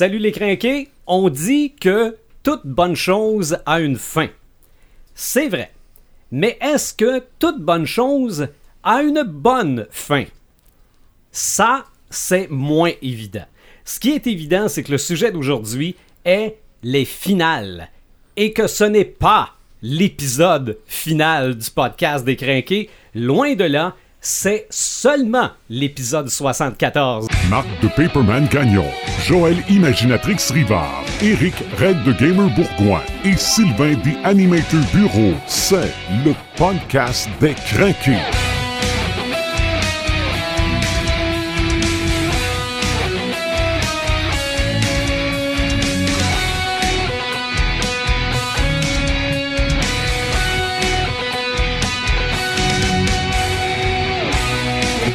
Salut 0.00 0.18
les 0.18 0.30
crinqués, 0.30 0.90
on 1.08 1.28
dit 1.28 1.74
que 1.74 2.16
toute 2.44 2.64
bonne 2.64 2.94
chose 2.94 3.58
a 3.66 3.80
une 3.80 3.96
fin. 3.96 4.28
C'est 5.16 5.48
vrai. 5.48 5.72
Mais 6.30 6.56
est-ce 6.60 6.94
que 6.94 7.24
toute 7.40 7.60
bonne 7.60 7.84
chose 7.84 8.46
a 8.84 9.02
une 9.02 9.24
bonne 9.24 9.88
fin? 9.90 10.22
Ça, 11.32 11.84
c'est 12.10 12.46
moins 12.48 12.92
évident. 13.02 13.46
Ce 13.84 13.98
qui 13.98 14.10
est 14.10 14.28
évident, 14.28 14.68
c'est 14.68 14.84
que 14.84 14.92
le 14.92 14.98
sujet 14.98 15.32
d'aujourd'hui 15.32 15.96
est 16.24 16.58
les 16.84 17.04
finales. 17.04 17.90
Et 18.36 18.52
que 18.52 18.68
ce 18.68 18.84
n'est 18.84 19.04
pas 19.04 19.56
l'épisode 19.82 20.78
final 20.86 21.58
du 21.58 21.70
podcast 21.72 22.24
des 22.24 22.36
crinqués. 22.36 22.88
Loin 23.16 23.56
de 23.56 23.64
là, 23.64 23.96
c'est 24.28 24.66
seulement 24.68 25.48
l'épisode 25.70 26.28
74. 26.28 27.28
Marc 27.48 27.66
de 27.80 27.88
Paperman 27.88 28.46
Gagnon, 28.48 28.84
Joël 29.24 29.56
Imaginatrix 29.70 30.36
Rivard, 30.52 31.02
Eric 31.22 31.54
Red 31.78 32.04
de 32.04 32.12
Gamer 32.12 32.50
Bourgoin 32.54 33.00
et 33.24 33.36
Sylvain 33.38 33.94
des 34.04 34.18
Animator 34.24 34.80
Bureau. 34.92 35.32
C'est 35.46 35.94
le 36.26 36.34
podcast 36.58 37.26
des 37.40 37.54
crinqués. 37.54 38.47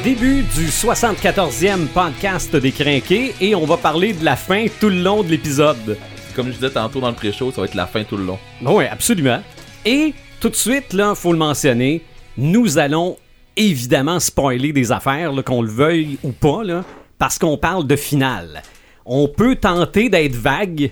Début 0.04 0.42
du 0.42 0.66
74e 0.68 1.88
podcast 1.88 2.54
des 2.58 2.74
crinqués 2.74 3.34
et 3.40 3.56
on 3.56 3.66
va 3.66 3.78
parler 3.78 4.12
de 4.12 4.26
la 4.26 4.36
fin 4.36 4.66
tout 4.82 4.90
le 4.90 5.02
long 5.02 5.24
de 5.24 5.30
l'épisode. 5.30 5.98
Comme 6.36 6.48
je 6.48 6.54
disais 6.54 6.72
tantôt 6.72 7.00
dans 7.00 7.08
le 7.08 7.16
pré-show, 7.16 7.52
ça 7.52 7.62
va 7.62 7.68
être 7.68 7.76
la 7.76 7.88
fin 7.88 8.04
tout 8.04 8.18
le 8.18 8.26
long. 8.26 8.38
Oui, 8.66 8.84
absolument. 8.86 9.42
Et 9.86 10.14
tout 10.42 10.50
de 10.50 10.56
suite, 10.56 10.92
là, 10.92 11.16
faut 11.16 11.32
le 11.32 11.38
mentionner, 11.38 12.02
nous 12.38 12.78
allons 12.78 13.16
évidemment 13.56 14.20
spoiler 14.20 14.74
des 14.74 14.92
affaires, 14.92 15.32
là, 15.32 15.42
qu'on 15.42 15.62
le 15.62 15.70
veuille 15.72 16.18
ou 16.24 16.34
pas, 16.34 16.64
là, 16.66 16.84
parce 17.18 17.40
qu'on 17.40 17.58
parle 17.58 17.88
de 17.88 17.96
finale. 17.96 18.62
On 19.06 19.30
peut 19.30 19.56
tenter 19.56 20.10
d'être 20.10 20.36
vague, 20.36 20.92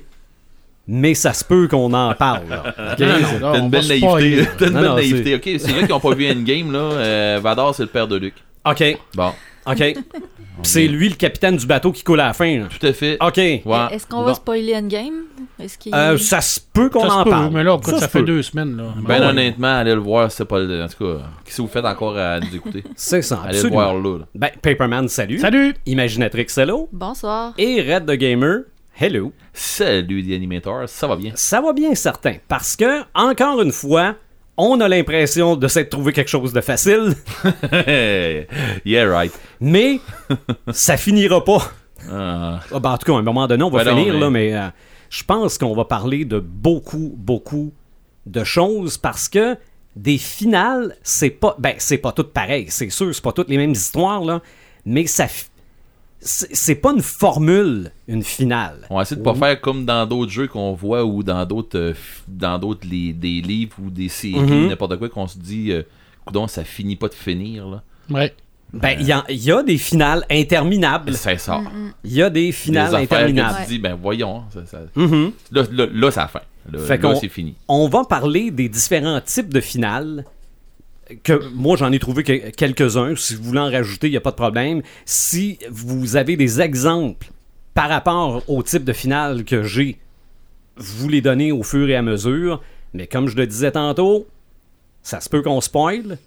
mais 0.87 1.15
ça 1.15 1.33
se 1.33 1.43
peut 1.43 1.67
qu'on 1.67 1.91
en 1.93 2.13
parle. 2.13 2.43
T'as 2.97 3.59
une 3.59 3.69
belle 3.69 3.87
naïveté. 3.87 4.47
T'as 4.57 4.67
une 4.67 4.73
Non, 4.73 4.79
belle 4.79 4.89
non, 4.89 4.95
naïveté. 4.95 5.35
Ok, 5.35 5.41
c'est 5.43 5.71
vrai 5.71 5.79
qu'ils 5.81 5.89
n'ont 5.89 5.99
pas 5.99 6.15
vu 6.15 6.31
Endgame, 6.31 6.71
là. 6.71 6.79
Euh, 6.79 7.39
Vador, 7.43 7.75
c'est 7.75 7.83
le 7.83 7.89
père 7.89 8.07
de 8.07 8.15
Luke. 8.15 8.35
OK, 8.65 8.97
Bon, 9.15 9.31
OK. 9.65 9.77
Puis 10.61 10.69
C'est 10.69 10.87
lui 10.87 11.09
le 11.09 11.15
capitaine 11.15 11.55
du 11.55 11.65
bateau 11.65 11.91
qui 11.91 12.03
coule 12.03 12.19
à 12.19 12.27
la 12.27 12.33
fin. 12.33 12.59
là. 12.59 12.65
tout 12.67 12.85
à 12.85 12.93
fait. 12.93 13.17
OK. 13.19 13.37
Ouais. 13.37 13.61
Est-ce 13.91 14.05
qu'on 14.05 14.17
Bon. 14.17 14.25
va 14.25 14.33
spoiler 14.35 14.75
Endgame? 14.75 15.23
Est-ce 15.59 15.77
qu'il... 15.77 15.95
Euh, 15.95 16.17
ça 16.19 16.39
se 16.41 16.59
peut 16.59 16.89
qu'on 16.89 17.01
Ça 17.01 17.07
se 17.07 17.13
en 17.13 17.23
peut, 17.23 17.29
parle. 17.31 17.51
mais 17.53 17.63
là, 17.63 17.75
écoute, 17.81 17.95
ça, 17.95 18.01
se 18.01 18.07
fait 18.11 18.19
peut. 18.19 18.25
deux 18.25 18.43
semaines. 18.43 18.77
Là. 18.77 18.93
Ben 18.97 19.21
ouais. 19.21 19.25
honnêtement, 19.27 19.75
allez 19.79 19.95
le 19.95 20.01
voir, 20.01 20.31
c'est 20.31 20.45
pas 20.45 20.59
le. 20.59 20.83
En 20.83 20.87
tout 20.87 21.03
cas, 21.03 21.23
qu'est-ce 21.43 21.57
que 21.57 21.61
vous 21.63 21.67
faites 21.67 21.85
encore 21.85 22.15
à 22.17 22.39
nous 22.39 22.55
écouter? 22.55 22.83
C'est 22.95 23.21
ça, 23.23 23.39
Allez 23.43 23.53
le 23.53 23.57
absolument. 23.65 23.91
voir 23.91 23.93
là. 23.95 24.17
là. 24.19 24.25
Ben, 24.35 24.49
Paperman, 24.61 25.07
salut. 25.07 25.39
Salut! 25.39 25.73
Imaginatrix, 25.87 26.47
hello. 26.57 26.87
Bonsoir. 26.91 27.53
Et 27.57 27.81
Red 27.81 28.05
the 28.05 28.11
Gamer, 28.17 28.65
hello. 28.99 29.31
Salut, 29.53 30.23
The 30.27 30.33
Animator, 30.33 30.87
ça 30.87 31.07
va 31.07 31.15
bien? 31.15 31.31
Ça 31.33 31.59
va 31.61 31.73
bien 31.73 31.95
certain, 31.95 32.35
parce 32.47 32.75
que, 32.75 33.01
encore 33.15 33.61
une 33.61 33.71
fois, 33.71 34.15
on 34.63 34.79
a 34.79 34.87
l'impression 34.87 35.55
de 35.55 35.67
s'être 35.67 35.89
trouvé 35.89 36.13
quelque 36.13 36.29
chose 36.29 36.53
de 36.53 36.61
facile, 36.61 37.15
yeah, 38.85 39.09
right. 39.09 39.33
mais 39.59 39.99
ça 40.71 40.97
finira 40.97 41.43
pas. 41.43 41.71
Ah, 42.11 42.59
Ah, 42.73 42.79
ben, 42.79 42.91
en 42.91 42.97
tout 42.97 43.05
cas, 43.11 43.13
à 43.17 43.19
un 43.19 43.21
moment 43.23 43.47
donné, 43.47 43.63
on 43.63 43.69
va 43.69 43.83
Ben 43.83 43.91
non, 43.91 43.97
finir, 43.97 44.13
mais- 44.13 44.19
là, 44.19 44.29
mais 44.29 44.53
euh, 44.55 44.67
je 45.09 45.23
pense 45.23 45.57
qu'on 45.57 45.75
va 45.75 45.85
parler 45.85 46.25
de 46.25 46.39
beaucoup, 46.39 47.13
beaucoup 47.17 47.71
de 48.25 48.43
choses 48.43 48.97
parce 48.97 49.27
que 49.29 49.57
des 49.95 50.17
finales, 50.17 50.95
c'est 51.03 51.29
pas. 51.31 51.55
Ben, 51.59 51.75
c'est 51.77 51.97
pas 51.97 52.11
tout 52.11 52.23
pareil, 52.23 52.65
c'est 52.69 52.89
sûr, 52.89 53.13
c'est 53.13 53.23
pas 53.23 53.33
toutes 53.33 53.49
les 53.49 53.57
mêmes 53.57 53.71
histoires, 53.71 54.23
là, 54.23 54.41
mais 54.85 55.05
ça. 55.07 55.27
C'est 56.23 56.55
c'est 56.55 56.75
pas 56.75 56.91
une 56.91 57.01
formule, 57.01 57.91
une 58.07 58.21
finale. 58.23 58.85
on 58.91 58.97
va 58.97 59.01
essayer 59.01 59.17
de 59.17 59.23
pas 59.23 59.33
faire 59.33 59.59
comme 59.59 59.85
dans 59.85 60.05
d'autres 60.05 60.31
jeux 60.31 60.47
qu'on 60.47 60.73
voit 60.73 61.03
ou 61.03 61.23
dans 61.23 61.45
d'autres 61.45 61.77
euh, 61.79 61.93
dans 62.27 62.59
d'autres 62.59 62.87
les- 62.89 63.11
des 63.13 63.41
livres 63.41 63.75
ou 63.83 63.89
des 63.89 64.07
séries, 64.07 64.39
Mhm. 64.39 64.67
n'importe 64.69 64.97
quoi 64.97 65.09
qu'on 65.09 65.25
se 65.27 65.39
dit, 65.39 65.71
euh, 65.71 65.81
coudonc, 66.25 66.47
ça 66.47 66.63
finit 66.63 66.95
pas 66.95 67.07
de 67.07 67.15
finir 67.15 67.67
là. 67.67 67.81
Ouais. 68.09 68.33
Ben, 68.73 68.95
il 68.99 69.05
y, 69.07 69.11
a- 69.11 69.25
y 69.29 69.51
a 69.51 69.63
des 69.63 69.77
finales 69.77 70.23
interminables. 70.31 71.13
Ça 71.15 71.37
sort. 71.37 71.63
Il 72.05 72.13
y 72.13 72.21
a 72.21 72.29
des 72.29 72.45
Des 72.47 72.51
finales 72.53 72.93
affaires 72.95 73.09
que 73.09 73.13
interminables. 73.15 73.55
tu 73.59 73.63
te 73.65 73.69
dis, 73.69 73.79
ben 73.79 73.97
voyons, 74.01 74.43
ça, 74.53 74.65
ça- 74.65 74.79
Mhm. 74.95 75.31
là, 75.51 75.63
là, 75.71 75.85
là, 75.91 76.11
c'est 76.11 76.19
la 76.21 76.27
fin. 76.27 76.39
Là, 76.71 76.97
là, 76.97 77.15
c'est 77.15 77.27
fini. 77.29 77.55
On 77.67 77.89
va 77.89 78.03
parler 78.05 78.49
des 78.51 78.69
différents 78.69 79.19
types 79.19 79.51
de 79.51 79.59
finales. 79.59 80.23
Que 81.23 81.49
moi, 81.53 81.77
j'en 81.77 81.91
ai 81.91 81.99
trouvé 81.99 82.23
que- 82.23 82.49
quelques-uns. 82.51 83.15
Si 83.15 83.35
vous 83.35 83.43
voulez 83.43 83.59
en 83.59 83.69
rajouter, 83.69 84.07
il 84.07 84.11
n'y 84.11 84.17
a 84.17 84.21
pas 84.21 84.31
de 84.31 84.35
problème. 84.35 84.81
Si 85.05 85.59
vous 85.69 86.15
avez 86.15 86.37
des 86.37 86.61
exemples 86.61 87.27
par 87.73 87.89
rapport 87.89 88.43
au 88.47 88.63
type 88.63 88.83
de 88.83 88.93
finale 88.93 89.43
que 89.43 89.63
j'ai, 89.63 89.97
vous 90.77 91.09
les 91.09 91.21
donnez 91.21 91.51
au 91.51 91.63
fur 91.63 91.89
et 91.89 91.95
à 91.95 92.01
mesure. 92.01 92.61
Mais 92.93 93.07
comme 93.07 93.27
je 93.27 93.35
le 93.37 93.47
disais 93.47 93.71
tantôt, 93.71 94.27
ça 95.01 95.19
se 95.21 95.29
peut 95.29 95.41
qu'on 95.41 95.61
spoil. 95.61 96.17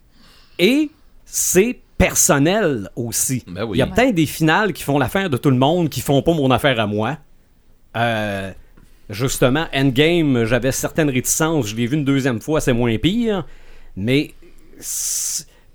Et 0.58 0.90
c'est 1.24 1.78
personnel 1.98 2.88
aussi. 2.96 3.44
Ben 3.46 3.64
oui. 3.64 3.76
Il 3.76 3.78
y 3.78 3.82
a 3.82 3.86
peut-être 3.86 4.14
des 4.14 4.26
finales 4.26 4.72
qui 4.72 4.82
font 4.82 4.98
l'affaire 4.98 5.30
de 5.30 5.36
tout 5.36 5.50
le 5.50 5.56
monde, 5.56 5.88
qui 5.88 6.00
font 6.00 6.22
pas 6.22 6.32
mon 6.32 6.50
affaire 6.50 6.80
à 6.80 6.86
moi. 6.86 7.18
Euh, 7.96 8.50
justement, 9.10 9.66
Endgame, 9.74 10.44
j'avais 10.44 10.72
certaines 10.72 11.10
réticences. 11.10 11.68
Je 11.68 11.76
l'ai 11.76 11.86
vu 11.86 11.96
une 11.96 12.04
deuxième 12.04 12.40
fois, 12.40 12.60
c'est 12.60 12.72
moins 12.72 12.96
pire. 12.98 13.46
Mais 13.96 14.32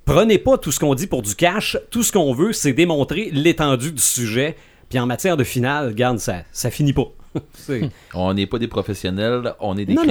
prenez 0.05 0.37
pas 0.37 0.57
tout 0.57 0.71
ce 0.71 0.79
qu'on 0.79 0.95
dit 0.95 1.07
pour 1.07 1.21
du 1.21 1.35
cash. 1.35 1.77
Tout 1.91 2.03
ce 2.03 2.11
qu'on 2.11 2.33
veut, 2.33 2.53
c'est 2.53 2.73
démontrer 2.73 3.29
l'étendue 3.31 3.91
du 3.91 4.01
sujet. 4.01 4.55
Puis 4.89 4.99
en 4.99 5.05
matière 5.05 5.37
de 5.37 5.43
finale, 5.43 5.87
regarde, 5.89 6.17
ça, 6.19 6.43
ça 6.51 6.71
finit 6.71 6.93
pas. 6.93 7.07
C'est- 7.53 7.89
On 8.13 8.33
n'est 8.33 8.47
pas 8.47 8.57
des 8.57 8.67
professionnels, 8.67 9.53
on 9.59 9.77
est 9.77 9.85
des 9.85 9.93
non. 9.93 10.03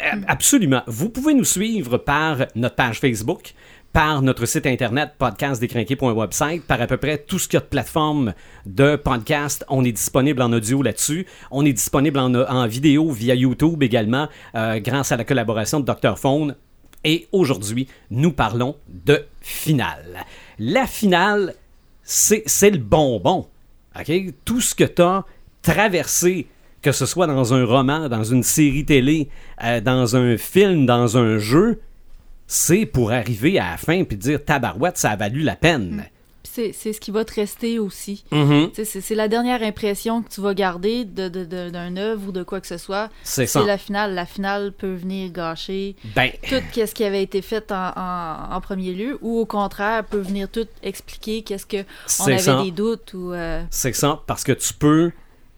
Euh, 0.00 0.20
Absolument. 0.28 0.82
Vous 0.86 1.08
pouvez 1.10 1.34
nous 1.34 1.44
suivre 1.44 1.98
par 1.98 2.38
notre 2.54 2.76
page 2.76 3.00
Facebook, 3.00 3.54
par 3.92 4.22
notre 4.22 4.46
site 4.46 4.64
internet 4.66 5.10
podcastdécrinqué.website, 5.18 6.62
par 6.64 6.80
à 6.80 6.86
peu 6.86 6.96
près 6.96 7.18
tout 7.18 7.38
ce 7.38 7.46
qu'il 7.48 7.56
y 7.56 7.58
a 7.58 7.60
de 7.60 7.66
plateforme 7.66 8.32
de 8.64 8.96
podcast. 8.96 9.64
On 9.68 9.84
est 9.84 9.92
disponible 9.92 10.40
en 10.40 10.52
audio 10.52 10.82
là-dessus. 10.82 11.26
On 11.50 11.64
est 11.66 11.72
disponible 11.72 12.18
en, 12.20 12.32
en 12.34 12.66
vidéo 12.68 13.10
via 13.10 13.34
YouTube 13.34 13.82
également, 13.82 14.28
euh, 14.54 14.78
grâce 14.78 15.10
à 15.12 15.16
la 15.16 15.24
collaboration 15.24 15.80
de 15.80 15.84
Dr. 15.84 16.16
Phone. 16.18 16.54
Et 17.04 17.26
aujourd'hui, 17.32 17.88
nous 18.10 18.32
parlons 18.32 18.76
de 18.88 19.24
finale. 19.40 20.24
La 20.58 20.86
finale, 20.86 21.54
c'est 22.02 22.70
le 22.70 22.78
bonbon. 22.78 23.48
OK? 23.98 24.12
Tout 24.44 24.60
ce 24.60 24.74
que 24.74 24.84
tu 24.84 25.02
as 25.02 25.24
traversé, 25.62 26.46
que 26.80 26.92
ce 26.92 27.06
soit 27.06 27.26
dans 27.26 27.54
un 27.54 27.64
roman, 27.64 28.08
dans 28.08 28.24
une 28.24 28.42
série 28.42 28.84
télé, 28.84 29.28
euh, 29.62 29.80
dans 29.80 30.16
un 30.16 30.36
film, 30.36 30.86
dans 30.86 31.16
un 31.16 31.38
jeu, 31.38 31.80
c'est 32.46 32.86
pour 32.86 33.12
arriver 33.12 33.58
à 33.58 33.72
la 33.72 33.76
fin 33.76 34.04
puis 34.04 34.16
dire 34.16 34.44
tabarouette, 34.44 34.98
ça 34.98 35.10
a 35.10 35.16
valu 35.16 35.40
la 35.40 35.56
peine. 35.56 36.04
Puis 36.42 36.50
C'est, 36.54 36.72
c'est 36.72 36.92
ce 36.92 37.00
qui 37.00 37.10
va 37.12 37.24
te 37.24 37.34
rester 37.34 37.78
aussi. 37.78 38.24
Mhm. 38.32 38.70
Sais, 38.74 38.84
C'est, 38.84 39.00
c'est 39.00 39.14
la 39.14 39.28
dernière 39.28 39.62
impression 39.62 40.22
que 40.22 40.28
tu 40.28 40.40
vas 40.40 40.54
garder 40.54 41.04
de, 41.04 41.28
de- 41.28 41.44
de- 41.44 41.70
d'un 41.70 41.96
œuvre 41.96 42.28
ou 42.28 42.32
de 42.32 42.42
quoi 42.42 42.60
que 42.60 42.66
ce 42.66 42.78
soit. 42.78 43.10
C'est 43.22 43.46
ça. 43.46 43.60
C'est 43.60 43.66
la 43.66 43.78
finale. 43.78 44.14
La 44.14 44.26
finale 44.26 44.72
peut 44.72 44.92
venir 44.94 45.30
gâcher 45.30 45.94
Ben, 46.16 46.30
tout 46.48 46.56
ce 46.74 46.92
qui 46.94 47.04
avait 47.04 47.22
été 47.22 47.42
fait 47.42 47.70
en, 47.70 47.92
en- 47.96 48.54
en 48.56 48.60
premier 48.60 48.92
lieu 48.92 49.18
ou 49.22 49.38
au 49.38 49.46
contraire 49.46 50.04
peut 50.04 50.18
venir 50.18 50.48
tout 50.48 50.66
expliquer 50.82 51.42
qu'est-ce 51.42 51.66
que 51.66 51.84
on 52.20 52.24
avait 52.24 52.38
ça. 52.38 52.62
des 52.62 52.70
doutes 52.72 53.14
ou 53.14 53.32
euh, 53.32 53.62
c'est 53.70 53.92
ça, 53.94 54.20
parce 54.26 54.42
que 54.44 54.52
tu 54.52 54.74
peux 54.74 55.12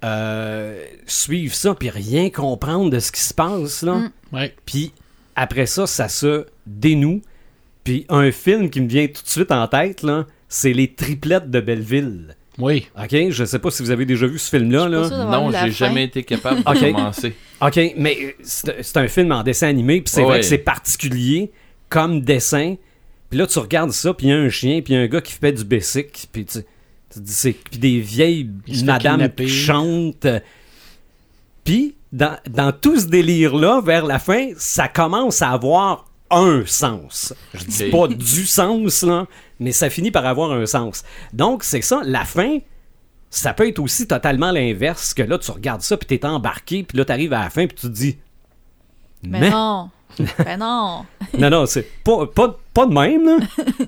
euh, 0.05 0.85
suivre 1.07 1.55
ça 1.55 1.75
puis 1.75 1.89
rien 1.91 2.31
comprendre 2.31 2.91
de 2.91 2.99
ce 2.99 3.11
qui 3.11 3.21
se 3.23 3.33
passe, 3.35 3.83
là. 3.83 3.95
Mm. 3.95 4.11
Ouais. 4.33 4.55
Puis 4.67 4.93
après 5.35 5.67
ça, 5.67 5.87
ça 5.87 6.09
se 6.09 6.47
dénoue. 6.67 7.23
Puis 7.85 8.07
un 8.09 8.31
film 8.33 8.71
qui 8.71 8.81
me 8.81 8.89
vient 8.89 9.07
tout 9.07 9.23
de 9.23 9.29
suite 9.29 9.51
en 9.53 9.67
tête, 9.69 10.03
là, 10.03 10.27
c'est 10.55 10.73
Les 10.73 10.93
Triplettes 10.95 11.51
de 11.51 11.61
Belleville. 11.61 12.37
Oui. 12.59 12.87
OK? 12.97 13.31
Je 13.31 13.45
sais 13.45 13.59
pas 13.59 13.73
si 13.73 13.83
vous 13.83 13.91
avez 13.91 14.07
déjà 14.07 14.25
vu 14.29 14.39
ce 14.39 14.49
film-là. 14.51 14.89
Là. 14.89 15.09
Non, 15.27 15.51
j'ai 15.51 15.73
jamais 15.73 16.05
été 16.05 16.23
capable 16.23 16.59
de 16.63 16.63
commencer. 16.93 17.35
OK, 17.61 17.81
mais 17.97 18.37
c'est 18.45 18.97
un 18.97 19.09
film 19.09 19.33
en 19.33 19.43
dessin 19.43 19.67
animé, 19.67 20.01
puis 20.01 20.13
c'est 20.15 20.21
Ouais. 20.21 20.27
vrai 20.29 20.41
que 20.41 20.47
c'est 20.47 20.59
particulier 20.59 21.51
comme 21.89 22.21
dessin. 22.21 22.77
Puis 23.31 23.39
là, 23.41 23.49
tu 23.49 23.59
regardes 23.59 23.91
ça, 23.91 24.15
puis 24.15 24.29
il 24.29 24.31
y 24.31 24.33
a 24.33 24.37
un 24.37 24.49
chien, 24.49 24.81
puis 24.81 24.95
il 24.95 24.97
y 24.97 25.01
a 25.01 25.03
un 25.03 25.09
gars 25.09 25.21
qui 25.21 25.33
fait 25.33 25.51
du 25.53 25.65
basic, 25.65 26.29
puis 26.31 26.45
tu, 26.45 26.59
dis, 27.17 27.33
c'est 27.33 27.53
puis 27.53 27.79
des 27.81 27.99
vieilles 27.99 28.49
madames 28.85 29.29
qui 29.37 29.49
chantent. 29.49 30.29
Puis, 31.65 31.97
dans, 32.13 32.37
dans 32.49 32.71
tout 32.71 32.99
ce 33.01 33.07
délire-là, 33.07 33.81
vers 33.85 34.07
la 34.07 34.21
fin, 34.21 34.51
ça 34.57 34.87
commence 34.87 35.43
à 35.43 35.51
avoir 35.51 36.07
un 36.31 36.63
sens. 36.67 37.35
Je 37.55 37.65
dis 37.65 37.85
pas 37.91 38.07
du 38.07 38.47
sens, 38.47 39.03
là, 39.03 39.27
mais 39.65 39.73
ça 39.73 39.91
finit 39.91 40.11
par 40.13 40.27
avoir 40.27 40.53
un 40.53 40.67
sens. 40.67 41.03
Donc, 41.33 41.65
c'est 41.65 41.81
ça, 41.81 42.03
la 42.05 42.25
fin, 42.25 42.59
ça 43.31 43.53
peut 43.55 43.67
être 43.67 43.81
aussi 43.81 44.07
totalement 44.07 44.53
l'inverse, 44.53 45.15
que 45.15 45.23
là, 45.23 45.39
tu 45.39 45.51
regardes 45.51 45.81
ça, 45.81 45.97
puis 45.97 46.07
t'es 46.07 46.25
embarqué, 46.27 46.83
puis 46.85 46.97
là, 46.99 47.05
t'arrives 47.05 47.33
à 47.33 47.41
la 47.41 47.51
fin, 47.51 47.67
puis 47.67 47.77
tu 47.77 47.89
te 47.89 47.93
dis... 47.93 48.19
Mais 49.27 49.51
non. 49.51 49.91
ben 50.45 50.59
non. 50.59 51.05
non, 51.39 51.51
non, 51.51 51.67
c'est 51.67 51.89
pas, 52.05 52.27
pas, 52.27 52.57
pas 52.73 52.87
de 52.87 52.93
même, 52.93 53.25
là. 53.25 53.39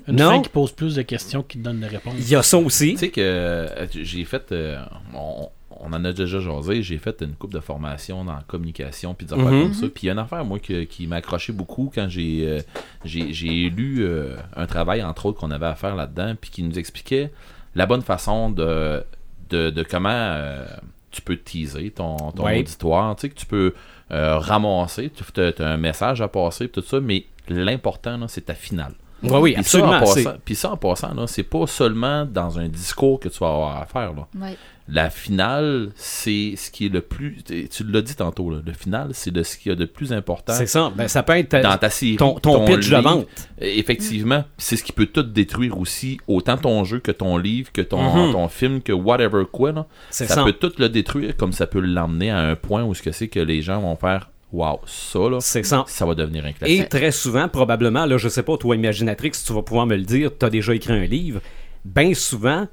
Une 0.07 0.15
Non. 0.17 0.31
fin 0.31 0.41
qui 0.41 0.49
pose 0.49 0.71
plus 0.73 0.95
de 0.95 1.03
questions 1.03 1.43
qu'il 1.43 1.61
te 1.61 1.65
donne 1.65 1.79
des 1.79 1.87
réponses. 1.87 2.15
Il 2.17 2.27
y 2.27 2.35
a 2.35 2.41
ça 2.43 2.57
aussi. 2.57 2.93
Tu 2.93 2.97
sais 2.97 3.09
que 3.09 3.21
euh, 3.21 3.87
j'ai 3.91 4.25
fait. 4.25 4.51
euh, 4.51 4.83
on, 5.13 5.47
on 5.79 5.93
en 5.93 6.03
a 6.05 6.11
déjà 6.13 6.39
jasé. 6.39 6.81
J'ai 6.81 6.97
fait 6.97 7.21
une 7.21 7.33
coupe 7.33 7.53
de 7.53 7.59
formation 7.59 8.23
dans 8.25 8.33
la 8.33 8.43
communication 8.47 9.13
puis 9.13 9.25
des 9.27 9.33
affaires 9.33 9.45
Mhm. 9.51 9.61
comme 9.63 9.73
ça. 9.73 9.87
Puis 9.87 10.03
il 10.03 10.05
y 10.07 10.09
a 10.09 10.13
une 10.13 10.19
affaire, 10.19 10.43
moi, 10.45 10.59
que- 10.59 10.83
qui 10.83 11.07
m'a 11.07 11.17
accroché 11.17 11.53
beaucoup 11.53 11.91
quand 11.93 12.07
j'ai 12.09 12.47
euh, 12.47 12.61
j'ai 13.05 13.69
lu 13.69 13.99
euh, 14.03 14.35
un 14.55 14.65
travail, 14.67 15.03
entre 15.03 15.25
autres, 15.27 15.39
qu'on 15.39 15.51
avait 15.51 15.65
à 15.65 15.75
faire 15.75 15.95
là-dedans, 15.95 16.35
puis 16.39 16.49
qui 16.49 16.63
nous 16.63 16.77
expliquait 16.77 17.31
la 17.75 17.85
bonne 17.85 18.01
façon 18.01 18.49
de, 18.49 19.03
de, 19.49 19.69
de 19.69 19.83
comment 19.83 20.09
euh, 20.11 20.65
tu 21.11 21.21
peux 21.21 21.37
teaser 21.37 21.91
ton, 21.91 22.17
ton 22.31 22.43
Ouais. 22.45 22.59
auditoire. 22.59 23.15
Tu 23.15 23.21
sais, 23.21 23.29
que 23.29 23.35
tu 23.39 23.45
peux 23.45 23.73
euh, 24.11 24.37
ramasser, 24.39 25.11
tu 25.11 25.41
as, 25.41 25.53
un 25.65 25.77
message 25.77 26.21
à 26.21 26.27
passer, 26.27 26.69
tout 26.69 26.81
ça, 26.81 26.99
mais 26.99 27.25
l'important, 27.49 28.19
c'est 28.27 28.45
ta 28.45 28.53
finale. 28.55 28.93
Oui, 29.23 29.29
oui, 29.33 29.51
Puis 29.53 29.59
absolument. 29.61 29.99
puis 30.45 30.53
ça, 30.55 30.71
en 30.71 30.77
passant, 30.77 31.25
c'est 31.27 31.43
pas 31.43 31.65
seulement 31.65 32.23
dans 32.25 32.59
un 32.59 32.67
discours 32.67 33.19
que 33.19 33.29
tu 33.29 33.39
vas 33.39 33.47
avoir 33.49 33.81
à 33.81 33.85
faire. 33.87 34.13
Là. 34.13 34.27
Ouais. 34.39 34.55
La 34.89 35.09
finale, 35.09 35.89
c'est 35.95 36.53
ce 36.55 36.71
qui 36.71 36.85
est 36.85 36.89
le 36.89 37.01
plus. 37.01 37.43
Tu 37.43 37.83
l'as 37.83 38.01
dit 38.01 38.15
tantôt, 38.15 38.49
là, 38.49 38.59
le 38.65 38.71
final, 38.71 39.09
c'est 39.11 39.31
de 39.31 39.43
ce 39.43 39.57
qu'il 39.57 39.69
y 39.69 39.73
a 39.73 39.75
de 39.75 39.83
plus 39.85 40.13
important 40.13 40.53
C'est 40.53 40.65
ça. 40.65 40.93
Ben, 40.95 41.09
ça 41.09 41.23
peut 41.23 41.33
être 41.37 41.55
euh, 41.55 41.61
dans 41.61 41.77
ta 41.77 41.89
série. 41.89 42.15
ton, 42.15 42.35
ton 42.39 42.65
pitch 42.65 42.89
de 42.89 42.95
livre. 42.95 43.01
vente. 43.01 43.27
Effectivement, 43.59 44.45
c'est 44.57 44.77
ce 44.77 44.83
qui 44.83 44.93
peut 44.93 45.07
tout 45.07 45.23
détruire 45.23 45.77
aussi, 45.77 46.19
autant 46.27 46.57
ton 46.57 46.83
jeu 46.85 46.99
que 46.99 47.11
ton 47.11 47.37
livre, 47.37 47.71
que 47.73 47.81
ton, 47.81 48.01
Mhm. 48.27 48.31
ton 48.31 48.47
film, 48.47 48.81
que 48.81 48.93
whatever 48.93 49.43
quoi. 49.51 49.73
Là. 49.73 49.87
C'est 50.09 50.25
Ça, 50.27 50.35
ça. 50.35 50.43
peut 50.45 50.53
tout 50.53 50.71
le 50.77 50.87
détruire, 50.87 51.35
comme 51.35 51.51
ça 51.51 51.67
peut 51.67 51.81
l'emmener 51.81 52.31
à 52.31 52.39
un 52.39 52.55
point 52.55 52.83
où 52.83 52.93
ce 52.93 53.01
que 53.01 53.11
c'est 53.11 53.27
que 53.27 53.39
les 53.41 53.61
gens 53.61 53.81
vont 53.81 53.95
faire 53.97 54.29
Waouh, 54.53 54.79
ça 54.85 55.19
là, 55.29 55.41
ça. 55.41 55.83
ça 55.85 56.05
va 56.05 56.15
devenir 56.15 56.45
un 56.45 56.53
classique. 56.53 56.79
Et 56.79 56.87
très 56.87 57.11
souvent, 57.11 57.49
probablement, 57.49 58.05
là, 58.05 58.17
je 58.17 58.29
sais 58.29 58.43
pas, 58.43 58.55
toi, 58.55 58.77
Imaginatrix, 58.77 59.31
tu 59.45 59.51
vas 59.51 59.61
pouvoir 59.61 59.85
me 59.85 59.97
le 59.97 60.03
dire, 60.03 60.31
tu 60.39 60.45
as 60.45 60.49
déjà 60.49 60.73
écrit 60.73 60.93
un 60.93 61.03
livre. 61.05 61.41
Bien 61.83 62.13
souvent, 62.13 62.65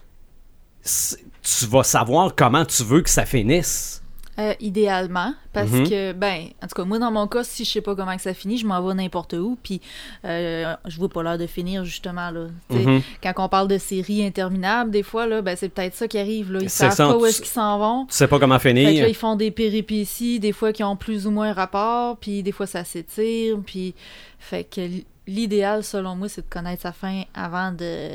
tu 1.45 1.67
vas 1.67 1.83
savoir 1.85 2.35
comment 2.35 2.65
tu 2.65 2.83
veux 2.83 3.03
que 3.03 3.11
ça 3.11 3.27
finisse. 3.27 4.01
Euh, 4.37 4.53
idéalement, 4.59 5.33
parce 5.53 5.71
Mhm. 5.71 5.89
que, 5.89 6.13
ben, 6.13 6.47
en 6.61 6.67
tout 6.67 6.75
cas, 6.75 6.85
moi, 6.85 6.99
dans 6.99 7.13
mon 7.13 7.29
cas, 7.29 7.45
si 7.45 7.65
je 7.65 7.71
sais 7.71 7.81
pas 7.81 7.95
comment 7.95 8.17
que 8.17 8.23
ça 8.23 8.35
finit, 8.35 8.59
je 8.59 8.67
m'en 8.67 8.83
vais 8.85 8.93
n'importe 8.95 9.35
où, 9.35 9.57
puis 9.63 9.81
euh, 10.25 10.75
je 10.87 10.99
vois 10.99 11.09
pas 11.09 11.23
l'heure 11.23 11.39
de 11.39 11.47
finir, 11.47 11.85
justement, 11.85 12.33
là. 12.33 12.47
Mhm. 12.71 13.01
Quand 13.23 13.33
on 13.37 13.49
parle 13.49 13.69
de 13.69 13.79
séries 13.79 14.27
interminables, 14.27 14.91
des 14.91 15.05
fois, 15.05 15.29
là, 15.29 15.41
ben, 15.41 15.55
c'est 15.57 15.69
peut-être 15.69 15.95
ça 15.95 16.09
qui 16.09 16.19
arrive, 16.19 16.51
là. 16.51 16.59
Ils 16.63 16.69
savent 16.69 16.91
ça, 16.93 17.07
pas 17.07 17.17
où 17.17 17.25
est-ce 17.27 17.41
qu'ils 17.43 17.51
s'en 17.53 17.79
vont. 17.79 18.07
Tu 18.07 18.15
sais 18.17 18.27
pas 18.27 18.41
comment 18.41 18.59
Fait 18.59 18.73
que 18.75 18.81
finir. 18.81 19.03
là, 19.03 19.09
ils 19.09 19.15
font 19.15 19.37
des 19.37 19.53
péripéties, 19.53 20.41
des 20.41 20.51
fois 20.53 20.73
qui 20.73 20.83
ont 20.83 20.97
plus 20.97 21.29
ou 21.29 21.31
moins 21.31 21.53
rapport, 21.53 22.17
puis 22.17 22.43
des 22.43 22.51
fois 22.51 22.67
ça 22.67 22.83
s'étire, 22.83 23.57
puis 23.65 23.95
fait 24.41 24.65
que 24.65 24.81
l'idéal 25.29 25.85
selon 25.85 26.17
moi 26.17 26.29
c'est 26.29 26.43
de 26.43 26.51
connaître 26.53 26.83
sa 26.83 26.93
fin 26.93 27.23
avant 27.35 27.71
de 27.71 28.11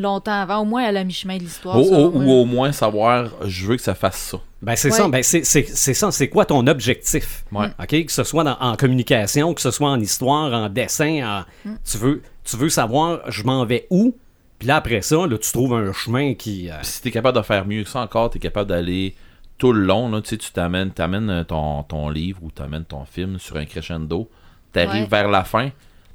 longtemps 0.00 0.32
avant, 0.42 0.58
au 0.60 0.64
moins 0.64 0.84
à 0.84 0.92
la 0.92 1.04
mi-chemin 1.04 1.36
de 1.36 1.42
l'histoire. 1.42 1.76
Ou, 1.78 1.92
au 1.92 2.44
moins 2.44 2.72
savoir, 2.72 3.30
je 3.44 3.66
veux 3.66 3.76
que 3.76 3.82
ça 3.82 3.94
fasse 3.94 4.16
ça. 4.18 4.38
Ben, 4.62 4.74
c'est 4.76 4.90
Ouais. 4.90 4.96
ça. 4.96 5.08
Ben, 5.08 5.22
c'est, 5.22 5.44
c'est- 5.44 5.68
c'est 5.68 5.94
ça. 5.94 6.10
C'est 6.10 6.28
quoi 6.28 6.44
ton 6.44 6.66
objectif? 6.66 7.44
Ouais. 7.52 7.68
OK? 7.80 8.06
Que 8.06 8.12
ce 8.12 8.24
soit 8.24 8.44
dans- 8.44 8.56
en 8.60 8.76
communication, 8.76 9.54
que 9.54 9.60
ce 9.60 9.70
soit 9.70 9.88
en 9.90 10.00
histoire, 10.00 10.52
en 10.52 10.68
dessin, 10.68 11.44
en- 11.64 11.70
tu, 11.84 11.98
veux, 11.98 12.22
tu 12.44 12.56
veux 12.56 12.68
savoir, 12.68 13.20
je 13.30 13.42
m'en 13.44 13.64
vais 13.64 13.86
où? 13.90 14.16
Puis 14.58 14.66
là, 14.66 14.76
après 14.76 15.02
ça, 15.02 15.26
là, 15.26 15.38
tu 15.38 15.52
trouves 15.52 15.74
un 15.74 15.92
chemin 15.92 16.34
qui... 16.34 16.68
euh, 16.70 16.74
Puis 16.78 16.86
si 16.86 17.02
t'es 17.02 17.10
capable 17.12 17.38
de 17.38 17.42
faire 17.42 17.64
mieux 17.66 17.84
que 17.84 17.88
ça 17.88 18.00
encore, 18.00 18.30
t'es 18.30 18.40
capable 18.40 18.68
d'aller 18.70 19.14
tout 19.56 19.72
le 19.72 19.82
long, 19.82 20.08
là, 20.10 20.20
tu 20.20 20.30
sais, 20.30 20.36
tu 20.36 20.50
t'amènes, 20.50 20.90
t'amènes 20.90 21.30
euh, 21.30 21.44
ton, 21.44 21.84
ton 21.84 22.08
livre 22.08 22.40
ou 22.42 22.50
t'amènes 22.50 22.84
ton 22.84 23.04
film 23.04 23.38
sur 23.38 23.56
un 23.56 23.64
crescendo, 23.66 24.28
t'arrives 24.72 25.02
Ouais. 25.02 25.08
vers 25.08 25.28
la 25.28 25.44
fin, 25.44 25.70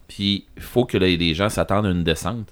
puis 0.10 0.46
il 0.58 0.62
faut 0.64 0.84
que 0.86 0.98
là, 0.98 1.08
les 1.08 1.34
gens 1.34 1.48
s'attendent 1.50 1.86
à 1.86 1.90
une 1.92 2.04
descente. 2.04 2.48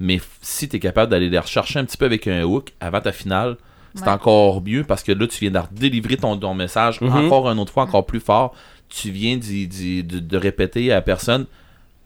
Mais 0.00 0.20
si 0.42 0.68
t'es 0.68 0.80
capable 0.80 1.10
d'aller 1.10 1.28
les 1.28 1.38
rechercher 1.38 1.78
un 1.78 1.84
petit 1.84 1.96
peu 1.96 2.04
avec 2.06 2.26
un 2.26 2.42
hook 2.42 2.72
avant 2.80 3.00
ta 3.00 3.12
finale, 3.12 3.56
c'est 3.94 4.02
Ouais. 4.02 4.08
encore 4.08 4.60
mieux 4.62 4.82
parce 4.84 5.02
que 5.04 5.12
là, 5.12 5.26
tu 5.26 5.38
viens 5.38 5.50
de 5.50 5.60
délivrer 5.70 6.16
ton, 6.16 6.36
ton 6.36 6.52
message 6.54 7.00
Mhm. 7.00 7.26
encore 7.26 7.48
une 7.50 7.58
autre 7.60 7.72
fois, 7.72 7.84
encore 7.84 8.04
plus 8.06 8.20
fort. 8.20 8.54
Tu 8.88 9.10
viens 9.10 9.36
de, 9.36 10.02
de 10.18 10.36
répéter 10.36 10.90
à 10.90 10.96
la 10.96 11.02
personne 11.02 11.46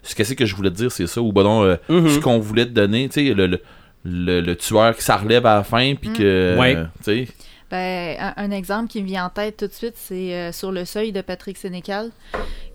ce 0.02 0.14
que 0.14 0.22
c'est 0.24 0.36
que 0.36 0.44
je 0.46 0.54
voulais 0.54 0.70
te 0.70 0.76
dire, 0.76 0.92
c'est 0.92 1.06
ça, 1.06 1.20
ou 1.20 1.32
ben 1.32 1.42
non, 1.42 1.62
euh, 1.64 1.76
Mhm. 1.88 2.08
ce 2.08 2.18
qu'on 2.20 2.38
voulait 2.38 2.64
te 2.66 2.70
donner, 2.70 3.08
tu 3.08 3.14
sais, 3.28 3.34
le, 3.34 3.46
le, 3.46 3.60
le, 4.04 4.40
le 4.40 4.56
tueur 4.56 4.94
qui 4.96 5.02
s'enlève 5.02 5.44
à 5.46 5.56
la 5.56 5.64
fin, 5.64 5.94
puis 5.94 6.12
que, 6.12 6.56
Ouais. 6.58 6.76
euh, 6.76 6.84
tu 7.04 7.26
sais, 7.26 7.28
Ben, 7.70 8.16
un, 8.18 8.32
un 8.44 8.50
exemple 8.50 8.88
qui 8.88 9.02
me 9.02 9.06
vient 9.06 9.26
en 9.26 9.28
tête 9.28 9.58
tout 9.58 9.66
de 9.66 9.72
suite, 9.72 9.92
c'est 9.96 10.32
euh, 10.34 10.52
sur 10.52 10.72
le 10.72 10.86
seuil 10.86 11.12
de 11.12 11.20
Patrick 11.20 11.58
Sénécal. 11.58 12.10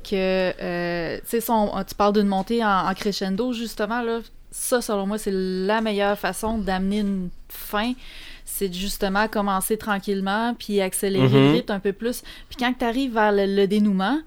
Que, 0.07 0.51
euh, 0.62 1.18
tu 1.30 1.39
sais, 1.39 1.44
tu 1.88 1.95
parles 1.95 2.13
d'une 2.13 2.27
montée 2.27 2.63
en, 2.63 2.88
en 2.89 2.94
crescendo, 2.94 3.54
justement, 3.54 4.01
là. 4.04 4.19
Ça, 4.56 4.82
selon 4.82 5.08
moi, 5.08 5.18
c'est 5.18 5.32
la 5.34 5.82
meilleure 5.82 6.18
façon 6.18 6.60
d'amener 6.60 7.00
une 7.00 7.30
fin. 7.50 7.94
C'est 8.46 8.72
justement 8.72 9.28
commencer 9.28 9.78
tranquillement, 9.78 10.54
puis 10.54 10.80
accélérer 10.80 11.28
Mhm. 11.28 11.34
le 11.48 11.52
rythme 11.54 11.72
un 11.72 11.80
peu 11.80 11.92
plus. 11.92 12.22
Puis 12.50 12.58
quand 12.60 12.72
tu 12.78 12.86
arrives 12.86 13.14
vers 13.14 13.32
le, 13.32 13.48
le 13.48 13.66
dénouement, 13.68 14.20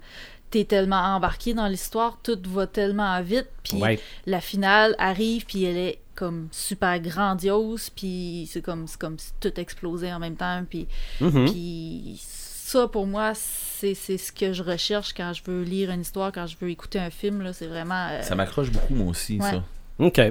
t'es 0.51 0.65
tellement 0.65 0.97
embarqué 1.15 1.53
dans 1.53 1.67
l'histoire, 1.67 2.19
tout 2.23 2.37
va 2.47 2.67
tellement 2.67 3.21
vite, 3.21 3.47
puis 3.63 3.77
ouais. 3.77 3.99
la 4.25 4.41
finale 4.41 4.95
arrive, 4.99 5.45
puis 5.45 5.63
elle 5.63 5.77
est 5.77 5.99
comme 6.15 6.47
super 6.51 6.99
grandiose, 6.99 7.89
puis 7.89 8.49
c'est 8.51 8.61
comme, 8.61 8.85
comme 8.99 9.17
si 9.19 9.31
tout 9.39 9.57
explosait 9.59 10.11
en 10.11 10.19
même 10.19 10.35
temps, 10.35 10.63
puis 10.69 10.87
Mhm. 11.21 11.45
puis 11.51 12.19
ça, 12.21 12.87
pour 12.87 13.05
moi, 13.07 13.33
c'est 13.33 13.93
c'est 13.93 14.17
ce 14.17 14.31
que 14.31 14.51
je 14.51 14.63
recherche 14.63 15.13
quand 15.13 15.31
je 15.33 15.41
veux 15.45 15.63
lire 15.63 15.91
une 15.91 16.01
histoire, 16.01 16.31
quand 16.33 16.47
je 16.47 16.55
veux 16.59 16.69
écouter 16.69 16.99
un 16.99 17.11
film. 17.11 17.41
là, 17.43 17.53
C'est 17.53 17.67
vraiment. 17.67 18.07
euh, 18.11 18.21
ça 18.23 18.35
m'accroche 18.35 18.71
beaucoup, 18.71 18.95
moi 18.95 19.07
aussi, 19.11 19.39
Ouais. 19.39 19.51
ça. 19.51 19.63
OK. 19.99 20.21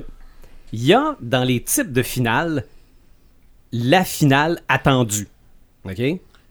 Il 0.72 0.84
y 0.84 0.92
a 0.92 1.16
dans 1.20 1.44
les 1.44 1.62
types 1.62 1.92
de 1.92 2.02
finales 2.02 2.64
la 3.72 4.04
finale 4.04 4.60
attendue. 4.68 5.28
OK? 5.84 6.00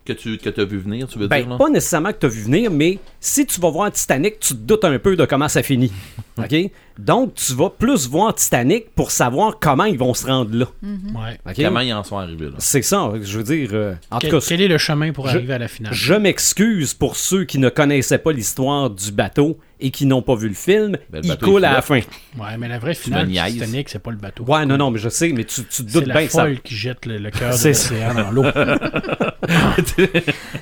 Que 0.06 0.14
tu 0.14 0.38
que 0.38 0.62
as 0.62 0.66
vu 0.66 0.78
venir, 0.78 1.08
tu 1.08 1.18
veux 1.18 1.28
Ben, 1.28 1.40
dire, 1.42 1.50
là? 1.50 1.58
pas 1.58 1.70
nécessairement 1.70 2.12
que 2.12 2.20
tu 2.20 2.26
as 2.28 2.30
vu 2.30 2.42
venir, 2.44 2.70
mais 2.70 3.00
si 3.20 3.46
tu 3.46 3.60
vas 3.60 3.72
voir 3.72 3.92
Titanic, 3.92 4.40
tu 4.40 4.50
te 4.54 4.60
doutes 4.60 4.84
un 4.86 5.00
peu 5.00 5.16
de 5.16 5.26
comment 5.26 5.48
ça 5.48 5.64
finit. 5.64 5.92
OK? 6.38 6.56
Donc, 6.98 7.34
tu 7.36 7.54
vas 7.54 7.70
plus 7.70 8.08
voir 8.08 8.34
Titanic 8.36 8.94
pour 8.96 9.12
savoir 9.12 9.60
comment 9.60 9.84
ils 9.84 9.98
vont 9.98 10.14
se 10.14 10.26
rendre 10.26 10.56
là. 10.56 10.66
Ouais. 10.82 11.38
OK? 11.46 11.54
Comment 11.58 11.82
ils 11.82 11.94
en 11.94 12.04
sont 12.04 12.18
arrivés, 12.18 12.46
là? 12.46 12.54
C'est 12.58 12.82
ça, 12.82 13.12
je 13.22 13.38
veux 13.38 13.44
dire. 13.44 13.70
euh, 13.74 13.94
en 14.12 14.20
Quel, 14.20 14.30
tout 14.32 14.40
cas, 14.40 14.46
quel 14.48 14.62
est 14.62 14.68
le 14.70 14.78
chemin 14.78 15.12
pour 15.12 15.28
je- 15.28 15.36
arriver 15.38 15.54
à 15.54 15.58
la 15.60 15.68
finale? 15.68 15.94
je 15.94 16.14
m'excuse 16.14 16.94
pour 16.94 17.18
ceux 17.18 17.44
qui 17.44 17.60
ne 17.60 17.68
connaissaient 17.70 18.18
pas 18.18 18.32
l'histoire 18.32 18.90
du 18.90 19.12
bateau 19.12 19.60
et 19.82 19.92
qui 19.92 20.06
n'ont 20.06 20.22
pas 20.22 20.36
vu 20.36 20.48
le 20.48 20.54
film. 20.54 20.96
Ben, 21.10 21.22
le 21.22 21.28
il 21.28 21.38
coule 21.38 21.66
à 21.66 21.74
la 21.74 21.82
fin. 21.82 22.00
Ouais, 22.40 22.58
mais 22.58 22.70
la 22.70 22.80
vraie 22.80 22.94
finale 22.96 23.28
du. 23.28 23.34
Titanic, 23.34 23.90
c'est 23.90 24.00
pas 24.00 24.12
le 24.12 24.18
bateau. 24.18 24.46
Ouais, 24.46 24.66
non, 24.66 24.78
non, 24.78 24.90
mais 24.90 25.00
je 25.00 25.10
sais, 25.10 25.34
mais 25.36 25.44
tu, 25.44 25.64
tu 25.66 25.84
te 25.84 25.92
C'est 25.92 26.00
doutes 26.00 26.08
la 26.08 26.18
bien 26.18 26.30
ça. 26.30 26.44
folle 26.44 26.62
qui 26.62 26.76
jette 26.76 27.06
le, 27.06 27.18
le 27.18 27.30
cœur 27.30 27.52
de 27.52 27.58
C'est 27.58 27.74
ça. 27.74 27.94
l'océan 27.94 28.14
dans 28.14 28.32
l'eau. 28.32 28.44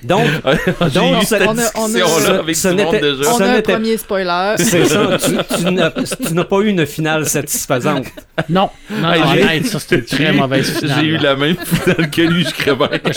Donc, 0.03 0.25
Donc, 0.93 1.23
on 1.45 1.57
a- 1.57 1.71
on 1.75 1.95
a- 1.95 1.97
ce- 1.97 2.31
avec 2.31 2.55
ce 2.55 2.67
monde 2.69 2.77
n'était- 2.77 3.01
déjà. 3.01 3.31
On 3.33 3.39
a 3.39 3.45
un 3.45 3.55
n'était- 3.55 3.73
premier 3.73 3.97
spoiler. 3.97 4.55
c'est 4.57 4.85
ça, 4.85 5.17
tu, 5.17 5.57
tu 5.57 5.63
n'as 5.71 5.91
tu 6.27 6.33
n'as 6.33 6.43
pas 6.45 6.59
eu 6.61 6.67
une 6.69 6.85
finale 6.85 7.25
satisfaisante. 7.27 8.05
Non, 8.49 8.69
non, 8.89 9.11
Hey, 9.13 9.21
non, 9.21 9.33
j'ai- 9.33 9.41
honnête, 9.43 9.65
ça 9.67 9.79
c'était 9.79 9.97
une 9.99 10.05
très 10.05 10.33
eu- 10.33 10.37
mauvaise 10.37 10.79
finale. 10.79 10.99
J'ai 10.99 11.05
eu 11.07 11.17
la 11.17 11.35
même 11.35 11.55
finale 11.57 12.09
que 12.09 12.21
lui, 12.21 12.43
je. 12.45 12.51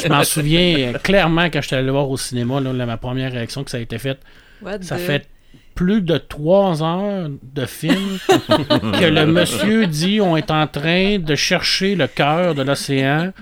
Je 0.02 0.08
m'en 0.08 0.24
souviens 0.24 0.76
euh, 0.78 0.98
clairement 0.98 1.46
quand 1.46 1.60
j'étais 1.62 1.76
allé 1.76 1.86
le 1.86 1.92
voir 1.92 2.08
au 2.10 2.16
cinéma, 2.16 2.60
là, 2.60 2.86
ma 2.86 2.96
première 2.96 3.32
réaction 3.32 3.64
que 3.64 3.70
ça 3.70 3.76
a 3.76 3.80
été 3.80 3.98
faite. 3.98 4.18
Ça 4.82 4.96
the- 4.96 5.00
fait 5.00 5.26
plus 5.74 6.00
de 6.00 6.16
trois 6.16 6.82
heures 6.82 7.28
de 7.42 7.66
film 7.66 8.18
que 8.28 9.04
le 9.04 9.26
monsieur 9.26 9.86
dit 9.86 10.20
on 10.22 10.36
est 10.36 10.50
en 10.50 10.66
train 10.66 11.18
de 11.18 11.34
chercher 11.34 11.94
le 11.96 12.06
cœur 12.06 12.54
de 12.54 12.62
l'océan. 12.62 13.32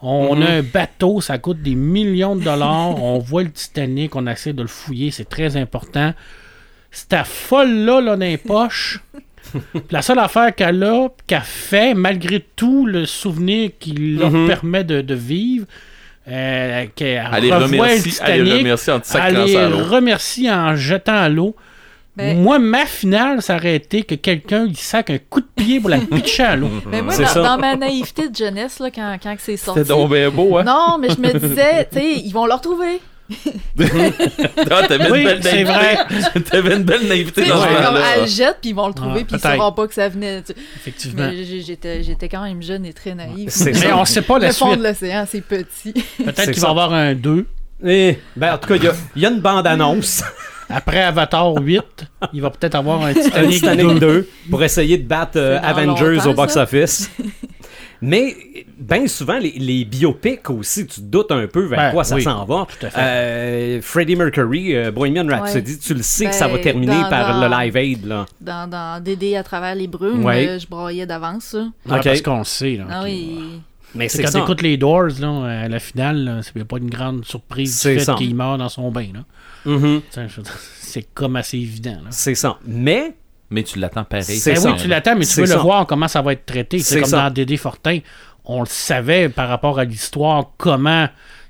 On 0.00 0.40
a 0.42 0.46
un 0.58 0.62
bateau, 0.62 1.20
ça 1.20 1.38
coûte 1.38 1.60
des 1.60 1.74
millions 1.74 2.36
de 2.36 2.44
dollars. 2.44 3.02
On 3.02 3.18
voit 3.18 3.42
le 3.42 3.50
Titanic, 3.50 4.14
on 4.14 4.26
essaie 4.28 4.52
de 4.52 4.62
le 4.62 4.68
fouiller, 4.68 5.10
c'est 5.10 5.28
très 5.28 5.56
important. 5.56 6.12
Cette 6.90 7.16
folle-là, 7.26 8.00
là, 8.00 8.16
dans 8.16 8.24
les 8.24 8.36
poches, 8.38 9.00
la 9.90 10.02
seule 10.02 10.18
affaire 10.18 10.54
qu'elle 10.54 10.82
a, 10.82 11.08
qu'elle 11.26 11.40
fait, 11.42 11.94
malgré 11.94 12.44
tout 12.56 12.86
le 12.86 13.06
souvenir 13.06 13.70
qui 13.78 13.92
leur 13.92 14.30
Mhm. 14.30 14.46
permet 14.46 14.84
de, 14.84 15.00
de 15.00 15.14
vivre, 15.14 15.66
euh, 16.30 16.86
qu'elle 16.94 17.26
remercie, 17.26 18.18
elle 18.24 18.42
les 18.44 18.58
remercie 18.58 18.90
en 18.90 19.00
te 19.00 19.16
elle 19.18 19.44
les 19.44 19.64
remercie 19.66 20.50
en 20.50 20.76
jetant 20.76 21.16
à 21.16 21.28
l'eau. 21.28 21.54
Ben- 22.16 22.36
Moi, 22.42 22.58
ma 22.58 22.84
finale, 22.84 23.40
ça 23.42 23.54
aurait 23.56 23.76
été 23.76 24.02
que 24.02 24.16
quelqu'un 24.16 24.66
lui 24.66 24.74
sac 24.74 25.08
un 25.10 25.18
coup 25.30 25.40
de 25.40 25.46
pied 25.54 25.78
pour 25.78 25.88
la 25.88 25.98
pitcher 25.98 26.42
à 26.42 26.56
l'eau. 26.56 26.68
Mais 26.90 27.00
moi, 27.00 27.12
C'est 27.14 27.22
dans, 27.22 27.28
ça. 27.28 27.42
dans 27.44 27.58
ma 27.58 27.76
naïveté 27.76 28.28
de 28.28 28.34
jeunesse, 28.34 28.80
là, 28.80 28.90
quand, 28.90 29.16
quand 29.22 29.36
c'est 29.38 29.56
sorti. 29.56 29.80
C'était 29.80 29.90
donc 29.94 30.10
bien 30.12 30.28
beau, 30.28 30.58
hein? 30.58 30.64
Non, 30.64 30.98
mais 31.00 31.08
je 31.10 31.20
me 31.20 31.32
disais, 31.32 31.86
tu 31.90 31.98
sais, 31.98 32.14
ils 32.16 32.32
vont 32.32 32.46
le 32.46 32.54
retrouver. 32.54 33.00
Ah, 34.70 34.82
t'avais 34.88 35.10
Oui, 35.10 35.20
une 35.20 35.24
belle 35.26 35.40
c'est 35.42 35.64
naïveté. 35.64 36.40
T'avais 36.50 36.76
une 36.76 36.82
belle 36.82 37.06
naïveté 37.06 37.44
dans 37.46 37.60
ce 37.62 37.68
c'est 37.68 37.84
comme, 37.84 37.96
elle 38.14 38.20
le 38.22 38.26
jette, 38.26 38.56
puis 38.60 38.70
ils 38.70 38.74
vont 38.74 38.88
le 38.88 38.94
trouver, 38.94 39.24
puis 39.24 39.36
ils 39.36 39.40
peut-être. 39.40 39.56
sauront 39.56 39.72
pas 39.72 39.86
que 39.86 39.94
ça 39.94 40.08
venait. 40.08 40.42
tu- 40.42 40.52
Effectivement. 40.76 41.30
J'étais 41.66 42.02
j'étais 42.02 42.28
quand 42.28 42.42
même 42.42 42.62
jeune 42.62 42.86
et 42.86 42.92
très 42.92 43.14
naïve. 43.14 43.50
Mais 43.64 43.72
ça. 43.74 43.96
on 43.96 44.04
sait 44.04 44.22
pas 44.22 44.38
la 44.38 44.48
Le 44.48 44.52
fond 44.54 44.68
suite. 44.70 44.78
de 44.82 44.88
l'océan, 44.88 45.24
c'est 45.30 45.40
petit. 45.42 45.92
Peut-être 46.24 46.50
qu'il 46.52 46.60
va 46.60 46.68
y 46.68 46.70
avoir 46.70 46.92
un 46.92 47.14
2. 47.14 47.46
Eh, 47.86 48.18
ben, 48.34 48.54
en 48.54 48.58
tout 48.58 48.68
cas, 48.68 48.76
il 48.76 48.84
y 48.84 48.88
a- 48.88 48.94
il 49.16 49.22
y, 49.22 49.26
a 49.26 49.30
une 49.30 49.40
bande-annonce, 49.40 50.24
Après 50.70 51.00
Avatar 51.02 51.54
8, 51.54 51.82
il 52.34 52.42
va 52.42 52.50
peut-être 52.50 52.74
avoir 52.74 53.02
un 53.02 53.14
Titanic, 53.14 53.54
Titanic 53.60 53.86
2. 53.86 54.00
2, 54.00 54.28
pour 54.50 54.62
essayer 54.62 54.98
de 54.98 55.06
battre 55.06 55.36
euh, 55.38 55.58
Avengers 55.62 56.26
au 56.26 56.34
box-office. 56.34 57.10
Mais, 58.00 58.36
bien 58.78 59.06
souvent, 59.08 59.38
les, 59.38 59.50
les 59.58 59.84
biopics 59.84 60.48
aussi, 60.50 60.86
tu 60.86 61.00
te 61.00 61.06
doutes 61.06 61.32
un 61.32 61.46
peu 61.48 61.64
vers 61.66 61.78
Ben, 61.78 61.90
quoi 61.92 62.04
ça 62.04 62.14
oui, 62.14 62.22
s'en 62.22 62.44
va. 62.44 62.66
tout 62.68 62.86
à 62.86 62.90
fait. 62.90 63.00
Euh, 63.00 63.82
Freddie 63.82 64.14
Mercury, 64.16 64.76
euh, 64.76 64.90
Bohemian 64.92 65.26
Rhapsody, 65.26 65.78
tu 65.78 65.94
le 65.94 66.02
sais 66.02 66.26
que 66.26 66.34
ça 66.34 66.46
va 66.46 66.54
Ben, 66.58 66.62
terminer 66.62 66.92
dans- 67.02 67.08
par 67.10 67.34
dans- 67.40 67.48
le 67.48 67.64
Live 67.64 67.76
Aid, 67.76 68.06
là. 68.06 68.26
Dans, 68.40 68.68
dans 68.70 69.02
Dédé 69.02 69.34
à 69.36 69.42
travers 69.42 69.74
les 69.74 69.88
brumes, 69.88 70.24
Ouais. 70.24 70.46
euh, 70.48 70.58
je 70.58 70.66
broyais 70.68 71.06
d'avance. 71.06 71.44
ça. 71.44 71.58
Ouais, 71.86 71.98
Ok. 71.98 72.04
Parce 72.04 72.22
qu'on 72.22 72.38
le 72.38 72.44
sait. 72.44 72.76
Là, 72.76 72.84
Ah 72.90 73.02
oui. 73.04 73.60
Mais 73.94 74.08
C'est 74.08 74.22
quand 74.22 74.30
tu 74.30 74.38
écoutes 74.38 74.60
les 74.62 74.76
Doors, 74.76 75.08
là, 75.18 75.62
à 75.64 75.68
la 75.68 75.78
finale, 75.78 76.40
c'est 76.42 76.62
pas 76.64 76.76
une 76.76 76.90
grande 76.90 77.24
surprise 77.24 77.74
C'est 77.78 77.94
du 77.96 78.00
fait 78.04 78.14
qu'il 78.16 78.34
meurt 78.34 78.58
dans 78.58 78.68
son 78.68 78.90
bain. 78.90 79.06
là. 79.14 79.20
Mhm, 79.64 80.02
dire, 80.12 80.28
C'est 80.80 81.06
comme 81.14 81.36
assez 81.36 81.56
évident. 81.58 81.92
Là. 82.04 82.08
C'est 82.10 82.34
ça. 82.34 82.58
Mais, 82.66 83.14
Mais 83.50 83.62
tu 83.62 83.78
l'attends 83.78 84.04
pareil. 84.04 84.24
C'est 84.24 84.54
Ben 84.54 84.60
ça. 84.60 84.70
oui, 84.72 84.76
tu 84.78 84.88
l'attends, 84.88 85.14
mais 85.14 85.24
tu 85.24 85.32
C'est 85.32 85.40
veux 85.40 85.46
ça. 85.46 85.54
le 85.56 85.60
voir 85.62 85.86
comment 85.86 86.08
ça 86.08 86.20
va 86.22 86.32
être 86.34 86.44
traité. 86.44 86.78
C'est 86.80 86.94
C'est 86.94 87.00
comme 87.00 87.10
ça. 87.10 87.28
dans 87.28 87.30
Dédé 87.34 87.56
Fortin. 87.56 87.98
On 88.44 88.60
le 88.60 88.66
savait 88.66 89.28
par 89.28 89.48
rapport 89.48 89.78
à 89.78 89.84
l'histoire, 89.84 90.50
comment 90.58 91.08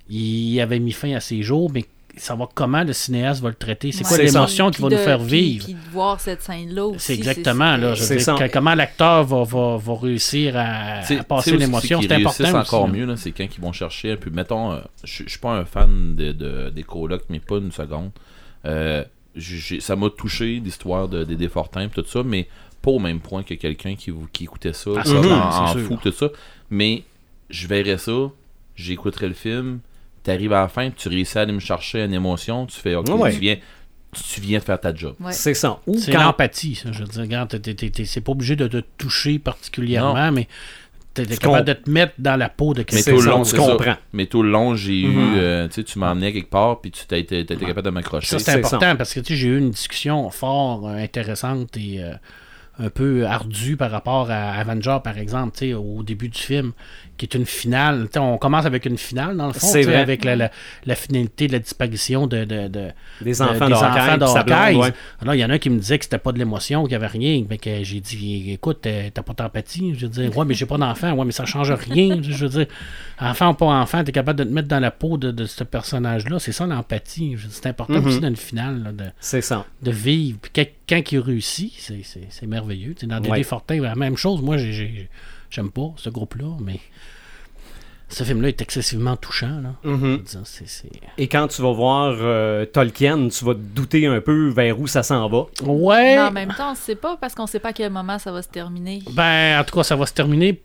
il 0.09 0.61
avait 0.61 0.79
mis 0.79 0.93
fin 0.93 1.13
à 1.15 1.21
ses 1.21 1.43
jours, 1.43 1.71
mais 1.73 1.85
savoir 2.17 2.49
comment 2.55 2.83
le 2.83 2.93
cinéaste 2.93 3.41
va 3.43 3.49
le 3.51 3.55
traiter? 3.55 3.93
C'est 3.93 4.03
quoi 4.03 4.17
C'est 4.17 4.29
ça. 4.29 4.39
l'émotion 4.41 4.71
qu'il 4.71 4.83
va 4.83 4.89
Puis 4.89 4.97
nous 4.97 5.03
faire 5.05 5.19
puis- 5.19 5.27
vivre? 5.29 5.65
Puis 5.67 5.75
de 5.75 5.79
voir 5.93 6.19
cette 6.21 6.43
scène-là 6.43 6.87
aussi. 6.87 6.99
C'est 7.01 7.15
exactement, 7.15 7.77
là. 7.77 7.95
Je 7.95 8.01
veux 8.03 8.19
C'est 8.19 8.25
dire, 8.25 8.35
que- 8.35 8.53
comment 8.53 8.75
l'acteur 8.75 9.23
va, 9.25 9.45
va, 9.45 9.77
va 9.77 9.95
réussir 10.01 10.55
à, 10.57 11.03
C'est- 11.03 11.19
à 11.21 11.25
passer 11.25 11.51
c'est 11.51 11.57
l'émotion? 11.57 12.01
C'est 12.03 12.13
important. 12.13 12.49
encore 12.59 12.83
aussi, 12.85 12.93
là. 12.93 12.99
mieux, 12.99 13.07
là, 13.07 13.17
c'est 13.17 13.31
quand 13.33 13.45
ils 13.57 13.61
vont 13.61 13.73
chercher 13.73 14.17
peu. 14.17 14.31
Mettons, 14.31 14.73
euh, 14.73 14.81
je 15.05 15.25
suis 15.29 15.39
pas 15.41 15.53
un 15.53 15.65
fan 15.65 16.17
de, 16.17 16.33
de- 16.33 16.71
des 16.71 16.83
colocs, 16.83 17.25
mais 17.29 17.39
pas 17.41 17.57
une 17.59 17.71
seconde. 17.73 18.11
Euh, 18.67 19.05
ça 19.81 19.97
m'a 19.97 20.11
touché 20.11 20.61
l'histoire 20.63 21.09
de, 21.09 21.25
des 21.25 21.37
Desfortins 21.37 21.83
et 21.83 21.89
tout 21.89 22.05
ça, 22.07 22.23
mais 22.23 22.49
pas 22.83 22.91
au 22.91 22.99
même 22.99 23.21
point 23.21 23.43
que 23.43 23.55
quelqu'un 23.55 23.95
qui, 23.97 24.13
écoutait 24.45 24.73
ça, 24.73 24.91
Ah, 24.97 25.03
c'est 25.05 25.17
en, 25.17 25.67
fou, 25.85 25.99
tout 26.03 26.13
ça. 26.13 26.29
Mais 26.71 27.05
je 27.51 27.67
verrais 27.67 27.99
ça, 27.99 28.31
j'écouterais 28.77 29.29
le 29.29 29.35
film, 29.35 29.81
t'arrives 30.23 30.53
à 30.53 30.61
la 30.63 30.69
fin, 30.69 30.91
tu 30.91 31.09
réussis 31.09 31.39
à 31.39 31.43
aller 31.43 31.53
me 31.53 31.61
chercher 31.61 32.03
une 32.05 32.13
émotion, 32.15 32.67
tu 32.67 32.79
fais 32.79 32.95
OK, 32.95 33.09
Ouais. 33.09 33.33
tu 33.33 33.41
viens. 33.41 33.57
Tu 34.33 34.41
viens 34.41 34.59
de 34.59 34.65
faire 34.65 34.81
ta 34.81 34.95
job. 34.95 35.15
Ouais. 35.21 35.33
c'est 35.33 35.53
ça. 35.53 35.81
Ou 35.87 35.99
C'est 35.99 36.13
quand- 36.13 36.23
l'empathie, 36.23 36.75
ça. 36.75 36.91
Je 36.93 37.01
veux 37.01 37.05
dire, 37.09 37.21
regarde, 37.21 37.61
c'est 38.07 38.21
pas 38.23 38.33
obligé 38.33 38.57
de 38.57 38.67
te 38.67 38.83
toucher 38.97 39.39
particulièrement, 39.39 40.33
mais 40.33 40.49
t'es 41.27 41.37
capable 41.37 41.65
de 41.67 41.73
te 41.73 41.91
mettre 41.91 42.13
dans 42.19 42.37
la 42.37 42.49
peau 42.49 42.75
de 42.75 42.79
Mais 42.81 42.85
quelqu'un. 42.85 43.11
tout 43.13 43.21
le 43.21 43.31
long, 43.31 43.43
tu 43.43 43.57
comprends. 43.57 43.97
Mais 44.13 44.27
tout 44.27 44.43
le 44.43 44.51
long, 44.51 44.75
j'ai 44.77 45.05
Mhm. 45.07 45.35
eu. 45.35 45.39
euh, 45.39 45.69
tu 45.69 45.75
sais, 45.75 45.85
tu 45.85 45.99
m'emmenais 45.99 46.33
quelque 46.33 46.51
part, 46.51 46.81
puis 46.81 46.91
tu 46.91 47.05
t'as 47.07 47.17
été, 47.19 47.45
capable 47.45 47.83
de 47.83 47.91
m'accrocher. 47.91 48.27
Ça, 48.27 48.39
c'est 48.39 48.59
important 48.59 48.97
parce 48.97 49.13
que 49.15 49.21
tu 49.21 49.35
sais, 49.35 49.37
j'ai 49.41 49.49
eu 49.49 49.59
une 49.59 49.71
discussion 49.71 50.29
fort 50.31 50.89
euh, 50.89 50.95
intéressante 50.97 51.77
et 51.77 52.03
euh, 52.03 52.13
un 52.81 52.91
peu 52.91 53.27
ardue 53.27 53.77
par 53.77 53.91
rapport 53.91 54.31
à 54.31 54.53
Avenger, 54.53 54.99
par 55.03 55.19
exemple, 55.19 55.53
tu 55.59 55.67
sais, 55.69 55.75
au 55.75 56.03
début 56.05 56.29
du 56.29 56.39
film, 56.39 56.73
qui 57.19 57.27
est 57.27 57.35
une 57.35 57.45
finale. 57.45 58.09
On 58.17 58.39
commence 58.39 58.65
avec 58.65 58.87
une 58.87 58.97
finale, 58.97 59.37
dans 59.37 59.49
le 59.49 59.53
fond, 59.53 59.71
vrai. 59.73 59.97
avec 59.97 60.25
la, 60.25 60.37
la, 60.37 60.51
la 60.87 60.95
finalité 60.95 61.47
de 61.49 61.53
la 61.53 61.59
disparition 61.59 62.27
de, 62.27 62.45
de, 62.45 62.69
de- 62.69 62.89
Des 63.21 63.33
de- 63.35 63.43
enfants 63.43 63.67
des 63.67 63.73
de 63.73 63.75
enfants 63.75 63.87
Hawkeye, 63.87 64.19
de 64.19 64.25
puis 64.25 64.33
sa 64.33 64.43
blonde, 64.45 64.59
Hawkeye. 64.59 64.77
ouais. 64.77 64.93
Alors, 65.21 65.35
il 65.35 65.39
y 65.41 65.45
en 65.45 65.51
a 65.51 65.55
un 65.55 65.59
qui 65.59 65.69
me 65.71 65.79
disait 65.79 65.99
que 65.99 66.05
c'était 66.05 66.19
pas 66.19 66.33
de 66.33 66.39
l'émotion, 66.39 66.85
qu'il 66.85 66.93
y 66.93 66.95
avait 66.95 67.07
rien. 67.07 67.45
Mais 67.51 67.59
que 67.59 67.83
j'ai 67.83 68.01
dit, 68.01 68.53
écoute, 68.53 68.87
euh, 68.87 69.11
t'as 69.13 69.23
pas 69.23 69.35
d'empathie. 69.35 69.95
Je 69.95 70.07
veux 70.07 70.13
dire, 70.13 70.37
ouais, 70.37 70.45
mais 70.47 70.55
j'ai 70.55 70.67
pas 70.67 70.79
d'enfant. 70.79 71.13
Ouais, 71.13 71.25
mais 71.25 71.33
ça 71.33 71.45
change 71.45 71.73
rien. 71.73 72.21
Je 72.23 72.47
veux 72.47 72.49
dire, 72.49 72.67
enfant 73.21 73.51
ou 73.51 73.55
pas 73.55 73.67
enfant, 73.67 74.03
t'es 74.05 74.13
capable 74.13 74.39
de 74.39 74.45
te 74.45 74.49
mettre 74.55 74.69
dans 74.69 74.81
la 74.81 74.91
peau 74.91 75.17
de, 75.19 75.31
de 75.33 75.45
ce 75.45 75.65
personnage-là. 75.65 76.39
C'est 76.39 76.53
ça 76.53 76.67
l'empathie. 76.67 77.37
C'est 77.51 77.67
important 77.67 78.03
aussi 78.05 78.21
dans 78.21 78.29
une 78.29 78.37
finale 78.37 78.83
là, 78.85 78.93
de, 78.93 79.11
C'est 79.21 79.41
ça. 79.43 79.67
de 79.83 79.91
vivre. 79.91 80.39
Puis 80.41 80.53
quand, 80.55 80.65
quand 80.89 81.13
il 81.13 81.19
réussit, 81.19 81.73
c'est, 81.79 82.01
c'est, 82.05 82.27
c'est 82.31 82.47
merveilleux. 82.47 82.95
Dans 83.03 83.17
Dédé 83.21 83.31
Ouais. 83.31 83.43
Fortin, 83.43 83.81
la 83.81 83.95
même 83.95 84.17
chose. 84.17 84.41
Moi, 84.43 84.57
j'ai- 84.59 85.09
j'aime 85.51 85.71
pas 85.71 85.93
ce 85.97 86.11
groupe-là, 86.11 86.57
mais 86.61 86.81
ce 88.11 88.25
film-là 88.25 88.49
est 88.49 88.63
excessivement 88.63 89.17
touchant. 89.17 89.61
Là. 89.61 89.75
Mhm. 89.85 90.23
C'est... 90.45 90.65
Et 91.19 91.29
quand 91.29 91.47
tu 91.49 91.61
vas 91.61 91.73
voir 91.73 92.17
euh, 92.21 92.65
Tolkien, 92.65 93.29
tu 93.29 93.45
vas 93.45 93.55
te 93.55 93.59
douter 93.61 94.07
un 94.07 94.21
peu 94.23 94.49
vers 94.49 94.81
où 94.81 94.87
ça 94.87 95.03
s'en 95.03 95.29
va. 95.29 95.47
Ouais. 95.63 96.15
Mais 96.17 96.21
en 96.21 96.31
même 96.33 96.55
temps, 96.57 96.73
on 96.73 96.75
sait 96.75 96.95
pas 96.97 97.17
parce 97.21 97.35
qu'on 97.35 97.47
sait 97.47 97.59
pas 97.61 97.69
à 97.69 97.73
quel 97.75 97.93
moment 97.93 98.19
ça 98.19 98.33
va 98.33 98.41
se 98.43 98.49
terminer. 98.49 99.03
Ben, 99.13 99.61
en 99.61 99.65
tout 99.65 99.75
cas, 99.77 99.83
ça 99.83 99.95
va 99.97 100.07
se 100.07 100.15
terminer. 100.15 100.61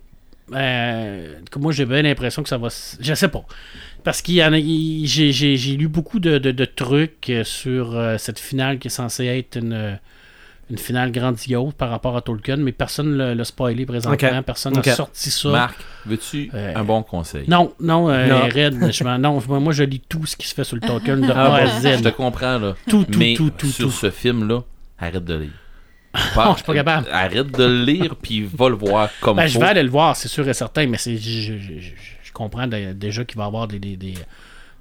Euh, 0.53 1.35
moi, 1.57 1.71
j'ai 1.71 1.85
bien 1.85 2.01
l'impression 2.01 2.43
que 2.43 2.49
ça 2.49 2.57
va. 2.57 2.69
se- 2.69 2.97
Je 3.01 3.13
sais 3.13 3.29
pas. 3.29 3.43
Parce 4.03 4.21
qu'il 4.21 4.35
y 4.35 4.43
en 4.43 4.53
a. 4.53 4.59
J'ai, 4.59 5.57
lu 5.77 5.87
beaucoup 5.87 6.19
de, 6.19 6.37
de- 6.37 6.51
de 6.51 6.65
trucs 6.65 7.31
sur 7.43 7.95
euh, 7.95 8.17
cette 8.17 8.39
finale 8.39 8.79
qui 8.79 8.87
est 8.87 8.91
censée 8.91 9.25
être 9.25 9.57
une, 9.57 9.99
une 10.69 10.77
finale 10.77 11.11
grandiose 11.11 11.73
par 11.77 11.89
rapport 11.89 12.15
à 12.15 12.21
Tolkien, 12.21 12.55
mais 12.57 12.71
personne 12.71 13.17
ne 13.17 13.33
l'a 13.33 13.43
spoilé 13.43 13.85
présentement. 13.85 14.43
Personne 14.43 14.73
n'a 14.73 14.83
sorti 14.83 15.29
ça. 15.29 15.49
Marc, 15.49 15.75
veux-tu 16.05 16.49
Euh, 16.53 16.73
un 16.75 16.83
bon 16.83 17.03
conseil? 17.03 17.45
Non, 17.47 17.73
non, 17.79 18.09
euh, 18.09 18.27
Non. 18.27 18.41
Red, 18.53 18.91
je 18.91 19.03
m'en- 19.03 19.17
non, 19.19 19.41
moi, 19.47 19.59
moi, 19.59 19.73
je 19.73 19.83
lis 19.83 19.99
tout 20.07 20.25
ce 20.25 20.35
qui 20.35 20.47
se 20.47 20.53
fait 20.55 20.63
sur 20.63 20.75
le 20.77 20.81
Tolkien 20.81 21.17
de 21.17 21.29
Ah 21.31 21.55
A 21.55 21.61
à 21.63 21.67
Z. 21.67 21.97
Je 21.97 22.03
te 22.03 22.09
comprends, 22.09 22.57
là. 22.57 22.75
Tout, 22.87 23.03
tout, 23.03 23.19
Mais 23.19 23.33
tout, 23.35 23.49
tout, 23.51 23.67
sur 23.67 23.85
tout. 23.87 23.91
ce 23.91 24.09
film-là, 24.09 24.61
arrête 24.99 25.23
de 25.25 25.35
lire. 25.35 25.49
Non, 26.35 26.51
je 26.51 26.57
suis 26.57 26.63
pas 26.65 26.73
capable. 26.75 27.07
Arrête 27.11 27.51
de 27.51 27.63
le 27.63 27.83
lire, 27.83 28.15
puis 28.15 28.43
va 28.43 28.69
le 28.69 28.75
voir 28.75 29.09
comme 29.19 29.37
Ben, 29.37 29.47
je 29.47 29.53
faut. 29.55 29.59
vais 29.59 29.65
aller 29.67 29.83
le 29.83 29.89
voir, 29.89 30.15
c'est 30.15 30.27
sûr 30.27 30.47
et 30.47 30.53
certain, 30.53 30.85
mais 30.87 30.97
c'est, 30.97 31.17
je, 31.17 31.57
je- 31.57 31.79
je- 31.79 31.91
je 32.23 32.31
comprends 32.31 32.67
de- 32.67 32.93
déjà 32.93 33.25
qu'il 33.25 33.37
va 33.37 33.43
y 33.45 33.47
avoir 33.47 33.67
des, 33.67 33.79
des, 33.79 33.95
des, 33.97 34.13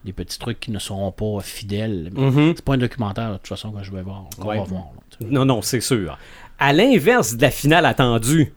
des 0.05 0.13
petits 0.13 0.39
trucs 0.39 0.61
qui 0.61 0.71
ne 0.71 0.79
seront 0.79 1.11
pas 1.11 1.41
fidèles. 1.43 2.11
Mais 2.15 2.21
Mhm. 2.21 2.53
C'est 2.57 2.65
pas 2.65 2.75
un 2.75 2.79
documentaire, 2.79 3.31
de 3.33 3.37
toute 3.39 3.49
façon, 3.49 3.73
que 3.73 3.83
je 3.83 3.91
vais 3.91 4.03
voir. 4.03 4.25
qu'on 4.39 4.47
Ouais. 4.49 4.59
va 4.59 4.65
voir. 4.65 4.85
là. 4.95 5.02
Non, 5.31 5.45
non, 5.45 5.63
c'est 5.63 5.81
sûr. 5.81 6.17
À 6.59 6.73
l'inverse 6.73 7.37
de 7.37 7.43
la 7.43 7.51
finale 7.51 7.87
attendue, 7.87 8.53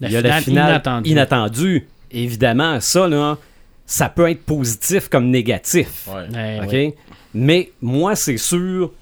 La 0.00 0.08
il 0.08 0.12
y 0.12 0.16
a 0.16 0.20
finale 0.20 0.30
la 0.36 0.40
finale 0.42 0.70
inattendue. 0.70 1.10
inattendue. 1.10 1.88
Évidemment, 2.10 2.80
ça, 2.80 3.08
là, 3.08 3.38
ça 3.86 4.08
peut 4.08 4.28
être 4.30 4.44
positif 4.44 5.08
comme 5.08 5.30
négatif. 5.30 6.08
Ouais. 6.08 6.34
Ouais, 6.36 6.60
OK? 6.62 6.72
ouais. 6.72 6.94
Mais 7.34 7.70
moi, 7.80 8.14
c'est 8.16 8.36
sûr 8.36 8.92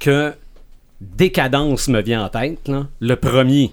que 0.00 0.32
Décadence 1.00 1.88
me 1.88 2.02
vient 2.02 2.24
en 2.24 2.28
tête, 2.28 2.66
là. 2.68 2.86
Le 3.00 3.14
premier. 3.16 3.72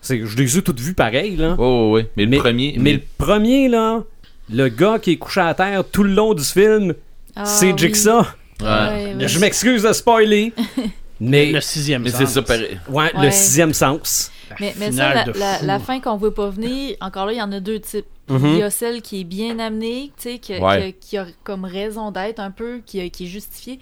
C'est- 0.00 0.24
Je 0.24 0.36
les 0.36 0.58
ai 0.58 0.62
toutes 0.62 0.80
vues 0.80 0.94
pareil, 0.94 1.36
là. 1.36 1.54
Ouais, 1.54 1.90
ouais. 1.90 2.10
Mais 2.16 2.26
le 2.26 2.38
premier. 2.38 2.76
mais 2.78 2.92
le 2.94 3.02
premier, 3.18 3.68
là, 3.68 4.02
le 4.50 4.68
gars 4.68 4.98
qui 4.98 5.12
est 5.12 5.16
couché 5.16 5.40
à 5.40 5.54
terre 5.54 5.84
tout 5.90 6.02
le 6.02 6.12
long 6.14 6.34
du 6.34 6.44
film, 6.44 6.94
Ah, 7.34 7.44
c'est 7.44 7.72
oui. 7.72 7.78
Jigsaw. 7.78 8.20
Ouais. 8.60 8.66
Ouais, 8.66 9.14
ouais. 9.16 9.28
Je 9.28 9.38
m'excuse 9.38 9.82
de 9.82 9.92
spoiler. 9.92 10.52
mais 11.20 11.52
Le 11.52 11.60
sixième 11.60 12.02
Mais 12.02 12.10
sens. 12.10 12.30
ça, 12.30 12.40
ouais, 12.88 13.10
le 13.20 13.30
sixième 13.30 13.72
sens. 13.74 14.30
Mais, 14.60 14.74
mais 14.78 14.92
ça, 14.92 15.24
la, 15.62 15.78
fin 15.78 16.00
qu'on 16.00 16.16
veut 16.16 16.30
pas 16.30 16.48
venir, 16.48 16.96
encore 17.00 17.26
là, 17.26 17.32
il 17.32 17.38
y 17.38 17.42
en 17.42 17.52
a 17.52 17.60
deux 17.60 17.80
types. 17.80 18.06
Mhm. 18.28 18.46
Il 18.46 18.58
y 18.58 18.62
a 18.62 18.70
celle 18.70 19.00
qui 19.02 19.20
est 19.20 19.24
bien 19.24 19.58
amenée, 19.58 20.10
tu 20.16 20.22
sais, 20.32 20.38
que- 20.38 20.60
Ouais. 20.60 20.92
que- 20.92 21.06
qui 21.06 21.16
a 21.18 21.26
comme 21.44 21.64
raison 21.64 22.10
d'être 22.10 22.40
un 22.40 22.50
peu, 22.50 22.80
qui, 22.84 22.98
est 23.00 23.24
justifiée. 23.26 23.78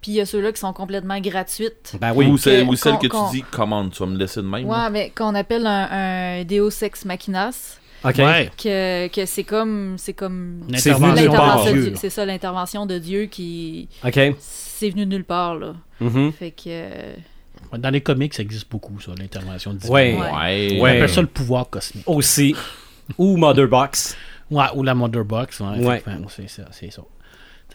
Puis 0.00 0.12
il 0.12 0.14
y 0.14 0.20
a 0.20 0.26
ceux-là 0.26 0.52
qui 0.52 0.60
sont 0.60 0.72
complètement 0.72 1.18
gratuites. 1.20 1.96
Ben 2.00 2.12
oui. 2.14 2.26
Ou, 2.26 2.38
celle, 2.38 2.64
Que- 2.64 2.70
ou 2.70 2.76
celle 2.76 2.92
qu'on- 2.92 2.98
que 2.98 3.06
qu'on- 3.08 3.30
tu 3.30 3.36
dis, 3.36 3.42
commande, 3.42 3.90
tu 3.92 3.98
vas 4.02 4.06
me 4.06 4.16
laisser 4.16 4.40
de 4.40 4.46
même. 4.46 4.66
là. 4.66 4.84
Ouais, 4.84 4.90
mais 4.90 5.12
qu'on 5.16 5.34
appelle 5.34 5.66
un, 5.66 5.88
un 6.40 6.44
Deus 6.44 6.82
Ex 6.82 7.04
Machinas, 7.04 7.78
OK. 8.04 8.16
Ouais. 8.18 8.50
que, 8.62 9.08
que 9.08 9.26
c'est 9.26 9.44
comme 9.44 9.96
c'est 9.98 10.14
comme 10.14 10.62
C'est 10.76 12.10
ça 12.10 12.24
l'intervention 12.24 12.86
de 12.86 12.98
Dieu 12.98 13.26
qui 13.26 13.88
OK. 14.04 14.18
C'est 14.80 14.90
venu 14.90 15.04
de 15.06 15.10
nulle 15.10 15.24
part 15.24 15.54
là. 15.56 15.74
Mhm. 16.00 16.32
Fait 16.32 16.50
que 16.50 16.62
euh, 16.68 17.14
Dans 17.78 17.90
les 17.90 18.00
comics, 18.00 18.32
ça 18.34 18.42
existe 18.42 18.70
beaucoup, 18.70 18.98
ça, 19.00 19.12
l'intervention 19.18 19.74
divine. 19.74 19.92
Ouais. 19.92 20.14
Ouais. 20.16 20.20
Ouais. 20.20 20.68
On 20.78 20.82
Ouais. 20.82 20.96
appelle 20.96 21.08
ça 21.10 21.20
le 21.20 21.26
pouvoir 21.26 21.68
cosmique. 21.68 22.08
Aussi. 22.08 22.54
Ou 23.18 23.36
Mother 23.36 23.68
Box. 23.68 24.16
Ouais, 24.50 24.64
ou 24.74 24.82
la 24.82 24.94
Mother 24.94 25.24
Box. 25.24 25.60
Ouais, 25.60 25.78
Ouais. 25.84 26.02
c'est 26.28 26.48
ça. 26.48 26.64
C'est 26.72 26.90
ça. 26.90 27.02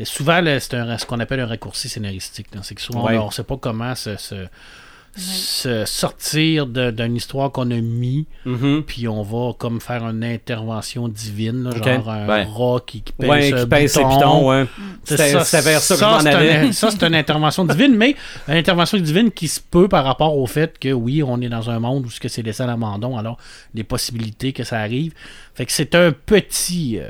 Souvent, 0.03 0.41
c'est 0.59 0.73
un- 0.73 0.97
ce 0.97 1.05
qu'on 1.05 1.19
appelle 1.19 1.39
un 1.39 1.45
raccourci 1.47 1.87
scénaristique. 1.87 2.47
C'est 2.63 2.75
que 2.75 2.81
souvent, 2.81 3.05
Ouais. 3.05 3.17
on 3.17 3.27
ne 3.27 3.31
sait 3.31 3.43
pas 3.45 3.55
comment 3.57 3.95
se, 3.95 4.17
se- 4.17 4.47
se 5.17 5.85
sortir 5.85 6.67
d'une 6.67 7.15
histoire 7.15 7.51
qu'on 7.51 7.71
a 7.71 7.75
mis, 7.81 8.25
Mhm. 8.45 8.83
puis 8.85 9.07
on 9.07 9.21
va 9.23 9.53
comme 9.57 9.79
faire 9.79 10.05
une 10.07 10.23
intervention 10.23 11.07
divine, 11.07 11.63
là, 11.63 11.71
genre 11.71 12.09
un 12.09 12.43
rat 12.43 12.79
qui, 12.85 13.01
qui 13.01 13.13
pèse, 13.13 13.29
Ouais, 13.29 13.53
un 13.53 13.63
qui 13.63 13.65
pèse 13.69 13.91
ses 13.93 13.99
pitons, 14.03 14.49
ouais. 14.49 14.65
C'est 15.05 15.17
c'était 15.17 15.61
vers 15.61 15.79
ça 15.79 15.95
c'est 15.95 16.03
un- 16.29 16.71
ça, 16.73 16.91
c'est 16.91 17.03
une 17.03 17.15
intervention 17.15 17.63
divine, 17.65 17.95
mais 17.95 18.15
une 18.47 18.55
intervention 18.55 18.97
divine 18.97 19.31
qui 19.31 19.47
se 19.47 19.59
peut 19.61 19.87
par 19.87 20.03
rapport 20.03 20.37
au 20.37 20.45
fait 20.47 20.77
que, 20.77 20.91
oui, 20.91 21.23
on 21.23 21.39
est 21.41 21.49
dans 21.49 21.69
un 21.69 21.79
monde 21.79 22.05
où 22.05 22.09
ce 22.09 22.19
que 22.19 22.27
c'est 22.27 22.41
laissé 22.41 22.63
à 22.63 22.67
l'abandon, 22.67 23.17
alors 23.17 23.37
les 23.73 23.83
possibilités 23.83 24.51
que 24.53 24.63
ça 24.63 24.79
arrive. 24.79 25.13
Fait 25.53 25.65
que 25.65 25.71
c'est 25.71 25.95
un 25.95 26.11
petit... 26.11 26.99
euh, 26.99 27.09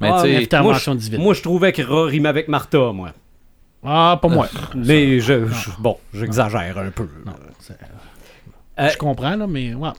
Mais 0.00 0.08
Ah, 0.10 0.22
tu 0.22 0.28
sais, 0.28 0.36
mais- 0.36 0.42
Intervention 0.42 0.94
divine. 0.96 1.20
Moi, 1.20 1.32
je 1.34 1.42
trouvais 1.42 1.70
que 1.72 1.82
Ra 1.82 2.06
rimait 2.06 2.28
avec 2.28 2.48
Martha, 2.48 2.90
moi. 2.92 3.12
Ah, 3.84 4.18
pas 4.20 4.28
moi. 4.28 4.48
Mais 4.74 5.18
je, 5.20 5.46
je- 5.46 5.70
bon, 5.78 5.96
j'exagère 6.14 6.78
un 6.78 6.90
peu. 6.90 7.08
Euh, 8.78 8.88
je 8.88 8.96
comprends, 8.96 9.36
là, 9.36 9.46
mais 9.46 9.74
ouais. 9.74 9.90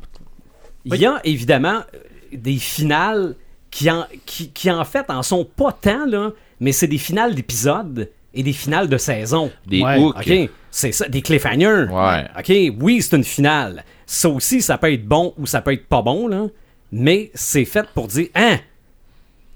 Il 0.85 0.95
y 0.95 1.05
a 1.05 1.19
évidemment 1.23 1.79
euh, 1.93 1.97
des 2.33 2.57
finales 2.57 3.35
qui 3.71 3.89
en, 3.89 4.05
qui, 4.25 4.49
qui, 4.49 4.69
en 4.71 4.83
fait 4.83 5.05
en 5.09 5.21
sont 5.23 5.45
pas 5.45 5.71
tant, 5.71 6.05
là, 6.05 6.31
mais 6.59 6.71
c'est 6.71 6.87
des 6.87 6.97
finales 6.97 7.35
d'épisodes 7.35 8.09
et 8.33 8.43
des 8.43 8.53
finales 8.53 8.89
de 8.89 8.97
saison. 8.97 9.51
des 9.67 9.81
Ouais, 9.81 9.97
hooks. 9.99 10.49
C'est 10.71 10.91
ça, 10.91 11.07
des 11.07 11.21
cliffhangers. 11.21 11.85
Ouais. 11.91 12.25
OK, 12.37 12.75
oui, 12.81 13.01
c'est 13.01 13.15
une 13.15 13.23
finale. 13.23 13.83
Ça 14.07 14.27
aussi, 14.29 14.61
ça 14.61 14.77
peut 14.77 14.91
être 14.91 15.05
bon 15.05 15.33
ou 15.37 15.45
ça 15.45 15.61
peut 15.61 15.73
être 15.73 15.87
pas 15.87 16.01
bon, 16.01 16.27
là. 16.27 16.47
Mais 16.91 17.31
c'est 17.35 17.65
fait 17.65 17.87
pour 17.93 18.07
dire, 18.07 18.27
hein, 18.35 18.57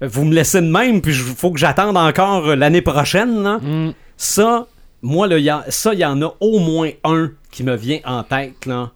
vous 0.00 0.24
me 0.24 0.32
laissez 0.34 0.60
de 0.60 0.70
même, 0.70 1.00
puis 1.00 1.12
il 1.12 1.18
faut 1.18 1.50
que 1.50 1.58
j'attende 1.58 1.96
encore 1.96 2.48
euh, 2.48 2.56
l'année 2.56 2.82
prochaine, 2.82 3.42
là. 3.42 3.58
Mm. 3.58 3.92
Ça, 4.18 4.66
moi, 5.00 5.26
là, 5.26 5.38
y 5.38 5.48
a- 5.48 5.64
ça, 5.68 5.94
il 5.94 6.00
y 6.00 6.04
en 6.04 6.20
a 6.20 6.34
au 6.40 6.58
moins 6.58 6.90
un 7.04 7.30
qui 7.50 7.62
me 7.64 7.74
vient 7.76 8.00
en 8.04 8.22
tête, 8.24 8.66
là. 8.66 8.90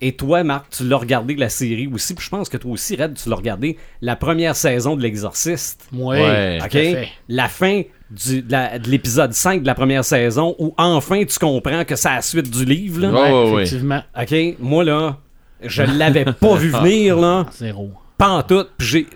Et 0.00 0.12
toi, 0.12 0.42
Marc, 0.44 0.66
tu 0.70 0.86
l'as 0.86 0.96
regardé 0.98 1.34
la 1.36 1.48
série 1.48 1.86
aussi, 1.86 2.14
puis 2.14 2.24
je 2.24 2.28
pense 2.28 2.48
que 2.50 2.58
toi 2.58 2.72
aussi, 2.72 2.94
Red, 2.96 3.14
tu 3.14 3.30
l'as 3.30 3.36
regardé 3.36 3.78
la 4.02 4.16
première 4.16 4.54
saison 4.56 4.96
de 4.96 5.00
L'Exorciste. 5.02 5.88
Ouais. 5.94 6.20
Ouais. 6.20 6.58
OK? 6.62 6.68
tout 6.70 6.76
à 6.76 6.80
fait. 6.80 7.08
La 7.28 7.48
fin 7.48 7.82
du- 8.10 8.42
de 8.42 8.52
la- 8.52 8.78
de 8.78 8.90
l'épisode 8.90 9.32
5 9.32 9.62
de 9.62 9.66
la 9.66 9.74
première 9.74 10.04
saison, 10.04 10.54
où 10.58 10.74
enfin 10.76 11.24
tu 11.24 11.38
comprends 11.38 11.84
que 11.84 11.96
c'est 11.96 12.10
la 12.10 12.20
suite 12.20 12.50
du 12.50 12.64
livre, 12.66 13.00
là. 13.00 13.12
Ouais, 13.12 13.20
ouais, 13.32 13.52
ouais. 13.54 13.62
effectivement. 13.62 14.02
OK? 14.20 14.34
Moi, 14.58 14.84
là, 14.84 15.16
je 15.62 15.82
l'avais 15.84 16.24
pas 16.26 16.56
vu 16.56 16.68
venir, 16.82 17.16
là. 17.16 17.46
Zéro. 17.52 17.90
Pas 18.18 18.28
en 18.28 18.42
tout. 18.42 18.64
Puis 18.76 18.86
j'ai. 18.88 19.06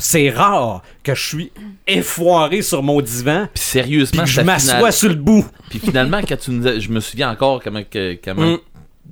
C'est 0.00 0.30
rare 0.30 0.82
que 1.02 1.14
je 1.14 1.22
suis 1.28 1.52
effoiré 1.86 2.62
sur 2.62 2.82
mon 2.82 3.00
divan, 3.00 3.46
Puis 3.54 3.62
sérieusement, 3.62 4.22
puis 4.24 4.32
je 4.32 4.40
m'assois 4.40 4.74
finale- 4.76 4.92
sur 4.92 5.08
le 5.08 5.14
bout. 5.14 5.44
Puis 5.68 5.78
finalement, 5.78 6.20
quand 6.26 6.36
tu 6.38 6.50
nous 6.50 6.66
as- 6.66 6.78
je 6.78 6.88
me 6.90 7.00
souviens 7.00 7.30
encore 7.30 7.62
comment, 7.62 7.82
comment 8.24 8.52
Mm. 8.54 8.58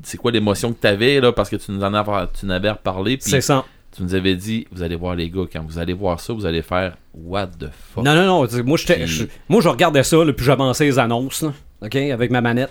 c'est 0.03 0.17
quoi 0.17 0.31
l'émotion 0.33 0.73
que 0.73 0.81
tu 0.81 0.87
avais 0.87 1.21
là, 1.21 1.33
parce 1.33 1.49
que 1.51 1.57
tu 1.57 1.71
nous 1.73 1.83
en 1.83 1.93
avais, 1.95 2.27
tu 2.39 2.47
nous 2.47 2.53
avais 2.53 2.71
reparlé. 2.71 3.17
Puis 3.17 3.31
C'est 3.31 3.41
ça. 3.41 3.65
tu 3.95 4.03
nous 4.03 4.15
avais 4.15 4.35
dit, 4.35 4.67
vous 4.73 4.83
allez 4.83 4.97
voir 4.97 5.15
les 5.15 5.29
gars, 5.31 5.45
quand 5.53 5.63
vous 5.67 5.79
allez 5.79 5.93
voir 5.93 6.21
ça, 6.21 6.33
vous 6.33 6.47
allez 6.47 6.63
faire 6.63 6.97
what 7.15 7.49
the 7.59 7.69
fuck? 7.95 8.05
Non, 8.05 8.15
non, 8.15 8.25
non. 8.27 8.47
Moi, 8.65 8.77
j'étais- 8.79 8.97
Puis- 8.97 9.07
je, 9.07 9.25
moi, 9.49 9.61
je 9.61 9.69
regardais 9.69 10.03
ça, 10.03 10.17
là, 10.25 10.33
puis 10.33 10.45
j'avançais 10.47 10.85
les 10.85 10.99
annonces, 10.99 11.43
là, 11.43 11.53
OK, 11.83 11.97
avec 11.97 12.31
ma 12.31 12.41
manette. 12.41 12.71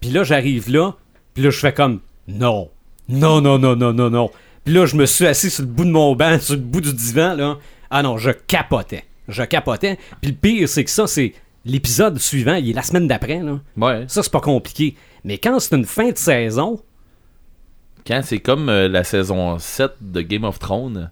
Puis 0.00 0.10
là, 0.10 0.22
j'arrive 0.24 0.70
là, 0.70 0.94
puis 1.34 1.42
là, 1.42 1.50
je 1.50 1.58
fais 1.58 1.72
comme 1.72 2.00
non. 2.28 2.70
Non, 3.08 3.40
non, 3.40 3.58
non, 3.58 3.74
non, 3.74 3.92
non, 3.92 4.08
non. 4.08 4.30
Puis 4.70 4.78
là, 4.78 4.86
je 4.86 4.94
me 4.94 5.04
suis 5.04 5.26
assis 5.26 5.50
sur 5.50 5.64
le 5.64 5.68
bout 5.68 5.84
de 5.84 5.90
mon 5.90 6.14
banc, 6.14 6.38
sur 6.38 6.54
le 6.54 6.60
bout 6.60 6.80
du 6.80 6.92
divan, 6.94 7.34
là. 7.34 7.58
Ah 7.90 8.04
non, 8.04 8.18
je 8.18 8.30
capotais. 8.30 9.02
Je 9.26 9.42
capotais. 9.42 9.98
Puis 10.22 10.30
le 10.30 10.36
pire, 10.36 10.68
c'est 10.68 10.84
que 10.84 10.90
ça, 10.90 11.08
c'est 11.08 11.32
l'épisode 11.64 12.20
suivant, 12.20 12.54
il 12.54 12.70
est 12.70 12.72
la 12.72 12.82
semaine 12.84 13.08
d'après, 13.08 13.40
là. 13.42 13.58
Ouais. 13.76 14.04
Ça, 14.06 14.22
c'est 14.22 14.30
pas 14.30 14.38
compliqué. 14.40 14.94
Mais 15.24 15.38
quand 15.38 15.58
c'est 15.58 15.74
une 15.74 15.86
fin 15.86 16.10
de 16.12 16.16
saison, 16.16 16.80
Quand 18.06 18.20
c'est 18.22 18.38
comme 18.38 18.68
euh, 18.68 18.86
la 18.86 19.02
saison 19.02 19.58
7 19.58 19.90
de 20.02 20.20
Game 20.20 20.44
of 20.44 20.60
Thrones, 20.60 21.10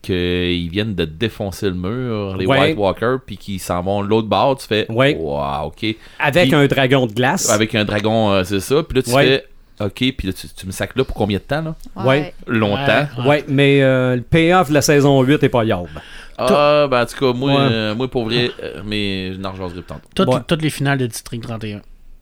qu'ils 0.00 0.70
viennent 0.70 0.94
de 0.94 1.04
défoncer 1.04 1.66
le 1.66 1.74
mur, 1.74 2.38
les 2.38 2.46
Ouais. 2.46 2.58
White 2.58 2.78
Walkers, 2.78 3.18
puis 3.26 3.36
qu'ils 3.36 3.60
s'en 3.60 3.82
vont 3.82 4.02
de 4.02 4.08
l'autre 4.08 4.28
bord, 4.28 4.56
tu 4.56 4.66
fais, 4.66 4.90
Ouais. 4.90 5.14
wow, 5.20 5.66
ok. 5.66 5.94
avec 6.18 6.54
un 6.54 6.66
dragon 6.66 7.06
de 7.06 7.12
glace. 7.12 7.50
Avec 7.50 7.74
un 7.74 7.84
dragon, 7.84 8.30
euh, 8.32 8.44
c'est 8.44 8.60
ça. 8.60 8.82
Puis 8.82 8.96
là, 8.96 9.02
tu 9.02 9.10
Ouais. 9.10 9.24
fais, 9.26 9.44
ok, 9.80 9.94
puis 10.16 10.26
là, 10.26 10.32
tu, 10.32 10.48
tu 10.48 10.66
me 10.66 10.72
sacs 10.72 10.96
là 10.96 11.04
pour 11.04 11.14
combien 11.16 11.38
de 11.38 11.42
temps, 11.42 11.62
là? 11.62 11.74
Ouais. 12.04 12.34
Longtemps. 12.46 13.06
Ouais, 13.26 13.44
mais 13.48 13.82
euh, 13.82 14.16
le 14.16 14.22
payoff 14.22 14.68
de 14.68 14.74
la 14.74 14.82
saison 14.82 15.20
8 15.22 15.42
est 15.42 15.48
pas 15.48 15.64
yob. 15.64 15.88
Ah, 16.36 16.86
ben 16.90 17.02
en 17.02 17.06
tout 17.06 17.16
cas, 17.18 17.32
moi, 17.36 17.52
Ouais. 17.52 17.58
euh, 17.72 17.94
moi 17.94 18.08
pour 18.08 18.24
vrai, 18.24 18.50
euh, 18.62 18.82
mais 18.84 19.32
je 19.32 19.38
n'en 19.38 19.50
rejoindrai 19.52 19.82
pas 19.82 19.94
tantôt. 19.94 20.08
Toutes, 20.14 20.28
Ouais. 20.28 20.40
toutes 20.46 20.62
les 20.62 20.70
finales 20.70 20.98
de 20.98 21.06
District 21.06 21.42
31 21.42 21.80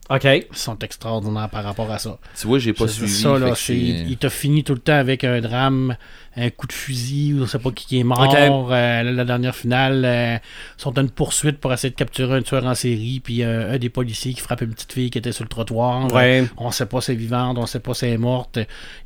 OK. 0.08 0.46
sont 0.52 0.78
extraordinaires 0.78 1.48
par 1.50 1.64
rapport 1.64 1.90
à 1.90 1.98
ça. 1.98 2.18
Tu 2.40 2.46
vois, 2.46 2.58
j'ai 2.58 2.72
pas 2.72 2.86
Je 2.86 2.92
suivi. 2.92 3.12
ça, 3.12 3.38
là, 3.38 3.54
c'est- 3.54 3.74
il, 3.76 4.10
il 4.10 4.16
t'a 4.16 4.30
fini 4.30 4.62
tout 4.64 4.74
le 4.74 4.78
temps 4.80 4.94
avec 4.94 5.24
un 5.24 5.40
drame, 5.40 5.96
un 6.36 6.50
coup 6.50 6.66
de 6.66 6.72
fusil, 6.72 7.34
ou 7.34 7.42
on 7.42 7.46
sait 7.46 7.58
pas 7.58 7.70
qui, 7.72 7.86
qui 7.86 7.98
est 7.98 8.04
mort. 8.04 8.20
Ok. 8.20 8.34
euh, 8.36 9.02
la, 9.02 9.02
la 9.02 9.24
dernière 9.24 9.54
finale, 9.56 10.02
euh, 10.04 10.36
sont 10.76 10.96
à 10.96 11.00
une 11.00 11.10
poursuite 11.10 11.58
pour 11.58 11.72
essayer 11.72 11.90
de 11.90 11.96
capturer 11.96 12.36
un 12.38 12.42
tueur 12.42 12.64
en 12.66 12.74
série, 12.74 13.20
puis 13.20 13.42
euh, 13.42 13.74
un 13.74 13.78
des 13.78 13.88
policiers 13.90 14.32
qui 14.34 14.40
frappe 14.40 14.60
une 14.60 14.74
petite 14.74 14.92
fille 14.92 15.10
qui 15.10 15.18
était 15.18 15.32
sur 15.32 15.44
le 15.44 15.48
trottoir. 15.48 16.12
Ouais. 16.12 16.44
On 16.56 16.70
sait 16.70 16.86
pas 16.86 17.00
si 17.00 17.10
elle 17.10 17.16
est 17.16 17.20
vivante, 17.20 17.58
on 17.58 17.66
sait 17.66 17.80
pas 17.80 17.94
si 17.94 18.04
elle 18.06 18.12
est 18.12 18.18
morte. 18.18 18.58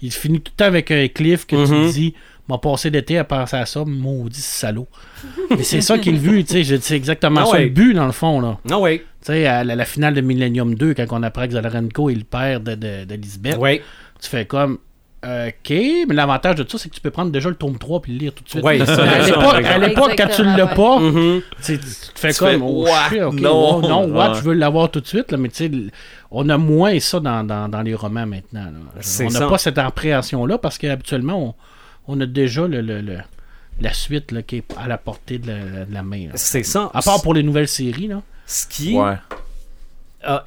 Il 0.03 0.13
finit 0.13 0.41
tout 0.41 0.53
le 0.53 0.57
temps 0.57 0.67
avec 0.69 0.91
un 0.91 1.09
cliff 1.09 1.47
que 1.47 1.57
tu 1.67 1.73
Mhm. 1.73 1.91
dis, 1.93 2.15
m'a 2.49 2.59
passé 2.59 2.91
l'été 2.91 3.19
à 3.19 3.25
penser 3.25 3.57
à 3.57 3.67
ça, 3.67 3.85
maudit 3.85 4.41
salaud. 4.41 4.87
Mais 5.51 5.63
c'est 5.63 5.81
ça 5.81 5.99
qu'il 5.99 6.19
vu, 6.19 6.45
tu 6.45 6.65
sais, 6.65 6.79
c'est 6.81 6.97
exactement 6.97 7.45
ça 7.47 7.59
le 7.59 7.69
but 7.69 7.95
dans 7.95 8.07
le 8.07 8.13
fond, 8.13 8.41
là. 8.41 8.59
Non, 8.69 8.83
oui. 8.83 8.99
Tu 8.99 9.33
sais, 9.33 9.47
à 9.47 9.63
la, 9.65 9.77
la 9.77 9.85
finale 9.85 10.15
de 10.15 10.21
Millennium 10.21 10.75
2, 10.75 10.95
quand 10.95 11.05
on 11.11 11.23
apprend 11.23 11.47
que 11.47 11.53
Zalarenko 11.53 12.11
est 12.11 12.15
le 12.15 12.25
père 12.25 12.61
de, 12.61 12.75
de, 12.75 13.05
de 13.05 13.15
Lisbeth, 13.15 13.57
Oui. 13.61 13.81
tu 14.21 14.29
fais 14.29 14.47
comme. 14.47 14.79
OK, 15.23 15.69
mais 16.09 16.15
l'avantage 16.15 16.55
de 16.55 16.67
ça, 16.67 16.79
c'est 16.79 16.89
que 16.89 16.95
tu 16.95 17.01
peux 17.03 17.11
prendre 17.11 17.31
déjà 17.31 17.51
le 17.51 17.55
tome 17.55 17.77
3 17.77 18.01
puis 18.01 18.13
le 18.15 18.19
lire 18.19 18.33
tout 18.33 18.43
de 18.43 18.49
suite. 18.49 18.65
Ouais, 18.65 18.79
ça, 18.87 19.05
à 19.05 19.77
l'époque, 19.77 20.15
quand 20.17 20.29
tu 20.29 20.41
Exactement, 20.41 20.57
l'as 20.57 20.67
pas, 20.67 20.99
Mhm. 20.99 21.43
tu 21.63 21.79
te 21.79 22.19
fais 22.19 22.33
Tu 22.33 22.39
comme. 22.39 22.49
fais, 22.49 22.59
oh, 22.63 22.85
what? 22.89 23.09
shit, 23.11 23.21
Non. 23.43 23.77
oh, 23.77 23.81
non, 23.83 24.05
what, 24.15 24.31
Ouais. 24.31 24.35
je 24.39 24.41
veux 24.45 24.55
l'avoir 24.55 24.91
tout 24.91 25.01
de 25.03 25.07
suite, 25.07 25.31
là, 25.31 25.37
mais 25.37 25.51
tu 25.51 25.57
sais, 25.57 25.71
on 26.31 26.49
a 26.49 26.57
moins 26.57 26.99
ça 27.01 27.21
dans, 27.21 27.45
dans, 27.45 27.69
dans 27.69 27.83
les 27.83 27.95
romans 27.95 28.25
maintenant. 28.25 28.65
là. 28.65 29.03
On 29.27 29.29
n'a 29.31 29.47
pas 29.47 29.59
cette 29.59 29.77
appréhension-là 29.77 30.57
parce 30.57 30.79
qu'habituellement, 30.79 31.49
on, 31.49 31.55
on 32.11 32.21
a 32.21 32.27
déjà 32.27 32.67
le, 32.67 32.81
le- 32.81 33.01
le- 33.01 33.19
la 33.81 33.93
suite 33.93 34.33
là, 34.33 34.43
qui 34.43 34.57
est 34.57 34.65
à 34.77 34.87
la 34.89 34.99
portée 34.99 35.39
de 35.39 35.47
la, 35.49 35.85
de 35.87 35.95
la 35.95 36.03
main. 36.03 36.29
C'est 36.35 36.63
ça. 36.65 36.91
À 36.93 37.01
part 37.03 37.23
pour 37.23 37.35
les 37.35 37.43
nouvelles 37.43 37.69
séries, 37.69 38.09
là. 38.09 38.23
Ce 38.47 38.67
qui 38.67 38.95
Ouais. 38.95 39.15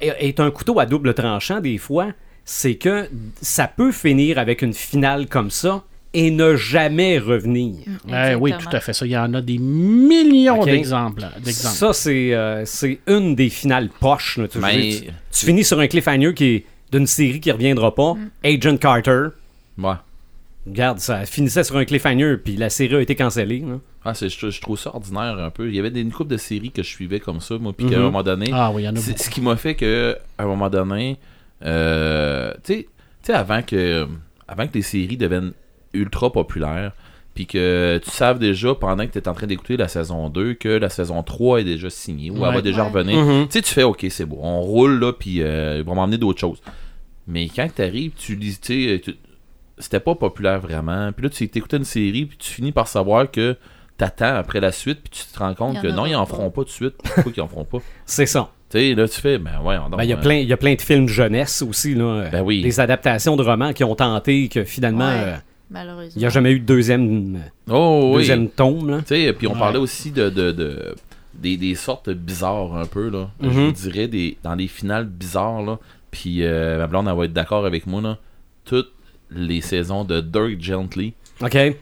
est 0.00 0.40
un 0.40 0.50
couteau 0.50 0.78
à 0.78 0.86
double 0.86 1.14
tranchant 1.14 1.60
des 1.60 1.78
fois, 1.78 2.08
c'est 2.44 2.76
que 2.76 3.08
ça 3.40 3.66
peut 3.66 3.92
finir 3.92 4.38
avec 4.38 4.62
une 4.62 4.74
finale 4.74 5.26
comme 5.26 5.50
ça 5.50 5.82
et 6.12 6.30
ne 6.30 6.54
jamais 6.54 7.18
revenir. 7.18 7.74
Ouais, 8.06 8.34
oui, 8.36 8.50
Exactement. 8.50 8.70
tout 8.70 8.76
à 8.76 8.80
fait. 8.80 8.92
Ça, 8.92 9.04
il 9.06 9.10
y 9.12 9.16
en 9.16 9.34
a 9.34 9.40
des 9.40 9.58
millions 9.58 10.64
d'exemples. 10.64 11.24
Ça, 11.46 11.92
c'est 11.92 12.32
euh, 12.34 12.64
c'est 12.66 13.00
une 13.08 13.34
des 13.34 13.48
finales 13.50 13.88
poches. 13.98 14.38
là. 14.38 14.46
Tu, 14.46 14.58
Mais- 14.58 14.90
tu- 14.90 15.06
tu 15.32 15.46
finis 15.46 15.64
sur 15.64 15.80
un 15.80 15.88
cliffhanger 15.88 16.32
qui 16.34 16.44
est 16.44 16.64
d'une 16.92 17.06
série 17.08 17.40
qui 17.40 17.50
reviendra 17.50 17.92
pas. 17.94 18.14
Mm. 18.14 18.30
Agent 18.44 18.76
Carter. 18.76 19.26
Ouais. 19.78 19.94
Regarde, 20.66 20.98
ça 20.98 21.26
finissait 21.26 21.62
sur 21.64 21.76
un 21.76 21.84
cliffhanger, 21.84 22.36
puis 22.42 22.56
la 22.56 22.70
série 22.70 22.94
a 22.96 23.00
été 23.00 23.14
cancellée. 23.14 23.62
Ah, 24.04 24.14
c'est- 24.14 24.28
je, 24.30 24.50
je 24.50 24.60
trouve 24.60 24.78
ça 24.78 24.94
ordinaire 24.94 25.36
un 25.38 25.50
peu. 25.50 25.68
Il 25.68 25.74
y 25.74 25.78
avait 25.78 25.90
des, 25.90 26.00
une 26.00 26.10
couple 26.12 26.30
de 26.30 26.36
séries 26.38 26.70
que 26.70 26.82
je 26.82 26.88
suivais 26.88 27.20
comme 27.20 27.40
ça, 27.40 27.58
moi, 27.58 27.72
puis 27.74 27.84
Mhm. 27.86 27.92
qu'à 27.92 27.98
un 27.98 28.02
moment 28.02 28.22
donné, 28.22 28.50
Ah 28.52 28.70
oui, 28.72 28.82
il 28.82 28.84
y 28.86 28.88
en 28.88 28.96
a 28.96 28.98
ce 28.98 29.28
qui 29.30 29.40
m'a 29.42 29.56
fait 29.56 29.74
que 29.74 30.16
à 30.38 30.42
un 30.44 30.46
moment 30.46 30.70
donné, 30.70 31.18
euh, 31.64 32.52
tu 32.64 32.72
sais- 32.74 32.82
tu 32.84 32.88
sais, 33.22 33.32
avant 33.32 33.62
que, 33.62 34.06
avant 34.48 34.66
que 34.66 34.74
les 34.74 34.82
séries 34.82 35.16
deviennent 35.16 35.52
ultra 35.92 36.30
populaires, 36.32 36.92
puis 37.34 37.46
que 37.46 38.00
tu 38.02 38.10
saves 38.10 38.38
déjà 38.38 38.74
pendant 38.74 39.06
que 39.06 39.12
tu 39.12 39.18
es 39.18 39.28
en 39.28 39.32
train 39.34 39.46
d'écouter 39.46 39.76
la 39.76 39.88
saison 39.88 40.28
2 40.28 40.54
que 40.54 40.68
la 40.68 40.88
saison 40.88 41.22
3 41.22 41.60
est 41.60 41.64
déjà 41.64 41.90
signée 41.90 42.30
ou 42.30 42.44
elle 42.46 42.54
va 42.54 42.62
déjà 42.62 42.82
Ouais. 42.84 42.88
revenir. 42.90 43.18
Mhm. 43.24 43.46
Tu 43.48 43.52
sais, 43.52 43.62
tu 43.62 43.72
fais 43.74 43.82
OK, 43.82 44.06
c'est 44.08 44.24
bon, 44.26 44.38
on 44.40 44.60
roule 44.60 44.98
là, 45.00 45.12
puis 45.12 45.42
euh, 45.42 45.78
ils 45.78 45.84
vont 45.84 45.94
m'emmener 45.94 46.18
d'autres 46.18 46.40
choses. 46.40 46.60
Mais 47.26 47.48
quand 47.48 47.68
tu 47.74 47.82
arrives, 47.82 48.12
tu 48.16 48.34
lis, 48.36 48.58
tu 48.60 48.90
sais, 48.90 49.00
tu- 49.00 49.16
c'était 49.78 50.00
pas 50.00 50.14
populaire 50.14 50.60
vraiment. 50.60 51.10
Puis 51.12 51.24
là, 51.24 51.30
tu 51.30 51.44
écoutes 51.44 51.72
une 51.72 51.84
série, 51.84 52.26
puis 52.26 52.36
tu 52.38 52.50
finis 52.50 52.72
par 52.72 52.88
savoir 52.88 53.30
que 53.30 53.56
t'attends 53.96 54.34
après 54.36 54.60
la 54.60 54.72
suite, 54.72 55.00
puis 55.02 55.10
tu 55.12 55.32
te 55.32 55.38
rends 55.38 55.54
compte 55.54 55.80
que 55.80 55.88
non, 55.88 56.06
ils 56.06 56.16
en 56.16 56.26
feront 56.26 56.50
pas 56.50 56.62
tout 56.62 56.68
de 56.68 56.70
suite. 56.70 56.94
Pourquoi 57.14 57.32
qu'ils 57.32 57.42
en 57.42 57.48
feront 57.48 57.64
pas? 57.64 57.78
C'est 58.06 58.26
ça. 58.26 58.50
Tu 58.70 58.78
sais, 58.78 58.94
là, 58.94 59.06
tu 59.06 59.20
fais, 59.20 59.38
ben 59.38 59.60
ouais, 59.62 59.76
on 59.78 59.90
Ben, 59.90 60.02
Il 60.02 60.10
y, 60.10 60.12
a 60.12 60.16
plein- 60.16 60.34
il 60.36 60.48
y 60.48 60.52
a 60.52 60.56
plein 60.56 60.74
de 60.74 60.80
films 60.80 61.06
jeunesse 61.08 61.62
aussi. 61.62 61.94
Là, 61.94 62.28
Ben 62.32 62.42
oui. 62.42 62.62
Des 62.62 62.80
adaptations 62.80 63.36
de 63.36 63.42
romans 63.42 63.72
qui 63.72 63.84
ont 63.84 63.94
tenté 63.94 64.48
que 64.48 64.64
finalement, 64.64 65.08
Ouais. 65.08 65.14
euh, 65.28 65.36
Malheureusement. 65.70 66.12
il 66.16 66.18
n'y 66.18 66.26
a 66.26 66.28
jamais 66.30 66.50
eu 66.52 66.58
de 66.60 66.64
deuxième, 66.64 67.40
Oh, 67.70 68.10
oui. 68.12 68.18
deuxième 68.22 68.48
tome. 68.48 69.02
Tu 69.06 69.14
sais, 69.14 69.32
puis 69.32 69.46
on 69.46 69.52
Ouais. 69.52 69.58
parlait 69.58 69.78
aussi 69.78 70.10
de, 70.10 70.28
de, 70.28 70.50
de- 70.50 70.94
des, 71.34 71.56
des 71.56 71.74
sortes 71.76 72.10
bizarres 72.10 72.76
un 72.76 72.86
peu, 72.86 73.08
là. 73.10 73.28
Je 73.40 73.48
Mhm. 73.48 73.66
vous 73.66 73.72
dirais, 73.72 74.08
des, 74.08 74.38
dans 74.42 74.54
les 74.54 74.66
finales 74.68 75.04
bizarres, 75.06 75.62
là. 75.62 75.78
Puis 76.10 76.38
euh, 76.44 76.78
ma 76.78 76.86
blonde, 76.88 77.06
elle 77.08 77.16
va 77.16 77.24
être 77.26 77.32
d'accord 77.32 77.66
avec 77.66 77.86
moi, 77.86 78.00
là. 78.00 78.18
Toutes 78.64 78.92
les 79.34 79.60
saisons 79.60 80.04
de 80.04 80.20
Dirk 80.20 80.60
Gently. 80.60 81.14
OK. 81.40 81.54
Ouais, 81.54 81.76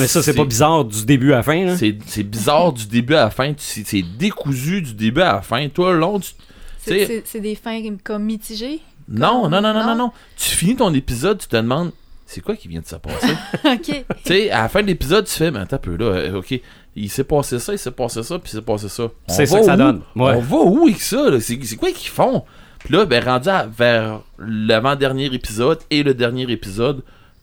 mais 0.00 0.06
ça, 0.06 0.22
c'est 0.22 0.32
pas 0.34 0.44
bizarre 0.44 0.84
du 0.86 1.04
début 1.04 1.32
à 1.32 1.36
la 1.36 1.42
fin. 1.42 1.64
Là. 1.66 1.76
C'est 1.76 1.96
c'est 2.06 2.22
bizarre 2.22 2.72
du 2.72 2.86
début 2.86 3.14
à 3.14 3.24
la 3.24 3.30
fin. 3.30 3.52
tu- 3.52 3.84
C'est 3.84 4.02
décousu 4.02 4.80
du 4.82 4.94
début 4.94 5.20
à 5.20 5.34
la 5.34 5.42
fin. 5.42 5.68
Toi, 5.68 5.92
long, 5.94 6.18
tu... 6.18 6.30
C'est- 6.78 7.40
des 7.40 7.54
fins 7.56 7.80
comme 8.02 8.24
mitigées? 8.24 8.80
Non, 9.08 9.48
non, 9.48 9.60
non, 9.60 9.72
non, 9.72 9.74
non, 9.74 9.86
Non? 9.86 9.94
non. 9.96 10.12
Tu 10.36 10.50
finis 10.50 10.76
ton 10.76 10.92
épisode, 10.94 11.38
tu 11.38 11.46
te 11.48 11.56
demandes, 11.56 11.92
c'est 12.26 12.40
quoi 12.40 12.56
qui 12.56 12.68
vient 12.68 12.80
de 12.80 12.86
se 12.86 12.96
passer? 12.96 13.32
ok. 13.64 13.82
tu 13.84 14.04
sais, 14.24 14.50
à 14.50 14.62
la 14.62 14.68
fin 14.68 14.82
de 14.82 14.86
l'épisode, 14.88 15.26
tu 15.26 15.32
fais, 15.34 15.50
mais 15.50 15.60
attends 15.60 15.76
un 15.76 15.78
peu 15.80 15.96
là, 15.96 16.06
euh, 16.06 16.38
ok, 16.38 16.58
il 16.96 17.10
s'est 17.10 17.22
passé 17.24 17.58
ça, 17.58 17.72
il 17.72 17.78
s'est 17.78 17.90
passé 17.90 18.22
ça, 18.22 18.38
puis 18.38 18.50
il 18.52 18.56
s'est 18.56 18.62
passé 18.62 18.88
ça. 18.88 19.04
On 19.04 19.32
C'est 19.32 19.46
ça 19.46 19.58
que 19.60 19.64
ça 19.66 19.74
où? 19.74 19.76
donne. 19.76 20.02
Ouais. 20.16 20.32
On 20.36 20.40
va 20.40 20.56
où 20.56 20.86
avec 20.86 21.00
ça, 21.00 21.28
là? 21.30 21.38
C'est 21.40 21.76
quoi 21.76 21.90
qu'ils 21.92 22.08
font? 22.10 22.44
Puis 22.86 22.94
là, 22.94 23.04
ben, 23.04 23.22
rendu 23.22 23.48
à- 23.48 23.66
vers 23.66 24.20
l'avant-dernier 24.38 25.26
épisode 25.26 25.80
et 25.90 26.02
le 26.04 26.14
dernier 26.14 26.48
épisode, 26.50 27.02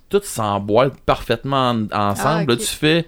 tout 0.10 0.22
s'emboîte 0.24 0.94
parfaitement 1.06 1.72
en- 1.72 1.84
ensemble. 1.92 2.44
Ah. 2.44 2.46
Là, 2.48 2.56
tu 2.56 2.66
fais, 2.66 3.06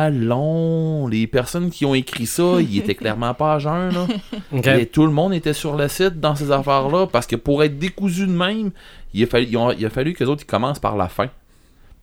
Allons, 0.00 1.06
les 1.06 1.26
personnes 1.26 1.70
qui 1.70 1.84
ont 1.84 1.94
écrit 1.94 2.26
ça, 2.26 2.60
ils 2.60 2.78
étaient 2.78 2.94
clairement 3.02 3.34
pas 3.34 3.54
à 3.54 3.58
jeun, 3.58 3.92
là. 3.92 4.06
Et 4.78 4.86
tout 4.86 5.04
le 5.06 5.12
monde 5.12 5.32
était 5.34 5.52
sur 5.52 5.76
le 5.76 5.88
site 5.88 6.20
dans 6.20 6.34
ces 6.34 6.50
affaires-là 6.50 7.06
parce 7.06 7.26
que 7.26 7.36
pour 7.36 7.62
être 7.62 7.78
décousu 7.78 8.26
de 8.26 8.32
même, 8.32 8.70
il 9.14 9.22
a 9.22 9.26
fallu, 9.26 9.46
ils 9.50 9.56
ont- 9.56 9.72
il 9.72 9.84
a 9.84 9.90
fallu 9.90 10.12
que 10.14 10.24
les 10.24 10.30
autres 10.30 10.42
ils 10.42 10.46
commencent 10.50 10.78
par 10.78 10.96
la 10.96 11.08
fin. 11.08 11.28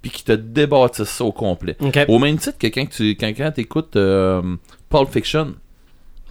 Puis 0.01 0.11
qu'ils 0.11 0.23
te 0.25 0.31
débâtissent 0.33 1.09
ça 1.09 1.23
au 1.23 1.31
complet. 1.31 1.75
Au 2.09 2.19
même 2.19 2.37
titre 2.37 2.57
que 2.57 2.67
quand 2.67 2.87
tu 2.89 3.09
quand, 3.11 3.31
quand 3.35 3.57
écoutes 3.57 3.93
Pulp 4.89 5.09
Fiction, 5.11 5.53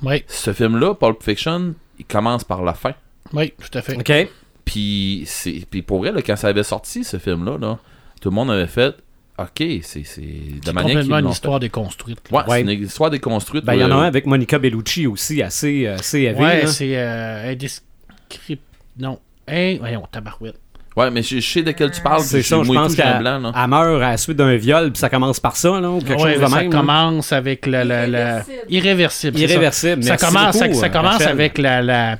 Oui, 0.02 0.24
ce 0.28 0.52
film-là, 0.52 0.94
Pulp 0.94 1.22
Fiction, 1.22 1.74
il 1.98 2.04
commence 2.04 2.44
par 2.44 2.62
la 2.62 2.74
fin. 2.74 2.92
Oui, 3.32 3.52
tout 3.58 3.78
à 3.78 3.82
fait. 3.82 3.94
OK. 3.96 4.28
Puis, 4.64 5.24
c'est, 5.26 5.62
puis 5.70 5.82
pour 5.82 5.98
vrai, 5.98 6.12
là, 6.12 6.22
quand 6.22 6.36
ça 6.36 6.48
avait 6.48 6.62
sorti, 6.62 7.02
ce 7.04 7.18
film-là, 7.18 7.58
là, 7.60 7.78
tout 8.20 8.30
le 8.30 8.34
monde 8.34 8.50
avait 8.50 8.66
fait 8.68 8.94
OK, 9.38 9.48
c'est, 9.56 10.04
c'est 10.04 10.20
de 10.20 10.60
C'est 10.64 10.72
manière 10.72 10.92
complètement 10.96 11.18
une 11.18 11.28
histoire 11.30 11.58
déconstruite. 11.58 12.18
Ouais, 12.30 12.42
Ouais. 12.46 12.64
c'est 12.64 12.74
une 12.74 12.82
histoire 12.84 13.10
déconstruite. 13.10 13.64
Ben, 13.64 13.74
il 13.74 13.80
y 13.80 13.84
en 13.84 13.90
a 13.90 13.94
euh, 13.94 13.98
un 14.00 14.04
avec 14.04 14.26
Monica 14.26 14.58
Bellucci 14.58 15.06
aussi, 15.06 15.42
assez, 15.42 15.86
euh, 15.86 15.94
assez 15.96 16.20
élevé. 16.20 16.40
Ouais, 16.44 16.60
là. 16.62 16.66
c'est 16.68 16.96
euh, 16.96 17.50
indescript... 17.50 18.62
Non. 18.98 19.18
Hein, 19.48 19.76
voyons, 19.80 20.06
tabarouette. 20.12 20.56
Ouais, 20.94 21.10
mais 21.10 21.22
je, 21.22 21.40
je 21.40 21.48
sais 21.48 21.62
de 21.62 21.72
quel 21.72 21.90
tu 21.90 22.02
parles. 22.02 22.20
C'est 22.20 22.42
ça, 22.42 22.62
je 22.62 22.70
pense 22.70 22.94
qu'elle 22.94 23.18
blanc, 23.20 23.38
là. 23.38 23.52
elle 23.56 23.68
meurt 23.70 24.02
à 24.02 24.10
la 24.10 24.16
suite 24.18 24.36
d'un 24.36 24.54
viol, 24.56 24.92
puis 24.92 25.00
ça 25.00 25.08
commence 25.08 25.40
par 25.40 25.56
ça, 25.56 25.80
là, 25.80 25.90
ou 25.90 26.00
quelque 26.00 26.22
Ouais, 26.22 26.34
chose 26.34 26.42
de 26.42 26.46
ça 26.46 26.60
même. 26.60 26.70
commence 26.70 27.32
avec 27.32 27.64
la... 27.66 27.82
la, 27.84 28.06
la... 28.06 28.44
Irréversible. 28.68 29.38
Irréversible. 29.38 29.38
c'est 29.38 29.38
ça. 29.38 29.52
Irréversible. 29.54 30.02
Ça 30.04 30.10
Merci 30.10 30.26
commence, 30.26 30.58
beaucoup, 30.58 30.74
ça, 30.74 30.80
ça 30.80 30.86
euh, 30.86 30.88
commence 30.90 31.12
Rachel. 31.14 31.28
avec 31.28 31.58
la, 31.58 31.80
la, 31.82 32.18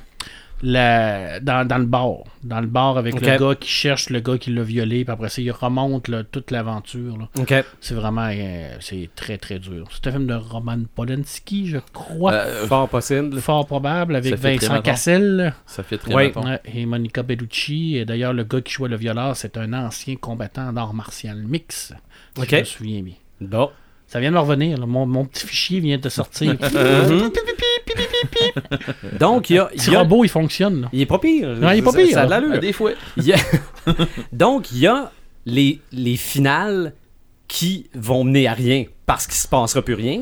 la 0.63 1.39
dans, 1.41 1.67
dans 1.67 1.77
le 1.77 1.85
bar. 1.85 2.23
Dans 2.43 2.61
le 2.61 2.67
bar 2.67 2.97
avec 2.97 3.19
le 3.19 3.37
gars 3.37 3.55
qui 3.55 3.69
cherche 3.69 4.09
le 4.09 4.21
gars 4.21 4.37
qui 4.37 4.51
l'a 4.51 4.63
violé, 4.63 5.03
puis 5.03 5.11
après 5.11 5.29
ça, 5.29 5.41
il 5.41 5.51
remonte 5.51 6.07
là, 6.07 6.23
toute 6.23 6.49
l'aventure. 6.51 7.29
C'est 7.81 7.93
vraiment 7.93 8.29
euh, 8.31 8.75
c'est 8.79 9.09
très 9.15 9.37
très 9.37 9.59
dur. 9.59 9.87
C'est 9.91 10.07
un 10.07 10.13
film 10.13 10.27
de 10.27 10.33
Roman 10.33 10.79
Polanski, 10.95 11.67
je 11.67 11.77
crois. 11.93 12.33
Euh, 12.33 12.65
Fort 12.67 12.89
possible. 12.89 13.39
Fort 13.39 13.67
probable, 13.67 14.15
avec 14.15 14.35
Vincent. 14.35 14.81
Cassel 14.81 15.53
ça 15.65 15.83
fait 15.83 15.97
très 15.97 16.13
Ouais. 16.13 16.31
et 16.65 16.85
Monica 16.85 17.23
Bellucci. 17.23 17.97
Et 17.97 18.05
d'ailleurs, 18.05 18.33
le 18.33 18.43
gars 18.43 18.61
qui 18.61 18.73
jouait 18.73 18.89
le 18.89 18.95
violeur, 18.95 19.35
c'est 19.35 19.57
un 19.57 19.73
ancien 19.73 20.15
combattant 20.15 20.71
d'art 20.71 20.93
martial 20.93 21.37
mix. 21.37 21.93
Si 22.37 22.45
je 22.49 22.55
me 22.55 22.63
souviens 22.63 23.01
bien. 23.01 23.15
Bon. 23.41 23.69
Ça 24.13 24.19
vient 24.19 24.29
de 24.29 24.35
me 24.35 24.39
revenir. 24.41 24.77
là. 24.77 24.85
Mon, 24.85 25.05
mon 25.07 25.25
petit 25.25 25.45
fichier 25.47 25.79
vient 25.79 25.97
de 25.97 26.07
sortir. 26.09 26.55
Mhm. 26.63 27.31
Donc, 29.19 29.49
il 29.49 29.55
y 29.55 29.59
a. 29.59 29.69
il 29.73 29.79
Petit 29.79 29.91
y 29.91 29.95
a- 29.95 29.99
robot, 29.99 30.23
il 30.23 30.29
fonctionne. 30.29 30.81
là. 30.81 30.89
Il 30.93 31.01
est 31.01 31.05
pas 31.05 31.19
pire. 31.19 31.49
Ouais, 31.61 31.77
il 31.77 31.79
est 31.79 31.81
pas 31.81 31.91
pire, 31.93 32.09
Ça 32.11 32.21
a 32.21 32.25
de 32.25 32.29
l'allure. 32.29 32.51
Ah, 32.53 32.57
des 32.59 32.73
fois. 32.73 32.91
Il 33.17 33.23
y 33.25 33.33
a- 33.33 33.37
Donc, 34.31 34.71
il 34.71 34.79
y 34.79 34.87
a 34.87 35.11
les, 35.45 35.79
les 35.91 36.15
finales 36.15 36.93
qui 37.47 37.87
vont 37.93 38.23
mener 38.23 38.47
à 38.47 38.53
rien 38.53 38.85
parce 39.05 39.25
qu'il 39.27 39.35
se 39.35 39.47
passera 39.47 39.81
plus 39.81 39.93
rien. 39.95 40.21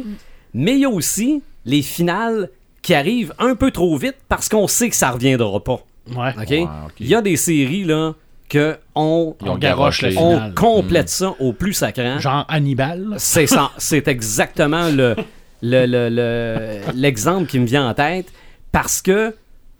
Mais 0.53 0.73
il 0.73 0.79
y 0.79 0.85
a 0.85 0.89
aussi 0.89 1.43
les 1.65 1.81
finales 1.81 2.49
qui 2.81 2.93
arrivent 2.93 3.33
un 3.39 3.55
peu 3.55 3.71
trop 3.71 3.95
vite 3.97 4.15
parce 4.27 4.49
qu'on 4.49 4.67
sait 4.67 4.89
que 4.89 4.95
ça 4.95 5.11
reviendra 5.11 5.63
pas. 5.63 5.85
Ouais. 6.15 6.31
OK? 6.37 6.49
Ouais, 6.49 6.61
ok. 6.63 6.93
Il 6.99 7.07
y 7.07 7.15
a 7.15 7.21
des 7.21 7.35
séries 7.35 7.83
là 7.83 8.13
que 8.51 8.75
on, 8.95 9.35
garoche 9.59 10.05
finale. 10.05 10.53
complète 10.53 11.07
ça 11.07 11.33
au 11.39 11.53
plus 11.53 11.71
sacrant. 11.73 12.19
Genre 12.19 12.45
Hannibal. 12.49 13.15
C'est 13.17 13.47
ça. 13.47 13.71
C'est 13.77 14.07
exactement 14.09 14.89
le 14.89 15.15
le- 15.61 15.85
le- 15.85 16.09
le- 16.09 16.79
l'exemple 16.95 17.47
qui 17.47 17.59
me 17.59 17.65
vient 17.65 17.87
en 17.89 17.93
tête 17.93 18.27
parce 18.73 19.01
que 19.01 19.33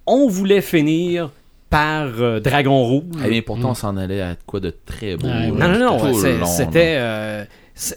on 0.08 0.28
voulait 0.30 0.62
finir 0.62 1.32
par 1.70 2.08
euh, 2.20 2.40
Dragon 2.40 2.84
Rouge. 2.84 3.04
Eh 3.26 3.30
bien, 3.30 3.42
pourtant, 3.42 3.72
on 3.72 3.74
s'en 3.76 3.98
allait 3.98 4.22
à 4.22 4.36
quoi 4.46 4.60
de 4.60 4.70
très 4.86 5.16
beau. 5.18 5.28
Ouais, 5.28 5.50
euh. 5.50 5.52
Non, 5.52 5.68
non, 5.80 6.14
non. 6.40 6.46
C'était. 6.46 6.96
euh, 6.98 7.44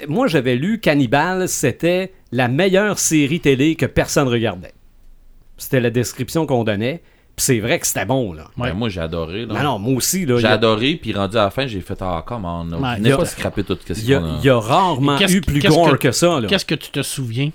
moi, 0.08 0.26
j'avais 0.26 0.56
lu 0.56 0.80
Cannibal, 0.80 1.48
c'était 1.48 2.12
la 2.32 2.48
meilleure 2.48 2.98
série 2.98 3.40
télé 3.40 3.74
que 3.76 3.86
personne 3.86 4.28
regardait. 4.28 4.72
C'était 5.56 5.80
la 5.80 5.90
description 5.90 6.46
qu'on 6.46 6.64
donnait. 6.64 7.02
Puis 7.36 7.46
c'est 7.46 7.58
vrai 7.58 7.80
que 7.80 7.86
c'était 7.86 8.04
bon, 8.04 8.32
là. 8.32 8.42
là. 8.44 8.48
Ben, 8.56 8.74
moi, 8.74 8.88
j'ai 8.88 9.00
adoré. 9.00 9.44
là. 9.46 9.54
Non, 9.54 9.62
non, 9.62 9.78
moi 9.80 9.94
aussi, 9.94 10.24
là. 10.24 10.38
J'ai 10.38 10.46
a- 10.46 10.52
adoré, 10.52 10.94
puis 10.94 11.12
rendu 11.12 11.36
à 11.36 11.44
la 11.44 11.50
fin, 11.50 11.66
j'ai 11.66 11.80
fait 11.80 11.98
Ah, 12.00 12.22
comment 12.24 12.60
on 12.60 12.70
Ouais, 12.80 13.12
a- 13.12 13.16
pas 13.16 13.24
scraper 13.24 13.64
tout 13.64 13.76
ce 13.86 13.92
Il 13.94 14.04
y, 14.08 14.14
a, 14.14 14.20
qu'on 14.20 14.24
a. 14.26 14.38
il 14.38 14.44
y 14.44 14.48
a 14.50 14.58
rarement 14.58 15.18
eu 15.18 15.40
plus 15.40 15.60
gore 15.60 15.92
que- 15.98 16.08
que, 16.08 16.12
ça, 16.12 16.38
là. 16.40 16.46
Qu'est-ce 16.48 16.64
que 16.64 16.76
tu 16.76 16.90
te 16.90 17.02
souviens? 17.02 17.50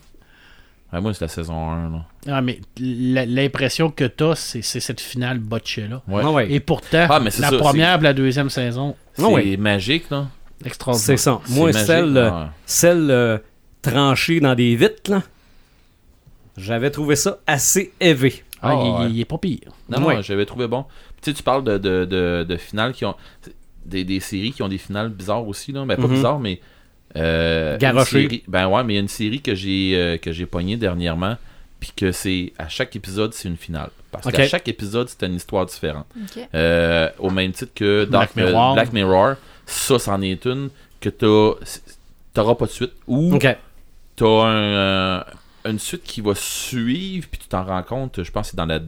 Ouais, 0.91 0.99
moi, 0.99 1.13
c'est 1.13 1.21
la 1.23 1.27
saison 1.29 1.69
1. 1.69 1.89
Là. 1.91 2.05
Ah, 2.27 2.41
mais 2.41 2.59
l'impression 2.79 3.89
que 3.91 4.05
t'as, 4.05 4.35
c'est 4.35 4.61
c'est 4.63 4.79
cette 4.79 4.99
finale 4.99 5.37
botchée-là. 5.39 6.01
Ouais. 6.07 6.23
Ah 6.25 6.31
ouais. 6.31 6.51
Et 6.51 6.59
pourtant, 6.59 7.05
Ah, 7.09 7.19
mais 7.19 7.29
la 7.39 7.49
ça, 7.49 7.57
première 7.57 7.99
et 7.99 8.03
la 8.03 8.13
deuxième 8.13 8.49
saison, 8.49 8.95
C'est 9.13 9.23
ouais. 9.23 9.55
magique, 9.57 10.09
là. 10.09 10.27
extraordinaire. 10.65 11.05
C'est 11.05 11.17
ça. 11.17 11.39
Moi, 11.49 11.71
celle, 11.73 12.17
euh, 12.17 12.31
ouais. 12.31 12.47
celle 12.65 13.11
euh, 13.11 13.37
tranchée 13.81 14.39
dans 14.41 14.55
des 14.55 14.75
vitres, 14.75 15.09
là, 15.11 15.21
j'avais 16.57 16.91
trouvé 16.91 17.15
ça 17.15 17.37
assez 17.47 17.93
élevé. 17.99 18.43
Ah, 18.61 18.69
Ah, 18.71 18.73
il, 18.73 18.77
ouais. 18.91 19.09
il- 19.09 19.15
il 19.15 19.21
est 19.21 19.25
pas 19.25 19.37
pire. 19.37 19.71
Non, 19.89 20.03
Ouais. 20.05 20.15
non, 20.15 20.21
j'avais 20.21 20.45
trouvé 20.45 20.67
bon. 20.67 20.83
Tu 21.21 21.31
sais, 21.31 21.33
tu 21.33 21.43
parles 21.43 21.63
de, 21.63 21.77
de, 21.77 22.05
de, 22.05 22.45
de 22.47 22.57
finales 22.57 22.93
qui 22.93 23.05
ont. 23.05 23.15
Des, 23.85 24.03
des 24.03 24.19
séries 24.19 24.51
qui 24.51 24.61
ont 24.61 24.67
des 24.67 24.77
finales 24.77 25.09
bizarres 25.09 25.47
aussi, 25.47 25.71
là. 25.71 25.83
Ben, 25.85 25.95
pas 25.95 26.07
Mhm. 26.07 26.13
bizarres, 26.13 26.39
mais. 26.39 26.59
Euh, 27.15 27.73
une 27.73 27.79
Garoché. 27.79 28.21
série- 28.23 28.43
Ben 28.47 28.67
ouais, 28.67 28.83
mais 28.83 28.93
il 28.93 28.95
y 28.97 28.99
a 28.99 29.01
une 29.01 29.07
série 29.07 29.41
que 29.41 29.55
j'ai 29.55 29.93
euh, 29.95 30.17
que 30.17 30.31
j'ai 30.31 30.45
pognée 30.45 30.77
dernièrement, 30.77 31.37
puis 31.79 31.91
que 31.95 32.11
c'est. 32.11 32.53
À 32.59 32.67
chaque 32.69 32.95
épisode, 32.95 33.33
c'est 33.33 33.47
une 33.47 33.57
finale. 33.57 33.89
Parce 34.11 34.29
qu'à 34.31 34.47
chaque 34.47 34.67
épisode, 34.67 35.07
c'est 35.09 35.25
une 35.25 35.35
histoire 35.35 35.65
différente. 35.65 36.05
Ok. 36.15 36.43
Euh, 36.53 37.09
au 37.19 37.29
même 37.31 37.51
titre 37.51 37.71
que 37.73 38.05
Black 38.05 38.35
Dark- 38.35 38.37
euh, 38.37 38.45
Mirror. 38.51 38.73
Black 38.75 38.93
Mirror, 38.93 39.35
ça, 39.65 39.97
c'en 39.99 40.21
est 40.21 40.45
une 40.45 40.69
que 41.01 41.09
t'as. 41.09 41.53
T'auras 42.33 42.55
pas 42.55 42.65
de 42.65 42.71
suite. 42.71 42.93
Ou 43.07 43.33
OK. 43.35 43.47
t'as 44.15 44.25
un, 44.25 44.55
euh, 44.55 45.23
une 45.65 45.79
suite 45.79 46.03
qui 46.03 46.21
va 46.21 46.33
suivre, 46.35 47.27
puis 47.29 47.39
tu 47.41 47.47
t'en 47.47 47.63
rends 47.63 47.83
compte, 47.83 48.23
je 48.23 48.31
pense 48.31 48.47
que 48.47 48.51
c'est 48.51 48.57
dans 48.57 48.65
la 48.65 48.79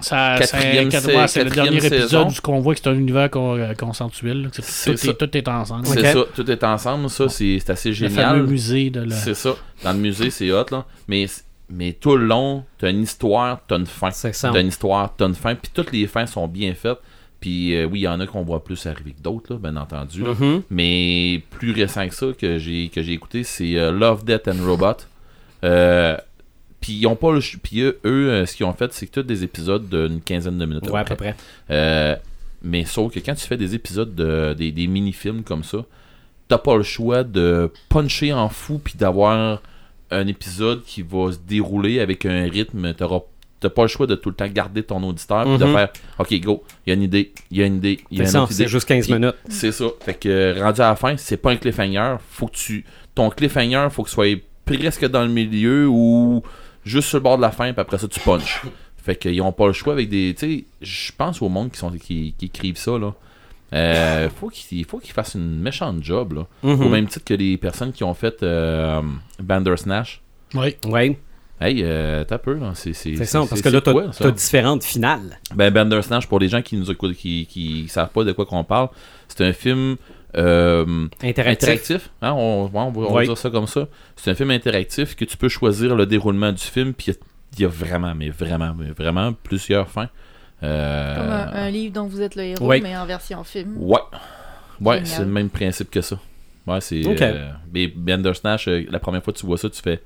Ça, 0.00 0.36
Quatrième 0.38 0.90
c'est 1.28 1.44
le 1.44 1.50
dernier 1.50 1.80
saison. 1.80 1.96
épisode 1.96 2.28
du 2.28 2.40
qu'on 2.40 2.58
voit 2.60 2.74
que 2.74 2.80
c'est 2.82 2.90
un 2.90 2.94
univers 2.94 3.30
con- 3.30 3.56
euh, 3.56 3.74
consensuel. 3.74 4.42
là. 4.42 4.48
C'est- 4.52 4.62
C'est 4.62 4.90
Tout, 4.92 4.96
ça. 4.98 5.10
est, 5.10 5.14
tout 5.14 5.36
est 5.36 5.48
ensemble. 5.48 5.86
C'est 5.86 6.12
ça, 6.12 6.24
tout 6.34 6.50
est 6.50 6.64
ensemble, 6.64 7.08
ça, 7.10 7.28
c'est 7.28 7.58
c'est 7.60 7.70
assez 7.70 7.90
Le 7.90 8.08
fameux 8.08 8.10
génial. 8.38 8.42
musée 8.46 8.90
de 8.90 9.00
la... 9.00 9.14
C'est 9.14 9.34
ça. 9.34 9.54
Dans 9.84 9.92
le 9.92 9.98
musée, 10.00 10.30
c'est 10.30 10.50
hot, 10.50 10.66
là. 10.72 10.84
Mais, 11.06 11.26
mais 11.70 11.92
tout 11.92 12.16
le 12.16 12.26
long, 12.26 12.64
t'as 12.78 12.90
une 12.90 13.02
histoire, 13.04 13.60
t'as 13.68 13.76
une 13.78 13.86
fin. 13.86 14.10
C'est 14.10 14.34
ça. 14.34 14.50
T'as 14.52 14.60
une 14.60 14.68
histoire, 14.68 15.14
t'as 15.16 15.26
une 15.28 15.34
fin, 15.36 15.54
puis 15.54 15.70
toutes 15.72 15.92
les 15.92 16.06
fins 16.08 16.26
sont 16.26 16.48
bien 16.48 16.74
faites. 16.74 16.98
Puis 17.40 17.76
euh, 17.76 17.84
oui, 17.84 18.00
il 18.00 18.02
y 18.02 18.08
en 18.08 18.18
a 18.20 18.26
qu'on 18.26 18.42
voit 18.42 18.64
plus 18.64 18.84
arriver 18.86 19.12
que 19.12 19.20
d'autres, 19.22 19.52
là, 19.52 19.58
bien 19.60 19.76
entendu. 19.76 20.22
là. 20.24 20.30
Mhm. 20.38 20.62
Mais 20.70 21.42
plus 21.50 21.72
récent 21.72 22.08
que 22.08 22.14
ça, 22.14 22.26
que 22.36 22.58
j'ai 22.58 22.88
que 22.88 23.00
j'ai 23.02 23.12
écouté, 23.12 23.44
c'est 23.44 23.76
euh, 23.76 23.92
Love, 23.92 24.24
Death 24.24 24.48
and 24.48 24.64
Robot. 24.66 24.96
Euh, 25.64 26.16
puis 26.80 26.92
ils 26.92 27.06
ont 27.06 27.16
pas 27.16 27.32
le 27.32 27.40
puis 27.62 27.80
eux, 27.80 27.98
eux, 28.04 28.28
euh, 28.30 28.46
ce 28.46 28.54
qu'ils 28.56 28.66
ont 28.66 28.72
fait, 28.74 28.92
c'est 28.92 29.06
que 29.06 29.12
tous 29.20 29.22
des 29.26 29.42
épisodes 29.42 29.88
d'une 29.88 30.20
quinzaine 30.20 30.58
de 30.58 30.66
minutes. 30.66 30.88
Ouais, 30.90 31.00
à 31.00 31.04
peu 31.04 31.16
près. 31.16 31.34
Euh, 31.70 32.14
mais 32.62 32.84
sauf 32.84 33.12
que 33.12 33.20
quand 33.20 33.34
tu 33.34 33.46
fais 33.46 33.56
des 33.56 33.74
épisodes 33.74 34.14
de 34.14 34.54
des, 34.54 34.70
des 34.72 34.86
mini-films 34.86 35.42
comme 35.42 35.64
ça, 35.64 35.78
t'as 36.48 36.58
pas 36.58 36.76
le 36.76 36.82
choix 36.82 37.24
de 37.24 37.70
puncher 37.88 38.32
en 38.32 38.48
fou 38.50 38.78
puis 38.82 38.94
d'avoir 38.98 39.62
un 40.10 40.26
épisode 40.26 40.82
qui 40.84 41.02
va 41.02 41.32
se 41.32 41.38
dérouler 41.38 42.00
avec 42.00 42.26
un 42.26 42.44
rythme. 42.48 42.92
T'auras 42.94 43.20
t'as 43.60 43.70
pas 43.70 43.82
le 43.82 43.88
choix 43.88 44.06
de 44.06 44.14
tout 44.14 44.28
le 44.28 44.34
temps 44.34 44.46
garder 44.48 44.82
ton 44.82 45.02
auditeur 45.04 45.44
puis 45.44 45.56
de 45.56 45.64
Mhm. 45.64 45.72
faire 45.72 45.88
OK, 46.18 46.38
go, 46.40 46.64
il 46.86 46.90
y 46.90 46.92
a 46.92 46.94
une 46.96 47.02
idée, 47.02 47.32
il 47.50 47.56
y 47.56 47.62
a 47.62 47.66
une 47.66 47.76
idée, 47.76 47.98
il 48.10 48.18
y 48.18 48.20
a 48.20 48.24
une 48.28 48.36
autre 48.36 48.52
idée. 48.52 48.64
c'est 48.64 48.68
juste 48.70 48.86
15 48.86 49.06
Puis- 49.06 49.14
minutes. 49.14 49.36
C'est 49.48 49.72
ça. 49.72 49.86
Fait 50.00 50.12
que 50.12 50.60
rendu 50.60 50.82
à 50.82 50.88
la 50.90 50.96
fin, 50.96 51.16
c'est 51.16 51.38
pas 51.38 51.50
un 51.52 51.56
cliffhanger. 51.56 52.16
Faut 52.28 52.46
que 52.48 52.56
tu. 52.56 52.84
Ton 53.14 53.30
cliffhanger, 53.30 53.88
faut 53.90 54.02
que 54.02 54.10
soit 54.10 54.26
presque 54.64 55.06
dans 55.08 55.22
le 55.22 55.28
milieu 55.28 55.86
ou 55.88 56.42
juste 56.84 57.08
sur 57.08 57.18
le 57.18 57.22
bord 57.22 57.36
de 57.36 57.42
la 57.42 57.50
fin, 57.50 57.72
puis 57.72 57.80
après 57.80 57.98
ça, 57.98 58.08
tu 58.08 58.20
punches. 58.20 58.62
Fait 58.96 59.16
qu'ils 59.16 59.40
ont 59.42 59.52
pas 59.52 59.66
le 59.66 59.72
choix 59.72 59.92
avec 59.92 60.08
des. 60.08 60.34
Tu 60.38 60.46
sais, 60.46 60.64
je 60.80 61.12
pense 61.16 61.42
au 61.42 61.48
monde 61.48 61.70
qui, 61.70 61.78
sont, 61.78 61.90
qui, 61.90 62.34
qui 62.38 62.46
écrivent 62.46 62.78
ça, 62.78 62.98
là. 62.98 63.14
Euh, 63.74 64.28
faut 64.30 64.48
qu'ils 64.48 64.84
faut 64.84 64.98
qu'ils 64.98 65.12
fassent 65.12 65.34
une 65.34 65.58
méchante 65.58 66.02
job, 66.02 66.32
là. 66.32 66.46
Mhm. 66.62 66.82
Au 66.82 66.88
même 66.88 67.06
titre 67.06 67.24
que 67.24 67.34
les 67.34 67.56
personnes 67.58 67.92
qui 67.92 68.04
ont 68.04 68.14
fait 68.14 68.42
euh, 68.42 69.02
Bandersnatch. 69.42 70.22
Oui. 70.54 70.76
Ouais, 70.86 71.18
Hey, 71.60 71.82
euh, 71.84 72.24
t'as 72.24 72.38
peu, 72.38 72.54
là. 72.54 72.72
C'est 72.74 72.92
ça, 72.92 73.44
parce 73.48 73.62
que 73.62 73.68
là, 73.68 73.80
c'est 74.12 74.24
t'as 74.24 74.30
différentes 74.30 74.84
finales. 74.84 75.38
Ben, 75.54 75.72
Bandersnatch, 75.72 76.26
pour 76.26 76.40
les 76.40 76.48
gens 76.48 76.62
qui 76.62 76.76
nous 76.76 76.90
écoutent, 76.90 77.14
qui, 77.14 77.46
qui 77.46 77.86
savent 77.88 78.10
pas 78.10 78.24
de 78.24 78.32
quoi 78.32 78.44
qu'on 78.44 78.64
parle, 78.64 78.88
c'est 79.28 79.44
un 79.44 79.52
film 79.52 79.96
euh, 80.36 81.06
Interactif. 81.22 81.68
interactif. 81.68 82.10
Hein, 82.22 82.32
on, 82.32 82.66
va, 82.66 82.80
on 82.80 82.90
va 82.90 83.12
Oui. 83.12 83.24
dire 83.26 83.38
ça 83.38 83.50
comme 83.50 83.66
ça. 83.66 83.88
C'est 84.16 84.30
un 84.30 84.34
film 84.34 84.50
interactif 84.50 85.14
que 85.16 85.24
tu 85.24 85.36
peux 85.36 85.48
choisir 85.48 85.94
le 85.94 86.06
déroulement 86.06 86.52
du 86.52 86.62
film, 86.62 86.92
puis 86.94 87.06
il 87.08 87.14
y 87.14 87.16
a- 87.16 87.20
il 87.56 87.60
y, 87.60 87.64
a 87.64 87.68
vraiment, 87.68 88.14
mais 88.16 88.30
vraiment, 88.30 88.74
mais 88.76 88.90
vraiment 88.90 89.32
plusieurs 89.32 89.88
fins. 89.88 90.08
Euh, 90.62 91.14
Comme 91.16 91.30
un, 91.30 91.52
un 91.66 91.70
livre 91.70 91.92
dont 91.94 92.06
vous 92.06 92.20
êtes 92.20 92.34
le 92.36 92.42
héros, 92.42 92.68
Oui. 92.68 92.80
mais 92.82 92.96
en 92.96 93.06
version 93.06 93.44
film. 93.44 93.74
Ouais. 93.78 94.00
Ouais, 94.80 95.04
c'est 95.04 95.20
le 95.20 95.26
même 95.26 95.50
principe 95.50 95.90
que 95.90 96.00
ça. 96.00 96.18
Ouais, 96.66 96.80
c'est. 96.80 97.06
Ok. 97.06 97.22
euh, 97.22 97.50
mais 97.72 97.86
Bandersnatch, 97.88 98.66
euh, 98.68 98.84
la 98.90 98.98
première 98.98 99.22
fois 99.22 99.32
que 99.32 99.38
tu 99.38 99.46
vois 99.46 99.58
ça, 99.58 99.68
tu 99.70 99.80
fais. 99.82 100.02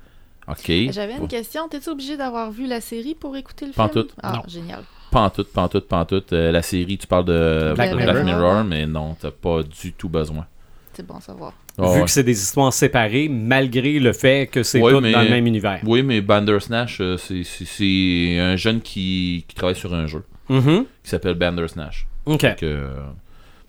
Ok. 0.47 0.71
J'avais 0.91 1.15
une 1.15 1.27
question. 1.27 1.67
T'es-tu 1.69 1.89
obligé 1.89 2.17
d'avoir 2.17 2.51
vu 2.51 2.67
la 2.67 2.81
série 2.81 3.15
pour 3.15 3.35
écouter 3.37 3.65
le 3.65 3.71
Pas 3.71 3.87
film? 3.89 4.05
tout. 4.05 4.11
Ah, 4.21 4.33
Non. 4.35 4.41
génial. 4.47 4.83
Pas 5.11 5.21
en 5.21 5.29
tout, 5.29 5.43
pas 5.43 5.63
en 5.63 5.67
tout, 5.67 5.81
pas 5.81 5.97
en 5.99 6.05
tout. 6.05 6.21
Euh, 6.33 6.51
la 6.51 6.61
série, 6.61 6.97
tu 6.97 7.07
parles 7.07 7.25
de 7.25 7.73
Black 7.75 7.93
Black, 7.95 8.07
Mirror. 8.07 8.23
Mirror, 8.25 8.63
mais 8.63 8.85
non, 8.85 9.15
t'as 9.19 9.31
pas 9.31 9.63
du 9.63 9.93
tout 9.93 10.09
besoin. 10.09 10.45
c'est 10.93 11.05
bon 11.05 11.15
à 11.15 11.21
savoir. 11.21 11.53
Ah 11.77 11.83
Vu 11.93 11.99
ouais. 11.99 12.03
que 12.05 12.11
c'est 12.11 12.23
des 12.23 12.37
histoires 12.37 12.73
séparées, 12.73 13.29
malgré 13.29 13.99
le 13.99 14.11
fait 14.11 14.47
que 14.51 14.63
c'est 14.63 14.81
Ouais, 14.81 14.91
tout 14.91 14.99
mais- 14.99 15.13
dans 15.13 15.21
le 15.21 15.29
même 15.29 15.47
univers. 15.47 15.79
Oui, 15.85 16.03
mais 16.03 16.19
Bandersnatch, 16.19 16.99
euh, 16.99 17.15
c'est- 17.17 18.37
un 18.37 18.55
jeune 18.57 18.81
qui, 18.81 19.45
qui 19.47 19.55
travaille 19.55 19.75
sur 19.77 19.93
un 19.93 20.05
jeu 20.05 20.23
Mhm. 20.49 20.85
qui 21.03 21.09
s'appelle 21.09 21.35
Bandersnatch. 21.35 22.05
OK. 22.25 22.41
Donc, 22.41 22.63
euh, 22.63 22.89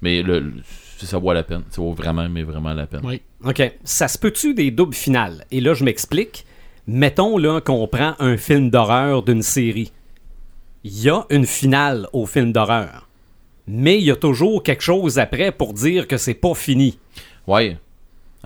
mais 0.03 0.22
le, 0.22 0.40
le- 0.40 0.53
ça 0.98 1.18
vaut 1.18 1.33
la 1.33 1.44
peine. 1.44 1.62
Ça 1.70 1.81
vaut 1.81 1.92
vraiment, 1.92 2.29
mais 2.29 2.42
vraiment 2.42 2.74
la 2.74 2.87
peine. 2.87 3.00
Oui. 3.05 3.22
OK. 3.44 3.62
Ça 3.85 4.09
se 4.09 4.18
peut-tu 4.18 4.53
des 4.55 4.70
doubles 4.72 4.94
finales? 4.94 5.44
Et 5.53 5.61
là, 5.61 5.74
je 5.74 5.85
m'explique. 5.85 6.44
Mettons 6.88 7.38
là 7.38 7.61
qu'on 7.61 7.87
prend 7.87 8.14
un 8.18 8.37
film 8.37 8.70
d'horreur 8.70 9.22
d'une 9.22 9.42
série. 9.42 9.92
Il 10.82 11.02
y 11.02 11.10
a 11.10 11.26
une 11.28 11.46
finale 11.46 12.08
au 12.14 12.24
film 12.24 12.52
d'horreur. 12.52 13.08
Mais 13.66 13.98
il 13.98 14.04
y 14.04 14.10
a 14.10 14.16
toujours 14.16 14.62
quelque 14.62 14.82
chose 14.82 15.18
après 15.18 15.52
pour 15.52 15.74
dire 15.74 16.08
que 16.08 16.16
c'est 16.16 16.34
pas 16.34 16.54
fini. 16.54 16.98
Ouais. 17.46 17.76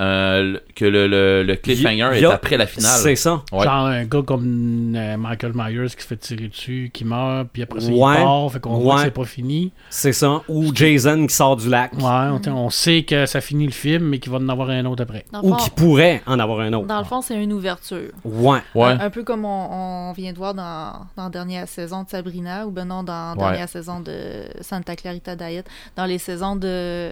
Euh, 0.01 0.59
que 0.75 0.85
le, 0.85 1.07
le, 1.07 1.45
le 1.45 1.55
cliffhanger 1.55 2.19
y 2.19 2.25
est 2.25 2.27
après 2.27 2.57
la 2.57 2.67
finale. 2.67 2.99
C'est 3.01 3.15
ça. 3.15 3.43
Ouais. 3.53 3.63
Genre 3.65 3.87
un 3.87 4.05
gars 4.05 4.23
comme 4.27 4.93
euh, 4.97 5.17
Michael 5.17 5.53
Myers 5.55 5.87
qui 5.97 6.03
se 6.03 6.07
fait 6.09 6.17
tirer 6.17 6.49
dessus, 6.49 6.91
qui 6.93 7.05
meurt, 7.05 7.47
puis 7.53 7.63
après 7.63 7.81
ça, 7.81 7.93
Ouais. 7.93 8.15
il 8.19 8.25
part, 8.25 8.51
fait 8.53 8.59
qu'on 8.59 8.79
voit 8.79 8.97
que 8.97 9.03
c'est 9.03 9.11
pas 9.13 9.25
fini. 9.25 9.71
C'est 9.91 10.13
ça. 10.13 10.43
Ou 10.49 10.75
Jason 10.75 11.27
qui 11.29 11.35
sort 11.35 11.57
du 11.57 11.69
lac. 11.69 11.93
Ouais, 11.93 12.03
on, 12.03 12.41
on 12.57 12.71
sait 12.71 13.05
que 13.05 13.25
ça 13.27 13.41
finit 13.41 13.67
le 13.67 13.73
film, 13.73 14.09
mais 14.09 14.19
qu'il 14.19 14.33
va 14.33 14.39
en 14.39 14.49
avoir 14.49 14.71
un 14.71 14.85
autre 14.87 15.05
après. 15.05 15.25
Dans 15.33 15.43
Ou 15.43 15.55
qui 15.55 15.71
pourrait 15.71 16.23
en 16.27 16.41
avoir 16.41 16.59
un 16.61 16.73
autre. 16.73 16.89
dans 16.89 16.99
le 16.99 17.05
fond, 17.05 17.23
c'est 17.23 17.41
une 17.41 17.53
ouverture. 17.53 18.11
Ouais. 18.25 18.59
Ouais. 18.75 18.85
Un, 18.87 18.99
un 18.99 19.11
peu 19.11 19.23
comme 19.23 19.45
on, 19.45 20.09
on 20.09 20.13
vient 20.13 20.33
de 20.33 20.39
voir 20.39 20.55
dans, 20.55 21.07
dans 21.17 21.25
la 21.25 21.31
dernière 21.31 21.69
saison 21.69 22.03
de 22.03 22.09
Sabrina, 22.09 22.67
ou 22.67 22.73
ben 22.73 22.85
non, 22.87 23.05
dans 23.05 23.13
la 23.13 23.33
Ouais. 23.35 23.49
dernière 23.51 23.69
saison 23.69 24.01
de 24.01 24.43
Santa 24.61 24.97
Clarita 24.97 25.37
Diet, 25.37 25.65
dans 25.97 26.07
les 26.07 26.19
saisons 26.19 26.57
de 26.57 27.11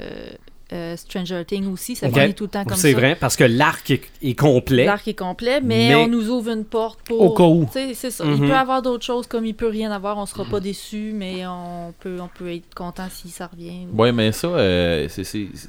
euh, 0.72 0.96
Stranger 0.96 1.44
Things 1.46 1.66
aussi, 1.66 1.96
ça 1.96 2.08
Ok. 2.08 2.18
finit 2.18 2.34
tout 2.34 2.44
le 2.44 2.50
temps 2.50 2.64
comme 2.64 2.76
ça. 2.76 2.82
C'est 2.82 2.92
vrai, 2.94 3.14
parce 3.14 3.36
que 3.36 3.44
l'arc 3.44 3.90
est, 3.90 4.02
est 4.22 4.34
complet. 4.38 4.84
L'arc 4.86 5.06
est 5.08 5.14
complet, 5.14 5.60
mais, 5.60 5.88
Mais- 5.88 5.94
on 5.96 6.08
nous 6.08 6.28
ouvre 6.30 6.50
une 6.50 6.64
porte 6.64 7.00
pour. 7.04 7.20
Au 7.20 7.34
cas 7.34 7.44
où. 7.44 7.66
Tu 7.66 7.72
sais, 7.72 7.94
C'est 7.94 8.10
ça. 8.10 8.24
Mhm. 8.24 8.32
Il 8.34 8.40
peut 8.40 8.48
y 8.48 8.52
avoir 8.52 8.80
d'autres 8.82 9.04
choses 9.04 9.26
comme 9.26 9.44
il 9.46 9.54
peut 9.54 9.68
rien 9.68 9.90
avoir, 9.92 10.16
on 10.18 10.26
sera 10.26 10.44
pas 10.44 10.60
déçu, 10.60 11.12
mais 11.14 11.46
on 11.46 11.92
peut, 12.00 12.18
on 12.20 12.28
peut 12.28 12.52
être 12.52 12.74
content 12.74 13.08
si 13.10 13.28
ça 13.28 13.46
revient. 13.48 13.86
ou- 13.92 14.00
Ouais, 14.00 14.12
mais 14.12 14.32
ça, 14.32 14.48
euh, 14.48 15.06
c'est- 15.08 15.24
c'est. 15.24 15.48
c'est- 15.54 15.68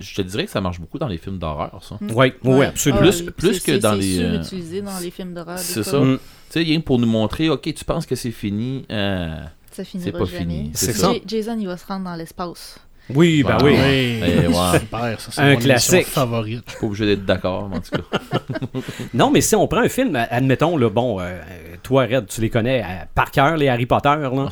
Je 0.00 0.14
te 0.14 0.22
dirais 0.22 0.46
que 0.46 0.50
ça 0.50 0.62
marche 0.62 0.80
beaucoup 0.80 0.98
dans 0.98 1.06
les 1.06 1.18
films 1.18 1.36
d'horreur, 1.38 1.78
ça. 1.86 1.98
Oui, 2.00 2.32
oui, 2.44 2.64
absolument. 2.64 3.00
Plus- 3.02 3.24
Ah, 3.28 3.30
plus 3.32 3.54
c'est- 3.54 3.60
que 3.66 3.72
c'est- 3.74 3.78
dans 3.78 3.92
c'est 3.92 3.98
les, 4.00 4.18
euh, 4.20 4.32
surutilisé 4.42 4.80
dans 4.80 4.98
les 4.98 5.10
films 5.10 5.34
d'horreur. 5.34 5.58
c'est 5.58 5.82
ça. 5.82 6.00
Mm. 6.00 6.16
Tu 6.16 6.20
sais, 6.48 6.60
rien 6.60 6.80
pour 6.80 6.98
nous 6.98 7.06
montrer, 7.06 7.50
ok, 7.50 7.74
tu 7.74 7.84
penses 7.84 8.06
que 8.06 8.14
c'est 8.14 8.30
fini. 8.30 8.86
euh, 8.90 9.36
Ça 9.70 9.84
finira 9.84 10.06
C'est 10.06 10.12
pas 10.18 10.24
jamais. 10.24 10.38
fini, 10.38 10.70
c'est 10.72 10.92
ça. 10.94 11.12
Jason, 11.26 11.58
il 11.60 11.66
va 11.66 11.76
se 11.76 11.86
rendre 11.86 12.04
dans 12.04 12.14
l'espace. 12.14 12.78
Oui, 13.10 13.42
ben 13.42 13.58
oui. 13.62 13.72
ouais. 13.72 14.20
Eh, 14.44 14.46
ouais. 14.46 14.54
Super, 14.78 15.20
ça, 15.20 15.30
c'est 15.32 15.40
Un 15.40 15.52
mon 15.54 15.58
classique. 15.58 16.06
favorite. 16.06 16.62
Je 16.66 16.70
suis 16.72 16.80
pas 16.80 16.86
obligé 16.86 17.06
d'être 17.06 17.24
d'accord, 17.26 17.64
en 17.72 17.80
tout 17.80 17.90
cas. 17.90 18.18
Non, 19.14 19.30
mais 19.30 19.40
si 19.40 19.54
on 19.54 19.66
prend 19.66 19.80
un 19.80 19.88
film, 19.88 20.16
admettons, 20.30 20.76
là, 20.76 20.88
bon, 20.88 21.18
euh, 21.20 21.40
toi, 21.82 22.04
Red, 22.04 22.26
tu 22.28 22.40
les 22.40 22.48
connais 22.50 22.82
euh, 22.82 23.04
par 23.14 23.30
cœur, 23.30 23.56
les 23.56 23.68
Harry 23.68 23.86
Potter, 23.86 24.08
là. 24.08 24.48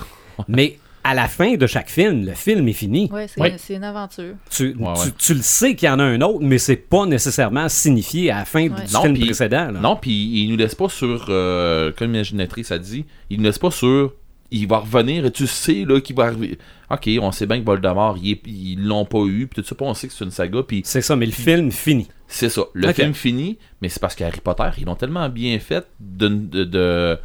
mais 0.48 0.78
à 1.02 1.14
la 1.14 1.28
fin 1.28 1.54
de 1.54 1.66
chaque 1.66 1.88
film, 1.88 2.26
le 2.26 2.32
film 2.34 2.68
est 2.68 2.74
fini. 2.74 3.08
Ouais, 3.10 3.26
c'est 3.26 3.40
Oui. 3.40 3.48
c'est 3.56 3.74
une 3.76 3.84
aventure. 3.84 4.34
Tu, 4.50 4.74
Ouais, 4.78 4.92
tu- 4.94 5.00
ouais. 5.06 5.12
tu 5.16 5.34
le 5.34 5.40
sais 5.42 5.74
qu'il 5.74 5.88
y 5.88 5.90
en 5.90 5.98
a 5.98 6.04
un 6.04 6.20
autre, 6.20 6.40
mais 6.42 6.58
c'est 6.58 6.76
pas 6.76 7.06
nécessairement 7.06 7.70
signifié 7.70 8.30
à 8.30 8.40
la 8.40 8.44
fin 8.44 8.64
Ouais. 8.68 8.84
du 8.86 8.92
Non, 8.92 9.02
film 9.02 9.18
précédent. 9.18 9.70
là. 9.70 9.80
Non, 9.80 9.96
puis 9.96 10.10
il 10.12 10.50
nous 10.50 10.58
laisse 10.58 10.74
pas 10.74 10.90
sur, 10.90 11.26
euh, 11.30 11.90
comme 11.96 12.08
l'imaginatrice 12.12 12.70
a 12.70 12.78
dit, 12.78 13.06
il 13.30 13.38
nous 13.38 13.44
laisse 13.44 13.58
pas 13.58 13.70
sur, 13.70 14.12
il 14.50 14.66
va 14.66 14.78
revenir 14.78 15.24
et 15.26 15.30
tu 15.30 15.46
sais 15.46 15.84
là 15.86 16.00
qu'il 16.00 16.16
va 16.16 16.24
arriver. 16.24 16.58
Ok, 16.90 17.08
on 17.20 17.30
sait 17.32 17.46
bien 17.46 17.60
que 17.60 17.64
Voldemort, 17.64 18.18
ils 18.20 18.76
l'ont 18.82 19.04
pas 19.04 19.20
eu, 19.26 19.46
puis 19.46 19.62
tout 19.62 19.68
ça, 19.68 19.74
puis 19.74 19.86
on 19.86 19.94
sait 19.94 20.08
que 20.08 20.12
c'est 20.12 20.24
une 20.24 20.30
saga, 20.32 20.62
puis 20.66 20.82
C'est 20.84 21.02
ça, 21.02 21.14
mais 21.16 21.26
le 21.26 21.32
film 21.32 21.70
finit. 21.70 22.08
c'est 22.26 22.48
ça. 22.48 22.62
Le 22.74 22.92
film 22.92 23.14
finit, 23.14 23.58
mais 23.80 23.88
c'est 23.88 24.00
parce 24.00 24.14
qu'Harry 24.16 24.40
Potter, 24.40 24.68
ils 24.78 24.84
l'ont 24.86 24.96
tellement 24.96 25.28
bien 25.28 25.58
fait 25.60 25.86
d'une- 26.00 26.48
de, 26.48 26.64
de- 26.64 27.18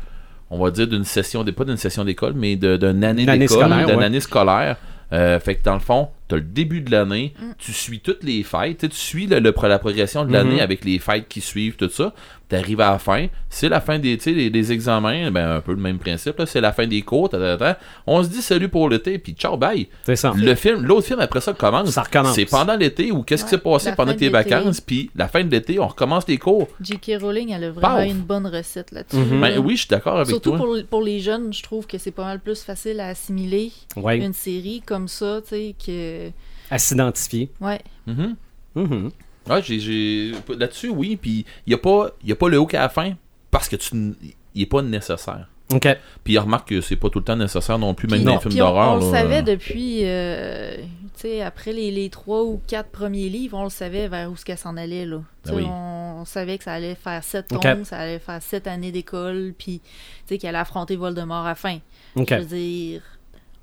on 0.52 0.60
va 0.64 0.70
dire 0.70 0.88
d'une 0.88 1.04
session, 1.04 1.44
des- 1.44 1.52
pas 1.52 1.66
d'une 1.66 1.78
session 1.78 2.06
d'école, 2.06 2.34
mais 2.36 2.56
de- 2.56 2.78
d'une 2.78 3.04
année 3.04 3.26
d'école, 3.26 3.48
scolaire, 3.50 3.88
d'une 3.88 3.96
ouais. 3.98 4.06
année 4.06 4.20
scolaire. 4.20 4.78
Euh, 5.14 5.40
fait 5.40 5.56
que 5.56 5.64
dans 5.64 5.76
le 5.76 5.80
fond, 5.80 6.10
t'as 6.28 6.36
le 6.38 6.42
début 6.42 6.82
de 6.82 6.90
l'année, 6.90 7.34
Mm. 7.40 7.44
tu 7.60 7.72
suis 7.74 8.00
toutes 8.00 8.24
les 8.24 8.42
fêtes, 8.42 8.80
tu 8.80 8.90
tu 8.90 8.98
suis 8.98 9.28
le, 9.28 9.40
le- 9.40 9.54
la 9.68 9.80
progression 9.80 10.26
de 10.26 10.34
l'année 10.34 10.56
Mhm. 10.56 10.60
avec 10.62 10.84
les 10.84 10.98
fêtes 10.98 11.28
qui 11.28 11.42
suivent, 11.42 11.76
tout 11.76 11.90
ça. 11.90 12.12
T'arrives 12.48 12.80
à 12.82 12.92
la 12.92 13.00
fin, 13.00 13.26
c'est 13.50 13.70
la 13.70 13.82
fin 13.82 13.98
des, 13.98 14.18
des, 14.18 14.50
des 14.52 14.72
examens, 14.72 15.32
ben 15.32 15.50
un 15.58 15.62
peu 15.62 15.72
le 15.72 15.80
même 15.82 15.98
principe, 15.98 16.38
là, 16.38 16.46
c'est 16.46 16.62
la 16.62 16.72
fin 16.74 16.86
des 16.86 17.02
cours, 17.02 17.28
ta, 17.30 17.40
ta, 17.40 17.58
ta. 17.58 17.80
on 18.06 18.22
se 18.24 18.30
dit 18.30 18.42
salut 18.44 18.70
pour 18.70 18.88
l'été, 18.88 19.18
puis 19.18 19.34
ciao, 19.34 19.58
bye. 19.58 19.88
C'est 20.04 20.16
ça. 20.16 20.32
Le 20.38 20.54
film, 20.54 20.84
l'autre 20.86 21.08
film 21.08 21.20
après 21.20 21.42
ça 21.42 21.54
commence. 21.54 21.90
Ça 21.90 22.04
recommence. 22.04 22.36
C'est 22.36 22.46
pendant 22.46 22.76
l'été 22.76 23.12
ou 23.12 23.24
qu'est-ce 23.24 23.44
qui 23.46 23.50
s'est 23.50 23.58
passé 23.58 23.94
pendant 23.98 24.14
tes 24.14 24.30
vacances, 24.30 24.80
puis 24.80 25.10
la 25.16 25.28
fin 25.28 25.44
de 25.44 25.50
l'été, 25.50 25.80
on 25.80 25.88
recommence 25.88 26.28
les 26.28 26.38
cours. 26.38 26.68
J.K. 26.82 27.14
Rowling, 27.20 27.52
elle 27.52 27.64
a 27.64 27.72
vraiment 27.72 27.96
Paf. 27.96 28.08
une 28.10 28.22
bonne 28.22 28.46
recette 28.46 28.92
là-dessus. 28.92 29.18
Mhm. 29.18 29.42
Ben 29.42 29.58
oui, 29.60 29.74
je 29.76 29.80
suis 29.82 29.90
d'accord 29.90 30.18
avec 30.18 30.28
Surtout 30.28 30.52
toi. 30.52 30.58
pour, 30.60 30.78
pour 30.88 31.02
les 31.02 31.20
jeunes, 31.22 31.52
je 31.52 31.64
trouve 31.64 31.88
que 31.88 31.98
c'est 31.98 32.12
pas 32.12 32.26
mal 32.26 32.40
plus 32.40 32.62
facile 32.62 33.00
à 33.00 33.08
assimiler 33.08 33.72
Ouais, 33.96 34.20
une 34.20 34.34
série 34.34 34.84
comme 34.86 35.08
ça, 35.08 35.42
tu 35.42 35.50
sais, 35.50 35.76
que... 35.84 36.30
à 36.70 36.78
s'identifier. 36.78 37.50
Ouais, 37.60 37.80
Mhm. 38.06 38.36
Mhm. 38.76 39.10
Ouais, 39.50 39.62
j'ai, 39.62 39.80
j'ai- 39.80 40.32
là-dessus, 40.58 40.90
oui, 40.90 41.16
puis 41.18 41.46
il 41.66 41.70
n'y 41.70 41.74
a, 41.76 41.78
pas- 41.78 42.10
y 42.24 42.32
a 42.32 42.36
pas 42.36 42.50
le 42.50 42.58
hook 42.60 42.74
à 42.74 42.82
la 42.82 42.90
fin 42.90 43.14
parce 43.52 43.70
que 43.70 43.76
tu 43.76 43.96
il 44.54 44.62
est 44.62 44.66
pas 44.66 44.82
nécessaire. 44.82 45.48
OK. 45.74 45.88
Puis 46.24 46.38
remarque 46.38 46.70
que 46.70 46.80
c'est 46.82 46.96
pas 46.96 47.10
tout 47.10 47.20
le 47.20 47.26
temps 47.26 47.36
nécessaire 47.36 47.80
non 47.80 47.94
plus, 47.96 48.08
même 48.08 48.24
dans 48.24 48.34
les 48.36 48.40
films 48.40 48.52
puis 48.52 48.62
on- 48.62 48.66
d'horreur. 48.68 48.94
On, 48.94 48.98
le 49.08 49.12
là. 49.12 49.20
savait 49.20 49.42
depuis, 49.42 50.02
euh, 50.04 50.78
tu 50.78 50.84
sais, 51.16 51.42
après 51.42 51.74
les, 51.74 51.90
les 51.92 52.10
trois 52.10 52.44
ou 52.44 52.62
quatre 52.68 52.90
premiers 52.90 53.30
livres, 53.30 53.58
on 53.58 53.64
le 53.64 53.70
savait 53.72 54.08
vers 54.08 54.30
où 54.32 54.36
ce 54.38 54.46
qu'elle 54.46 54.58
s'en 54.60 54.78
allait, 54.78 55.06
là. 55.06 55.22
Ah 55.48 55.52
oui. 55.54 55.64
on, 55.68 56.20
on 56.22 56.26
savait 56.26 56.58
que 56.60 56.64
ça 56.64 56.74
allait 56.74 56.94
faire 56.96 57.24
sept 57.24 57.52
Ok. 57.52 57.62
tomes, 57.62 57.84
ça 57.86 57.98
allait 57.98 58.20
faire 58.20 58.42
sept 58.44 58.68
années 58.68 58.92
d'école, 58.92 59.54
puis, 59.58 59.80
tu 59.82 59.90
sais, 60.28 60.38
qu'elle 60.38 60.50
allait 60.50 60.60
affronter 60.60 60.96
Voldemort 60.96 61.46
à 61.46 61.50
la 61.50 61.56
fin. 61.56 61.80
OK. 62.16 62.28
Je 62.30 62.36
veux 62.36 62.46
dire, 62.46 63.02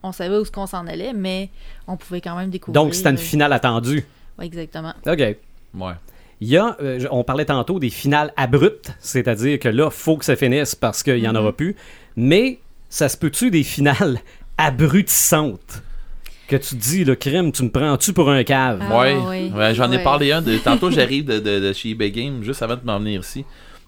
on 0.03 0.11
savait 0.11 0.37
où 0.37 0.45
ce 0.45 0.51
qu'on 0.51 0.67
s'en 0.67 0.87
allait, 0.89 1.13
mais 1.13 1.51
on 1.87 1.97
pouvait 1.97 2.21
quand 2.21 2.37
même 2.37 2.51
découvrir. 2.51 2.83
Donc, 2.83 2.95
c'était 2.95 3.11
une 3.11 3.15
euh, 3.17 3.19
finale 3.19 3.53
attendue. 3.53 4.05
ouais, 4.41 4.47
exactement. 4.47 4.93
OK. 5.07 5.37
Ouais. 5.75 5.93
Il 6.41 6.49
y 6.49 6.57
a, 6.57 6.77
euh, 6.83 7.01
on 7.13 7.23
parlait 7.23 7.45
tantôt 7.45 7.79
des 7.79 7.91
finales 7.91 8.33
abruptes, 8.37 8.93
c'est-à-dire 8.99 9.59
que 9.61 9.69
là, 9.69 9.91
faut 9.91 10.17
que 10.17 10.25
ça 10.25 10.35
finisse 10.37 10.75
parce 10.75 11.03
qu'il 11.03 11.21
n'y 11.21 11.29
en 11.29 11.33
Mhm. 11.33 11.39
aura 11.39 11.53
plus. 11.53 11.77
Mais 12.17 12.59
ça 12.89 13.09
se 13.09 13.17
peut-tu 13.17 13.51
des 13.51 13.63
finales 13.63 14.19
abrutissantes? 14.59 15.83
Que 16.49 16.57
tu 16.57 16.71
te 16.77 16.81
dis, 16.83 17.05
le 17.05 17.15
crime, 17.15 17.53
tu 17.53 17.63
me 17.63 17.71
prends-tu 17.71 18.13
pour 18.13 18.29
un 18.29 18.45
cave? 18.45 18.81
Ah, 18.83 18.99
ouais. 19.01 19.17
oui. 19.29 19.53
Ouais, 19.55 19.75
j'en 19.75 19.91
ai 19.91 19.97
Ouais. 19.99 20.03
parlé 20.05 20.33
un. 20.33 20.43
De, 20.43 20.59
tantôt, 20.59 20.91
j'arrive 20.91 21.25
de, 21.25 21.39
de, 21.39 21.61
de 21.61 21.73
chez 21.73 21.91
eBay 21.91 22.11
Game 22.11 22.43
juste 22.43 22.61
avant 22.63 22.77
de 22.77 22.85
m'en 22.85 22.99
venir 22.99 23.21
ici. 23.21 23.45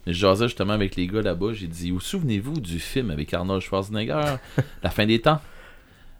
Je 0.07 0.13
jasais 0.13 0.45
justement 0.47 0.73
avec 0.73 0.95
les 0.95 1.05
gars 1.07 1.21
là-bas. 1.21 1.53
J'ai 1.53 1.67
dit 1.67 1.91
Vous 1.91 1.99
souvenez-vous 1.99 2.59
du 2.61 2.79
film 2.79 3.11
avec 3.11 3.33
Arnold 3.33 3.61
Schwarzenegger 3.61 4.35
La 4.81 4.89
fin 4.89 5.05
des 5.05 5.19
temps? 5.19 5.39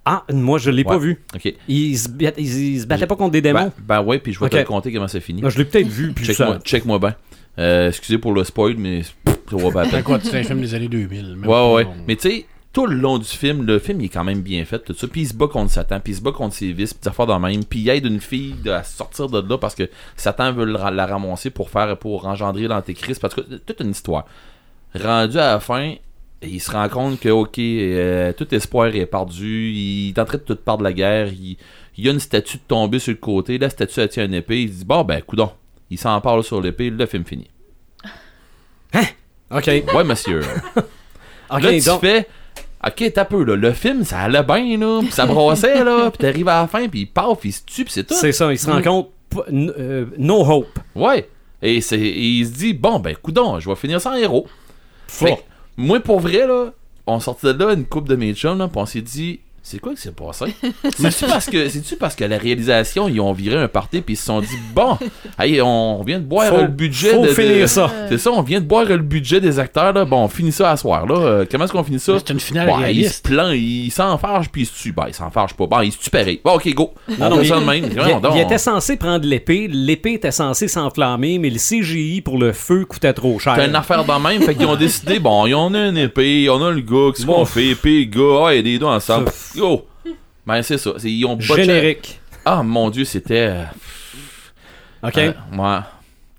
Ah, 0.06 0.24
moi, 0.32 0.60
je 0.60 0.70
l'ai 0.70 0.84
pas 0.84 0.98
vu. 1.00 1.20
Ok. 1.36 1.52
Ils 1.68 1.98
se, 1.98 2.08
bat- 2.10 2.32
ils- 2.38 2.74
ils 2.76 2.82
se 2.82 2.86
battaient 2.86 3.08
pas 3.08 3.16
contre 3.16 3.32
des 3.32 3.42
démons? 3.42 3.72
Ben, 3.80 4.02
ben 4.02 4.02
ouais, 4.04 4.20
puis 4.20 4.34
je 4.34 4.40
vais 4.40 4.46
Ok. 4.46 4.52
te 4.52 4.58
raconter 4.58 4.94
comment 4.94 5.08
ça 5.08 5.20
finit. 5.20 5.42
Moi, 5.42 5.50
je 5.50 5.58
l'ai 5.58 5.66
peut-être 5.66 5.88
vu, 5.88 6.12
puis 6.14 6.26
Check-moi 6.26 6.54
ça... 6.56 6.60
check 6.60 6.86
moi 6.86 7.00
bien. 7.00 7.16
Euh, 7.58 7.88
excusez 7.88 8.18
pour 8.20 8.34
le 8.34 8.44
spoil, 8.44 8.76
mais 8.78 9.02
ça 9.04 9.12
va 9.52 9.72
pas 9.72 9.86
la 9.86 10.02
quoi, 10.04 10.20
c'est 10.22 10.38
un 10.40 10.44
film 10.44 10.62
des 10.62 10.76
années 10.76 10.88
2000. 10.90 11.36
même 11.38 11.50
Ouais, 11.50 11.74
ouais. 11.74 11.88
Mais 12.08 12.16
tu 12.18 12.30
sais, 12.30 12.46
tout 12.74 12.86
le 12.86 12.96
long 12.98 13.18
du 13.18 13.26
film, 13.26 13.66
le 13.66 13.80
film 13.80 14.02
il 14.02 14.06
est 14.06 14.10
quand 14.10 14.26
même 14.26 14.42
bien 14.42 14.64
fait, 14.66 14.80
tout 14.80 14.94
ça. 14.94 15.08
Puis 15.08 15.22
il 15.22 15.28
se 15.28 15.34
bat 15.34 15.48
contre 15.48 15.72
Satan, 15.72 16.00
puis 16.04 16.12
il 16.14 16.16
se 16.18 16.22
bat 16.22 16.34
contre 16.34 16.54
ses 16.54 16.72
vices, 16.74 16.94
puis 16.94 17.02
des 17.04 17.08
affaires 17.08 17.26
de 17.28 17.34
même. 17.34 17.64
Puis 17.64 17.80
il 17.80 17.90
aide 17.90 18.06
une 18.06 18.20
fille 18.20 18.54
de- 18.64 18.72
à 18.72 18.84
sortir 18.84 19.30
de 19.30 19.40
là 19.50 19.58
parce 19.58 19.74
que 19.74 19.90
Satan 20.18 20.52
veut 20.52 20.66
le 20.66 20.76
ra- 20.76 20.92
la 20.92 21.06
ramasser 21.08 21.50
pour 21.50 21.70
faire 21.70 21.98
pour 21.98 22.28
engendrer 22.28 22.68
l'antéchrist. 22.68 23.20
Parce 23.22 23.34
que 23.34 23.42
toute 23.42 23.80
une 23.80 23.92
histoire. 23.92 24.26
Rendu 24.94 25.38
à 25.40 25.54
la 25.54 25.60
fin, 25.60 25.96
il 26.46 26.60
se 26.60 26.72
rend 26.72 26.88
compte 26.90 27.20
que, 27.20 27.30
ok, 27.30 27.58
euh, 27.60 28.34
tout 28.34 28.54
espoir 28.54 28.88
est 28.96 29.06
perdu. 29.06 29.72
Il 29.72 30.10
est 30.10 30.20
en 30.20 30.26
train 30.26 30.38
de 30.38 30.44
tout 30.44 30.56
perdre 30.56 30.84
la 30.84 30.94
guerre. 30.94 31.28
Il, 31.28 31.58
il 31.98 32.06
y 32.06 32.10
a 32.10 32.12
une 32.12 32.20
statue 32.20 32.58
de 32.58 32.64
tomber 32.68 33.00
sur 33.00 33.12
le 33.12 33.18
côté. 33.18 33.58
La 33.58 33.70
statue, 33.70 34.00
elle 34.00 34.10
tient 34.10 34.26
une 34.26 34.34
épée. 34.34 34.62
Il 34.64 34.72
dit, 34.72 34.86
bon, 34.86 35.04
ben, 35.04 35.22
coudon. 35.22 35.52
Il 35.90 35.98
s'en 35.98 36.20
parle 36.22 36.44
sur 36.44 36.62
l'épée. 36.62 36.90
Le 36.90 37.06
film 37.06 37.24
finit. 37.26 37.50
OK. 39.52 39.68
Ouais, 39.68 40.04
monsieur. 40.04 40.42
OK, 41.50 41.62
là, 41.62 41.72
tu 41.72 41.86
donc... 41.86 42.02
fais. 42.02 42.28
Ok, 42.86 43.12
t'as 43.14 43.26
peu, 43.26 43.44
là. 43.44 43.56
Le 43.56 43.72
film, 43.74 44.04
ça 44.04 44.20
allait 44.20 44.44
bien, 44.44 44.78
là. 44.78 45.00
Puis 45.02 45.12
ça 45.12 45.26
brossait, 45.26 45.84
là. 45.84 46.10
Puis 46.12 46.18
t'arrives 46.20 46.48
à 46.48 46.62
la 46.62 46.68
fin, 46.68 46.88
puis 46.88 47.02
il 47.02 47.06
paf, 47.06 47.40
il 47.44 47.54
se 47.54 47.62
tue, 47.66 47.84
puis 47.84 47.94
c'est 47.94 48.04
tout. 48.04 48.14
C'est 48.14 48.32
ça, 48.32 48.52
il 48.52 48.60
se 48.60 48.70
rend 48.70 48.82
compte... 48.82 49.10
p- 49.30 49.40
n- 49.50 49.74
euh, 49.78 50.06
no 50.18 50.44
hope. 50.46 50.80
Ouais. 50.94 51.28
Et, 51.62 51.78
il 51.78 51.82
se 52.48 52.52
dit, 52.54 52.74
bon, 52.74 53.00
ben, 53.00 53.16
coudon, 53.16 53.60
je 53.60 53.70
vais 53.70 53.76
finir 53.76 54.00
sans 54.02 54.14
héros. 54.16 54.48
Fait 55.08 55.44
moi, 55.78 56.00
pour 56.00 56.20
vrai, 56.20 56.48
là, 56.48 56.72
on 57.08 57.20
sortait 57.20 57.54
de 57.54 57.64
là, 57.64 57.74
une 57.74 57.86
coupe 57.86 58.08
de 58.08 58.16
mes 58.16 58.34
là, 58.34 58.68
puis 58.68 58.82
on 58.82 58.86
s'est 58.86 59.02
dit, 59.02 59.40
c'est 59.68 59.80
quoi 59.80 59.96
qui 59.96 60.02
s'est 60.02 60.12
passé? 60.12 60.54
C'est-tu 60.96 61.26
parce 61.26 61.48
que, 61.48 61.68
c'est-tu 61.70 61.96
parce 61.96 62.14
que 62.14 62.24
la 62.24 62.38
réalisation, 62.38 63.10
ils 63.10 63.20
ont 63.20 63.34
viré 63.34 63.58
un 63.58 63.68
party 63.68 64.02
puis 64.02 64.14
ils 64.14 64.18
se 64.18 64.26
sont 64.26 64.40
dit, 64.40 64.48
bon, 64.76 64.96
hey, 65.40 65.60
on 65.60 66.04
vient 66.04 66.20
de 66.20 66.24
boire 66.24 66.50
Faut- 66.50 66.62
le 66.62 66.68
budget 66.68 67.14
faut 67.14 67.24
de, 67.24 67.30
de- 67.30 67.34
finir 67.34 67.68
ça. 67.68 67.92
C'est 68.08 68.20
ça, 68.20 68.32
on 68.32 68.44
vient 68.44 68.60
de 68.62 68.66
boire 68.66 68.86
le 68.86 68.98
budget 69.00 69.42
des 69.42 69.58
acteurs, 69.58 69.92
là. 69.92 70.06
Bon, 70.06 70.24
on 70.24 70.28
finit 70.28 70.52
ça 70.52 70.70
à 70.70 70.78
soir, 70.78 71.08
là. 71.08 71.16
Euh, 71.16 71.46
comment 71.50 71.64
est-ce 71.66 71.74
qu'on 71.74 71.84
finit 71.84 72.00
ça? 72.00 72.14
C'est 72.20 72.32
une 72.32 72.40
finale 72.40 72.68
il 72.70 72.74
se 72.76 72.80
réaliste. 72.80 73.26
plaint, 73.26 73.54
il 73.56 73.90
s'enfarge 73.90 74.50
puis 74.50 74.62
il 74.62 74.66
se 74.68 74.80
tue. 74.80 74.92
Ben, 74.92 75.06
il 75.08 75.16
s'enfarge 75.16 75.56
pas. 75.56 75.66
Bon, 75.66 75.82
il 75.82 75.92
se 75.92 75.98
tue 75.98 76.12
pareil. 76.12 76.40
Bon, 76.44 76.54
ok, 76.54 76.74
go. 76.76 76.94
Non, 77.10 77.16
on 77.26 77.30
non, 77.32 77.36
mais 77.38 77.46
ça 77.46 77.60
de 77.60 77.66
même. 77.66 77.86
Il, 77.86 78.36
il 78.36 78.42
était 78.42 78.60
censé 78.60 78.98
prendre 78.98 79.26
l'épée, 79.26 79.68
l'épée 79.68 80.14
était 80.14 80.30
censée 80.32 80.68
s'enflammer, 80.68 81.40
mais 81.40 81.50
le 81.50 81.58
CGI 81.58 82.22
pour 82.22 82.38
le 82.38 82.54
feu 82.54 82.86
coûtait 82.86 83.14
trop 83.14 83.40
cher. 83.40 83.56
T'as 83.56 83.68
une 83.68 83.76
affaire 83.76 84.06
dans 84.06 84.20
même, 84.20 84.44
fait 84.44 84.54
qu'ils 84.54 84.68
ont 84.68 84.76
décidé, 84.76 85.18
bon, 85.18 85.48
ils 85.48 85.56
ont 85.56 85.74
une 85.74 85.98
épée, 85.98 86.48
on 86.52 86.64
a 86.64 86.70
le 86.70 86.82
gars, 86.82 87.12
qu'est-ce 87.16 87.26
qu'on 87.26 87.46
fait, 87.46 87.70
épée, 87.70 88.06
gars, 88.06 88.46
ah, 88.48 88.54
et 88.54 88.62
les 88.62 88.78
deux 88.78 88.86
ensemble. 88.86 89.32
Yo! 89.58 89.86
Ben, 90.46 90.62
c'est 90.62 90.78
ça. 90.78 90.92
c'est- 90.98 91.12
Ils 91.12 91.26
ont 91.26 91.36
botché- 91.38 91.64
Générique. 91.64 92.20
Ah, 92.46 92.62
mon 92.64 92.90
dieu, 92.90 93.04
c'était. 93.06 93.48
euh, 93.50 93.64
OK? 95.04 95.18
euh, 95.18 95.32
ouais. 95.58 95.80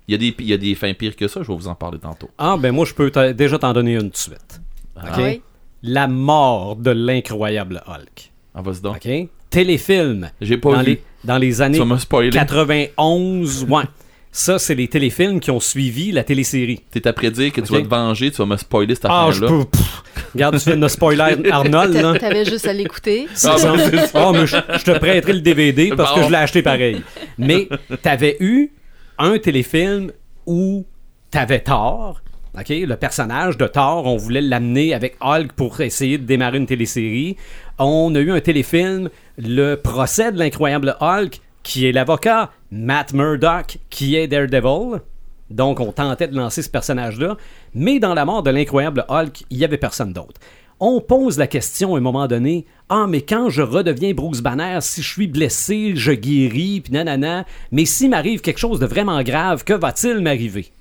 Il 0.07 0.13
y, 0.13 0.15
a 0.15 0.17
des, 0.17 0.35
il 0.39 0.45
y 0.47 0.53
a 0.53 0.57
des 0.57 0.73
fins 0.75 0.93
pires 0.93 1.15
que 1.17 1.27
ça, 1.27 1.41
je 1.43 1.47
vais 1.49 1.55
vous 1.57 1.67
en 1.67 1.75
parler 1.75 1.99
tantôt. 1.99 2.29
Ah, 2.37 2.55
ben 2.57 2.71
moi, 2.73 2.85
je 2.85 2.93
peux 2.93 3.11
t'a- 3.11 3.33
déjà 3.33 3.59
t'en 3.59 3.73
donner 3.73 3.95
une 3.95 4.09
de 4.09 4.15
suite. 4.15 4.61
OK? 4.95 5.03
Ah 5.05 5.17
oui. 5.17 5.41
La 5.83 6.07
mort 6.07 6.77
de 6.77 6.91
l'incroyable 6.91 7.83
Hulk. 7.85 8.31
Ah, 8.55 8.61
vas-y 8.61 8.81
donc. 8.81 8.95
OK? 9.05 9.29
Téléfilm. 9.49 10.29
J'ai 10.39 10.57
pas 10.57 10.71
Dans 10.73 10.79
vu. 10.79 10.85
les, 10.91 11.03
dans 11.25 11.37
les 11.37 11.61
années 11.61 11.77
Ça 11.77 11.85
m'a 11.85 11.99
spoilé. 11.99 12.29
91. 12.29 13.65
Ouais. 13.69 13.83
Ça, 14.39 14.59
c'est 14.59 14.75
les 14.75 14.87
téléfilms 14.87 15.39
qui 15.39 15.49
ont 15.49 15.59
suivi 15.59 16.11
la 16.11 16.23
télésérie. 16.23 16.79
T'es 16.91 17.07
à 17.07 17.11
prédire 17.13 17.51
que 17.51 17.59
tu 17.59 17.73
vas 17.73 17.81
te 17.81 17.87
venger, 17.87 18.29
tu 18.29 18.37
vas 18.37 18.45
me 18.45 18.55
spoiler 18.55 18.93
cette 18.93 19.07
Ah, 19.09 19.29
je 19.31 19.43
affaire-là. 19.43 19.63
peux. 19.63 19.65
pff, 19.65 20.03
regarde, 20.35 20.59
tu 20.59 20.65
viens 20.65 20.75
de 20.75 20.81
me 20.81 20.87
spoiler 20.87 21.49
Arnold, 21.51 22.19
T'avais 22.19 22.45
juste 22.45 22.67
à 22.67 22.73
l'écouter. 22.73 23.27
Ah, 23.31 23.57
ça. 23.57 23.75
ben, 23.75 23.79
c'est 23.91 24.11
Ah, 24.13 24.31
mais 24.33 24.45
je, 24.45 24.57
je 24.77 24.83
te 24.83 24.95
prêterai 24.99 25.33
le 25.33 25.41
DVD 25.41 25.89
parce 25.97 26.13
que 26.13 26.21
je 26.21 26.29
l'ai 26.29 26.35
acheté 26.35 26.61
pareil. 26.61 27.01
Mais 27.39 27.67
t'avais 28.03 28.37
eu 28.39 28.71
un 29.17 29.39
téléfilm 29.39 30.11
où 30.45 30.85
t'avais 31.31 31.61
Thor. 31.61 32.21
OK, 32.55 32.69
le 32.69 32.95
personnage 32.95 33.57
de 33.57 33.65
Thor, 33.65 34.05
on 34.05 34.17
voulait 34.17 34.41
l'amener 34.41 34.93
avec 34.93 35.15
Hulk 35.19 35.53
pour 35.53 35.81
essayer 35.81 36.19
de 36.19 36.25
démarrer 36.25 36.59
une 36.59 36.67
télésérie. 36.67 37.37
On 37.79 38.13
a 38.13 38.19
eu 38.19 38.31
un 38.31 38.39
téléfilm, 38.39 39.09
Le 39.39 39.73
procès 39.75 40.31
de 40.31 40.37
l'incroyable 40.37 40.95
Hulk, 41.01 41.39
qui 41.63 41.87
est 41.87 41.91
l'avocat 41.91 42.51
Matt 42.71 43.13
Murdock, 43.13 43.77
qui 43.89 44.15
est 44.15 44.27
Daredevil. 44.27 45.01
Donc, 45.49 45.79
on 45.79 45.91
tentait 45.91 46.27
de 46.27 46.35
lancer 46.35 46.61
ce 46.61 46.69
personnage-là. 46.69 47.37
Mais 47.73 47.99
dans 47.99 48.13
la 48.13 48.25
mort 48.25 48.43
de 48.43 48.49
l'incroyable 48.49 49.05
Hulk, 49.09 49.43
il 49.49 49.57
n'y 49.57 49.63
avait 49.63 49.77
personne 49.77 50.13
d'autre. 50.13 50.39
On 50.79 51.01
pose 51.01 51.39
la 51.39 51.47
question 51.47 51.95
à 51.95 51.97
un 51.97 52.01
moment 52.01 52.27
donné 52.27 52.65
Ah, 52.89 53.07
mais 53.07 53.21
quand 53.21 53.49
je 53.49 53.63
redeviens 53.63 54.13
Bruce 54.13 54.41
Banner, 54.41 54.77
si 54.81 55.01
je 55.01 55.11
suis 55.11 55.27
blessé, 55.27 55.93
je 55.95 56.11
guéris, 56.11 56.81
puis 56.81 56.93
nanana, 56.93 57.45
mais 57.71 57.85
s'il 57.85 58.11
m'arrive 58.11 58.41
quelque 58.41 58.59
chose 58.59 58.79
de 58.79 58.85
vraiment 58.85 59.23
grave, 59.23 59.63
que 59.63 59.73
va-t-il 59.73 60.19
m'arriver 60.19 60.71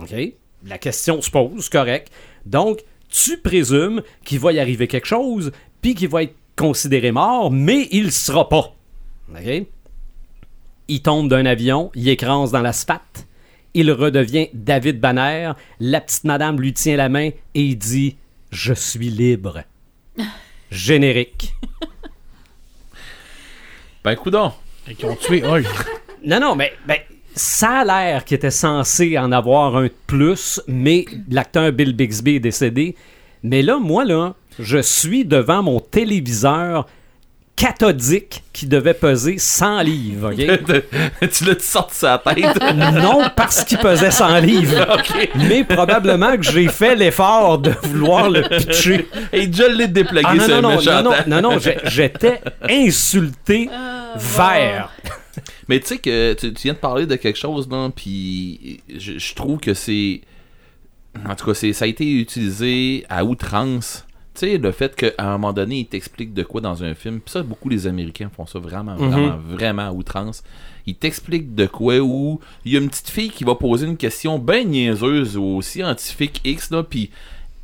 OK? 0.00 0.14
La 0.66 0.78
question 0.78 1.20
se 1.20 1.30
pose, 1.30 1.68
correct. 1.68 2.10
Donc, 2.46 2.80
tu 3.08 3.36
présumes 3.36 4.02
qu'il 4.24 4.40
va 4.40 4.52
y 4.52 4.58
arriver 4.58 4.88
quelque 4.88 5.06
chose, 5.06 5.52
puis 5.80 5.94
qu'il 5.94 6.08
va 6.08 6.24
être 6.24 6.34
considéré 6.56 7.12
mort, 7.12 7.50
mais 7.50 7.88
il 7.92 8.10
sera 8.10 8.48
pas. 8.48 8.74
OK? 9.30 9.66
Il 10.88 11.02
tombe 11.02 11.28
d'un 11.28 11.46
avion, 11.46 11.90
il 11.94 12.08
écrase 12.08 12.52
dans 12.52 12.60
l'asphalte, 12.60 13.26
il 13.74 13.90
redevient 13.90 14.48
David 14.52 15.00
Banner, 15.00 15.52
la 15.80 16.00
petite 16.00 16.24
madame 16.24 16.60
lui 16.60 16.72
tient 16.72 16.96
la 16.96 17.08
main 17.08 17.30
et 17.54 17.62
il 17.62 17.76
dit 17.76 18.16
Je 18.50 18.74
suis 18.74 19.08
libre. 19.08 19.62
Générique. 20.70 21.54
Ben, 24.04 24.16
coudon. 24.16 24.52
Fait 24.84 24.94
qu'ils 24.94 25.06
ont 25.06 25.16
tué 25.16 25.44
Hulk. 25.44 25.66
Non, 26.24 26.38
non, 26.38 26.54
mais 26.54 26.72
ben, 26.86 26.98
ça 27.34 27.80
a 27.80 27.84
l'air 27.84 28.24
qu'il 28.24 28.36
était 28.36 28.52
censé 28.52 29.18
en 29.18 29.32
avoir 29.32 29.76
un 29.76 29.86
de 29.86 29.92
plus, 30.06 30.60
mais 30.68 31.04
l'acteur 31.28 31.72
Bill 31.72 31.96
Bixby 31.96 32.36
est 32.36 32.40
décédé. 32.40 32.94
Mais 33.42 33.62
là, 33.62 33.80
moi, 33.80 34.04
là, 34.04 34.36
je 34.60 34.78
suis 34.78 35.24
devant 35.24 35.64
mon 35.64 35.80
téléviseur 35.80 36.86
cathodique 37.62 38.42
qui 38.52 38.66
devait 38.66 38.94
peser 38.94 39.38
100 39.38 39.82
livres, 39.82 40.32
OK? 40.32 41.30
tu 41.32 41.44
l'as 41.44 41.60
sorti 41.60 41.96
sa 41.96 42.18
tête. 42.18 42.58
Non 42.92 43.22
parce 43.36 43.64
qu'il 43.64 43.78
pesait 43.78 44.10
100 44.10 44.38
livres, 44.40 44.96
mais 45.36 45.62
probablement 45.62 46.36
que 46.36 46.42
j'ai 46.42 46.66
fait 46.68 46.96
l'effort 46.96 47.58
de 47.58 47.72
vouloir 47.84 48.28
le 48.30 48.42
pitcher. 48.42 49.08
Et 49.32 49.46
déjà 49.46 49.68
l'ai 49.68 49.86
déplagué, 49.86 50.26
Ah 50.28 50.34
non, 50.34 50.44
ce 50.44 50.50
non, 50.50 50.62
non, 50.62 50.76
méchant 50.76 51.02
non, 51.02 51.10
non, 51.26 51.40
non, 51.42 51.50
non, 51.52 51.58
j'étais 51.84 52.40
insulté 52.68 53.68
vert. 54.16 54.90
Mais 55.68 55.78
tu 55.80 55.86
sais 55.86 55.98
que 55.98 56.34
tu, 56.34 56.50
viens 56.62 56.74
de 56.74 56.78
parler 56.78 57.06
de 57.06 57.14
quelque 57.16 57.38
chose, 57.38 57.68
là, 57.70 57.90
puis 57.94 58.80
je, 58.94 59.18
je 59.18 59.34
trouve 59.34 59.58
que 59.60 59.74
c'est. 59.74 60.22
En 61.28 61.34
tout 61.34 61.46
cas, 61.46 61.54
c'est, 61.54 61.72
ça 61.72 61.84
a 61.84 61.88
été 61.88 62.10
utilisé 62.10 63.04
à 63.08 63.24
outrance. 63.24 64.04
Tu 64.34 64.40
sais, 64.46 64.56
le 64.58 64.72
fait 64.72 64.96
qu'à 64.96 65.10
un 65.18 65.32
moment 65.32 65.52
donné, 65.52 65.80
il 65.80 65.86
t'explique 65.86 66.32
de 66.32 66.42
quoi 66.42 66.60
dans 66.62 66.82
un 66.82 66.94
film. 66.94 67.20
Puis 67.20 67.32
ça, 67.32 67.42
beaucoup 67.42 67.68
les 67.68 67.86
Américains 67.86 68.30
font 68.34 68.46
ça 68.46 68.58
vraiment, 68.58 68.96
vraiment, 68.96 69.38
vraiment 69.46 69.82
à 69.88 69.92
outrance. 69.92 70.42
Il 70.86 70.94
t'explique 70.94 71.54
de 71.54 71.66
quoi 71.66 71.98
où 71.98 72.40
il 72.64 72.72
y 72.72 72.76
a 72.76 72.80
une 72.80 72.88
petite 72.88 73.10
fille 73.10 73.30
qui 73.30 73.44
va 73.44 73.54
poser 73.54 73.86
une 73.86 73.96
question 73.98 74.38
bien 74.38 74.64
niaiseuse 74.64 75.36
au 75.36 75.60
scientifique 75.60 76.40
X, 76.44 76.70
là, 76.70 76.82
puis 76.82 77.10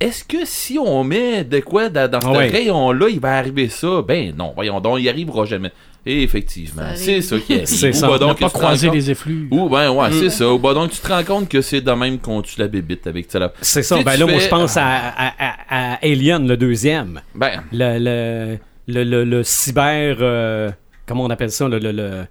est-ce 0.00 0.22
que 0.24 0.44
si 0.44 0.78
on 0.78 1.02
met 1.02 1.42
de 1.42 1.58
quoi 1.58 1.88
dans, 1.88 2.08
dans 2.08 2.20
ce 2.20 2.28
Ouais. 2.28 2.48
rayon-là, 2.48 3.08
il 3.08 3.18
va 3.18 3.36
arriver 3.36 3.68
ça? 3.68 4.02
Ben 4.06 4.32
non, 4.36 4.52
voyons 4.54 4.78
donc, 4.80 4.98
il 5.00 5.08
arrivera 5.08 5.44
jamais. 5.46 5.72
Et 6.10 6.22
effectivement, 6.22 6.82
Ça 6.90 6.96
c'est 6.96 7.20
ça 7.20 7.36
qui 7.38 7.52
arrive. 7.54 7.66
C'est 7.66 7.90
Ou 7.90 7.92
ça. 7.92 8.06
bah 8.08 8.14
On 8.14 8.18
donc, 8.18 8.28
pas 8.28 8.34
tu 8.34 8.38
te 8.38 8.44
rends 8.44 8.64
croisé 8.64 8.86
compte- 8.86 8.96
les 8.96 9.10
effluves. 9.10 9.48
Ou 9.50 9.68
ben 9.68 9.90
ouais, 9.90 10.08
c'est 10.12 10.30
ça. 10.30 10.50
Ou 10.50 10.58
bah 10.58 10.72
donc 10.72 10.90
tu 10.90 10.98
te 11.00 11.06
rends 11.08 11.22
compte 11.22 11.48
que 11.50 11.60
c'est 11.60 11.82
de 11.82 11.90
même 11.92 12.18
qu'on 12.18 12.40
tue 12.40 12.58
la 12.58 12.66
bébite 12.68 13.06
avec 13.06 13.30
la... 13.34 13.52
C'est 13.60 13.82
ça. 13.82 14.02
Ben 14.02 14.16
là, 14.18 14.24
moi, 14.26 14.38
je 14.38 14.48
pense 14.48 14.76
à, 14.78 14.86
à- 14.86 15.32
à- 15.38 15.56
à 15.68 15.98
Alien, 16.02 16.48
le 16.48 16.56
deuxième. 16.56 17.20
Ben, 17.34 17.62
Le, 17.72 17.98
le, 17.98 18.58
le, 18.86 19.04
le- 19.04 19.24
le 19.24 19.42
cyber. 19.42 20.16
euh, 20.20 20.70
comment 21.06 21.24
on 21.24 21.30
appelle 21.30 21.50
ça? 21.50 21.68
Le, 21.68 21.78
le- 21.78 21.92
le- 21.92 22.24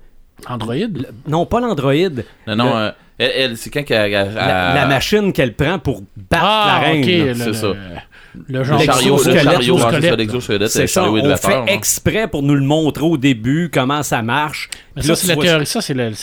Android? 0.48 0.74
le- 0.76 1.08
non, 1.28 1.46
pas 1.46 1.60
l'androïde. 1.60 2.26
non, 2.48 2.56
non, 2.56 2.66
Le- 2.74 2.76
euh, 2.86 2.92
elle, 3.20 3.32
elle, 3.36 3.58
c'est 3.58 3.70
quand 3.70 3.84
qu'elle... 3.84 4.12
elle- 4.14 4.34
La, 4.34 4.70
elle- 4.70 4.76
la 4.76 4.86
machine 4.88 5.34
qu'elle 5.34 5.54
prend 5.54 5.78
pour 5.80 6.02
battre 6.32 6.44
Ah, 6.44 6.80
la 6.82 6.88
reine. 6.88 7.04
ok. 7.04 7.10
là. 7.10 7.26
le- 7.26 7.34
c'est 7.36 7.46
le- 7.48 7.54
ça. 7.54 7.68
Le 8.48 8.64
genre 8.64 8.80
Le 8.80 8.86
chariot, 8.86 9.18
le 9.18 9.34
chariot, 9.44 9.76
c'est 9.78 9.82
ça, 9.82 10.16
l'exosquelette. 10.18 10.20
C'est 10.70 10.88
on 11.24 11.30
fait 11.38 11.54
exprès 11.74 12.28
pour 12.28 12.44
nous 12.44 12.56
le 12.56 12.62
montrer 12.62 13.04
au 13.04 13.18
début, 13.18 13.70
comment 13.74 14.04
ça 14.04 14.22
marche. 14.22 14.70
Ça, 14.96 15.08
là, 15.10 15.16
c'est 15.16 15.28
la 15.28 15.36
théorie. 15.44 15.66
Ça, 15.66 15.82
c'est 15.82 15.94
la- 15.94 16.14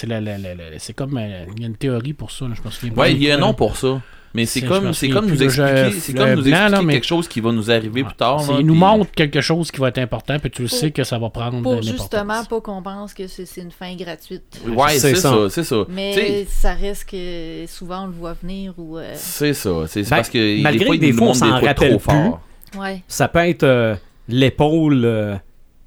c'est 0.78 0.92
comme. 0.92 1.16
euh, 1.18 1.44
Il 1.56 1.62
y 1.62 1.64
a 1.64 1.68
une 1.68 1.76
théorie 1.76 2.12
pour 2.12 2.30
ça, 2.30 2.46
là, 2.46 2.54
je. 2.54 2.88
Ouais, 3.00 3.12
il 3.12 3.22
y 3.22 3.30
a 3.30 3.34
un 3.34 3.38
nom 3.38 3.54
pour 3.54 3.76
ça. 3.76 4.00
Mais 4.34 4.46
c'est 4.46 4.62
comme, 4.62 4.88
me 4.88 4.92
c'est 4.92 5.08
comme 5.10 5.26
nous 5.26 5.40
expliquer, 5.42 5.92
c'est 6.00 6.12
comme 6.12 6.34
nous 6.34 6.42
blanc, 6.42 6.50
là, 6.50 6.64
expliquer 6.66 6.84
mais- 6.86 6.92
quelque 6.94 7.06
chose 7.06 7.28
qui 7.28 7.40
va 7.40 7.52
nous 7.52 7.70
arriver 7.70 8.02
plus 8.02 8.14
tard. 8.14 8.38
Là, 8.50 8.56
il 8.58 8.66
nous 8.66 8.74
montre 8.74 9.10
quelque 9.12 9.40
chose 9.40 9.70
qui 9.70 9.80
va 9.80 9.88
être 9.90 9.98
important, 9.98 10.38
puis 10.40 10.50
tu 10.50 10.62
le 10.62 10.68
sais 10.68 10.90
que 10.90 11.04
ça 11.04 11.18
va 11.20 11.30
prendre 11.30 11.62
Pour 11.62 11.80
justement 11.82 12.44
pas 12.44 12.60
qu'on 12.60 12.82
pense 12.82 13.14
que 13.14 13.28
c'est 13.28 13.46
une 13.60 13.70
fin 13.70 13.94
gratuite. 13.94 14.60
Ouais, 14.66 14.98
C'est 14.98 15.14
ça. 15.14 15.30
ça, 15.30 15.36
c'est 15.50 15.62
ça. 15.64 15.84
Mais 15.88 16.44
ça 16.48 16.74
reste 16.74 17.08
que 17.08 17.64
souvent 17.68 18.02
on 18.04 18.06
le 18.06 18.12
voit 18.12 18.34
venir 18.42 18.74
ou. 18.76 18.98
euh, 18.98 19.12
C'est 19.14 19.54
ça. 19.54 19.70
C'est 19.86 20.02
Ben, 20.02 20.08
parce 20.10 20.28
que 20.30 20.62
malgré 20.62 20.78
des 20.80 20.86
fois, 20.86 20.96
que 20.96 21.00
des 21.00 21.12
fois, 21.12 21.26
on 21.28 21.34
s'en 21.34 21.50
rappelle 21.60 21.98
trop 21.98 21.98
plus. 22.00 22.80
Ouais. 22.80 23.02
Ça 23.06 23.28
peut 23.28 23.38
être 23.38 23.62
euh, 23.62 23.94
l'épaule 24.26 25.04
euh, 25.04 25.36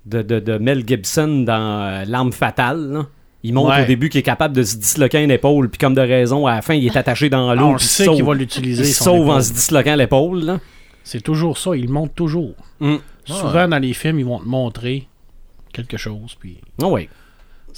de, 0.06 0.22
de- 0.22 0.40
de 0.40 0.58
Mel 0.58 0.84
Gibson 0.88 1.44
dans 1.46 1.82
euh, 1.82 2.06
L'arme 2.08 2.32
fatale. 2.32 2.80
là. 2.94 3.08
Il 3.48 3.54
montre 3.54 3.70
Ouais. 3.78 3.84
au 3.84 3.86
début 3.86 4.10
qu'il 4.10 4.20
est 4.20 4.24
capable 4.24 4.54
de 4.56 4.64
se 4.64 4.76
disloquer 4.76 5.24
une 5.24 5.32
épaule, 5.32 5.70
puis 5.70 5.78
comme 5.78 5.94
de 5.94 6.02
raison, 6.02 6.48
à 6.48 6.56
la 6.56 6.62
fin, 6.62 6.74
il 6.74 6.86
est 6.86 6.98
attaché 6.98 7.30
dans 7.30 7.50
Ah, 7.50 7.56
l'eau. 7.56 7.68
on 7.68 7.76
puis 7.76 7.86
il 7.86 7.88
sait 7.88 8.04
sauve. 8.06 8.16
qu'il 8.16 8.26
va 8.26 8.34
l'utiliser. 8.34 8.84
en 9.10 9.42
se 9.42 9.54
disloquant 9.54 9.96
l'épaule. 9.96 10.44
là. 10.44 10.60
C'est 11.04 11.22
toujours 11.22 11.58
ça, 11.58 11.74
il 11.76 11.86
le 11.86 11.92
montre 11.94 12.14
toujours. 12.14 12.54
Mm. 12.82 12.96
Souvent 13.24 13.68
dans 13.70 13.80
les 13.80 13.94
films, 13.94 14.20
ils 14.20 14.26
vont 14.26 14.40
te 14.40 14.46
montrer 14.48 15.08
quelque 15.72 15.96
chose, 15.96 16.36
puis 16.38 16.58
Ah 16.82 16.88
oui. 16.88 17.08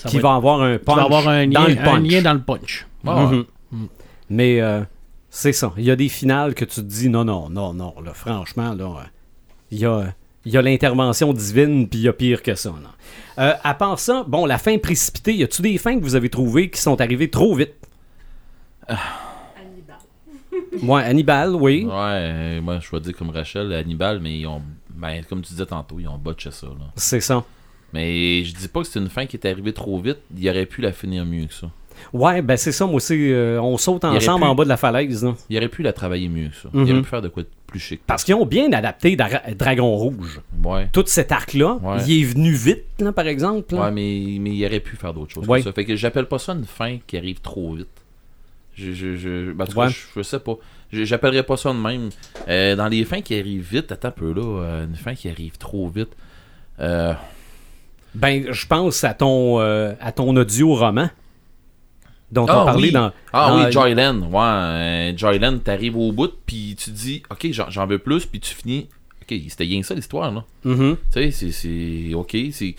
Qui 0.07 0.17
va, 0.17 0.29
va 0.29 0.35
avoir 0.35 0.61
un 0.61 0.77
punch 0.77 0.95
vas 0.95 1.03
avoir 1.03 1.27
un 1.27 1.45
lien, 1.45 1.51
dans 1.61 1.67
le 1.67 1.73
un 1.73 1.83
punch. 1.83 2.07
lien 2.11 2.21
dans 2.23 2.33
le 2.33 2.41
punch. 2.41 2.87
Mhm. 3.03 3.45
Mais 4.29 4.61
euh, 4.61 4.81
c'est 5.29 5.51
ça. 5.53 5.73
Il 5.77 5.83
y 5.83 5.91
a 5.91 5.95
des 5.95 6.09
finales 6.09 6.53
que 6.55 6.65
tu 6.65 6.75
te 6.75 6.81
dis 6.87 7.09
non, 7.09 7.25
non, 7.25 7.49
non, 7.49 7.73
non. 7.73 7.93
Là, 8.03 8.13
franchement, 8.13 8.73
là, 8.73 8.85
euh, 8.85 9.03
il 9.71 9.79
y 9.79 9.85
a, 9.85 10.13
il 10.49 10.53
y 10.53 10.57
a 10.57 10.61
l'intervention 10.61 11.31
divine, 11.31 11.87
puis 11.87 11.99
il 11.99 12.03
y 12.03 12.07
a 12.07 12.13
pire 12.13 12.41
que 12.41 12.55
ça. 12.55 12.69
là. 12.81 12.89
Euh, 13.43 13.53
à 13.63 13.73
part 13.73 13.99
ça, 13.99 14.25
bon, 14.27 14.45
la 14.45 14.57
fin 14.57 14.77
précipitée, 14.77 15.33
y 15.35 15.43
a-tu 15.43 15.61
des 15.61 15.77
fins 15.77 15.97
que 15.97 16.03
vous 16.03 16.15
avez 16.15 16.29
trouvées 16.29 16.69
qui 16.69 16.81
sont 16.81 16.99
arrivées 16.99 17.29
trop 17.29 17.55
vite? 17.55 17.73
Ouais, 20.83 21.03
Hannibal, 21.03 21.55
oui. 21.55 21.83
Ouais, 21.85 21.91
euh, 21.93 22.61
moi 22.61 22.79
je 22.79 22.89
vais 22.91 22.99
dire 23.01 23.15
comme 23.15 23.29
Rachel, 23.31 23.71
Hannibal, 23.73 24.19
mais 24.19 24.37
ils 24.39 24.47
ont, 24.47 24.61
ben, 24.93 25.23
comme 25.27 25.41
tu 25.41 25.51
disais 25.53 25.65
tantôt, 25.65 25.99
ils 25.99 26.07
ont 26.07 26.17
botché 26.17 26.51
ça. 26.51 26.67
C'est 26.95 27.19
ça. 27.21 27.43
Mais 27.93 28.43
je 28.43 28.53
dis 28.55 28.67
pas 28.67 28.81
que 28.81 28.87
c'est 28.87 28.99
une 28.99 29.09
fin 29.09 29.25
qui 29.25 29.35
est 29.37 29.45
arrivée 29.47 29.73
trop 29.73 29.99
vite, 29.99 30.19
il 30.37 30.47
aurait 30.49 30.65
pu 30.65 30.81
la 30.81 30.91
finir 30.91 31.25
mieux 31.25 31.45
que 31.47 31.53
ça. 31.53 31.67
Ouais, 32.13 32.41
ben 32.41 32.55
c'est 32.55 32.71
ça, 32.71 32.85
moi 32.85 32.95
aussi. 32.95 33.31
euh, 33.31 33.59
on 33.61 33.77
saute 33.77 34.05
ensemble 34.05 34.43
pu- 34.45 34.47
en 34.49 34.55
bas 34.55 34.63
de 34.63 34.69
la 34.69 34.77
falaise. 34.77 35.23
là. 35.23 35.35
Il 35.49 35.57
aurait 35.57 35.67
pu 35.69 35.81
la 35.83 35.91
travailler 35.91 36.29
mieux 36.29 36.49
que 36.49 36.55
ça. 36.55 36.69
Mhm. 36.71 36.85
Il 36.85 36.91
aurait 36.93 37.01
pu 37.01 37.09
faire 37.09 37.21
de 37.21 37.27
quoi 37.29 37.43
de 37.43 37.49
plus 37.69 37.79
chic. 37.79 38.01
Parce 38.05 38.23
qu'ils 38.23 38.35
ont 38.35 38.45
bien 38.45 38.71
adapté 38.73 39.15
Dra- 39.15 39.41
Dragon 39.57 39.95
Rouge. 39.95 40.41
Ouais. 40.63 40.87
Tout 40.91 41.03
cet 41.07 41.31
arc-là, 41.31 41.77
Ouais. 41.81 41.97
il 42.07 42.21
est 42.21 42.25
venu 42.25 42.51
vite, 42.51 42.83
là, 42.99 43.11
par 43.11 43.27
exemple. 43.27 43.75
là. 43.75 43.85
Ouais, 43.85 43.91
mais, 43.91 44.37
mais 44.39 44.51
il 44.55 44.65
aurait 44.65 44.79
pu 44.79 44.95
faire 44.95 45.13
d'autres 45.13 45.33
choses. 45.33 45.47
Ouais. 45.47 45.61
ça. 45.61 45.71
Fait 45.71 45.85
que 45.85 45.95
j'appelle 45.95 46.25
pas 46.25 46.39
ça 46.39 46.53
une 46.53 46.65
fin 46.65 46.97
qui 47.07 47.17
arrive 47.17 47.39
trop 47.41 47.73
vite. 47.73 47.87
Je, 48.75 48.93
je, 48.93 49.15
je, 49.15 49.51
ben, 49.51 49.65
cas, 49.65 49.87
je, 49.89 49.97
je 50.15 50.21
sais 50.21 50.39
pas. 50.39 50.55
J'appellerais 50.91 51.43
pas 51.43 51.57
ça 51.57 51.71
de 51.73 51.77
même. 51.77 52.09
Euh, 52.47 52.75
dans 52.75 52.87
les 52.87 53.03
fins 53.05 53.21
qui 53.21 53.37
arrivent 53.37 53.67
vite, 53.69 53.91
attends 53.91 54.07
un 54.07 54.11
peu 54.11 54.33
là, 54.33 54.41
euh, 54.41 54.85
une 54.85 54.95
fin 54.95 55.13
qui 55.13 55.29
arrive 55.29 55.57
trop 55.57 55.87
vite. 55.89 56.09
Euh, 56.79 57.13
Ben, 58.15 58.51
je 58.51 58.65
pense 58.65 59.03
à 59.03 59.13
ton, 59.13 59.59
euh, 59.59 59.93
à 60.01 60.11
ton 60.11 60.35
audio-roman 60.35 61.09
dont 62.31 62.43
on 62.43 62.47
Ah, 62.47 62.65
parlait 62.65 62.87
oui. 62.87 62.91
dans... 62.91 63.11
Ah 63.33 63.49
dans- 63.49 63.65
oui, 63.65 63.71
Joyland. 63.71 64.21
Ouais, 64.31 64.39
euh, 64.41 65.17
Joyland, 65.17 65.57
t'arrives 65.59 65.97
au 65.97 66.11
bout, 66.11 66.31
puis 66.45 66.75
tu 66.77 66.91
dis, 66.91 67.23
ok, 67.29 67.47
j'en 67.51 67.85
veux 67.87 67.99
plus, 67.99 68.25
puis 68.25 68.39
tu 68.39 68.53
finis. 68.53 68.87
Ok, 69.21 69.37
c'était 69.47 69.63
rien 69.63 69.83
ça 69.83 69.93
l'histoire, 69.93 70.31
là. 70.31 70.43
Mhm. 70.63 70.97
Tu 71.11 71.13
sais, 71.13 71.31
c'est- 71.31 71.51
c'est. 71.51 72.13
Ok, 72.13 72.35
c'est. 72.51 72.75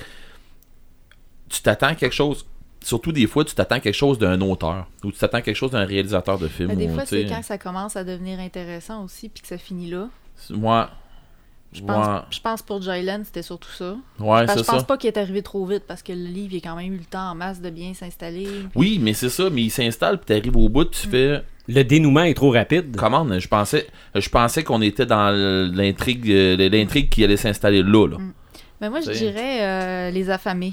Tu 1.48 1.62
t'attends 1.62 1.88
à 1.88 1.94
quelque 1.94 2.14
chose. 2.14 2.46
Surtout 2.82 3.12
des 3.12 3.26
fois, 3.26 3.44
tu 3.44 3.54
t'attends 3.54 3.78
quelque 3.80 3.94
chose 3.94 4.18
d'un 4.18 4.40
auteur. 4.40 4.86
Ou 5.04 5.12
tu 5.12 5.18
t'attends 5.18 5.42
quelque 5.42 5.56
chose 5.56 5.72
d'un 5.72 5.84
réalisateur 5.84 6.38
de 6.38 6.48
film. 6.48 6.68
Mais 6.68 6.76
Ben, 6.76 6.86
des 6.86 6.92
ou, 6.92 6.94
fois, 6.94 7.02
tu 7.02 7.08
sais, 7.10 7.26
c'est 7.28 7.34
quand 7.34 7.42
ça 7.42 7.58
commence 7.58 7.94
à 7.96 8.04
devenir 8.04 8.38
intéressant 8.40 9.04
aussi, 9.04 9.28
puis 9.28 9.42
que 9.42 9.48
ça 9.48 9.58
finit 9.58 9.90
là. 9.90 10.08
Ouais. 10.50 10.84
Je 11.72 11.82
pense, 11.82 12.06
Ouais, 12.06 12.20
je 12.30 12.40
pense 12.40 12.62
pour 12.62 12.82
Jyland, 12.82 13.20
c'était 13.24 13.42
surtout 13.42 13.70
ça. 13.70 13.96
ouais 14.18 14.44
c'est 14.48 14.58
je 14.58 14.64
pense 14.64 14.80
ça. 14.80 14.82
pas 14.82 14.96
qu'il 14.96 15.06
est 15.08 15.16
arrivé 15.16 15.40
trop 15.40 15.64
vite 15.64 15.84
parce 15.86 16.02
que 16.02 16.12
le 16.12 16.24
livre, 16.24 16.54
il 16.54 16.56
a 16.58 16.60
quand 16.60 16.74
même 16.76 16.92
eu 16.94 16.98
le 16.98 17.04
temps 17.04 17.30
en 17.30 17.34
masse 17.36 17.60
de 17.60 17.70
bien 17.70 17.94
s'installer. 17.94 18.44
puis- 18.44 18.68
Oui, 18.74 18.98
mais 19.00 19.12
c'est 19.12 19.28
ça, 19.28 19.48
mais 19.50 19.62
il 19.62 19.70
s'installe, 19.70 20.18
puis 20.18 20.26
t'arrives 20.26 20.56
au 20.56 20.68
bout, 20.68 20.84
tu 20.86 21.06
fais. 21.06 21.42
Le 21.68 21.82
dénouement 21.84 22.22
est 22.24 22.34
trop 22.34 22.50
rapide. 22.50 22.96
Commande, 22.96 23.38
je 23.38 23.46
pensais, 23.46 23.86
je 24.16 24.28
pensais 24.28 24.64
qu'on 24.64 24.82
était 24.82 25.06
dans 25.06 25.30
l'intrigue, 25.72 26.28
euh, 26.28 26.68
l'intrigue 26.68 27.08
qui 27.08 27.22
allait 27.22 27.36
s'installer 27.36 27.84
là, 27.84 28.08
là. 28.08 28.16
Mais 28.80 28.90
moi, 28.90 29.00
je 29.00 29.12
dirais 29.12 29.58
euh, 29.62 30.10
Les 30.10 30.28
Affamés. 30.30 30.72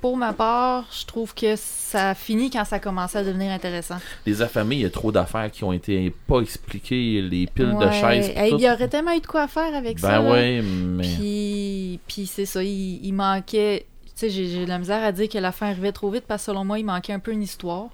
Pour 0.00 0.16
ma 0.16 0.32
part, 0.32 0.86
je 0.92 1.04
trouve 1.04 1.34
que 1.34 1.56
ça 1.56 2.14
finit 2.14 2.50
quand 2.50 2.64
ça 2.64 2.78
commence 2.78 3.16
à 3.16 3.24
devenir 3.24 3.50
intéressant. 3.50 3.96
Les 4.26 4.40
affamés, 4.42 4.76
il 4.76 4.82
y 4.82 4.84
a 4.84 4.90
trop 4.90 5.10
d'affaires 5.10 5.50
qui 5.50 5.64
ont 5.64 5.72
été 5.72 6.12
pas 6.26 6.40
expliquées, 6.40 7.20
les 7.22 7.46
piles 7.46 7.76
de 7.78 7.90
chaises. 7.90 8.30
Hey, 8.36 8.52
il 8.52 8.60
y 8.60 8.70
aurait 8.70 8.88
tellement 8.88 9.12
eu 9.12 9.20
de 9.20 9.26
quoi 9.26 9.48
faire 9.48 9.74
avec 9.74 9.98
ça. 9.98 10.20
Ben 10.20 10.22
là. 10.22 10.30
ouais, 10.30 10.62
mais. 10.62 11.02
Puis, 11.02 12.00
puis 12.06 12.26
c'est 12.26 12.46
ça, 12.46 12.62
il, 12.62 13.04
il 13.04 13.12
manquait. 13.12 13.86
Tu 14.06 14.12
sais, 14.14 14.30
j'ai 14.30 14.46
j'ai 14.48 14.64
de 14.64 14.68
la 14.68 14.78
misère 14.78 15.02
à 15.02 15.12
dire 15.12 15.28
que 15.28 15.38
la 15.38 15.52
fin 15.52 15.68
arrivait 15.68 15.92
trop 15.92 16.10
vite 16.10 16.24
parce 16.26 16.42
que 16.42 16.52
selon 16.52 16.64
moi, 16.64 16.78
il 16.78 16.84
manquait 16.84 17.12
un 17.12 17.20
peu 17.20 17.32
une 17.32 17.42
histoire. 17.42 17.88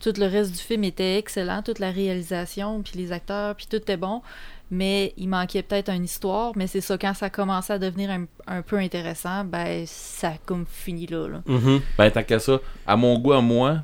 Tout 0.00 0.12
le 0.18 0.26
reste 0.26 0.52
du 0.52 0.58
film 0.58 0.84
était 0.84 1.16
excellent, 1.16 1.62
toute 1.62 1.78
la 1.78 1.90
réalisation, 1.90 2.82
puis 2.82 2.98
les 2.98 3.12
acteurs, 3.12 3.54
puis 3.54 3.66
tout 3.68 3.76
était 3.76 3.96
bon. 3.96 4.20
Mais 4.70 5.12
il 5.16 5.28
manquait 5.28 5.62
peut-être 5.62 5.90
une 5.92 6.04
histoire. 6.04 6.52
Mais 6.56 6.66
c'est 6.66 6.80
ça, 6.80 6.98
quand 6.98 7.14
ça 7.14 7.30
commençait 7.30 7.74
à 7.74 7.78
devenir 7.78 8.10
un, 8.10 8.24
un 8.48 8.62
peu 8.62 8.76
intéressant, 8.78 9.44
ben 9.44 9.84
ça 9.86 10.28
a 10.30 10.34
comme 10.44 10.64
fini 10.68 11.06
là. 11.06 11.28
là. 11.28 11.42
Mhm. 11.46 11.80
Ben, 11.98 12.10
tant 12.10 12.22
qu'à 12.24 12.38
ça, 12.40 12.58
à 12.86 12.96
mon 12.96 13.16
goût, 13.18 13.32
à 13.32 13.40
moi, 13.40 13.78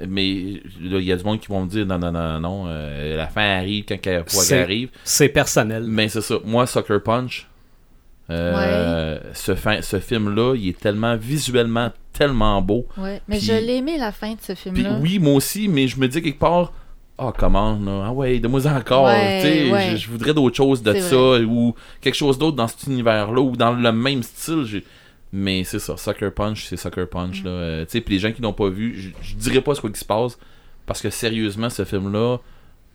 mais 0.00 0.60
là, 0.80 0.98
il 0.98 1.04
y 1.04 1.12
a 1.12 1.16
du 1.16 1.22
monde 1.22 1.38
qui 1.38 1.46
vont 1.46 1.62
me 1.64 1.68
dire 1.68 1.86
non, 1.86 1.98
non, 2.00 2.10
non, 2.10 2.40
non, 2.40 2.64
euh, 2.66 3.16
la 3.16 3.28
fin 3.28 3.42
arrive 3.58 3.84
quand 3.88 3.98
qu'elle 4.00 4.24
arrive. 4.52 4.90
C'est 5.04 5.28
personnel. 5.28 5.84
Mais 5.86 6.08
c'est 6.08 6.20
ça. 6.20 6.34
Moi, 6.44 6.66
Sucker 6.66 6.98
Punch, 7.04 7.48
euh, 8.30 9.18
ce, 9.34 9.54
fin, 9.54 9.82
ce 9.82 10.00
film-là, 10.00 10.54
il 10.56 10.68
est 10.70 10.78
tellement 10.80 11.16
visuellement 11.16 11.90
tellement 12.12 12.62
beau. 12.62 12.86
Ouais. 12.96 13.20
Mais 13.28 13.38
Puis- 13.38 13.46
je 13.46 13.52
l'ai 13.52 13.76
aimé 13.76 13.98
la 13.98 14.12
fin 14.12 14.32
de 14.32 14.40
ce 14.40 14.54
film-là. 14.54 14.98
oui, 15.00 15.18
moi 15.18 15.34
aussi, 15.34 15.68
mais 15.68 15.88
je 15.88 15.98
me 15.98 16.06
dis 16.08 16.22
quelque 16.22 16.38
part, 16.38 16.72
ah, 17.16 17.32
comment, 17.36 17.78
là, 17.78 18.06
ah 18.06 18.12
ouais, 18.12 18.40
donne-moi 18.40 18.66
encore. 18.66 19.04
Ouais, 19.04 19.40
tu 19.40 19.46
sais, 19.46 19.70
ouais. 19.70 19.96
je, 19.96 20.10
voudrais 20.10 20.34
d'autres 20.34 20.56
choses 20.56 20.82
de 20.82 20.94
ça, 20.94 21.16
vrai. 21.16 21.44
ou 21.44 21.74
quelque 22.00 22.14
chose 22.16 22.38
d'autre 22.38 22.56
dans 22.56 22.66
cet 22.66 22.84
univers-là, 22.88 23.40
ou 23.40 23.56
dans 23.56 23.72
le 23.72 23.92
même 23.92 24.22
style. 24.22 24.82
Mais 25.32 25.64
c'est 25.64 25.78
ça, 25.78 25.96
Sucker 25.96 26.30
Punch, 26.30 26.64
c'est 26.66 26.76
Sucker 26.76 27.06
Punch. 27.06 27.42
Mm. 27.42 27.44
Là. 27.44 27.50
Euh, 27.50 27.84
tu 27.84 27.92
sais, 27.92 28.00
puis 28.00 28.14
les 28.14 28.20
gens 28.20 28.32
qui 28.32 28.42
l'ont 28.42 28.52
pas 28.52 28.68
vu, 28.68 29.12
je, 29.20 29.34
dirais 29.36 29.60
pas 29.60 29.74
ce 29.74 29.80
qui 29.80 29.98
se 29.98 30.04
passe, 30.04 30.38
parce 30.86 31.00
que 31.00 31.10
sérieusement, 31.10 31.70
ce 31.70 31.84
film-là, 31.84 32.38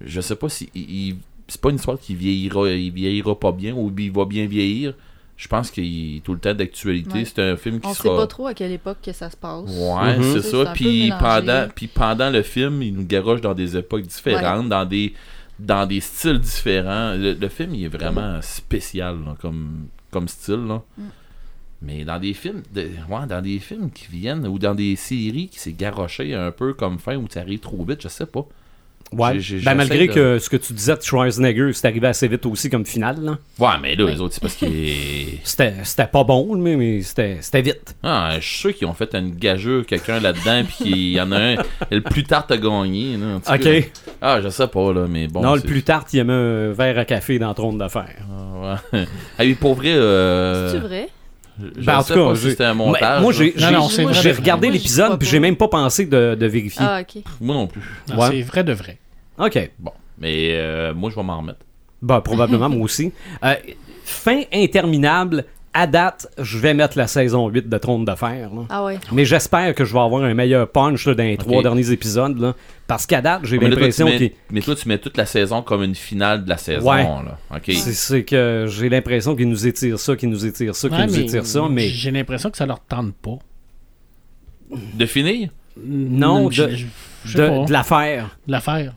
je 0.01 0.22
sais 0.22 0.36
pas 0.36 0.49
si. 0.49 0.70
il- 0.76 0.89
il- 0.89 1.17
c'est 1.47 1.59
pas 1.61 1.70
une 1.70 1.78
histoire 1.78 1.97
qui 1.99 2.13
vieillira, 2.13 2.70
il 2.70 2.91
vieillira 2.91 3.39
pas 3.39 3.51
bien, 3.51 3.74
ou 3.74 3.91
il 3.97 4.11
va 4.11 4.26
bien 4.26 4.45
vieillir. 4.45 4.93
Je 5.39 5.47
pense 5.47 5.71
qu'il 5.71 6.17
est 6.17 6.19
tout 6.19 6.33
le 6.33 6.39
temps 6.39 6.53
d'actualité. 6.53 7.19
Ouais. 7.19 7.23
C'est 7.25 7.39
un 7.41 7.55
film 7.55 7.79
qui 7.79 7.87
On 7.87 7.93
sera. 7.93 8.09
sait 8.09 8.21
pas 8.21 8.27
trop 8.27 8.47
à 8.47 8.53
quelle 8.53 8.73
époque 8.73 8.97
que 9.01 9.13
ça 9.13 9.29
se 9.29 9.37
passe. 9.37 9.69
Ouais, 9.69 10.17
Mhm. 10.17 10.23
c'est 10.33 10.41
C'est 10.41 10.63
ça. 10.65 10.71
Puis 10.73 11.13
pendant, 11.17 11.67
puis 11.73 11.87
pendant 11.87 12.29
le 12.29 12.41
film, 12.41 12.81
il 12.83 12.93
nous 12.93 13.05
garoche 13.05 13.39
dans 13.39 13.53
des 13.53 13.77
époques 13.77 14.01
différentes, 14.03 14.67
dans 14.67 14.83
des 14.85 15.13
dans 15.57 15.85
des 15.85 16.01
styles 16.01 16.39
différents. 16.39 17.13
Le, 17.15 17.33
le 17.33 17.47
film, 17.49 17.73
il 17.75 17.85
est 17.85 17.87
vraiment 17.89 18.41
spécial 18.41 19.17
là, 19.25 19.35
comme, 19.41 19.87
comme 20.11 20.27
style. 20.27 20.65
Là. 20.67 20.81
Mm. 20.97 21.03
Mais 21.83 22.03
dans 22.03 22.19
des 22.19 22.33
films, 22.33 22.61
de, 22.73 22.81
ouais, 22.81 23.27
dans 23.27 23.41
des 23.41 23.59
films 23.59 23.89
qui 23.91 24.07
viennent 24.11 24.45
ou 24.45 24.59
dans 24.59 24.75
des 24.75 24.97
séries 24.97 25.47
qui 25.47 25.59
s'est 25.59 25.71
garoché 25.73 26.33
un 26.35 26.51
peu 26.51 26.73
comme 26.73 26.99
fin 26.99 27.15
où 27.15 27.27
ça 27.29 27.39
arrive 27.41 27.59
trop 27.59 27.83
vite, 27.85 28.01
je 28.01 28.09
sais 28.09 28.25
pas. 28.25 28.45
Ouais. 29.12 29.39
J'ai- 29.39 29.60
j'ai- 29.60 29.66
Ben, 29.66 29.74
malgré 29.74 30.05
de- 30.07 30.14
que 30.14 30.38
ce 30.39 30.49
que 30.49 30.57
tu 30.57 30.72
disais 30.74 30.95
de 30.95 31.01
Schwarzenegger, 31.01 31.72
c'est 31.74 31.88
arrivé 31.88 32.07
assez 32.07 32.28
vite 32.28 32.45
aussi 32.45 32.70
comme 32.70 32.86
finale. 32.86 33.18
là. 33.22 33.38
Ouais, 33.57 33.74
mais 33.82 33.95
là, 33.95 34.05
Ouais. 34.05 34.12
les 34.12 34.22
autres, 34.22 34.36
c'est 34.36 34.41
parce 34.41 34.53
qu'il. 34.53 34.70
C'était 35.43 35.74
c'était 35.84 36.05
pas 36.07 36.24
bon, 36.24 36.55
mais, 36.55 36.76
mais 36.76 37.01
c'était 37.01 37.38
c'était 37.41 37.62
vite. 37.64 37.95
Ah, 38.03 38.36
je 38.39 38.45
suis 38.45 38.57
sûr 38.60 38.76
qu'ils 38.76 38.88
ont 38.88 38.93
fait 38.93 39.14
une 39.16 39.32
gageure, 39.36 39.86
quelqu'un 39.86 40.20
là-dedans, 40.20 40.64
puis 40.64 40.76
qu'il 40.84 41.10
y 41.14 41.20
en 41.22 41.32
a 41.32 41.39
un. 41.39 41.55
Le 41.89 42.01
plus 42.01 42.24
tard, 42.24 42.45
t'as 42.47 42.57
gagné. 42.57 43.18
là, 43.18 43.38
OK. 43.38 43.91
Ah, 44.22 44.39
je 44.41 44.49
sais 44.49 44.68
pas, 44.68 44.93
là, 44.93 45.07
mais 45.10 45.28
bon. 45.28 45.41
non, 45.41 45.55
le 45.55 45.62
plus 45.62 45.82
tard, 45.84 46.05
il 46.14 46.18
y 46.18 46.20
a 46.22 46.26
un 46.32 46.72
verre 46.72 46.99
à 46.99 47.05
café 47.05 47.39
dans 47.39 47.49
le 47.49 47.55
trône 47.55 47.78
d'affaires. 47.78 48.16
Ah, 48.30 48.78
ouais. 48.93 49.05
Ah 49.39 49.43
oui, 49.43 49.55
pour 49.55 49.74
vrai. 49.76 49.93
Euh, 49.93 50.72
C'est 50.72 50.80
vrai? 50.80 51.10
Je 51.78 51.86
Ben, 51.86 51.97
en 51.97 52.01
sais 52.01 52.14
tout 52.14 52.20
cas, 52.20 52.26
pas 52.30 52.36
si 52.36 52.41
j'ai- 52.43 52.49
c'était 52.51 52.64
un 52.66 52.74
Moi, 52.74 52.88
montage. 52.88 53.36
j'ai 53.36 54.01
Moi, 54.01 54.12
regardé 54.38 54.70
l'épisode, 54.70 55.20
puis 55.20 55.28
j'ai 55.28 55.39
même 55.39 55.55
pas 55.55 55.68
pensé 55.68 56.05
de, 56.05 56.36
de 56.36 56.45
vérifier. 56.45 56.86
Ah, 56.88 57.01
ok. 57.01 57.24
Moi 57.41 57.55
non 57.55 57.68
plus. 57.68 57.82
Ouais. 58.16 58.28
C'est 58.30 58.41
vrai 58.43 58.64
de 58.64 58.74
vrai. 58.74 58.97
OK. 59.38 59.72
Bon. 59.80 59.91
Mais 60.18 60.49
euh, 60.51 60.93
moi, 60.93 61.10
je 61.10 61.16
vais 61.16 61.24
m'en 61.24 61.38
remettre. 61.39 61.60
Bah, 62.01 62.22
probablement, 62.22 62.70
moi 62.70 62.82
aussi. 62.84 63.12
Euh, 63.43 63.55
fin 64.05 64.41
interminable. 64.53 65.45
À 65.74 65.86
date, 65.86 66.28
je 66.39 66.57
vais 66.57 66.74
mettre 66.74 66.97
la 66.97 67.05
saison 67.05 67.47
8 67.47 67.70
de 67.70 67.78
Trône 67.78 68.03
de 68.03 68.15
Fer. 68.15 68.49
là. 68.53 68.61
Ah 68.70 68.84
ouais. 68.86 68.97
Mais 69.11 69.24
j'espère 69.24 69.76
que 69.76 69.86
je 69.86 69.93
vais 69.93 69.99
avoir 69.99 70.24
un 70.24 70.34
meilleur 70.34 70.67
punch 70.72 71.05
là, 71.05 71.13
dans 71.13 71.24
les 71.24 71.38
trois 71.38 71.61
derniers 71.61 71.91
épisodes. 71.91 72.39
là. 72.39 72.55
parce 72.88 73.05
qu'à 73.05 73.22
date, 73.22 73.41
j'ai 73.45 73.59
mais, 73.59 73.65
là, 73.65 73.70
toi, 73.70 73.76
tu 73.76 73.82
l'impression 73.82 74.05
mets- 74.07 74.17
qu'il. 74.17 74.32
mais 74.51 74.61
toi, 74.61 74.76
tu 74.76 74.88
mets 74.88 74.97
toute 74.97 75.15
la 75.15 75.28
saison 75.28 75.61
comme 75.61 75.84
une 75.84 75.93
finale 75.93 76.43
de 76.43 76.49
la 76.49 76.57
saison. 76.57 76.89
Ouais. 76.91 77.03
Là. 77.03 77.38
OK. 77.55 77.61
C'est 77.67 77.93
c'est 77.93 78.24
que 78.24 78.65
j'ai 78.67 78.89
l'impression 78.89 79.36
qu'il 79.36 79.47
nous 79.47 79.67
étire 79.67 79.99
ça, 79.99 80.15
qu'il 80.15 80.30
nous 80.30 80.43
étire 80.45 80.76
ça, 80.76 80.89
qu'il 80.89 80.97
Ouais, 80.97 81.05
nous 81.05 81.13
mais 81.13 81.20
étire 81.22 81.45
ça, 81.45 81.61
mais 81.70 81.88
J'ai 81.89 82.09
l'impression 82.11 82.49
que 82.49 82.57
ça 82.57 82.65
leur 82.65 82.80
tente 82.80 83.13
pas. 83.13 83.38
De 84.95 85.05
finir? 85.05 85.49
Non, 85.84 86.49
Je- 86.51 86.63
de, 86.63 86.70
je- 86.76 86.86
je 87.26 87.32
sais 87.38 87.43
de, 87.43 87.47
pas. 87.47 87.65
de 87.65 87.72
l'affaire. 87.72 88.38
l'affaire. 88.47 88.93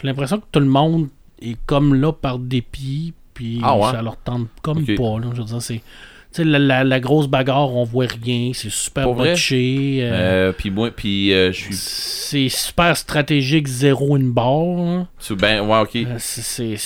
J'ai 0.00 0.06
l'impression 0.08 0.38
que 0.40 0.44
tout 0.52 0.60
le 0.60 0.66
monde 0.66 1.08
est 1.40 1.56
comme 1.66 1.94
là 1.94 2.12
par 2.12 2.38
dépit, 2.38 3.14
puis 3.36 3.60
Ah 3.62 3.76
ouais? 3.76 3.92
ça 3.92 4.02
leur 4.02 4.16
tente 4.16 4.48
comme 4.62 4.78
Ok. 4.78 4.96
pas. 4.96 5.20
Là, 5.20 5.26
je 5.32 5.38
veux 5.42 5.44
dire, 5.46 5.62
c'est. 5.62 5.80
Tu 6.32 6.42
sais, 6.42 6.44
la, 6.44 6.58
la- 6.58 6.84
la 6.84 7.00
grosse 7.00 7.28
bagarre, 7.28 7.72
on 7.74 7.84
voit 7.84 8.06
rien, 8.06 8.50
c'est 8.52 8.68
super 8.70 9.06
botché. 9.14 9.98
euh, 10.02 10.48
Euh, 10.50 10.52
Puis 10.52 10.70
moi, 10.70 10.90
puis 10.90 11.32
euh, 11.32 11.52
je 11.52 11.56
suis. 11.62 11.74
c'est 11.74 12.48
super 12.48 12.96
stratégique, 12.96 13.66
zéro 13.68 14.16
une 14.16 14.32
barre. 14.32 15.06
Ben, 15.30 15.60
ouais, 15.66 15.78
OK. 15.80 15.96
C'est- 16.18 16.76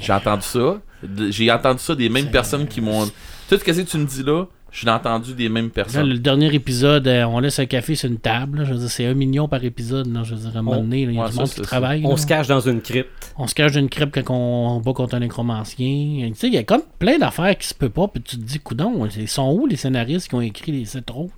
J'ai 0.00 0.12
entendu 0.12 0.42
ça. 0.42 0.80
J'ai 1.30 1.50
entendu 1.50 1.80
ça 1.80 1.94
des 1.94 2.08
mêmes 2.08 2.30
personnes 2.30 2.66
qui 2.68 2.80
m'ont. 2.80 3.06
Tout 3.06 3.56
ce 3.58 3.64
que 3.64 3.70
tu 3.72 3.96
me 3.98 4.04
dis 4.04 4.22
là, 4.22 4.44
je 4.70 4.84
l'ai 4.84 4.90
entendu 4.92 5.34
des 5.34 5.48
mêmes 5.48 5.66
Là, 5.66 5.70
personnes. 5.72 6.08
le 6.08 6.18
dernier 6.18 6.52
épisode, 6.54 7.08
euh, 7.08 7.24
on 7.24 7.38
laisse 7.40 7.58
un 7.58 7.66
café 7.66 7.94
sur 7.94 8.10
une 8.10 8.18
table. 8.18 8.58
là. 8.58 8.64
je 8.64 8.72
veux 8.74 8.78
dire, 8.80 8.90
c'est 8.90 9.06
un 9.06 9.14
million 9.14 9.48
par 9.48 9.64
épisode. 9.64 10.06
là. 10.12 10.22
je 10.24 10.34
veux 10.34 10.40
dire, 10.42 10.56
à 10.56 10.58
un 10.58 10.62
moment 10.62 10.78
On- 10.78 10.82
donné, 10.82 11.02
il 11.02 11.12
y 11.12 11.18
a 11.18 11.22
ouais, 11.22 11.28
du 11.28 11.34
ça, 11.34 11.40
monde 11.40 11.48
qui 11.50 11.56
ça. 11.56 11.62
travaille. 11.62 12.02
On 12.04 12.10
là. 12.10 12.16
se 12.16 12.26
cache 12.26 12.46
dans 12.48 12.60
une 12.60 12.80
crypte. 12.82 13.32
On 13.38 13.46
se 13.46 13.54
cache 13.54 13.72
d'une 13.72 13.88
crêpe 13.88 14.10
quand 14.12 14.30
on, 14.34 14.76
on 14.76 14.80
va 14.80 14.92
contre 14.92 15.14
un 15.14 15.20
nécromancien. 15.20 16.28
Tu 16.28 16.34
sais, 16.34 16.46
il 16.48 16.54
y 16.54 16.58
a 16.58 16.64
comme 16.64 16.82
plein 16.98 17.18
d'affaires 17.18 17.56
qui 17.56 17.66
se 17.66 17.74
peut 17.74 17.88
pas. 17.88 18.08
Puis 18.08 18.22
tu 18.22 18.36
te 18.36 18.42
dis, 18.42 18.58
coudon, 18.60 19.06
ils 19.16 19.28
sont 19.28 19.50
où 19.52 19.66
les 19.66 19.76
scénaristes 19.76 20.28
qui 20.28 20.34
ont 20.34 20.40
écrit 20.40 20.72
les 20.72 20.84
sept 20.84 21.10
autres 21.10 21.32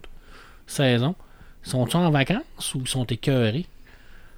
saisons? 0.67 1.15
Sont-ils 1.63 1.97
en 1.97 2.11
vacances 2.11 2.75
ou 2.75 2.87
sont 2.87 3.05
écœurés? 3.05 3.67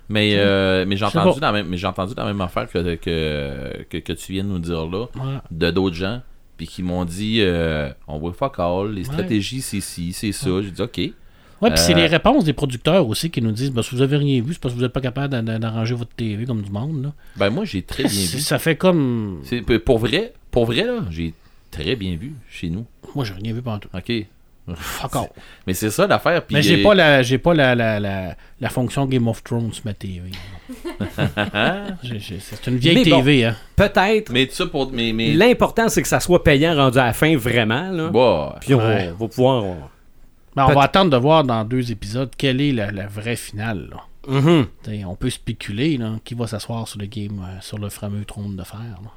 Mais, 0.09 0.33
euh, 0.37 0.85
mais 0.87 0.97
j'ai 0.97 1.05
entendu, 1.07 1.41
pas. 1.41 1.47
la 1.47 1.53
même, 1.53 1.69
mais 1.69 1.77
j'ai 1.79 1.87
entendu 1.87 2.13
la 2.17 2.25
même 2.27 2.41
affaire 2.43 2.69
que, 2.69 2.97
que, 2.97 3.85
que, 3.89 3.97
que 3.99 4.13
tu 4.13 4.33
viens 4.33 4.45
de 4.45 4.49
nous 4.49 4.59
dire 4.59 4.85
là. 4.87 5.07
Ouais. 5.15 5.39
de 5.51 5.71
d'autres 5.71 5.97
gens 5.97 6.21
puis 6.63 6.69
qui 6.69 6.83
m'ont 6.85 7.05
dit 7.05 7.39
euh, 7.41 7.91
on 8.07 8.19
voit 8.19 8.33
fuck 8.33 8.61
all, 8.61 8.93
les 8.93 9.03
stratégies 9.03 9.61
c'est 9.61 9.81
ci, 9.81 10.13
c'est 10.13 10.31
ça. 10.31 10.49
J'ai 10.63 10.71
dit 10.71 10.81
ok. 10.81 10.97
Ouais, 10.97 11.71
puis 11.71 11.79
c'est 11.79 11.93
Euh, 11.93 11.97
les 11.97 12.07
réponses 12.07 12.45
des 12.45 12.53
producteurs 12.53 13.07
aussi 13.09 13.31
qui 13.31 13.43
nous 13.43 13.51
disent 13.51 13.73
ben, 13.73 13.83
si 13.83 13.95
vous 13.97 14.01
avez 14.03 14.17
rien 14.17 14.41
vu, 14.41 14.53
c'est 14.53 14.61
parce 14.61 14.73
que 14.73 14.79
vous 14.79 14.85
n'êtes 14.85 14.93
pas 14.93 15.01
capable 15.01 15.43
d'arranger 15.59 15.95
votre 15.97 16.13
TV 16.15 16.45
comme 16.45 16.63
du 16.63 16.71
monde. 16.71 17.03
Là. 17.03 17.13
Ben 17.37 17.51
moi 17.51 17.65
j'ai 17.65 17.83
très 17.83 18.05
bien 18.05 18.27
vu. 18.27 18.39
Ça 18.39 18.61
fait 18.61 18.77
comme. 18.77 19.41
C'est 19.43 19.61
pour 19.81 19.99
vrai, 19.99 20.35
pour 20.53 20.67
vrai 20.67 20.85
là, 20.85 21.01
j'ai 21.11 21.35
très 21.73 21.97
bien 21.97 22.15
vu 22.15 22.35
chez 22.49 22.71
nous. 22.71 22.87
Moi, 23.17 23.25
j'ai 23.25 23.35
rien 23.35 23.53
vu 23.53 23.61
pendant 23.61 23.79
tout. 23.81 23.89
Ok. 23.93 24.13
Fuck 24.77 25.17
off. 25.17 25.29
Mais 25.67 25.75
c'est 25.75 25.91
ça 25.91 26.07
l'affaire. 26.07 26.43
Mais 26.51 26.63
j'ai 26.63 26.81
euh, 26.81 26.83
pas, 26.85 26.95
la, 26.95 27.23
j'ai 27.23 27.39
pas 27.39 27.53
la, 27.53 27.75
la, 27.75 27.99
la, 27.99 28.37
la 28.61 28.69
fonction 28.69 29.07
Game 29.07 29.27
of 29.27 29.43
Thrones 29.43 29.73
sur 29.73 29.85
ma 29.85 29.93
TV. 29.95 30.31
J'ai- 32.03 32.19
j'ai- 32.19 32.39
c'est 32.41 32.67
une 32.69 32.77
vieille 32.77 33.05
Mais 33.05 33.11
bon. 33.11 33.19
TV, 33.19 33.45
hein. 33.45 33.57
Peut-être. 33.77 34.31
Mais 34.33 34.47
tout 34.47 34.55
ça 34.55 34.67
pour. 34.67 34.91
Mais, 34.93 35.13
mais... 35.13 35.33
L'important, 35.35 35.89
c'est 35.89 36.01
que 36.03 36.09
ça 36.09 36.21
soit 36.21 36.43
payant 36.45 36.75
rendu 36.77 36.99
à 36.99 37.07
la 37.07 37.13
fin, 37.13 37.37
vraiment. 37.37 37.91
Là. 37.91 38.55
Puis 38.61 38.75
on 38.75 38.79
Ouais. 38.79 39.13
va 39.19 39.29
pouvoir. 39.29 39.65
on- 39.65 39.77
Ben, 40.55 40.67
va 40.67 40.83
attendre 40.83 41.11
de 41.11 41.17
voir 41.17 41.45
dans 41.45 41.65
deux 41.65 41.91
épisodes 41.91 42.31
quelle 42.37 42.61
est 42.61 42.73
la, 42.73 42.91
la 42.91 43.07
vraie 43.07 43.37
finale. 43.37 43.89
Là. 43.91 43.97
Mhm. 44.41 44.67
T'sais, 44.83 45.05
on 45.05 45.17
peut 45.17 45.31
spéculer 45.31 45.97
là, 45.97 46.13
qui 46.25 46.35
va 46.35 46.47
s'asseoir 46.47 46.87
sur 46.87 47.01
le 47.01 47.07
game, 47.07 47.43
euh, 47.43 47.59
sur 47.61 47.79
le 47.79 47.89
fameux 47.89 48.25
trône 48.25 48.55
de 48.57 48.63
fer. 48.63 48.79
là. 48.79 49.11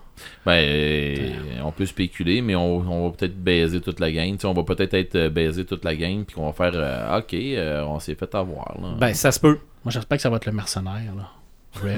Ben, 0.45 1.34
on 1.63 1.72
peut 1.72 1.86
spéculer, 1.86 2.41
mais 2.41 2.55
on, 2.55 2.78
on 2.78 3.09
va 3.09 3.16
peut-être 3.16 3.38
baiser 3.38 3.82
toute 3.82 3.99
la 3.99 4.11
sais, 4.11 4.45
on 4.45 4.53
va 4.53 4.63
peut-être 4.63 4.93
être 4.93 5.16
euh, 5.16 5.30
baisé 5.30 5.66
toute 5.66 5.84
la 5.84 5.95
game, 5.95 6.26
puis 6.26 6.36
qu'on 6.36 6.45
va 6.45 6.53
faire 6.53 6.72
euh, 6.74 7.20
OK, 7.20 7.34
euh, 7.34 7.84
on 7.84 7.99
s'est 7.99 8.16
fait 8.16 8.34
avoir. 8.36 8.76
Là. 8.82 8.95
Ben, 8.99 9.13
ça 9.13 9.32
se 9.32 9.39
peut. 9.39 9.59
Moi, 9.84 9.91
j'espère 9.91 10.18
que 10.18 10.22
ça 10.22 10.30
va 10.30 10.38
être 10.38 10.45
le 10.45 10.51
mercenaire. 10.51 11.13
Là. 11.16 11.32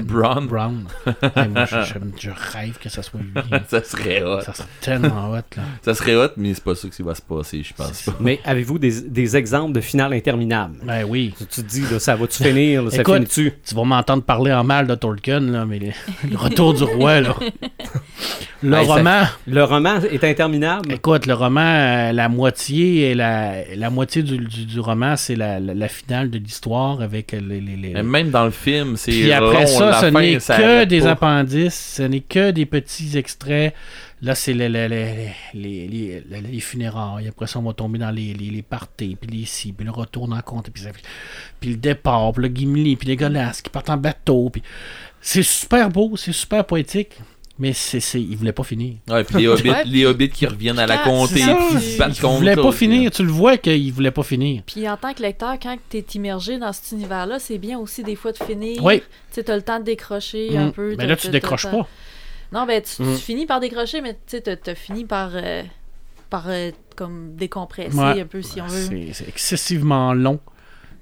Brown. 0.04 0.46
Brown. 0.46 0.84
Hey, 1.36 1.48
moi, 1.48 1.64
je, 1.66 1.76
je- 1.82 1.94
je 2.20 2.30
rêve 2.30 2.78
que 2.78 2.88
ça 2.88 3.02
soit 3.02 3.20
lui. 3.20 3.32
ça 3.68 3.82
serait 3.84 4.22
hot. 4.22 4.40
ça 4.40 4.52
serait 4.54 4.68
tellement 4.80 5.30
hot. 5.30 5.36
Là. 5.56 5.62
Ça 5.82 5.94
serait 5.94 6.16
hot, 6.16 6.30
mais 6.36 6.54
c'est 6.54 6.64
pas 6.64 6.74
ça 6.74 6.88
qui 6.88 7.02
va 7.02 7.14
se 7.14 7.22
passer, 7.22 7.62
je 7.62 7.72
pense 7.74 8.02
pas. 8.02 8.14
Mais 8.20 8.40
avez-vous 8.44 8.78
des, 8.78 9.02
des 9.02 9.36
exemples 9.36 9.72
de 9.72 9.80
finale 9.80 10.12
interminable? 10.12 10.76
Ben 10.82 11.04
oui. 11.04 11.34
Tu 11.38 11.44
te 11.46 11.60
dis, 11.60 11.82
là, 11.90 11.98
ça 11.98 12.16
va-tu 12.16 12.42
finir? 12.42 12.84
là, 12.84 12.90
ça 12.90 13.00
Écoute, 13.02 13.14
finit-tu? 13.14 13.52
Tu 13.66 13.74
vas 13.74 13.84
m'entendre 13.84 14.22
parler 14.22 14.52
en 14.52 14.64
mal 14.64 14.86
de 14.86 14.94
Tolkien, 14.94 15.40
là, 15.40 15.64
mais 15.66 15.78
le, 15.78 15.88
le 16.30 16.36
retour 16.36 16.74
du 16.74 16.84
roi, 16.84 17.20
là. 17.20 17.34
Le 18.60 18.70
Ben, 18.72 18.84
ça- 18.84 18.94
roman, 18.94 19.22
Le 19.46 19.62
roman 19.64 20.00
est 20.10 20.24
interminable? 20.24 20.92
écoute, 20.92 21.26
le 21.26 21.34
roman, 21.34 21.60
euh, 21.60 22.12
la 22.12 22.28
moitié 22.28 23.10
et 23.10 23.14
la, 23.14 23.64
la 23.76 23.88
moitié 23.90 24.22
du, 24.24 24.36
du, 24.38 24.64
du 24.66 24.80
roman, 24.80 25.14
c'est 25.16 25.36
la, 25.36 25.60
la, 25.60 25.74
la 25.74 25.88
finale 25.88 26.28
de 26.30 26.38
l'histoire 26.38 27.00
avec 27.00 27.30
les. 27.32 27.60
les, 27.60 28.02
même 28.02 28.30
dans 28.30 28.44
le 28.44 28.50
film, 28.50 28.96
c'est 28.96 29.12
Puis 29.12 29.32
après 29.32 29.60
long, 29.60 29.66
ça, 29.68 30.00
ce 30.00 30.06
n'est 30.06 30.36
que 30.38 30.84
des 30.84 31.00
pas. 31.00 31.10
appendices, 31.10 31.94
ce 31.96 32.02
n'est 32.02 32.20
que 32.20 32.50
des 32.50 32.66
petits 32.66 33.16
extraits. 33.18 33.74
Là, 34.20 34.34
c'est 34.34 34.52
les, 34.52 34.68
les, 34.68 34.88
les, 34.88 35.34
les, 35.54 35.88
les, 35.88 36.22
les- 36.28 36.40
les 36.40 36.60
funérailles. 36.60 37.28
Après 37.28 37.46
ça, 37.46 37.58
on 37.60 37.62
va 37.62 37.72
tomber 37.72 37.98
dans 37.98 38.10
les, 38.10 38.34
les, 38.34 38.62
parties, 38.62 39.16
puis 39.20 39.30
les 39.30 39.46
ci, 39.46 39.72
puis 39.72 39.84
le 39.84 39.92
retour 39.92 40.26
dans 40.26 40.36
le 40.36 40.42
compte, 40.42 40.70
puis 40.70 41.70
le 41.70 41.76
départ, 41.76 42.32
puis 42.32 42.42
le 42.48 42.54
Gimli, 42.54 42.96
puis 42.96 43.08
les 43.08 43.16
Golas 43.16 43.60
qui 43.62 43.70
partent 43.70 43.90
en 43.90 43.96
bateau. 43.96 44.50
Puis... 44.50 44.62
C'est 45.20 45.42
super 45.42 45.88
beau, 45.88 46.16
c'est 46.16 46.32
super 46.32 46.64
poétique, 46.64 47.18
mais 47.58 47.72
c'est, 47.72 48.00
c'est, 48.00 48.20
il 48.20 48.36
voulait 48.36 48.52
pas 48.52 48.62
finir. 48.62 48.94
Ouais, 49.08 49.24
puis 49.24 49.38
les 49.38 49.48
hobbits, 49.48 49.70
les 49.86 50.06
hobbits 50.06 50.30
qui 50.30 50.46
reviennent 50.46 50.78
à 50.78 50.86
la 50.86 50.98
comté, 50.98 51.40
c'est- 51.40 51.80
se 51.80 51.98
battent 51.98 52.16
Il 52.18 52.22
voulait 52.26 52.54
pas 52.56 52.72
finir, 52.72 53.10
tu 53.10 53.22
le 53.24 53.30
vois 53.32 53.56
qu'il 53.56 53.92
voulait 53.92 54.10
pas 54.10 54.22
finir. 54.22 54.62
Puis 54.66 54.88
en 54.88 54.96
tant 54.96 55.12
que 55.14 55.22
lecteur, 55.22 55.56
quand 55.60 55.76
tu 55.90 55.96
es 55.98 56.04
immergé 56.14 56.58
dans 56.58 56.72
cet 56.72 56.92
univers-là, 56.92 57.38
c'est 57.38 57.58
bien 57.58 57.78
aussi 57.78 58.02
des 58.02 58.14
fois 58.16 58.32
de 58.32 58.36
finir. 58.38 58.82
Oui. 58.84 59.00
Tu 59.00 59.04
sais, 59.32 59.42
t'as 59.44 59.56
le 59.56 59.62
temps 59.62 59.78
de 59.80 59.84
décrocher 59.84 60.56
un 60.56 60.66
Mm. 60.68 60.72
peu. 60.72 60.94
Mais 60.96 61.06
là, 61.06 61.16
tu 61.16 61.28
décroches 61.30 61.66
pas. 61.70 61.86
Non, 62.52 62.64
ben 62.64 62.80
tu, 62.80 62.96
tu 62.96 63.02
Mm. 63.02 63.16
finis 63.16 63.46
par 63.46 63.60
décrocher, 63.60 64.00
mais 64.00 64.14
tu 64.14 64.18
sais, 64.28 64.40
t'as- 64.40 64.56
t'as 64.56 64.74
fini 64.74 65.04
par, 65.04 65.32
euh, 65.34 65.62
par 66.30 66.44
euh, 66.48 66.70
comme 66.96 67.34
décompresser 67.36 67.96
Ouais. 67.98 68.20
un 68.22 68.26
peu, 68.26 68.40
si 68.42 68.60
on 68.60 68.66
veut. 68.66 68.86
C'est, 68.88 69.12
c'est 69.12 69.28
excessivement 69.28 70.14
long. 70.14 70.40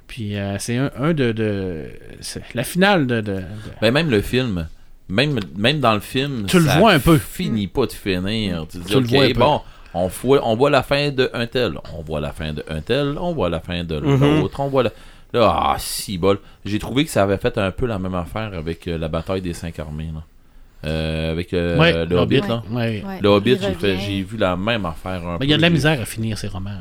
Puis 0.09 0.36
euh, 0.36 0.57
c'est 0.59 0.76
un, 0.76 0.90
un 0.98 1.12
de, 1.14 1.32
de 1.32 1.84
c'est 2.20 2.42
la 2.54 2.62
finale 2.64 3.07
de, 3.07 3.20
de- 3.20 3.32
de- 3.34 3.42
Ben, 3.80 3.92
même 3.92 4.09
le 4.11 4.22
film, 4.22 4.68
même, 5.09 5.38
même 5.57 5.80
dans 5.80 5.94
le 5.94 6.00
film, 6.00 6.46
Tu 6.46 6.59
le 6.59 6.64
vois 6.78 6.92
un 6.92 6.98
peu. 6.98 7.18
finit 7.18 7.68
pas 7.68 7.86
de 7.86 7.92
finir. 7.92 8.66
Tu, 8.70 8.78
dis, 8.78 8.84
Tu 8.86 8.92
le 8.94 8.98
OK, 9.00 9.07
vois 9.07 9.24
un 9.24 9.28
peu. 9.28 9.34
bon, 9.38 9.61
on 9.94 10.07
voit, 10.09 10.40
on 10.46 10.57
voit 10.57 10.70
la 10.70 10.82
fin 10.82 11.11
de 11.11 11.30
un 11.32 11.46
tel, 11.46 11.78
on 11.96 12.02
voit 12.02 12.20
la 12.20 12.32
fin 12.32 12.52
de 12.52 12.64
un 12.68 12.80
tel, 12.80 13.16
on 13.20 13.32
voit 13.32 13.48
la 13.48 13.61
fin 13.61 13.84
de 13.84 13.98
Mhm. 14.00 14.40
l'autre, 14.40 14.61
on 14.61 14.68
voit 14.68 14.82
la... 14.84 14.90
Là, 15.32 15.52
ah, 15.72 15.76
si 15.78 16.18
bol. 16.18 16.38
J'ai 16.64 16.78
trouvé 16.78 17.04
que 17.04 17.11
ça 17.11 17.22
avait 17.24 17.36
fait 17.36 17.59
un 17.59 17.70
peu 17.70 17.86
la 17.86 17.98
même 17.98 18.14
affaire 18.14 18.52
avec 18.54 18.86
euh, 18.88 18.96
la 18.96 19.09
bataille 19.09 19.42
des 19.42 19.52
cinq 19.54 19.78
armées, 19.78 20.11
là. 20.14 20.22
Euh, 20.84 21.32
avec 21.32 21.52
euh, 21.52 21.76
Ouais, 21.78 22.07
le 22.07 22.16
Hobbit, 22.16 22.40
Ouais. 22.40 22.48
là. 22.48 22.62
Ouais. 22.70 23.02
Le 23.20 23.28
Hobbit, 23.28 23.59
j'ai 23.80 24.22
vu 24.22 24.36
la 24.36 24.57
même 24.57 24.86
affaire 24.86 25.26
un 25.26 25.32
Ben, 25.32 25.38
peu. 25.38 25.44
il 25.44 25.50
y 25.50 25.54
a 25.54 25.57
de 25.57 25.62
la 25.62 25.70
misère 25.70 26.00
à 26.00 26.04
finir 26.04 26.38
ces 26.38 26.46
romans. 26.48 26.78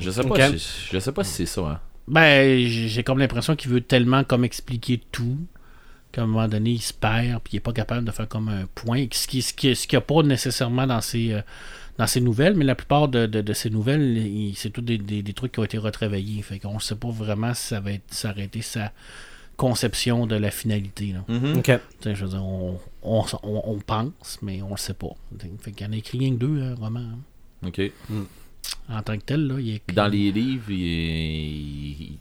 Je 0.00 0.10
sais 0.10 0.22
pas, 0.24 0.48
si, 0.56 0.88
je 0.92 0.98
sais 0.98 1.12
pas 1.12 1.22
si 1.22 1.32
c'est 1.34 1.46
ça, 1.46 1.60
hein. 1.62 1.78
Ben, 2.08 2.58
j'ai 2.66 2.88
j'ai 2.88 3.02
comme 3.04 3.18
l'impression 3.20 3.54
qu'il 3.54 3.70
veut 3.70 3.80
tellement 3.80 4.24
comme 4.24 4.44
expliquer 4.44 5.00
tout 5.12 5.36
qu'à 6.12 6.22
un 6.22 6.26
moment 6.26 6.46
donné, 6.48 6.70
il 6.72 6.80
se 6.82 6.92
perd 6.92 7.40
puis 7.42 7.54
il 7.54 7.56
est 7.56 7.60
pas 7.60 7.72
capable 7.72 8.06
de 8.06 8.12
faire 8.12 8.28
comme 8.28 8.48
un 8.48 8.66
point. 8.74 9.06
Ce 9.12 9.26
qui 9.26 9.42
ce 9.42 9.52
qui, 9.52 9.74
ce 9.74 9.86
qu'il 9.88 9.96
n'y 9.96 10.02
a 10.02 10.06
pas 10.06 10.22
nécessairement 10.22 10.86
dans 10.86 11.00
ses, 11.00 11.32
euh, 11.32 11.42
dans 11.98 12.06
ses 12.06 12.20
nouvelles, 12.20 12.54
mais 12.54 12.64
la 12.64 12.74
plupart 12.74 13.08
de, 13.08 13.26
de, 13.26 13.40
de 13.40 13.52
ces 13.52 13.70
nouvelles, 13.70 14.52
c'est 14.54 14.70
tous 14.70 14.80
des, 14.82 14.98
des, 14.98 15.22
des 15.22 15.32
trucs 15.32 15.52
qui 15.52 15.58
ont 15.60 15.64
été 15.64 15.78
retravaillés. 15.78 16.40
Fait 16.42 16.58
qu'on 16.58 16.78
sait 16.78 16.94
pas 16.96 17.10
vraiment 17.10 17.52
si 17.54 17.66
ça 17.68 17.80
va 17.80 17.92
être 17.92 18.12
s'arrêter 18.12 18.62
sa 18.62 18.92
conception 19.56 20.26
de 20.26 20.34
la 20.36 20.50
finalité. 20.50 21.12
Là. 21.12 21.24
Mhm. 21.28 21.62
Je 22.04 22.24
veux 22.24 22.30
dire, 22.30 22.42
on, 22.44 22.78
on, 23.02 23.24
on- 23.42 23.62
on 23.66 23.78
pense, 23.78 24.38
mais 24.42 24.62
on 24.62 24.70
le 24.70 24.76
sait 24.76 24.94
pas. 24.94 25.14
Fait 25.60 25.72
qu'il 25.72 25.86
y 25.86 25.88
en 25.90 25.92
a 25.92 25.96
écrit 25.96 26.18
rien 26.18 26.30
que 26.30 26.36
deux 26.38 26.58
euh, 26.60 26.74
romans. 26.74 27.00
hein. 27.62 27.68
OK. 27.68 27.80
En 28.88 29.02
tant 29.02 29.16
que 29.18 29.22
tel, 29.24 29.46
là, 29.46 29.60
il 29.60 29.70
est 29.74 29.92
Dans 29.94 30.08
les 30.08 30.32
livres, 30.32 30.70
il, 30.70 32.02
il 32.02 32.18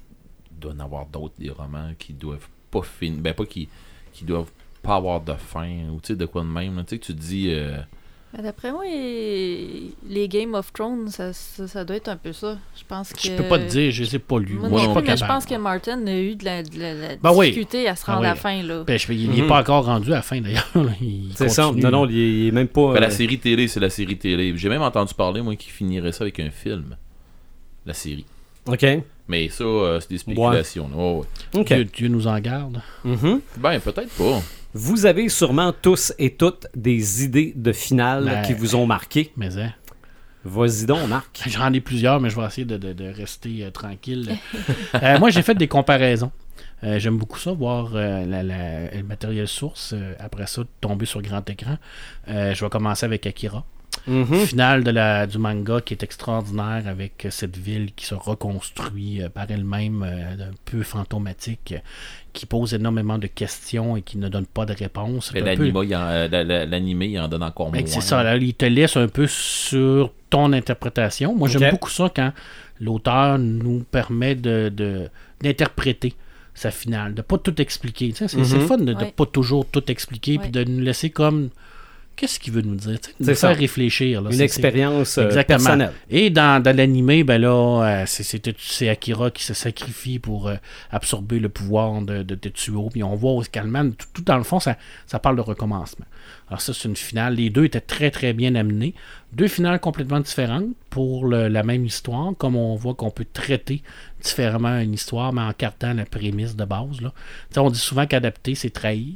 doit 0.60 0.74
y 0.74 0.76
en 0.76 0.80
avoir 0.80 1.06
d'autres, 1.08 1.34
des 1.40 1.50
romans 1.50 1.92
qui 1.98 2.14
doivent 2.14 2.48
pas 2.72 2.82
finir. 2.82 3.20
Ben, 3.22 3.34
pas 3.34 3.46
qui, 3.46 3.68
qui 4.14 4.24
doivent 4.26 4.50
pas 4.82 4.96
avoir 4.96 5.22
de 5.22 5.34
fin, 5.34 5.70
ou 5.94 6.00
tu 6.02 6.08
sais, 6.08 6.16
de 6.16 6.26
quoi 6.26 6.42
de 6.42 6.48
même. 6.48 6.76
Tu 6.88 6.96
sais, 6.96 6.98
que 7.00 7.06
tu 7.06 7.14
te 7.14 7.20
dis. 7.20 7.48
euh, 7.50 7.78
Ben, 8.34 8.42
D'après 8.44 8.72
moi, 8.72 8.84
les 8.86 10.28
Game 10.28 10.54
of 10.54 10.72
Thrones, 10.74 11.10
ça, 11.10 11.34
ça, 11.34 11.68
ça 11.68 11.84
doit 11.86 11.98
être 11.98 12.08
un 12.08 12.16
peu 12.16 12.34
ça. 12.34 12.58
Je 12.76 12.84
pense 12.88 13.14
que. 13.14 13.20
Je 13.22 13.32
peux 13.34 13.44
pas 13.44 13.60
te 13.60 13.66
dire, 13.70 13.92
je 13.92 14.04
les 14.04 14.16
ai 14.16 14.20
pas 14.20 14.40
lus. 14.40 14.54
Moi, 14.56 14.70
Moi, 14.70 14.80
je 14.80 14.86
non 14.86 14.92
suis 14.92 14.94
pas 14.96 15.02
plus, 15.02 15.10
mais 15.10 15.16
je 15.18 15.22
capable. 15.22 15.38
pense 15.40 15.46
que 15.46 15.56
Martin 15.56 16.08
a 16.08 16.16
eu 16.18 16.36
de 16.36 16.46
la, 16.46 16.64
de 16.64 16.80
la- 16.80 16.94
la 16.94 17.16
Ben 17.18 17.32
oui. 17.36 17.50
à 17.50 17.96
se 17.96 18.06
Ben 18.06 18.14
rendre 18.14 18.18
à 18.18 18.20
oui. 18.20 18.24
la 18.28 18.36
fin. 18.36 18.64
Là. 18.64 18.84
Ben, 18.86 18.98
je- 18.98 19.12
il 19.14 19.30
n'est 19.30 19.42
Mhm. 19.42 19.48
pas 19.48 19.60
encore 19.62 19.86
rendu 19.86 20.12
à 20.12 20.16
la 20.18 20.22
fin 20.22 20.40
d'ailleurs. 20.42 20.68
Il 21.02 21.32
C'est 21.36 21.50
ça. 21.50 21.72
Non, 21.76 21.92
non, 21.92 22.08
il 22.10 22.18
est, 22.18 22.32
il 22.44 22.48
est 22.48 22.52
même 22.52 22.68
pas. 22.70 22.94
ben, 22.94 23.00
la 23.02 23.08
euh, 23.08 23.12
série 23.12 23.38
télé, 23.38 23.68
c'est 23.68 23.80
la 23.80 23.90
série 23.90 24.18
télé. 24.18 24.54
J'ai 24.58 24.70
même 24.70 24.82
entendu 24.82 25.14
parler, 25.14 25.42
moi, 25.42 25.56
qui 25.56 25.70
finirait 25.70 26.12
ça 26.12 26.24
avec 26.24 26.40
un 26.40 26.50
film. 26.52 26.96
La 27.86 27.94
série. 27.94 28.26
OK. 28.68 28.86
Mais 29.32 29.48
ça, 29.50 29.64
euh, 29.64 30.00
c'est 30.02 30.10
des 30.10 30.18
spéculations. 30.18 30.90
ouais. 31.54 31.64
Dieu, 31.64 31.86
Dieu 31.86 32.08
nous 32.10 32.28
en 32.28 32.38
garde. 32.40 32.82
Mhm. 33.06 33.40
Ben, 33.58 33.80
peut-être 33.80 34.10
pas. 34.18 34.42
Vous 34.74 35.06
avez 35.06 35.30
sûrement 35.30 35.74
tous 35.82 36.14
et 36.20 36.32
toutes 36.32 36.68
des 36.76 37.24
idées 37.24 37.54
de 37.56 37.72
finale 37.72 38.26
Ben- 38.26 38.42
qui 38.42 38.54
vous 38.54 38.76
ont 38.76 38.86
marqué. 38.86 39.32
Mais 39.38 39.58
hein, 39.58 39.72
Vas-y 40.44 40.86
donc, 40.86 41.08
Marc. 41.08 41.44
j'en 41.48 41.72
ai 41.72 41.80
plusieurs, 41.82 42.20
mais 42.20 42.30
je 42.30 42.36
vais 42.36 42.46
essayer 42.46 42.66
de, 42.66 42.76
de- 42.78 42.94
de 42.94 43.06
rester 43.10 43.64
euh, 43.64 43.72
tranquille. 43.72 44.38
Euh, 45.02 45.18
moi, 45.20 45.30
j'ai 45.30 45.42
fait 45.44 45.56
des 45.56 45.68
comparaisons. 45.70 46.32
Euh, 46.84 47.00
J'aime 47.00 47.18
beaucoup 47.18 47.38
ça, 47.40 47.52
voir 47.54 47.92
euh, 47.96 48.26
la- 48.26 48.44
la- 48.44 48.92
le 48.94 49.04
matériel 49.04 49.48
source. 49.48 49.94
euh, 49.94 50.14
après 50.20 50.48
ça, 50.48 50.64
tomber 50.82 51.06
sur 51.06 51.22
grand 51.22 51.48
écran. 51.50 51.78
Euh, 52.28 52.54
je 52.54 52.64
vais 52.66 52.70
commencer 52.70 53.06
avec 53.06 53.26
Akira. 53.26 53.64
Mhm. 54.08 54.36
finale 54.46 54.84
de 54.84 54.92
la, 54.92 55.28
du 55.28 55.38
manga 55.38 55.80
qui 55.82 55.94
est 55.94 56.04
extraordinaire 56.04 56.84
avec 56.88 57.26
euh, 57.26 57.30
cette 57.30 57.56
ville 57.58 57.94
qui 57.96 58.06
se 58.06 58.16
reconstruit 58.16 59.22
euh, 59.22 59.30
par 59.30 59.50
elle-même, 59.50 60.04
euh, 60.04 60.50
un 60.50 60.54
peu 60.66 60.82
fantomatique, 60.84 61.76
qui 62.34 62.46
pose 62.46 62.74
énormément 62.74 63.18
de 63.18 63.28
questions 63.28 63.96
et 63.98 64.02
qui 64.02 64.18
ne 64.18 64.28
donne 64.30 64.46
pas 64.48 64.66
de 64.66 64.74
réponse. 64.74 65.32
Peu- 65.32 65.40
l'anima, 65.42 65.84
il 65.84 65.96
en- 65.96 66.00
euh, 66.02 66.28
la- 66.28 66.44
la- 66.44 66.66
l'animé, 66.66 67.08
il 67.08 67.20
en 67.20 67.28
donne 67.28 67.44
encore 67.44 67.68
moins. 67.70 67.78
Ben, 67.80 67.88
c'est 67.88 68.02
ça, 68.02 68.24
là, 68.24 68.36
il 68.38 68.54
te 68.54 68.66
laisse 68.66 68.98
un 68.98 69.08
peu 69.08 69.28
sur 69.28 70.12
ton 70.30 70.52
interprétation. 70.54 71.36
Moi, 71.36 71.48
j'aime 71.50 71.72
beaucoup 71.72 71.90
ça 71.90 72.12
quand 72.16 72.32
l'auteur 72.80 73.38
nous 73.38 73.84
permet 73.92 74.36
de, 74.36 74.70
de- 74.76 75.10
d'interpréter 75.42 76.14
sa 76.54 76.72
finale, 76.72 77.14
de 77.14 77.22
pas 77.22 77.38
tout 77.38 77.62
expliquer. 77.62 78.10
Tu 78.10 78.16
sais, 78.16 78.28
c'est, 78.28 78.38
Mhm. 78.58 78.68
fun 78.68 78.78
de, 78.78 78.94
Ouais. 78.94 79.14
pas 79.16 79.26
toujours 79.26 79.66
tout 79.66 79.90
expliquer 79.92 80.38
puis 80.38 80.50
de 80.50 80.64
nous 80.64 80.80
laisser 80.82 81.10
comme 81.10 81.50
qu'est-ce 82.22 82.40
qu'il 82.40 82.54
veut 82.54 82.62
nous 82.62 82.76
dire, 82.76 83.00
C'est 83.20 83.34
ça. 83.34 83.48
faire 83.50 83.58
réfléchir. 83.58 84.22
là. 84.22 84.30
Une 84.32 84.42
expérience 84.42 85.18
euh, 85.18 85.26
Exactement. 85.26 85.58
personnelle. 85.58 85.92
et 86.12 86.30
dans, 86.30 86.62
dans 86.62 86.76
l'animé, 86.78 87.24
ben 87.24 87.42
là, 87.42 87.50
euh, 87.50 88.04
c'est, 88.06 88.88
Akira 88.90 89.32
qui 89.32 89.44
se 89.44 89.56
sacrifie 89.56 90.20
pour 90.20 90.48
euh, 90.48 90.56
absorber 90.92 91.40
le 91.40 91.50
pouvoir 91.50 92.00
de, 92.04 92.22
de 92.22 92.36
Tetsuo. 92.36 92.90
Puis 92.92 93.02
on 93.04 93.16
voit 93.16 93.32
Oskalman, 93.34 93.94
tout, 93.94 94.06
tout 94.14 94.22
dans 94.22 94.38
le 94.38 94.44
fond, 94.44 94.60
ça, 94.60 94.78
ça 95.08 95.18
parle 95.18 95.36
de 95.38 95.42
recommencement. 95.42 96.06
Alors 96.48 96.62
ça, 96.62 96.74
c'est 96.74 96.88
une 96.88 96.96
finale. 96.96 97.34
Les 97.36 97.50
deux 97.50 97.66
étaient 97.66 97.82
très, 97.82 98.12
très 98.12 98.34
bien 98.34 98.54
amenés. 98.54 98.94
Deux 99.34 99.48
finales 99.48 99.80
complètement 99.80 100.20
différentes 100.20 100.68
pour 100.92 101.26
le- 101.26 101.48
la 101.48 101.64
même 101.64 101.86
histoire, 101.86 102.34
comme 102.38 102.56
on 102.56 102.76
voit 102.76 102.94
qu'on 102.94 103.10
peut 103.10 103.26
traiter 103.34 103.82
différemment 104.22 104.78
une 104.80 104.94
histoire, 104.94 105.34
mais 105.34 105.42
en 105.42 105.54
cartant 105.54 105.94
la 105.94 106.06
prémisse 106.06 106.56
de 106.56 106.66
base. 106.66 107.02
Là. 107.02 107.14
On 107.58 107.70
dit 107.72 107.80
souvent 107.80 108.06
qu'adapter, 108.06 108.54
c'est 108.54 108.70
trahir. 108.70 109.16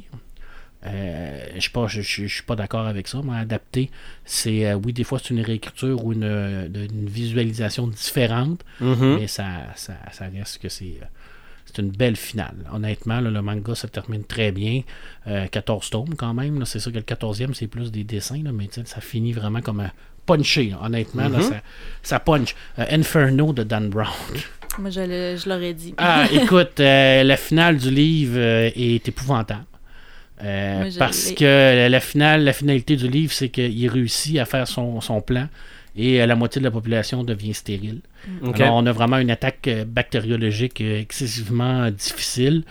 Euh, 0.86 1.46
je 1.56 1.60
suis 1.60 1.70
pas, 1.70 1.86
je, 1.88 2.00
je- 2.00 2.26
je 2.26 2.34
suis 2.34 2.42
pas 2.42 2.56
d'accord 2.56 2.86
avec 2.86 3.08
ça, 3.08 3.20
mais 3.24 3.36
adapter, 3.36 3.90
c'est 4.24 4.66
euh, 4.66 4.74
oui, 4.74 4.92
des 4.92 5.04
fois 5.04 5.18
c'est 5.18 5.30
une 5.34 5.40
réécriture 5.40 6.04
ou 6.04 6.12
une, 6.12 6.22
euh, 6.24 6.68
une 6.68 7.08
visualisation 7.08 7.86
différente, 7.88 8.60
Mhm. 8.80 9.16
mais 9.16 9.26
ça, 9.26 9.46
ça, 9.74 9.94
ça 10.12 10.26
reste 10.32 10.58
que 10.58 10.68
c'est 10.68 10.98
une 11.78 11.90
belle 11.90 12.16
finale. 12.16 12.54
Honnêtement, 12.72 13.20
là, 13.20 13.30
le 13.30 13.42
manga 13.42 13.74
se 13.74 13.86
termine 13.86 14.24
très 14.24 14.50
bien. 14.50 14.80
Euh, 15.26 15.46
14 15.46 15.90
tomes 15.90 16.14
quand 16.16 16.32
même. 16.32 16.64
C'est 16.64 16.78
sûr 16.78 16.90
que 16.90 16.96
le 16.96 17.02
14e, 17.02 17.52
c'est 17.52 17.66
plus 17.66 17.90
des 17.92 18.02
dessins, 18.04 18.42
là, 18.42 18.50
mais 18.52 18.68
ça 18.84 19.00
finit 19.02 19.32
vraiment 19.34 19.60
comme 19.60 19.80
un 19.80 19.90
punché. 20.24 20.70
là. 20.70 20.78
Honnêtement, 20.82 21.28
là, 21.28 21.42
ça, 21.42 21.60
ça 22.02 22.18
punch. 22.20 22.54
Euh, 22.78 22.84
Inferno 22.90 23.52
de 23.52 23.62
Dan 23.62 23.90
Brown. 23.90 24.08
Moi, 24.78 24.88
je, 24.90 25.46
l'aurais 25.48 25.74
dit. 25.74 25.94
Ah, 25.98 26.24
écoute, 26.32 26.80
euh, 26.80 27.22
la 27.22 27.36
finale 27.36 27.76
du 27.76 27.90
livre 27.90 28.38
euh, 28.38 28.70
est 28.74 29.06
épouvantable. 29.06 29.64
Euh, 30.44 30.90
parce 30.98 31.32
que 31.32 31.88
la 31.88 32.00
finale, 32.00 32.44
la 32.44 32.52
finalité 32.52 32.96
du 32.96 33.08
livre, 33.08 33.32
c'est 33.32 33.48
qu'il 33.48 33.88
réussit 33.88 34.38
à 34.38 34.44
faire 34.44 34.68
son, 34.68 35.00
son 35.00 35.22
plan 35.22 35.48
et 35.96 36.20
euh, 36.20 36.26
la 36.26 36.36
moitié 36.36 36.60
de 36.60 36.64
la 36.66 36.70
population 36.70 37.24
devient 37.24 37.54
stérile. 37.54 38.00
Alors, 38.42 38.74
on 38.76 38.84
a 38.84 38.92
vraiment 38.92 39.16
une 39.16 39.30
attaque 39.30 39.66
euh, 39.66 39.86
bactériologique 39.86 40.82
excessivement 40.82 41.90
difficile, 41.90 42.64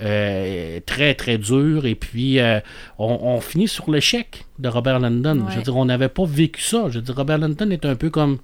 euh, 0.00 0.80
très 0.86 1.12
très 1.14 1.36
dure, 1.36 1.84
et 1.84 1.94
puis 1.94 2.38
euh, 2.38 2.58
on, 2.98 3.18
on 3.22 3.40
finit 3.42 3.68
sur 3.68 3.90
l'échec 3.90 4.46
de 4.58 4.68
Robert. 4.68 4.98
Ouais. 5.02 5.10
Je 5.50 5.56
veux 5.56 5.62
dire, 5.62 5.76
on 5.76 5.84
n'avait 5.84 6.08
pas 6.08 6.24
vécu 6.24 6.62
ça. 6.62 6.86
Je 6.88 7.00
veux 7.00 7.04
dire, 7.04 7.14
Robert 7.14 7.36
Landon 7.36 7.70
est 7.70 7.84
un 7.84 7.96
peu 7.96 8.08
comme 8.08 8.38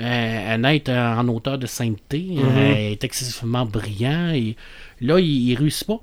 euh, 0.00 0.54
un 0.54 0.64
être 0.64 0.90
en 0.90 1.28
auteur 1.28 1.56
de 1.56 1.66
sainteté, 1.66 2.26
euh, 2.36 2.74
il 2.76 2.92
est 2.94 3.04
excessivement 3.04 3.64
brillant, 3.64 4.30
et 4.34 4.56
là, 5.00 5.20
il, 5.20 5.50
il 5.50 5.54
réussit 5.54 5.86
pas. 5.86 6.00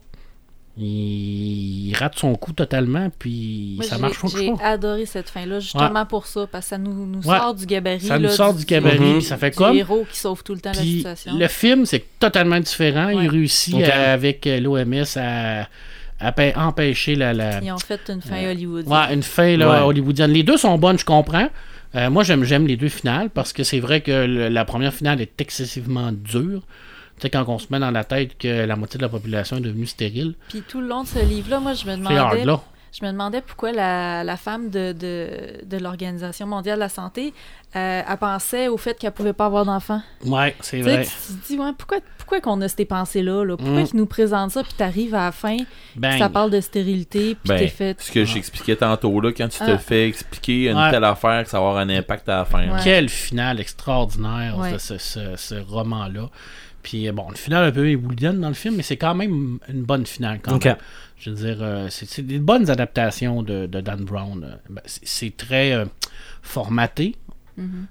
Il, 0.77 1.87
il 1.89 1.95
rate 1.95 2.17
son 2.17 2.35
coup 2.35 2.51
totalement, 2.53 3.09
puis 3.17 3.73
Moi, 3.77 3.85
ça 3.85 3.95
j'ai- 3.95 4.01
marche 4.01 4.17
J'ai 4.37 4.51
pas. 4.51 4.63
adoré 4.63 5.05
cette 5.05 5.29
fin-là, 5.29 5.59
justement 5.59 6.05
pour 6.05 6.25
ça, 6.27 6.47
parce 6.51 6.65
que 6.65 6.69
ça 6.71 6.77
nous, 6.77 7.05
nous 7.05 7.19
Ouais. 7.27 7.37
sort 7.37 7.53
du 7.55 7.65
gabarit. 7.65 8.01
Ça 8.01 8.19
nous 8.19 8.29
sort 8.29 8.53
du 8.53 8.65
gabarit, 8.65 8.99
Mhm. 8.99 9.13
puis 9.17 9.23
ça 9.23 9.37
fait 9.37 9.51
du 9.51 9.55
comme. 9.57 9.75
héros 9.75 10.05
qui 10.11 10.19
sauve 10.19 10.43
tout 10.43 10.53
le 10.53 10.59
temps 10.59 10.71
la 10.73 10.81
situation. 10.81 11.37
le 11.37 11.47
film, 11.47 11.85
c'est 11.85 12.03
totalement 12.19 12.59
différent. 12.59 13.07
Il 13.09 13.17
Ouais. 13.17 13.27
réussit 13.27 13.75
Ok. 13.75 13.83
à- 13.83 14.11
avec 14.13 14.45
l'OMS 14.45 15.05
à, 15.17 15.67
empêcher 16.55 17.15
la, 17.15 17.33
la- 17.33 17.61
Ils 17.63 17.71
ont 17.71 17.77
fait 17.77 18.09
une 18.09 18.21
fin 18.21 18.49
hollywoodienne. 18.49 18.91
Ouais, 18.93 19.13
une 19.13 19.23
fin 19.23 19.57
là, 19.57 19.69
Ouais. 19.69 19.79
hollywoodienne. 19.87 20.31
Les 20.31 20.43
deux 20.43 20.57
sont 20.57 20.77
bonnes, 20.77 20.97
je 20.99 21.05
comprends. 21.05 21.49
Euh, 21.95 22.09
moi, 22.09 22.23
j'aime, 22.23 22.43
j'aime 22.43 22.67
les 22.67 22.75
deux 22.75 22.89
finales 22.89 23.29
parce 23.29 23.53
que 23.53 23.63
c'est 23.63 23.79
vrai 23.79 24.01
que 24.01 24.25
le- 24.25 24.49
la 24.49 24.65
première 24.65 24.93
finale 24.93 25.21
est 25.21 25.39
excessivement 25.39 26.11
dure. 26.11 26.61
Tu 27.17 27.21
sais, 27.21 27.29
quand 27.29 27.45
on 27.47 27.59
se 27.59 27.67
met 27.69 27.79
dans 27.79 27.91
la 27.91 28.03
tête 28.03 28.37
que 28.37 28.65
la 28.65 28.75
moitié 28.75 28.97
de 28.97 29.03
la 29.03 29.09
population 29.09 29.57
est 29.57 29.61
devenue 29.61 29.85
stérile, 29.85 30.35
Puis 30.49 30.61
tout 30.67 30.81
le 30.81 30.87
long 30.87 31.03
de 31.03 31.07
ce 31.07 31.19
livre-là, 31.19 31.59
moi, 31.59 31.73
je 31.73 31.85
me 31.85 31.91
hard 31.93 32.01
demandais, 32.01 32.45
là. 32.45 32.61
je 32.91 33.05
me 33.05 33.11
demandais 33.11 33.41
pourquoi 33.41 33.71
la, 33.71 34.23
la 34.25 34.35
femme 34.37 34.69
de, 34.69 34.91
de, 34.91 35.65
de 35.65 35.77
l'Organisation 35.77 36.45
mondiale 36.45 36.75
de 36.75 36.81
la 36.81 36.89
santé, 36.89 37.33
euh, 37.77 38.01
elle 38.09 38.17
pensait 38.17 38.67
au 38.69 38.77
fait 38.77 38.97
qu'elle 38.97 39.11
pouvait 39.11 39.33
pas 39.33 39.45
avoir 39.47 39.65
d'enfants. 39.65 40.01
Ouais, 40.25 40.55
c'est 40.61 40.81
vrai. 40.81 41.03
tu 41.05 41.33
te 41.35 41.47
dis, 41.47 41.57
ouais, 41.59 41.71
pourquoi, 41.77 41.97
pourquoi 42.17 42.39
qu'on 42.41 42.59
a 42.61 42.67
ces 42.69 42.85
pensées-là? 42.85 43.43
Là? 43.45 43.55
Pourquoi 43.57 43.81
Mm. 43.81 43.87
qu'ils 43.87 43.97
nous 43.99 44.05
présentent 44.05 44.51
ça, 44.51 44.63
puis 44.63 44.73
t'arrives 44.73 45.13
à 45.15 45.25
la 45.25 45.31
fin, 45.31 45.57
ça 46.17 46.29
parle 46.29 46.51
de 46.51 46.59
stérilité, 46.61 47.35
puis 47.35 47.49
Ben, 47.49 47.57
t'es 47.59 47.67
fait... 47.67 48.01
Ce 48.01 48.11
que 48.11 48.23
j'expliquais 48.25 48.75
tantôt, 48.77 49.19
là, 49.21 49.31
quand 49.31 49.47
tu 49.49 49.59
te 49.59 49.71
Ah. 49.71 49.77
fais 49.77 50.07
expliquer 50.07 50.69
une 50.69 50.77
Ouais. 50.77 50.91
telle 50.91 51.03
affaire, 51.05 51.43
que 51.43 51.49
ça 51.49 51.59
va 51.59 51.67
avoir 51.67 51.81
un 51.81 51.89
impact 51.89 52.27
à 52.29 52.37
la 52.39 52.45
fin. 52.45 52.67
Ouais. 52.73 52.79
Quelle 52.83 53.07
finale 53.09 53.59
extraordinaire 53.61 54.57
Ouais. 54.57 54.73
de 54.73 54.77
ce, 54.77 54.97
ce- 54.97 55.35
ce 55.37 55.55
roman-là. 55.55 56.29
Puis 56.85 57.07
euh, 57.07 57.11
bon, 57.11 57.25
une 57.31 57.35
finale 57.35 57.65
un 57.65 57.71
peu 57.71 57.89
éboulienne 57.89 58.39
dans 58.39 58.47
le 58.47 58.53
film, 58.53 58.75
mais 58.75 58.83
c'est 58.83 58.95
quand 58.97 59.15
même 59.15 59.57
une 59.67 59.81
bonne 59.81 60.05
finale 60.05 60.39
quand 60.39 60.51
même. 60.69 60.77
Je 61.17 61.31
veux 61.31 61.35
dire, 61.35 61.57
euh, 61.61 61.87
c'est 61.89 62.07
c'est 62.07 62.21
des 62.21 62.37
bonnes 62.37 62.69
adaptations 62.69 63.41
de, 63.41 63.65
de 63.65 63.81
Dan 63.81 64.05
Brown. 64.05 64.43
Euh, 64.43 64.55
ben, 64.69 64.81
c'est- 64.85 65.01
c'est 65.03 65.35
très 65.35 65.73
euh, 65.73 65.85
formaté. 66.43 67.15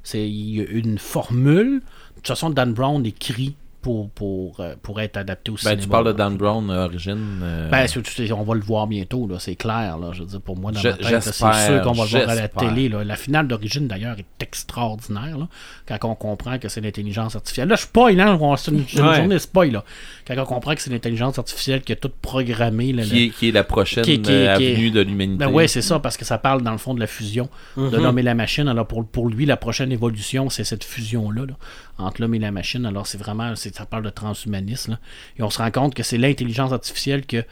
C'est 0.04 0.28
il 0.28 0.54
y 0.56 0.60
a 0.60 0.64
une 0.64 0.98
formule. 0.98 1.80
De 1.80 2.14
toute 2.16 2.28
façon, 2.28 2.50
Dan 2.50 2.72
Brown 2.72 3.04
écrit 3.04 3.56
pour, 3.84 4.08
pour, 4.10 4.60
euh, 4.60 4.74
pour 4.82 4.98
être 5.02 5.18
adapté 5.18 5.50
au 5.50 5.54
Ben, 5.56 5.60
cinéma. 5.60 5.82
tu 5.82 5.88
parles 5.88 6.06
de. 6.06 6.12
Dan 6.12 6.36
Brown, 6.38 6.70
euh, 6.70 6.86
origine. 6.86 7.40
euh, 7.42 7.68
Ben, 7.70 7.86
on 8.32 8.42
va 8.42 8.54
le 8.54 8.62
voir 8.62 8.86
bientôt, 8.86 9.26
là, 9.28 9.36
c'est 9.38 9.56
clair. 9.56 9.98
Là, 9.98 10.10
je 10.12 10.20
veux 10.22 10.26
dire, 10.28 10.40
pour 10.40 10.56
moi, 10.56 10.72
dans 10.72 10.80
Je- 10.80 10.88
ma 10.88 10.94
tête, 10.94 11.02
là, 11.10 11.20
c'est 11.20 11.30
j'espère, 11.30 11.54
sûr 11.54 11.82
qu'on 11.82 11.92
va 11.92 12.04
le 12.04 12.08
voir 12.10 12.28
à 12.30 12.34
la 12.34 12.48
télé. 12.48 12.88
là. 12.88 13.04
La 13.04 13.16
finale 13.16 13.46
d'origine, 13.46 13.86
d'ailleurs, 13.86 14.16
est 14.18 14.42
extraordinaire. 14.42 15.36
Là, 15.38 15.48
quand 15.86 16.08
on 16.08 16.14
comprend 16.14 16.58
que 16.58 16.68
c'est 16.70 16.80
l'intelligence 16.80 17.36
artificielle. 17.36 17.68
Là, 17.68 17.76
je 17.76 17.82
spoil, 17.82 18.18
hein, 18.20 18.38
on- 18.40 18.56
c'est 18.56 18.70
une, 18.70 18.78
une 18.78 19.02
Ouais. 19.06 19.16
journée 19.16 19.34
de 19.34 19.38
spoil. 19.38 19.70
Là. 19.70 19.84
Quand 20.26 20.34
on 20.38 20.44
comprend 20.46 20.74
que 20.74 20.80
c'est 20.80 20.90
l'intelligence 20.90 21.38
artificielle 21.38 21.82
qui 21.82 21.92
a 21.92 21.96
tout 21.96 22.10
programmé. 22.22 22.92
là, 22.94 23.02
qui, 23.04 23.24
est, 23.24 23.28
qui 23.30 23.48
est 23.48 23.52
la 23.52 23.64
prochaine 23.64 24.04
Qui 24.04 24.20
qui 24.22 24.30
euh, 24.32 24.56
qui 24.56 24.64
est- 24.64 24.72
avenue 24.72 24.90
de 24.90 25.00
l'humanité. 25.00 25.44
Ben 25.44 25.50
ouais, 25.50 25.68
c'est 25.68 25.82
ça, 25.82 25.98
parce 25.98 26.16
que 26.16 26.24
ça 26.24 26.38
parle 26.38 26.62
dans 26.62 26.72
le 26.72 26.78
fond 26.78 26.94
de 26.94 27.00
la 27.00 27.06
fusion 27.06 27.48
de 27.76 27.96
l'homme 27.96 28.18
et 28.18 28.22
la 28.22 28.34
machine. 28.34 28.66
Alors 28.68 28.86
pour, 28.86 29.04
pour 29.06 29.28
lui, 29.28 29.44
la 29.44 29.56
prochaine 29.58 29.92
évolution, 29.92 30.48
c'est 30.48 30.64
cette 30.64 30.84
fusion-là 30.84 31.42
là, 31.46 31.54
entre 31.98 32.20
l'homme 32.22 32.34
et 32.34 32.38
la 32.38 32.50
machine. 32.50 32.86
Alors 32.86 33.06
c'est 33.06 33.18
vraiment, 33.18 33.54
c'est, 33.56 33.73
ça 33.74 33.86
parle 33.86 34.04
de 34.04 34.10
transhumanisme. 34.10 34.92
là. 34.92 34.98
Et 35.38 35.42
on 35.42 35.50
se 35.50 35.58
rend 35.58 35.70
compte 35.70 35.94
que 35.94 36.02
c'est 36.02 36.18
l'intelligence 36.18 36.72
artificielle 36.72 37.26
que, 37.26 37.44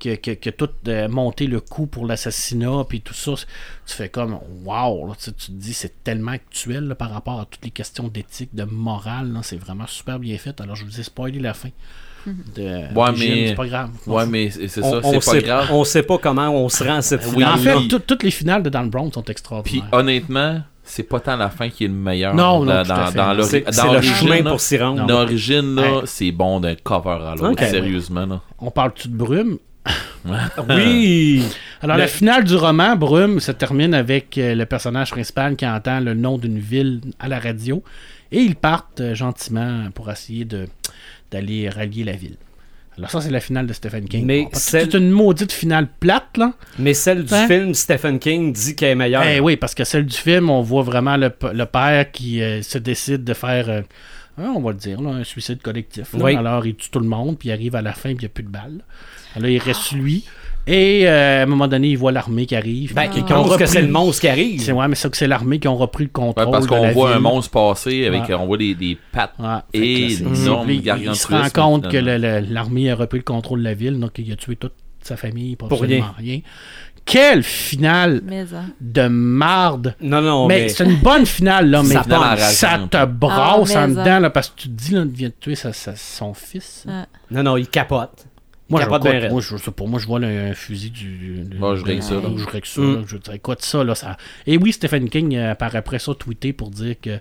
que, 0.00 0.14
que, 0.16 0.30
que 0.32 0.50
tout 0.50 0.68
euh, 0.88 1.08
monté 1.08 1.46
le 1.46 1.60
coup 1.60 1.86
pour 1.86 2.06
l'assassinat, 2.06 2.84
puis 2.88 3.00
tout 3.00 3.14
ça. 3.14 3.32
Tu 3.86 3.94
fais 3.94 4.08
comme, 4.08 4.38
wow, 4.64 5.08
là, 5.08 5.14
tu, 5.22 5.32
te 5.32 5.50
dis, 5.52 5.72
c'est 5.74 6.02
tellement 6.04 6.32
actuel 6.32 6.84
là, 6.88 6.94
par 6.94 7.10
rapport 7.10 7.40
à 7.40 7.46
toutes 7.46 7.64
les 7.64 7.70
questions 7.70 8.08
d'éthique, 8.08 8.54
de 8.54 8.64
morale. 8.64 9.32
là. 9.32 9.40
c'est 9.42 9.56
vraiment 9.56 9.86
super 9.86 10.18
bien 10.18 10.36
fait. 10.38 10.60
Alors 10.60 10.76
je 10.76 10.84
vous 10.84 11.00
ai 11.00 11.02
spoilé 11.02 11.38
la 11.38 11.54
fin. 11.54 11.70
De, 12.26 12.92
Ouais, 12.92 13.12
mais- 13.16 13.48
c'est 13.48 13.54
pas 13.54 13.66
grave. 13.68 13.90
Ouais, 14.06 14.26
mais 14.26 14.50
c'est 14.50 14.66
ça, 14.66 14.80
on 14.82 15.00
c'est 15.12 15.14
pas 15.14 15.20
sait, 15.20 15.42
grave. 15.42 15.68
on 15.70 15.84
sait 15.84 16.02
pas 16.02 16.18
comment 16.18 16.50
on 16.50 16.68
se 16.68 16.82
rend 16.82 16.96
à 16.96 17.02
cette 17.02 17.24
Oui, 17.26 17.34
finale. 17.34 17.52
en 17.54 17.56
fait, 17.58 17.74
puis- 17.76 17.88
tout- 17.88 17.98
toutes 18.00 18.24
les 18.24 18.32
finales 18.32 18.64
de 18.64 18.68
Dan 18.68 18.90
Brown 18.90 19.12
sont 19.12 19.22
Puis 19.22 19.30
extraordinaires. 19.30 19.88
honnêtement, 19.92 20.60
c'est 20.86 21.02
pas 21.02 21.20
tant 21.20 21.36
la 21.36 21.50
fin 21.50 21.68
qui 21.68 21.84
est 21.84 21.88
le 21.88 21.92
meilleur. 21.94 22.34
Non, 22.34 22.60
non, 22.64 22.82
dans, 22.82 22.82
dans, 22.84 23.42
C'est 23.44 23.64
le 23.66 23.92
l'origine, 23.92 24.14
chemin 24.14 24.42
là, 24.42 24.50
pour 24.50 24.60
s'y 24.60 24.78
rendre. 24.78 25.04
Dans 25.06 25.20
l'origine, 25.20 25.74
là, 25.74 25.96
Ouais. 25.96 26.02
c'est 26.06 26.30
bon 26.32 26.60
d'un 26.60 26.74
cover 26.76 27.18
à 27.26 27.34
l'autre, 27.34 27.62
sérieusement. 27.64 28.24
Là. 28.26 28.40
On 28.58 28.70
parle-tu 28.70 29.08
de 29.08 29.16
Brume? 29.16 29.58
Oui! 30.68 31.42
Alors, 31.82 31.96
Le- 31.96 32.02
la 32.02 32.08
finale 32.08 32.44
du 32.44 32.56
roman, 32.56 32.96
Brume, 32.96 33.38
se 33.40 33.52
termine 33.52 33.94
avec 33.94 34.38
euh, 34.38 34.54
le 34.54 34.66
personnage 34.66 35.10
principal 35.10 35.54
qui 35.56 35.66
entend 35.66 36.00
le 36.00 36.14
nom 36.14 36.38
d'une 36.38 36.58
ville 36.58 37.00
à 37.18 37.28
la 37.28 37.38
radio. 37.38 37.82
Et 38.32 38.40
ils 38.40 38.56
partent 38.56 39.00
euh, 39.00 39.14
gentiment 39.14 39.88
pour 39.94 40.10
essayer 40.10 40.44
de 40.44 40.66
d'aller 41.30 41.68
rallier 41.68 42.04
la 42.04 42.12
ville. 42.12 42.36
Alors 42.98 43.10
ça, 43.10 43.20
c'est 43.20 43.30
la 43.30 43.40
finale 43.40 43.66
de 43.66 43.72
Stephen 43.72 44.08
King. 44.08 44.24
Mais 44.24 44.48
celle- 44.52 44.90
C'est 44.90 44.96
une 44.98 45.10
maudite 45.10 45.52
finale 45.52 45.86
plate, 46.00 46.36
là. 46.38 46.54
Mais 46.78 46.94
celle 46.94 47.24
du 47.24 47.34
Hein? 47.34 47.46
film, 47.46 47.74
Stephen 47.74 48.18
King 48.18 48.52
dit 48.52 48.74
qu'elle 48.74 48.90
est 48.90 48.94
meilleure. 48.94 49.22
Eh 49.24 49.38
oui, 49.40 49.56
parce 49.56 49.74
que 49.74 49.84
celle 49.84 50.06
du 50.06 50.16
film, 50.16 50.48
on 50.50 50.62
voit 50.62 50.82
vraiment 50.82 51.16
le, 51.16 51.30
le 51.52 51.64
père 51.66 52.10
qui 52.10 52.42
euh, 52.42 52.62
se 52.62 52.78
décide 52.78 53.22
de 53.24 53.34
faire, 53.34 53.68
euh, 53.68 53.82
hein, 54.38 54.52
on 54.56 54.60
va 54.60 54.70
le 54.72 54.78
dire, 54.78 55.00
là, 55.02 55.10
un 55.10 55.24
suicide 55.24 55.60
collectif. 55.60 56.14
là. 56.14 56.24
Oui. 56.24 56.36
Alors, 56.36 56.66
il 56.66 56.74
tue 56.74 56.88
tout 56.90 57.00
le 57.00 57.08
monde, 57.08 57.38
puis 57.38 57.50
il 57.50 57.52
arrive 57.52 57.76
à 57.76 57.82
la 57.82 57.92
fin, 57.92 58.10
puis 58.14 58.14
il 58.14 58.20
n'y 58.20 58.26
a 58.26 58.30
plus 58.30 58.44
de 58.44 58.48
balles. 58.50 58.82
Alors, 59.34 59.48
il 59.50 59.58
reste 59.58 59.92
lui. 59.92 60.24
Et 60.68 61.06
euh, 61.06 61.40
à 61.40 61.42
un 61.44 61.46
moment 61.46 61.68
donné, 61.68 61.88
il 61.90 61.96
voit 61.98 62.10
l'armée 62.10 62.44
qui 62.44 62.56
arrive. 62.56 62.92
Ben, 62.92 63.08
puis 63.08 63.20
il 63.20 63.24
qui 63.24 63.32
ont 63.32 63.44
pense 63.44 63.56
que 63.56 63.66
c'est 63.66 63.82
le 63.82 63.88
monstre 63.88 64.22
qui 64.22 64.28
arrive. 64.28 64.60
C'est 64.60 64.72
ouais, 64.72 64.88
mais 64.88 64.96
c'est 64.96 65.08
que 65.10 65.16
c'est 65.16 65.28
l'armée 65.28 65.60
qui 65.60 65.68
ont 65.68 65.76
repris 65.76 66.04
le 66.04 66.08
Ouais, 66.08 66.12
contrôle. 66.12 66.50
parce 66.50 66.64
de 66.64 66.68
qu'on 66.70 66.82
la 66.82 66.92
voit 66.92 67.14
un 67.14 67.20
monstre 67.20 67.50
passer, 67.52 68.04
avec, 68.06 68.22
Ouais. 68.28 68.34
on 68.34 68.46
voit 68.46 68.56
des, 68.58 68.74
des 68.74 68.98
pattes. 69.12 69.34
Ouais, 69.38 69.46
Et 69.72 70.08
fait 70.08 70.24
que 70.24 70.24
là, 70.28 70.30
c'est- 70.34 70.42
énorme 70.44 70.70
il- 70.70 70.78
se 70.78 70.82
gargantuesque, 70.84 71.28
rend 71.30 71.50
compte 71.50 71.84
que 71.84 71.98
finalement. 72.00 72.26
le- 72.26 72.40
le- 72.40 72.52
l'armée 72.54 72.90
a 72.90 72.96
repris 72.96 73.18
le 73.18 73.24
contrôle 73.24 73.60
de 73.60 73.64
la 73.64 73.74
ville, 73.74 74.00
donc 74.00 74.10
il 74.18 74.32
a 74.32 74.36
tué 74.36 74.56
toute 74.56 74.72
sa 75.02 75.16
famille 75.16 75.54
pour, 75.54 75.68
Pour 75.68 75.82
absolument 75.84 76.06
rien. 76.18 76.40
Quelle 77.04 77.44
finale 77.44 78.20
Mais, 78.24 78.40
hein. 78.52 78.64
de 78.80 79.06
marde! 79.06 79.94
Non, 80.00 80.20
non, 80.20 80.48
mais 80.48 80.62
mais. 80.62 80.68
c'est 80.70 80.82
une 80.84 80.96
bonne 80.96 81.24
finale, 81.24 81.70
là, 81.70 81.84
mais 81.84 81.94
Ça 81.94 82.02
te 82.02 82.08
brasse 82.08 82.62
Ah, 83.76 83.84
en 83.84 83.86
mais 83.88 83.94
dedans, 83.94 84.18
là, 84.18 84.30
parce 84.30 84.48
que 84.48 84.62
tu 84.62 84.68
te 84.68 84.74
dis, 84.74 84.94
là, 84.94 85.02
il 85.02 85.12
vient 85.12 85.28
de 85.28 85.34
tuer 85.38 85.54
sa- 85.54 85.72
sa- 85.72 85.94
son 85.94 86.34
fils. 86.34 86.84
Ah. 86.88 87.06
Non, 87.30 87.44
non, 87.44 87.56
il 87.56 87.68
capote. 87.68 88.26
Moi, 88.68 88.80
je, 88.80 88.86
écoute, 88.86 89.02
raide. 89.04 89.30
moi, 89.30 89.40
je, 89.40 89.54
moi, 89.86 90.00
vois 90.06 90.18
là, 90.20 90.26
un 90.26 90.54
fusil 90.54 90.90
du. 90.90 91.44
du- 91.44 91.56
Moi, 91.58 91.76
je 91.76 91.84
règle 91.84 92.02
ça, 92.02 92.14
là. 92.14 92.22
Je 92.36 92.44
règle 92.46 92.66
ça, 92.66 92.80
Mm. 92.80 92.94
là. 92.94 93.00
Je 93.06 93.32
écoute 93.32 93.62
ça, 93.62 93.84
là. 93.84 93.94
Ça... 93.94 94.16
Et 94.46 94.56
oui, 94.58 94.72
Stephen 94.72 95.08
King, 95.08 95.36
euh, 95.36 95.54
par 95.54 95.74
après 95.76 95.98
ça, 96.00 96.14
tweeté 96.14 96.52
pour 96.52 96.70
dire 96.70 96.96
que 97.00 97.18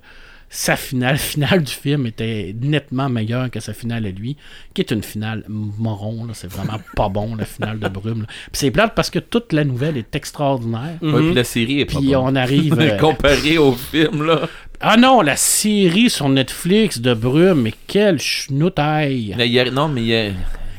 sa 0.49 0.75
finale, 0.75 1.17
finale 1.19 1.63
du 1.63 1.71
film 1.71 2.07
était 2.07 2.55
nettement 2.59 3.09
meilleure 3.09 3.51
que 3.51 3.59
sa 3.59 3.73
finale 3.73 4.05
à 4.07 4.09
lui, 4.09 4.37
qui 4.73 4.81
est 4.81 4.89
une 4.91 5.03
finale 5.03 5.43
moron, 5.47 6.25
là. 6.25 6.33
C'est 6.33 6.47
vraiment 6.51 6.79
pas 6.95 7.09
bon, 7.09 7.35
la 7.35 7.45
finale 7.45 7.77
de 7.79 7.89
Brume. 7.89 8.21
là. 8.21 8.27
Puis 8.27 8.49
c'est 8.53 8.71
plate 8.71 8.93
parce 8.95 9.11
que 9.11 9.19
toute 9.19 9.53
la 9.53 9.63
nouvelle 9.65 9.97
est 9.97 10.15
extraordinaire. 10.15 10.97
Ouais, 11.03 11.13
puis 11.21 11.33
la 11.35 11.43
série 11.43 11.81
est 11.81 11.85
pas 11.85 11.99
Puis 11.99 12.07
bonne. 12.07 12.15
on 12.23 12.35
arrive. 12.35 12.73
euh, 12.79 12.97
Comparé 12.97 13.59
au 13.59 13.73
film, 13.73 14.23
là. 14.25 14.47
Ah 14.79 14.97
non, 14.97 15.21
la 15.21 15.35
série 15.35 16.09
sur 16.09 16.27
Netflix 16.27 16.99
de 16.99 17.13
Brume, 17.13 17.61
mais 17.61 17.73
quelle 17.87 18.19
schnoutaille! 18.19 19.33
Mais 19.37 19.47
il 19.47 19.53
y 19.53 19.59
a- 19.59 19.69
non, 19.71 19.87
mais 19.87 20.01
il 20.01 20.07
y, 20.07 20.15
a- 20.15 20.31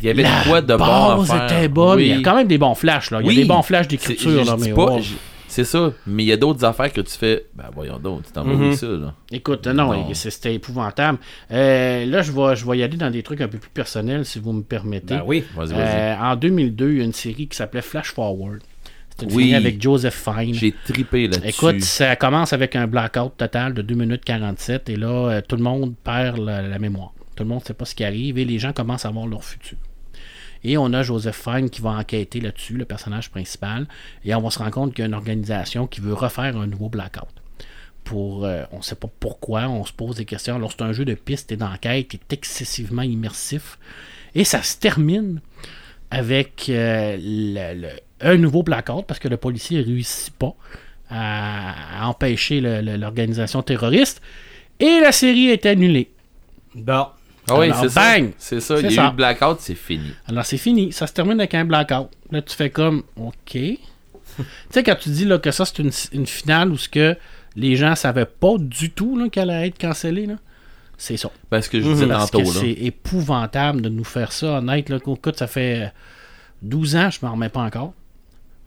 il 0.02 0.06
y 0.06 0.10
avait 0.10 0.22
La 0.22 0.42
quoi 0.46 0.60
de 0.60 0.74
bon 0.76 1.24
était 1.24 1.68
bonne. 1.68 1.96
Oui. 1.98 2.06
Il 2.08 2.16
y 2.16 2.18
a 2.18 2.22
quand 2.22 2.36
même 2.36 2.46
des 2.48 2.58
bons 2.58 2.74
flashs, 2.74 3.10
là. 3.10 3.18
Il 3.20 3.24
y 3.24 3.26
a 3.26 3.28
Oui. 3.30 3.36
des 3.36 3.44
bons 3.44 3.62
flashs 3.62 3.88
d'écriture, 3.88 4.44
là, 4.44 4.56
dis 4.56 4.68
mais 4.68 4.74
pas- 4.74 4.92
wow. 4.92 5.00
je- 5.00 5.14
C'est 5.48 5.64
ça, 5.64 5.92
mais 6.06 6.24
il 6.24 6.26
y 6.26 6.32
a 6.32 6.36
d'autres 6.36 6.64
affaires 6.66 6.92
que 6.92 7.00
tu 7.00 7.16
fais. 7.16 7.46
Ben 7.54 7.64
voyons 7.74 7.98
donc, 7.98 8.24
tu 8.26 8.32
t'en 8.32 8.42
vas 8.44 8.52
Mhm. 8.52 8.74
ça, 8.74 8.86
là. 8.88 9.14
Écoute, 9.32 9.66
non, 9.68 10.12
c'était 10.12 10.54
épouvantable. 10.54 11.18
Euh, 11.50 12.04
là, 12.04 12.20
je 12.20 12.30
vais, 12.32 12.56
je 12.56 12.66
vais 12.68 12.78
y 12.78 12.82
aller 12.82 12.96
dans 12.98 13.10
des 13.10 13.22
trucs 13.22 13.40
un 13.40 13.48
peu 13.48 13.56
plus 13.56 13.70
personnels, 13.70 14.26
si 14.26 14.38
vous 14.38 14.52
me 14.52 14.62
permettez. 14.62 15.14
Ben 15.14 15.22
oui. 15.24 15.44
Vas-y, 15.56 15.68
vas-y. 15.72 15.78
Euh, 15.80 16.16
en 16.20 16.36
2002, 16.36 16.90
il 16.90 16.98
y 16.98 17.00
a 17.00 17.04
une 17.04 17.12
série 17.14 17.46
qui 17.48 17.56
s'appelait 17.56 17.80
Flash 17.80 18.12
Forward. 18.12 18.58
C'est 19.16 19.24
une 19.24 19.32
Oui. 19.34 19.44
série 19.44 19.54
avec 19.54 19.80
Joseph 19.80 20.28
Fine. 20.28 20.52
J'ai 20.52 20.74
trippé 20.84 21.26
là-dessus. 21.28 21.48
Écoute, 21.48 21.80
ça 21.80 22.16
commence 22.16 22.52
avec 22.52 22.76
un 22.76 22.86
blackout 22.86 23.32
total 23.38 23.72
de 23.72 23.80
2 23.80 23.94
minutes 23.94 24.24
47 24.26 24.90
et 24.90 24.96
là, 24.96 25.06
euh, 25.30 25.40
tout 25.48 25.56
le 25.56 25.62
monde 25.62 25.94
perd 26.04 26.36
la, 26.38 26.60
la 26.60 26.78
mémoire. 26.78 27.12
Tout 27.36 27.44
le 27.44 27.50
monde 27.50 27.60
ne 27.60 27.66
sait 27.66 27.74
pas 27.74 27.84
ce 27.84 27.94
qui 27.94 28.04
arrive 28.04 28.38
et 28.38 28.44
les 28.44 28.58
gens 28.58 28.72
commencent 28.72 29.04
à 29.04 29.10
voir 29.10 29.26
leur 29.26 29.44
futur. 29.44 29.78
Et 30.64 30.76
on 30.78 30.92
a 30.92 31.02
Joseph 31.02 31.36
Fine 31.44 31.70
qui 31.70 31.80
va 31.80 31.90
enquêter 31.90 32.40
là-dessus, 32.40 32.74
le 32.74 32.84
personnage 32.84 33.30
principal. 33.30 33.86
Et 34.24 34.34
on 34.34 34.40
va 34.40 34.50
se 34.50 34.58
rendre 34.58 34.72
compte 34.72 34.94
qu'il 34.94 35.02
y 35.02 35.04
a 35.04 35.06
une 35.06 35.14
organisation 35.14 35.86
qui 35.86 36.00
veut 36.00 36.14
refaire 36.14 36.56
un 36.56 36.66
nouveau 36.66 36.88
Blackout. 36.88 37.28
Pour, 38.04 38.44
euh, 38.44 38.64
on 38.72 38.78
ne 38.78 38.82
sait 38.82 38.96
pas 38.96 39.08
pourquoi, 39.20 39.68
on 39.68 39.84
se 39.84 39.92
pose 39.92 40.16
des 40.16 40.24
questions. 40.24 40.56
Alors, 40.56 40.72
c'est 40.72 40.82
un 40.82 40.92
jeu 40.92 41.04
de 41.04 41.14
piste 41.14 41.52
et 41.52 41.56
d'enquête 41.56 42.08
qui 42.08 42.16
est 42.16 42.32
excessivement 42.32 43.02
immersif. 43.02 43.78
Et 44.34 44.44
ça 44.44 44.62
se 44.62 44.76
termine 44.78 45.40
avec 46.10 46.68
euh, 46.68 47.96
un 48.20 48.36
nouveau 48.36 48.62
Blackout 48.62 49.06
parce 49.06 49.20
que 49.20 49.28
le 49.28 49.36
policier 49.36 49.78
ne 49.78 49.84
réussit 49.84 50.34
pas 50.34 50.54
à, 51.10 52.02
à 52.02 52.08
empêcher 52.08 52.60
l'organisation 52.60 53.62
terroriste. 53.62 54.22
Et 54.80 55.00
la 55.00 55.12
série 55.12 55.48
est 55.48 55.66
annulée. 55.66 56.10
Bon. 56.74 57.06
Ah 57.48 57.58
oui, 57.58 57.70
c'est 57.80 57.88
ça. 57.88 58.00
bang! 58.00 58.32
C'est 58.38 58.60
ça. 58.60 58.78
Il 58.78 58.84
y 58.84 58.86
a 58.86 58.90
ça. 58.90 59.04
eu 59.04 59.06
le 59.06 59.16
blackout, 59.16 59.58
c'est 59.60 59.74
fini. 59.74 60.10
Alors, 60.26 60.44
c'est 60.44 60.56
fini. 60.56 60.92
Ça 60.92 61.06
se 61.06 61.12
termine 61.12 61.38
avec 61.38 61.54
un 61.54 61.64
blackout. 61.64 62.08
Là, 62.30 62.42
tu 62.42 62.54
fais 62.54 62.70
comme, 62.70 63.02
OK. 63.16 63.34
tu 63.52 63.78
sais, 64.70 64.82
quand 64.82 64.96
tu 64.96 65.10
dis 65.10 65.24
là, 65.24 65.38
que 65.38 65.50
ça, 65.50 65.64
c'est 65.64 65.78
une, 65.78 65.92
une 66.12 66.26
finale 66.26 66.72
où 66.72 66.76
ce 66.76 66.88
que 66.88 67.16
les 67.54 67.76
gens 67.76 67.94
savaient 67.94 68.26
pas 68.26 68.54
du 68.58 68.90
tout 68.90 69.18
là, 69.18 69.28
qu'elle 69.28 69.50
allait 69.50 69.68
être 69.68 69.78
cancellée, 69.78 70.26
là, 70.26 70.36
c'est 70.98 71.16
ça. 71.16 71.30
Ben, 71.50 71.60
ce 71.60 71.68
que 71.68 71.80
je 71.80 71.88
disais 71.88 72.06
Parce 72.06 72.30
tantôt, 72.30 72.44
c'est 72.44 72.70
épouvantable 72.70 73.82
de 73.82 73.88
nous 73.88 74.04
faire 74.04 74.32
ça, 74.32 74.58
honnête. 74.58 74.88
Là. 74.88 74.96
Écoute, 74.96 75.36
ça 75.36 75.46
fait 75.46 75.92
12 76.62 76.96
ans, 76.96 77.10
je 77.10 77.18
m'en 77.22 77.32
remets 77.32 77.48
pas 77.48 77.60
encore. 77.60 77.92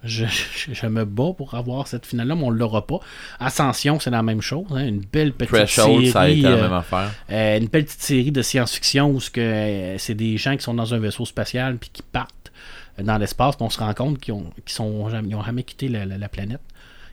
Je, 0.04 0.26
je- 0.26 0.74
je 0.74 0.86
me 0.88 1.04
bats 1.06 1.34
pour 1.38 1.56
avoir 1.56 1.88
cette 1.88 2.06
finale-là, 2.06 2.36
mais 2.36 2.44
on 2.44 2.50
l'aura 2.52 2.88
pas. 2.88 3.00
Ascension, 3.40 4.00
c'est 4.00 4.10
la 4.10 4.24
même 4.24 4.42
chose. 4.42 4.66
hein. 4.72 4.86
Une 4.86 5.02
belle 5.02 5.34
petite 5.34 5.54
Threshold, 5.54 5.92
série. 6.02 6.12
ça 6.12 6.22
a 6.22 6.30
été 6.30 6.42
la 6.42 6.50
euh, 6.52 6.62
même 6.64 6.74
affaire. 6.74 7.12
euh, 7.32 7.58
une 7.60 7.68
belle 7.68 7.86
petite 7.86 8.02
série 8.02 8.32
de 8.32 8.42
science-fiction 8.42 9.10
où 9.12 9.20
ce 9.20 9.30
que, 9.30 9.42
euh, 9.42 9.98
c'est 9.98 10.16
des 10.16 10.38
gens 10.38 10.56
qui 10.56 10.64
sont 10.64 10.74
dans 10.74 10.94
un 10.94 11.00
vaisseau 11.00 11.26
spatial 11.26 11.78
puis 11.78 11.90
qui 11.92 12.02
partent 12.02 12.52
euh, 13.00 13.04
dans 13.04 13.18
l'espace. 13.18 13.56
puis 13.58 13.66
on 13.66 13.70
se 13.70 13.80
rend 13.80 13.94
compte 13.94 14.20
qu'ils 14.20 14.34
ont, 14.34 14.46
qu'ils 14.66 14.74
sont 14.76 15.10
jamais, 15.10 15.30
ils 15.30 15.36
ont 15.36 15.44
jamais 15.44 15.64
quitté 15.64 15.90
la, 15.90 16.06
la- 16.06 16.18
la 16.18 16.30
planète. 16.30 16.62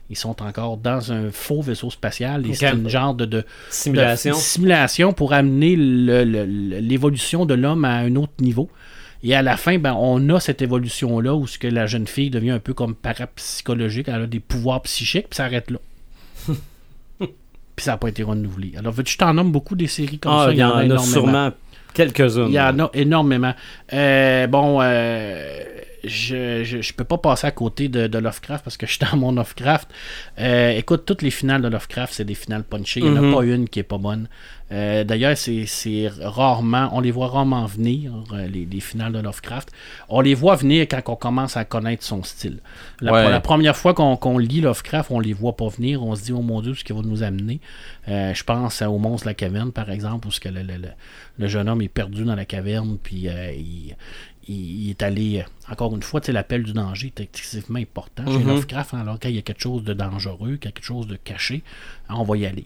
Ils 0.09 0.15
sont 0.17 0.41
encore 0.41 0.77
dans 0.77 1.11
un 1.11 1.31
faux 1.31 1.61
vaisseau 1.61 1.89
spatial 1.89 2.45
c'est 2.53 2.71
une 2.71 2.87
genre 2.87 3.13
de, 3.13 3.25
de, 3.25 3.43
Simulation. 3.69 4.35
de 4.35 4.39
simulation 4.39 5.11
pour 5.11 5.33
amener 5.33 5.75
le- 5.75 6.23
le- 6.23 6.45
le- 6.45 6.79
l'évolution 6.79 7.45
de 7.45 7.53
l'homme 7.53 7.83
à 7.83 7.95
un 7.97 8.15
autre 8.15 8.31
niveau. 8.39 8.69
Et 9.23 9.35
à 9.35 9.41
la 9.41 9.57
fin, 9.57 9.77
ben, 9.79 9.93
on 9.97 10.29
a 10.29 10.39
cette 10.39 10.61
évolution-là 10.61 11.33
où 11.35 11.47
ce 11.47 11.57
que 11.57 11.67
la 11.67 11.85
jeune 11.87 12.07
fille 12.07 12.29
devient 12.29 12.51
un 12.51 12.59
peu 12.59 12.73
comme 12.73 12.93
parapsychologique, 12.95 14.07
elle 14.07 14.21
a 14.23 14.27
des 14.27 14.39
pouvoirs 14.39 14.81
psychiques, 14.83 15.29
puis 15.29 15.37
ça 15.37 15.45
arrête 15.45 15.71
là. 15.71 15.79
puis 17.19 17.83
ça 17.83 17.91
n'a 17.91 17.97
pas 17.97 18.09
été 18.09 18.23
renouvelé. 18.23 18.73
Alors, 18.77 18.93
veux-tu 18.93 19.17
t'en 19.17 19.33
nomme 19.33 19.51
beaucoup 19.51 19.75
des 19.75 19.87
séries 19.87 20.19
comme 20.19 20.31
Ah, 20.33 20.45
ça? 20.47 20.51
il 20.53 20.57
y 20.59 20.63
en 20.63 20.75
a 20.75 20.83
énormément. 20.85 20.99
sûrement 21.11 21.51
quelques-unes. 21.93 22.47
Il 22.49 22.53
y 22.53 22.59
en 22.59 22.77
a 22.79 22.89
énormément. 22.93 23.53
Euh, 23.93 24.47
bon, 24.47 24.79
euh, 24.81 25.63
je, 26.07 26.63
je, 26.63 26.81
je 26.81 26.93
peux 26.93 27.03
pas 27.03 27.17
passer 27.17 27.47
à 27.47 27.51
côté 27.51 27.87
de, 27.89 28.07
de 28.07 28.17
Lovecraft 28.17 28.63
parce 28.63 28.77
que 28.77 28.85
je 28.87 28.93
suis 28.93 29.05
dans 29.11 29.17
mon 29.17 29.31
Lovecraft. 29.31 29.87
Euh, 30.39 30.71
écoute, 30.71 31.03
toutes 31.05 31.21
les 31.21 31.31
finales 31.31 31.61
de 31.61 31.67
Lovecraft, 31.67 32.13
c'est 32.13 32.25
des 32.25 32.35
finales 32.35 32.63
punchées. 32.63 32.99
Il 33.01 33.11
n'y 33.11 33.17
en 33.17 33.21
Mhm. 33.21 33.33
a 33.33 33.37
pas 33.37 33.43
une 33.45 33.69
qui 33.69 33.79
est 33.79 33.83
pas 33.83 33.97
bonne. 33.97 34.27
Euh, 34.69 35.05
D'ailleurs, 35.05 35.37
c'est 35.37 35.65
c'est 35.65 36.09
rarement, 36.19 36.89
on 36.91 36.99
les 36.99 37.11
voit 37.11 37.27
rarement 37.27 37.65
venir, 37.65 38.11
euh, 38.33 38.47
les, 38.47 38.65
les 38.65 38.79
finales 38.81 39.13
de 39.13 39.19
Lovecraft. 39.19 39.71
On 40.09 40.19
les 40.19 40.33
voit 40.33 40.55
venir 40.57 40.85
quand 40.89 41.01
on 41.07 41.15
commence 41.15 41.55
à 41.55 41.63
connaître 41.63 42.03
son 42.03 42.21
style. 42.23 42.59
La, 42.99 43.13
Ouais. 43.13 43.21
pour 43.21 43.31
la 43.31 43.39
première 43.39 43.77
fois 43.77 43.93
qu'on 43.93 44.37
lit 44.37 44.59
Lovecraft, 44.61 45.09
on 45.11 45.21
les 45.21 45.31
voit 45.33 45.55
pas 45.55 45.69
venir. 45.69 46.03
On 46.03 46.15
se 46.15 46.23
dit, 46.23 46.33
oh 46.33 46.41
mon 46.41 46.61
Dieu, 46.61 46.73
ce 46.73 46.83
qu'il 46.83 46.95
va 46.95 47.01
nous 47.01 47.23
amener. 47.23 47.61
Euh, 48.09 48.33
je 48.33 48.43
pense 48.43 48.81
au 48.81 48.97
monstre 48.97 49.25
de 49.25 49.29
la 49.29 49.33
caverne, 49.35 49.71
par 49.71 49.89
exemple, 49.89 50.27
où 50.27 50.31
ce 50.31 50.39
que 50.41 50.49
le, 50.49 50.61
le- 50.63 50.77
le- 50.77 50.89
le 51.39 51.47
jeune 51.47 51.69
homme 51.69 51.81
est 51.81 51.87
perdu 51.87 52.25
dans 52.25 52.35
la 52.35 52.45
caverne, 52.45 52.97
puis 53.01 53.27
il, 53.27 53.95
il- 54.47 54.83
il 54.85 54.89
est 54.91 55.03
allé, 55.03 55.39
euh, 55.39 55.71
encore 55.71 55.95
une 55.95 56.03
fois, 56.03 56.21
l'appel 56.29 56.63
du 56.63 56.73
danger 56.73 57.07
est 57.15 57.19
excessivement 57.21 57.79
important 57.79 58.25
chez 58.25 58.39
Mhm. 58.39 58.47
Lovecraft. 58.47 58.93
hein. 58.93 58.99
alors, 59.01 59.19
quand 59.19 59.29
il 59.29 59.35
y 59.35 59.39
a 59.39 59.41
quelque 59.41 59.61
chose 59.61 59.83
de 59.83 59.93
dangereux, 59.93 60.57
quelque 60.57 60.83
chose 60.83 61.07
de 61.07 61.15
caché, 61.17 61.63
on 62.09 62.23
va 62.23 62.37
y 62.37 62.45
aller. 62.45 62.65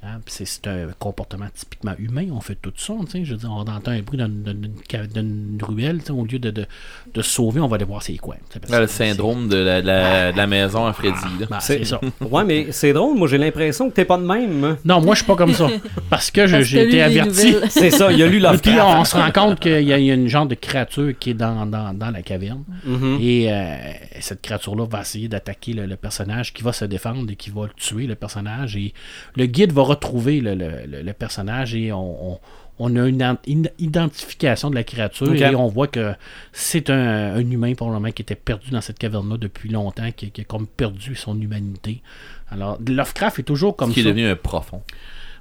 Hein, 0.00 0.20
puis 0.24 0.32
c'est 0.46 0.66
un 0.68 0.86
comportement 1.00 1.46
typiquement 1.52 1.94
humain, 1.98 2.26
on 2.32 2.40
fait 2.40 2.54
tout 2.54 2.72
ça. 2.76 2.94
tu 3.04 3.10
sais, 3.10 3.24
Je 3.24 3.32
veux 3.32 3.38
dire, 3.38 3.50
on 3.50 3.62
entend 3.62 3.90
un 3.90 4.00
bruit 4.00 4.16
dans 4.16 4.26
une, 4.26 4.44
dans 4.44 4.52
une 4.52 4.74
ca- 4.88 5.06
dans 5.08 5.20
une 5.22 5.58
ruelle, 5.60 5.98
tu 5.98 6.04
sais, 6.06 6.10
au 6.12 6.24
lieu 6.24 6.38
de, 6.38 6.50
de, 6.52 6.66
de 7.14 7.22
se 7.22 7.28
sauver, 7.30 7.60
on 7.60 7.66
va 7.66 7.74
aller 7.74 7.84
voir 7.84 8.00
c'est 8.00 8.16
quoi. 8.16 8.36
Ouais, 8.70 8.80
le 8.80 8.86
syndrome 8.86 9.48
de 9.48 9.56
la, 9.56 9.82
de 9.82 9.86
la- 9.88 10.30
de 10.32 10.36
la 10.36 10.46
maison 10.46 10.86
à 10.86 10.92
Freddy. 10.92 11.16
c'est- 11.40 11.46
ben, 11.50 11.58
C'est 11.60 11.84
ça. 11.84 12.00
Ouais, 12.20 12.44
mais 12.44 12.68
c'est 12.70 12.92
drôle. 12.92 13.18
Moi, 13.18 13.26
j'ai 13.26 13.38
l'impression 13.38 13.90
que 13.90 13.94
t'es 13.96 14.04
pas 14.04 14.18
de 14.18 14.22
même. 14.22 14.76
Non, 14.84 15.00
moi, 15.00 15.14
je 15.16 15.18
suis 15.18 15.26
pas 15.26 15.34
comme 15.34 15.52
ça. 15.52 15.66
Parce 16.08 16.30
que 16.30 16.46
j'ai 16.62 16.82
été 16.86 17.02
averti. 17.02 17.56
C'est 17.68 17.90
ça, 17.90 18.12
il 18.12 18.18
y 18.18 18.22
a 18.22 18.28
lu 18.28 18.38
Et 18.38 18.58
puis 18.58 18.80
on 18.80 19.04
se 19.04 19.16
rend 19.16 19.32
compte 19.32 19.58
qu'il 19.58 19.80
y, 19.82 19.86
y 19.86 19.92
a 20.12 20.14
une 20.14 20.28
genre 20.28 20.46
de 20.46 20.54
créature 20.54 21.12
qui 21.18 21.30
est 21.30 21.34
dans, 21.34 21.66
dans, 21.66 21.92
dans 21.92 22.10
la 22.10 22.22
caverne. 22.22 22.62
Mhm. 22.84 23.18
Et 23.20 23.52
euh, 23.52 23.74
cette 24.20 24.42
créature-là 24.42 24.86
va 24.88 25.00
essayer 25.00 25.26
d'attaquer 25.26 25.72
le, 25.72 25.86
le 25.86 25.96
personnage 25.96 26.52
qui 26.54 26.62
va 26.62 26.72
se 26.72 26.84
défendre 26.84 27.28
et 27.32 27.34
qui 27.36 27.50
va 27.50 27.62
tuer 27.76 28.06
le 28.06 28.14
personnage. 28.14 28.76
Et 28.76 28.94
le 29.34 29.46
guide 29.46 29.72
va 29.72 29.87
retrouver 29.88 30.40
le, 30.40 30.54
le- 30.54 30.86
le- 30.86 31.02
le 31.02 31.12
personnage 31.12 31.74
et 31.74 31.92
on, 31.92 32.32
on- 32.34 32.38
on 32.80 32.94
a 32.96 33.08
une, 33.08 33.68
identification 33.80 34.70
de 34.70 34.76
la 34.76 34.84
créature 34.84 35.26
et 35.50 35.54
on 35.56 35.66
voit 35.66 35.88
que 35.88 36.14
c'est 36.52 36.90
un, 36.90 37.34
un 37.34 37.50
humain 37.50 37.74
probablement 37.74 38.12
qui 38.12 38.22
était 38.22 38.36
perdu 38.36 38.70
dans 38.70 38.80
cette 38.80 38.98
caverne-là 38.98 39.36
depuis 39.36 39.68
longtemps, 39.68 40.10
qui, 40.12 40.30
qui 40.30 40.42
a 40.42 40.44
comme 40.44 40.66
perdu 40.68 41.16
son 41.16 41.40
humanité. 41.40 42.02
Alors, 42.50 42.78
Lovecraft 42.86 43.40
est 43.40 43.42
toujours 43.42 43.74
comme 43.76 43.92
qui 43.92 44.00
est 44.00 44.04
devenu 44.04 44.28
un 44.28 44.36
profond. 44.36 44.82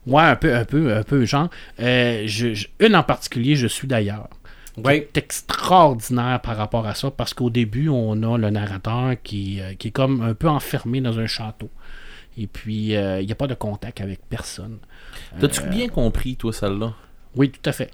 Ouais, 0.08 0.24
un 0.24 0.36
peu, 0.36 0.56
un 0.56 0.66
peu, 0.66 0.96
un 0.96 1.04
peu 1.04 1.26
genre. 1.26 1.50
Euh, 1.80 2.24
je- 2.26 2.54
je- 2.56 2.68
une 2.80 2.96
en 2.96 3.04
particulier, 3.04 3.56
je 3.56 3.68
suis 3.68 3.88
d'ailleurs. 3.88 4.30
Ouais. 4.84 5.08
C'est 5.14 5.22
extraordinaire 5.24 6.40
par 6.42 6.56
rapport 6.58 6.86
à 6.88 6.94
ça 6.96 7.12
parce 7.12 7.34
qu'au 7.34 7.50
début, 7.50 7.90
on 7.90 8.22
a 8.24 8.38
le 8.38 8.50
narrateur 8.50 9.16
qui, 9.24 9.60
euh, 9.60 9.74
qui 9.76 9.90
est 9.90 9.92
comme 9.92 10.22
un 10.22 10.34
peu 10.34 10.48
enfermé 10.50 11.02
dans 11.02 11.20
un 11.20 11.26
château. 11.28 11.70
Et 12.38 12.48
puis, 12.48 12.96
euh, 12.96 13.20
il 13.20 13.26
n'y 13.26 13.32
a 13.32 13.36
pas 13.36 13.48
de 13.48 13.54
contact 13.56 14.00
avec 14.02 14.20
personne. 14.30 14.78
T'as-tu 15.40 15.62
Euh, 15.62 15.66
bien 15.66 15.88
compris, 15.88 16.36
toi, 16.36 16.54
celle-là? 16.54 16.94
Oui, 17.36 17.50
tout 17.50 17.68
à 17.70 17.72
fait. 17.74 17.92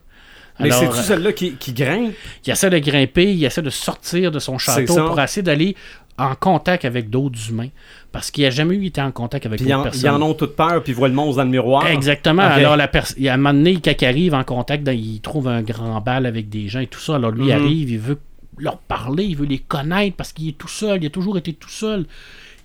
Mais 0.59 0.69
c'est-tu 0.69 0.91
euh, 0.97 1.01
celle-là 1.01 1.31
qui, 1.33 1.53
qui 1.53 1.73
grimpe? 1.73 2.13
il 2.45 2.51
essaie 2.51 2.69
de 2.69 2.77
grimper, 2.77 3.33
il 3.33 3.43
essaie 3.43 3.61
de 3.63 3.69
sortir 3.71 4.31
de 4.31 4.37
son 4.39 4.57
château 4.57 5.07
pour 5.07 5.19
essayer 5.19 5.41
d'aller 5.41 5.75
en 6.19 6.35
contact 6.35 6.85
avec 6.85 7.09
d'autres 7.09 7.39
humains. 7.49 7.69
Parce 8.11 8.29
qu'il 8.29 8.43
n'a 8.43 8.51
jamais 8.51 8.75
eu 8.75 8.85
été 8.85 9.01
en 9.01 9.11
contact 9.11 9.47
avec 9.47 9.61
d'autres 9.63 9.73
en, 9.75 9.83
personnes. 9.83 10.01
ils 10.01 10.09
en 10.09 10.21
ont 10.21 10.33
toute 10.35 10.55
peur, 10.55 10.83
puis 10.83 10.91
ils 10.91 10.95
voient 10.95 11.07
le 11.07 11.15
monstre 11.15 11.37
dans 11.37 11.43
le 11.45 11.49
miroir. 11.49 11.87
Exactement. 11.87 12.43
Alors, 12.43 12.75
la 12.77 12.87
il 13.17 13.23
y 13.23 13.29
a 13.29 13.33
un 13.33 13.37
moment 13.37 13.53
donné, 13.53 13.79
quand 13.83 13.93
il 13.99 14.05
arrive 14.05 14.33
en 14.35 14.43
contact, 14.43 14.83
dans- 14.83 14.91
il 14.91 15.21
trouve 15.21 15.47
un 15.47 15.63
grand 15.63 15.99
bal 16.01 16.27
avec 16.27 16.49
des 16.49 16.67
gens 16.67 16.81
et 16.81 16.87
tout 16.87 16.99
ça. 16.99 17.15
Alors, 17.15 17.31
lui 17.31 17.45
Mhm. 17.45 17.51
arrive, 17.51 17.89
il 17.89 17.99
veut 17.99 18.19
leur 18.59 18.77
parler, 18.77 19.23
il 19.23 19.35
veut 19.35 19.47
les 19.47 19.57
connaître 19.57 20.15
parce 20.17 20.31
qu'il 20.33 20.49
est 20.49 20.57
tout 20.57 20.67
seul. 20.67 21.01
Il 21.01 21.07
a 21.07 21.09
toujours 21.09 21.37
été 21.39 21.53
tout 21.53 21.69
seul. 21.69 22.05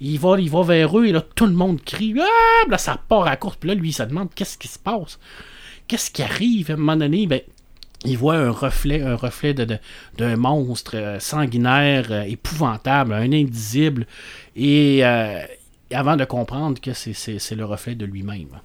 Il 0.00 0.18
va, 0.20 0.36
vers 0.62 0.98
eux 0.98 1.06
et 1.06 1.12
là, 1.12 1.22
tout 1.34 1.46
le 1.46 1.52
monde 1.52 1.82
crie. 1.82 2.14
Ah! 2.20 2.68
Là, 2.68 2.78
ça 2.78 2.98
part 3.08 3.22
à 3.22 3.30
la 3.30 3.36
course. 3.36 3.58
Là, 3.64 3.74
lui, 3.74 3.88
il 3.90 3.92
se 3.92 4.02
demande 4.04 4.28
qu'est-ce 4.34 4.56
qui 4.58 4.68
se 4.68 4.78
passe? 4.78 5.18
Qu'est-ce 5.88 6.10
qui 6.10 6.22
arrive? 6.22 6.70
À 6.70 6.74
un 6.74 6.76
moment 6.76 6.96
donné, 6.96 7.26
ben, 7.26 7.40
il 8.04 8.16
voit 8.16 8.36
un 8.36 8.50
reflet, 8.50 9.02
un 9.02 9.16
reflet 9.16 9.54
de, 9.54 9.64
de- 9.64 9.78
d'un 10.16 10.36
monstre 10.36 10.92
euh, 10.96 11.18
sanguinaire, 11.18 12.06
euh, 12.10 12.22
épouvantable, 12.22 13.12
un 13.12 13.32
indisible. 13.32 14.06
Et 14.54 15.04
euh, 15.04 15.40
avant 15.92 16.16
de 16.16 16.24
comprendre 16.24 16.80
que 16.80 16.92
c'est 16.92 17.54
le 17.56 17.64
reflet 17.64 17.94
de 17.94 18.04
lui-même. 18.04 18.60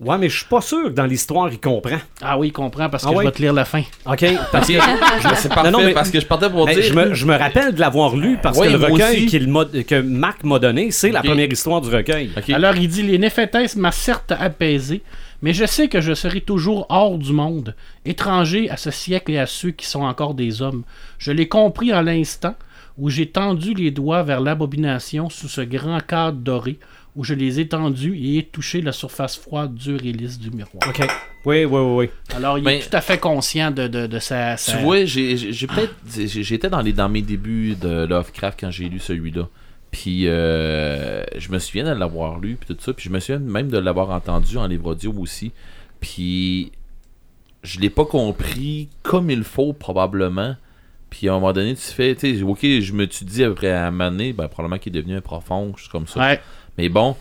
Ouais, 0.00 0.16
mais 0.16 0.28
je 0.28 0.36
suis 0.36 0.46
pas 0.46 0.60
sûr 0.60 0.84
que 0.84 0.88
dans 0.90 1.06
l'histoire, 1.06 1.48
il 1.52 1.58
comprend. 1.58 1.96
Ah 2.22 2.38
oui, 2.38 2.48
il 2.48 2.52
comprend 2.52 2.88
parce 2.88 3.02
que 3.02 3.08
Ah 3.08 3.12
je 3.12 3.16
ouais? 3.18 3.24
vais 3.24 3.32
te 3.32 3.42
lire 3.42 3.52
la 3.52 3.64
fin. 3.64 3.82
OK? 4.06 4.24
Parce 4.52 4.68
que 4.68 4.74
C'est 5.34 5.48
parfait, 5.48 5.70
Non, 5.72 5.80
non, 5.80 5.84
mais- 5.86 5.92
parce 5.92 6.10
que 6.10 6.20
je 6.20 6.26
partais 6.26 6.48
pour 6.48 6.66
Ben, 6.66 6.74
dire... 6.74 6.84
je, 6.84 6.94
me, 6.94 7.14
je 7.14 7.26
me 7.26 7.34
rappelle 7.36 7.74
de 7.74 7.80
l'avoir 7.80 8.14
lu 8.14 8.38
parce 8.40 8.56
Ouais, 8.58 8.68
que 8.68 8.72
le 8.76 8.78
recueil 8.78 9.26
qu'il 9.26 9.52
que 9.84 10.00
Marc 10.00 10.44
m'a 10.44 10.60
donné, 10.60 10.92
c'est 10.92 11.10
la 11.10 11.20
première 11.22 11.50
histoire 11.50 11.80
du 11.80 11.88
recueil. 11.94 12.30
Alors 12.54 12.76
il 12.76 12.86
dit 12.88 13.02
Les 13.02 13.18
Néphétès 13.18 13.74
m'a 13.74 13.90
certes 13.90 14.32
apaisé, 14.38 15.02
mais 15.42 15.52
je 15.52 15.64
sais 15.66 15.88
que 15.88 16.00
je 16.00 16.14
serai 16.14 16.42
toujours 16.42 16.86
hors 16.90 17.18
du 17.18 17.32
monde, 17.32 17.74
étranger 18.04 18.70
à 18.70 18.76
ce 18.76 18.92
siècle 18.92 19.32
et 19.32 19.38
à 19.38 19.46
ceux 19.46 19.72
qui 19.72 19.86
sont 19.86 20.02
encore 20.02 20.34
des 20.34 20.62
hommes. 20.62 20.84
Je 21.18 21.32
l'ai 21.32 21.48
compris 21.48 21.92
en 21.92 22.02
l'instant 22.02 22.54
où 22.98 23.10
j'ai 23.10 23.26
tendu 23.26 23.74
les 23.74 23.90
doigts 23.90 24.22
vers 24.22 24.40
l'abomination 24.40 25.28
sous 25.30 25.48
ce 25.48 25.60
grand 25.60 26.00
cadre 26.00 26.38
doré, 26.38 26.78
où 27.18 27.24
je 27.24 27.34
les 27.34 27.58
ai 27.60 27.66
tendus 27.68 28.16
et 28.16 28.38
ai 28.38 28.44
touché 28.44 28.80
la 28.80 28.92
surface 28.92 29.36
froide, 29.36 29.74
dure 29.74 29.98
et 30.04 30.12
lisse 30.12 30.38
du 30.38 30.50
miroir. 30.50 30.88
OK. 30.88 31.00
Oui, 31.44 31.64
oui, 31.64 31.80
oui, 31.80 31.94
oui. 31.96 32.10
Alors 32.34 32.58
il 32.58 32.64
Ben, 32.64 32.78
est 32.78 32.88
tout 32.88 32.96
à 32.96 33.00
fait 33.00 33.18
conscient 33.18 33.70
de, 33.72 33.88
de, 33.88 34.06
de 34.06 34.18
sa, 34.20 34.54
Tu 34.56 34.62
sa- 34.70 34.78
vois, 34.78 35.04
j'ai 35.04 35.34
peut-être. 35.66 35.94
J'étais 36.16 36.70
dans, 36.70 36.80
les, 36.80 36.92
dans 36.92 37.08
mes 37.08 37.22
débuts 37.22 37.74
de 37.74 38.06
Lovecraft 38.06 38.58
quand 38.60 38.70
j'ai 38.70 38.88
lu 38.88 39.00
celui-là. 39.00 39.48
Puis 39.90 40.28
euh, 40.28 41.24
je 41.36 41.50
me 41.50 41.58
souviens 41.58 41.84
de 41.84 41.98
l'avoir 41.98 42.38
lu, 42.38 42.56
puis 42.60 42.74
tout 42.74 42.80
ça. 42.82 42.92
Puis 42.92 43.06
je 43.08 43.10
me 43.12 43.18
souviens 43.20 43.38
même 43.40 43.68
de 43.68 43.78
l'avoir 43.78 44.10
entendu 44.10 44.56
en 44.56 44.66
livre 44.68 44.92
audio 44.92 45.12
aussi. 45.18 45.50
Puis 46.00 46.70
je 47.64 47.80
l'ai 47.80 47.90
pas 47.90 48.04
compris 48.04 48.88
comme 49.02 49.30
il 49.30 49.42
faut, 49.44 49.72
probablement. 49.72 50.56
Puis 51.10 51.28
à 51.28 51.32
un 51.32 51.36
moment 51.36 51.52
donné, 51.54 51.74
tu 51.74 51.80
fais, 51.86 52.14
tu 52.14 52.36
sais, 52.36 52.42
ok, 52.42 52.60
je 52.62 52.92
me 52.92 53.06
suis 53.08 53.24
dit 53.24 53.42
après 53.42 53.70
à 53.70 53.86
un 53.86 53.90
moment 53.90 54.10
donné, 54.10 54.34
ben, 54.34 54.46
probablement 54.46 54.78
qu'il 54.78 54.94
est 54.94 55.00
devenu 55.00 55.16
un 55.16 55.22
profond, 55.22 55.72
juste 55.76 55.90
comme 55.90 56.06
ça. 56.06 56.20
Ouais. 56.20 56.40
Mais 56.78 56.88
bon, 56.88 57.16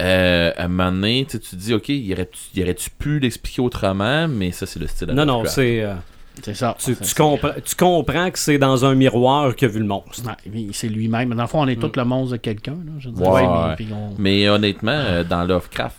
euh, 0.00 0.50
à 0.56 0.64
un 0.64 0.68
moment 0.68 0.90
donné, 0.90 1.26
tu 1.30 1.38
te 1.38 1.54
dis, 1.54 1.74
OK, 1.74 1.88
il 1.90 2.12
aurait-tu 2.12 2.90
pu 2.90 3.18
l'expliquer 3.20 3.62
autrement, 3.62 4.26
mais 4.26 4.50
ça, 4.52 4.66
c'est 4.66 4.80
le 4.80 4.86
style. 4.88 5.08
de 5.08 5.12
Non, 5.12 5.24
non, 5.26 5.44
c'est. 5.44 5.82
euh, 5.82 5.94
C'est 6.42 6.54
ça. 6.54 6.74
tu, 6.82 6.96
tu 6.96 7.14
comprends, 7.14 7.50
tu 7.64 7.76
comprends 7.76 8.30
que 8.30 8.38
c'est 8.38 8.58
dans 8.58 8.84
un 8.86 8.94
miroir 8.94 9.44
a 9.60 9.66
vu 9.66 9.78
le 9.78 9.84
monstre. 9.84 10.22
Ouais, 10.26 10.66
c'est 10.72 10.88
lui-même. 10.88 11.34
Dans 11.34 11.42
le 11.42 11.48
fond, 11.48 11.60
on 11.62 11.68
est 11.68 11.76
tous 11.76 11.92
le 11.94 12.04
monstre 12.04 12.32
de 12.32 12.36
quelqu'un. 12.38 12.72
là, 12.72 12.92
je 12.98 13.10
veux 13.10 13.14
dire. 13.14 13.28
Ouais, 13.28 13.42
mais- 13.46 13.76
puis 13.76 13.88
on- 13.92 14.14
Mais 14.18 14.48
honnêtement, 14.48 14.92
euh, 14.92 15.24
dans 15.24 15.44
Lovecraft, 15.44 15.96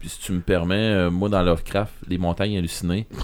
puis 0.00 0.08
si 0.08 0.18
tu 0.18 0.32
me 0.32 0.40
permets, 0.40 0.74
euh, 0.76 1.10
moi, 1.10 1.28
dans 1.28 1.42
Lovecraft, 1.42 1.92
les 2.08 2.16
montagnes 2.16 2.56
hallucinées, 2.56 3.06
tu 3.10 3.16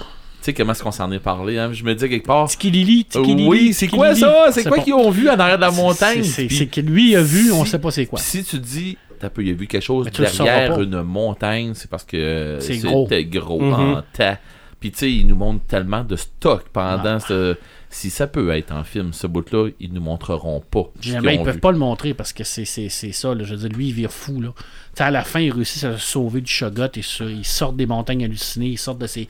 sais 0.43 0.53
comment 0.53 0.73
est-ce 0.73 0.83
qu'on 0.83 0.93
s'en 0.93 1.11
est 1.11 1.19
parlé, 1.21 1.59
hein? 1.59 1.73
Je 1.73 1.83
me 1.83 1.95
dis 1.95 2.07
quelque 2.09 2.27
part. 2.27 2.47
Tiki 2.49 2.71
Lili, 2.71 3.07
Tiki 3.07 3.35
Lili, 3.35 3.49
oui, 3.49 3.73
c'est 3.73 3.89
quoi 3.89 4.15
ça? 4.15 4.49
C'est 4.53 4.69
quoi 4.69 4.79
qu'ils 4.81 4.93
ont 4.95 5.11
vu 5.11 5.29
en 5.31 5.39
arrière 5.41 5.57
de 5.57 5.63
la 5.63 5.71
montagne? 5.71 6.23
C'est 6.23 6.67
que 6.67 6.81
lui 6.83 7.17
a 7.17 7.23
vu, 7.23 7.51
on 7.51 7.65
sait 7.65 7.79
pas 7.79 7.91
c'est 7.91 8.05
quoi. 8.07 8.19
Si 8.21 8.45
tu 8.45 8.59
dis, 8.59 8.99
t'as 9.29 9.31
peu, 9.31 9.43
il 9.45 9.51
a 9.51 9.55
vu 9.55 9.67
quelque 9.67 9.83
chose 9.83 10.07
derrière 10.11 10.81
une 10.81 11.03
montagne, 11.03 11.73
c'est 11.75 11.91
parce 11.91 12.05
que 12.05 12.59
C'est 12.61 12.79
gros. 12.79 13.07
c'était 13.09 13.25
gros 13.25 13.61
Mhm. 13.61 13.73
en 13.73 14.03
tas. 14.13 14.39
Puis 14.81 14.91
tu 14.93 14.99
sais, 14.99 15.13
il 15.13 15.27
nous 15.27 15.37
montre 15.37 15.65
tellement 15.67 16.05
de 16.05 16.17
stock 16.17 16.65
pendant 16.73 17.19
ce. 17.19 17.57
Si 17.89 18.11
ça 18.11 18.27
peut 18.27 18.51
être 18.51 18.73
en 18.73 18.85
film, 18.85 19.13
ce 19.15 19.27
bout-là, 19.27 19.71
ils 19.81 19.91
nous 19.93 20.03
montreront 20.03 20.61
pas. 20.61 20.91
Jamais, 21.01 21.37
ils 21.37 21.41
ont 21.41 21.45
peuvent 21.45 21.55
vu. 21.55 21.61
pas 21.61 21.73
le 21.73 21.79
montrer 21.79 22.13
parce 22.15 22.33
que 22.35 22.45
c'est 22.45 22.65
ça. 22.67 23.35
là. 23.35 23.43
Je 23.45 23.55
veux 23.55 23.69
dire, 23.69 23.77
lui, 23.79 23.87
il 23.89 23.93
vire 23.93 24.11
fou. 24.13 24.41
Là. 24.43 24.51
À 24.99 25.11
la 25.11 25.23
fin, 25.23 25.41
il 25.41 25.51
réussit 25.53 25.83
à 25.85 25.97
se 25.97 26.05
sauver 26.05 26.41
du 26.43 26.51
Shogot 26.53 26.89
et 26.95 27.03
sur- 27.03 27.31
il 27.31 27.45
sort 27.45 27.73
des 27.73 27.87
montagnes 27.87 28.25
hallucinées, 28.25 28.67
il 28.67 28.77
sort 28.79 28.97
de 28.97 29.07
ces 29.07 29.29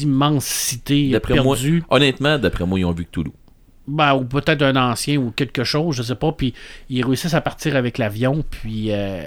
immenses 0.00 0.44
cités 0.44 1.10
D'après 1.10 1.34
moi, 1.42 1.54
perdues. 1.56 1.82
honnêtement, 1.88 2.38
d'après 2.38 2.66
moi, 2.66 2.78
ils 2.78 2.84
ont 2.84 2.92
vu 2.92 3.06
Cthulhu. 3.06 3.30
Ben, 3.88 4.14
ou 4.14 4.24
peut-être 4.24 4.62
un 4.62 4.76
ancien 4.76 5.16
ou 5.18 5.30
quelque 5.32 5.64
chose, 5.64 5.96
je 5.96 6.02
sais 6.02 6.14
pas. 6.14 6.32
Puis 6.32 6.54
ils 6.88 7.04
réussissent 7.04 7.34
à 7.34 7.40
partir 7.40 7.74
avec 7.76 7.98
l'avion. 7.98 8.44
Puis 8.48 8.92
euh, 8.92 9.22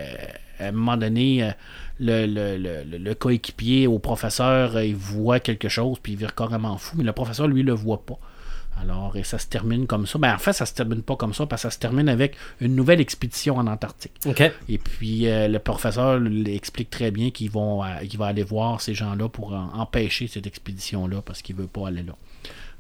à 0.60 0.68
un 0.68 0.72
moment 0.72 0.98
donné, 0.98 1.44
euh, 1.44 1.52
le, 2.00 2.26
le, 2.26 2.58
le, 2.58 2.98
le- 2.98 3.16
coéquipier 3.16 3.88
au 3.88 4.00
professeur, 4.00 4.76
euh, 4.78 4.86
il 4.86 4.96
voit 4.96 5.40
quelque 5.42 5.68
chose. 5.70 5.98
Puis 6.02 6.14
il 6.14 6.18
vire 6.18 6.34
carrément 6.36 6.78
fou. 6.78 6.96
Mais 6.98 7.04
le 7.04 7.12
professeur, 7.12 7.48
lui, 7.48 7.64
le 7.64 7.74
voit 7.74 8.06
pas. 8.06 8.18
Alors, 8.82 9.16
et 9.16 9.24
ça 9.24 9.40
se 9.40 9.48
termine 9.48 9.88
comme 9.88 10.06
ça. 10.06 10.20
Ben, 10.20 10.34
en 10.36 10.38
fait, 10.38 10.52
ça 10.52 10.66
se 10.66 10.74
termine 10.74 11.02
pas 11.02 11.16
comme 11.16 11.34
ça 11.34 11.46
parce 11.46 11.62
que 11.64 11.70
ça 11.70 11.72
se 11.72 11.80
termine 11.80 12.10
avec 12.10 12.36
une 12.60 12.76
nouvelle 12.76 13.00
expédition 13.00 13.56
en 13.58 13.68
Antarctique. 13.68 14.12
Et 14.68 14.78
puis, 14.78 15.28
euh, 15.30 15.48
le 15.48 15.60
professeur 15.60 16.20
l'explique 16.20 16.90
très 16.90 17.10
bien 17.12 17.30
qu'il 17.32 17.50
qu'il 17.50 18.20
va 18.20 18.26
aller 18.26 18.44
voir 18.44 18.82
ces 18.82 18.94
gens-là 18.94 19.30
pour 19.30 19.54
empêcher 19.54 20.28
cette 20.28 20.46
expédition-là 20.48 21.22
parce 21.22 21.42
qu'il 21.42 21.56
veut 21.56 21.68
pas 21.68 21.88
aller 21.88 22.04
là. 22.04 22.16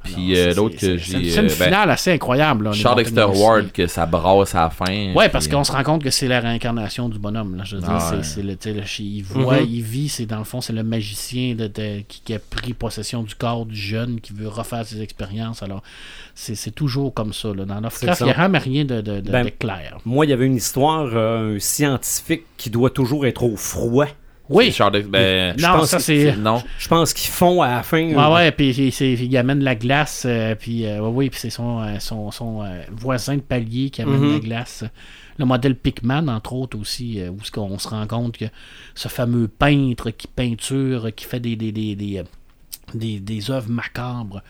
Puis, 0.05 0.37
euh, 0.39 0.53
l'autre 0.53 0.77
que 0.77 0.97
j'ai, 0.97 1.29
C'est 1.31 1.39
une 1.41 1.45
euh, 1.47 1.49
ben, 1.59 1.65
finale 1.65 1.89
assez 1.89 2.11
incroyable. 2.11 2.65
Là, 2.65 2.71
les 2.71 2.77
Charles 2.77 2.97
Dexter. 2.97 3.25
Ward, 3.35 3.71
que 3.71 3.87
ça 3.87 4.05
brasse 4.05 4.55
à 4.55 4.61
la 4.63 4.69
fin. 4.69 5.13
Ouais, 5.13 5.29
parce 5.29 5.47
qu'on 5.47 5.63
se 5.63 5.71
rend 5.71 5.83
compte 5.83 6.03
que 6.03 6.09
c'est 6.11 6.27
la 6.27 6.39
réincarnation 6.39 7.09
du 7.09 7.19
bonhomme. 7.19 7.55
Là. 7.55 7.63
Je 7.65 7.75
veux 7.75 7.81
dire, 7.81 7.91
Ah 7.91 7.99
c'est- 7.99 8.15
ouais. 8.17 8.23
c'est 8.23 8.41
le, 8.43 8.55
tu 8.55 8.69
sais, 8.69 8.73
le- 8.73 9.05
il 9.05 9.21
voit, 9.23 9.61
Mhm. 9.61 9.67
il 9.69 9.81
vit, 9.81 10.09
c'est 10.09 10.25
dans 10.25 10.37
le 10.39 10.43
fond, 10.43 10.61
c'est 10.61 10.73
le 10.73 10.83
magicien 10.83 11.55
de- 11.55 11.67
de- 11.67 12.01
qui, 12.07 12.21
qui 12.23 12.33
a 12.33 12.39
pris 12.39 12.73
possession 12.73 13.23
du 13.23 13.35
corps 13.35 13.65
du 13.65 13.75
jeune, 13.75 14.21
qui 14.21 14.33
veut 14.33 14.47
refaire 14.47 14.85
ses 14.85 15.01
expériences. 15.01 15.63
Alors, 15.63 15.81
c'est 16.33 16.55
c'est 16.55 16.71
toujours 16.71 17.13
comme 17.13 17.33
ça. 17.33 17.53
Là. 17.53 17.65
Dans 17.65 17.79
Lovecraft, 17.81 18.19
il 18.21 18.25
n'y 18.25 18.31
a 18.31 18.35
jamais 18.35 18.57
rien 18.59 18.85
de, 18.85 19.01
de, 19.01 19.19
de- 19.19 19.31
Ben, 19.31 19.45
de 19.45 19.49
clair. 19.49 19.97
Moi, 20.05 20.25
il 20.25 20.29
y 20.29 20.33
avait 20.33 20.45
une 20.45 20.55
histoire, 20.55 21.07
euh, 21.13 21.55
un 21.55 21.59
scientifique 21.59 22.43
qui 22.57 22.69
doit 22.69 22.89
toujours 22.89 23.25
être 23.25 23.43
au 23.43 23.55
froid. 23.55 24.07
Oui, 24.47 24.73
ben, 25.09 25.55
je 25.57 25.65
non, 25.65 25.73
pense 25.73 25.89
ça 25.89 25.99
c'est. 25.99 26.35
non. 26.37 26.61
Je 26.77 26.87
pense 26.87 27.13
qu'ils 27.13 27.31
font 27.31 27.61
à 27.63 27.69
la 27.77 27.83
fin. 27.83 28.03
Ouais, 28.13 28.33
ouais, 28.33 28.51
puis 28.51 28.69
il, 28.71 29.37
amène 29.37 29.63
la 29.63 29.73
glace, 29.75 30.23
euh, 30.27 30.53
puis 30.53 30.85
euh, 30.85 30.99
ouais, 31.01 31.09
oui, 31.09 31.29
puis 31.31 31.39
c'est 31.39 31.49
son, 31.49 31.81
euh, 31.81 31.97
son, 31.99 32.29
son, 32.31 32.63
euh, 32.63 32.83
voisin 32.91 33.35
de 33.37 33.41
palier 33.41 33.89
qui 33.89 34.01
amène 34.03 34.19
Mhm. 34.21 34.33
la 34.33 34.39
glace. 34.39 34.83
Le 35.37 35.45
modèle 35.45 35.75
Pickman, 35.75 36.27
entre 36.27 36.53
autres, 36.53 36.77
aussi, 36.79 37.19
euh, 37.19 37.29
où 37.31 37.43
ce 37.43 37.51
qu'on 37.51 37.77
se 37.79 37.87
rend 37.89 38.05
compte 38.07 38.37
que 38.37 38.45
ce 38.93 39.07
fameux 39.07 39.47
peintre 39.47 40.11
qui 40.11 40.27
peinture, 40.27 41.09
qui 41.15 41.25
fait 41.25 41.39
des, 41.39 41.55
des, 41.55 41.71
des, 41.71 41.95
des, 41.95 42.23
des, 42.93 43.19
des 43.19 43.51
œuvres 43.51 43.69
macabres, 43.69 44.41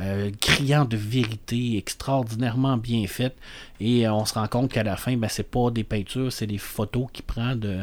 euh, 0.00 0.30
criant 0.40 0.84
de 0.86 0.96
vérité, 0.96 1.76
extraordinairement 1.76 2.76
bien 2.78 3.06
faites, 3.06 3.36
et 3.80 4.06
euh, 4.06 4.14
on 4.14 4.24
se 4.24 4.34
rend 4.34 4.48
compte 4.48 4.72
qu'à 4.72 4.82
la 4.82 4.96
fin, 4.96 5.16
ben, 5.16 5.28
c'est 5.28 5.48
pas 5.48 5.70
des 5.70 5.84
peintures, 5.84 6.32
c'est 6.32 6.46
des 6.46 6.58
photos 6.58 7.06
qu'il 7.12 7.24
prend 7.24 7.54
de, 7.54 7.80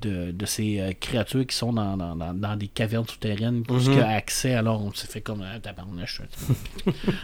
de, 0.00 0.30
de 0.32 0.46
ces 0.46 0.80
euh, 0.80 0.92
créatures 0.98 1.46
qui 1.46 1.54
sont 1.56 1.72
dans, 1.72 1.96
dans, 1.96 2.16
dans, 2.16 2.32
dans 2.34 2.56
des 2.56 2.66
cavernes 2.68 3.06
souterraines, 3.06 3.62
ce 3.68 3.72
Mhm. 3.74 3.80
qu'il 3.82 4.00
a 4.00 4.08
accès, 4.08 4.54
alors 4.54 4.82
on 4.84 4.92
s'est 4.92 5.06
fait 5.06 5.20
comme 5.20 5.42
un 5.42 5.60
tabarnouche. 5.60 6.22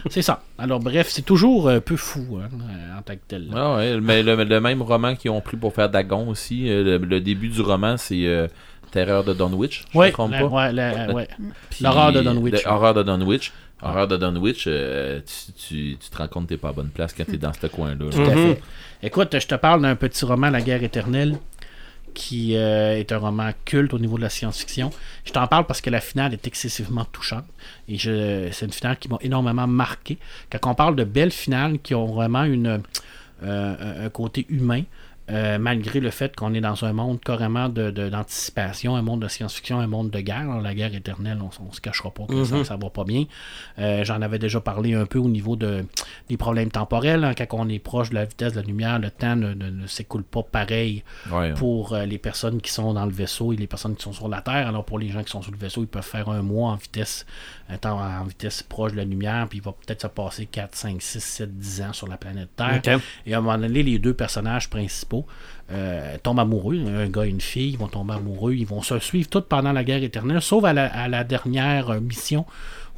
c'est 0.09 0.21
ça. 0.21 0.43
Alors 0.57 0.79
bref, 0.79 1.07
c'est 1.09 1.23
toujours 1.25 1.69
un 1.69 1.81
peu 1.81 1.95
fou 1.97 2.39
hein, 2.41 2.49
euh, 2.69 2.97
en 2.97 3.01
tant 3.01 3.15
que 3.15 3.21
tel. 3.27 3.47
Ah 3.55 3.75
ouais, 3.77 3.99
mais 3.99 4.23
le, 4.23 4.35
le 4.43 4.61
même 4.61 4.81
roman 4.81 5.15
qu'ils 5.15 5.31
ont 5.31 5.41
pris 5.41 5.57
pour 5.57 5.73
faire 5.73 5.89
Dagon 5.89 6.29
aussi. 6.29 6.69
euh, 6.69 6.83
Le, 6.83 7.05
le 7.05 7.21
début 7.21 7.49
du 7.49 7.61
roman, 7.61 7.97
c'est 7.97 8.25
euh, 8.25 8.47
Terreur 8.91 9.23
de 9.23 9.33
Dunwich. 9.33 9.83
Je 9.91 9.97
Ouais, 9.97 10.07
me 10.07 10.13
trompe 10.13 10.31
la- 10.31 10.47
pas? 10.47 11.13
ouais, 11.13 11.27
L'horreur 11.81 12.11
de 12.13 12.21
Dunwich. 12.21 12.63
L'horreur 12.65 12.93
de 12.93 13.03
Dunwich. 13.03 13.51
Horreur 13.81 14.07
de 14.09 14.17
Dunwich, 14.17 14.65
euh, 14.67 15.21
tu, 15.25 15.53
tu, 15.53 15.97
tu 15.97 16.09
te 16.09 16.17
rends 16.17 16.27
compte 16.27 16.43
que 16.45 16.49
t'es 16.49 16.57
pas 16.57 16.69
à 16.69 16.73
bonne 16.73 16.89
place 16.89 17.13
quand 17.13 17.25
t'es 17.25 17.37
dans 17.37 17.53
ce 17.53 17.67
coin-là. 17.67 17.95
Tout 18.11 18.17
à 18.29 18.35
Mhm. 18.35 18.55
fait. 18.55 18.61
Écoute, 19.03 19.39
je 19.39 19.47
te 19.47 19.55
parle 19.55 19.81
d'un 19.83 19.95
petit 19.95 20.25
roman, 20.25 20.49
La 20.49 20.59
guerre 20.59 20.83
éternelle, 20.83 21.37
qui 22.13 22.55
euh, 22.55 22.97
est 22.97 23.11
un 23.11 23.17
roman 23.17 23.51
culte 23.65 23.93
au 23.93 23.99
niveau 23.99 24.17
de 24.17 24.23
la 24.23 24.29
science-fiction. 24.29 24.91
Je 25.25 25.31
t'en 25.31 25.47
parle 25.47 25.65
parce 25.65 25.81
que 25.81 25.89
la 25.89 26.01
finale 26.01 26.33
est 26.33 26.47
excessivement 26.47 27.05
touchante. 27.05 27.45
Et 27.87 27.97
c'est 27.97 28.65
une 28.65 28.71
finale 28.71 28.97
qui 28.97 29.09
m'a 29.09 29.17
énormément 29.21 29.67
marqué. 29.67 30.17
Quand 30.51 30.71
on 30.71 30.75
parle 30.75 30.95
de 30.95 31.03
belles 31.03 31.31
finales 31.31 31.79
qui 31.79 31.95
ont 31.95 32.07
vraiment 32.07 32.45
euh, 32.45 34.05
un 34.05 34.09
côté 34.09 34.45
humain, 34.49 34.83
euh, 35.31 35.57
malgré 35.59 35.99
le 35.99 36.09
fait 36.09 36.35
qu'on 36.35 36.53
est 36.53 36.61
dans 36.61 36.83
un 36.85 36.93
monde 36.93 37.19
carrément 37.21 37.69
de, 37.69 37.91
de- 37.91 38.09
d'anticipation, 38.09 38.95
un 38.95 39.01
monde 39.01 39.21
de 39.21 39.27
science-fiction, 39.27 39.79
un 39.79 39.87
monde 39.87 40.09
de 40.09 40.19
guerre. 40.21 40.39
Alors, 40.49 40.61
la 40.61 40.73
guerre 40.73 40.93
éternelle, 40.95 41.39
on, 41.41 41.65
ne 41.65 41.71
se 41.71 41.81
cachera 41.81 42.11
pas 42.11 42.25
que 42.25 42.43
ça, 42.45 42.63
ça 42.63 42.77
va 42.77 42.89
pas 42.89 43.03
bien. 43.03 43.25
Euh, 43.77 44.03
j'en 44.03 44.21
avais 44.21 44.39
déjà 44.39 44.59
parlé 44.59 44.93
un 44.95 45.05
peu 45.05 45.19
au 45.19 45.27
niveau 45.29 45.55
de, 45.55 45.85
des 46.29 46.37
problèmes 46.37 46.71
temporels. 46.71 47.23
hein. 47.23 47.33
quand 47.35 47.45
on 47.59 47.69
est 47.69 47.79
proche 47.79 48.09
de 48.09 48.15
la 48.15 48.25
vitesse 48.25 48.53
de 48.53 48.59
la 48.61 48.65
lumière, 48.65 48.97
le 48.99 49.11
temps 49.11 49.35
ne, 49.35 49.53
ne- 49.53 49.69
ne 49.69 49.87
s'écoule 49.87 50.23
pas 50.23 50.43
pareil 50.43 51.03
Ouais, 51.31 51.53
pour 51.53 51.93
euh, 51.93 52.05
les 52.05 52.17
personnes 52.17 52.61
qui 52.61 52.71
sont 52.71 52.93
dans 52.93 53.05
le 53.05 53.11
vaisseau 53.11 53.53
et 53.53 53.55
les 53.55 53.67
personnes 53.67 53.95
qui 53.95 54.03
sont 54.03 54.13
sur 54.13 54.27
la 54.29 54.41
Terre. 54.41 54.67
Alors 54.67 54.83
pour 54.85 54.99
les 54.99 55.09
gens 55.09 55.23
qui 55.23 55.31
sont 55.31 55.41
sur 55.41 55.51
le 55.51 55.57
vaisseau, 55.57 55.81
ils 55.83 55.87
peuvent 55.87 56.03
faire 56.03 56.29
un 56.29 56.41
mois 56.41 56.71
en 56.71 56.75
vitesse, 56.75 57.25
un 57.69 57.77
temps 57.77 57.99
en 57.99 58.23
vitesse 58.23 58.63
proche 58.63 58.93
de 58.93 58.97
la 58.97 59.05
lumière, 59.05 59.47
puis 59.47 59.59
il 59.59 59.63
va 59.63 59.71
peut-être 59.73 60.01
se 60.01 60.07
passer 60.07 60.45
4, 60.47 60.75
5, 60.75 61.01
6, 61.01 61.19
7, 61.19 61.57
10 61.57 61.81
ans 61.83 61.93
sur 61.93 62.07
la 62.07 62.17
planète 62.17 62.49
Terre. 62.55 62.81
Et 63.25 63.33
à 63.33 63.37
un 63.37 63.41
moment 63.41 63.57
donné, 63.57 63.83
les 63.83 63.99
deux 63.99 64.13
personnages 64.13 64.69
principaux 64.69 65.18
euh, 65.71 66.17
tombent 66.23 66.39
amoureux. 66.39 66.79
Un 66.87 67.09
gars 67.09 67.25
et 67.25 67.29
une 67.29 67.41
fille 67.41 67.75
vont 67.75 67.87
tomber 67.87 68.15
amoureux. 68.15 68.53
Ils 68.53 68.65
vont 68.65 68.81
se 68.81 68.97
suivre 68.99 69.29
tout 69.29 69.41
pendant 69.41 69.71
la 69.71 69.83
guerre 69.83 70.03
éternelle, 70.03 70.41
sauf 70.41 70.63
à 70.63 70.73
la, 70.73 71.23
dernière 71.23 71.91
euh, 71.91 71.99
mission 71.99 72.45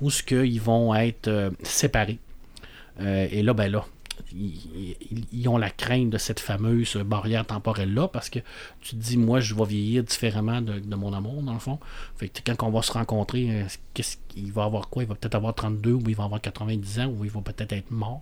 où 0.01 0.09
ce 0.09 0.23
vont 0.59 0.95
être 0.95 1.27
euh, 1.27 1.49
séparés. 1.63 2.19
Et 2.99 3.41
là, 3.41 3.53
ben 3.53 3.71
là, 3.71 3.83
ils, 4.31 5.47
ont 5.49 5.57
la 5.57 5.71
crainte 5.71 6.11
de 6.11 6.19
cette 6.19 6.39
fameuse 6.39 6.97
barrière 6.97 7.47
temporelle-là 7.47 8.07
parce 8.09 8.29
que 8.29 8.37
tu 8.79 8.91
te 8.91 8.95
dis, 9.01 9.17
moi, 9.17 9.39
je 9.39 9.55
vais 9.55 9.65
vieillir 9.65 10.03
différemment 10.03 10.61
de, 10.61 10.95
mon 10.95 11.11
amour, 11.11 11.41
dans 11.41 11.53
le 11.53 11.59
fond. 11.59 11.79
Quand 12.45 12.67
on 12.67 12.69
va 12.69 12.83
se 12.83 12.91
rencontrer, 12.91 13.65
qu'est-ce 13.95 14.17
qu'il 14.27 14.51
va 14.51 14.65
avoir 14.65 14.89
quoi? 14.89 15.01
Il 15.01 15.09
va 15.09 15.15
peut-être 15.15 15.33
avoir 15.33 15.55
32 15.55 15.93
ou 15.93 16.03
il 16.07 16.15
va 16.15 16.25
avoir 16.25 16.39
90 16.39 16.99
ans 16.99 17.07
ou 17.07 17.25
il 17.25 17.31
va 17.31 17.41
peut-être 17.41 17.73
être 17.73 17.89
mort. 17.89 18.21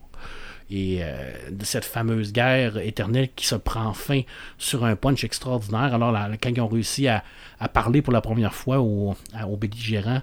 Et 0.71 0.99
euh, 1.01 1.49
de 1.51 1.65
cette 1.65 1.85
fameuse 1.85 2.31
guerre 2.31 2.77
éternelle 2.77 3.29
qui 3.35 3.47
se 3.47 3.55
prend 3.55 3.93
fin 3.93 4.21
sur 4.57 4.85
un 4.85 4.95
punch 4.95 5.23
extraordinaire. 5.23 5.95
Alors, 5.95 6.11
là, 6.11 6.29
quand 6.41 6.49
ils 6.49 6.61
ont 6.61 6.67
réussi 6.67 7.07
à, 7.07 7.23
à 7.59 7.67
parler 7.67 8.01
pour 8.01 8.13
la 8.13 8.21
première 8.21 8.53
fois 8.53 8.79
aux, 8.79 9.15
belligérants, 9.59 10.21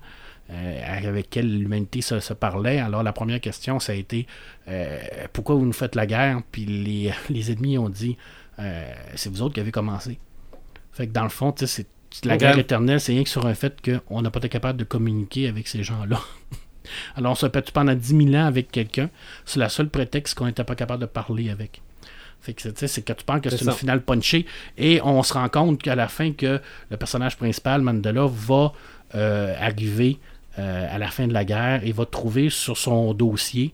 euh, 0.48 1.08
avec 1.08 1.28
quelle 1.28 1.58
l'humanité 1.58 2.00
se, 2.00 2.20
se 2.20 2.32
parlait. 2.32 2.78
Alors 2.78 3.02
la 3.02 3.12
première 3.12 3.40
question, 3.40 3.80
ça 3.80 3.92
a 3.92 3.94
été 3.96 4.28
euh, 4.68 5.00
pourquoi 5.32 5.56
vous 5.56 5.66
nous 5.66 5.72
faites 5.72 5.96
la 5.96 6.06
guerre? 6.06 6.40
Puis 6.52 6.64
les, 6.64 7.12
les 7.30 7.50
ennemis 7.50 7.78
ont 7.78 7.88
dit 7.88 8.16
euh, 8.58 8.92
c'est 9.14 9.28
vous 9.28 9.42
autres 9.42 9.54
qui 9.54 9.60
avez 9.60 9.72
commencé. 9.72 10.18
Fait 10.92 11.08
que 11.08 11.12
dans 11.12 11.24
le 11.24 11.28
fond, 11.30 11.52
c'est 11.56 11.86
la 12.24 12.36
guerre 12.36 12.58
éternelle, 12.58 13.00
c'est 13.00 13.12
rien 13.12 13.24
que 13.24 13.28
sur 13.28 13.44
un 13.46 13.54
fait 13.54 13.76
qu'on 13.82 14.22
n'a 14.22 14.30
pas 14.30 14.38
été 14.38 14.48
capable 14.48 14.78
de 14.78 14.84
communiquer 14.84 15.48
avec 15.48 15.68
ces 15.68 15.82
gens-là. 15.82 16.20
Alors 17.16 17.32
on 17.32 17.34
se 17.34 17.44
répète 17.44 17.70
pendant 17.70 17.94
10 17.94 18.30
000 18.30 18.34
ans 18.34 18.46
avec 18.46 18.70
quelqu'un, 18.70 19.10
c'est 19.44 19.60
la 19.60 19.68
seule 19.68 19.88
prétexte 19.88 20.36
qu'on 20.36 20.46
n'était 20.46 20.64
pas 20.64 20.74
capable 20.74 21.02
de 21.02 21.06
parler 21.06 21.50
avec. 21.50 21.82
Fait 22.40 22.54
que, 22.54 22.86
c'est 22.86 23.02
que 23.02 23.12
tu 23.12 23.24
penses 23.24 23.40
que 23.40 23.50
c'est 23.50 23.64
une 23.64 23.72
finale 23.72 24.02
punchée 24.02 24.46
et 24.78 25.00
on 25.02 25.22
se 25.22 25.32
rend 25.32 25.48
compte 25.48 25.82
qu'à 25.82 25.96
la 25.96 26.06
fin 26.06 26.32
que 26.32 26.60
le 26.90 26.96
personnage 26.96 27.36
principal, 27.36 27.82
Mandela, 27.82 28.26
va 28.28 28.72
euh, 29.14 29.54
arriver 29.60 30.18
euh, 30.58 30.86
à 30.88 30.98
la 30.98 31.08
fin 31.08 31.26
de 31.26 31.32
la 31.32 31.44
guerre 31.44 31.84
et 31.84 31.92
va 31.92 32.06
trouver 32.06 32.50
sur 32.50 32.76
son 32.76 33.14
dossier 33.14 33.72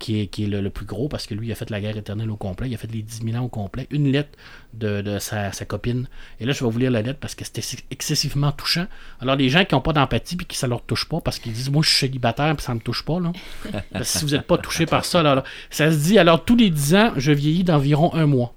qui 0.00 0.20
est, 0.22 0.26
qui 0.26 0.42
est 0.42 0.46
le, 0.48 0.60
le 0.60 0.70
plus 0.70 0.86
gros 0.86 1.08
parce 1.08 1.26
que 1.28 1.34
lui 1.34 1.46
il 1.46 1.52
a 1.52 1.54
fait 1.54 1.70
la 1.70 1.80
guerre 1.80 1.96
éternelle 1.96 2.30
au 2.30 2.36
complet, 2.36 2.68
il 2.68 2.74
a 2.74 2.78
fait 2.78 2.90
les 2.90 3.02
10 3.02 3.22
000 3.24 3.36
ans 3.36 3.44
au 3.44 3.48
complet, 3.48 3.86
une 3.90 4.10
lettre 4.10 4.30
de, 4.74 5.00
de 5.02 5.20
sa, 5.20 5.52
sa 5.52 5.64
copine. 5.64 6.08
Et 6.40 6.44
là 6.46 6.52
je 6.52 6.64
vais 6.64 6.70
vous 6.70 6.78
lire 6.78 6.90
la 6.90 7.02
lettre 7.02 7.20
parce 7.20 7.36
que 7.36 7.44
c'était 7.44 7.60
ex- 7.60 7.84
excessivement 7.92 8.50
touchant. 8.50 8.86
Alors 9.20 9.36
les 9.36 9.48
gens 9.48 9.64
qui 9.64 9.74
n'ont 9.76 9.80
pas 9.80 9.92
d'empathie 9.92 10.34
puis 10.36 10.46
qui 10.46 10.56
ça 10.56 10.66
leur 10.66 10.82
touche 10.82 11.08
pas 11.08 11.20
parce 11.20 11.38
qu'ils 11.38 11.52
disent 11.52 11.70
moi 11.70 11.82
je 11.84 11.90
suis 11.90 11.98
célibataire 11.98 12.56
puis 12.56 12.64
ça 12.64 12.74
me 12.74 12.80
touche 12.80 13.04
pas 13.04 13.20
là. 13.20 13.30
Parce 13.92 14.12
que 14.12 14.18
si 14.18 14.24
vous 14.24 14.30
n'êtes 14.32 14.46
pas 14.46 14.58
touché 14.58 14.86
par 14.86 15.04
ça, 15.04 15.22
là, 15.22 15.34
là, 15.36 15.44
ça 15.70 15.92
se 15.92 15.96
dit 15.98 16.18
alors 16.18 16.44
tous 16.44 16.56
les 16.56 16.70
10 16.70 16.94
ans 16.96 17.12
je 17.16 17.30
vieillis 17.32 17.62
d'environ 17.64 18.12
un 18.14 18.26
mois. 18.26 18.54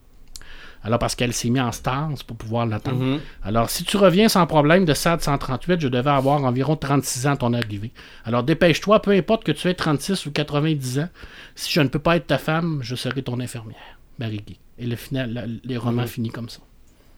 Alors, 0.83 0.99
parce 0.99 1.15
qu'elle 1.15 1.31
s'est 1.33 1.49
mise 1.49 1.61
en 1.61 1.71
stance 1.71 2.23
pour 2.23 2.35
pouvoir 2.35 2.65
l'attendre. 2.65 2.97
Mhm. 3.03 3.19
Alors, 3.43 3.69
si 3.69 3.83
tu 3.85 3.95
reviens 3.97 4.27
sans 4.27 4.45
problème 4.45 4.83
de 4.85 4.93
SAD 4.93 5.21
138, 5.21 5.79
je 5.79 5.87
devais 5.87 6.09
avoir 6.11 6.43
environ 6.43 6.75
36 6.75 7.25
ans 7.27 7.31
à 7.31 7.37
ton 7.37 7.53
arrivée. 7.53 7.91
Alors, 8.25 8.43
dépêche-toi, 8.43 9.01
peu 9.01 9.11
importe 9.11 9.43
que 9.45 9.51
tu 9.53 9.69
aies 9.69 9.73
36 9.75 10.25
ou 10.25 10.31
90 10.31 10.99
ans. 10.99 11.09
Si 11.55 11.71
je 11.71 11.79
ne 11.81 11.87
peux 11.87 11.99
pas 11.99 12.17
être 12.17 12.27
ta 12.27 12.37
femme, 12.37 12.79
je 12.81 12.95
serai 12.95 13.21
ton 13.23 13.39
infirmière. 13.39 13.97
Marie 14.19 14.43
Guy. 14.45 14.59
Et 14.77 14.85
le 14.85 14.95
final, 14.97 15.31
la- 15.33 15.45
les 15.63 15.77
romans 15.77 16.01
Mhm. 16.01 16.07
finissent 16.07 16.31
comme 16.33 16.49
ça. 16.49 16.59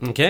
OK. 0.05 0.21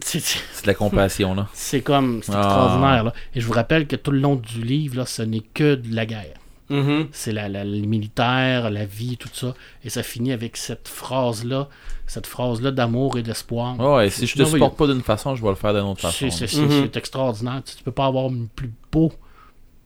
C'est- 0.00 0.62
de 0.62 0.66
la 0.66 0.74
compassion, 0.74 1.34
là. 1.34 1.48
C'est 1.54 1.80
comme, 1.80 2.20
c'est 2.22 2.32
Ah. 2.34 2.38
extraordinaire. 2.42 3.04
Là. 3.04 3.12
Et 3.34 3.40
je 3.40 3.46
vous 3.46 3.52
rappelle 3.54 3.86
que 3.86 3.96
tout 3.96 4.10
le 4.10 4.18
long 4.20 4.36
du 4.36 4.62
livre, 4.62 4.96
là, 4.98 5.06
ce 5.06 5.22
n'est 5.22 5.40
que 5.54 5.74
de 5.74 5.94
la 5.94 6.04
guerre. 6.06 6.34
Mhm. 6.68 7.06
C'est 7.12 7.32
la, 7.32 7.48
la- 7.48 7.64
les 7.64 7.86
militaires, 7.86 8.70
la 8.70 8.84
vie, 8.84 9.16
tout 9.16 9.28
ça. 9.32 9.54
Et 9.84 9.90
ça 9.90 10.02
finit 10.02 10.32
avec 10.32 10.56
cette 10.56 10.88
phrase-là, 10.88 11.68
cette 12.06 12.26
phrase-là 12.26 12.70
d'amour 12.72 13.18
et 13.18 13.22
d'espoir. 13.22 13.78
Ouais, 13.78 14.10
si 14.10 14.26
je 14.26 14.32
te 14.34 14.38
merveilleux. 14.38 14.56
supporte 14.58 14.76
pas 14.76 14.86
d'une 14.86 15.02
façon, 15.02 15.34
je 15.36 15.42
vais 15.42 15.48
le 15.50 15.54
faire 15.54 15.72
d'une 15.74 15.82
autre 15.82 16.00
C'est 16.10 16.26
façon. 16.26 16.30
c'est- 16.30 16.46
c'est- 16.48 16.68
c'est 16.82 16.96
extraordinaire. 16.96 17.62
Tu, 17.64 17.76
tu 17.76 17.82
peux 17.84 17.92
pas 17.92 18.06
avoir 18.06 18.26
une 18.26 18.48
plus 18.48 18.70
beau, 18.90 19.12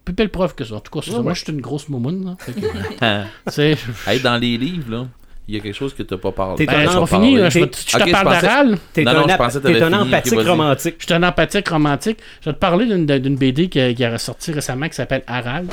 plus 0.05 0.15
belle 0.15 0.31
preuve 0.31 0.55
que 0.55 0.65
ça. 0.65 0.77
En 0.77 0.81
tout 0.81 0.91
cas, 0.91 1.01
c'est 1.05 1.11
ça. 1.11 1.19
Ouais, 1.19 1.23
moi, 1.23 1.35
je 1.35 1.45
suis 1.45 1.53
une 1.53 1.61
grosse 1.61 1.89
moumoune. 1.89 2.25
là. 2.25 2.37
Que, 2.45 2.51
tu 3.75 4.11
Hey, 4.11 4.21
dans 4.21 4.37
les 4.39 4.57
livres, 4.57 4.91
là, 4.91 5.07
il 5.49 5.57
y 5.57 5.59
a 5.59 5.61
quelque 5.61 5.75
chose 5.77 5.93
que 5.95 6.03
t'as 6.03 6.17
pas 6.17 6.33
parlé. 6.33 6.57
T'es 6.57 6.67
ben, 6.67 6.81
Je, 6.83 6.89
vais- 6.89 7.51
je 7.51 7.65
Ok, 7.65 7.71
te 8.05 8.07
je 8.07 8.11
parle 8.13 8.29
d'Aral. 8.41 8.79
T'es 8.93 9.03
Non, 9.05 9.11
un, 9.11 9.49
je 9.51 9.59
t'avais 9.59 9.83
un 9.83 9.93
empathique 9.93 10.41
romantique. 10.41 10.95
Je 10.99 11.05
suis 11.07 11.15
un 11.15 11.23
empathique 11.25 11.69
romantique. 11.69 12.19
Je 12.41 12.51
vais 12.51 12.55
te 12.55 12.59
parler 12.59 12.87
d'une 12.87 13.05
d'une 13.05 13.37
BD 13.37 13.69
qui, 13.69 13.95
qui 13.95 14.05
a 14.05 14.11
ressorti 14.13 14.53
récemment 14.53 14.89
qui 14.89 14.95
s'appelle 14.95 15.25
Aral. 15.27 15.67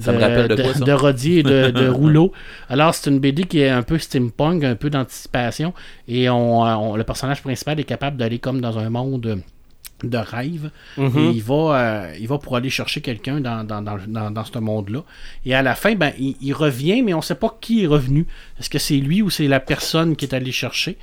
Ça 0.00 0.12
me 0.12 0.18
rappelle 0.20 0.48
de 0.48 0.56
quoi, 0.62 0.74
ça? 0.74 0.84
De 0.84 0.92
Rodier 0.92 1.38
et 1.38 1.42
de, 1.42 1.70
de 1.70 1.88
Rouleau. 1.88 2.32
Alors, 2.68 2.94
c'est 2.94 3.10
une 3.10 3.18
BD 3.20 3.44
qui 3.44 3.60
est 3.60 3.68
un 3.68 3.82
peu 3.82 3.98
steampunk, 3.98 4.64
un 4.64 4.74
peu 4.74 4.90
d'anticipation. 4.90 5.72
Et 6.08 6.28
on, 6.28 6.64
euh, 6.66 6.74
on- 6.74 6.96
le 6.96 7.04
personnage 7.04 7.42
principal 7.42 7.78
est 7.80 7.84
capable 7.84 8.16
d'aller 8.16 8.38
comme 8.38 8.60
dans 8.60 8.78
un 8.78 8.90
monde 8.90 9.40
de 10.02 10.18
rêve. 10.18 10.70
Mhm. 10.98 11.18
Et 11.18 11.30
il 11.30 11.42
va, 11.42 11.54
euh, 11.54 12.16
il 12.20 12.26
va 12.28 12.38
pour 12.38 12.56
aller 12.56 12.68
chercher 12.70 13.00
quelqu'un 13.00 13.40
dans, 13.40 13.64
dans, 13.64 13.80
dans, 13.82 13.96
dans, 14.06 14.30
dans 14.30 14.44
ce 14.44 14.58
monde-là. 14.58 15.04
Et 15.46 15.54
à 15.54 15.62
la 15.62 15.74
fin, 15.74 15.94
ben, 15.94 16.12
il, 16.18 16.36
il 16.42 16.52
revient, 16.52 17.00
mais 17.02 17.14
on 17.14 17.18
ne 17.18 17.22
sait 17.22 17.36
pas 17.36 17.56
qui 17.60 17.84
est 17.84 17.86
revenu. 17.86 18.26
Est-ce 18.58 18.68
que 18.68 18.78
c'est 18.80 18.96
lui 18.96 19.22
ou 19.22 19.30
c'est 19.30 19.46
la 19.48 19.60
personne 19.60 20.16
qui 20.16 20.24
est 20.26 20.34
allée 20.34 20.52
chercher? 20.52 20.98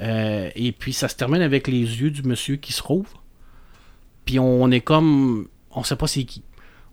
Euh, 0.00 0.48
et 0.54 0.72
puis 0.72 0.92
ça 0.92 1.08
se 1.08 1.16
termine 1.16 1.42
avec 1.42 1.68
les 1.68 1.80
yeux 1.80 2.10
du 2.10 2.22
monsieur 2.22 2.56
qui 2.56 2.72
se 2.72 2.82
rouvre. 2.82 3.22
Puis 4.24 4.38
on 4.38 4.70
est 4.70 4.80
comme. 4.80 5.48
On 5.72 5.82
sait 5.84 5.96
pas 5.96 6.06
c'est 6.06 6.24
qui. 6.24 6.42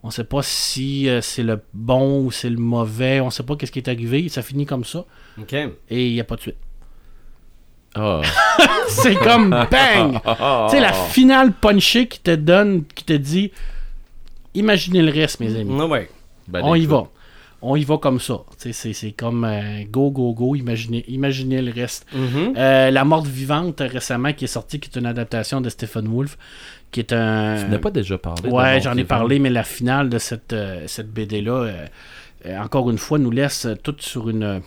On 0.03 0.09
sait 0.11 0.25
pas 0.25 0.41
si 0.43 1.07
euh, 1.07 1.21
c'est 1.21 1.43
le 1.43 1.61
bon 1.73 2.25
ou 2.25 2.31
c'est 2.31 2.49
le 2.49 2.57
mauvais. 2.57 3.21
On 3.21 3.29
sait 3.29 3.43
pas 3.43 3.55
qu'est-ce 3.55 3.71
qui 3.71 3.79
est 3.79 3.87
arrivé. 3.87 4.27
Ça 4.29 4.41
finit 4.41 4.65
comme 4.65 4.83
ça. 4.83 5.05
OK. 5.39 5.53
Et 5.53 6.07
il 6.07 6.13
n'y 6.13 6.19
a 6.19 6.25
pas 6.25 6.35
de 6.35 6.41
suite. 6.41 6.57
Ah. 7.95 8.21
C'est 8.89 9.15
comme 9.15 9.51
bang! 9.51 10.19
Ah. 10.25 10.67
Tu 10.69 10.75
sais, 10.75 10.81
la 10.81 10.93
finale 10.93 11.53
punchée 11.53 12.07
qui 12.07 12.19
te 12.19 12.35
donne, 12.35 12.85
qui 12.85 13.03
te 13.03 13.13
dit 13.13 13.51
imaginez 14.55 15.01
le 15.01 15.11
reste, 15.11 15.39
mes 15.39 15.55
amis. 15.55 15.71
Ben, 16.47 16.61
On 16.63 16.75
y 16.75 16.85
va. 16.85 17.07
On 17.61 17.75
y 17.77 17.83
va 17.85 17.97
comme 17.97 18.19
ça. 18.19 18.41
C'est 18.57 18.73
c'est 18.73 19.11
comme 19.13 19.45
euh, 19.45 19.83
go, 19.89 20.11
go, 20.11 20.33
go, 20.33 20.55
imaginez, 20.55 21.05
imaginez 21.07 21.61
le 21.61 21.71
reste. 21.71 22.05
Mhm. 22.13 22.53
Euh, 22.57 22.91
La 22.91 23.05
morte 23.05 23.27
vivante 23.27 23.79
récemment 23.79 24.33
qui 24.33 24.45
est 24.45 24.47
sortie, 24.47 24.79
qui 24.79 24.89
est 24.93 24.99
une 24.99 25.05
adaptation 25.05 25.61
de 25.61 25.69
Stephen 25.69 26.07
Wolf, 26.07 26.37
qui 26.93 27.01
est 27.01 27.11
un. 27.11 27.61
Tu 27.65 27.69
n'as 27.69 27.79
pas 27.79 27.91
déjà 27.91 28.17
parlé. 28.17 28.49
Ouais, 28.49 28.79
j'en 28.79 28.95
ai 28.95 29.03
parlé, 29.03 29.39
mais 29.39 29.49
la 29.49 29.63
finale 29.63 30.09
de 30.09 30.17
cette, 30.19 30.53
euh, 30.53 30.85
cette 30.87 31.11
BD-là, 31.11 31.51
euh, 31.51 31.85
euh, 32.45 32.57
encore 32.59 32.89
une 32.89 32.97
fois, 32.97 33.19
nous 33.19 33.31
laisse 33.31 33.65
euh, 33.65 33.75
tout 33.75 33.95
sur 33.99 34.29
une, 34.29 34.61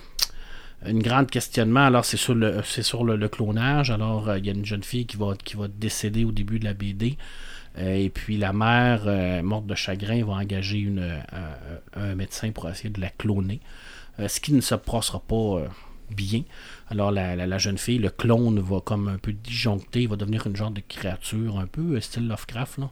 une 0.84 1.02
grande 1.02 1.30
questionnement. 1.30 1.86
Alors, 1.86 2.04
c'est 2.04 2.16
sur 2.16 2.34
le, 2.34 2.60
c'est 2.64 2.82
sur 2.82 3.04
le, 3.04 3.16
le 3.16 3.28
clonage. 3.28 3.90
Alors, 3.90 4.28
euh, 4.28 4.38
il 4.38 4.46
y 4.46 4.50
a 4.50 4.52
une 4.52 4.64
jeune 4.64 4.82
fille 4.82 5.06
qui 5.06 5.16
va, 5.16 5.34
qui 5.42 5.56
va 5.56 5.68
décéder 5.68 6.24
au 6.24 6.32
début 6.32 6.58
de 6.58 6.64
la 6.64 6.74
BD. 6.74 7.16
Euh, 7.78 7.94
et 7.94 8.10
puis, 8.10 8.36
la 8.36 8.52
mère, 8.52 9.02
euh, 9.06 9.42
morte 9.42 9.66
de 9.66 9.74
chagrin, 9.74 10.24
va 10.24 10.34
engager 10.34 10.78
une, 10.78 11.20
un, 11.94 12.14
médecin 12.14 12.50
pour 12.50 12.68
essayer 12.68 12.90
de 12.90 13.00
la 13.00 13.10
cloner. 13.10 13.60
Ce 14.26 14.40
qui 14.40 14.54
ne 14.54 14.62
se 14.62 14.74
passera 14.74 15.20
pas 15.20 15.64
bien. 16.10 16.42
Alors 16.88 17.10
la, 17.10 17.34
la- 17.36 17.46
la 17.46 17.58
jeune 17.58 17.78
fille, 17.78 17.98
le 17.98 18.10
clone 18.10 18.60
va 18.60 18.80
comme 18.80 19.08
un 19.08 19.18
peu 19.18 19.32
disjoncter, 19.32 20.02
il 20.02 20.08
va 20.08 20.16
devenir 20.16 20.46
une 20.46 20.56
genre 20.56 20.70
de 20.70 20.82
créature 20.86 21.58
un 21.58 21.66
peu 21.66 21.96
euh, 21.96 22.00
style 22.00 22.28
Lovecraft, 22.28 22.78
là, 22.78 22.90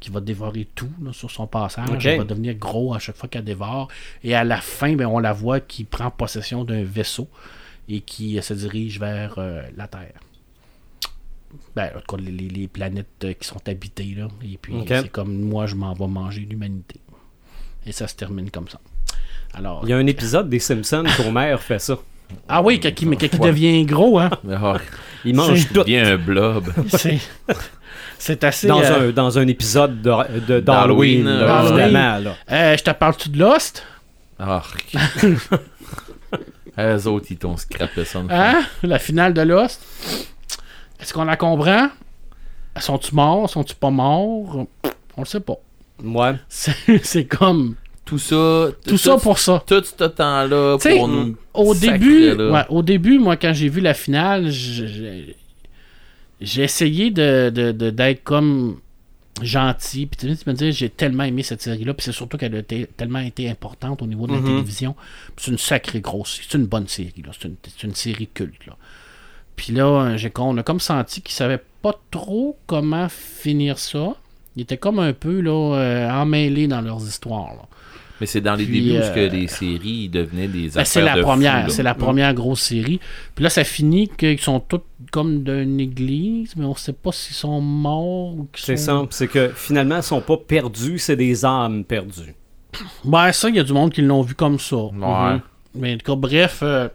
qui 0.00 0.10
va 0.10 0.20
dévorer 0.20 0.66
tout 0.74 0.90
là, 1.02 1.12
sur 1.12 1.30
son 1.30 1.46
passage. 1.46 1.88
Elle 2.12 2.18
va 2.18 2.24
devenir 2.24 2.54
gros 2.54 2.94
à 2.94 2.98
chaque 2.98 3.16
fois 3.16 3.28
qu'elle 3.28 3.44
dévore. 3.44 3.88
Et 4.24 4.34
à 4.34 4.44
la 4.44 4.60
fin, 4.60 4.94
ben, 4.96 5.06
on 5.06 5.18
la 5.18 5.32
voit 5.32 5.60
qui 5.60 5.84
prend 5.84 6.10
possession 6.10 6.64
d'un 6.64 6.82
vaisseau 6.84 7.28
et 7.88 8.00
qui 8.00 8.38
euh, 8.38 8.42
se 8.42 8.54
dirige 8.54 8.98
vers 8.98 9.34
euh, 9.38 9.62
la 9.76 9.86
Terre. 9.88 10.20
Ben, 11.74 11.90
en 11.96 12.00
tout 12.00 12.16
cas, 12.16 12.22
les, 12.22 12.30
les- 12.32 12.68
planètes 12.68 13.26
qui 13.38 13.46
sont 13.46 13.60
habitées. 13.68 14.14
Là. 14.16 14.28
Et 14.42 14.58
puis, 14.60 14.74
c'est 15.02 15.10
comme 15.10 15.40
moi, 15.42 15.66
je 15.66 15.74
m'en 15.74 15.92
vais 15.94 16.06
manger 16.08 16.40
l'humanité. 16.40 17.00
Et 17.86 17.92
ça 17.92 18.08
se 18.08 18.16
termine 18.16 18.50
comme 18.50 18.68
ça. 18.68 18.80
Alors, 19.54 19.82
Il 19.84 19.90
y 19.90 19.92
a 19.92 19.96
un 19.96 20.06
épisode 20.06 20.50
des 20.50 20.58
Simpsons 20.58 21.04
qu'Homer 21.16 21.56
fait 21.58 21.78
ça. 21.78 21.98
Ah 22.48 22.62
oui, 22.62 22.80
quand 22.80 22.90
il, 23.00 23.08
quand 23.16 23.26
il 23.32 23.40
devient 23.40 23.84
gros, 23.84 24.18
hein? 24.18 24.30
Ah, 24.52 24.76
Il 25.24 25.34
mange 25.34 25.68
tout. 25.72 25.84
bien 25.84 26.12
un 26.14 26.16
blob. 26.16 26.72
C'est, 26.88 27.18
c'est 28.18 28.44
assez. 28.44 28.66
Dans, 28.66 28.80
euh, 28.80 29.08
un, 29.08 29.12
dans 29.12 29.38
un 29.38 29.46
épisode 29.46 30.00
de- 30.00 30.40
de- 30.46 30.60
D'Halloween, 30.60 31.26
Halloween. 31.28 31.72
évidemment. 31.80 32.18
Là. 32.18 32.34
euh, 32.50 32.76
je 32.76 32.82
te 32.82 32.90
parle-tu 32.90 33.28
de 33.28 33.38
Lost? 33.38 33.84
Ah. 34.38 34.62
Eux 36.78 37.06
autres, 37.06 37.26
ils 37.30 37.36
t'ont 37.38 37.56
scrappé 37.56 38.04
ça. 38.04 38.22
Hein? 38.28 38.62
La 38.82 38.98
finale 38.98 39.32
de 39.34 39.40
Lost? 39.42 39.82
Est-ce 41.00 41.12
qu'on 41.12 41.24
la 41.24 41.36
comprend? 41.36 41.88
Sont-tu 42.78 43.14
morts? 43.14 43.48
Sont-tu 43.48 43.74
pas 43.74 43.90
morts? 43.90 44.66
On 45.16 45.20
le 45.22 45.26
sait 45.26 45.40
pas. 45.40 45.56
Ouais. 46.02 46.34
C'est, 46.48 46.74
c'est 47.02 47.24
comme. 47.24 47.74
Tout 48.06 48.18
ça. 48.18 48.68
Tout 48.86 48.96
ça 48.96 49.16
pour 49.18 49.38
ça. 49.38 49.62
Tout 49.66 49.82
ce 49.84 50.04
temps-là 50.04 50.78
pour 50.98 51.08
nous. 51.08 51.36
Au 51.52 51.74
début, 51.74 52.32
ouais, 52.52 52.64
au 52.70 52.82
début, 52.82 53.18
moi, 53.18 53.36
quand 53.36 53.52
j'ai 53.52 53.68
vu 53.68 53.80
la 53.82 53.92
finale, 53.94 54.50
j'ai 56.40 56.62
essayé 56.62 57.10
de, 57.10 57.50
de- 57.50 57.72
de- 57.72 57.90
d'être 57.90 58.22
comme 58.24 58.78
gentil. 59.42 60.06
Puis 60.06 60.36
tu 60.36 60.48
me 60.48 60.52
dis, 60.54 60.72
j'ai 60.72 60.88
tellement 60.88 61.24
aimé 61.24 61.42
cette 61.42 61.62
série-là. 61.62 61.94
Puis 61.94 62.04
c'est 62.04 62.12
surtout 62.12 62.36
qu'elle 62.38 62.54
a 62.54 62.58
été- 62.58 62.86
tellement 62.96 63.18
été 63.18 63.48
importante 63.50 64.02
au 64.02 64.06
niveau 64.06 64.26
de 64.26 64.32
la 64.32 64.38
Mhm. 64.38 64.46
télévision. 64.46 64.94
C'est 65.36 65.50
une 65.50 65.58
sacrée 65.58 66.00
grosse. 66.00 66.40
C'est 66.48 66.56
une 66.56 66.66
bonne 66.66 66.88
série. 66.88 67.22
Là. 67.24 67.32
C'est, 67.38 67.48
une, 67.48 67.56
c'est 67.64 67.86
une 67.86 67.94
série 67.94 68.28
culte. 68.32 68.66
Là. 68.66 68.76
Puis 69.56 69.72
là, 69.72 70.16
j'ai, 70.16 70.30
on 70.38 70.56
a 70.58 70.62
comme 70.62 70.80
senti 70.80 71.22
qu'ils 71.22 71.34
savaient 71.34 71.62
pas 71.82 71.98
trop 72.10 72.56
comment 72.66 73.08
finir 73.08 73.78
ça. 73.78 74.14
Ils 74.56 74.62
étaient 74.62 74.76
comme 74.78 74.98
un 74.98 75.12
peu 75.12 75.40
là, 75.40 75.74
euh, 75.76 76.10
emmêlés 76.10 76.66
dans 76.68 76.80
leurs 76.80 77.02
histoires. 77.06 77.54
là. 77.54 77.68
Mais 78.20 78.26
c'est 78.26 78.40
dans 78.40 78.54
les 78.54 78.64
Puis, 78.64 78.80
débuts 78.82 78.98
où 78.98 79.02
euh, 79.02 79.14
que 79.14 79.34
les 79.34 79.46
séries 79.48 80.08
devenaient 80.08 80.48
des 80.48 80.68
Ben, 80.68 80.80
affaires 80.80 80.86
c'est 80.86 81.02
la 81.02 81.16
de 81.16 81.22
première, 81.22 81.70
c'est 81.70 81.82
la 81.82 81.94
première 81.94 82.32
grosse 82.34 82.60
série. 82.62 82.98
Puis 83.34 83.42
là, 83.42 83.50
ça 83.50 83.62
finit 83.64 84.08
qu'ils 84.08 84.40
sont 84.40 84.60
tous 84.60 84.80
comme 85.12 85.42
d'une 85.44 85.78
église, 85.80 86.54
mais 86.56 86.64
on 86.64 86.74
sait 86.74 86.92
pas 86.94 87.12
s'ils 87.12 87.36
sont 87.36 87.60
morts 87.60 88.34
ou 88.34 88.48
qu'ils 88.52 88.64
C'est 88.64 88.76
sont... 88.76 89.02
ça. 89.04 89.08
C'est 89.10 89.28
que 89.28 89.50
finalement, 89.54 89.96
ils 89.98 90.02
sont 90.02 90.20
pas 90.22 90.36
perdus, 90.38 90.98
c'est 90.98 91.16
des 91.16 91.44
âmes 91.44 91.84
perdues. 91.84 92.34
Ben 93.04 93.32
ça, 93.32 93.48
il 93.48 93.56
y 93.56 93.60
a 93.60 93.64
du 93.64 93.72
monde 93.72 93.92
qui 93.92 94.02
l'ont 94.02 94.22
vu 94.22 94.34
comme 94.34 94.58
ça. 94.58 94.76
Ouais. 94.76 94.92
Mhm. 95.34 95.40
Mais 95.74 95.94
en 95.94 95.98
tout 95.98 96.06
cas, 96.12 96.16
bref, 96.16 96.60
euh, 96.62 96.88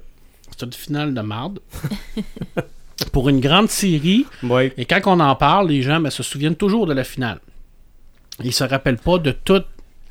c'est 0.58 0.66
une 0.66 0.74
finale 0.74 1.14
de 1.14 1.22
marde. 1.22 1.60
Pour 3.12 3.30
une 3.30 3.40
grande 3.40 3.70
série, 3.70 4.26
Ouais. 4.44 4.74
et 4.78 4.86
quand 4.86 5.02
on 5.06 5.20
en 5.20 5.36
parle, 5.36 5.70
les 5.70 5.82
gens 5.82 6.00
ben, 6.00 6.10
se 6.12 6.24
souviennent 6.24 6.56
toujours 6.56 6.86
de 6.86 6.94
la 6.94 7.04
finale. 7.04 7.40
Ils 8.44 8.54
se 8.54 8.64
rappellent 8.64 8.98
pas 8.98 9.18
de 9.18 9.32
tout, 9.32 9.54
À 9.56 9.64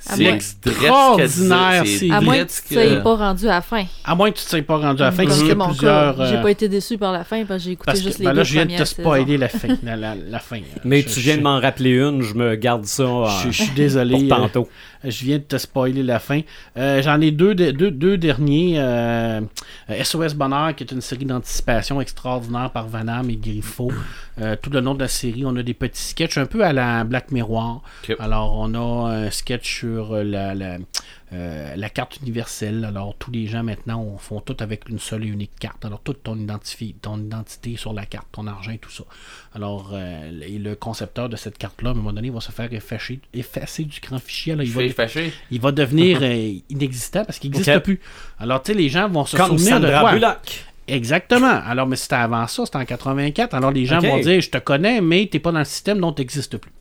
C'est 0.03 0.25
extraordinaire 0.25 1.83
c'est. 1.85 2.11
À 2.11 2.21
moins 2.21 2.45
que 2.45 2.51
tu 2.51 2.75
sois 2.75 3.01
pas 3.03 3.17
rendu 3.17 3.47
à 3.49 3.51
la 3.55 3.61
fin. 3.61 3.85
à 4.05 4.15
moins 4.15 4.31
que 4.31 4.39
tu 4.39 4.45
ne 4.45 4.49
sois 4.49 4.63
pas 4.63 4.77
rendu 4.79 5.03
à 5.03 5.07
la 5.07 5.13
fin, 5.13 5.25
parce 5.27 5.41
mon 5.43 5.67
plusieurs... 5.69 6.17
cas. 6.17 6.27
J'ai 6.27 6.37
euh, 6.37 6.43
pas 6.43 6.51
été 6.51 6.69
déçu 6.69 6.97
par 6.99 7.13
la 7.13 7.25
fin 7.25 7.45
parce 7.45 7.61
que 7.61 7.65
j'ai 7.67 7.73
écouté 7.73 7.87
parce 7.87 8.01
juste 8.03 8.15
que 8.17 8.21
les 8.21 8.25
ben 8.27 8.33
deux 8.33 8.39
là, 8.39 8.45
je 8.45 8.53
viens 8.55 8.67
de 8.67 8.77
te 8.77 8.85
spoiler 8.85 9.37
la 9.37 9.49
fin. 9.49 9.69
La, 9.83 9.97
la- 9.97 10.15
la 10.15 10.39
fin. 10.39 10.57
euh, 10.57 10.81
Mais 10.85 11.03
Je- 11.03 11.09
tu 11.09 11.21
viens 11.21 11.35
je- 11.35 11.39
de 11.39 11.45
m'en 11.45 11.61
rappeler 11.61 11.91
une, 11.91 12.23
je 12.23 12.35
me 12.35 12.55
garde 12.57 12.87
ça 12.87 13.03
euh, 13.03 13.27
Je, 13.45 13.51
je 13.51 13.63
suis 13.63 13.73
désolé. 13.73 14.27
pour 14.29 14.39
euh, 14.39 14.41
tantôt. 14.43 14.69
Je 15.05 15.25
viens 15.25 15.39
de 15.39 15.43
te 15.43 15.57
spoiler 15.57 16.03
la 16.03 16.19
fin. 16.19 16.41
Euh, 16.77 17.01
J'en 17.03 17.21
ai 17.21 17.31
deux, 17.31 17.55
de- 17.55 17.71
deux, 17.71 17.91
deux 17.91 18.19
derniers. 18.19 18.75
euh, 18.79 19.41
euh, 19.91 20.05
SOS 20.05 20.35
Bonheur, 20.35 20.75
qui 20.75 20.85
est 20.85 20.93
une 20.93 21.01
série 21.01 21.25
d'anticipation 21.25 22.01
extraordinaire 22.01 22.71
par 22.71 22.87
Vanham 22.89 23.29
et 23.31 23.37
Griffo. 23.37 23.91
Euh, 24.41 24.57
tout 24.61 24.71
le 24.71 24.81
long 24.81 24.95
de 24.95 25.01
la 25.01 25.09
série, 25.09 25.45
on 25.47 25.57
a 25.57 25.63
des 25.63 25.75
petits 25.75 26.03
sketchs 26.03 26.39
un 26.39 26.47
peu 26.47 26.65
à 26.65 26.73
la 26.73 27.05
Black 27.05 27.31
Mirror. 27.31 27.83
Alors, 28.21 28.55
on 28.59 28.75
a 28.75 29.11
un 29.27 29.31
sketch 29.31 29.79
sur 29.81 30.15
euh, 30.15 30.23
la, 30.23 30.55
la, 30.55 30.77
euh, 31.33 31.77
la 31.77 31.89
carte 31.89 32.19
universelle. 32.23 32.85
Alors, 32.85 33.15
tous 33.19 33.31
les 33.31 33.47
gens 33.47 33.63
maintenant 33.63 34.03
on, 34.03 34.19
font 34.19 34.41
tout 34.41 34.57
avec 34.61 34.89
une 34.89 34.99
seule 34.99 35.25
et 35.25 35.29
unique 35.29 35.53
carte. 35.61 35.85
Alors, 35.85 36.01
toute 36.01 36.25
ton, 36.25 36.37
identifi- 36.37 36.95
ton 37.01 37.19
identité 37.19 37.77
sur 37.77 37.93
la 37.93 38.05
carte, 38.05 38.27
ton 38.33 38.47
argent 38.47 38.73
tout 38.81 38.91
ça. 38.91 39.05
Alors, 39.55 39.91
euh, 39.93 40.41
et 40.43 40.59
le 40.59 40.75
concepteur 40.75 41.29
de 41.29 41.37
cette 41.37 41.57
carte-là, 41.57 41.91
à 41.91 41.93
un 41.93 41.97
moment 41.97 42.13
donné, 42.13 42.31
va 42.31 42.41
se 42.41 42.51
faire 42.51 42.73
effacer, 42.73 43.21
effacer 43.33 43.85
du 43.85 44.01
grand 44.01 44.19
fichier. 44.19 44.55
Alors, 44.55 44.65
il, 44.65 44.73
va, 44.73 44.83
il 44.83 45.61
devenir 45.61 46.19
euh, 46.23 46.53
inexistant 46.69 47.25
parce 47.25 47.39
qu'il 47.39 47.51
n'existe 47.53 47.79
plus. 47.81 48.01
Alors, 48.39 48.63
tu 48.63 48.73
sais, 48.73 48.79
les 48.79 48.89
gens 48.89 49.09
vont 49.09 49.25
se 49.25 49.37
Comme 49.37 49.59
souvenir 49.59 49.81
de? 49.81 50.13
Bullock. 50.13 50.65
Exactement. 50.89 51.61
Alors, 51.65 51.87
mais 51.87 51.97
c'était 51.97 52.17
avant 52.17 52.47
ça, 52.47 52.65
c'était 52.67 52.79
en 52.79 52.85
84. 52.85 53.55
Alors, 53.55 53.71
les 53.71 53.87
gens 53.87 54.01
vont 54.01 54.19
dire 54.19 54.41
Je 54.41 54.51
te 54.51 54.59
connais, 54.59 55.01
mais 55.01 55.29
t'es 55.31 55.39
pas 55.39 55.53
dans 55.53 55.61
le 55.61 55.65
système, 55.65 56.01
donc 56.01 56.17
t'existes 56.17 56.57
plus. 56.57 56.73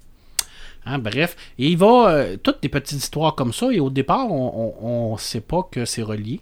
Hein, 0.85 0.99
bref. 0.99 1.35
Il 1.57 1.77
va. 1.77 2.09
euh, 2.09 2.37
toutes 2.37 2.61
des 2.61 2.69
petites 2.69 2.99
histoires 2.99 3.35
comme 3.35 3.53
ça, 3.53 3.71
et 3.71 3.79
au 3.79 3.89
départ, 3.89 4.31
on 4.31 5.13
ne 5.13 5.17
sait 5.17 5.41
pas 5.41 5.63
que 5.69 5.85
c'est 5.85 6.03
relié. 6.03 6.41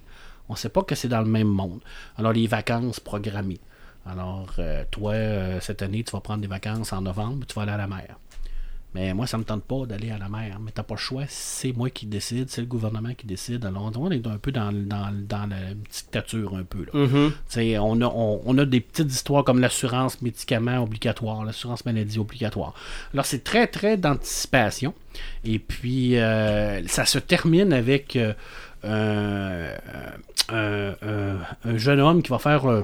On 0.49 0.55
sait 0.55 0.69
pas 0.69 0.83
que 0.83 0.95
c'est 0.95 1.09
dans 1.09 1.19
le 1.21 1.27
même 1.27 1.47
monde. 1.47 1.81
Alors, 2.17 2.31
les 2.31 2.47
vacances 2.47 2.99
programmées. 2.99 3.59
Alors, 4.05 4.53
euh, 4.59 4.85
toi, 4.89 5.13
euh, 5.13 5.59
cette 5.59 5.81
année, 5.81 6.03
tu 6.03 6.11
vas 6.11 6.21
prendre 6.21 6.41
des 6.41 6.47
vacances 6.47 6.93
en 6.93 7.01
novembre, 7.01 7.45
tu 7.45 7.53
vas 7.55 7.63
aller 7.63 7.73
à 7.73 7.77
la 7.77 7.87
mer. 7.87 8.17
Mais 8.97 9.13
moi, 9.13 9.27
ça 9.27 9.37
me 9.37 9.43
tente 9.43 9.63
pas 9.63 9.85
d'aller 9.85 10.09
à 10.09 10.17
la 10.17 10.27
mer. 10.27 10.59
Mais 10.59 10.71
t'as 10.71 10.81
pas 10.81 10.95
le 10.95 10.99
choix, 10.99 11.25
c'est 11.27 11.71
moi 11.71 11.91
qui 11.91 12.07
décide, 12.07 12.49
c'est 12.49 12.61
le 12.61 12.67
gouvernement 12.67 13.13
qui 13.13 13.27
décide. 13.27 13.63
Alors, 13.63 13.91
on 13.95 14.09
est 14.09 14.25
un 14.25 14.37
peu 14.37 14.51
dans, 14.51 14.71
dans, 14.71 15.13
dans 15.13 15.47
la 15.47 15.75
dictature, 15.91 16.55
un 16.55 16.63
peu. 16.63 16.79
Là. 16.79 16.91
Tu 16.93 17.31
sais, 17.47 17.77
on, 17.77 18.01
a, 18.01 18.05
on, 18.05 18.41
on 18.43 18.57
a 18.57 18.65
des 18.65 18.81
petites 18.81 19.11
histoires 19.11 19.43
comme 19.43 19.59
l'assurance 19.59 20.19
médicaments 20.23 20.81
obligatoire, 20.81 21.45
l'assurance 21.45 21.85
maladie 21.85 22.17
obligatoire. 22.17 22.73
Alors, 23.13 23.25
c'est 23.25 23.43
très, 23.43 23.67
très 23.67 23.97
d'anticipation. 23.97 24.95
Et 25.45 25.59
puis, 25.59 26.17
euh, 26.17 26.85
ça 26.87 27.05
se 27.05 27.19
termine 27.19 27.73
avec 27.73 28.17
euh, 28.83 29.77
un 30.49 31.77
jeune 31.77 31.99
homme 31.99 32.23
qui 32.23 32.29
va 32.29 32.39
faire 32.39 32.65
euh, 32.67 32.81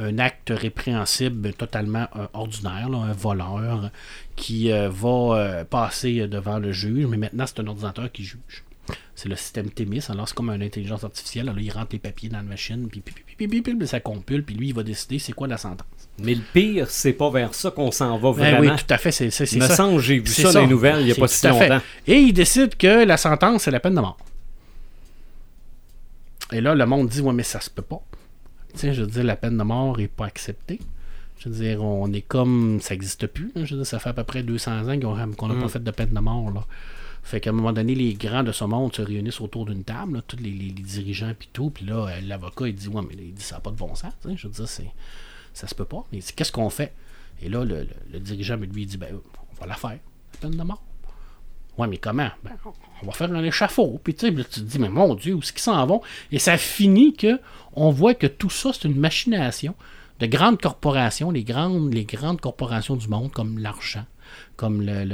un 0.00 0.18
acte 0.18 0.52
répréhensible 0.54 1.52
totalement 1.54 2.06
euh, 2.16 2.26
ordinaire, 2.32 2.88
là, 2.88 2.98
un 2.98 3.12
voleur 3.12 3.90
qui 4.36 4.70
euh, 4.72 4.88
va 4.88 5.08
euh, 5.36 5.64
passer 5.64 6.26
devant 6.28 6.58
le 6.58 6.72
juge, 6.72 7.06
mais 7.06 7.16
maintenant, 7.16 7.44
c'est 7.46 7.60
un 7.60 7.66
ordinateur 7.66 8.10
qui 8.12 8.24
juge. 8.24 8.64
C'est 9.14 9.28
le 9.28 9.36
système 9.36 9.68
Témis. 9.70 10.02
Alors, 10.08 10.26
c'est 10.28 10.34
comme 10.34 10.48
une 10.48 10.62
intelligence 10.62 11.04
artificielle. 11.04 11.48
Alors, 11.48 11.60
il 11.60 11.70
rentre 11.70 11.88
les 11.92 11.98
papiers 11.98 12.28
dans 12.30 12.38
la 12.38 12.42
machine, 12.44 12.88
puis, 12.88 13.00
puis, 13.00 13.14
puis, 13.36 13.48
puis, 13.48 13.60
puis, 13.60 13.86
ça 13.86 14.00
compule, 14.00 14.42
puis 14.42 14.54
lui, 14.54 14.68
il 14.68 14.74
va 14.74 14.82
décider 14.82 15.18
c'est 15.18 15.32
quoi 15.32 15.46
la 15.46 15.58
sentence. 15.58 15.86
Mais 16.20 16.34
le 16.34 16.40
pire, 16.54 16.88
c'est 16.88 17.12
pas 17.12 17.28
vers 17.30 17.52
ça 17.54 17.70
qu'on 17.70 17.90
s'en 17.90 18.16
va 18.18 18.32
Ben 18.32 18.56
vraiment. 18.56 18.60
oui, 18.60 18.78
tout 18.78 18.92
à 18.94 18.96
fait. 18.96 19.12
C'est, 19.12 19.30
c'est, 19.30 19.44
c'est 19.44 19.56
Il 19.56 19.62
me 19.62 19.68
ça. 19.68 19.76
semble 19.76 19.96
que 19.96 20.02
j'ai 20.02 20.18
vu 20.20 20.26
ça, 20.28 20.52
dans 20.52 20.60
les 20.62 20.66
nouvelles 20.66 21.00
il 21.00 21.06
n'y 21.06 21.12
a 21.12 21.16
pas 21.16 21.28
si 21.28 21.40
fait. 21.40 21.48
longtemps. 21.50 21.82
Et 22.06 22.16
il 22.16 22.32
décide 22.32 22.76
que 22.76 23.04
la 23.04 23.16
sentence, 23.16 23.64
c'est 23.64 23.70
la 23.70 23.80
peine 23.80 23.94
de 23.94 24.00
mort. 24.00 24.16
Et 26.52 26.60
là, 26.62 26.74
le 26.74 26.86
monde 26.86 27.08
dit, 27.08 27.20
ouais, 27.20 27.32
mais 27.34 27.42
ça 27.42 27.60
se 27.60 27.68
peut 27.68 27.82
pas. 27.82 28.00
Sais, 28.78 28.94
je 28.94 29.02
veux 29.02 29.06
dire, 29.08 29.24
la 29.24 29.36
peine 29.36 29.56
de 29.58 29.62
mort 29.62 29.98
n'est 29.98 30.08
pas 30.08 30.26
acceptée. 30.26 30.78
Je 31.38 31.48
veux 31.48 31.54
dire, 31.54 31.82
on 31.82 32.12
est 32.12 32.20
comme. 32.22 32.80
Ça 32.80 32.94
n'existe 32.94 33.26
plus. 33.26 33.52
hein. 33.56 33.64
Je 33.64 33.74
veux 33.74 33.82
dire, 33.82 33.86
ça 33.86 33.98
fait 33.98 34.08
à 34.10 34.12
peu 34.12 34.24
près 34.24 34.42
200 34.42 34.88
ans 34.88 34.98
qu'on 35.36 35.48
n'a 35.48 35.54
Mm. 35.54 35.60
pas 35.60 35.68
fait 35.68 35.82
de 35.82 35.90
peine 35.90 36.12
de 36.12 36.20
mort. 36.20 36.50
Là. 36.50 36.64
Fait 37.22 37.40
qu'à 37.40 37.50
un 37.50 37.52
moment 37.52 37.72
donné, 37.72 37.94
les 37.94 38.14
grands 38.14 38.42
de 38.42 38.52
ce 38.52 38.64
monde 38.64 38.94
se 38.94 39.02
réunissent 39.02 39.40
autour 39.40 39.66
d'une 39.66 39.84
table, 39.84 40.14
là, 40.14 40.22
tous 40.26 40.36
les, 40.38 40.50
les- 40.50 40.66
les 40.70 40.82
dirigeants 40.82 41.32
puis 41.38 41.48
tout. 41.52 41.70
Puis 41.70 41.84
là, 41.84 42.06
euh, 42.08 42.20
l'avocat, 42.22 42.68
il 42.68 42.74
dit 42.74 42.88
Ouais, 42.88 43.02
mais 43.08 43.14
il 43.18 43.34
dit, 43.34 43.42
ça 43.42 43.56
n'a 43.56 43.60
pas 43.60 43.70
de 43.70 43.76
bon 43.76 43.94
sens. 43.94 44.12
Je 44.24 44.46
veux 44.48 44.52
dire, 44.54 44.68
c'est, 44.68 44.90
ça 45.52 45.66
se 45.68 45.74
peut 45.74 45.84
pas. 45.84 46.04
Mais 46.12 46.20
qu'est-ce 46.20 46.52
qu'on 46.52 46.70
fait? 46.70 46.92
Et 47.42 47.48
là, 47.48 47.64
le, 47.64 47.80
le- 47.82 47.88
le 48.12 48.20
dirigeant, 48.20 48.56
lui, 48.56 48.82
il 48.82 48.86
dit 48.86 48.96
Ben, 48.96 49.08
on 49.14 49.60
va 49.60 49.66
la 49.66 49.74
faire, 49.74 49.90
la 49.90 50.38
peine 50.40 50.56
de 50.56 50.62
mort. 50.62 50.82
Ouais, 51.78 51.86
mais 51.86 51.96
comment? 51.98 52.28
Ben, 52.44 52.50
on 53.02 53.06
va 53.06 53.12
faire 53.12 53.32
un 53.32 53.44
échafaud. 53.44 54.00
Puis 54.02 54.14
tu 54.14 54.26
sais, 54.26 54.34
tu 54.34 54.44
te 54.44 54.60
dis, 54.60 54.78
mais 54.78 54.88
mon 54.88 55.14
Dieu, 55.14 55.34
où 55.34 55.38
est-ce 55.38 55.52
qu'ils 55.52 55.62
s'en 55.62 55.86
vont? 55.86 56.02
Et 56.32 56.38
ça 56.38 56.56
finit 56.56 57.14
que 57.14 57.38
on 57.74 57.90
voit 57.90 58.14
que 58.14 58.26
tout 58.26 58.50
ça, 58.50 58.70
c'est 58.72 58.88
une 58.88 58.98
machination 58.98 59.74
de 60.18 60.26
grandes 60.26 60.60
corporations, 60.60 61.30
les 61.30 61.44
grandes, 61.44 61.94
les 61.94 62.04
grandes 62.04 62.40
corporations 62.40 62.96
du 62.96 63.06
monde, 63.06 63.30
comme 63.30 63.58
l'argent, 63.60 64.04
comme 64.56 64.82
le, 64.82 65.04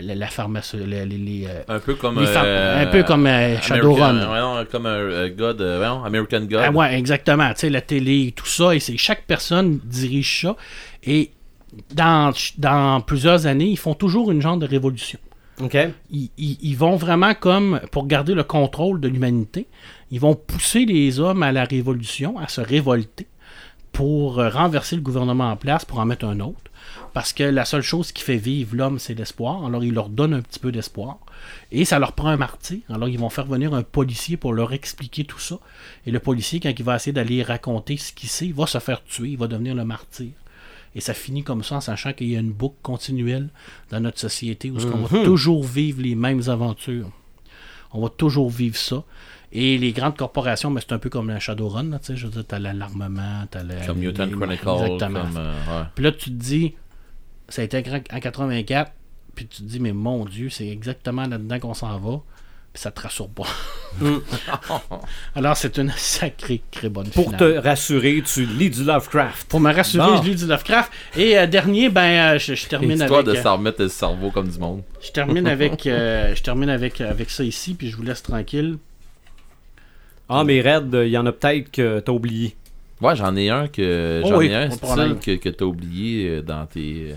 la 0.00 0.26
pharmacie, 0.28 0.78
le- 0.78 0.84
les, 0.86 1.04
les, 1.04 1.46
euh, 1.46 1.62
Un 1.68 1.78
peu 1.78 1.94
comme. 1.94 2.18
les 2.18 2.26
euh, 2.34 2.82
un 2.84 2.86
peu 2.86 3.02
comme 3.02 3.26
euh, 3.26 3.60
Shadowrun. 3.60 4.64
Comme 4.72 4.86
un 4.86 5.28
God, 5.28 5.60
ouais, 5.60 5.86
non, 5.86 6.04
American 6.04 6.40
God. 6.40 6.62
Ah 6.64 6.70
ouais, 6.70 6.98
exactement. 6.98 7.50
Tu 7.52 7.60
sais, 7.60 7.68
la 7.70 7.82
télé, 7.82 8.32
tout 8.34 8.46
ça, 8.46 8.74
et 8.74 8.80
c'est 8.80 8.96
chaque 8.96 9.24
personne 9.26 9.78
dirige 9.84 10.40
ça. 10.40 10.56
Et 11.04 11.32
dans, 11.92 12.32
dans 12.56 13.02
plusieurs 13.02 13.44
années, 13.46 13.66
ils 13.68 13.78
font 13.78 13.92
toujours 13.94 14.30
une 14.32 14.40
genre 14.40 14.56
de 14.56 14.66
révolution. 14.66 15.18
Ils, 16.10 16.76
vont 16.76 16.96
vraiment 16.96 17.34
comme 17.34 17.80
pour 17.90 18.06
garder 18.06 18.34
le 18.34 18.44
contrôle 18.44 19.00
de 19.00 19.08
l'humanité, 19.08 19.66
ils 20.10 20.20
vont 20.20 20.34
pousser 20.34 20.84
les 20.84 21.18
hommes 21.20 21.42
à 21.42 21.52
la 21.52 21.64
révolution, 21.64 22.38
à 22.38 22.48
se 22.48 22.60
révolter 22.60 23.26
pour 23.92 24.38
euh, 24.38 24.50
renverser 24.50 24.94
le 24.94 25.00
gouvernement 25.00 25.50
en 25.50 25.56
place, 25.56 25.86
pour 25.86 26.00
en 26.00 26.04
mettre 26.04 26.26
un 26.26 26.40
autre. 26.40 26.70
Parce 27.14 27.32
que 27.32 27.44
la 27.44 27.64
seule 27.64 27.80
chose 27.80 28.12
qui 28.12 28.22
fait 28.22 28.36
vivre 28.36 28.76
l'homme, 28.76 28.98
c'est 28.98 29.14
l'espoir. 29.14 29.64
Alors, 29.64 29.82
ils 29.82 29.94
leur 29.94 30.10
donnent 30.10 30.34
un 30.34 30.42
petit 30.42 30.58
peu 30.58 30.70
d'espoir. 30.70 31.18
Et 31.72 31.86
ça 31.86 31.98
leur 31.98 32.12
prend 32.12 32.28
un 32.28 32.36
martyr. 32.36 32.80
Alors, 32.90 33.08
ils 33.08 33.18
vont 33.18 33.30
faire 33.30 33.46
venir 33.46 33.72
un 33.72 33.82
policier 33.82 34.36
pour 34.36 34.52
leur 34.52 34.74
expliquer 34.74 35.24
tout 35.24 35.38
ça. 35.38 35.58
Et 36.04 36.10
le 36.10 36.20
policier, 36.20 36.60
quand 36.60 36.74
il 36.78 36.84
va 36.84 36.96
essayer 36.96 37.14
d'aller 37.14 37.42
raconter 37.42 37.96
ce 37.96 38.12
qu'il 38.12 38.28
sait, 38.28 38.52
va 38.52 38.66
se 38.66 38.78
faire 38.78 39.02
tuer. 39.02 39.30
Il 39.30 39.38
va 39.38 39.46
devenir 39.46 39.74
le 39.74 39.86
martyr. 39.86 40.28
Et 40.96 41.00
ça 41.00 41.14
finit 41.14 41.42
comme 41.44 41.62
ça 41.62 41.76
en 41.76 41.80
sachant 41.80 42.12
qu'il 42.14 42.28
y 42.30 42.36
a 42.36 42.40
une 42.40 42.52
boucle 42.52 42.78
continuelle 42.82 43.50
dans 43.90 44.00
notre 44.00 44.18
société 44.18 44.70
où 44.70 44.76
on 44.78 45.02
va 45.04 45.24
toujours 45.24 45.62
vivre 45.62 46.00
les 46.02 46.14
mêmes 46.16 46.42
aventures. 46.48 47.10
On 47.92 48.00
va 48.02 48.08
toujours 48.08 48.50
vivre 48.50 48.76
ça. 48.76 49.04
Et 49.52 49.78
les 49.78 49.92
grandes 49.92 50.16
corporations, 50.16 50.70
mais 50.70 50.80
c'est 50.80 50.92
un 50.94 50.98
peu 50.98 51.08
comme 51.10 51.28
la 51.28 51.38
Shadowrun, 51.38 51.90
tu 51.98 52.06
sais, 52.06 52.16
je 52.16 52.26
veux 52.26 52.32
dire, 52.32 52.44
t'as 52.46 52.58
la- 52.58 52.72
l'armement, 52.72 53.44
t'as 53.50 53.62
la... 53.62 53.86
Comme 53.86 53.98
Mutant 53.98 54.24
les- 54.26 54.32
Chronicle. 54.32 54.68
Exactement. 54.68 55.20
Comme, 55.22 55.36
euh, 55.36 55.52
ouais. 55.52 55.86
Puis 55.94 56.04
là, 56.04 56.12
tu 56.12 56.30
te 56.30 56.34
dis, 56.34 56.74
ça 57.48 57.62
a 57.62 57.64
été 57.66 57.78
en 58.12 58.20
84, 58.20 58.92
puis 59.34 59.46
tu 59.46 59.58
te 59.62 59.68
dis, 59.68 59.78
mais 59.80 59.92
mon 59.92 60.24
Dieu, 60.24 60.50
c'est 60.50 60.66
exactement 60.66 61.26
là-dedans 61.26 61.60
qu'on 61.60 61.74
s'en 61.74 61.96
va, 61.98 62.20
ça 62.76 62.90
te 62.90 63.00
rassure 63.00 63.28
pas. 63.28 63.44
Alors, 65.34 65.56
c'est 65.56 65.78
une 65.78 65.90
sacrée, 65.96 66.62
très 66.70 66.88
bonne 66.88 67.08
Pour 67.10 67.24
finale. 67.24 67.38
te 67.38 67.58
rassurer, 67.66 68.22
tu 68.24 68.44
lis 68.44 68.70
du 68.70 68.84
Lovecraft. 68.84 69.48
Pour 69.48 69.60
me 69.60 69.72
rassurer, 69.72 70.06
Bon. 70.06 70.22
je 70.22 70.28
lis 70.28 70.34
du 70.36 70.46
Lovecraft. 70.46 70.92
Et 71.16 71.38
euh, 71.38 71.46
dernier, 71.46 71.88
ben, 71.88 72.34
euh, 72.34 72.38
je, 72.38 72.54
je 72.54 72.66
termine 72.66 72.92
Histoire 73.00 73.20
avec... 73.20 73.32
de 73.34 73.38
euh, 73.38 73.42
s'en 73.42 73.56
remettre 73.56 73.82
le 73.82 73.88
cerveau 73.88 74.30
comme 74.30 74.48
du 74.48 74.58
monde. 74.58 74.82
Je 75.02 75.10
termine 75.10 75.46
avec, 75.48 75.86
euh, 75.86 76.34
je 76.34 76.42
termine 76.42 76.68
avec, 76.70 77.00
avec 77.00 77.30
ça 77.30 77.42
ici, 77.44 77.74
puis 77.74 77.90
je 77.90 77.96
vous 77.96 78.02
laisse 78.02 78.22
tranquille. 78.22 78.78
Ah, 80.28 80.44
mais 80.44 80.60
Red, 80.60 80.92
il 81.04 81.08
y 81.10 81.18
en 81.18 81.26
a 81.26 81.32
peut-être 81.32 81.70
que 81.70 82.00
t'as 82.00 82.12
oublié. 82.12 82.56
Ouais, 83.00 83.14
j'en 83.14 83.36
ai 83.36 83.50
un 83.50 83.68
que 83.68 84.22
Oh 84.24 84.28
j'en 84.28 84.38
oui, 84.38 84.46
ai 84.48 84.54
un 84.54 84.68
de 84.68 84.72
style 84.72 85.16
que, 85.22 85.36
que 85.36 85.48
t'as 85.50 85.64
oublié 85.64 86.42
dans 86.42 86.64
tes. 86.66 87.14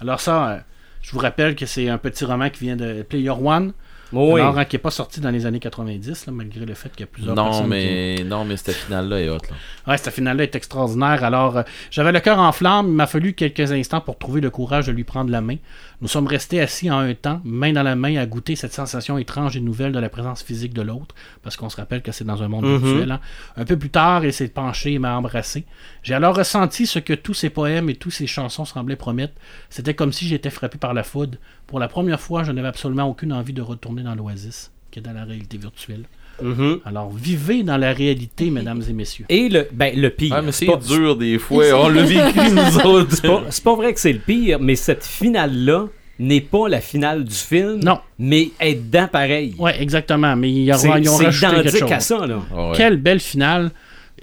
Alors 0.00 0.20
ça, 0.20 0.50
euh, 0.50 0.58
je 1.02 1.12
vous 1.12 1.18
rappelle 1.18 1.54
que 1.54 1.66
c'est 1.66 1.88
un 1.88 1.98
petit 1.98 2.24
roman 2.24 2.50
qui 2.50 2.64
vient 2.64 2.76
de 2.76 3.02
Player 3.02 3.30
One, 3.30 3.72
Oh 4.12 4.34
oui. 4.34 4.40
alors 4.40 4.66
qui 4.66 4.76
n'est 4.76 4.80
pas 4.80 4.90
sorti 4.90 5.20
dans 5.20 5.30
les 5.30 5.44
années 5.44 5.58
90, 5.60 6.26
là, 6.26 6.32
malgré 6.32 6.64
le 6.64 6.74
fait 6.74 6.88
qu'il 6.90 7.00
y 7.00 7.04
a 7.04 7.06
plusieurs 7.06 7.34
Non 7.34 7.44
personnes 7.44 7.64
qui- 7.64 7.68
mais 7.70 8.16
non 8.24 8.44
mais 8.44 8.56
cette 8.56 8.74
finale 8.74 9.08
là 9.08 9.20
est 9.20 9.28
hot 9.28 9.36
là. 9.50 9.56
Ouais, 9.92 9.98
cette 9.98 10.12
finale-là 10.14 10.44
est 10.44 10.54
extraordinaire. 10.54 11.24
Alors, 11.24 11.58
euh, 11.58 11.62
j'avais 11.90 12.12
le 12.12 12.20
cœur 12.20 12.38
en 12.38 12.52
flamme. 12.52 12.86
Il 12.88 12.94
m'a 12.94 13.06
fallu 13.06 13.32
quelques 13.34 13.72
instants 13.72 14.00
pour 14.00 14.16
trouver 14.18 14.40
le 14.40 14.50
courage 14.50 14.86
de 14.86 14.92
lui 14.92 15.04
prendre 15.04 15.30
la 15.30 15.40
main. 15.40 15.56
Nous 16.00 16.06
sommes 16.06 16.28
restés 16.28 16.60
assis 16.60 16.88
en 16.92 16.98
un 17.00 17.14
temps, 17.14 17.40
main 17.44 17.72
dans 17.72 17.82
la 17.82 17.96
main, 17.96 18.16
à 18.18 18.24
goûter 18.26 18.54
cette 18.54 18.72
sensation 18.72 19.18
étrange 19.18 19.56
et 19.56 19.60
nouvelle 19.60 19.90
de 19.90 19.98
la 19.98 20.08
présence 20.08 20.44
physique 20.44 20.72
de 20.72 20.82
l'autre, 20.82 21.12
parce 21.42 21.56
qu'on 21.56 21.68
se 21.68 21.76
rappelle 21.76 22.02
que 22.02 22.12
c'est 22.12 22.22
dans 22.24 22.40
un 22.40 22.46
monde 22.46 22.66
Mhm. 22.66 22.78
virtuel. 22.78 23.10
hein. 23.10 23.20
Un 23.56 23.64
peu 23.64 23.76
plus 23.76 23.90
tard, 23.90 24.24
il 24.24 24.32
s'est 24.32 24.46
penché 24.46 24.92
et 24.92 24.98
m'a 25.00 25.16
embrassé. 25.16 25.64
J'ai 26.04 26.14
alors 26.14 26.36
ressenti 26.36 26.86
ce 26.86 27.00
que 27.00 27.14
tous 27.14 27.34
ces 27.34 27.50
poèmes 27.50 27.90
et 27.90 27.96
toutes 27.96 28.12
ces 28.12 28.28
chansons 28.28 28.64
semblaient 28.64 28.94
promettre. 28.94 29.34
C'était 29.70 29.94
comme 29.94 30.12
si 30.12 30.28
j'étais 30.28 30.50
frappé 30.50 30.78
par 30.78 30.94
la 30.94 31.02
foudre. 31.02 31.36
Pour 31.66 31.80
la 31.80 31.88
première 31.88 32.20
fois, 32.20 32.44
je 32.44 32.52
n'avais 32.52 32.68
absolument 32.68 33.04
aucune 33.08 33.32
envie 33.32 33.52
de 33.52 33.62
retourner 33.62 34.04
dans 34.04 34.14
l'oasis, 34.14 34.70
qui 34.92 35.00
est 35.00 35.02
dans 35.02 35.12
la 35.12 35.24
réalité 35.24 35.58
virtuelle. 35.58 36.04
Mhm. 36.42 36.80
Alors, 36.84 37.10
vivez 37.10 37.62
dans 37.62 37.76
la 37.76 37.92
réalité, 37.92 38.50
mesdames 38.50 38.82
et 38.88 38.92
messieurs. 38.92 39.26
Et 39.28 39.48
le, 39.48 39.66
ben, 39.72 39.98
le 39.98 40.10
pire. 40.10 40.34
Ah 40.36 40.42
mais 40.42 40.52
c'est 40.52 40.66
pas, 40.66 40.76
dur 40.76 41.16
des 41.16 41.38
fois, 41.38 41.64
on 41.74 41.88
l'a 41.88 42.02
vécu 42.02 42.38
nous 42.52 42.78
autres. 42.86 43.12
c'est 43.12 43.26
pas- 43.26 43.44
c'est 43.50 43.64
pas 43.64 43.74
vrai 43.74 43.92
que 43.94 44.00
c'est 44.00 44.12
le 44.12 44.18
pire, 44.20 44.58
mais 44.60 44.76
cette 44.76 45.04
finale-là 45.04 45.86
n'est 46.20 46.40
pas 46.40 46.68
la 46.68 46.80
finale 46.80 47.24
du 47.24 47.34
film. 47.34 47.80
Non. 47.84 47.98
Mais 48.18 48.50
elle 48.58 48.68
est 48.68 48.74
dedans 48.74 49.08
pareil. 49.10 49.54
Ouais, 49.58 49.80
exactement. 49.80 50.34
Mais 50.36 50.50
ils, 50.50 50.74
C'est 50.76 50.88
ont, 50.88 50.96
ils 50.96 51.08
ont 51.08 51.16
c'est 51.18 51.24
rajouté 51.26 51.46
quelque 51.48 51.60
identique 51.68 51.80
chose. 51.80 51.92
à 51.92 52.00
ça, 52.00 52.26
là. 52.26 52.40
Ah 52.52 52.68
ouais. 52.70 52.76
Quelle 52.76 52.96
belle 52.96 53.20
finale. 53.20 53.70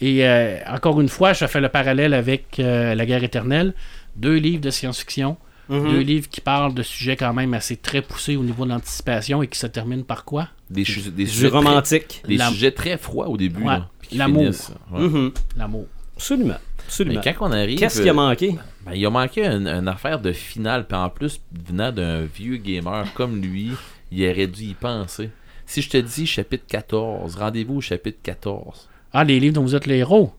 Et 0.02 0.28
euh, 0.28 0.58
encore 0.70 1.00
une 1.00 1.08
fois, 1.08 1.32
je 1.32 1.46
fais 1.46 1.62
le 1.62 1.70
parallèle 1.70 2.14
avec 2.14 2.60
euh, 2.60 2.96
La 2.96 3.06
guerre 3.06 3.24
éternelle. 3.24 3.74
Deux 4.18 4.36
livres 4.36 4.62
de 4.62 4.70
science-fiction. 4.70 5.38
Mhm. 5.70 5.90
Deux 5.90 6.00
livres 6.02 6.28
qui 6.30 6.42
parlent 6.42 6.74
de 6.74 6.84
sujets 6.84 7.16
quand 7.16 7.34
même 7.34 7.54
assez 7.54 7.78
très 7.78 8.02
poussés 8.02 8.36
au 8.36 8.44
niveau 8.44 8.66
de 8.66 8.70
l'anticipation 8.72 9.42
et 9.42 9.48
qui 9.48 9.58
se 9.58 9.68
terminent 9.68 10.04
par 10.04 10.26
quoi? 10.26 10.50
Des, 10.70 10.84
des 10.84 11.26
Du 11.26 11.28
sujets 11.28 11.50
très, 11.50 11.58
romantique. 11.58 12.24
des 12.28 12.38
sujets 12.40 12.72
très 12.72 12.98
froids 12.98 13.28
au 13.30 13.38
début 13.38 13.64
Ouais. 13.64 13.78
L'amour. 14.12 14.52
Mhm. 14.92 15.32
L'amour. 15.58 15.86
Absolument. 16.16 16.50
Mais 16.50 16.84
Absolument. 16.88 17.22
quand 17.24 17.34
on 17.42 17.52
arrive 17.52 17.80
Qu'est-ce 17.80 18.02
qui 18.02 18.08
a 18.10 18.12
euh, 18.12 18.16
manqué? 18.16 18.56
Ben, 18.86 18.94
il 18.94 19.06
a 19.06 19.10
manqué 19.10 19.46
une, 19.46 19.68
une 19.68 19.88
affaire 19.88 20.20
de 20.20 20.32
finale, 20.32 20.86
puis 20.88 20.98
en 20.98 21.10
plus, 21.10 21.42
venant 21.68 21.92
d'un 21.92 22.22
vieux 22.26 22.58
gamer 22.58 23.12
comme 23.16 23.42
lui, 23.42 23.72
il 24.12 24.24
aurait 24.30 24.48
dû 24.48 24.64
y 24.66 24.74
penser. 24.76 25.30
Si 25.66 25.82
je 25.82 25.90
te 25.90 25.98
dis 25.98 26.28
chapitre 26.28 26.66
14, 26.68 27.36
rendez-vous 27.36 27.78
au 27.78 27.82
chapitre 27.82 28.20
14. 28.22 28.88
Ah, 29.14 29.24
les 29.24 29.40
livres 29.40 29.56
dont 29.56 29.64
vous 29.64 29.76
êtes 29.76 29.88
les 29.88 29.98
héros. 29.98 30.32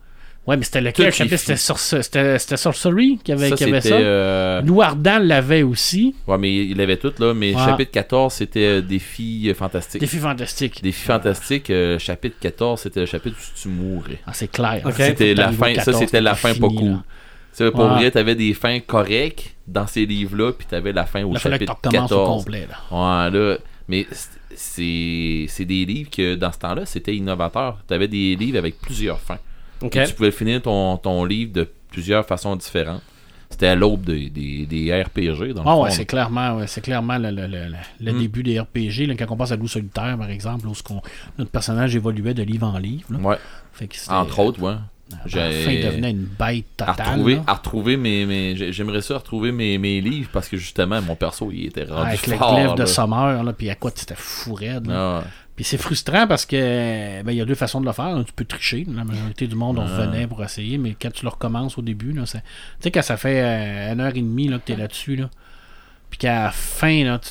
Ouais, 0.47 0.57
mais 0.57 0.65
c'était 0.65 0.81
lequel? 0.81 1.13
Chapitre 1.13 1.37
C'était 1.39 1.57
sur 1.57 1.77
c'était 1.79 2.39
c'était 2.39 2.57
Sorcery 2.57 3.19
qui 3.25 3.33
avait, 3.33 3.49
Ça, 3.51 3.57
qui 3.57 3.65
avait 3.65 3.81
ça. 3.81 3.95
euh, 3.97 4.63
l'avait 5.21 5.63
aussi. 5.65 6.15
Ouais, 6.27 6.39
mais 6.39 6.55
il 6.67 6.81
avait 6.81 6.97
tout, 6.99 7.13
là. 7.19 7.35
Mais 7.35 7.53
Ouais. 7.55 7.65
chapitre 7.65 7.91
14, 7.91 8.33
c'était 8.33 8.65
euh, 8.67 8.81
Défi 8.81 9.49
euh, 9.51 9.55
fantastique. 9.55 10.01
Défi 10.01 10.19
fantastique. 10.19 10.83
Défi 10.83 11.03
fantastique, 11.05 11.71
euh, 11.71 11.99
chapitre 11.99 12.37
14, 12.41 12.81
c'était 12.81 13.01
le 13.01 13.07
chapitre 13.07 13.37
où 13.37 13.61
tu 13.61 13.69
mourrais. 13.69 14.19
Ah, 14.27 14.33
c'est 14.33 14.49
clair. 14.51 14.83
C'était 14.97 15.35
la 15.35 15.51
fin, 15.51 15.75
ça 15.75 15.85
14, 15.85 15.99
c'était 15.99 16.21
la 16.21 16.35
fin 16.37 16.55
fini, 16.55 16.61
pas 16.69 16.75
là. 16.75 16.81
cool. 16.81 16.97
Tu 16.99 17.65
sais, 17.65 17.71
pour 17.71 17.81
Ouais. 17.87 17.89
vrai, 17.95 18.11
t'avais 18.11 18.35
des 18.35 18.53
fins 18.55 18.79
correctes 18.81 19.57
dans 19.67 19.87
ces 19.87 20.07
livres-là, 20.07 20.53
puis 20.53 20.67
t'avais 20.69 20.93
la 20.93 21.07
fin 21.07 21.25
au 21.25 21.33
Il 21.33 21.39
fallait 21.39 21.59
que 21.59 21.65
tu 21.65 21.69
chapitre 21.71 21.89
recommences 21.89 22.13
au 22.13 22.17
14. 22.19 22.45
complet. 22.45 22.69
Là. 22.71 23.25
Ouais, 23.27 23.31
là, 23.31 23.57
mais 23.89 24.07
c'est 24.55 25.47
c'est 25.49 25.65
des 25.65 25.85
livres 25.85 26.11
que 26.11 26.35
dans 26.35 26.53
ce 26.53 26.59
temps-là, 26.59 26.87
c'était 26.87 27.15
innovateur. 27.17 27.79
T'avais 27.87 28.09
des 28.09 28.37
livres 28.37 28.59
avec 28.59 28.79
plusieurs 28.81 29.19
fins. 29.21 29.39
Tu 29.81 30.15
pouvais 30.15 30.31
finir 30.31 30.63
ton, 30.63 30.97
ton 30.97 31.25
livre 31.25 31.53
de 31.53 31.69
plusieurs 31.91 32.25
façons 32.27 32.57
différentes. 32.57 33.03
C'était 33.49 33.69
à 33.69 33.75
l'aube 33.77 34.05
des, 34.05 34.29
des, 34.29 34.67
des 34.67 35.03
RPG, 35.03 35.53
dans 35.55 35.63
le 35.63 35.69
Ah 35.69 35.77
ouais, 35.79 35.91
c'est 35.93 36.05
clairement, 36.05 36.57
ouais, 36.57 36.67
c'est 36.67 36.81
clairement 36.81 37.17
le, 37.17 37.31
le- 37.31 37.47
le- 37.47 37.69
le- 37.69 37.77
le 38.01 38.13
Mm. 38.13 38.19
début 38.19 38.43
des 38.43 38.59
RPG. 38.59 39.07
là, 39.07 39.15
quand 39.17 39.27
on 39.31 39.37
passe 39.37 39.53
à 39.53 39.57
Loup 39.57 39.69
solitaire, 39.69 40.17
par 40.19 40.29
exemple, 40.31 40.67
où 40.67 40.73
notre 41.39 41.51
personnage 41.53 41.95
évoluait 41.95 42.35
de 42.35 42.43
livre 42.43 42.67
en 42.67 42.77
livre. 42.79 43.05
là. 43.11 43.19
Ouais, 43.21 43.37
Fait 43.73 43.87
que 43.87 43.97
c'était- 43.97 44.13
entre 44.13 44.41
autres, 44.41 44.61
ouais. 44.61 44.73
à 44.73 45.15
la 45.15 45.27
j'ai- 45.27 45.63
fin, 45.65 45.71
il 45.71 45.85
devenait 45.85 46.11
une 46.11 46.27
bête 46.39 46.65
À 46.81 46.87
totale. 46.87 47.07
retrouver, 47.11 47.39
à 47.47 47.55
retrouver 47.55 47.97
mes, 47.97 48.27
mes- 48.27 48.57
j'ai- 48.57 48.73
j'aimerais 48.73 49.01
ça 49.03 49.17
retrouver 49.19 49.53
mes, 49.53 49.79
mes 49.79 50.01
livres 50.01 50.31
parce 50.33 50.49
que 50.49 50.57
justement 50.57 51.01
mon 51.01 51.15
perso 51.15 51.49
il 51.53 51.67
était 51.67 51.85
rendu 51.85 52.09
Avec 52.09 52.27
le 52.27 52.37
fort, 52.37 52.53
glaive 52.57 52.75
de 52.75 52.81
là. 52.81 52.87
Summer, 52.87 53.45
là, 53.45 53.53
puis 53.53 53.71
à 53.71 53.77
quoi 53.77 53.93
c'était 53.95 54.17
fou 54.17 54.55
raide. 54.55 54.89
là. 54.89 55.23
Ah, 55.23 55.25
Puis 55.57 55.65
c'est 55.65 55.79
frustrant 55.79 56.27
parce 56.27 56.45
que 56.45 57.23
ben, 57.23 57.33
il 57.33 57.39
y 57.39 57.41
a 57.41 57.47
deux 57.47 57.55
façons 57.55 57.81
de 57.81 57.87
le 57.87 57.93
faire. 57.93 58.23
Tu 58.27 58.33
peux 58.35 58.45
tricher. 58.45 58.87
La 58.95 59.05
majorité 59.05 59.47
du 59.47 59.55
monde, 59.55 59.79
on 59.79 59.83
Ah. 59.87 59.97
revenait 59.97 60.27
pour 60.27 60.45
essayer, 60.45 60.77
mais 60.77 60.95
quand 61.01 61.11
tu 61.11 61.25
le 61.25 61.31
recommences 61.31 61.79
au 61.79 61.83
début, 61.83 62.13
là, 62.13 62.27
c'est- 62.27 62.41
tu 62.41 62.45
sais, 62.81 62.91
quand 62.91 63.01
ça 63.03 63.17
fait 63.17 63.41
euh, 63.43 63.93
une 63.95 64.01
heure 64.01 64.15
et 64.15 64.21
demie 64.21 64.49
là, 64.49 64.59
que 64.59 64.67
tu 64.67 64.73
es 64.73 64.77
là-dessus, 64.77 65.17
là, 65.17 65.31
puis 66.11 66.19
qu'à 66.19 66.45
la 66.45 66.51
fin, 66.51 67.05
là, 67.05 67.19
tu 67.19 67.31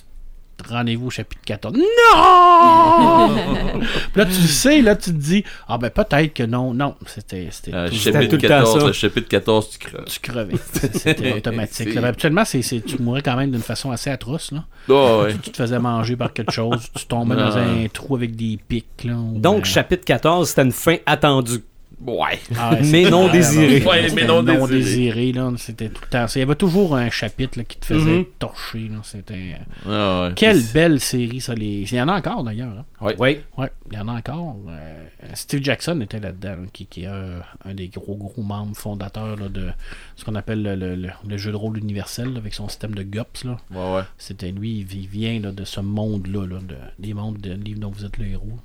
rendez-vous 0.70 1.08
au 1.08 1.10
chapitre 1.10 1.42
14. 1.46 1.76
Non! 1.76 3.36
Puis 3.80 4.22
là, 4.22 4.26
tu 4.26 4.42
le 4.42 4.48
sais, 4.48 4.82
là, 4.82 4.96
tu 4.96 5.12
te 5.12 5.16
dis, 5.18 5.44
ah 5.68 5.78
ben 5.78 5.90
peut-être 5.90 6.34
que 6.34 6.44
non. 6.44 6.74
Non, 6.74 6.96
c'était 7.06 7.48
c'était 7.52 7.74
euh, 7.74 7.90
tout 7.90 7.96
chapitre 7.96 8.36
le 8.36 8.42
temps 8.42 8.48
14, 8.48 8.80
ça. 8.82 8.88
le 8.88 8.94
chapitre 8.94 9.28
14 9.28 9.70
tu 9.70 9.78
creves. 9.80 10.06
tu 10.06 10.20
crevais. 10.20 10.56
C'était 10.94 11.34
automatique. 11.38 11.94
là. 11.94 12.02
Ben, 12.02 12.08
habituellement, 12.08 12.46
c'est, 12.46 12.62
c'est- 12.62 12.82
tu 12.82 13.02
mourais 13.02 13.22
quand 13.22 13.36
même 13.36 13.52
d'une 13.52 13.62
façon 13.62 13.92
assez 13.92 14.10
atroce. 14.10 14.52
Là. 14.52 14.64
Ah, 14.90 15.18
ouais. 15.24 15.34
Tu 15.42 15.52
te 15.52 15.58
faisais 15.58 15.80
manger 15.80 16.16
par 16.16 16.34
quelque 16.34 16.52
chose, 16.52 16.90
tu 16.96 17.06
tombais 17.06 17.36
dans 17.36 17.58
un 17.58 17.88
trou 17.92 18.16
avec 18.16 18.36
des 18.36 18.58
pics. 18.68 19.04
Là, 19.04 19.16
Donc, 19.36 19.62
euh, 19.62 19.66
chapitre 19.66 20.06
14, 20.06 20.48
c'était 20.50 20.64
une 20.64 20.72
fin 20.72 20.96
attendue. 21.06 21.64
Ouais. 22.06 22.40
Ah 22.58 22.74
ouais, 22.74 22.82
Mais 22.84 23.10
non 23.10 23.30
désiré. 23.32 23.84
Ouais, 23.86 24.12
mais 24.14 24.26
non 24.26 24.44
désiré, 24.68 25.32
là. 25.32 25.52
C'était 25.58 25.90
tout 25.90 26.02
le 26.04 26.10
temps. 26.10 26.28
ça. 26.28 26.38
Il 26.40 26.42
y 26.42 26.44
avait 26.44 26.56
toujours 26.56 26.96
un 26.96 27.10
chapitre 27.10 27.58
là, 27.58 27.64
qui 27.64 27.78
te 27.78 27.86
faisait 27.86 28.20
Mhm. 28.20 28.26
torcher. 28.38 28.88
Là. 28.90 28.98
C'était... 29.04 29.56
Ah, 29.88 30.28
ouais. 30.28 30.34
Quelle 30.36 30.62
belle 30.74 31.00
série, 31.00 31.40
ça. 31.42 31.54
Les... 31.56 31.82
Il 31.82 31.94
y 31.94 32.02
en 32.02 32.08
a 32.10 32.18
encore, 32.18 32.44
d'ailleurs. 32.44 32.74
hein. 32.80 32.86
Ouais. 33.02 33.16
Oui. 33.20 33.40
Ouais, 33.58 33.72
il 33.92 33.98
y 33.98 34.00
en 34.00 34.08
a 34.08 34.14
encore. 34.14 34.58
Euh, 34.68 35.06
Steve 35.34 35.64
Jackson 35.64 36.00
était 36.02 36.20
là-dedans, 36.20 36.64
hein, 36.64 36.68
qui, 36.74 36.86
qui 36.86 37.04
est 37.04 37.08
un, 37.08 37.42
un 37.64 37.74
des 37.74 37.88
gros, 37.88 38.16
gros 38.16 38.44
membres 38.44 38.76
fondateurs 38.76 39.38
là, 39.38 39.48
de 39.50 39.70
ce 40.16 40.26
qu'on 40.26 40.36
appelle 40.36 40.62
le, 40.64 40.76
le- 40.76 40.96
le- 40.96 41.10
le 41.28 41.38
jeu 41.38 41.52
de 41.52 41.56
rôle 41.58 41.78
universel, 41.78 42.34
là, 42.34 42.40
avec 42.40 42.54
son 42.54 42.68
système 42.68 42.94
de 42.94 43.04
GUPS. 43.04 43.46
Là. 43.46 43.58
Ouais, 43.72 43.96
ouais. 43.96 44.04
C'était 44.18 44.52
lui, 44.52 44.80
il 44.80 44.86
vi- 44.86 45.08
vient 45.08 45.40
là, 45.40 45.52
de 45.52 45.64
ce 45.64 45.80
monde-là, 45.80 46.46
là, 46.46 46.60
de, 46.60 46.76
des 47.00 47.14
mondes 47.14 47.38
de 47.40 47.54
livres 47.54 47.80
dont 47.80 47.90
vous 47.92 48.06
êtes 48.06 48.18
le 48.18 48.28
héros. 48.28 48.60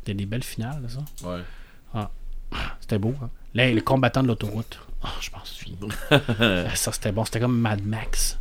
C'était 0.00 0.14
des 0.14 0.26
belles 0.26 0.44
finales, 0.44 0.82
ça. 0.88 1.28
Ouais. 1.28 1.40
C'était 2.80 2.98
beau. 2.98 3.14
Hein? 3.22 3.28
Là, 3.54 3.70
le 3.70 3.80
combattant 3.80 4.22
de 4.22 4.28
l'autoroute. 4.28 4.78
Ah, 5.02 5.08
je 5.20 5.30
m'en 5.30 5.44
souviens. 5.44 5.76
ça, 6.74 6.92
c'était 6.92 7.12
bon. 7.12 7.24
C'était 7.24 7.40
comme 7.40 7.58
Mad 7.58 7.84
Max. 7.84 8.38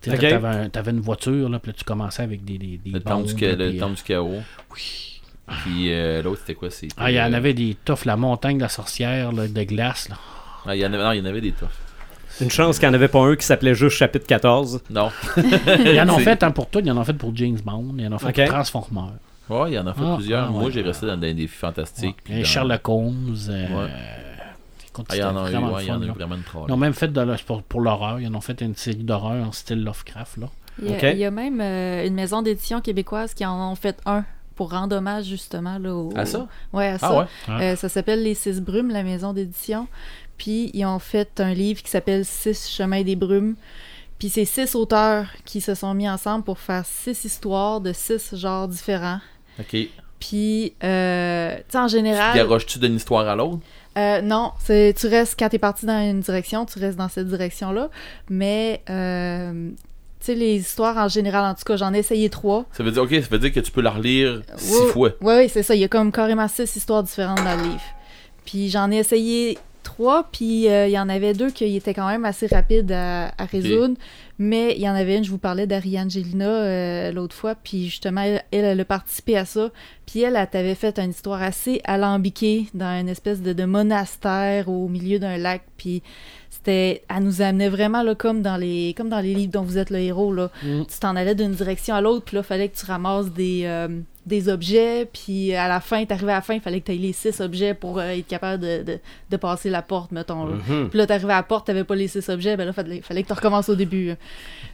T'avais, 0.00 0.32
un- 0.32 0.68
t'avais 0.70 0.92
une 0.92 1.00
voiture, 1.00 1.48
là, 1.50 1.58
puis 1.58 1.72
là, 1.72 1.76
tu 1.78 1.84
commençais 1.84 2.22
avec 2.22 2.42
des, 2.44 2.56
des, 2.56 2.78
des 2.78 2.90
Le 2.90 3.00
temps, 3.00 3.20
du, 3.20 3.34
là, 3.36 3.54
le 3.54 3.78
temps 3.78 3.90
euh, 3.90 3.94
du 3.94 4.02
chaos. 4.02 4.40
Oui. 4.72 5.20
Puis 5.62 5.92
euh, 5.92 6.22
l'autre, 6.22 6.40
c'était 6.40 6.54
quoi? 6.54 6.68
Ah, 6.96 7.10
il 7.10 7.16
y 7.16 7.20
en 7.20 7.32
euh, 7.32 7.36
avait 7.36 7.52
des 7.54 7.76
toughs, 7.84 8.04
la 8.06 8.16
montagne 8.16 8.56
de 8.56 8.62
la 8.62 8.68
sorcière 8.70 9.30
là, 9.32 9.46
de 9.46 9.62
glace. 9.64 10.08
Là. 10.08 10.16
ah, 10.64 10.74
il 10.74 10.80
y 10.80 10.86
en 10.86 10.92
avait, 10.92 11.02
non, 11.02 11.12
il 11.12 11.18
y 11.18 11.20
en 11.20 11.26
avait 11.26 11.40
des 11.42 11.52
toughs. 11.52 11.68
Une 12.40 12.50
chance 12.50 12.78
qu'il 12.78 12.88
n'y 12.88 12.92
en 12.92 12.94
avait 12.94 13.08
pas 13.08 13.18
un 13.20 13.36
qui 13.36 13.44
s'appelait 13.44 13.74
juste 13.74 13.96
chapitre 13.98 14.26
14. 14.26 14.80
Non. 14.88 15.10
Ils 15.36 16.00
en 16.00 16.08
ont 16.08 16.16
C'est- 16.18 16.24
fait 16.24 16.42
hein, 16.42 16.50
pour 16.52 16.68
tout. 16.70 16.80
Ils 16.82 16.90
en 16.90 16.96
ont 16.96 17.04
fait 17.04 17.12
pour 17.12 17.36
James 17.36 17.58
Bond. 17.62 17.94
Ils 17.98 18.06
en 18.06 18.12
ont 18.12 18.18
fait 18.18 18.28
Ok. 18.28 18.36
pour 18.36 18.46
Transformers. 18.54 19.12
Ouais, 19.50 19.70
il 19.70 19.74
y 19.74 19.78
en 19.78 19.86
a 19.86 19.92
fait 19.94 20.00
Ah, 20.04 20.14
plusieurs. 20.16 20.46
ah, 20.46 20.50
Moi, 20.50 20.64
ouais. 20.64 20.70
j'ai 20.70 20.82
resté 20.82 21.06
dans 21.06 21.16
des 21.16 21.34
défis 21.34 21.56
fantastiques. 21.56 22.16
puis 22.24 22.38
dans- 22.38 22.44
Sherlock 22.44 22.88
Holmes. 22.88 23.36
euh, 23.48 23.88
Ah, 25.08 25.14
il 25.14 25.18
y 25.18 25.22
en 25.22 25.36
a 25.36 25.50
eu, 25.50 25.56
ouais, 25.56 25.86
y 25.86 25.90
en 25.92 26.02
a 26.02 26.04
eu 26.04 26.08
vraiment 26.10 26.34
une 26.34 26.42
troll. 26.42 26.64
Ils 26.68 26.72
ont 26.72 26.76
même 26.76 26.92
fait 26.92 27.08
de 27.08 27.20
la- 27.20 27.36
pour, 27.38 27.62
pour 27.62 27.80
l'horreur. 27.80 28.20
Ils 28.20 28.28
en 28.28 28.34
ont 28.34 28.40
fait 28.40 28.60
une 28.60 28.74
série 28.74 28.96
d'horreur 29.04 29.46
en 29.46 29.52
style 29.52 29.82
Lovecraft. 29.82 30.36
Là. 30.38 30.46
Il 30.82 30.88
y 30.90 30.92
a, 30.92 30.96
Ok. 30.96 31.02
il 31.12 31.18
y 31.18 31.24
a 31.24 31.30
même 31.30 31.60
euh, 31.60 32.06
une 32.06 32.14
maison 32.14 32.42
d'édition 32.42 32.80
québécoise 32.80 33.32
qui 33.34 33.44
en 33.46 33.70
ont 33.72 33.74
fait 33.76 33.98
un 34.06 34.24
pour 34.56 34.70
rendre 34.72 34.96
hommage 34.96 35.24
justement 35.26 35.78
là, 35.78 35.94
au... 35.94 36.12
À 36.16 36.26
ça? 36.26 36.46
Ouais, 36.72 36.88
à 36.88 36.98
ça. 36.98 37.20
Ouais. 37.20 37.26
Euh, 37.72 37.76
ça 37.76 37.88
s'appelle 37.88 38.22
Les 38.22 38.34
Six 38.34 38.60
Brumes, 38.60 38.90
la 38.90 39.02
maison 39.02 39.32
d'édition. 39.32 39.86
Puis 40.36 40.70
ils 40.74 40.84
ont 40.84 40.98
fait 40.98 41.40
un 41.40 41.54
livre 41.54 41.82
qui 41.82 41.90
s'appelle 41.90 42.24
Six 42.26 42.68
Chemins 42.68 43.02
des 43.02 43.16
Brumes. 43.16 43.54
Puis 44.18 44.28
c'est 44.28 44.44
six 44.44 44.74
auteurs 44.74 45.26
qui 45.46 45.62
se 45.62 45.74
sont 45.74 45.94
mis 45.94 46.08
ensemble 46.08 46.44
pour 46.44 46.58
faire 46.58 46.84
six 46.84 47.24
histoires 47.24 47.80
de 47.80 47.92
six 47.94 48.34
genres 48.36 48.68
différents. 48.68 49.20
Ok. 49.58 49.76
Puis, 50.18 50.74
euh, 50.84 51.56
tu 51.56 51.62
sais, 51.70 51.78
en 51.78 51.86
Tu 51.86 51.92
général... 51.92 52.36
garoches-tu 52.36 52.78
d'une 52.78 52.96
histoire 52.96 53.26
à 53.26 53.34
l'autre? 53.34 53.58
Euh, 53.98 54.20
non, 54.20 54.52
c'est 54.62 54.94
tu 54.96 55.06
restes 55.08 55.34
quand 55.38 55.48
t'es 55.48 55.58
parti 55.58 55.86
dans 55.86 56.00
une 56.08 56.20
direction, 56.20 56.64
tu 56.66 56.78
restes 56.78 56.98
dans 56.98 57.08
cette 57.08 57.26
direction-là. 57.28 57.88
Mais 58.28 58.82
euh, 58.88 59.70
tu 60.20 60.26
sais 60.26 60.34
les 60.34 60.56
histoires 60.56 60.96
en 60.98 61.08
général, 61.08 61.44
en 61.44 61.54
tout 61.54 61.64
cas, 61.64 61.76
j'en 61.76 61.92
ai 61.94 61.98
essayé 61.98 62.28
trois. 62.28 62.66
Ça 62.72 62.82
veut 62.84 62.92
dire, 62.92 63.02
ok, 63.02 63.10
ça 63.14 63.28
veut 63.30 63.38
dire 63.38 63.52
que 63.52 63.60
tu 63.60 63.72
peux 63.72 63.80
la 63.80 63.90
relire 63.90 64.42
six 64.56 64.86
fois. 64.92 65.10
Oui, 65.22 65.34
oui, 65.38 65.48
c'est 65.48 65.62
ça. 65.62 65.74
Il 65.74 65.80
y 65.80 65.84
a 65.84 65.88
comme 65.88 66.12
carrément 66.12 66.46
six 66.48 66.76
histoires 66.76 67.02
différentes 67.02 67.42
dans 67.42 67.56
le 67.56 67.62
livre. 67.62 67.82
Puis 68.44 68.68
j'en 68.68 68.90
ai 68.92 68.98
essayé 68.98 69.58
trois, 69.82 70.28
puis 70.30 70.66
il 70.66 70.90
y 70.90 70.98
en 70.98 71.08
avait 71.08 71.32
deux 71.34 71.50
qui 71.50 71.74
étaient 71.76 71.94
quand 71.94 72.08
même 72.08 72.24
assez 72.24 72.46
rapides 72.46 72.92
à, 72.92 73.32
à 73.38 73.44
résoudre. 73.50 73.94
Mais 74.42 74.74
il 74.74 74.80
y 74.80 74.88
en 74.88 74.94
avait 74.94 75.18
une, 75.18 75.24
je 75.24 75.30
vous 75.30 75.36
parlais 75.38 75.66
d'Ariangelina 75.66 76.48
euh, 76.48 77.12
l'autre 77.12 77.36
fois, 77.36 77.54
puis 77.54 77.84
justement, 77.90 78.22
elle, 78.22 78.42
elle, 78.50 78.64
elle 78.64 78.80
a 78.80 78.84
participé 78.86 79.36
à 79.36 79.44
ça. 79.44 79.70
Puis 80.06 80.22
elle, 80.22 80.34
elle 80.34 80.48
t'avait 80.48 80.74
fait 80.74 80.98
une 80.98 81.10
histoire 81.10 81.42
assez 81.42 81.82
alambiquée 81.84 82.66
dans 82.72 82.98
une 82.98 83.10
espèce 83.10 83.42
de, 83.42 83.52
de 83.52 83.64
monastère 83.66 84.70
au 84.70 84.88
milieu 84.88 85.18
d'un 85.18 85.36
lac, 85.36 85.60
puis 85.76 86.02
c'était 86.48 87.02
elle 87.14 87.22
nous 87.22 87.42
amenait 87.42 87.68
vraiment 87.68 88.02
là 88.02 88.14
comme 88.14 88.40
dans 88.40 88.56
les 88.56 88.94
comme 88.96 89.08
dans 89.10 89.20
les 89.20 89.34
livres 89.34 89.52
dont 89.52 89.62
vous 89.62 89.78
êtes 89.78 89.90
le 89.90 89.98
héros 89.98 90.32
là 90.32 90.50
Mm. 90.64 90.82
tu 90.90 90.98
t'en 90.98 91.14
allais 91.16 91.34
d'une 91.34 91.52
direction 91.52 91.94
à 91.94 92.00
l'autre 92.00 92.24
puis 92.24 92.36
là 92.36 92.42
fallait 92.42 92.68
que 92.68 92.76
tu 92.76 92.84
ramasses 92.86 93.30
des 93.30 93.62
euh, 93.64 93.88
des 94.30 94.48
objets 94.48 95.06
puis 95.12 95.54
à 95.54 95.68
la 95.68 95.80
fin 95.80 96.02
t'arrivais 96.06 96.32
à 96.32 96.36
la 96.36 96.40
fin 96.40 96.54
il 96.54 96.60
fallait 96.62 96.80
que 96.80 96.86
tu 96.86 96.92
aies 96.92 96.98
les 96.98 97.12
six 97.12 97.40
objets 97.40 97.74
pour 97.74 97.98
euh, 97.98 98.08
être 98.08 98.26
capable 98.26 98.62
de, 98.62 98.82
de, 98.82 98.98
de 99.30 99.36
passer 99.36 99.68
la 99.68 99.82
porte 99.82 100.12
mettons 100.12 100.46
là. 100.46 100.54
Mhm. 100.68 100.88
puis 100.88 100.98
là 100.98 101.06
t'arrivais 101.06 101.32
à 101.34 101.36
la 101.36 101.42
porte 101.42 101.66
t'avais 101.66 101.84
pas 101.84 101.94
les 101.96 102.08
six 102.08 102.26
objets 102.30 102.56
ben 102.56 102.64
là 102.64 102.72
fallait, 102.72 103.02
fallait 103.02 103.22
que 103.22 103.26
tu 103.28 103.34
recommences 103.34 103.68
au 103.68 103.74
début 103.74 104.14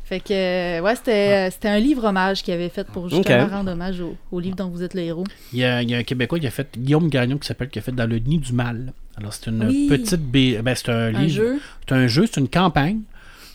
fait 0.04 0.20
que 0.20 0.32
euh, 0.32 0.80
ouais 0.82 0.94
c'était 0.94 1.50
c'était 1.50 1.68
un 1.68 1.78
livre 1.80 2.04
hommage 2.04 2.42
qu'il 2.44 2.54
avait 2.54 2.68
fait 2.68 2.86
pour 2.86 3.08
justement 3.08 3.46
rendre 3.48 3.72
hommage 3.72 4.00
au, 4.00 4.14
au 4.30 4.38
livre 4.38 4.54
dont 4.56 4.68
vous 4.68 4.82
êtes 4.84 4.94
le 4.94 5.00
héros 5.02 5.24
Il 5.52 5.58
y, 5.58 5.64
a, 5.64 5.82
il 5.82 5.90
y 5.90 5.94
a 5.94 5.98
un 5.98 6.02
Québécois 6.04 6.38
qui 6.38 6.46
a 6.46 6.50
fait, 6.50 6.68
Guillaume 6.78 7.08
Gagnon, 7.08 7.38
qui 7.38 7.46
s'appelle, 7.48 7.68
qui 7.70 7.78
a 7.78 7.82
fait 7.82 7.92
Dans 7.92 8.08
le 8.08 8.18
nid 8.18 8.38
du 8.38 8.52
mal. 8.52 8.92
Alors, 9.16 9.32
c'est 9.32 9.46
une 9.50 9.64
Oui. 9.66 9.86
petite. 9.88 10.20
B... 10.20 10.60
Ben, 10.62 10.74
c'est 10.74 10.90
un, 10.90 11.14
un 11.14 11.22
livre. 11.22 11.42
C'est 11.88 11.94
un 11.94 12.06
jeu, 12.06 12.26
c'est 12.30 12.40
une 12.40 12.48
campagne, 12.48 13.00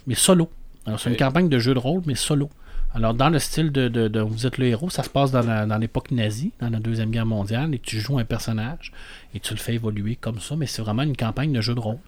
mais 0.08 0.16
solo. 0.16 0.50
Alors, 0.86 1.00
c'est 1.00 1.10
une 1.10 1.16
campagne 1.18 1.48
de 1.48 1.60
jeu 1.60 1.74
de 1.74 1.80
rôle, 1.80 2.02
mais 2.06 2.16
solo. 2.16 2.50
Alors, 2.94 3.14
dans 3.14 3.30
le 3.30 3.40
style 3.40 3.72
de, 3.72 3.88
de, 3.88 4.08
de 4.10 4.20
Vous 4.20 4.46
êtes 4.46 4.58
le 4.58 4.66
héros, 4.68 4.90
ça 4.90 5.04
se 5.04 5.10
passe 5.10 5.32
dans, 5.32 5.42
la- 5.46 5.66
dans 5.66 5.78
l'époque 5.78 6.12
nazie, 6.12 6.52
dans 6.60 6.70
la 6.70 6.80
Deuxième 6.80 7.10
Guerre 7.10 7.26
mondiale, 7.26 7.74
et 7.74 7.80
tu 7.80 8.00
joues 8.00 8.20
un 8.20 8.26
personnage, 8.26 8.92
et 9.34 9.40
tu 9.40 9.54
le 9.54 9.60
fais 9.60 9.76
évoluer 9.76 10.16
comme 10.18 10.40
ça, 10.42 10.56
mais 10.58 10.66
c'est 10.68 10.82
vraiment 10.82 11.04
une 11.04 11.16
campagne 11.16 11.54
de 11.54 11.62
jeu 11.62 11.74
de 11.74 11.80
rôle. 11.80 12.00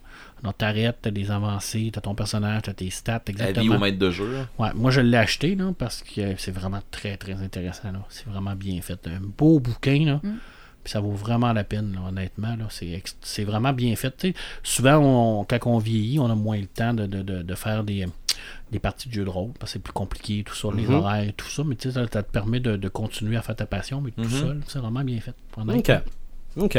Alors, 0.41 0.53
t'arrêtes, 0.53 0.97
t'as 1.01 1.11
des 1.11 1.31
avancées, 1.31 1.89
t'as 1.93 2.01
ton 2.01 2.15
personnage, 2.15 2.63
t'as 2.63 2.73
tes 2.73 2.89
stats, 2.89 3.13
La 3.13 3.31
vie 3.33 3.41
exactement. 3.43 3.75
au 3.75 3.79
maître 3.79 3.97
de 3.97 4.11
jeu. 4.11 4.29
là. 4.33 4.47
Ouais, 4.59 4.71
moi 4.75 4.91
je 4.91 4.99
l'ai 4.99 5.17
acheté 5.17 5.55
là, 5.55 5.71
parce 5.77 6.03
que 6.03 6.35
c'est 6.37 6.51
vraiment 6.51 6.81
très 6.91 7.15
très 7.15 7.41
intéressant. 7.41 7.91
là. 7.93 7.99
C'est 8.09 8.27
vraiment 8.27 8.53
bien 8.55 8.81
fait. 8.81 9.07
Un 9.07 9.21
beau 9.21 9.61
bouquin. 9.61 10.03
Là. 10.05 10.19
Mm. 10.21 10.33
Puis 10.83 10.91
ça 10.91 10.99
vaut 10.99 11.11
vraiment 11.13 11.53
la 11.53 11.63
peine, 11.63 11.93
là, 11.93 12.01
honnêtement. 12.09 12.57
Là. 12.57 12.65
C'est, 12.69 12.89
ex- 12.89 13.15
c'est 13.21 13.45
vraiment 13.45 13.71
bien 13.71 13.95
fait. 13.95 14.27
Souvent, 14.63 14.97
on- 14.97 15.45
quand 15.45 15.59
on 15.65 15.77
vieillit, 15.77 16.19
on 16.19 16.29
a 16.29 16.35
moins 16.35 16.57
le 16.59 16.65
temps 16.67 16.93
de, 16.93 17.05
de- 17.05 17.21
de- 17.21 17.41
de 17.41 17.55
faire 17.55 17.85
des, 17.85 18.05
des 18.73 18.79
parties 18.79 19.07
de 19.07 19.13
jeux 19.13 19.23
de 19.23 19.29
rôle 19.29 19.51
parce 19.59 19.71
que 19.71 19.77
c'est 19.79 19.83
plus 19.83 19.93
compliqué, 19.93 20.43
tout 20.45 20.55
ça, 20.55 20.67
les 20.75 20.83
Mhm. 20.83 20.95
horaires, 20.95 21.31
tout 21.37 21.47
ça. 21.49 21.63
Mais 21.65 21.75
tu 21.75 21.87
sais, 21.89 21.93
ça, 21.93 22.05
ça 22.11 22.21
te 22.23 22.31
permet 22.31 22.59
de, 22.59 22.75
de 22.75 22.87
continuer 22.89 23.37
à 23.37 23.41
faire 23.41 23.55
ta 23.55 23.65
passion, 23.65 24.01
mais 24.01 24.11
tout 24.11 24.21
Mhm. 24.23 24.29
seul. 24.29 24.61
C'est 24.67 24.79
vraiment 24.79 25.03
bien 25.03 25.19
fait. 25.21 25.33
OK. 25.57 25.91
OK. 26.57 26.75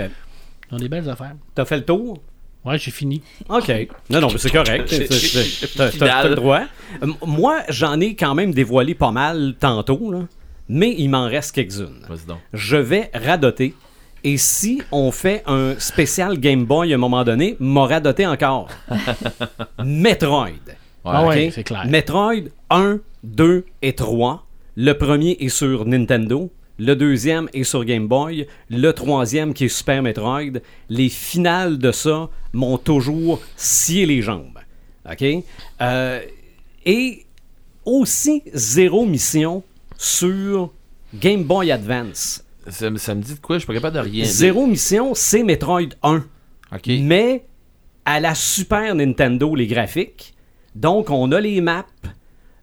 Ils 0.71 0.75
ont 0.75 0.79
des 0.79 0.89
belles 0.89 1.09
affaires. 1.09 1.35
T'as 1.55 1.65
fait 1.65 1.77
le 1.79 1.85
tour? 1.85 2.21
Ouais, 2.65 2.79
j'ai 2.79 2.91
fini. 2.91 3.23
OK. 3.49 3.71
Non, 4.11 4.21
non, 4.21 4.29
mais 4.31 4.39
c'est 4.39 4.51
correct. 4.51 4.89
T'as 5.99 6.29
le 6.29 6.35
droit. 6.35 6.63
Euh, 7.03 7.07
Moi, 7.27 7.63
j'en 7.69 8.01
ai 8.01 8.15
quand 8.17 8.35
même 8.35 8.53
dévoilé 8.55 8.95
pas 8.95 9.11
mal 9.11 9.55
tantôt, 9.61 10.11
là, 10.11 10.21
mais 10.69 10.95
il 10.97 11.09
m'en 11.09 11.27
reste 11.27 11.55
quelques-unes. 11.55 12.05
Vas-y 12.09 12.27
donc. 12.27 12.39
Je 12.53 12.77
vais 12.77 13.11
radoter 13.15 13.75
Et 14.27 14.39
si 14.39 14.81
on 14.91 15.11
fait 15.13 15.43
un 15.47 15.75
spécial 15.79 16.39
Game 16.39 16.65
Boy 16.65 16.93
à 16.93 16.95
un 16.95 16.99
moment 16.99 17.25
donné, 17.25 17.59
m'aurait 17.61 18.01
doté 18.01 18.27
encore. 18.27 18.69
Metroid. 19.85 20.49
Ah 21.05 21.27
ouais, 21.27 21.47
Ok? 21.49 21.53
c'est 21.55 21.65
clair. 21.65 21.87
Metroid 21.87 22.35
1, 22.71 23.01
2 23.23 23.67
et 23.83 23.93
3. 23.95 24.47
Le 24.77 24.93
premier 24.95 25.37
est 25.41 25.49
sur 25.49 25.85
Nintendo. 25.85 26.51
Le 26.79 26.95
deuxième 26.97 27.49
est 27.53 27.63
sur 27.65 27.85
Game 27.85 28.09
Boy. 28.09 28.47
Le 28.71 28.91
troisième 28.93 29.55
qui 29.55 29.67
est 29.67 29.69
Super 29.69 30.03
Metroid. 30.03 30.59
Les 30.89 31.09
finales 31.09 31.79
de 31.79 31.93
ça 31.93 32.29
m'ont 32.53 32.79
toujours 32.79 33.41
scié 33.57 34.07
les 34.07 34.23
jambes. 34.23 34.59
OK? 35.09 35.25
Euh, 35.81 36.21
et 36.87 37.25
aussi 37.85 38.43
zéro 38.53 39.05
mission 39.07 39.63
sur 39.97 40.73
Game 41.15 41.45
Boy 41.45 41.71
Advance. 41.71 42.45
Ça, 42.69 42.91
me- 42.91 42.97
ça 42.99 43.15
me 43.15 43.21
dit 43.23 43.35
de 43.35 43.41
quoi? 43.41 43.57
Je 43.57 43.61
suis 43.61 43.67
pas 43.67 43.75
capable 43.75 43.97
de 43.97 44.01
rien 44.01 44.25
dire. 44.25 44.33
Zéro 44.33 44.67
mission, 44.67 45.15
c'est 45.15 45.43
Metroid 45.43 45.83
1. 46.03 46.25
OK. 46.75 46.91
Mais 47.03 47.45
à 48.05 48.19
la 48.21 48.35
Super 48.35 48.95
Nintendo, 48.95 49.55
les 49.55 49.67
graphiques. 49.67 50.34
Donc, 50.75 51.11
on 51.11 51.31
a 51.33 51.41
les 51.41 51.61
maps. 51.61 51.85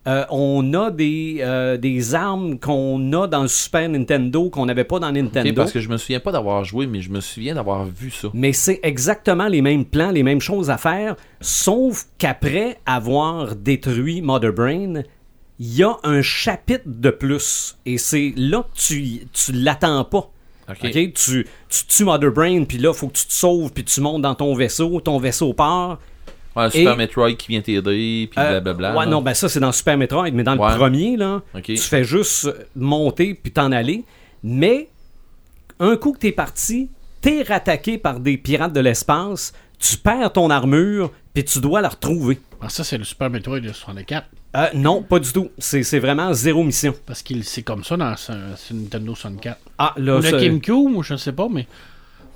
euh, 0.07 0.25
on 0.31 0.73
a 0.73 0.89
des, 0.89 1.37
euh, 1.41 1.77
des 1.77 2.15
armes 2.15 2.57
qu'on 2.59 3.13
a 3.13 3.27
dans 3.27 3.43
le 3.43 3.47
Super 3.47 3.87
Nintendo 3.87 4.49
qu'on 4.49 4.65
n'avait 4.65 4.83
pas 4.83 4.97
dans 4.99 5.11
Nintendo. 5.11 5.47
parce 5.53 5.71
que 5.71 5.79
je 5.79 5.89
me 5.89 5.97
souviens 5.97 6.19
pas 6.19 6.31
d'avoir 6.31 6.63
joué, 6.63 6.87
mais 6.87 7.01
je 7.01 7.11
me 7.11 7.21
souviens 7.21 7.53
d'avoir 7.53 7.85
vu 7.85 8.09
ça. 8.09 8.29
Mais 8.33 8.51
c'est 8.51 8.79
exactement 8.81 9.47
les 9.47 9.61
mêmes 9.61 9.85
plans, 9.85 10.09
les 10.09 10.23
mêmes 10.23 10.41
choses 10.41 10.71
à 10.71 10.77
faire, 10.77 11.15
sauf 11.39 12.05
qu'après 12.17 12.79
avoir 12.87 13.55
détruit 13.55 14.21
Mother 14.23 14.53
Brain, 14.53 15.03
il 15.59 15.75
y 15.75 15.83
a 15.83 15.95
un 16.03 16.23
chapitre 16.23 16.85
de 16.87 17.11
plus. 17.11 17.77
Et 17.85 17.99
c'est 17.99 18.33
là 18.35 18.63
que 18.63 18.79
tu, 18.79 19.27
tu 19.31 19.51
l'attends 19.51 20.03
pas. 20.05 20.31
Tu, 21.13 21.45
tu 21.69 21.85
tues 21.87 22.05
Mother 22.05 22.31
Brain, 22.31 22.63
puis 22.63 22.79
là, 22.79 22.91
faut 22.93 23.07
que 23.07 23.17
tu 23.17 23.27
te 23.27 23.33
sauves, 23.33 23.71
puis 23.71 23.83
tu 23.83 24.01
montes 24.01 24.23
dans 24.23 24.33
ton 24.33 24.55
vaisseau, 24.55 24.99
ton 25.01 25.19
vaisseau 25.19 25.53
part. 25.53 25.99
Ouais, 26.55 26.69
Super 26.69 26.93
Et- 26.93 26.97
Metroid 26.97 27.31
qui 27.33 27.47
vient 27.49 27.61
t'aider, 27.61 28.27
puis 28.29 28.39
Euh, 28.39 28.59
blablabla. 28.59 28.91
ouais, 28.97 29.05
là. 29.05 29.11
non, 29.11 29.21
ben 29.21 29.33
ça, 29.33 29.47
c'est 29.47 29.59
dans 29.61 29.71
Super 29.71 29.97
Metroid, 29.97 30.29
mais 30.31 30.43
dans 30.43 30.57
Ouais. 30.57 30.71
le 30.71 30.77
premier, 30.77 31.15
là, 31.17 31.41
Ok. 31.55 31.63
tu 31.63 31.77
fais 31.77 32.03
juste 32.03 32.49
monter 32.75 33.33
puis 33.35 33.51
t'en 33.51 33.71
aller. 33.71 34.03
Mais 34.43 34.89
un 35.79 35.95
coup 35.95 36.11
que 36.11 36.19
t'es 36.19 36.31
parti, 36.31 36.89
t'es 37.21 37.43
rattaqué 37.43 37.97
par 37.97 38.19
des 38.19 38.37
pirates 38.37 38.73
de 38.73 38.79
l'espace, 38.81 39.53
tu 39.79 39.97
perds 39.97 40.33
ton 40.33 40.49
armure, 40.49 41.11
puis 41.33 41.43
tu 41.45 41.59
dois 41.59 41.81
la 41.81 41.89
retrouver. 41.89 42.39
Ah, 42.61 42.69
ça, 42.69 42.83
c'est 42.83 42.97
le 42.97 43.03
Super 43.03 43.29
Metroid 43.29 43.59
de 43.61 43.71
64. 43.71 44.27
Euh, 44.55 44.67
non, 44.75 45.01
pas 45.01 45.17
du 45.19 45.31
tout. 45.31 45.49
C'est 45.57 45.81
c'est 45.83 45.99
vraiment 45.99 46.33
zéro 46.33 46.63
mission. 46.63 46.93
Parce 47.05 47.23
que 47.23 47.41
c'est 47.41 47.63
comme 47.63 47.85
ça 47.85 47.95
dans 47.95 48.15
ce, 48.17 48.33
ce 48.57 48.73
Nintendo 48.73 49.15
64. 49.15 49.57
Ah, 49.77 49.93
Ou 49.97 50.01
là, 50.01 50.19
le 50.19 50.31
GameCube, 50.37 50.75
ou 50.95 51.01
je 51.03 51.13
ne 51.13 51.17
sais 51.17 51.31
pas, 51.31 51.47
mais 51.49 51.65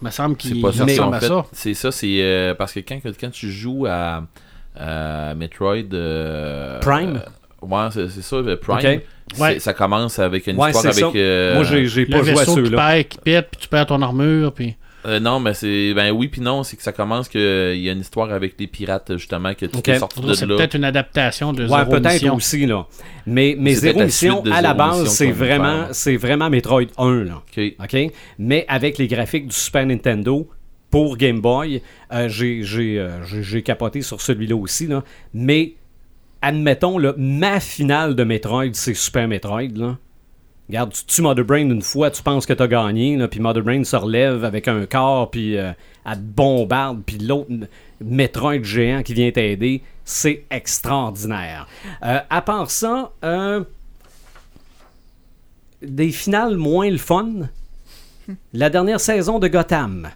me 0.05 0.09
semble 0.11 0.35
qu'il 0.37 0.55
C'est 0.55 0.61
pas 0.61 0.71
ça, 0.71 0.83
en 1.07 1.11
fait. 1.19 1.27
ça. 1.27 1.45
C'est 1.51 1.73
ça, 1.73 1.91
c'est 1.91 2.17
euh, 2.21 2.53
parce 2.55 2.73
que 2.73 2.79
quand, 2.79 2.99
quand 3.19 3.31
tu 3.31 3.51
joues 3.51 3.85
à, 3.87 4.23
à 4.75 5.35
Metroid 5.35 5.93
euh, 5.93 6.79
Prime? 6.79 7.19
euh, 7.63 7.65
ouais, 7.67 7.89
c'est 7.91 8.21
ça, 8.21 8.37
Prime. 8.61 8.75
Ok. 8.75 8.81
c'est- 8.81 9.05
Ouais. 9.41 9.59
Ça 9.59 9.73
commence 9.73 10.19
avec 10.19 10.45
une 10.47 10.55
Ouais, 10.57 10.69
histoire 10.69 10.85
avec. 10.85 10.99
ça. 11.03 11.11
euh, 11.15 11.55
Moi, 11.55 11.63
j'ai 11.63 11.87
j'ai 11.87 12.05
Le 12.05 12.11
pas 12.11 12.23
joué 12.23 12.39
à 12.39 12.45
ceux-là. 12.45 13.03
qui 13.03 13.17
pète, 13.17 13.47
puis 13.51 13.59
tu 13.61 13.67
perds 13.67 13.87
ton 13.87 14.01
armure, 14.01 14.53
puis... 14.53 14.75
euh, 15.05 15.19
non, 15.19 15.39
mais 15.39 15.53
c'est. 15.53 15.93
Ben 15.93 16.11
oui, 16.11 16.27
puis 16.27 16.41
non, 16.41 16.63
c'est 16.63 16.75
que 16.77 16.83
ça 16.83 16.91
commence 16.91 17.29
qu'il 17.29 17.39
y 17.41 17.89
a 17.89 17.91
une 17.91 17.99
histoire 18.01 18.31
avec 18.31 18.55
les 18.59 18.67
pirates, 18.67 19.17
justement, 19.17 19.53
que 19.53 19.65
tu 19.65 19.77
Ok. 19.77 19.83
t'es 19.83 19.99
sorti 19.99 20.21
de 20.21 20.33
C'est 20.33 20.45
là. 20.45 20.55
peut-être 20.57 20.75
une 20.75 20.83
adaptation 20.83 21.53
de 21.53 21.67
Ouais, 21.67 21.85
peut-être 21.85 22.33
aussi, 22.33 22.65
là. 22.65 22.85
Mais, 23.27 23.55
mais 23.57 23.73
Zéro 23.73 24.01
Mission, 24.03 24.43
à 24.51 24.61
la 24.61 24.73
base, 24.73 25.07
c'est 25.09 25.31
vraiment, 25.31 25.87
c'est 25.91 26.17
vraiment 26.17 26.49
Metroid 26.49 26.83
1, 26.97 27.23
là. 27.23 27.41
Ok. 27.55 27.63
OK? 27.79 28.11
Mais 28.39 28.65
avec 28.67 28.97
les 28.97 29.07
graphiques 29.07 29.47
du 29.47 29.55
Super 29.55 29.85
Nintendo 29.85 30.49
pour 30.91 31.17
Game 31.17 31.41
Boy, 31.41 31.81
euh, 32.13 32.29
j'ai, 32.29 32.63
j'ai, 32.63 32.99
euh, 32.99 33.23
j'ai- 33.25 33.43
j'ai 33.43 33.61
capoté 33.63 34.01
sur 34.01 34.21
celui-là 34.21 34.55
aussi. 34.55 34.87
Là. 34.87 35.03
Mais 35.33 35.73
admettons, 36.41 36.97
là, 36.97 37.13
ma 37.17 37.59
finale 37.59 38.15
de 38.15 38.23
Metroid, 38.23 38.73
c'est 38.73 38.93
Super 38.93 39.27
Metroid. 39.27 39.61
Là. 39.75 39.97
Regarde, 40.67 40.93
tu 40.93 41.05
tues 41.05 41.21
Mother 41.21 41.45
Brain 41.45 41.69
une 41.69 41.81
fois, 41.81 42.09
tu 42.09 42.23
penses 42.23 42.45
que 42.47 42.53
t'as 42.53 42.67
gagné, 42.67 43.15
là, 43.17 43.27
puis 43.27 43.39
Mother 43.39 43.61
Brain 43.63 43.83
se 43.83 43.95
relève 43.95 44.43
avec 44.43 44.67
un 44.67 44.85
corps, 44.87 45.29
puis 45.29 45.57
euh, 45.57 45.71
elle 46.05 46.13
te 46.13 46.19
bombarde, 46.19 47.03
puis 47.05 47.19
l'autre 47.19 47.51
m- 47.51 47.67
Metroid 48.01 48.63
géant 48.63 49.03
qui 49.03 49.13
vient 49.13 49.31
t'aider. 49.31 49.83
C'est 50.03 50.43
extraordinaire. 50.49 51.67
Euh, 52.03 52.19
à 52.29 52.41
part 52.41 52.71
ça, 52.71 53.11
euh, 53.23 53.63
des 55.81 56.09
finales 56.11 56.57
moins 56.57 56.89
le 56.89 56.97
fun. 56.97 57.47
La 58.53 58.69
dernière 58.71 58.99
saison 58.99 59.37
de 59.39 59.47
Gotham. 59.47 60.09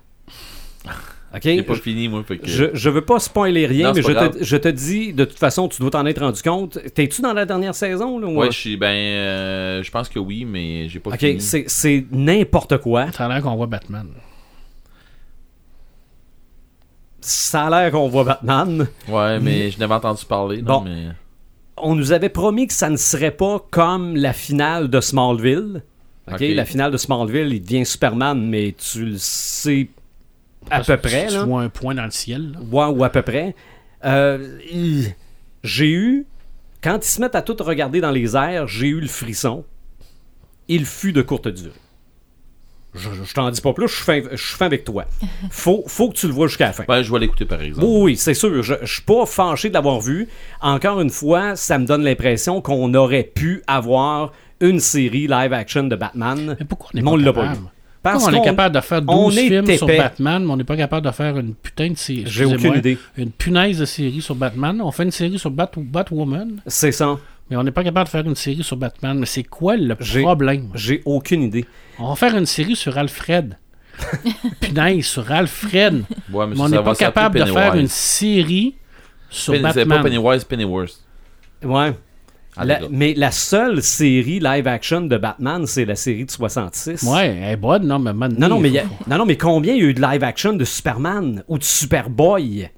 OK? 1.34 1.42
J'ai 1.44 1.62
pas 1.64 1.76
fini, 1.76 2.08
moi. 2.08 2.24
Fait 2.24 2.38
que... 2.40 2.48
Je, 2.48 2.66
je 2.74 2.90
veux 2.90 3.06
pas 3.06 3.20
spoiler 3.20 3.68
rien, 3.68 3.90
Non, 3.90 3.94
mais 3.94 4.02
je 4.02 4.08
te, 4.08 4.12
grave. 4.14 4.38
je 4.42 4.58
te 4.58 4.68
dis, 4.68 5.14
de 5.14 5.26
toute 5.26 5.38
façon, 5.38 5.68
tu 5.68 5.80
dois 5.80 5.92
t'en 5.92 6.06
être 6.08 6.22
rendu 6.22 6.42
compte. 6.42 6.80
T'es-tu 6.96 7.22
dans 7.22 7.34
la 7.34 7.46
dernière 7.46 7.76
saison? 7.76 8.18
Là, 8.18 8.28
ou- 8.28 8.40
Ouais, 8.40 8.48
je 8.52 8.58
suis. 8.58 8.78
Ben. 8.78 8.88
euh, 8.88 9.84
je 9.84 9.92
pense 9.92 10.10
que 10.10 10.18
oui, 10.18 10.44
mais 10.46 10.90
j'ai 10.90 11.00
pas 11.00 11.12
OK, 11.12 11.20
fini. 11.20 11.40
c'est, 11.40 11.66
c'est 11.68 12.06
n'importe 12.12 12.78
quoi. 12.80 13.12
Ça 13.12 13.26
a 13.26 13.30
l'air 13.30 13.44
qu'on 13.44 13.56
voit 13.56 13.68
Batman. 13.68 14.08
Ça 17.22 17.68
a 17.68 17.70
l'air 17.70 17.92
qu'on 17.92 18.08
voit 18.08 18.24
Batman. 18.24 18.88
Ouais, 19.08 19.40
mais 19.40 19.72
je 19.72 19.80
n'avais 19.80 19.94
entendu 19.96 20.26
parler. 20.26 20.62
non, 20.62 20.80
Bon. 20.80 20.84
mais... 20.86 21.08
On 21.82 21.96
nous 21.96 22.12
avait 22.12 22.30
promis 22.30 22.68
que 22.68 22.74
ça 22.74 22.90
ne 22.90 22.98
serait 22.98 23.32
pas 23.32 23.66
comme 23.72 24.16
la 24.16 24.34
finale 24.34 24.90
de 24.90 25.00
Smallville. 25.00 25.84
OK? 26.28 26.34
Ok. 26.34 26.42
La 26.42 26.66
finale 26.66 26.92
de 26.92 26.98
Smallville, 26.98 27.54
il 27.54 27.62
devient 27.62 27.86
Superman, 27.86 28.46
mais 28.50 28.74
tu 28.78 29.06
le 29.06 29.18
sais 29.18 29.88
à 30.70 30.82
peu 30.82 30.96
que 30.96 31.02
près. 31.02 31.28
Tu 31.28 31.34
là. 31.34 31.44
vois 31.44 31.62
un 31.62 31.70
point 31.70 31.96
dans 31.96 32.06
le 32.06 32.12
ciel. 32.12 32.52
là. 32.54 32.60
Ouais, 32.72 32.96
ou 32.96 33.04
à 33.04 33.10
peu 33.10 33.22
près. 33.22 33.56
Euh, 34.06 34.60
il- 34.72 35.14
j'ai 35.64 35.90
eu, 35.92 36.26
quand 36.82 37.00
ils 37.06 37.10
se 37.10 37.20
mettent 37.22 37.36
à 37.36 37.42
tout 37.42 37.56
regarder 37.60 38.02
dans 38.02 38.12
les 38.12 38.36
airs, 38.36 38.68
j'ai 38.68 38.88
eu 38.88 39.00
le 39.00 39.08
frisson. 39.08 39.66
Il 40.68 40.86
fut 40.86 41.12
de 41.14 41.22
courte 41.22 41.48
durée. 41.48 41.72
Je, 42.96 43.10
je- 43.14 43.24
je 43.24 43.34
t'en 43.36 43.50
dis 43.52 43.62
pas 43.62 43.72
plus, 43.74 43.88
je 43.88 43.96
suis 43.96 44.04
fin, 44.04 44.22
je 44.32 44.36
suis 44.44 44.56
fin 44.58 44.66
avec 44.66 44.84
toi. 44.84 45.06
Faut, 45.52 45.84
faut 45.88 46.10
que 46.10 46.16
tu 46.16 46.26
le 46.28 46.34
vois 46.34 46.48
jusqu'à 46.48 46.68
la 46.68 46.74
fin. 46.74 46.86
Ben, 46.88 47.02
je 47.04 47.12
vais 47.12 47.20
l'écouter 47.20 47.46
par 47.46 47.62
exemple. 47.62 47.86
Oui, 47.88 48.02
oui, 48.04 48.18
c'est 48.18 48.34
sûr. 48.34 48.64
Je, 48.64 48.76
je 48.82 48.94
suis 48.94 49.04
pas 49.04 49.26
fâché 49.28 49.70
de 49.70 49.74
l'avoir 49.76 50.00
vu. 50.02 50.28
Encore 50.62 51.00
une 51.02 51.10
fois, 51.12 51.56
ça 51.56 51.78
me 51.78 51.86
donne 51.86 52.04
l'impression 52.04 52.62
qu'on 52.62 52.92
aurait 52.96 53.24
pu 53.24 53.62
avoir 53.68 54.32
une 54.60 54.80
série 54.80 55.28
live 55.28 55.54
action 55.54 55.84
de 55.84 55.96
Batman. 55.96 56.56
Mais 56.60 56.66
pourquoi 56.66 56.90
on 56.94 56.98
n'est 56.98 57.04
Mais 57.04 57.10
on 57.10 57.18
pas 57.18 57.22
l'a 57.24 57.34
pas 57.34 57.42
capable? 57.50 57.72
On 58.06 58.34
est 58.34 58.42
capable 58.44 58.76
de 58.76 58.82
faire 58.82 59.02
on 59.08 59.26
12 59.30 59.38
est 59.38 59.48
films 59.48 59.78
sur. 59.78 59.88
Batman, 59.88 60.46
mais 60.46 60.52
on 60.52 60.58
n'est 60.58 60.64
pas 60.64 60.78
capable 60.78 61.06
de 61.06 61.12
faire 61.12 61.38
une 61.38 61.54
putain 61.54 61.90
de 61.92 61.98
série. 61.98 62.24
J'ai 62.28 62.46
aucune 62.46 62.76
idée. 62.76 62.98
Une 63.18 63.32
punaise 63.32 63.80
de 63.80 63.86
série 63.86 64.22
sur 64.22 64.36
Batman. 64.36 64.82
On 64.82 64.92
fait 64.92 65.04
une 65.04 65.12
série 65.12 65.38
sur 65.40 65.52
Bat- 65.52 65.72
Batwoman, 65.78 66.62
C'est 66.68 66.92
ça. 66.92 67.18
mais 67.50 67.58
on 67.58 67.64
n'est 67.64 67.72
pas 67.72 67.84
capable 67.84 68.06
de 68.06 68.10
faire 68.12 68.26
une 68.26 68.36
série 68.36 68.64
sur 68.64 68.78
Batman. 68.78 69.18
Mais 69.20 69.26
c'est 69.26 69.44
quoi 69.44 69.76
le 69.76 69.96
problème? 69.96 70.70
J'ai 70.76 71.02
aucune 71.06 71.44
idée. 71.44 71.66
On 71.98 72.10
va 72.10 72.16
faire 72.16 72.36
une 72.38 72.46
série 72.46 72.76
sur 72.76 72.98
Alfred. 72.98 73.58
punaise, 74.62 75.06
sur 75.06 75.30
Alfred. 75.32 76.04
Ouais, 76.32 76.48
mais 76.48 76.56
Mais 76.56 76.62
on 76.62 76.70
n'est 76.70 76.82
pas 76.82 76.96
capable 76.96 77.40
de 77.40 77.46
faire 77.46 77.76
une 77.76 77.88
série 77.88 78.76
sur 79.30 79.54
Penny- 79.54 79.66
C'est 79.74 79.86
pas 79.86 79.98
Batman. 79.98 80.12
Pennywise, 80.14 80.44
Pennyworth. 80.46 81.00
Ouais. 81.64 81.94
Ah, 82.58 82.66
La- 82.66 82.80
mais 82.90 83.14
la 83.16 83.32
seule 83.32 83.82
série 83.82 84.40
live 84.40 84.68
action 84.68 85.02
de 85.02 85.18
Batman, 85.18 85.66
c'est 85.66 85.86
la 85.86 85.96
série 85.96 86.26
de 86.26 86.32
66. 86.32 87.04
Ouais, 87.04 87.28
elle 87.42 87.54
est 87.54 87.56
bonne, 87.58 87.86
non, 87.88 88.00
mais 88.00 88.12
maintenant, 88.14 88.50
Non, 88.50 88.56
non, 88.56 88.62
mais, 88.62 88.70
y 88.72 88.80
a- 88.80 88.84
non, 89.08 89.18
non, 89.20 89.26
mais 89.26 89.38
combien 89.38 89.74
il 89.76 89.80
y 89.82 89.86
a 89.86 89.90
eu 89.90 89.94
de 89.94 90.02
live 90.02 90.24
action 90.24 90.54
de 90.54 90.66
Superman 90.66 91.44
ou 91.48 91.58
de 91.58 91.64
Superboy? 91.64 92.70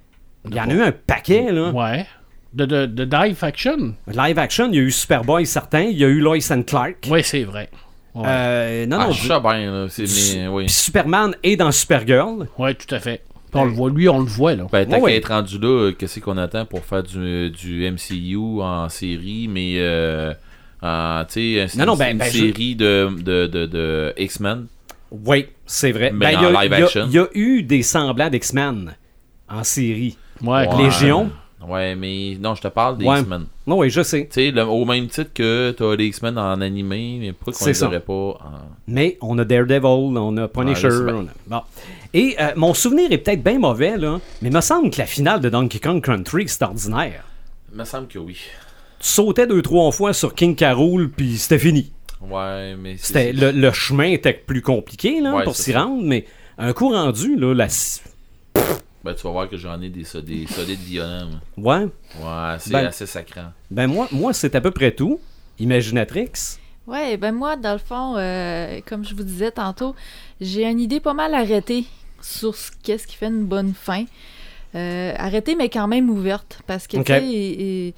Il 0.49 0.55
y 0.55 0.59
en 0.59 0.69
a 0.69 0.73
eu 0.73 0.81
un 0.81 0.91
paquet, 0.91 1.51
là. 1.51 1.69
Ouais. 1.71 2.05
De, 2.53 2.65
de, 2.65 2.85
de 2.85 3.05
Dive 3.05 3.37
Action? 3.43 3.95
Live 4.13 4.37
action, 4.37 4.67
il 4.69 4.75
y 4.75 4.79
a 4.79 4.81
eu 4.81 4.91
Superboy, 4.91 5.45
certain. 5.45 5.83
Il 5.83 5.97
y 5.97 6.03
a 6.03 6.07
eu 6.09 6.19
Lois 6.19 6.51
and 6.51 6.63
Clark. 6.63 7.07
Oui, 7.09 7.21
c'est 7.23 7.43
vrai. 7.45 7.69
Ouais. 8.13 8.23
Euh, 8.27 8.85
non, 8.87 8.97
Ah, 8.99 9.05
non. 9.07 9.11
je 9.13 9.21
sais 9.21 9.39
bien, 9.39 9.71
là. 9.71 9.87
Mais, 9.97 10.47
oui. 10.49 10.65
Puis 10.65 10.73
Superman 10.73 11.33
est 11.43 11.55
dans 11.55 11.71
Supergirl. 11.71 12.47
Ouais, 12.57 12.73
tout 12.73 12.93
à 12.93 12.99
fait. 12.99 13.21
Puis 13.51 13.59
on 13.59 13.65
le 13.65 13.71
voit, 13.71 13.89
lui, 13.89 14.07
on 14.09 14.19
le 14.19 14.25
voit, 14.25 14.55
là. 14.55 14.65
Ben, 14.71 14.85
tant 14.85 14.95
Ouais, 14.97 15.01
ouais. 15.01 15.11
qu'à 15.11 15.17
être 15.17 15.27
rendu 15.27 15.59
là, 15.59 15.91
qu'est-ce 15.97 16.19
qu'on 16.21 16.37
attend 16.37 16.65
pour 16.65 16.85
faire 16.85 17.03
du, 17.03 17.49
du 17.49 17.89
MCU 17.91 18.61
en 18.61 18.87
série, 18.89 19.47
mais 19.49 19.73
euh, 19.77 20.33
en, 20.81 21.23
tu 21.27 21.57
sais, 21.67 21.77
Non, 21.77 21.85
non, 21.85 21.93
une, 21.93 21.99
ben- 21.99 22.11
une 22.13 22.17
ben, 22.19 22.31
je- 22.31 22.37
série 22.37 22.75
de, 22.75 23.09
de, 23.21 23.47
de, 23.47 23.65
de 23.65 24.13
X-Men. 24.17 24.67
Oui, 25.11 25.47
c'est 25.65 25.91
vrai. 25.91 26.11
Mais 26.13 26.31
Ben, 26.33 26.37
en 26.37 26.39
il 26.39 26.43
y 26.43 26.55
a- 26.55 26.61
live 26.63 26.71
il 26.73 26.79
y 26.79 26.81
a- 26.81 26.85
action. 26.85 27.05
Il 27.07 27.13
y, 27.13 27.19
a 27.19 27.27
eu 27.33 27.63
des 27.63 27.83
semblants 27.83 28.29
d'X-Men 28.29 28.95
en 29.49 29.63
série. 29.65 30.17
Ouais, 30.41 30.67
Ouais. 30.67 30.83
Légion. 30.85 31.29
Ouais, 31.67 31.95
mais 31.95 32.37
non, 32.39 32.55
je 32.55 32.61
te 32.61 32.67
parle 32.69 32.97
des 32.97 33.05
Ouais. 33.05 33.19
X-Men. 33.19 33.45
Non, 33.67 33.77
oui, 33.79 33.89
je 33.89 34.01
sais. 34.01 34.27
Tu 34.31 34.51
sais, 34.51 34.61
au 34.61 34.83
même 34.85 35.07
titre 35.07 35.31
que 35.33 35.71
t'as 35.77 35.95
les 35.95 36.05
X-Men 36.07 36.37
en 36.37 36.59
animé, 36.61 37.17
mais 37.19 37.33
pourquoi 37.33 37.53
qu'on 37.53 37.65
les 37.67 37.83
aurait 37.83 37.99
pas 37.99 38.13
en... 38.13 38.39
Mais 38.87 39.17
on 39.21 39.37
a 39.37 39.45
Daredevil, 39.45 40.17
on 40.17 40.37
a 40.37 40.47
Punisher. 40.47 40.89
Bien. 40.89 41.15
on 41.15 41.21
a- 41.25 41.59
bon. 41.59 41.61
Et 42.13 42.35
euh, 42.39 42.51
mon 42.55 42.73
souvenir 42.73 43.11
est 43.11 43.19
peut-être 43.19 43.43
bien 43.43 43.59
mauvais, 43.59 43.95
là, 43.97 44.19
mais 44.41 44.49
il 44.49 44.55
me 44.55 44.61
semble 44.61 44.89
que 44.89 44.97
la 44.97 45.05
finale 45.05 45.39
de 45.39 45.49
Donkey 45.49 45.79
Kong 45.79 46.03
Country, 46.03 46.47
c'est 46.47 46.63
ordinaire. 46.63 47.23
Il 47.71 47.77
me 47.77 47.85
semble 47.85 48.07
que 48.07 48.17
oui. 48.19 48.37
Tu 48.99 49.07
sautais 49.07 49.47
deux, 49.47 49.61
trois 49.61 49.91
fois 49.91 50.13
sur 50.13 50.33
King. 50.35 50.55
Rool, 50.73 51.09
puis 51.09 51.37
c'était 51.37 51.59
fini. 51.59 51.91
Ouais, 52.21 52.75
mais 52.75 52.97
c'est- 52.97 53.07
C'était, 53.07 53.33
le, 53.33 53.51
le 53.51 53.71
chemin 53.71 54.05
était 54.11 54.33
plus 54.33 54.61
compliqué 54.61 55.21
là, 55.21 55.35
Ouais, 55.35 55.43
pour 55.43 55.55
s'y 55.55 55.73
rendre, 55.75 56.03
mais 56.03 56.25
un 56.57 56.73
coup 56.73 56.89
rendu, 56.89 57.35
là, 57.35 57.53
la... 57.53 57.67
Ben, 59.03 59.13
tu 59.15 59.23
vas 59.23 59.31
voir 59.31 59.49
que 59.49 59.57
j'en 59.57 59.81
ai 59.81 59.89
des, 59.89 60.03
des 60.21 60.45
solides 60.47 60.79
violents. 60.79 61.29
ouais, 61.57 61.85
Ouais, 62.21 62.55
c'est 62.59 62.71
Ben- 62.71 62.85
assez 62.85 63.05
sacrant. 63.05 63.51
ben 63.71 63.87
moi, 63.87 64.07
moi 64.11 64.31
c'est 64.33 64.53
à 64.55 64.61
peu 64.61 64.71
près 64.71 64.91
tout. 64.91 65.19
Imaginatrix. 65.59 66.31
Ouais, 66.87 67.17
ben 67.17 67.31
moi, 67.33 67.55
dans 67.55 67.73
le 67.73 67.79
fond, 67.79 68.15
euh, 68.17 68.79
comme 68.87 69.05
je 69.05 69.13
vous 69.15 69.23
disais 69.23 69.51
tantôt, 69.51 69.95
j'ai 70.39 70.65
une 70.65 70.79
idée 70.79 70.99
pas 70.99 71.13
mal 71.13 71.33
arrêtée 71.33 71.85
sur 72.21 72.55
ce 72.55 72.71
qu'est-ce 72.83 73.05
qui 73.07 73.15
fait 73.15 73.27
une 73.27 73.45
bonne 73.45 73.73
fin. 73.73 74.05
Euh, 74.73 75.13
arrêtée, 75.17 75.55
mais 75.55 75.69
quand 75.69 75.87
même 75.87 76.09
ouverte. 76.09 76.61
Parce 76.65 76.87
que, 76.87 76.97
tu 76.97 77.03
sais, 77.05 77.93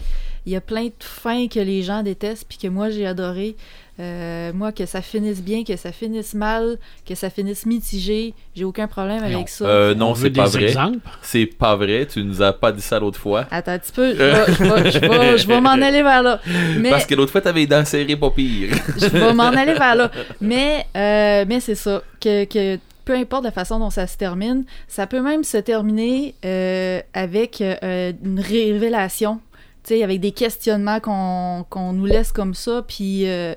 il 0.45 0.51
y 0.51 0.55
a 0.55 0.61
plein 0.61 0.85
de 0.85 0.91
fins 0.99 1.47
que 1.47 1.59
les 1.59 1.83
gens 1.83 2.03
détestent, 2.03 2.45
puis 2.49 2.57
que 2.57 2.67
moi, 2.67 2.89
j'ai 2.89 3.05
adoré. 3.05 3.55
Euh, 3.99 4.51
moi, 4.53 4.71
que 4.71 4.85
ça 4.85 5.01
finisse 5.01 5.41
bien, 5.41 5.63
que 5.63 5.75
ça 5.75 5.91
finisse 5.91 6.33
mal, 6.33 6.77
que 7.07 7.13
ça 7.13 7.29
finisse 7.29 7.65
mitigé, 7.65 8.33
j'ai 8.55 8.63
aucun 8.63 8.87
problème 8.87 9.19
Non. 9.19 9.35
avec 9.35 9.49
ça. 9.49 9.65
Euh, 9.65 9.93
On 9.93 9.97
non, 9.99 10.15
c'est 10.15 10.31
pas 10.31 10.45
vrai. 10.47 10.73
C'est 11.21 11.45
pas 11.45 11.75
vrai. 11.75 12.07
Tu 12.07 12.23
nous 12.23 12.41
as 12.41 12.53
pas 12.53 12.71
dit 12.71 12.81
ça 12.81 12.99
l'autre 12.99 13.19
fois. 13.19 13.45
Attends 13.51 13.73
un 13.73 13.79
petit 13.79 13.91
peu, 13.91 14.13
je 14.15 15.47
vais, 15.47 15.61
m'en 15.61 15.69
aller 15.69 16.01
vers 16.01 16.23
là. 16.23 16.39
Mais... 16.79 16.89
Parce 16.89 17.05
que 17.05 17.13
l'autre 17.13 17.31
fois, 17.31 17.41
t'avais 17.41 17.61
les 17.61 17.67
dents 17.67 17.85
serrées 17.85 18.15
pas 18.15 18.31
pire. 18.31 18.75
je 18.97 19.07
vais 19.07 19.33
m'en 19.33 19.43
aller 19.43 19.73
vers 19.73 19.95
là. 19.95 20.11
Mais, 20.41 20.85
euh, 20.95 21.45
mais 21.47 21.59
c'est 21.59 21.75
ça, 21.75 22.01
que, 22.19 22.45
que 22.45 22.79
peu 23.05 23.13
importe 23.15 23.43
la 23.43 23.51
façon 23.51 23.79
dont 23.79 23.89
ça 23.89 24.07
se 24.07 24.17
termine, 24.17 24.65
ça 24.87 25.07
peut 25.07 25.21
même 25.21 25.43
se 25.43 25.57
terminer 25.57 26.35
euh, 26.45 27.01
avec 27.13 27.61
euh, 27.61 28.13
une 28.23 28.39
révélation, 28.39 29.39
tu 29.83 29.95
sais, 29.95 30.03
avec 30.03 30.19
des 30.19 30.31
questionnements 30.31 30.99
qu'on 30.99 31.65
qu'on 31.69 31.93
nous 31.93 32.05
laisse 32.05 32.31
comme 32.31 32.53
ça, 32.53 32.83
puis 32.87 33.27
euh, 33.27 33.53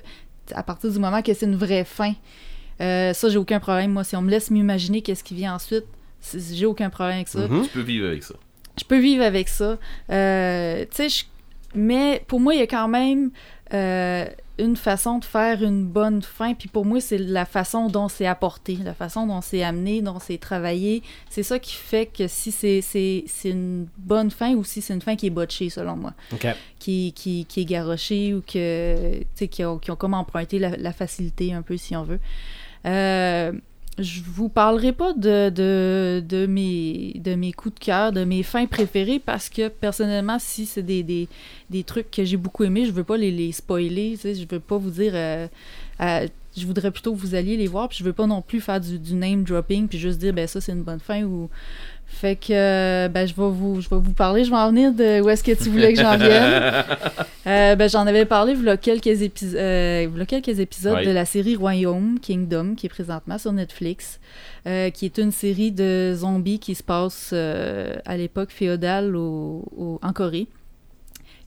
à 0.55 0.62
partir 0.62 0.90
du 0.90 0.98
moment 0.98 1.23
que 1.23 1.32
c'est 1.35 1.47
une 1.47 1.56
vraie 1.56 1.85
fin. 1.85 2.12
Euh, 2.81 3.12
ça, 3.12 3.28
j'ai 3.28 3.39
aucun 3.39 3.59
problème. 3.60 3.93
Moi, 3.93 4.05
si 4.05 4.16
on 4.16 4.23
me 4.23 4.31
laisse 4.31 4.51
m'imaginer 4.51 5.01
qu'est-ce 5.02 5.24
qui 5.24 5.35
vient 5.35 5.55
ensuite, 5.55 5.85
j'ai 6.35 6.66
aucun 6.66 6.90
problème 6.90 7.16
avec 7.16 7.28
ça 7.28 7.47
Mhm. 7.48 7.62
tu 7.64 7.68
peux 7.70 7.81
vivre 7.81 8.06
avec 8.06 8.23
ça. 8.23 8.35
je 8.78 8.85
peux 8.85 8.98
vivre 8.98 9.24
avec 9.24 9.48
ça. 9.48 9.78
Euh, 10.10 10.85
tu 10.94 11.09
sais, 11.09 11.24
mais 11.74 12.23
pour 12.27 12.40
moi, 12.40 12.55
il 12.55 12.60
y 12.60 12.62
a 12.62 12.66
quand 12.66 12.89
même 12.89 13.31
euh, 13.73 14.27
une 14.59 14.77
façon 14.77 15.19
de 15.19 15.24
faire 15.24 15.62
une 15.62 15.85
bonne 15.85 16.23
fin. 16.23 16.55
Puis 16.55 16.69
pour 16.69 16.85
moi, 16.85 17.01
c'est 17.01 17.19
la 17.19 17.45
façon 17.45 17.89
dont 17.89 18.09
c'est 18.09 18.27
apporté, 18.27 18.77
la 18.83 18.95
façon 18.95 19.27
dont 19.27 19.41
c'est 19.41 19.62
amené, 19.62 20.03
dont 20.03 20.19
c'est 20.19 20.39
travaillé. 20.39 21.03
C'est 21.28 21.43
ça 21.43 21.59
qui 21.59 21.74
fait 21.74 22.07
que 22.07 22.27
si 22.27 22.53
c'est, 22.53 22.81
c'est, 22.81 23.24
c'est 23.27 23.51
une 23.51 23.87
bonne 23.99 24.31
fin 24.31 24.55
ou 24.55 24.65
si 24.65 24.81
c'est 24.81 24.95
une 24.95 25.03
fin 25.03 25.16
qui 25.16 25.27
est 25.27 25.31
botchée, 25.31 25.70
selon 25.70 25.97
moi, 25.97 26.15
qui, 26.78 27.12
qui, 27.15 27.45
qui 27.45 27.61
est 27.61 27.65
garochée 27.65 28.35
ou 28.35 28.41
que, 28.41 29.23
qui, 29.47 29.65
ont, 29.65 29.78
qui 29.78 29.91
ont 29.91 29.97
comme 29.97 30.15
emprunté 30.15 30.59
la, 30.59 30.77
la 30.77 30.93
facilité 30.93 31.53
un 31.53 31.62
peu, 31.62 31.77
si 31.77 31.95
on 31.97 32.05
veut. 32.05 32.20
Euh, 32.87 33.53
je 33.98 34.20
vous 34.27 34.48
parlerai 34.48 34.93
pas 34.93 35.12
de, 35.14 35.48
de, 35.51 36.23
de, 36.27 36.47
mes, 36.47 37.14
de 37.16 37.35
mes 37.35 37.52
coups 37.52 37.74
de 37.74 37.85
cœur, 37.85 38.12
de 38.12 38.24
mes 38.24 38.43
fins 38.43 38.66
préférées, 38.66 39.18
parce 39.18 39.48
que 39.48 39.68
personnellement, 39.68 40.39
si 40.39 40.66
c'est 40.66 40.82
des, 40.82 41.02
des, 41.02 41.28
des 41.70 41.82
trucs 41.82 42.10
que 42.10 42.24
j'ai 42.24 42.36
beaucoup 42.36 42.64
aimés, 42.64 42.85
je 42.85 42.93
veux 42.93 43.05
pas 43.05 43.16
les, 43.16 43.31
les 43.31 43.52
spoiler, 43.52 44.12
tu 44.12 44.18
sais, 44.18 44.35
je 44.35 44.47
veux 44.48 44.60
pas 44.60 44.77
vous 44.77 44.90
dire... 44.90 45.12
euh, 45.14 45.48
euh, 46.01 46.27
je 46.56 46.66
voudrais 46.66 46.90
plutôt 46.90 47.12
que 47.14 47.18
vous 47.18 47.35
alliez 47.35 47.56
les 47.59 47.66
voir, 47.66 47.89
puis 47.89 47.98
je 47.98 48.05
veux 48.05 48.14
pas 48.14 48.27
non 48.27 48.40
plus 48.40 48.62
faire 48.62 48.81
du, 48.81 48.98
du 48.98 49.14
name 49.14 49.44
dropping, 49.44 49.89
puis 49.89 49.98
juste 49.98 50.18
dire, 50.18 50.32
ben 50.32 50.47
ça, 50.47 50.60
c'est 50.60 50.73
une 50.73 50.82
bonne 50.82 51.01
fin, 51.01 51.23
ou... 51.23 51.51
Fait 52.09 52.37
que, 52.37 52.53
euh, 52.53 53.09
ben, 53.09 53.27
je 53.27 53.35
vais 53.35 53.51
vous, 53.51 53.81
je 53.81 53.89
vais 53.91 53.99
vous 53.99 54.12
parler, 54.12 54.45
je 54.45 54.51
vais 54.51 54.57
en 54.57 54.69
venir 54.70 54.93
de 54.93 55.20
où 55.20 55.28
est-ce 55.28 55.45
que 55.45 55.53
tu 55.53 55.69
voulais 55.69 55.93
que 55.93 56.01
j'en 56.01 56.16
vienne. 56.16 56.73
Euh, 57.49 57.77
ben, 57.77 57.89
j'en 57.89 58.09
avais 58.09 58.24
parlé 58.24 58.55
il 58.59 58.65
y 58.65 58.69
a 58.69 58.77
quelques, 58.77 59.07
épis- 59.23 59.55
euh, 59.55 60.24
quelques 60.27 60.59
épisodes 60.59 60.97
de 61.07 61.12
la 61.12 61.24
série 61.24 61.55
Royaume 61.55 62.19
Kingdom, 62.20 62.74
qui 62.74 62.87
est 62.87 62.89
présentement 62.89 63.39
sur 63.39 63.53
Netflix, 63.53 64.19
euh, 64.66 64.91
qui 64.91 65.05
est 65.05 65.16
une 65.19 65.31
série 65.31 65.70
de 65.70 66.12
zombies 66.16 66.59
qui 66.59 66.74
se 66.74 66.83
passe 66.83 67.33
à 67.33 68.16
l'époque 68.16 68.51
féodale 68.51 69.15
au- 69.15 69.62
au- 69.77 70.01
en 70.03 70.12
Corée, 70.12 70.49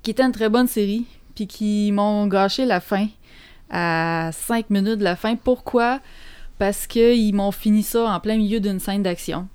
qui 0.02 0.12
était 0.12 0.24
une 0.24 0.32
très 0.32 0.48
bonne 0.48 0.68
série, 0.68 1.06
puis 1.36 1.48
qui 1.48 1.92
m'ont 1.92 2.28
gâché 2.28 2.66
la 2.66 2.80
fin 2.80 3.08
à 3.70 4.30
5 4.32 4.70
minutes 4.70 5.00
de 5.00 5.04
la 5.04 5.18
fin. 5.18 5.36
Pourquoi? 5.36 6.00
Parce 6.60 6.88
qu'ils 6.88 7.36
m'ont 7.36 7.52
fini 7.52 7.84
ça 7.84 8.06
en 8.06 8.22
plein 8.22 8.38
milieu 8.38 8.62
d'une 8.62 8.80
scène 8.80 9.04
d'action. 9.04 9.50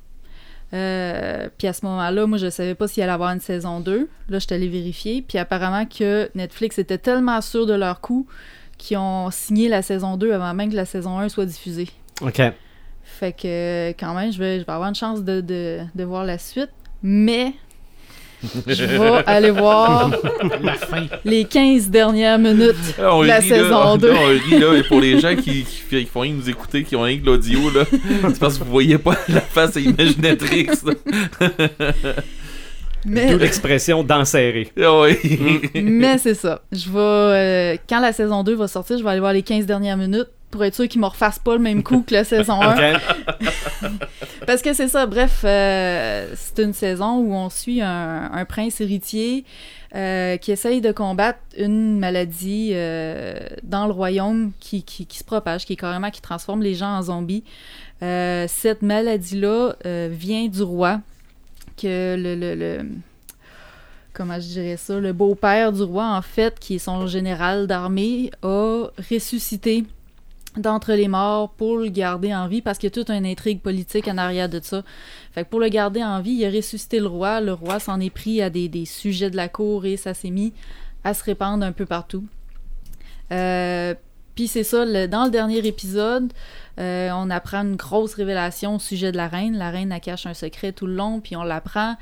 Euh, 0.75 1.49
puis 1.57 1.69
à 1.69 1.73
ce 1.73 1.85
moment-là, 1.87 2.27
moi, 2.27 2.37
je 2.39 2.51
savais 2.51 2.75
pas 2.75 2.89
s'il 2.89 3.03
allait 3.03 3.13
avoir 3.13 3.31
une 3.31 3.41
saison 3.41 3.81
2. 3.81 4.09
Là, 4.29 4.39
je 4.39 4.39
suis 4.39 4.55
allée 4.55 4.69
vérifier. 4.69 5.23
Puis 5.23 5.39
apparemment 5.39 5.87
que 5.87 6.29
Netflix 6.35 6.79
était 6.79 6.99
tellement 6.99 7.41
sûr 7.41 7.67
de 7.67 7.75
leur 7.75 8.01
coup 8.01 8.27
qu'ils 8.77 8.99
ont 8.99 9.31
signé 9.31 9.69
la 9.69 9.83
saison 9.83 10.17
2 10.17 10.33
avant 10.33 10.53
même 10.53 10.71
que 10.71 10.77
la 10.77 10.85
saison 10.85 11.19
1 11.19 11.29
soit 11.29 11.47
diffusée. 11.47 11.89
OK. 12.21 12.43
Fait 13.05 13.33
que 13.33 13.91
quand 13.91 14.15
même, 14.15 14.33
je 14.33 14.39
vais, 14.39 14.61
je 14.61 14.67
vais 14.67 14.73
avoir 14.73 14.89
une 14.89 14.95
chance 14.95 15.23
de, 15.23 15.41
de, 15.41 15.81
de 15.95 16.05
voir 16.05 16.25
la 16.25 16.39
suite. 16.39 16.71
Mais 17.03 17.53
je 18.67 18.85
vais 18.85 19.23
aller 19.27 19.51
voir 19.51 20.11
La 20.63 20.75
fin. 20.75 21.07
les 21.25 21.45
15 21.45 21.89
dernières 21.91 22.39
minutes 22.39 22.75
Ah, 22.99 23.19
de 23.21 23.27
la 23.27 23.39
rit, 23.39 23.49
là. 23.49 23.57
saison 23.57 23.97
2. 23.99 24.09
Là, 24.09 24.15
on 24.21 24.29
rit, 24.29 24.59
là, 24.61 24.75
et 24.79 24.83
pour 24.83 25.01
les 25.01 25.19
gens 25.21 25.35
qui, 25.37 25.65
qui, 25.65 25.83
qui 25.89 26.07
font 26.07 26.21
rien 26.21 26.33
nous 26.35 26.49
écouter, 26.49 26.83
qui 26.85 26.97
ont 26.97 27.03
rien 27.03 27.19
que 27.19 27.27
l'audio, 27.27 27.59
là, 27.71 27.85
c'est 28.29 28.39
parce 28.39 28.59
que 28.59 28.65
vous 28.65 28.71
voyez 28.71 28.99
pas 28.99 29.17
la 29.29 29.41
face 29.41 29.77
à 29.77 29.81
Imaginatrix. 29.81 30.69
Mais, 33.07 33.31
D'où 33.33 33.39
l'expression 33.39 34.03
d'enserrer. 34.03 34.73
Ah 34.83 35.05
mais 35.75 36.17
c'est 36.17 36.33
ça. 36.35 36.63
Je 36.73 36.89
vais. 36.91 36.99
euh, 36.99 37.77
quand 37.87 38.01
la 38.01 38.15
saison 38.15 38.43
2 38.43 38.55
va 38.55 38.67
sortir, 38.67 38.97
je 38.97 39.05
vais 39.05 39.11
aller 39.11 39.21
voir 39.21 39.35
les 39.35 39.43
15 39.43 39.67
dernières 39.67 39.99
minutes 39.99 40.29
pour 40.55 40.63
être 40.65 40.77
sûr 40.77 40.87
qu'ils 40.87 41.01
me 41.01 41.07
refassent 41.07 41.41
pas 41.41 41.55
le 41.55 41.59
même 41.59 41.83
coup 41.83 42.05
que 42.07 42.15
la 42.15 42.23
saison 42.33 42.63
1. 42.63 42.93
OK. 42.95 43.01
Parce 44.47 44.63
que 44.63 44.73
c'est 44.73 44.87
ça, 44.87 45.05
bref, 45.07 45.41
euh, 45.43 46.29
c'est 46.37 46.63
une 46.63 46.73
saison 46.73 47.17
où 47.19 47.35
on 47.35 47.51
suit 47.51 47.81
un, 47.83 48.31
un 48.33 48.45
prince 48.45 48.81
héritier 48.81 49.45
euh, 49.97 50.37
qui 50.37 50.53
essaye 50.53 50.81
de 50.81 50.93
combattre 50.93 51.41
une 51.59 51.99
maladie 51.99 52.71
euh, 52.73 53.37
dans 53.65 53.87
le 53.87 53.93
royaume 53.93 54.53
qui, 54.61 54.85
qui, 54.85 55.07
qui 55.07 55.19
se 55.19 55.25
propage, 55.25 55.65
qui 55.67 55.73
est 55.73 55.77
carrément 55.77 56.11
qui 56.13 56.21
transforme 56.21 56.63
les 56.63 56.75
gens 56.75 56.99
en 56.99 57.03
zombies. 57.03 57.43
Cette 58.01 58.83
maladie-là 58.83 59.75
vient 60.11 60.47
du 60.47 60.63
roi, 60.63 61.01
que 61.77 62.15
le, 62.17 62.37
le, 62.37 62.55
le- 62.55 62.87
comment 64.13 64.35
je 64.35 64.47
dirais 64.47 64.77
ça, 64.77 65.01
le 65.01 65.13
beau-père 65.13 65.73
du 65.73 65.83
roi, 65.83 66.07
en 66.15 66.23
fait, 66.23 66.61
qui 66.61 66.77
est 66.77 66.79
son 66.79 67.09
général 67.09 67.67
d'armée, 67.67 68.31
a 68.45 68.85
ressuscité 69.11 69.85
d'entre 70.57 70.93
les 70.93 71.09
morts 71.09 71.51
pour 71.51 71.79
le 71.79 71.89
garder 71.89 72.35
en 72.35 72.47
vie 72.47 72.63
parce 72.63 72.79
qu'il 72.79 72.87
y 72.87 72.93
a 72.93 72.95
toute 72.95 73.11
une 73.11 73.27
intrigue 73.27 73.61
politique 73.61 74.09
en 74.09 74.19
arrière 74.19 74.49
de 74.49 74.61
ça. 74.63 74.83
Fait 75.33 75.45
que 75.45 75.51
pour 75.51 75.61
le 75.61 75.69
garder 75.69 76.03
en 76.03 76.21
vie, 76.21 76.33
il 76.33 76.45
a 76.45 76.51
ressuscité 76.51 77.01
le 77.01 77.07
roi. 77.07 77.41
Le 77.41 77.53
roi 77.53 77.81
s'en 77.81 78.01
est 78.01 78.11
pris 78.11 78.43
à 78.43 78.51
des, 78.51 78.85
sujets 78.85 79.31
de 79.31 79.37
la 79.37 79.49
cour 79.49 79.85
et 79.87 79.97
ça 79.97 80.15
s'est 80.15 80.31
mis 80.31 80.53
à 81.03 81.15
se 81.15 81.25
répandre 81.25 81.65
un 81.65 81.73
peu 81.73 81.87
partout. 81.87 82.25
Euh, 83.33 83.95
Puis 84.35 84.49
c'est 84.49 84.65
ça, 84.65 84.85
dans 85.07 85.25
le 85.25 85.31
dernier 85.31 85.67
épisode, 85.67 86.33
euh, 86.79 87.11
on 87.13 87.31
apprend 87.31 87.63
une 87.63 87.77
grosse 87.77 88.15
révélation 88.15 88.77
au 88.77 88.79
sujet 88.79 89.13
de 89.13 89.17
la 89.17 89.29
reine. 89.29 89.57
La 89.57 89.71
reine, 89.71 89.93
elle 89.93 90.01
cache 90.01 90.27
un 90.27 90.35
secret 90.35 90.73
tout 90.73 90.87
le 90.87 90.95
long, 90.95 91.21
puis 91.21 91.37
on 91.37 91.43
l'apprend. 91.43 91.97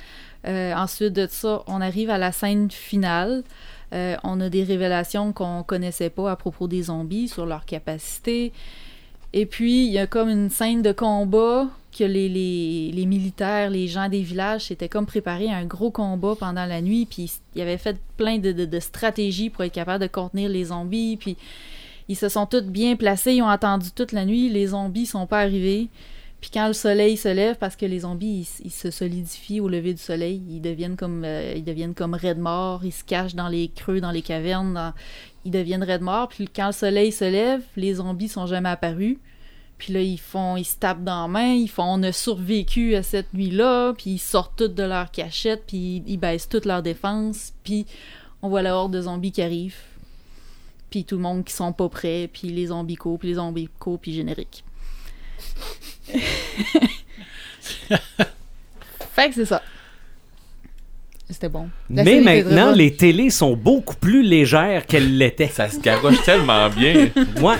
Euh, 0.47 0.75
ensuite 0.75 1.13
de 1.13 1.27
ça, 1.31 1.63
on 1.67 1.81
arrive 1.81 2.11
à 2.11 2.19
la 2.19 2.33
scène 2.33 2.71
finale. 2.71 3.45
Euh, 3.93 4.17
on 4.25 4.41
a 4.41 4.49
des 4.49 4.65
révélations 4.65 5.33
qu'on 5.33 5.63
connaissait 5.63 6.11
pas 6.11 6.31
à 6.31 6.37
propos 6.37 6.67
des 6.69 6.85
zombies, 6.85 7.29
sur 7.29 7.47
leur 7.47 7.65
capacité. 7.65 8.53
Et 9.35 9.47
puis, 9.47 9.87
il 9.87 9.93
y 9.93 9.99
a 9.99 10.07
comme 10.07 10.29
une 10.29 10.51
scène 10.51 10.83
de 10.83 10.93
combat 10.93 11.69
que 11.97 12.05
les, 12.05 13.05
militaires, 13.07 13.69
les 13.71 13.87
gens 13.87 14.09
des 14.09 14.23
villages 14.23 14.65
s'étaient 14.65 14.89
comme 14.89 15.05
préparés 15.07 15.51
à 15.51 15.57
un 15.57 15.67
gros 15.67 15.91
combat 15.91 16.35
pendant 16.39 16.65
la 16.65 16.81
nuit, 16.81 17.07
puis 17.07 17.31
ils 17.55 17.61
avaient 17.61 17.77
fait 17.79 17.99
plein 18.17 18.39
de, 18.39 18.53
de- 18.53 18.65
de 18.65 18.81
stratégies 18.81 19.51
pour 19.51 19.65
être 19.65 19.73
capables 19.73 20.03
de 20.03 20.09
contenir 20.09 20.49
les 20.49 20.65
zombies, 20.67 21.19
puis 21.19 21.37
ils 22.09 22.17
se 22.17 22.29
sont 22.31 22.47
tous 22.47 22.63
bien 22.63 22.97
placés, 22.97 23.35
ils 23.35 23.43
ont 23.43 23.49
attendu 23.49 23.91
toute 23.95 24.13
la 24.13 24.25
nuit, 24.25 24.49
les 24.49 24.69
zombies 24.69 25.07
sont 25.07 25.27
pas 25.27 25.41
arrivés. 25.41 25.89
Puis 26.43 26.51
quand 26.53 26.67
le 26.67 26.73
soleil 26.73 27.17
se 27.17 27.29
lève, 27.29 27.57
parce 27.57 27.77
que 27.77 27.87
les 27.87 28.01
zombies, 28.01 28.49
ils, 28.65 28.71
se 28.73 28.91
solidifient 28.91 29.61
au 29.61 29.69
lever 29.69 29.95
du 29.95 30.03
soleil, 30.03 30.43
ils 30.51 30.61
deviennent 30.61 30.97
comme 30.97 31.23
euh, 31.25 31.55
ils 31.57 31.63
deviennent 31.63 31.95
comme 31.95 32.15
raides 32.15 32.41
morts, 32.41 32.85
ils 32.85 32.93
se 32.93 33.05
cachent 33.05 33.37
dans 33.37 33.49
les 33.49 33.69
creux, 33.69 34.01
dans 34.01 34.11
les 34.11 34.23
cavernes, 34.23 34.93
ils 35.45 35.53
deviennent 35.53 35.85
raides 35.85 36.03
morts. 36.03 36.27
Puis 36.27 36.49
quand 36.49 36.67
le 36.67 36.73
soleil 36.73 37.13
se 37.13 37.25
lève, 37.25 37.63
les 37.77 37.95
zombies 37.95 38.29
sont 38.29 38.47
jamais 38.47 38.71
apparus. 38.71 39.19
Puis 39.79 39.93
là, 39.93 40.01
ils 40.01 40.19
font, 40.19 40.57
ils 40.57 40.65
se 40.65 40.77
tapent 40.77 41.05
dans 41.05 41.23
la 41.23 41.29
main, 41.29 41.53
ils 41.55 41.71
font, 41.71 41.85
on 41.85 42.03
a 42.03 42.11
survécu 42.11 42.97
à 42.97 43.05
cette 43.05 43.33
nuit-là, 43.35 43.93
puis 43.93 44.11
ils 44.11 44.19
sortent 44.19 44.57
toutes 44.57 44.75
de 44.75 44.83
leur 44.83 45.13
cachette, 45.13 45.63
puis 45.69 46.03
ils 46.09 46.19
baissent 46.19 46.49
toute 46.49 46.67
leur 46.67 46.83
défense, 46.83 47.53
puis 47.63 47.87
on 48.43 48.49
voit 48.49 48.63
la 48.63 48.75
horde 48.75 48.93
de 48.93 49.03
zombies 49.03 49.33
qui 49.33 49.43
arrive, 49.43 49.77
puis 50.91 51.05
tout 51.05 51.17
le 51.17 51.23
monde 51.23 51.45
qui 51.45 51.53
sont 51.53 51.73
pas 51.73 51.89
prêts, 51.89 52.29
puis 52.33 52.49
les 52.49 52.67
zombies 52.67 52.97
courent, 52.97 53.19
puis 53.21 53.29
les 53.29 53.35
zombies 53.35 53.69
courent, 53.79 54.01
puis 54.01 54.13
générique. 54.13 54.65
fait 59.15 59.29
que 59.29 59.35
c'est 59.35 59.45
ça. 59.45 59.63
C'était 61.31 61.49
bon. 61.49 61.71
La 61.89 62.05
Mais 62.05 62.11
série 62.11 62.17
était 62.23 62.43
très 62.43 62.51
maintenant, 62.51 62.67
bonne. 62.67 62.77
les 62.79 62.95
télés 62.95 63.31
sont 63.31 63.57
beaucoup 63.57 63.95
plus 63.97 64.23
légères 64.23 64.85
qu'elles 64.85 65.17
l'étaient. 65.17 65.47
Ça 65.49 65.71
se 65.71 65.81
garoche 65.81 66.23
tellement 66.25 66.69
bien. 66.69 67.09
Ouais. 67.41 67.57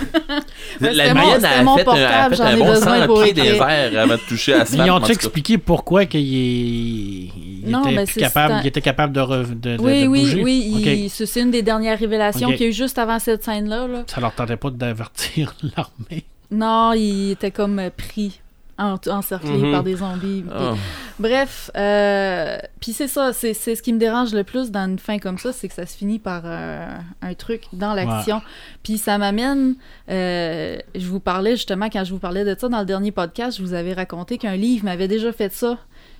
Ouais, 0.79 0.93
la 0.93 1.05
c'était 1.07 1.13
mon- 1.15 1.31
a 1.31 1.39
c'était 1.39 1.63
mon 1.63 1.77
fait, 1.77 1.81
un- 1.87 1.93
a 1.95 2.29
portable, 2.29 2.35
fait 2.35 2.43
j'en 2.43 2.43
un 2.49 2.55
ai 2.55 2.59
bon 2.59 2.65
besoin 2.71 2.99
100 2.99 3.05
pour 3.07 3.23
pieds 3.23 3.33
des 3.33 3.41
écrire. 3.41 3.67
airs 3.67 3.99
avant 3.99 4.13
de 4.13 4.19
toucher 4.27 4.53
à 4.53 4.65
ça. 4.65 4.85
Ils 4.85 4.91
ont 4.91 5.03
expliqué 5.03 5.57
pourquoi 5.57 6.05
qu'il 6.05 6.21
il 6.21 7.31
Non, 7.65 7.81
était, 7.83 7.95
mais 7.95 8.03
plus 8.05 8.13
c'est- 8.13 8.19
capable, 8.19 8.53
c'est 8.53 8.59
un- 8.59 8.61
il 8.61 8.67
était 8.67 8.81
capable 8.81 9.13
de, 9.13 9.21
re- 9.21 9.47
de, 9.59 9.77
de- 9.77 9.81
Oui, 9.81 10.03
de 10.03 10.07
oui, 10.07 10.21
bouger? 10.21 10.43
oui. 10.43 10.71
Ok. 10.75 10.85
il- 10.85 11.09
c'est 11.09 11.25
c'est 11.25 11.41
une 11.41 11.51
des 11.51 11.63
dernières 11.63 11.97
révélations 11.97 12.49
Ok. 12.49 12.55
qu'il 12.57 12.63
y 12.65 12.67
a 12.67 12.69
eu 12.69 12.73
juste 12.73 12.99
avant 12.99 13.17
cette 13.17 13.43
scène-là. 13.43 13.87
là. 13.87 14.03
Ça 14.05 14.21
leur 14.21 14.35
tentait 14.35 14.57
pas 14.57 14.69
d'avertir 14.69 15.55
l'armée. 15.75 16.25
Non, 16.53 16.93
il 16.93 17.31
était 17.31 17.51
comme 17.51 17.79
euh, 17.79 17.89
pris, 17.95 18.39
en- 18.77 18.97
encerclé 19.07 19.57
Mhm. 19.57 19.71
par 19.71 19.83
des 19.83 19.95
zombies. 19.97 20.43
Oh. 20.49 20.73
Bref, 21.19 21.69
euh, 21.77 22.57
puis 22.79 22.91
c'est 22.93 23.07
ça, 23.07 23.31
c'est 23.33 23.53
c'est 23.53 23.75
ce 23.75 23.83
qui 23.83 23.93
me 23.93 23.99
dérange 23.99 24.33
le 24.33 24.43
plus 24.43 24.71
dans 24.71 24.85
une 24.89 24.97
fin 24.99 25.19
comme 25.19 25.37
ça, 25.37 25.51
c'est 25.53 25.67
que 25.67 25.73
ça 25.75 25.85
se 25.85 25.95
finit 25.95 26.17
par 26.19 26.41
euh, 26.45 26.87
un 27.21 27.33
truc 27.35 27.63
dans 27.73 27.93
l'action. 27.93 28.41
Puis 28.81 28.97
ça 28.97 29.17
m'amène, 29.19 29.75
euh, 30.09 30.77
je 30.95 31.07
vous 31.07 31.19
parlais 31.19 31.51
justement, 31.55 31.87
quand 31.91 32.03
je 32.03 32.11
vous 32.13 32.19
parlais 32.19 32.43
de 32.45 32.55
ça 32.59 32.67
dans 32.69 32.79
le 32.79 32.85
dernier 32.85 33.11
podcast, 33.11 33.57
je 33.57 33.63
vous 33.63 33.73
avais 33.73 33.93
raconté 33.93 34.37
qu'un 34.37 34.55
livre 34.55 34.85
m'avait 34.85 35.07
déjà 35.07 35.31
fait 35.31 35.53
ça, 35.53 35.77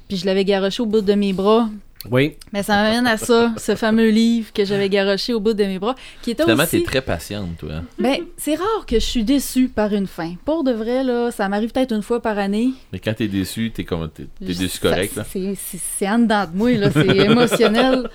puis 0.07 0.17
je 0.17 0.25
l'avais 0.27 0.45
garoché 0.45 0.83
au 0.83 0.85
bout 0.85 1.01
de 1.01 1.13
mes 1.13 1.33
bras. 1.33 1.69
Oui. 2.11 2.35
Mais 2.51 2.63
ça 2.63 2.75
m'amène 2.83 3.07
à 3.07 3.17
ça, 3.17 3.53
ce 3.57 3.75
fameux 3.75 4.09
livre 4.09 4.51
que 4.53 4.65
j'avais 4.65 4.89
garoché 4.89 5.33
au 5.33 5.39
bout 5.39 5.53
de 5.53 5.63
mes 5.63 5.79
bras, 5.79 5.95
qui 6.21 6.31
était 6.31 6.43
Finalement, 6.43 6.63
aussi... 6.63 6.79
t'es 6.79 6.85
très 6.85 7.01
patiente, 7.01 7.57
toi. 7.57 7.81
Ben, 7.99 8.17
c'est 8.37 8.55
rare 8.55 8.85
que 8.85 8.95
je 8.95 9.05
suis 9.05 9.23
déçue 9.23 9.69
par 9.69 9.93
une 9.93 10.07
fin. 10.07 10.35
Pour 10.45 10.63
de 10.63 10.71
vrai, 10.71 11.03
là, 11.03 11.31
ça 11.31 11.47
m'arrive 11.49 11.71
peut-être 11.71 11.93
une 11.93 12.01
fois 12.03 12.21
par 12.21 12.37
année. 12.37 12.71
Mais 12.91 12.99
quand 12.99 13.13
t'es 13.13 13.27
déçu, 13.27 13.71
t'es 13.71 13.83
comme 13.85 14.09
t'es 14.09 14.23
t'es 14.23 14.53
Je- 14.53 14.59
déçu 14.59 14.77
ça- 14.79 14.89
correct, 14.89 15.15
là. 15.15 15.25
C'est 15.29 15.55
c'est- 15.55 15.79
c'est 15.97 16.09
en 16.09 16.19
dedans 16.19 16.45
de 16.51 16.57
moi, 16.57 16.71
là. 16.71 16.91
C'est 16.91 17.07
émotionnel. 17.17 18.09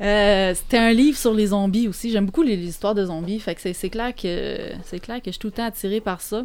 Euh, 0.00 0.54
C'était 0.54 0.76
un 0.78 0.92
livre 0.92 1.16
sur 1.16 1.32
les 1.32 1.46
zombies 1.46 1.88
aussi. 1.88 2.10
J'aime 2.10 2.26
beaucoup 2.26 2.42
les, 2.42 2.56
les 2.56 2.66
histoires 2.68 2.94
de 2.94 3.06
zombies. 3.06 3.40
Fait 3.40 3.54
que 3.54 3.62
c'est- 3.62 3.72
c'est 3.72 3.88
clair 3.88 4.14
que 4.14 4.58
c'est 4.84 5.00
clair 5.00 5.16
que 5.18 5.26
je 5.26 5.30
suis 5.32 5.38
tout 5.38 5.46
le 5.48 5.52
temps 5.54 5.64
attirée 5.64 6.00
par 6.00 6.20
ça. 6.20 6.44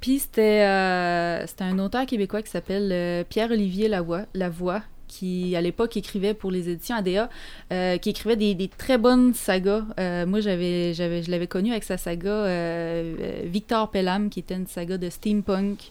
Puis 0.00 0.20
c'était 0.20 0.62
euh, 0.62 1.44
c'était 1.48 1.64
un 1.64 1.78
auteur 1.80 2.06
québécois 2.06 2.42
qui 2.42 2.50
s'appelle 2.50 2.90
euh, 2.92 3.24
Pierre-Olivier 3.28 3.88
Lavoie, 3.88 4.22
Lavoie, 4.34 4.82
qui 5.08 5.56
à 5.56 5.60
l'époque 5.60 5.96
écrivait 5.96 6.34
pour 6.34 6.50
les 6.50 6.68
éditions 6.68 6.96
ADA, 6.96 7.28
euh, 7.72 7.98
qui 7.98 8.10
écrivait 8.10 8.36
des, 8.36 8.70
très 8.76 8.98
bonnes 8.98 9.34
sagas. 9.34 9.84
Euh, 9.98 10.26
moi, 10.26 10.40
j'avais, 10.40 10.94
j'avais, 10.94 11.22
je 11.22 11.30
l'avais 11.30 11.46
connu 11.46 11.70
avec 11.70 11.84
sa 11.84 11.96
saga 11.96 12.30
euh, 12.30 13.42
Victor 13.44 13.90
Pelham, 13.90 14.28
qui 14.28 14.40
était 14.40 14.54
une 14.54 14.66
saga 14.66 14.98
de 14.98 15.10
steampunk. 15.10 15.90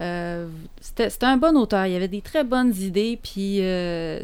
C'était, 0.00 1.24
un 1.24 1.36
bon 1.36 1.56
auteur. 1.56 1.86
Il 1.86 1.94
avait 1.94 2.08
des 2.08 2.22
très 2.22 2.42
bonnes 2.44 2.74
idées, 2.76 3.18
puis 3.22 3.58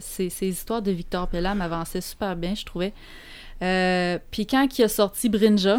ces, 0.00 0.30
histoires 0.42 0.82
de 0.82 0.90
Victor 0.90 1.28
Pelham 1.28 1.60
avançaient 1.60 2.00
super 2.00 2.34
bien, 2.34 2.54
je 2.54 2.64
trouvais. 2.64 2.92
Puis 4.30 4.46
quand 4.46 4.78
il 4.78 4.82
a 4.82 4.88
sorti 4.88 5.28
Brinja, 5.28 5.78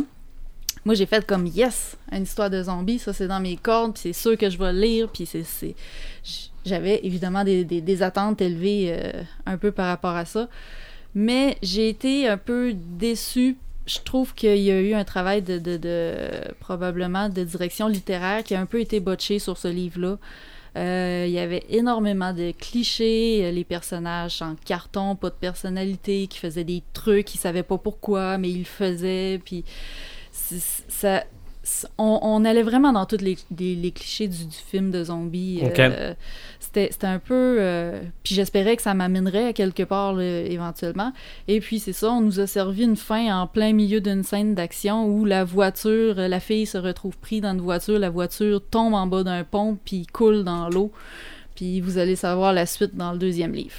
moi 0.86 0.96
j'ai 0.96 1.06
fait 1.06 1.26
comme 1.26 1.46
yes, 1.46 1.98
une 2.12 2.24
histoire 2.24 2.50
de 2.50 2.64
zombies, 2.64 3.00
ça 3.00 3.14
c'est 3.14 3.28
dans 3.28 3.40
mes 3.40 3.58
cordes, 3.58 3.94
puis 3.94 4.02
c'est 4.04 4.14
sûr 4.14 4.38
que 4.38 4.50
je 4.50 4.58
vais 4.58 4.74
lire, 4.74 5.10
puis 5.10 5.26
c'est, 5.26 5.76
j'avais 6.66 7.00
évidemment 7.04 7.44
des, 7.44 7.64
des- 7.64 8.04
attentes 8.04 8.42
élevées 8.42 8.88
euh, 8.92 9.24
un 9.46 9.58
peu 9.58 9.72
par 9.72 9.88
rapport 9.88 10.16
à 10.16 10.26
ça, 10.26 10.48
mais 11.16 11.58
j'ai 11.64 11.90
été 11.90 12.28
un 12.28 12.38
peu 12.38 12.74
déçue. 12.74 13.58
Je 13.86 14.00
trouve 14.06 14.34
qu'il 14.36 14.58
y 14.60 14.72
a 14.72 14.80
eu 14.80 14.94
un 14.94 15.04
travail 15.04 15.42
de, 15.42 15.58
de- 15.58 16.16
probablement 16.60 17.30
de 17.30 17.44
direction 17.44 17.88
littéraire 17.88 18.44
qui 18.44 18.54
a 18.56 18.60
un 18.62 18.66
peu 18.68 18.80
été 18.80 19.00
botché 19.00 19.40
sur 19.40 19.58
ce 19.58 19.68
livre-là. 19.68 20.18
Euh, 20.78 21.26
il 21.28 21.32
y 21.34 21.40
avait 21.40 21.64
énormément 21.70 22.32
de 22.32 22.52
clichés, 22.52 23.42
euh, 23.44 23.52
les 23.52 23.64
personnages 23.64 24.44
en 24.44 24.56
carton, 24.66 25.16
pas 25.16 25.32
de 25.32 25.36
personnalité, 25.36 26.28
qui 26.28 26.38
faisaient 26.38 26.64
des 26.64 26.84
trucs, 26.94 27.34
ils 27.34 27.40
savaient 27.40 27.64
pas 27.64 27.80
pourquoi, 27.80 28.38
mais 28.38 28.52
ils 28.52 28.60
le 28.60 28.66
faisaient, 28.66 29.42
puis 29.44 29.66
ça, 30.32 31.24
on, 31.98 32.20
on 32.22 32.46
allait 32.46 32.64
vraiment 32.64 32.92
dans 32.94 33.06
tous 33.06 33.22
les, 33.22 33.38
les- 33.58 33.76
les 33.76 33.92
clichés 33.92 34.28
du, 34.28 34.46
du 34.46 34.56
film 34.56 34.92
de 34.92 35.04
zombies. 35.04 35.62
Ok. 35.64 35.80
Euh, 35.80 36.14
c'était 36.60 36.90
un 37.06 37.20
peu... 37.20 37.58
euh, 37.60 38.00
puis 38.24 38.36
j'espérais 38.36 38.76
que 38.76 38.82
ça 38.84 38.94
m'amènerait 38.94 39.48
à 39.48 39.54
quelque 39.54 39.84
part, 39.84 40.14
là, 40.14 40.24
éventuellement. 40.42 41.14
Et 41.48 41.60
puis 41.62 41.80
c'est 41.80 41.94
ça, 41.94 42.12
on 42.12 42.22
nous 42.22 42.40
a 42.40 42.48
servi 42.48 42.84
une 42.84 42.96
fin 42.96 43.42
en 43.42 43.48
plein 43.48 43.74
milieu 43.74 44.02
d'une 44.02 44.24
scène 44.24 44.54
d'action 44.54 45.06
où 45.08 45.26
la 45.26 45.44
voiture, 45.44 46.20
euh, 46.20 46.28
la 46.28 46.40
fille 46.40 46.66
se 46.68 46.78
retrouve 46.78 47.18
prise 47.18 47.42
dans 47.42 47.54
une 47.54 47.62
voiture, 47.62 47.98
la 47.98 48.10
voiture 48.12 48.62
tombe 48.70 48.94
en 48.94 49.08
bas 49.08 49.24
d'un 49.24 49.44
pont, 49.44 49.78
puis 49.84 50.06
coule 50.06 50.44
dans 50.44 50.70
l'eau. 50.70 50.92
Puis 51.56 51.82
vous 51.82 51.98
allez 51.98 52.16
savoir 52.16 52.54
la 52.54 52.66
suite 52.66 52.96
dans 52.96 53.12
le 53.14 53.18
deuxième 53.18 53.54
livre. 53.54 53.76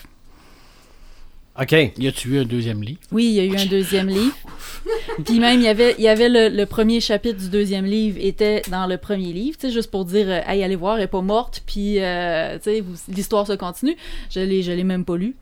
OK. 1.59 1.73
Y 1.73 2.09
a-tu 2.09 2.29
eu 2.29 2.39
un 2.39 2.45
deuxième 2.45 2.83
lit? 2.83 2.99
Oui, 3.11 3.25
il 3.27 3.33
y 3.33 3.41
a 3.41 3.45
eu 3.45 3.57
un 3.57 3.67
deuxième 3.67 4.09
livre. 4.09 4.37
Puis 5.25 5.41
même, 5.41 5.61
il 5.61 5.65
y 5.65 5.69
avait, 5.69 5.95
il 5.99 6.05
y 6.05 6.09
avait 6.09 6.29
le, 6.29 6.49
le 6.49 6.67
premier 6.67 7.01
chapitre 7.01 7.39
du 7.39 7.49
deuxième 7.49 7.85
livre 7.85 8.19
était 8.21 8.63
dans 8.71 8.87
le 8.87 8.97
premier 8.97 9.33
livre, 9.33 9.59
tu 9.59 9.67
sais, 9.67 9.73
juste 9.73 9.91
pour 9.91 10.05
dire, 10.05 10.27
euh, 10.29 10.41
hey, 10.47 10.63
allez 10.63 10.77
voir, 10.77 10.97
elle 10.97 11.05
est 11.05 11.09
pas 11.09 11.21
morte, 11.23 11.63
puis, 11.67 11.99
euh, 11.99 12.57
tu 12.59 12.71
sais, 12.71 12.85
l'histoire 13.09 13.47
se 13.47 13.53
continue. 13.55 13.97
Je 14.31 14.41
l'ai, 14.41 14.63
je 14.63 14.73
l'ai 14.73 14.85
même 14.85 15.05
pas 15.05 15.17
lu. 15.17 15.37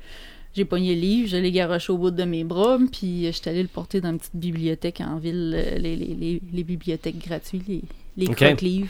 J'ai 0.54 0.64
pogné 0.64 0.94
le 0.94 1.00
livre, 1.00 1.28
je 1.28 1.36
l'ai 1.36 1.52
garoché 1.52 1.92
au 1.92 1.98
bout 1.98 2.10
de 2.10 2.24
mes 2.24 2.42
bras, 2.42 2.78
puis 2.90 3.26
euh, 3.26 3.32
j'étais 3.32 3.50
allé 3.50 3.62
le 3.62 3.68
porter 3.68 4.00
dans 4.00 4.10
une 4.10 4.18
petite 4.18 4.34
bibliothèque 4.34 5.00
en 5.00 5.18
ville, 5.18 5.50
les, 5.76 5.94
les, 5.94 6.14
les, 6.14 6.42
les 6.52 6.64
bibliothèques 6.64 7.18
gratuites, 7.18 7.68
les, 7.68 7.82
les. 8.16 8.84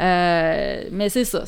Euh, 0.00 0.84
mais 0.92 1.08
c'est 1.08 1.24
ça. 1.24 1.44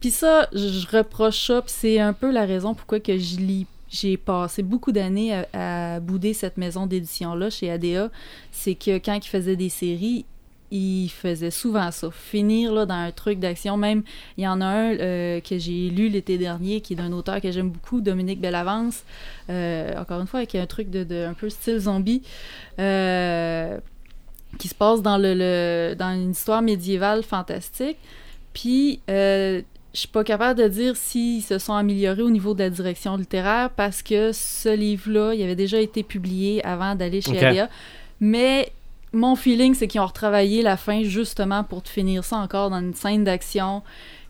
puis 0.00 0.10
ça, 0.10 0.48
je 0.52 0.68
je 0.68 0.96
reproche 0.96 1.46
ça, 1.46 1.62
puis 1.62 1.74
c'est 1.74 1.98
un 1.98 2.12
peu 2.12 2.30
la 2.30 2.44
raison 2.44 2.74
pourquoi 2.74 3.00
que 3.00 3.16
je 3.16 3.36
lis 3.38 3.66
j'ai 3.94 4.16
passé 4.16 4.62
beaucoup 4.62 4.92
d'années 4.92 5.44
à, 5.52 6.00
bouder 6.00 6.34
cette 6.34 6.56
maison 6.56 6.86
d'édition-là 6.86 7.48
chez 7.48 7.70
ADA. 7.70 8.10
C'est 8.50 8.74
que 8.74 8.98
quand 8.98 9.14
ils 9.14 9.28
faisaient 9.28 9.56
des 9.56 9.68
séries, 9.68 10.24
ils 10.70 11.08
faisaient 11.08 11.52
souvent 11.52 11.90
ça. 11.92 12.10
Finir 12.10 12.72
là, 12.72 12.86
dans 12.86 12.94
un 12.94 13.12
truc 13.12 13.38
d'action. 13.38 13.76
Même, 13.76 14.02
il 14.36 14.44
y 14.44 14.48
en 14.48 14.60
a 14.60 14.66
un 14.66 14.94
euh, 14.96 15.40
que 15.40 15.58
j'ai 15.58 15.90
lu 15.90 16.08
l'été 16.08 16.36
dernier, 16.38 16.80
qui 16.80 16.94
est 16.94 16.96
d'un 16.96 17.12
auteur 17.12 17.40
que 17.40 17.52
j'aime 17.52 17.70
beaucoup, 17.70 18.00
Dominique 18.00 18.40
Bellavance. 18.40 19.04
Euh, 19.50 19.96
encore 19.96 20.20
une 20.20 20.26
fois, 20.26 20.40
avec 20.40 20.56
un 20.56 20.66
truc 20.66 20.90
de, 20.90 21.24
un 21.24 21.34
peu 21.34 21.48
style 21.48 21.78
zombie. 21.78 22.22
Euh, 22.80 23.78
qui 24.58 24.68
se 24.68 24.74
passe 24.74 25.02
dans, 25.02 25.18
le, 25.18 25.94
dans 25.98 26.14
une 26.14 26.30
histoire 26.30 26.62
médiévale 26.62 27.24
fantastique. 27.24 27.96
Puis, 28.52 29.00
je 29.94 30.00
suis 30.00 30.08
pas 30.08 30.24
capable 30.24 30.60
de 30.60 30.66
dire 30.66 30.96
s'ils 30.96 31.42
se 31.42 31.58
sont 31.58 31.72
améliorés 31.72 32.22
au 32.22 32.30
niveau 32.30 32.52
de 32.52 32.58
la 32.58 32.70
direction 32.70 33.16
littéraire 33.16 33.70
parce 33.70 34.02
que 34.02 34.32
ce 34.32 34.74
livre-là, 34.74 35.34
il 35.34 35.42
avait 35.42 35.54
déjà 35.54 35.78
été 35.80 36.02
publié 36.02 36.64
avant 36.66 36.96
d'aller 36.96 37.20
chez 37.20 37.30
Ok. 37.30 37.42
ADA. 37.42 37.68
Mais 38.20 38.72
mon 39.12 39.36
feeling, 39.36 39.74
c'est 39.74 39.86
qu'ils 39.86 40.00
ont 40.00 40.06
retravaillé 40.06 40.62
la 40.62 40.76
fin 40.76 41.04
justement 41.04 41.62
pour 41.62 41.82
te 41.82 41.88
finir 41.88 42.24
ça 42.24 42.36
encore 42.38 42.70
dans 42.70 42.80
une 42.80 42.94
scène 42.94 43.22
d'action. 43.22 43.82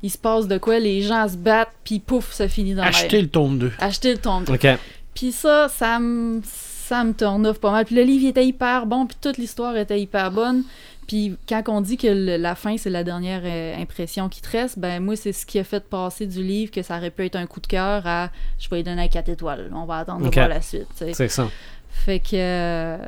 Il 0.03 0.11
se 0.11 0.19
passe 0.19 0.47
de 0.49 0.59
quoi, 0.59 0.79
les 0.79 1.01
gens 1.01 1.27
se 1.29 1.37
battent, 1.37 1.73
puis 1.83 1.99
pouf, 1.99 2.33
ça 2.33 2.47
finit 2.47 2.75
dans 2.75 2.83
la 2.83 2.89
Acheter 2.89 3.23
le 3.23 3.29
tome 3.29 3.59
2. 3.59 3.73
Acheter 3.79 4.13
le 4.13 4.19
tome. 4.19 4.45
OK. 4.47 4.67
Puis 5.15 5.33
ça, 5.33 5.69
ça 5.71 5.99
me 5.99 6.43
ça 6.45 7.03
me 7.03 7.15
turn 7.15 7.47
off 7.47 7.59
pas 7.59 7.71
mal. 7.71 7.87
Puis 7.87 7.95
le 7.95 8.03
livre 8.03 8.25
il 8.25 8.29
était 8.29 8.45
hyper 8.45 8.85
bon, 8.85 9.07
puis 9.07 9.17
toute 9.21 9.39
l'histoire 9.39 9.75
était 9.77 9.99
hyper 9.99 10.31
bonne. 10.31 10.65
Puis 11.07 11.37
quand 11.49 11.63
on 11.69 11.81
dit 11.81 11.97
que 11.97 12.07
le- 12.07 12.37
la 12.37 12.55
fin, 12.55 12.77
c'est 12.77 12.91
la 12.91 13.05
dernière 13.05 13.43
euh, 13.45 13.77
impression 13.81 14.29
qui 14.29 14.41
te 14.41 14.51
reste, 14.51 14.79
ben 14.79 15.03
moi, 15.03 15.17
c'est 15.17 15.33
ce 15.33 15.45
qui 15.47 15.59
a 15.59 15.65
fait 15.65 15.85
passer 15.85 16.27
du 16.27 16.43
livre 16.43 16.71
que 16.73 16.83
ça 16.83 16.97
aurait 16.99 17.11
pu 17.11 17.25
être 17.27 17.37
un 17.37 17.47
coup 17.47 17.61
de 17.61 17.67
cœur 17.67 18.07
à 18.07 18.31
je 18.59 18.69
vais 18.69 18.77
lui 18.77 18.83
donner 18.85 19.03
un 19.03 19.09
4 19.09 19.29
étoiles. 19.29 19.71
On 19.75 19.85
va 19.85 19.99
attendre 19.99 20.25
Ok. 20.27 20.31
de 20.33 20.35
voir 20.41 20.49
la 20.49 20.61
suite. 20.61 20.87
C'est 21.13 21.29
ça. 21.29 21.49
Fait 21.91 22.21
que. 22.21 22.35
euh, 22.35 22.99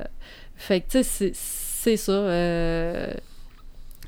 fait 0.56 0.80
que, 0.80 0.86
tu 0.90 0.98
sais, 0.98 1.02
c'est- 1.02 1.32
c'est 1.34 1.96
ça. 1.96 2.12
euh, 2.12 3.12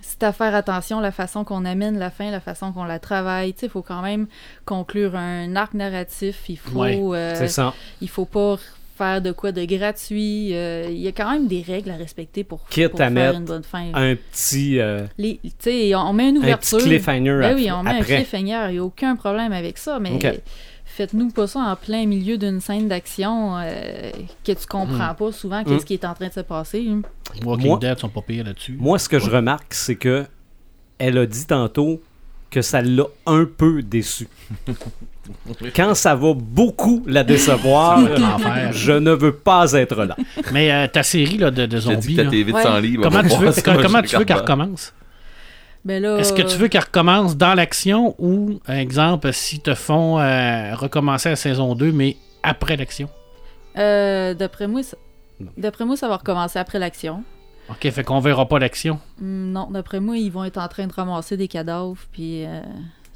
c'est 0.01 0.23
à 0.23 0.33
faire 0.33 0.55
attention 0.55 1.01
la 1.01 1.13
façon 1.13 1.45
qu'on 1.45 1.65
amène 1.65 1.99
la 1.99 2.11
fin, 2.11 2.31
la 2.31 2.41
façon 2.41 2.73
qu'on 2.73 2.85
la 2.85 2.99
travaille. 2.99 3.53
Tu 3.53 3.61
sais, 3.61 3.67
il 3.67 3.71
faut 3.71 3.83
quand 3.83 4.03
même 4.03 4.27
conclure 4.65 5.15
un 5.15 5.55
arc 5.57 5.75
narratif. 5.75 6.45
Il 6.49 6.57
faut. 6.59 6.81
Ouais, 6.81 7.33
C'est 7.37 7.49
ça. 7.49 7.75
il 8.01 8.09
faut 8.09 8.25
pas 8.25 8.57
faire 8.99 9.23
de 9.23 9.33
quoi 9.33 9.53
de 9.53 9.65
gratuit. 9.65 10.55
euh, 10.55 10.87
Il 10.91 10.99
y 10.99 11.09
a 11.09 11.13
quand 11.13 11.31
même 11.31 11.47
des 11.47 11.63
règles 11.63 11.91
à 11.91 11.97
respecter 11.97 12.45
pour, 12.45 12.67
Quitte 12.69 12.91
pour 12.91 13.01
à 13.01 13.05
faire 13.05 13.11
mettre 13.13 13.39
une 13.39 13.45
bonne 13.45 13.63
fin. 13.63 13.91
Un 13.95 14.17
petit, 14.17 14.79
euh, 14.81 15.07
Les- 15.17 15.39
Tu 15.43 15.51
sais, 15.59 15.95
on 15.95 16.13
met 16.13 16.29
une 16.29 16.37
un 16.37 16.41
petit 16.41 16.45
ouverture. 16.75 16.79
cliffhanger 16.79 17.39
Ben 17.41 17.55
oui, 17.55 17.71
on 17.71 17.83
met 17.83 17.91
un 17.91 17.97
après. 18.01 18.17
cliffhanger. 18.17 18.67
Il 18.69 18.73
n'y 18.73 18.79
a 18.79 18.85
aucun 18.85 19.17
problème 19.17 19.53
avec 19.53 19.79
ça, 19.79 19.99
mais 19.99 20.19
faites-nous 20.85 21.31
pas 21.31 21.47
ça 21.47 21.61
en 21.61 21.77
plein 21.77 22.07
milieu 22.07 22.37
d'une 22.39 22.61
scène 22.61 22.89
d'action 22.89 23.57
euh, 23.59 24.11
que 24.45 24.53
tu 24.53 24.67
comprends 24.67 25.15
pas 25.15 25.31
souvent 25.33 25.63
qu'est-ce 25.63 25.83
Mm. 25.83 25.87
qui 25.87 25.95
est 25.95 26.05
en 26.05 26.15
train 26.15 26.29
de 26.29 26.33
se 26.33 26.41
passer. 26.41 26.87
hein. 26.91 27.03
Walking 27.45 27.69
Moi- 27.69 27.79
Dead 27.79 27.99
sont 27.99 28.09
pas 28.09 28.23
pires 28.23 28.45
là-dessus. 28.45 28.77
Moi, 28.81 28.99
ce 28.99 29.09
que 29.09 29.19
je 29.21 29.31
remarque, 29.31 29.73
c'est 29.75 29.95
que 29.97 30.27
elle 30.99 31.17
a 31.19 31.27
dit 31.27 31.47
tantôt 31.47 32.01
que 32.51 32.63
ça 32.63 32.83
l'a 32.83 33.05
un 33.27 33.45
peu 33.45 33.83
déçu. 33.83 34.27
Quand 35.77 35.95
ça 35.95 36.15
va 36.15 36.33
beaucoup 36.35 37.03
la 37.07 37.25
décevoir, 37.25 38.01
je 38.73 38.93
ne 38.93 39.11
veux 39.13 39.35
pas 39.37 39.73
être 39.73 40.05
là. 40.05 40.17
Mais 40.53 40.73
euh, 40.73 40.87
ta 40.87 41.03
série 41.03 41.39
là, 41.39 41.51
de, 41.51 41.67
de 41.67 41.79
J'ai 41.79 41.97
dit 41.97 42.15
zombies, 42.15 42.17
que 42.17 42.21
là, 42.21 42.25
ta 42.25 42.31
TV 42.31 42.53
de 42.53 42.57
Ouais. 42.57 42.63
100 42.63 42.79
livres. 42.79 43.03
comment, 43.05 43.19
on 43.19 43.23
va 43.23 43.29
tu 43.29 43.35
veux, 43.37 43.43
voir 43.43 43.55
si 43.55 43.63
moi, 43.67 43.83
comment 43.83 43.99
je 44.03 44.09
tu 44.09 44.17
veux 44.17 44.25
qu'elle 44.25 44.37
regarde. 44.39 44.41
recommence? 44.61 44.95
Ben 45.85 46.03
là, 46.03 46.17
Est-ce 46.19 46.33
que 46.33 46.43
tu 46.43 46.57
veux 46.57 46.69
qu'elle 46.69 46.83
recommence 46.83 47.37
dans 47.37 47.55
l'action 47.55 48.15
ou, 48.19 48.61
par 48.67 48.77
exemple, 48.77 49.33
si 49.33 49.61
te 49.61 49.75
font 49.75 50.19
euh, 50.19 50.75
recommencer 50.75 51.29
la 51.31 51.37
saison 51.37 51.75
2, 51.75 51.93
mais 51.93 52.17
après 52.43 52.77
l'action? 52.77 53.09
Euh, 53.77 54.35
D'après 54.35 54.67
moi, 54.67 54.83
ça... 54.83 54.97
D'après 55.57 55.85
moi, 55.85 55.97
ça 55.97 56.09
va 56.09 56.17
recommencer 56.17 56.59
après 56.59 56.79
l'action. 56.81 57.23
Ok, 57.71 57.89
fait 57.91 58.03
qu'on 58.03 58.19
verra 58.19 58.49
pas 58.49 58.59
l'action. 58.59 58.99
Hmm, 59.21 59.53
Non, 59.53 59.69
d'après 59.71 60.01
moi, 60.01 60.17
ils 60.17 60.33
vont 60.33 60.43
être 60.45 60.59
en 60.59 60.67
train 60.69 60.87
de 60.87 60.93
ramasser 60.93 61.37
des 61.37 61.47
cadavres, 61.49 61.97
puis 62.11 62.45
euh, 62.45 62.61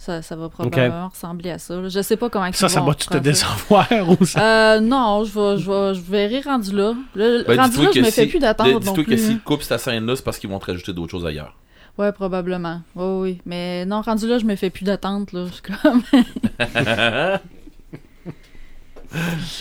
ça, 0.03 0.20
ça 0.20 0.35
va 0.35 0.49
probablement 0.49 1.09
ressembler 1.11 1.51
à 1.53 1.59
ça. 1.61 1.89
Je 1.89 2.03
sais 2.03 2.16
pas 2.16 2.29
comment 2.29 2.47
ils 2.47 2.55
Ça, 2.55 2.69
ça 2.69 2.81
vont 2.81 2.87
va-tu 2.87 3.07
te 3.07 3.12
ça. 3.12 3.20
décevoir 3.20 3.89
ou 4.20 4.24
ça? 4.27 4.74
Euh, 4.74 4.81
non, 4.81 5.23
je 5.23 5.33
vais, 5.33 5.59
je 5.62 5.70
vais, 5.70 5.95
je 5.95 6.01
verrai 6.01 6.41
rendu 6.41 6.74
là. 6.74 6.95
Le, 7.15 7.45
Ben, 7.47 7.61
rendu 7.61 7.85
là, 7.85 7.91
je 7.95 8.01
me 8.01 8.11
fais 8.11 8.27
plus 8.27 8.41
d'attente 8.41 8.66
non 8.66 8.79
Dis-toi 8.81 9.05
que 9.05 9.16
s'ils 9.16 9.41
coupent 9.41 9.62
cette 9.62 9.79
scène-là, 9.79 10.16
c'est 10.16 10.24
parce 10.24 10.41
qu'ils 10.41 10.51
vont 10.51 10.59
te 10.59 10.66
rajouter 10.66 10.93
d'autres 10.93 11.12
choses 11.12 11.24
ailleurs. 11.24 11.57
Ouais, 11.99 12.11
probablement. 12.11 12.81
Oui, 12.97 13.20
oui. 13.20 13.41
Mais 13.47 13.85
non, 13.85 14.01
rendu 14.01 14.27
là, 14.27 14.39
je 14.39 14.45
me 14.45 14.57
fais 14.57 14.70
plus 14.70 14.83
d'attente, 14.85 15.33
là. 15.33 15.47
Je 15.47 15.53
suis 15.53 15.62
comme... 15.62 16.03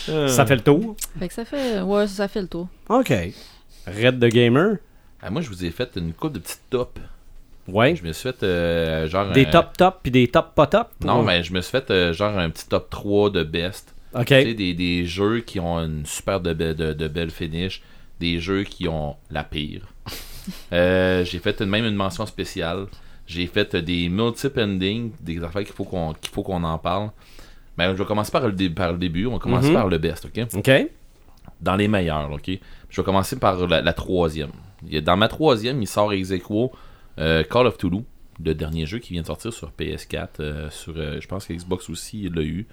Ça 0.28 0.44
fait 0.46 0.56
le 0.56 0.62
tour? 0.62 0.96
fait 1.20 1.28
que 1.28 1.34
ça 1.34 1.44
fait... 1.44 1.82
Ouais, 1.82 2.08
ça 2.08 2.26
fait 2.26 2.40
le 2.42 2.48
tour. 2.48 2.66
OK. 2.88 3.12
Red 3.86 4.18
the 4.18 4.26
Gamer? 4.32 4.78
Ah, 5.22 5.30
moi, 5.30 5.40
je 5.42 5.48
vous 5.48 5.64
ai 5.64 5.70
fait 5.70 5.90
une 5.96 6.12
coupe 6.14 6.32
de 6.32 6.38
petites 6.40 6.62
tops. 6.68 7.00
Ouais. 7.68 7.94
Je 7.96 8.02
me 8.04 8.12
suis 8.12 8.28
fait 8.30 8.42
euh, 8.42 9.08
genre. 9.08 9.30
Des 9.32 9.46
un- 9.46 9.50
top 9.50 9.76
top 9.76 9.98
puis 10.02 10.10
des 10.10 10.28
top 10.28 10.54
pas 10.54 10.66
top. 10.66 10.88
Non, 11.04 11.20
Ou- 11.20 11.24
mais 11.24 11.42
je 11.42 11.52
me 11.52 11.60
suis 11.60 11.70
fait 11.70 11.90
euh, 11.90 12.12
genre 12.12 12.36
un 12.38 12.50
petit 12.50 12.66
top 12.68 12.90
3 12.90 13.30
de 13.30 13.42
best. 13.44 13.94
OK. 14.14 14.26
Tu 14.26 14.34
sais, 14.34 14.54
des, 14.54 14.74
des 14.74 15.06
jeux 15.06 15.40
qui 15.40 15.58
ont 15.60 15.78
une 15.78 16.04
super 16.04 16.40
de, 16.40 16.52
be- 16.52 16.74
de, 16.74 16.92
de 16.92 17.08
belle 17.08 17.30
finish. 17.30 17.82
Des 18.20 18.40
jeux 18.40 18.64
qui 18.64 18.88
ont 18.88 19.16
la 19.30 19.44
pire. 19.44 19.82
Euh, 20.72 21.24
j'ai 21.24 21.38
fait 21.38 21.60
même 21.60 21.84
une 21.84 21.94
mention 21.94 22.26
spéciale. 22.26 22.86
J'ai 23.28 23.46
fait 23.46 23.76
des 23.76 24.08
multiple 24.08 24.60
endings, 24.60 25.12
des 25.20 25.40
affaires 25.44 25.62
qu'il 25.62 25.72
faut 25.72 25.84
qu'on 25.84 26.14
qu'il 26.14 26.30
faut 26.32 26.42
qu'on 26.42 26.64
en 26.64 26.78
parle. 26.78 27.10
Mais 27.78 27.86
je 27.86 27.92
vais 27.92 28.04
commencer 28.04 28.32
par 28.32 28.48
le, 28.48 28.70
par 28.70 28.90
le 28.90 28.98
début. 28.98 29.26
On 29.26 29.34
va 29.34 29.38
commencer 29.38 29.68
Mhm. 29.68 29.74
par 29.74 29.86
le 29.86 29.98
best, 29.98 30.24
ok? 30.24 30.46
OK. 30.56 30.70
Dans 31.60 31.76
les 31.76 31.86
meilleurs, 31.86 32.32
ok? 32.32 32.50
Je 32.90 33.00
vais 33.00 33.04
commencer 33.04 33.38
par 33.38 33.68
la, 33.68 33.82
la 33.82 33.92
troisième. 33.92 34.50
Dans 35.02 35.16
ma 35.16 35.28
troisième, 35.28 35.80
il 35.80 35.86
sort 35.86 36.12
ex 36.12 36.32
aequo, 36.32 36.72
euh, 36.72 36.76
Call 37.16 37.66
of 37.66 37.78
Toulouse, 37.78 38.04
le 38.44 38.54
dernier 38.54 38.86
jeu 38.86 38.98
qui 38.98 39.12
vient 39.12 39.22
de 39.22 39.26
sortir 39.26 39.52
sur 39.52 39.70
PS4, 39.78 40.28
euh, 40.40 40.70
sur, 40.70 40.94
euh, 40.96 41.20
je 41.20 41.28
pense 41.28 41.46
que 41.46 41.52
Xbox 41.52 41.90
aussi 41.90 42.22
il 42.24 42.34
l'a 42.34 42.42
eu. 42.42 42.66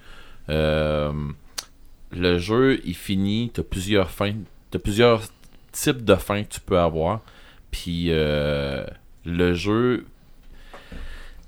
Euh, 0.48 1.12
le 2.12 2.38
jeu, 2.38 2.80
il 2.84 2.96
finit, 2.96 3.50
t'as 3.52 3.62
plusieurs 3.62 4.10
fins, 4.10 4.34
t'as 4.70 4.78
plusieurs 4.78 5.22
types 5.72 6.04
de 6.04 6.14
fins 6.14 6.42
que 6.42 6.54
tu 6.54 6.60
peux 6.60 6.78
avoir. 6.78 7.20
Puis 7.70 8.06
euh, 8.08 8.84
le 9.24 9.54
jeu, 9.54 10.06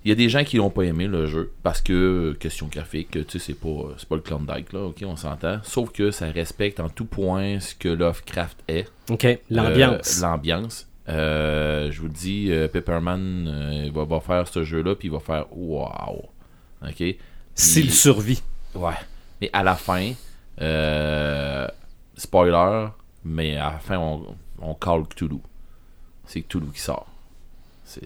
il 0.04 0.08
y 0.08 0.12
a 0.12 0.14
des 0.14 0.28
gens 0.28 0.44
qui 0.44 0.56
l'ont 0.56 0.70
pas 0.70 0.82
aimé 0.82 1.06
le 1.08 1.26
jeu 1.26 1.52
parce 1.62 1.80
que 1.80 1.92
euh, 1.92 2.34
question 2.34 2.68
graphique, 2.68 3.10
tu 3.10 3.24
sais, 3.28 3.38
c'est 3.38 3.58
pas 3.58 3.94
c'est 3.98 4.08
pas 4.08 4.16
le 4.16 4.22
Klondike 4.22 4.72
là, 4.72 4.84
ok, 4.84 5.02
on 5.04 5.16
s'entend. 5.16 5.58
Sauf 5.64 5.90
que 5.90 6.12
ça 6.12 6.26
respecte 6.26 6.78
en 6.78 6.88
tout 6.88 7.06
point 7.06 7.58
ce 7.58 7.74
que 7.74 7.88
Lovecraft 7.88 8.62
est. 8.68 8.90
OK. 9.10 9.26
L'ambiance. 9.50 10.22
Euh, 10.22 10.26
L'ambiance. 10.26 10.88
Euh, 11.08 11.90
je 11.90 12.00
vous 12.00 12.06
le 12.06 12.12
dis, 12.12 12.48
euh, 12.50 12.68
Pepperman 12.68 13.48
euh, 13.48 13.84
il 13.86 13.92
va, 13.92 14.04
va 14.04 14.20
faire 14.20 14.46
ce 14.46 14.62
jeu-là, 14.62 14.94
puis 14.94 15.08
il 15.08 15.10
va 15.10 15.20
faire 15.20 15.46
Wow. 15.56 16.28
Ok? 16.86 17.02
S'il 17.54 17.92
survit. 17.92 18.42
Ouais. 18.74 18.94
Mais 19.40 19.50
à 19.52 19.62
la 19.62 19.74
fin, 19.74 20.12
spoiler, 22.16 22.88
mais 23.24 23.56
à 23.56 23.72
la 23.72 23.78
fin, 23.78 23.98
on, 23.98 24.36
on 24.60 24.74
call 24.74 25.04
Cthulhu. 25.08 25.38
C'est 26.24 26.42
Cthulhu 26.42 26.68
qui 26.72 26.80
sort. 26.80 27.06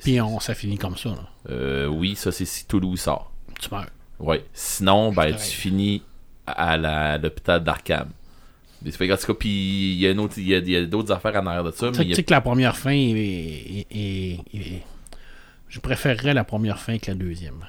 Puis 0.02 0.20
on, 0.20 0.40
ça 0.40 0.54
finit 0.54 0.78
comme 0.78 0.96
ça, 0.96 1.10
là. 1.10 1.88
Oui, 1.88 2.16
ça, 2.16 2.32
c'est 2.32 2.44
si 2.46 2.64
Cthulhu 2.64 2.96
sort. 2.96 3.30
Tu 3.60 3.68
meurs. 3.70 3.90
Ouais. 4.18 4.44
Sinon, 4.52 5.12
ben, 5.12 5.32
tu 5.36 5.44
finis 5.44 6.02
à 6.46 7.18
l'hôpital 7.18 7.62
d'Arkham. 7.62 8.08
Des- 8.86 8.92
fait 8.92 9.08
que, 9.08 9.12
en 9.12 9.16
tout 9.16 9.26
cas, 9.26 9.34
puis 9.34 9.48
il 9.94 9.98
y 9.98 10.06
a, 10.06 10.12
y 10.12 10.70
y 10.70 10.86
d'autres 10.86 11.12
affaires 11.12 11.34
en 11.42 11.46
arrière 11.46 11.64
de 11.64 11.72
ça. 11.72 11.90
Tu 11.90 12.14
sais 12.14 12.20
a 12.20 12.22
que 12.22 12.30
la 12.30 12.40
première 12.40 12.76
fin 12.76 12.92
est, 12.92 13.10
est- 13.10 13.86
est- 13.90 14.40
est- 14.54 14.82
Je 15.68 15.80
préférerais 15.80 16.32
la 16.34 16.44
première 16.44 16.78
fin 16.78 16.96
que 16.98 17.10
la 17.10 17.16
deuxième. 17.16 17.64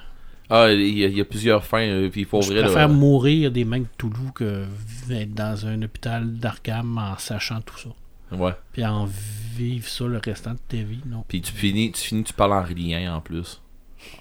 Ah, 0.50 0.70
il 0.72 0.96
y, 0.98 1.04
a, 1.04 1.08
il 1.08 1.18
y 1.18 1.20
a 1.20 1.24
plusieurs 1.26 1.62
fins, 1.64 1.82
euh, 1.82 2.08
puis 2.08 2.22
il 2.22 2.26
faut 2.26 2.40
Je 2.40 2.46
vrai. 2.52 2.60
là, 2.60 2.66
préfère 2.68 2.88
mourir 2.88 3.50
des 3.50 3.66
mains 3.66 3.80
de 3.80 3.86
Toulouse 3.98 4.30
que 4.34 4.64
être 5.10 5.34
dans 5.34 5.66
un 5.66 5.82
hôpital 5.82 6.32
d'Arkham 6.38 6.96
en 6.96 7.18
sachant 7.18 7.60
tout 7.60 7.76
ça. 7.78 7.90
Ouais. 8.34 8.52
Puis 8.72 8.84
en 8.84 9.06
vivre 9.56 9.86
ça 9.88 10.04
le 10.06 10.18
restant 10.24 10.52
de 10.52 10.58
ta 10.68 10.76
vie, 10.78 11.00
non. 11.06 11.24
Puis 11.28 11.42
tu 11.42 11.52
finis, 11.52 11.92
tu 11.92 12.00
finis, 12.00 12.24
tu 12.24 12.32
parles 12.32 12.52
en 12.54 12.62
rien 12.62 13.14
en 13.14 13.20
plus. 13.20 13.60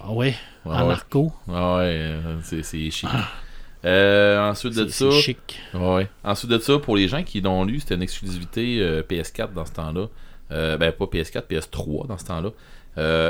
Ah 0.01 0.11
ouais, 0.11 0.35
Ouais, 0.65 0.75
en 0.75 0.81
ouais. 0.81 0.87
narco. 0.87 1.31
Ah 1.47 1.77
ouais, 1.77 1.83
euh, 1.85 2.39
c'est, 2.43 2.63
chic. 2.89 3.07
Euh, 3.85 4.39
ensuite 4.49 4.75
de 4.75 4.87
ça, 4.87 5.11
c'est 5.11 5.19
chic. 5.21 5.59
ouais. 5.73 6.07
Ensuite 6.23 6.49
de 6.51 6.59
ça, 6.59 6.79
pour 6.79 6.95
les 6.95 7.07
gens 7.07 7.23
qui 7.23 7.41
l'ont 7.41 7.63
lu, 7.63 7.79
c'était 7.79 7.95
une 7.95 8.01
exclusivité 8.01 8.79
euh, 8.81 9.01
PS4 9.03 9.53
dans 9.53 9.65
ce 9.65 9.73
temps-là. 9.73 10.07
Euh, 10.51 10.77
ben 10.77 10.91
pas 10.91 11.05
PS4, 11.05 11.43
PS3 11.49 12.07
dans 12.07 12.17
ce 12.17 12.25
temps-là. 12.25 12.49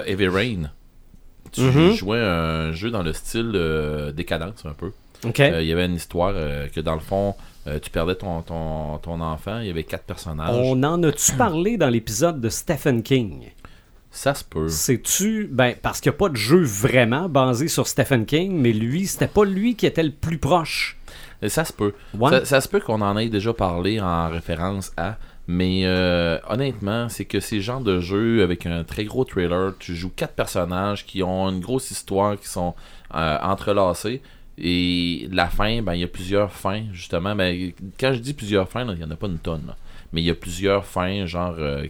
Heavy 0.05 0.27
Rain. 0.27 0.71
Tu 1.51 1.61
Mhm. 1.61 1.91
jouais 1.93 2.19
un 2.19 2.71
jeu 2.71 2.89
dans 2.91 3.03
le 3.03 3.13
style 3.13 3.51
décadence 4.15 4.65
un 4.65 4.73
peu. 4.73 4.91
Il 5.23 5.65
y 5.65 5.71
avait 5.73 5.85
une 5.85 5.95
histoire 5.95 6.33
que 6.73 6.79
dans 6.79 6.93
le 6.93 6.99
fond, 7.01 7.35
tu 7.81 7.89
perdais 7.89 8.15
ton, 8.15 8.41
ton, 8.43 8.97
ton 8.99 9.19
enfant. 9.19 9.59
Il 9.59 9.67
y 9.67 9.69
avait 9.69 9.83
quatre 9.83 10.03
personnages. 10.05 10.55
On 10.55 10.81
en 10.83 11.01
a-tu 11.03 11.33
parlé 11.33 11.77
dans 11.77 11.89
l'épisode 11.89 12.39
de 12.39 12.49
Stephen 12.49 13.01
King? 13.03 13.49
Ça 14.11 14.33
se 14.33 14.43
peut. 14.43 14.69
C'est-tu. 14.69 15.47
Ben, 15.51 15.75
parce 15.81 15.99
qu'il 16.01 16.09
n'y 16.11 16.15
a 16.15 16.17
pas 16.19 16.29
de 16.29 16.35
jeu 16.37 16.61
vraiment 16.63 17.29
basé 17.29 17.67
sur 17.67 17.87
Stephen 17.87 18.25
King, 18.25 18.57
mais 18.59 18.71
lui, 18.73 19.05
c'était 19.05 19.27
pas 19.27 19.45
lui 19.45 19.75
qui 19.75 19.85
était 19.85 20.03
le 20.03 20.11
plus 20.11 20.37
proche. 20.37 20.97
Euh, 21.43 21.49
Ça 21.49 21.65
se 21.65 21.73
peut. 21.73 21.93
Ouais. 22.17 22.31
Ça, 22.31 22.45
ça 22.45 22.61
se 22.61 22.67
peut 22.67 22.79
qu'on 22.79 23.01
en 23.01 23.17
ait 23.17 23.29
déjà 23.29 23.53
parlé 23.53 23.99
en 24.01 24.29
référence 24.29 24.91
à. 24.97 25.17
Mais 25.49 25.83
euh, 25.85 26.39
honnêtement, 26.49 27.07
c'est 27.09 27.23
que 27.25 27.39
ces 27.39 27.61
genres 27.61 27.79
de 27.81 27.99
jeux 28.01 28.43
avec 28.43 28.65
un 28.65 28.83
très 28.83 29.05
gros 29.05 29.23
trailer, 29.23 29.73
tu 29.79 29.95
joues 29.95 30.11
quatre 30.13 30.33
personnages 30.33 31.05
qui 31.05 31.23
ont 31.23 31.47
une 31.49 31.61
grosse 31.61 31.89
histoire, 31.91 32.37
qui 32.37 32.47
sont 32.49 32.75
euh, 33.15 33.37
entrelacés. 33.41 34.21
Et 34.57 35.27
la 35.31 35.47
fin, 35.47 35.81
ben 35.83 35.93
il 35.93 36.01
y 36.01 36.03
a 36.03 36.07
plusieurs 36.07 36.51
fins, 36.51 36.83
justement. 36.91 37.35
Ben, 37.35 37.71
quand 37.99 38.11
je 38.13 38.19
dis 38.19 38.33
plusieurs 38.33 38.67
fins, 38.67 38.85
il 38.91 38.97
n'y 38.97 39.03
en 39.03 39.11
a 39.11 39.15
pas 39.15 39.27
une 39.27 39.37
tonne. 39.37 39.63
là. 39.67 39.75
Mais 40.11 40.21
il 40.21 40.25
y 40.25 40.31
a 40.31 40.35
plusieurs 40.35 40.85
fins, 40.85 41.25
genre 41.25 41.55
euh, 41.59 41.85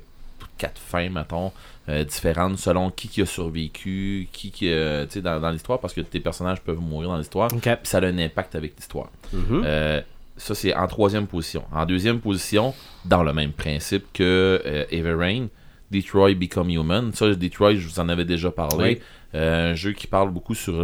quatre 0.57 0.79
fins, 0.79 1.09
mettons, 1.09 1.51
euh, 1.89 2.03
différentes 2.03 2.57
selon 2.57 2.89
qui 2.89 3.07
qui 3.07 3.21
a 3.21 3.25
survécu, 3.25 4.27
qui 4.31 4.51
qui, 4.51 4.69
euh, 4.69 5.05
tu 5.05 5.13
sais, 5.13 5.21
dans, 5.21 5.39
dans 5.39 5.49
l'histoire, 5.49 5.79
parce 5.79 5.93
que 5.93 6.01
tes 6.01 6.19
personnages 6.19 6.61
peuvent 6.61 6.79
mourir 6.79 7.09
dans 7.09 7.17
l'histoire. 7.17 7.49
Puis 7.49 7.61
ça 7.83 7.97
a 7.99 8.05
un 8.05 8.17
impact 8.17 8.55
avec 8.55 8.75
l'histoire. 8.75 9.09
Mhm. 9.33 9.63
Euh, 9.65 10.01
ça, 10.35 10.53
c'est 10.53 10.73
en 10.75 10.87
troisième 10.87 11.27
position. 11.27 11.63
En 11.71 11.85
deuxième 11.85 12.19
position, 12.19 12.73
dans 13.05 13.23
le 13.23 13.33
même 13.33 13.51
principe 13.51 14.05
que 14.13 14.85
Everrain, 14.91 15.47
Detroit 15.89 16.35
Become 16.35 16.69
Human. 16.69 17.11
Ça, 17.13 17.33
Detroit, 17.33 17.75
je 17.75 17.87
vous 17.87 17.99
en 17.99 18.07
avais 18.07 18.25
déjà 18.25 18.51
parlé. 18.51 19.01
Oui. 19.33 19.39
Un 19.39 19.73
jeu 19.73 19.93
qui 19.93 20.05
parle 20.05 20.29
beaucoup 20.31 20.53
sur 20.53 20.79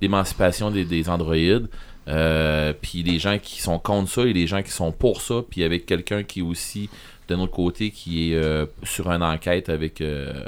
l'émancipation 0.00 0.70
des, 0.70 0.84
des 0.84 1.08
androïdes. 1.08 1.68
Euh, 2.08 2.72
puis 2.80 3.02
les 3.02 3.18
gens 3.18 3.38
qui 3.38 3.60
sont 3.62 3.78
contre 3.78 4.10
ça 4.10 4.22
et 4.22 4.32
les 4.32 4.46
gens 4.46 4.62
qui 4.62 4.70
sont 4.70 4.92
pour 4.92 5.20
ça. 5.20 5.42
Puis 5.48 5.62
avec 5.62 5.86
quelqu'un 5.86 6.22
qui 6.22 6.40
est 6.40 6.42
aussi, 6.42 6.88
d'un 7.28 7.38
autre 7.40 7.52
côté, 7.52 7.90
qui 7.90 8.32
est 8.32 8.34
euh, 8.36 8.66
sur 8.82 9.10
une 9.10 9.22
enquête 9.22 9.68
avec. 9.68 10.00
euh, 10.00 10.44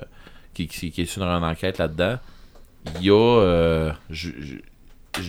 qui, 0.55 0.69
qui- 0.69 0.93
est 1.01 1.05
sur 1.07 1.23
une 1.23 1.45
enquête 1.45 1.79
là-dedans. 1.79 2.19
Il 3.01 3.07
y 3.07 3.11
a. 3.11 3.15
euh, 3.41 3.93
je, 4.11 4.31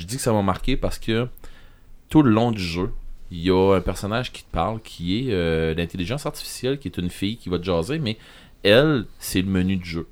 dis 0.06 0.16
que 0.18 0.22
ça 0.22 0.34
m'a 0.34 0.42
marqué 0.42 0.78
parce 0.78 1.00
que 1.00 1.28
tout 2.10 2.22
le 2.22 2.32
long 2.32 2.52
du 2.52 2.62
jeu, 2.62 2.92
il 3.32 3.40
y 3.42 3.50
a 3.52 3.76
un 3.76 3.82
personnage 3.82 4.32
qui 4.32 4.44
te 4.44 4.52
parle 4.52 4.82
qui 4.82 5.30
est 5.30 5.76
l'intelligence 5.76 6.26
artificielle, 6.26 6.78
qui 6.80 6.88
est 6.88 6.98
une 6.98 7.10
fille 7.10 7.38
qui 7.38 7.50
va 7.50 7.58
te 7.58 7.64
jaser, 7.64 7.98
mais 8.00 8.18
elle, 8.64 9.06
c'est 9.20 9.42
le 9.42 9.48
menu 9.50 9.78
du 9.78 9.90
jeu. 9.90 10.08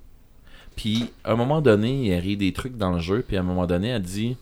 Puis, 0.75 1.11
à 1.23 1.33
un 1.33 1.35
moment 1.35 1.61
donné, 1.61 2.07
elle 2.09 2.21
rit 2.21 2.37
des 2.37 2.51
trucs 2.53 2.77
dans 2.77 2.91
le 2.93 2.99
jeu, 2.99 3.23
puis 3.27 3.37
à 3.37 3.41
un 3.41 3.43
moment 3.43 3.67
donné, 3.67 3.89
elle 3.89 4.01
dit 4.01 4.35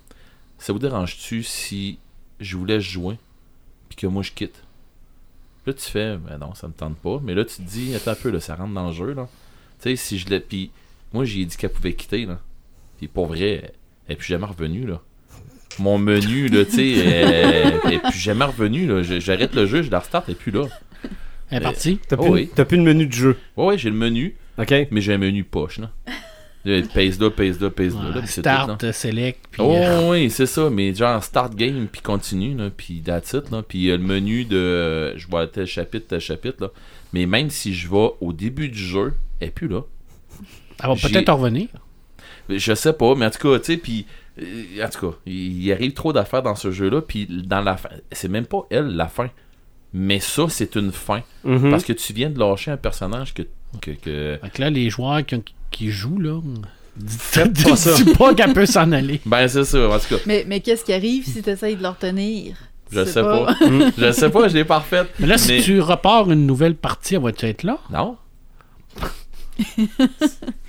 Ça 0.57 0.71
vous 0.71 0.79
dérange-tu 0.79 1.43
si 1.43 1.97
je 2.39 2.55
vous 2.55 2.63
laisse 2.65 2.83
jouer, 2.83 3.17
puis 3.89 3.97
que 3.97 4.07
moi 4.07 4.23
je 4.23 4.31
quitte 4.31 4.63
Là, 5.65 5.73
tu 5.73 5.89
fais 5.89 6.17
Ben 6.17 6.37
non, 6.39 6.53
ça 6.55 6.67
me 6.67 6.73
tente 6.73 6.97
pas. 6.97 7.19
Mais 7.23 7.33
là, 7.33 7.45
tu 7.45 7.57
te 7.57 7.61
dis 7.61 7.93
Attends 7.95 8.11
un 8.11 8.15
peu, 8.15 8.29
là, 8.29 8.39
ça 8.39 8.55
rentre 8.55 8.73
dans 8.73 8.87
le 8.87 8.93
jeu, 8.93 9.13
là. 9.13 9.27
Tu 9.81 9.89
sais, 9.89 9.95
si 9.95 10.17
je 10.17 10.27
l'ai. 10.29 10.39
Puis, 10.39 10.71
moi, 11.13 11.25
j'ai 11.25 11.45
dit 11.45 11.57
qu'elle 11.57 11.71
pouvait 11.71 11.93
quitter, 11.93 12.25
là. 12.25 12.39
Puis, 12.97 13.07
pour 13.07 13.27
vrai, 13.27 13.73
elle 14.07 14.13
est 14.13 14.15
plus 14.15 14.27
jamais 14.27 14.45
revenue, 14.45 14.85
là 14.85 15.01
mon 15.79 15.97
menu, 15.97 16.47
là, 16.47 16.65
tu 16.65 16.71
sais, 16.71 16.89
elle 16.91 17.79
elle 17.85 17.93
est 17.93 17.99
plus 17.99 18.19
jamais 18.19 18.45
revenue, 18.45 18.87
là. 18.87 19.01
J'arrête 19.03 19.55
le 19.55 19.65
jeu, 19.65 19.81
je 19.83 19.91
la 19.91 19.99
restart, 19.99 20.23
elle 20.27 20.33
est 20.33 20.37
plus 20.37 20.51
là. 20.51 20.67
Elle 21.49 21.57
est 21.57 21.61
partie? 21.61 21.99
T'as 22.07 22.15
Oh 22.19 22.23
plus, 22.23 22.31
oui. 22.31 22.49
t'as 22.53 22.65
plus 22.65 22.77
de 22.77 22.83
menu 22.83 23.05
de 23.05 23.11
jeu? 23.13 23.37
Ouais, 23.57 23.65
ouais, 23.67 23.77
j'ai 23.77 23.89
le 23.89 23.95
menu, 23.95 24.35
OK? 24.57 24.73
mais 24.91 25.01
j'ai 25.01 25.13
un 25.13 25.17
menu 25.17 25.43
poche, 25.43 25.79
là. 25.79 25.91
Pèse 26.63 27.19
là, 27.19 27.29
pèse 27.31 27.59
là, 27.59 27.69
pèse 27.71 27.95
là, 27.95 28.01
Ouais, 28.19 28.21
c'est 28.27 28.41
tout, 28.43 28.47
là. 28.49 28.63
start, 28.77 28.91
select, 28.91 29.39
puis 29.49 29.61
Oh 29.63 29.73
euh, 29.75 30.11
oui, 30.11 30.29
c'est 30.29 30.45
ça, 30.45 30.69
mais 30.69 30.93
genre 30.93 31.23
start 31.23 31.55
game 31.55 31.87
puis 31.91 32.01
continue 32.01 32.55
là, 32.55 32.69
puis 32.75 33.01
that's 33.01 33.33
it, 33.33 33.49
là, 33.49 33.63
puis 33.63 33.89
euh, 33.89 33.97
le 33.97 34.03
menu 34.03 34.45
de 34.45 34.57
euh, 34.57 35.17
je 35.17 35.27
vois 35.27 35.47
tel 35.47 35.65
chapitre, 35.65 36.05
tel 36.09 36.19
chapitre 36.19 36.57
là. 36.61 36.67
Mais 37.13 37.25
même 37.25 37.49
si 37.49 37.73
je 37.73 37.89
vais 37.89 38.09
au 38.21 38.31
début 38.31 38.69
du 38.69 38.77
jeu, 38.79 39.13
elle 39.39 39.47
est 39.47 39.51
plus 39.51 39.67
là. 39.67 39.81
elle 40.83 40.89
va 40.89 40.95
peut-être 40.95 41.33
revenir. 41.33 41.67
Je 42.49 42.73
sais 42.75 42.93
pas, 42.93 43.15
mais 43.15 43.25
en 43.25 43.31
tout 43.31 43.47
cas, 43.49 43.59
tu 43.59 43.65
sais, 43.65 43.77
puis 43.77 44.05
Euh, 44.41 44.85
En 44.85 44.89
tout 44.89 45.11
cas, 45.11 45.17
il 45.25 45.71
arrive 45.73 45.93
trop 45.93 46.13
d'affaires 46.13 46.41
dans 46.43 46.55
ce 46.55 46.71
jeu-là, 46.71 47.01
puis 47.01 47.27
dans 47.27 47.61
la 47.61 47.75
fin, 47.75 47.89
c'est 48.13 48.29
même 48.29 48.45
pas 48.45 48.65
elle 48.69 48.95
la 48.95 49.07
fin. 49.07 49.29
Mais 49.93 50.19
ça, 50.21 50.45
c'est 50.47 50.75
une 50.75 50.91
fin. 50.93 51.21
Mhm. 51.43 51.69
Parce 51.69 51.83
que 51.83 51.91
tu 51.91 52.13
viens 52.13 52.29
de 52.29 52.39
lâcher 52.39 52.71
un 52.71 52.77
personnage 52.77 53.33
que. 53.33 53.41
que, 53.81 53.91
que- 53.91 54.39
Fait 54.41 54.49
que 54.49 54.61
là, 54.61 54.69
les 54.69 54.89
joueurs 54.89 55.25
qui, 55.25 55.43
qui 55.71 55.89
jouent, 55.89 56.19
là. 56.19 56.39
Faites 57.07 57.63
pas 57.63 57.75
ça. 57.75 57.93
Dis 57.95 58.13
pas 58.13 58.33
qu'elle 58.35 58.53
peut 58.53 58.65
s'en 58.65 58.91
aller. 58.91 59.21
Ben, 59.25 59.47
c'est 59.47 59.63
ça, 59.63 59.87
en 59.89 59.97
tout 59.97 60.15
cas. 60.15 60.21
Mais, 60.25 60.43
mais 60.47 60.59
qu'est-ce 60.59 60.83
qui 60.83 60.93
arrive 60.93 61.25
si 61.25 61.41
tu 61.41 61.49
essayes 61.49 61.75
de 61.77 61.81
le 61.81 61.87
retenir? 61.89 62.55
Tu 62.91 62.97
Je 62.97 63.05
sais 63.05 63.21
pas. 63.21 63.47
je 63.97 64.11
sais 64.11 64.29
pas, 64.29 64.47
je 64.49 64.53
l'ai 64.53 64.65
pas 64.65 64.79
refaite. 64.79 65.07
Mais 65.19 65.27
là, 65.27 65.37
si 65.37 65.53
Mais- 65.53 65.61
tu 65.61 65.79
repars 65.79 66.29
une 66.29 66.45
nouvelle 66.45 66.75
partie, 66.75 67.15
elle 67.15 67.21
va-tu 67.21 67.45
être 67.45 67.63
là? 67.63 67.77
Non. 67.89 68.17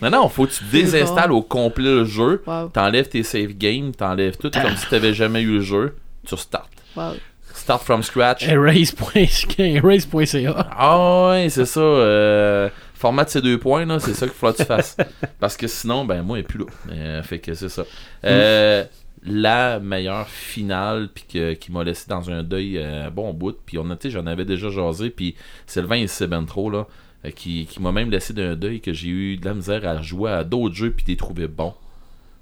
non, 0.01 0.11
non, 0.11 0.29
faut 0.29 0.47
que 0.47 0.53
tu 0.53 0.65
désinstalles 0.71 1.33
au 1.33 1.43
complet 1.43 1.85
le 1.91 2.05
jeu. 2.05 2.43
Wow, 2.47 2.69
T'enlèves 2.69 3.09
tes 3.09 3.23
save 3.23 3.53
games, 3.55 3.93
t'enlèves 3.93 4.37
tout 4.37 4.51
comme 4.51 4.77
si 4.77 4.87
t'avais 4.89 5.15
jamais 5.15 5.43
eu 5.43 5.55
le 5.55 5.61
jeu. 5.61 5.97
Tu 6.27 6.35
restartes. 6.35 6.71
wow. 6.97 7.13
Start 7.55 7.85
from 7.85 8.03
scratch. 8.03 8.43
Erase.ca. 8.45 9.59
Erase.ca. 9.65 10.69
Ah 10.77 11.29
ouais, 11.31 11.49
c'est 11.51 11.67
ça. 11.67 11.81
Euh, 11.81 12.69
format 13.03 13.25
de 13.25 13.31
ces 13.31 13.43
deux 13.43 13.59
points, 13.59 13.85
là, 13.85 13.99
c'est 13.99 14.15
ça 14.15 14.29
qu'il 14.29 14.37
faut 14.37 14.53
que 14.53 14.59
tu 14.59 14.65
fasses. 14.65 14.97
Parce 15.41 15.57
que 15.57 15.67
sinon, 15.67 16.05
ben 16.05 16.23
moi, 16.23 16.39
il 16.39 16.43
est 16.43 16.45
plus 16.45 16.61
là. 16.61 16.67
Euh, 16.93 17.23
fait 17.25 17.41
que 17.41 17.53
c'est 17.53 17.69
ça. 17.69 17.85
Euh, 18.25 18.85
La 19.27 19.81
meilleure 19.81 20.29
finale 20.29 21.09
puis 21.13 21.57
qui 21.57 21.73
m'a 21.73 21.83
laissé 21.83 22.05
dans 22.09 22.31
un 22.31 22.45
deuil 22.45 22.79
euh, 22.79 23.11
bon 23.11 23.35
bout. 23.35 23.57
Puis 23.67 23.77
on 23.77 23.91
a, 23.91 23.97
j'en 24.05 24.27
avais 24.27 24.45
déjà 24.45 24.71
jasé. 24.71 25.11
Puis 25.11 25.35
Sylvain 25.67 25.97
et 25.97 26.07
Sébastien 26.07 26.47
trop 26.47 26.71
là, 26.71 26.87
qui, 27.35 27.67
qui 27.67 27.83
m'a 27.83 27.91
même 27.91 28.09
laissé 28.09 28.33
d'un 28.35 28.55
deuil 28.55 28.81
que 28.81 28.93
j'ai 28.93 29.09
eu 29.09 29.37
de 29.37 29.45
la 29.47 29.55
misère 29.55 29.85
à 29.85 30.01
jouer 30.01 30.31
à 30.31 30.45
d'autres 30.45 30.77
jeux 30.77 30.93
puis 30.93 31.05
t'es 31.05 31.17
trouvé 31.17 31.49
bon. 31.49 31.75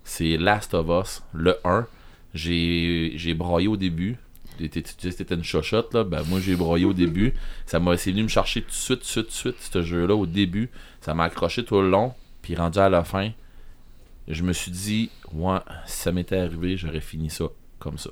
C'est 0.05 0.37
Last 0.37 0.75
of 0.75 0.89
Us, 0.89 1.23
le 1.33 1.57
1. 1.65 1.87
J'ai 2.35 3.13
j'ai 3.17 3.33
broyé 3.33 3.67
au 3.67 3.79
début. 3.79 4.19
C'était 4.99 5.35
une 5.35 5.45
chochotte, 5.45 5.95
là. 5.95 6.05
Ben, 6.05 6.23
moi, 6.29 6.41
j'ai 6.41 6.57
broyé 6.57 6.85
au 6.85 6.93
début. 6.93 7.35
Ça 7.67 7.81
m'a 7.81 7.97
c'est 7.97 8.11
venu 8.13 8.25
me 8.25 8.29
chercher 8.29 8.63
tout 8.63 8.69
de 8.69 8.73
suite, 8.75 9.01
tout 9.03 9.23
de 9.27 9.31
suite, 9.31 9.55
de 9.55 9.63
ce 9.73 9.83
jeu-là, 9.83 10.15
au 10.15 10.27
début. 10.27 10.71
Ça 11.01 11.15
m'a 11.15 11.25
accroché 11.25 11.65
tout 11.65 11.81
le 11.81 11.89
long. 11.91 12.13
Puis 12.43 12.55
rendu 12.57 12.79
à 12.79 12.89
la 12.89 13.05
fin, 13.05 13.31
je 14.29 14.43
me 14.43 14.53
suis 14.53 14.71
dit, 14.71 15.11
ouais, 15.33 15.59
si 15.87 15.99
ça 16.03 16.13
m'était 16.13 16.37
arrivé, 16.39 16.77
j'aurais 16.77 17.01
fini 17.01 17.31
ça 17.31 17.47
comme 17.79 17.99
ça. 17.99 18.11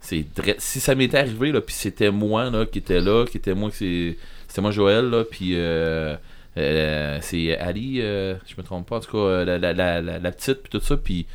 C'est 0.00 0.24
si 0.58 0.80
ça 0.80 0.94
m'était 0.94 1.18
arrivé, 1.18 1.52
là, 1.52 1.60
puis 1.60 1.74
c'était 1.74 2.10
moi, 2.10 2.48
là, 2.50 2.64
qui 2.64 2.78
était 2.78 3.00
là, 3.00 3.26
qui 3.26 3.36
était 3.36 3.54
moi, 3.54 3.70
c'est 3.72 4.16
c'était 4.48 4.62
moi, 4.62 4.70
Joël, 4.70 5.10
là, 5.10 5.24
puis 5.24 5.52
euh, 5.54 6.16
euh, 6.56 7.18
c'est 7.20 7.56
Ali, 7.58 8.00
euh, 8.00 8.34
je 8.46 8.54
me 8.56 8.62
trompe 8.62 8.88
pas, 8.88 8.96
en 8.96 9.00
tout 9.00 9.12
cas, 9.12 9.18
euh, 9.18 9.44
la, 9.44 9.58
la, 9.74 10.00
la- 10.00 10.18
la 10.18 10.32
petite, 10.32 10.62
puis 10.62 10.70
tout 10.70 10.80
ça, 10.84 10.96
puis 10.96 11.26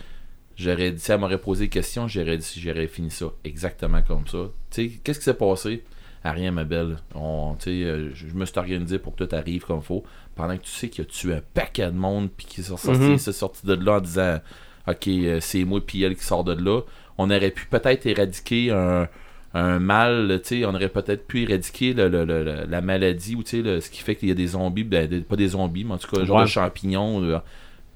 j'aurais 0.55 0.91
dit, 0.91 0.99
si 0.99 1.11
elle 1.11 1.19
m'aurait 1.19 1.37
posé 1.39 1.65
des 1.65 1.69
questions, 1.69 2.07
j'aurais 2.07 2.37
dit, 2.37 2.59
j'aurais 2.59 2.87
fini 2.87 3.11
ça 3.11 3.27
exactement 3.43 4.01
comme 4.01 4.27
ça. 4.27 4.49
Tu 4.71 4.89
sais, 4.89 4.95
qu'est-ce 5.03 5.19
qui 5.19 5.25
s'est 5.25 5.33
passé? 5.33 5.83
À 6.23 6.31
rien, 6.31 6.51
ma 6.51 6.63
belle. 6.63 6.97
On, 7.13 7.55
euh, 7.67 8.09
je 8.13 8.27
je 8.27 8.33
me 8.33 8.45
suis 8.45 8.57
organisé 8.57 8.97
pour 8.97 9.15
que 9.15 9.23
tout 9.23 9.35
arrive 9.35 9.63
comme 9.65 9.81
faut. 9.81 10.03
Pendant 10.35 10.57
que 10.57 10.63
tu 10.63 10.71
sais 10.71 10.89
qu'il 10.89 11.03
a 11.03 11.05
tué 11.05 11.33
un 11.35 11.41
paquet 11.53 11.85
de 11.85 11.91
monde, 11.91 12.29
puis 12.35 12.47
qu'il 12.47 12.63
s'est 12.63 12.75
sorti, 12.75 12.89
Mhm. 12.99 13.17
s'est 13.19 13.31
sorti 13.31 13.65
de 13.67 13.73
là 13.75 13.97
en 13.97 14.01
disant, 14.01 14.39
ok, 14.87 15.07
euh, 15.07 15.39
c'est 15.39 15.63
moi 15.65 15.79
puis 15.85 16.01
elle 16.03 16.15
qui 16.15 16.23
sort 16.23 16.43
de 16.43 16.53
là. 16.53 16.81
On 17.19 17.29
aurait 17.29 17.51
pu 17.51 17.67
peut-être 17.67 18.05
éradiquer 18.07 18.71
un, 18.71 19.07
un 19.53 19.79
mal, 19.79 20.41
tu 20.43 20.59
sais, 20.61 20.65
on 20.65 20.73
aurait 20.73 20.89
peut-être 20.89 21.27
pu 21.27 21.43
éradiquer 21.43 21.93
le- 21.93 22.09
le- 22.09 22.25
le- 22.25 22.43
le- 22.43 22.65
la 22.67 22.81
maladie 22.81 23.35
ou 23.35 23.43
tu 23.43 23.51
sais, 23.51 23.61
le- 23.61 23.79
ce 23.79 23.89
qui 23.91 24.01
fait 24.01 24.15
qu'il 24.15 24.27
y 24.27 24.31
a 24.31 24.35
des 24.35 24.47
zombies, 24.47 24.83
ben, 24.83 25.07
des- 25.07 25.21
pas 25.21 25.35
des 25.37 25.49
zombies, 25.49 25.83
mais 25.85 25.93
en 25.93 25.97
tout 25.99 26.13
cas, 26.13 26.21
un 26.21 26.25
genre 26.25 26.37
Ouais. 26.37 26.43
de 26.43 26.49
champignons. 26.49 27.23
euh, 27.23 27.37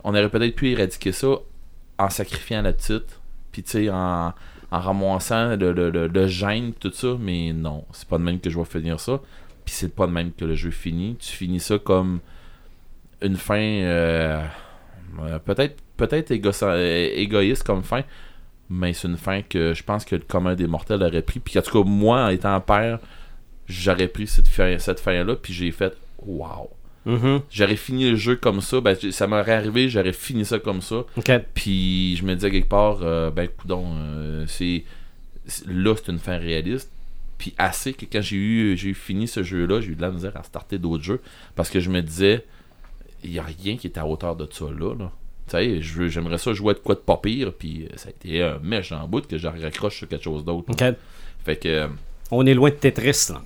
on 0.03 0.11
aurait 0.11 0.30
peut-être 0.30 0.56
pu 0.56 0.69
éradiquer 0.69 1.11
ça 1.11 1.36
en 2.00 2.10
sacrifiant 2.10 2.62
la 2.62 2.74
petite, 2.74 3.20
puis 3.52 3.62
tu 3.64 3.72
sais, 3.72 3.90
en, 3.90 4.34
en 4.72 4.94
le, 5.58 5.72
le, 6.08 6.28
gène, 6.28 6.74
tout 6.74 6.92
ça, 6.92 7.16
mais 7.20 7.54
non, 7.54 7.86
c'est 7.92 8.08
pas 8.08 8.18
de 8.18 8.24
même 8.24 8.40
que 8.40 8.50
je 8.50 8.58
vais 8.58 8.66
finir 8.66 9.00
ça, 9.00 9.20
puis 9.66 9.74
c'est 9.74 9.94
pas 9.96 10.08
de 10.08 10.12
même 10.12 10.32
que 10.32 10.46
le 10.46 10.56
jeu 10.56 10.72
finit. 10.72 11.16
Tu 11.20 11.32
finis 11.32 11.60
ça 11.60 11.78
comme 11.78 12.20
une 13.22 13.36
fin, 13.36 13.60
euh, 13.60 14.44
euh, 15.22 15.40
peut-être 15.40 15.78
peut-être 15.98 16.32
égo- 16.32 16.52
égoïste 17.16 17.64
comme 17.64 17.84
fin, 17.84 18.04
mais 18.70 18.94
c'est 18.94 19.08
une 19.08 19.18
fin 19.18 19.42
que 19.42 19.74
je 19.74 19.84
pense 19.84 20.06
que 20.06 20.16
le 20.16 20.22
commun 20.22 20.56
des 20.56 20.68
mortels 20.68 21.04
aurait 21.04 21.22
pris. 21.22 21.40
Puis 21.40 21.60
en 21.60 21.62
tout 21.62 21.84
cas, 21.84 21.90
moi, 21.90 22.26
en 22.26 22.30
étant 22.30 22.60
père, 22.62 23.00
j'aurais 23.68 24.08
pris 24.08 24.28
cette 24.28 24.48
fin, 24.48 24.78
cette 24.80 25.00
fin-là, 25.00 25.36
puis 25.36 25.54
j'ai 25.54 25.72
fait 25.72 25.96
Wow! 26.26 26.70
Mhm. 27.10 27.41
J'aurais 27.49 27.76
fini 27.76 28.10
le 28.11 28.15
jeu 28.15 28.36
comme 28.36 28.61
ça, 28.61 28.81
ben, 28.81 28.95
ça 29.11 29.27
m'aurait 29.27 29.53
arrivé, 29.53 29.90
j'aurais 29.90 30.14
fini 30.14 30.45
ça 30.45 30.60
comme 30.60 30.81
ça. 30.81 31.03
Puis 31.53 32.15
je 32.18 32.23
me 32.23 32.36
disais 32.36 32.52
quelque 32.52 32.69
part, 32.69 32.99
euh, 33.02 33.31
ben 33.31 33.48
coudon, 33.48 33.86
euh, 33.95 34.45
c'est 34.48 34.84
là 35.68 35.95
c'est 35.95 36.11
une 36.11 36.19
fin 36.19 36.38
réaliste. 36.38 36.91
Puis 37.38 37.53
assez 37.57 37.94
que 37.94 38.06
quand 38.06 38.22
j'ai 38.22 38.36
eu 38.36 38.77
j'ai 38.77 38.94
fini 38.94 39.27
ce 39.27 39.44
jeu-là, 39.44 39.81
j'ai 39.81 39.90
eu 39.91 39.95
de 39.95 40.02
la 40.02 40.11
misère 40.11 40.36
à 40.38 40.44
starter 40.44 40.77
d'autres 40.77 41.03
jeux 41.03 41.22
parce 41.56 41.69
que 41.69 41.80
je 41.80 41.90
me 41.90 42.02
disais, 42.02 42.45
il 43.23 43.31
y 43.31 43.40
a 43.40 43.44
rien 43.44 43.77
qui 43.77 43.88
est 43.88 43.98
à 43.98 44.06
hauteur 44.06 44.36
de 44.36 44.48
ça 44.52 44.65
là. 44.65 44.94
là. 44.94 45.11
Tu 45.48 45.52
sais, 45.57 45.81
je 45.81 45.94
veux- 45.95 46.07
j'aimerais 46.10 46.38
ça 46.38 46.53
jouer 46.53 46.76
de 46.76 46.80
quoi 46.80 46.94
de 46.95 46.99
pas 46.99 47.18
pire, 47.18 47.53
puis 47.57 47.86
euh, 47.86 47.95
ça 47.95 48.10
a 48.10 48.11
été 48.11 48.44
un 48.44 48.60
méchant 48.60 49.07
bout 49.07 49.26
que 49.26 49.38
je 49.38 49.48
raccroche 49.48 49.98
sur 49.98 50.07
quelque 50.07 50.23
chose 50.23 50.45
d'autre. 50.45 50.65
Fait 51.44 51.56
que, 51.56 51.68
euh, 51.68 51.88
On 52.30 52.45
est 52.45 52.53
loin 52.53 52.69
de 52.69 52.76
Tetris, 52.76 53.30
là. 53.34 53.41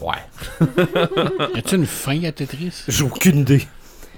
Ouais. 0.00 0.66
Y 1.54 1.58
a-tu 1.58 1.74
une 1.76 1.86
fin 1.86 2.22
à 2.24 2.32
Tetris? 2.32 2.84
J'ai 2.88 3.04
aucune 3.04 3.38
idée. 3.40 3.62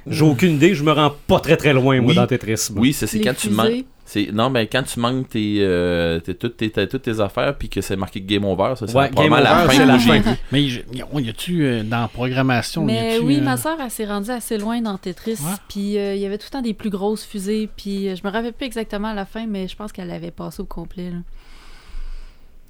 J'ai 0.07 0.25
aucune 0.25 0.53
idée. 0.55 0.75
Je 0.75 0.83
me 0.83 0.93
rends 0.93 1.13
pas 1.27 1.41
très 1.41 1.57
très 1.57 1.73
loin, 1.75 2.01
moi, 2.01 2.11
Oui. 2.11 2.15
dans 2.17 2.27
Tetris. 2.27 2.69
moi. 2.71 2.81
Oui, 2.83 2.93
c'est 2.93 3.07
c'est 3.07 3.19
Les 3.19 3.25
quand 3.25 3.35
tu 3.35 3.49
fusées. 3.49 3.55
manques. 3.55 3.85
C'est 4.07 4.29
non 4.33 4.49
mais 4.49 4.67
quand 4.67 4.83
tu 4.85 4.99
manques 5.01 5.29
tes, 5.29 5.57
euh, 5.61 6.19
tes- 6.21 6.35
toutes, 6.35 6.57
tes, 6.57 6.71
tes- 6.71 6.89
toutes 6.89 7.03
tes 7.03 7.21
affaires 7.21 7.55
puis 7.59 7.69
que 7.69 7.83
c'est 7.83 7.95
marqué 7.95 8.23
game 8.23 8.43
over, 8.47 8.73
ça 8.75 8.87
c'est 8.87 8.97
Ouais, 8.97 9.11
probablement 9.11 9.37
game 9.37 9.45
la 9.45 9.53
over, 9.59 9.67
fin 9.67 9.73
c'est 9.77 9.83
que 10.09 10.17
la 10.17 10.23
fin. 10.23 10.37
Mais 10.51 10.63
y, 10.63 10.67
y- 10.95 11.23
y 11.25 11.29
a-tu 11.29 11.63
euh, 11.67 11.83
dans 11.83 12.01
la 12.01 12.09
programmation? 12.09 12.85
y 12.85 12.87
Mais 12.87 13.17
a-tu, 13.17 13.25
oui, 13.27 13.37
euh, 13.39 13.43
ma 13.43 13.59
soeur, 13.59 13.77
elle 13.85 13.91
s'est 13.91 14.07
rendue 14.07 14.31
assez 14.31 14.57
loin 14.57 14.81
dans 14.81 14.97
Tetris. 14.97 15.33
Ouais. 15.33 15.53
Puis 15.69 15.99
euh, 15.99 16.15
il 16.15 16.23
y 16.23 16.25
avait 16.25 16.39
tout 16.39 16.47
le 16.49 16.53
temps 16.53 16.63
des 16.63 16.73
plus 16.73 16.89
grosses 16.89 17.23
fusées. 17.27 17.69
Puis 17.77 18.09
euh, 18.09 18.17
je 18.17 18.27
me 18.27 18.33
rappelle 18.33 18.55
plus 18.55 18.65
exactement 18.65 19.09
à 19.09 19.15
la 19.15 19.27
fin, 19.27 19.47
mais 19.47 19.69
je 19.69 19.77
pense 19.77 19.93
qu'elle 19.93 20.09
l'avait 20.09 20.31
passé 20.31 20.63
au 20.63 20.65
complet. 20.65 21.11
là. 21.11 21.19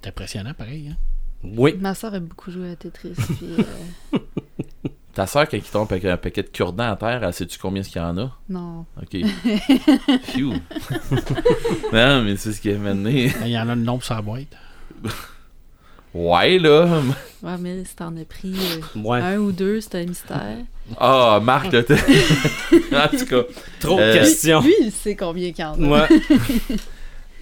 C'est 0.03 0.09
impressionnant, 0.09 0.53
pareil. 0.57 0.89
Hein? 0.91 0.97
Oui. 1.43 1.75
Ma 1.79 1.95
soeur 1.95 2.13
a 2.13 2.19
beaucoup 2.19 2.51
joué 2.51 2.71
à 2.71 2.75
Tetris. 2.75 3.13
puis, 3.15 3.49
euh, 4.13 4.17
Ta 5.13 5.25
soeur 5.25 5.49
quand 5.49 5.57
il 5.57 5.63
tombe 5.63 5.87
avec 5.91 6.05
un 6.05 6.17
paquet 6.17 6.43
de 6.43 6.49
cure-dents 6.49 6.91
à 6.91 6.95
terre, 6.95 7.23
elle 7.23 7.33
sais-tu 7.33 7.57
combien 7.57 7.81
qu'il 7.81 7.97
y 8.01 8.05
en 8.05 8.17
a? 8.17 8.31
Non. 8.47 8.85
OK. 9.01 9.17
Phew. 10.33 10.53
non, 11.93 12.21
mais 12.23 12.37
c'est 12.37 12.53
ce 12.53 12.61
qui 12.61 12.69
est 12.69 12.77
mené. 12.77 13.31
Il 13.43 13.49
y 13.51 13.57
en 13.59 13.67
a 13.69 13.75
le 13.75 13.81
nombre 13.81 14.03
sur 14.03 14.13
la 14.15 14.21
boîte. 14.21 14.47
Ouais 16.13 16.57
là. 16.57 17.01
Ouais, 17.43 17.55
mais 17.59 17.83
si 17.85 17.95
t'en 17.95 18.15
as 18.17 18.25
pris 18.25 18.53
euh, 18.55 18.99
Ouais. 18.99 19.19
un 19.21 19.37
ou 19.37 19.51
deux, 19.51 19.79
c'était 19.79 19.99
un 19.99 20.05
mystère. 20.05 20.57
Ah, 20.99 21.39
Marc 21.41 21.71
là, 21.71 21.83
t'es- 21.83 21.93
En 21.95 23.07
tout 23.07 23.25
cas, 23.25 23.43
Trop 23.79 23.97
de 23.97 24.01
Euh, 24.01 24.13
questions. 24.13 24.61
Lui, 24.61 24.73
il 24.81 24.91
sait 24.91 25.15
combien 25.15 25.51
qu'il 25.51 25.63
y 25.63 25.67
en 25.67 25.81
a. 25.83 25.87
Ouais. 25.87 26.07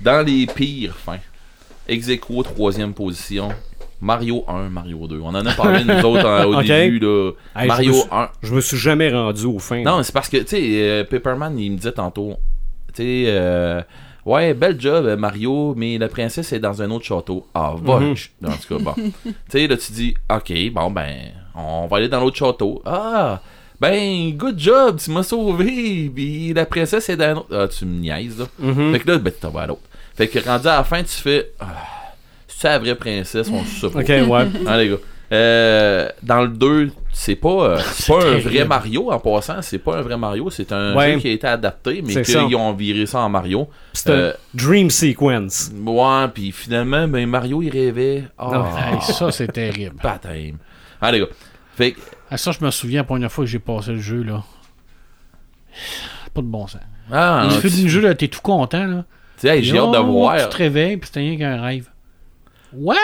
dans 0.01 0.25
les 0.25 0.45
pires 0.47 0.95
fins. 0.97 1.19
Ex 1.87 2.09
aequo, 2.09 2.43
troisième 2.43 2.93
position. 2.93 3.49
Mario 4.01 4.43
1, 4.47 4.69
Mario 4.69 5.07
2. 5.07 5.19
On 5.23 5.29
en 5.29 5.45
a 5.45 5.53
parlé 5.53 5.83
nous 5.83 6.05
autres 6.05 6.25
en- 6.27 6.45
au 6.45 6.61
début 6.63 6.99
là. 6.99 7.31
Hey, 7.55 7.67
Mario 7.67 7.93
je, 7.93 7.97
me 7.97 8.01
suis, 8.01 8.09
1. 8.11 8.29
je 8.43 8.53
me 8.55 8.61
suis 8.61 8.77
jamais 8.77 9.09
rendu 9.11 9.45
au 9.45 9.59
fin. 9.59 9.81
Non, 9.83 10.03
c'est 10.03 10.13
parce 10.13 10.29
que, 10.29 10.37
tu 10.37 10.47
sais, 10.47 10.61
euh, 10.63 11.03
Pepperman, 11.03 11.57
il 11.57 11.71
me 11.71 11.77
disait 11.77 11.91
tantôt, 11.91 12.35
tu 12.93 13.01
sais, 13.03 13.23
euh, 13.27 13.81
ouais, 14.25 14.53
bel 14.53 14.79
job, 14.79 15.05
euh, 15.05 15.17
Mario, 15.17 15.73
mais 15.75 15.97
la 15.97 16.07
princesse 16.09 16.53
est 16.53 16.59
dans 16.59 16.81
un 16.81 16.91
autre 16.91 17.05
château. 17.05 17.47
Ah, 17.53 17.73
va. 17.81 17.99
Mhm. 17.99 18.15
ch- 18.15 18.31
En 18.45 18.51
tout 18.51 18.77
cas, 18.77 18.83
bon. 18.83 18.93
tu 19.23 19.33
sais, 19.49 19.67
là, 19.67 19.77
tu 19.77 19.91
dis, 19.91 20.13
ok, 20.31 20.53
bon, 20.73 20.91
ben, 20.91 21.15
on 21.55 21.87
va 21.87 21.97
aller 21.97 22.07
dans 22.09 22.19
l'autre 22.19 22.37
château. 22.37 22.81
Ah, 22.85 23.41
ben, 23.81 24.31
good 24.35 24.59
job, 24.59 24.97
tu 25.03 25.09
m'as 25.11 25.23
sauvé, 25.23 26.11
puis 26.13 26.53
la 26.53 26.65
princesse 26.65 27.09
est 27.09 27.17
dans 27.17 27.25
un 27.25 27.35
autre. 27.37 27.47
Ah, 27.55 27.67
tu 27.67 27.85
me 27.85 27.99
niaises, 27.99 28.39
là. 28.39 28.45
Mhm. 28.59 28.91
Fait 28.93 28.99
que 28.99 29.11
là, 29.11 29.17
ben, 29.17 29.33
tu 29.33 29.39
t'en 29.39 29.49
vas 29.49 29.61
à 29.61 29.67
l'autre. 29.67 29.81
Fait 30.15 30.27
que 30.27 30.39
rendu 30.39 30.67
à 30.67 30.77
la 30.77 30.83
fin, 30.83 31.01
tu 31.03 31.09
fais, 31.09 31.51
ah, 31.59 31.65
c'est 32.57 32.67
la 32.69 32.79
vraie 32.79 32.95
princesse, 32.95 33.49
on 33.51 33.63
se. 33.63 33.85
Ok, 33.85 33.95
ouais. 34.07 34.47
Hein, 34.67 34.77
les 34.77 34.89
gars. 34.89 34.95
Euh, 35.29 36.07
dans 36.23 36.41
le 36.43 36.47
2, 36.47 36.89
c'est 37.11 37.35
pas, 37.35 37.49
euh, 37.49 37.79
c'est 37.91 38.13
pas 38.13 38.25
un 38.25 38.37
vrai 38.37 38.63
Mario 38.63 39.11
en 39.11 39.19
passant, 39.19 39.61
c'est 39.61 39.77
pas 39.77 39.97
un 39.97 40.01
vrai 40.01 40.15
Mario, 40.15 40.49
c'est 40.49 40.71
un 40.71 40.95
Ouais. 40.95 41.13
jeu 41.15 41.19
qui 41.19 41.27
a 41.27 41.31
été 41.31 41.45
adapté, 41.47 42.01
mais 42.01 42.13
C'est 42.13 42.21
qu'ils 42.21 42.55
ont 42.55 42.71
viré 42.71 43.05
ça 43.05 43.19
en 43.19 43.27
Mario. 43.27 43.67
C'est 43.91 44.09
un 44.09 44.13
Euh, 44.13 44.33
dream 44.53 44.89
sequence. 44.89 45.69
ouais, 45.85 46.27
puis 46.33 46.53
finalement, 46.53 47.09
ben 47.09 47.27
Mario 47.27 47.61
il 47.61 47.69
rêvait. 47.69 48.23
Non. 48.39 48.63
Ah, 48.77 48.91
Hey, 48.93 49.01
ça, 49.01 49.29
c'est 49.33 49.51
terrible. 49.51 49.97
baptême. 50.01 50.57
Ah, 51.01 51.11
les 51.11 51.19
gars. 51.19 51.25
Fait 51.75 51.91
que, 51.91 51.99
Ah, 52.31 52.37
ça, 52.37 52.51
je 52.53 52.63
me 52.63 52.71
souviens 52.71 53.01
la 53.01 53.03
première 53.03 53.31
fois 53.31 53.43
que 53.43 53.49
j'ai 53.49 53.59
passé 53.59 53.91
le 53.91 53.99
jeu, 53.99 54.23
là. 54.23 54.43
Pas 56.33 56.41
de 56.41 56.47
bon 56.47 56.67
sens. 56.67 56.81
ah, 57.11 57.47
Le 57.63 57.69
tu- 57.69 57.89
jeu, 57.89 58.01
là, 58.01 58.15
t'es 58.15 58.27
tout 58.27 58.41
content, 58.41 58.85
là. 58.85 59.03
tu 59.39 59.41
sais, 59.47 59.57
hey, 59.57 59.63
j'ai 59.63 59.77
hâte 59.77 59.91
de 59.91 59.97
Oh, 59.97 60.05
voir. 60.05 60.37
Tu 60.37 60.49
te 60.49 60.57
réveilles, 60.57 60.97
puis 60.97 61.07
c'était 61.07 61.19
rien 61.19 61.37
qu'un 61.37 61.61
rêve. 61.61 61.89
What? 62.79 62.95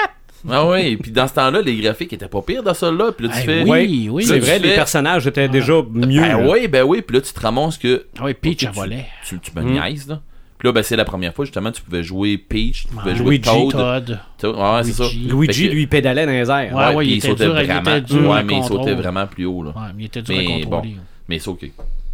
Ah 0.49 0.67
ouais, 0.67 0.97
puis 0.97 1.09
dans 1.11 1.25
ce 1.27 1.33
temps-là, 1.35 1.61
les 1.61 1.75
graphiques 1.77 2.11
étaient 2.11 2.27
pas 2.27 2.41
pires 2.41 2.63
dans 2.63 2.73
ça 2.73 2.91
là, 2.91 3.13
puis 3.13 3.27
là 3.27 3.33
tu 3.33 3.39
Hey, 3.39 3.45
fais. 3.45 3.63
oui, 3.63 4.09
oui. 4.11 4.25
C'est 4.25 4.39
vrai, 4.39 4.59
les 4.59 4.75
personnages 4.75 5.25
étaient 5.25 5.47
déjà 5.47 5.73
mieux. 5.89 6.19
Ben 6.21 6.37
là. 6.37 6.49
oui, 6.51 6.67
ben 6.67 6.83
oui, 6.83 7.01
puis 7.01 7.15
là 7.15 7.21
tu 7.21 7.31
te 7.31 7.39
ramasses 7.39 7.77
que 7.77 8.05
Ah 8.19 8.23
oui, 8.25 8.33
Peach, 8.33 8.57
tu, 8.57 8.65
elle 8.65 8.71
volait. 8.73 9.05
tu, 9.25 9.39
tu 9.39 9.51
me 9.55 9.61
Mm. 9.61 9.71
niaises, 9.71 10.07
là. 10.09 10.19
Puis 10.57 10.67
là, 10.67 10.73
ben, 10.73 10.83
c'est 10.83 10.95
la 10.95 11.03
première 11.05 11.33
fois, 11.33 11.43
justement, 11.45 11.71
tu 11.71 11.81
pouvais 11.81 12.03
jouer 12.03 12.37
Peach, 12.37 12.87
tu 12.87 12.93
pouvais 12.95 13.15
jouer 13.15 13.37
Luigi, 13.37 13.41
Toad. 13.49 13.71
Todd. 13.71 14.19
Toad, 14.37 14.55
Ouais, 14.55 14.83
c'est 14.83 14.91
ça. 14.93 15.03
Luigi. 15.13 15.67
Que- 15.69 15.73
lui, 15.73 15.81
il 15.83 15.87
pédalait 15.89 16.25
dans 16.25 16.31
les 16.31 16.49
airs. 16.49 16.73
Ouais, 16.95 17.05
il 17.05 17.11
il 17.11 17.17
était 17.17 17.27
sautait 17.29 17.45
dur 17.45 17.55
à- 17.55 17.61
il 17.63 17.65
vraiment. 17.67 17.91
était 17.91 18.01
dur 18.01 18.29
ouais, 18.29 18.37
à 18.39 18.43
mais 18.43 18.57
il 18.57 18.63
sautait 18.63 18.93
vraiment 18.95 19.27
plus 19.27 19.45
haut, 19.45 19.63
là. 19.63 19.69
Ouais, 19.71 19.87
mais 19.95 20.03
il 20.03 20.05
était 20.05 20.21
dur 20.21 20.35
Mais 20.37 20.45
à 20.45 20.65
contrôler. 20.65 20.95
Mais 21.27 21.39
c'est 21.39 21.49
ok. 21.49 21.71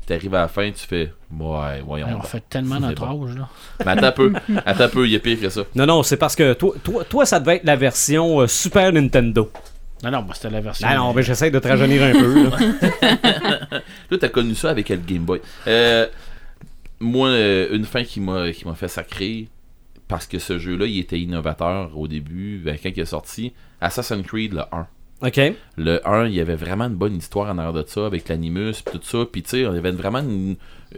T'arrives 0.09 0.33
à 0.33 0.41
la 0.41 0.47
fin, 0.47 0.71
tu 0.71 0.87
fais. 0.87 1.13
Ouais, 1.31 1.81
voyons. 1.85 2.07
Ouais, 2.07 2.13
on 2.17 2.23
fait 2.23 2.43
tellement 2.49 2.79
notre 2.79 3.05
bon. 3.05 3.27
âge, 3.27 3.37
là. 3.37 3.47
Mais 3.85 3.91
attends 3.91 4.07
un 4.07 4.11
peu. 4.11 4.33
Attends 4.65 4.85
un 4.85 4.89
peu, 4.89 5.05
il 5.05 5.11
y 5.11 5.15
a 5.15 5.19
pire 5.19 5.39
que 5.39 5.49
ça. 5.49 5.61
Non, 5.75 5.85
non, 5.85 6.01
c'est 6.01 6.17
parce 6.17 6.35
que 6.35 6.53
toi, 6.53 6.73
toi, 6.83 7.03
toi, 7.03 7.27
ça 7.27 7.39
devait 7.39 7.57
être 7.57 7.63
la 7.63 7.75
version 7.75 8.39
euh, 8.39 8.47
Super 8.47 8.91
Nintendo. 8.91 9.51
Non, 10.03 10.09
non, 10.09 10.23
bah, 10.23 10.33
c'était 10.33 10.49
la 10.49 10.61
version. 10.61 10.87
Ah 10.89 10.95
non, 10.95 11.13
mais 11.13 11.21
j'essaie 11.21 11.51
de 11.51 11.59
te 11.59 11.67
rajeunir 11.67 12.01
un 12.01 12.11
peu. 12.13 12.49
là. 12.49 12.57
Là, 14.09 14.17
t'as 14.19 14.29
connu 14.29 14.55
ça 14.55 14.71
avec 14.71 14.89
le 14.89 14.95
Game 14.95 15.25
Boy? 15.25 15.41
Euh, 15.67 16.07
moi, 16.99 17.27
euh, 17.27 17.67
une 17.75 17.85
fin 17.85 18.03
qui 18.03 18.19
m'a 18.19 18.51
qui 18.51 18.65
m'a 18.67 18.73
fait 18.73 18.87
sacrer, 18.87 19.47
parce 20.07 20.25
que 20.25 20.39
ce 20.39 20.57
jeu-là, 20.57 20.87
il 20.87 20.97
était 20.97 21.19
innovateur 21.19 21.95
au 21.95 22.07
début, 22.07 22.59
ben, 22.65 22.79
quand 22.81 22.89
il 22.89 22.99
est 22.99 23.05
sorti, 23.05 23.53
Assassin's 23.79 24.25
Creed, 24.25 24.53
le 24.53 24.61
1. 24.71 24.87
Le 25.77 26.07
1, 26.07 26.27
il 26.27 26.33
y 26.35 26.39
avait 26.39 26.55
vraiment 26.55 26.85
une 26.85 26.95
bonne 26.95 27.15
histoire 27.17 27.49
en 27.49 27.57
arrière 27.57 27.73
de 27.73 27.83
ça, 27.87 28.05
avec 28.05 28.29
l'animus, 28.29 28.81
pis 28.81 28.97
tout 28.97 28.99
ça. 29.03 29.25
Puis, 29.31 29.43
tu 29.43 29.49
sais, 29.49 29.57
il 29.59 29.63
y 29.63 29.65
avait 29.65 29.91
vraiment 29.91 30.19
une, 30.19 30.55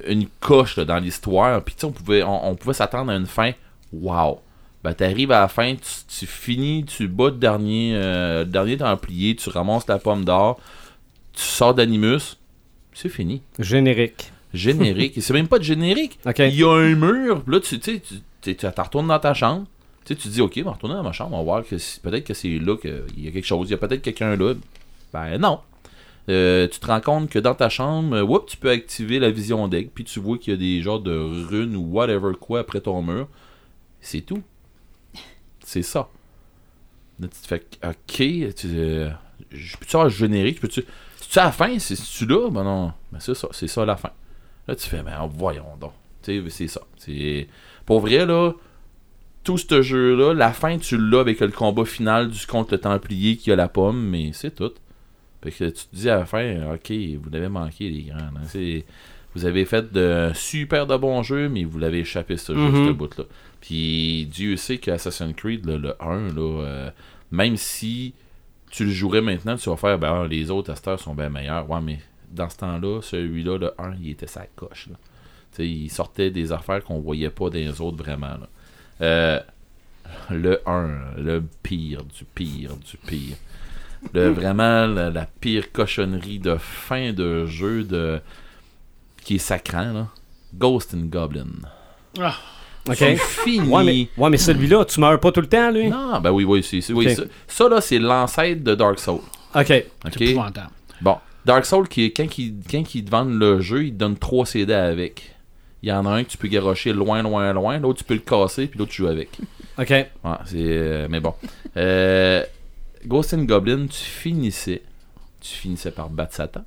une 0.07 0.27
coche 0.39 0.77
là, 0.77 0.85
dans 0.85 0.97
l'histoire. 0.99 1.63
Puis, 1.63 1.73
tu 1.75 1.81
sais, 1.81 1.85
on 1.87 1.91
pouvait, 1.91 2.21
on, 2.23 2.49
on 2.49 2.55
pouvait 2.55 2.73
s'attendre 2.75 3.11
à 3.11 3.15
une 3.15 3.25
fin. 3.25 3.51
Wow! 3.91 4.39
Ben, 4.83 4.93
t'arrives 4.93 5.31
à 5.31 5.41
la 5.41 5.47
fin, 5.47 5.75
tu, 5.75 5.81
tu 6.19 6.25
finis, 6.25 6.85
tu 6.85 7.07
bats 7.07 7.25
le 7.25 7.31
dernier, 7.37 7.93
euh, 7.95 8.39
le 8.39 8.49
dernier 8.49 8.77
templier, 8.77 9.35
tu 9.35 9.49
ramasses 9.49 9.87
la 9.87 9.99
pomme 9.99 10.25
d'or, 10.25 10.59
tu 11.33 11.43
sors 11.43 11.75
d'animus, 11.75 12.37
c'est 12.93 13.09
fini. 13.09 13.41
Générique. 13.59 14.31
Générique. 14.55 15.17
Et 15.19 15.21
c'est 15.21 15.33
même 15.33 15.47
pas 15.47 15.59
de 15.59 15.63
générique. 15.63 16.17
Il 16.49 16.55
y 16.59 16.63
a 16.63 16.71
un 16.73 16.95
mur, 16.95 17.43
puis 17.43 17.53
là, 17.53 17.59
tu 17.59 17.79
tu 17.79 17.93
sais, 17.93 17.99
tu 17.99 18.15
tu- 18.41 18.55
tu 18.55 18.65
retournes 18.65 19.07
dans 19.07 19.19
ta 19.19 19.35
chambre. 19.35 19.65
Tu 20.05 20.13
sais, 20.13 20.19
tu 20.19 20.27
dis, 20.29 20.41
OK, 20.41 20.53
on 20.57 20.63
va 20.63 20.71
retourner 20.71 20.95
dans 20.95 21.03
ma 21.03 21.11
chambre, 21.11 21.35
on 21.35 21.39
va 21.39 21.43
voir 21.43 21.63
que 21.63 21.75
peut-être 22.01 22.25
que 22.25 22.33
c'est 22.33 22.57
là 22.59 22.75
qu'il 22.77 23.03
y 23.23 23.27
a 23.27 23.31
quelque 23.31 23.45
chose. 23.45 23.67
Il 23.69 23.71
y 23.71 23.75
a 23.75 23.77
peut-être 23.77 24.01
quelqu'un 24.01 24.35
là. 24.35 24.53
Ben 25.13 25.37
non. 25.37 25.59
Euh, 26.29 26.67
tu 26.67 26.79
te 26.79 26.85
rends 26.87 27.01
compte 27.01 27.29
que 27.29 27.39
dans 27.39 27.55
ta 27.55 27.69
chambre, 27.69 28.15
euh, 28.15 28.21
whoop, 28.21 28.47
tu 28.47 28.57
peux 28.57 28.69
activer 28.69 29.19
la 29.19 29.31
vision 29.31 29.67
deck, 29.67 29.91
puis 29.93 30.03
tu 30.03 30.19
vois 30.19 30.37
qu'il 30.37 30.53
y 30.53 30.55
a 30.55 30.59
des 30.59 30.81
genres 30.81 30.99
de 30.99 31.11
runes 31.47 31.75
ou 31.75 31.81
whatever 31.91 32.33
quoi 32.39 32.59
après 32.61 32.79
ton 32.81 33.01
mur. 33.01 33.27
C'est 34.01 34.21
tout. 34.21 34.41
C'est 35.63 35.81
ça. 35.83 36.09
Là, 37.19 37.27
tu 37.27 37.39
te 37.41 37.47
fais, 37.47 37.63
OK, 37.83 38.55
tu, 38.55 38.67
euh, 38.75 39.09
peux-tu 39.49 39.95
avoir 39.95 40.09
générique? 40.09 40.59
Peux-tu, 40.59 40.83
c'est-tu 41.17 41.39
à 41.39 41.45
la 41.45 41.51
fin? 41.51 41.77
C'est- 41.79 41.95
C'est-tu 41.95 42.25
là? 42.25 42.49
Ben 42.49 42.63
non. 42.63 42.93
Ben 43.11 43.19
c'est 43.19 43.35
ça, 43.35 43.47
c'est 43.51 43.67
ça 43.67 43.85
la 43.85 43.95
fin. 43.95 44.11
Là, 44.67 44.75
tu 44.75 44.87
fais, 44.87 45.01
ben 45.03 45.27
voyons 45.31 45.75
donc. 45.79 45.93
Tu 46.23 46.41
sais, 46.49 46.49
c'est 46.49 46.67
ça. 46.67 46.81
Pour 47.85 47.99
vrai, 47.99 48.25
là, 48.25 48.53
tout 49.43 49.57
ce 49.57 49.81
jeu-là, 49.81 50.33
la 50.33 50.51
fin, 50.53 50.77
tu 50.77 50.97
l'as 50.97 51.19
avec 51.21 51.39
le 51.39 51.49
combat 51.49 51.85
final 51.85 52.29
du 52.29 52.45
contre 52.45 52.73
le 52.73 52.79
Templier 52.79 53.37
qui 53.37 53.51
a 53.51 53.55
la 53.55 53.67
pomme, 53.67 54.01
mais 54.01 54.31
c'est 54.33 54.55
tout. 54.55 54.71
Fait 55.43 55.51
que 55.51 55.63
tu 55.65 55.85
te 55.87 55.95
dis 55.95 56.09
à 56.09 56.17
la 56.17 56.25
fin, 56.25 56.73
ok, 56.73 56.91
vous 57.21 57.29
l'avez 57.31 57.49
manqué, 57.49 57.89
les 57.89 58.03
grands. 58.03 58.17
hein. 58.19 58.43
C'est- 58.45 58.85
Vous 59.33 59.45
avez 59.45 59.63
fait 59.63 59.93
de 59.93 60.29
super 60.35 60.85
de 60.85 60.97
bons 60.97 61.23
jeux, 61.23 61.47
mais 61.47 61.63
vous 61.63 61.79
l'avez 61.79 61.99
échappé 61.99 62.35
ce 62.35 62.53
jeu, 62.53 62.59
Mhm. 62.59 62.87
ce 62.87 62.91
bout-là. 62.91 63.23
Puis 63.61 64.25
Dieu 64.29 64.57
sait 64.57 64.77
que 64.77 64.91
Assassin's 64.91 65.33
Creed, 65.33 65.65
là, 65.65 65.77
le 65.77 65.95
1, 66.03 66.27
là, 66.35 66.61
euh, 66.65 66.89
même 67.31 67.55
si 67.55 68.13
tu 68.71 68.83
le 68.83 68.91
jouerais 68.91 69.21
maintenant, 69.21 69.55
tu 69.55 69.69
vas 69.69 69.77
faire, 69.77 69.97
ben, 69.97 70.23
ah, 70.23 70.27
les 70.27 70.51
autres 70.51 70.73
testeurs 70.73 70.99
sont 70.99 71.15
bien 71.15 71.29
meilleurs. 71.29 71.69
Ouais, 71.69 71.79
mais 71.81 71.99
dans 72.29 72.49
ce 72.49 72.57
temps-là, 72.57 72.99
celui-là, 73.01 73.57
le 73.57 73.71
1, 73.81 73.95
il 74.03 74.09
était 74.09 74.27
sa 74.27 74.45
coche. 74.47 74.89
Là. 74.89 75.63
Il 75.63 75.89
sortait 75.89 76.29
des 76.29 76.51
affaires 76.51 76.83
qu'on 76.83 76.99
voyait 76.99 77.29
pas 77.29 77.45
dans 77.49 77.55
les 77.55 77.79
autres 77.79 78.03
vraiment. 78.03 78.27
Là. 78.27 78.49
Euh, 79.01 79.39
le 80.29 80.61
1, 80.67 80.89
le 81.17 81.43
pire 81.63 82.03
du 82.03 82.23
pire 82.35 82.75
du 82.77 82.97
pire. 82.97 83.35
Le, 84.13 84.29
vraiment 84.33 84.85
la, 84.87 85.09
la 85.09 85.25
pire 85.39 85.71
cochonnerie 85.71 86.39
de 86.39 86.57
fin 86.57 87.13
de 87.13 87.45
jeu 87.45 87.83
de 87.83 88.19
qui 89.23 89.35
est 89.35 89.39
sacrant 89.39 89.91
là. 89.93 90.07
Ghost 90.53 90.93
and 90.93 91.05
Goblin. 91.09 91.45
Ah, 92.19 92.35
OK. 92.89 93.15
Fini. 93.17 93.67
Ouais, 93.69 93.83
mais, 93.83 94.07
ouais, 94.17 94.29
mais 94.29 94.37
celui-là, 94.37 94.83
tu 94.85 94.99
meurs 94.99 95.19
pas 95.19 95.31
tout 95.31 95.41
le 95.41 95.47
temps, 95.47 95.71
lui? 95.71 95.87
Non, 95.89 96.19
ben 96.19 96.31
oui, 96.31 96.43
oui, 96.43 96.61
c'est, 96.63 96.81
c'est- 96.81 96.91
oui, 96.93 97.07
Ok. 97.09 97.15
ça, 97.15 97.23
ça, 97.47 97.69
là, 97.69 97.79
c'est 97.79 97.99
l'ancêtre 97.99 98.63
de 98.63 98.75
Dark 98.75 98.99
Souls. 98.99 99.21
OK. 99.55 99.65
c'est 99.67 99.85
ok? 100.05 100.21
épouvantable. 100.21 100.71
Bon, 100.99 101.17
Dark 101.45 101.65
Souls, 101.65 101.87
qui, 101.87 102.11
quand, 102.13 102.37
ils, 102.37 102.55
quand 102.69 102.95
ils 102.95 103.05
te 103.05 103.09
vendent 103.11 103.39
le 103.39 103.61
jeu, 103.61 103.85
ils 103.85 103.93
te 103.93 103.97
donnent 103.99 104.17
3 104.17 104.45
CD 104.45 104.73
avec. 104.73 105.35
Il 105.83 105.89
y 105.89 105.91
en 105.91 106.05
a 106.05 106.09
un 106.11 106.23
que 106.23 106.29
tu 106.29 106.37
peux 106.37 106.47
garocher 106.47 106.93
loin, 106.93 107.23
loin, 107.23 107.51
loin. 107.53 107.79
L'autre, 107.79 107.99
tu 107.99 108.03
peux 108.03 108.13
le 108.13 108.19
casser, 108.19 108.67
puis 108.67 108.77
l'autre, 108.77 108.91
tu 108.91 109.01
joues 109.01 109.07
avec. 109.07 109.29
OK. 109.79 109.89
Ouais, 109.89 110.07
c'est. 110.45 110.57
euh, 110.57 111.07
mais 111.09 111.19
bon. 111.19 111.33
Euh, 111.77 112.43
Ghost 113.05 113.33
and 113.33 113.43
Goblin, 113.45 113.87
tu 113.87 113.97
finissais. 114.03 114.83
Tu 115.39 115.49
finissais 115.55 115.91
par 115.91 116.09
battre 116.09 116.35
Satan. 116.35 116.63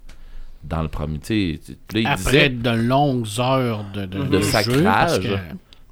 Dans 0.65 0.82
le 0.82 0.89
premier. 0.89 1.19
Tu 1.20 1.61
sais, 1.62 1.74
tu- 1.89 1.95
là, 1.95 2.01
il 2.01 2.07
Après 2.07 2.49
disait. 2.49 2.49
de 2.51 2.70
longues 2.70 3.28
heures 3.39 3.85
de, 3.95 4.07
de, 4.07 4.24
De 4.24 4.41
jeu, 4.41 4.43
sacrage. 4.43 5.20
que- 5.20 5.36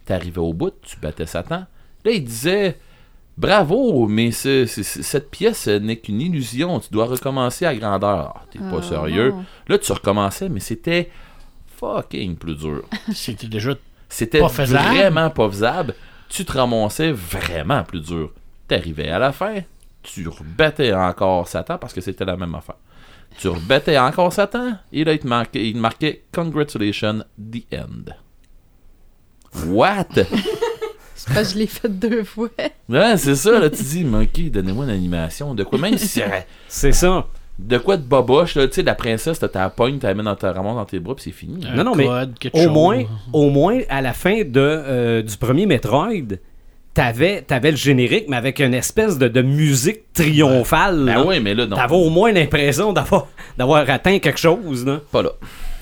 T'arrivais 0.05 0.39
au 0.41 0.53
bout, 0.53 0.73
tu 0.83 0.97
battais 1.01 1.27
Satan. 1.27 1.67
Là, 2.05 2.11
il 2.11 2.25
disait. 2.25 2.77
Bravo, 3.39 4.09
mais 4.09 4.31
ce- 4.31 4.67
ce- 4.67 4.83
ce- 4.83 5.03
cette 5.03 5.31
pièce 5.31 5.67
euh, 5.67 5.79
n'est 5.79 5.97
qu'une 5.97 6.21
illusion. 6.21 6.81
Tu 6.81 6.89
dois 6.93 7.07
recommencer 7.07 7.65
à 7.65 7.75
grandeur. 7.75 8.35
Ah, 8.37 8.43
T'es 8.51 8.59
pas 8.59 8.79
Ah, 8.79 8.83
sérieux. 8.83 9.31
non. 9.31 9.45
Là, 9.69 9.79
tu 9.79 9.91
recommençais, 9.93 10.49
mais 10.51 10.61
c'était 10.61 11.11
fucking 11.83 12.37
plus 12.37 12.55
dur. 12.57 12.83
C'était 13.15 13.49
déjà 13.49 13.75
C'était 14.09 14.39
Pas 14.41 14.49
faisable. 14.49 14.89
vraiment 14.95 15.31
pas 15.31 15.49
faisable. 15.49 15.95
Tu 16.29 16.45
te 16.45 16.53
ramassais 16.53 17.13
vraiment 17.13 17.83
plus 17.83 18.01
dur. 18.01 18.33
T'arrivais 18.69 19.09
à 19.09 19.19
la 19.19 19.33
fin, 19.33 19.57
tu 20.03 20.27
rebattais 20.29 20.93
encore 20.95 21.47
Satan 21.49 21.79
parce 21.79 21.93
que 21.93 22.01
c'était 22.01 22.25
la 22.25 22.37
même 22.37 22.55
affaire. 22.55 22.77
Tu 23.39 23.49
rebattais 23.49 23.99
encore 23.99 24.33
Satan 24.33 24.79
et 24.93 25.05
là, 25.05 25.13
il 25.13 25.19
te 25.19 25.27
marquait, 25.27 25.67
il 25.69 25.73
te 25.75 25.79
marquait 25.79 26.23
Congratulations, 26.33 27.25
the 27.39 27.65
end. 27.75 28.13
What? 29.67 30.07
C'est 31.15 31.35
parce 31.35 31.49
que 31.49 31.55
je 31.55 31.59
l'ai 31.59 31.67
fait 31.67 31.89
deux 31.89 32.25
fois. 32.25 32.49
ouais, 32.89 33.17
c'est 33.17 33.37
ça, 33.37 33.61
là, 33.61 33.71
tu 33.71 33.83
dis, 33.83 34.03
mais 34.03 34.25
ok, 34.25 34.51
donnez-moi 34.51 34.87
une 34.87 34.91
animation. 34.91 35.55
De 35.55 35.63
quoi, 35.63 35.79
même 35.79 35.97
si 35.97 36.09
c'est- 36.09 36.47
C'est 36.67 36.91
ça. 36.93 37.27
De 37.63 37.79
quoi 37.79 37.97
de 37.97 38.03
boboche, 38.03 38.55
là, 38.57 38.67
tu 38.67 38.75
sais, 38.75 38.83
la 38.83 38.95
princesse, 38.95 39.39
t'as 39.39 39.49
ta 39.49 39.69
pogne, 39.71 39.99
t'as 39.99 40.15
dans 40.15 40.35
ta 40.37 40.53
dans 40.53 40.85
tes 40.85 40.99
bras, 40.99 41.15
puis 41.15 41.25
c'est 41.25 41.31
fini. 41.31 41.65
un 41.67 41.75
Non, 41.77 41.85
non, 41.85 41.95
mais 41.95 42.07
code, 42.07 42.35
Au 42.53 42.59
chose. 42.59 42.67
moins, 42.69 43.03
au 43.33 43.51
moins, 43.51 43.81
à 43.89 44.01
la 44.01 44.13
fin 44.13 44.43
de, 44.43 44.51
euh, 44.57 45.23
du 45.23 45.37
premier 45.37 45.67
Metroid, 45.67 46.37
t'avais, 46.95 47.43
t'avais 47.43 47.71
le 47.71 47.77
générique, 47.77 48.27
mais 48.29 48.37
avec 48.37 48.61
une 48.61 48.75
espèce 48.75 49.19
de, 49.19 49.29
de 49.29 49.43
musique 49.43 50.13
triomphale. 50.13 51.05
Ben 51.05 51.15
là. 51.15 51.25
oui, 51.27 51.41
mais 51.41 51.55
là, 51.55 51.67
non. 51.67 51.77
T'avais 51.77 51.95
au 51.97 52.11
moins 52.11 52.33
l'impression 52.33 52.93
d'avoir, 52.93 53.29
d'avoir 53.57 53.89
atteint 53.89 54.19
quelque 54.19 54.39
chose. 54.41 54.85
Là. 54.85 55.01
Pas 55.11 55.23
là. 55.23 55.31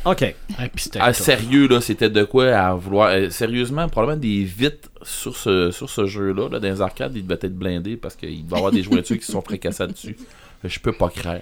OK. 0.05 0.35
Ah, 0.59 0.65
Ah, 0.99 1.13
sérieux, 1.13 1.69
là, 1.69 1.81
c'était 1.81 2.09
de 2.09 2.25
quoi 2.25 2.47
à 2.57 2.75
vouloir. 2.75 3.11
euh, 3.11 3.29
sérieusement, 3.31 3.87
probablement 3.89 4.21
des 4.21 4.45
vitres 4.45 4.89
sur 5.03 5.37
ce, 5.37 5.71
sur 5.71 5.91
ce 5.91 6.07
jeu-là, 6.07 6.49
là, 6.49 6.59
dans 6.59 6.69
les 6.69 6.81
arcades, 6.81 7.13
il 7.15 7.23
devait 7.27 7.35
être 7.43 7.55
blindé 7.57 7.97
parce 7.97 8.17
qu'il 8.17 8.45
devait 8.45 8.55
y 8.55 8.59
avoir 8.59 8.73
des 8.73 8.83
jouets 8.85 9.01
dessus 9.03 9.19
qui 9.19 9.27
se 9.27 9.33
sont 9.33 9.43
fracassés 9.43 9.87
dessus. 9.89 10.17
Je 10.65 10.79
peux 10.79 10.93
pas 10.93 11.09
croire. 11.11 11.39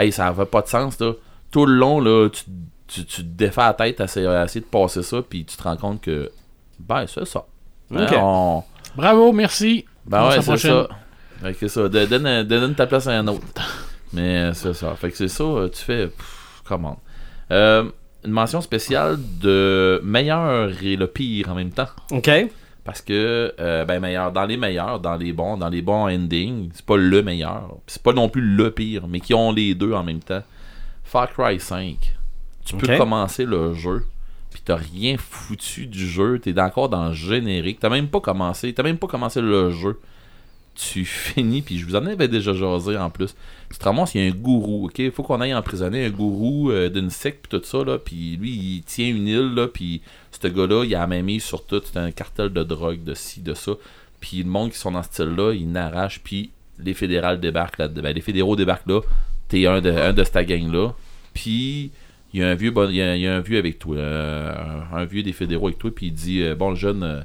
Hey, 0.00 0.12
ça 0.12 0.28
avait 0.28 0.44
pas 0.46 0.62
de 0.62 0.68
sens, 0.68 0.98
là. 1.00 1.12
Tout 1.50 1.66
le 1.66 1.74
long, 1.74 2.00
là, 2.00 2.28
tu, 2.28 2.42
tu, 2.86 3.04
tu 3.04 3.22
te 3.22 3.28
défais 3.28 3.60
la 3.62 3.74
tête 3.74 4.00
à 4.00 4.04
essayer, 4.04 4.26
à 4.26 4.44
essayer 4.44 4.60
de 4.60 4.66
passer 4.66 5.02
ça, 5.02 5.22
puis 5.28 5.44
tu 5.44 5.56
te 5.56 5.62
rends 5.62 5.76
compte 5.76 6.00
que. 6.02 6.30
Ben, 6.78 7.06
c'est 7.06 7.24
ça. 7.26 7.44
Hein, 7.94 8.04
Ok. 8.06 8.14
on- 8.18 8.62
Bravo, 8.96 9.32
merci. 9.32 9.84
Ben 10.06 10.22
On 10.24 10.28
ouais, 10.28 10.40
c'est 10.42 10.56
ça. 10.56 10.88
Fait 11.42 11.52
que 11.52 11.58
c'est 11.60 11.68
ça. 11.68 11.88
De- 11.88 12.42
Donne, 12.44 12.74
ta 12.74 12.86
place 12.86 13.06
à 13.06 13.12
un 13.18 13.26
autre. 13.28 13.44
Mais 14.12 14.38
euh, 14.38 14.54
c'est 14.54 14.72
ça. 14.74 14.94
Fait 14.96 15.10
que 15.10 15.16
c'est 15.16 15.28
ça, 15.28 15.44
euh, 15.44 15.68
tu 15.68 15.82
fais. 15.82 16.06
pff, 16.08 16.62
comment 16.66 16.98
Euh, 17.50 17.84
Une 18.24 18.32
mention 18.32 18.60
spéciale 18.60 19.18
de 19.40 20.00
meilleur 20.04 20.70
et 20.82 20.96
le 20.96 21.06
pire 21.06 21.50
en 21.50 21.54
même 21.54 21.70
temps. 21.70 21.88
OK. 22.10 22.30
Parce 22.88 23.02
que, 23.02 23.52
euh, 23.60 23.84
ben, 23.84 24.00
meilleur, 24.00 24.32
dans 24.32 24.46
les 24.46 24.56
meilleurs, 24.56 24.98
dans 24.98 25.16
les 25.16 25.34
bons, 25.34 25.58
dans 25.58 25.68
les 25.68 25.82
bons 25.82 26.08
endings, 26.08 26.70
c'est 26.72 26.86
pas 26.86 26.96
le 26.96 27.22
meilleur. 27.22 27.76
C'est 27.86 28.02
pas 28.02 28.14
non 28.14 28.30
plus 28.30 28.40
le 28.40 28.70
pire, 28.70 29.06
mais 29.06 29.20
qui 29.20 29.34
ont 29.34 29.52
les 29.52 29.74
deux 29.74 29.92
en 29.92 30.02
même 30.02 30.20
temps. 30.20 30.42
Far 31.04 31.30
Cry 31.30 31.60
5. 31.60 32.16
Tu 32.64 32.76
peux 32.76 32.96
commencer 32.96 33.44
le 33.44 33.74
jeu, 33.74 34.06
puis 34.48 34.62
t'as 34.64 34.76
rien 34.76 35.16
foutu 35.18 35.84
du 35.84 36.06
jeu, 36.06 36.38
t'es 36.38 36.58
encore 36.58 36.88
dans 36.88 37.08
le 37.08 37.12
générique, 37.12 37.78
t'as 37.78 37.90
même 37.90 38.08
pas 38.08 38.20
commencé, 38.20 38.72
t'as 38.72 38.84
même 38.84 38.96
pas 38.96 39.06
commencé 39.06 39.42
le 39.42 39.70
jeu. 39.70 40.00
Tu 40.80 41.04
finis, 41.04 41.60
puis 41.60 41.76
je 41.78 41.86
vous 41.86 41.96
en 41.96 42.06
avais 42.06 42.28
déjà 42.28 42.52
jasé 42.52 42.96
en 42.96 43.10
plus. 43.10 43.34
Tu 43.70 43.78
te 43.78 43.84
ramasses, 43.84 44.14
y 44.14 44.20
a 44.20 44.22
un 44.22 44.30
gourou, 44.30 44.86
ok? 44.86 45.00
Il 45.00 45.10
faut 45.10 45.24
qu'on 45.24 45.40
aille 45.40 45.52
emprisonner 45.52 46.06
un 46.06 46.10
gourou 46.10 46.70
euh, 46.70 46.88
d'une 46.88 47.10
secte, 47.10 47.48
puis 47.48 47.58
tout 47.58 47.64
ça, 47.66 47.82
là, 47.82 47.98
puis 47.98 48.36
lui, 48.36 48.50
il 48.50 48.82
tient 48.82 49.08
une 49.08 49.26
île, 49.26 49.54
là, 49.54 49.66
puis 49.66 50.02
ce 50.30 50.46
gars-là, 50.46 50.84
il 50.84 50.94
a 50.94 51.04
même 51.08 51.26
mise 51.26 51.42
sur 51.42 51.66
tout, 51.66 51.82
c'est 51.84 51.98
un 51.98 52.12
cartel 52.12 52.50
de 52.50 52.62
drogue, 52.62 53.02
de 53.02 53.14
ci, 53.14 53.40
de 53.40 53.54
ça. 53.54 53.72
Puis 54.20 54.38
le 54.44 54.48
monde 54.48 54.70
qui 54.70 54.78
sont 54.78 54.92
dans 54.92 55.02
ce 55.02 55.08
style-là, 55.08 55.52
ils 55.52 55.70
n'arrachent, 55.70 56.20
puis 56.22 56.50
les 56.78 56.94
fédérales 56.94 57.40
débarquent 57.40 57.78
là 57.78 57.88
Ben, 57.88 58.14
les 58.14 58.20
fédéraux 58.20 58.56
débarquent 58.56 58.88
là, 58.88 59.00
t'es 59.48 59.66
un 59.66 59.80
de, 59.80 59.90
un 59.90 60.24
cette 60.24 60.46
gang-là. 60.46 60.94
Puis 61.34 61.90
il 62.32 62.40
y 62.40 62.42
a 62.42 62.48
un 62.48 62.54
vieux, 62.54 62.72
un 62.76 63.40
vieux 63.40 63.58
avec 63.58 63.78
toi, 63.78 63.96
euh, 63.96 64.52
un, 64.92 65.04
vieux 65.04 65.22
des 65.22 65.32
fédéraux 65.32 65.68
avec 65.68 65.78
toi, 65.78 65.90
puis 65.94 66.06
il 66.06 66.12
dit 66.12 66.42
euh, 66.42 66.54
Bon, 66.54 66.74
jeune, 66.74 67.24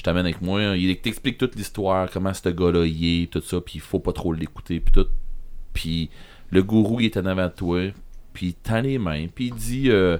je 0.00 0.04
t'amène 0.04 0.24
avec 0.24 0.40
moi. 0.40 0.62
Il 0.78 0.96
t'explique 0.96 1.36
toute 1.36 1.56
l'histoire, 1.56 2.10
comment 2.10 2.32
ce 2.32 2.48
gars-là 2.48 2.86
y 2.86 3.22
est, 3.22 3.26
tout 3.26 3.42
ça, 3.42 3.60
puis 3.60 3.74
il 3.74 3.80
faut 3.82 3.98
pas 3.98 4.14
trop 4.14 4.32
l'écouter, 4.32 4.80
puis 4.80 4.92
tout. 4.94 5.06
Puis 5.74 6.08
le 6.50 6.62
gourou, 6.62 7.00
il 7.00 7.06
est 7.06 7.18
en 7.18 7.26
avant 7.26 7.48
de 7.48 7.52
toi, 7.52 7.92
puis 8.32 8.46
il 8.46 8.54
tend 8.54 8.80
les 8.80 8.96
mains, 8.96 9.26
puis 9.26 9.48
il 9.48 9.54
dit 9.54 9.90
euh, 9.90 10.16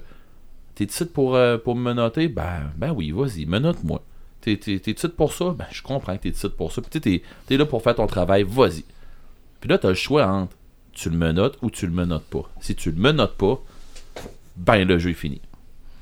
T'es 0.75 0.85
ici 0.85 1.07
pour, 1.07 1.35
euh, 1.35 1.57
pour 1.57 1.77
me 1.77 1.95
noter 1.95 2.29
Ben, 2.29 2.71
ben 2.77 2.93
oui, 2.93 3.11
vas-y, 3.11 3.47
menote-moi. 3.47 4.05
T'es 4.43 4.59
t'es 4.59 4.91
ici 4.91 5.09
pour 5.09 5.33
ça? 5.33 5.55
Ben, 5.59 5.65
je 5.71 5.83
comprends 5.83 6.15
que 6.15 6.25
t'es 6.25 6.29
ici 6.29 6.51
pour 6.51 6.73
ça. 6.73 6.83
Puis 6.83 7.01
t'es 7.01 7.23
t'es 7.47 7.57
là 7.57 7.65
pour 7.65 7.83
faire 7.83 7.95
ton 7.95 8.07
travail, 8.07 8.43
vas-y. 8.43 8.85
Puis 9.63 9.71
là, 9.71 9.79
t'as 9.79 9.89
le 9.89 9.95
choix 9.95 10.27
entre 10.27 10.55
tu 10.93 11.09
le 11.09 11.17
menottes 11.17 11.57
ou 11.63 11.71
tu 11.71 11.87
le 11.87 11.93
menottes 11.93 12.27
pas. 12.27 12.51
Si 12.61 12.75
tu 12.75 12.91
le 12.91 13.01
menottes 13.01 13.39
pas, 13.39 13.63
ben 14.57 14.87
le 14.87 14.99
jeu 14.99 15.11
est 15.11 15.15
fini. 15.15 15.41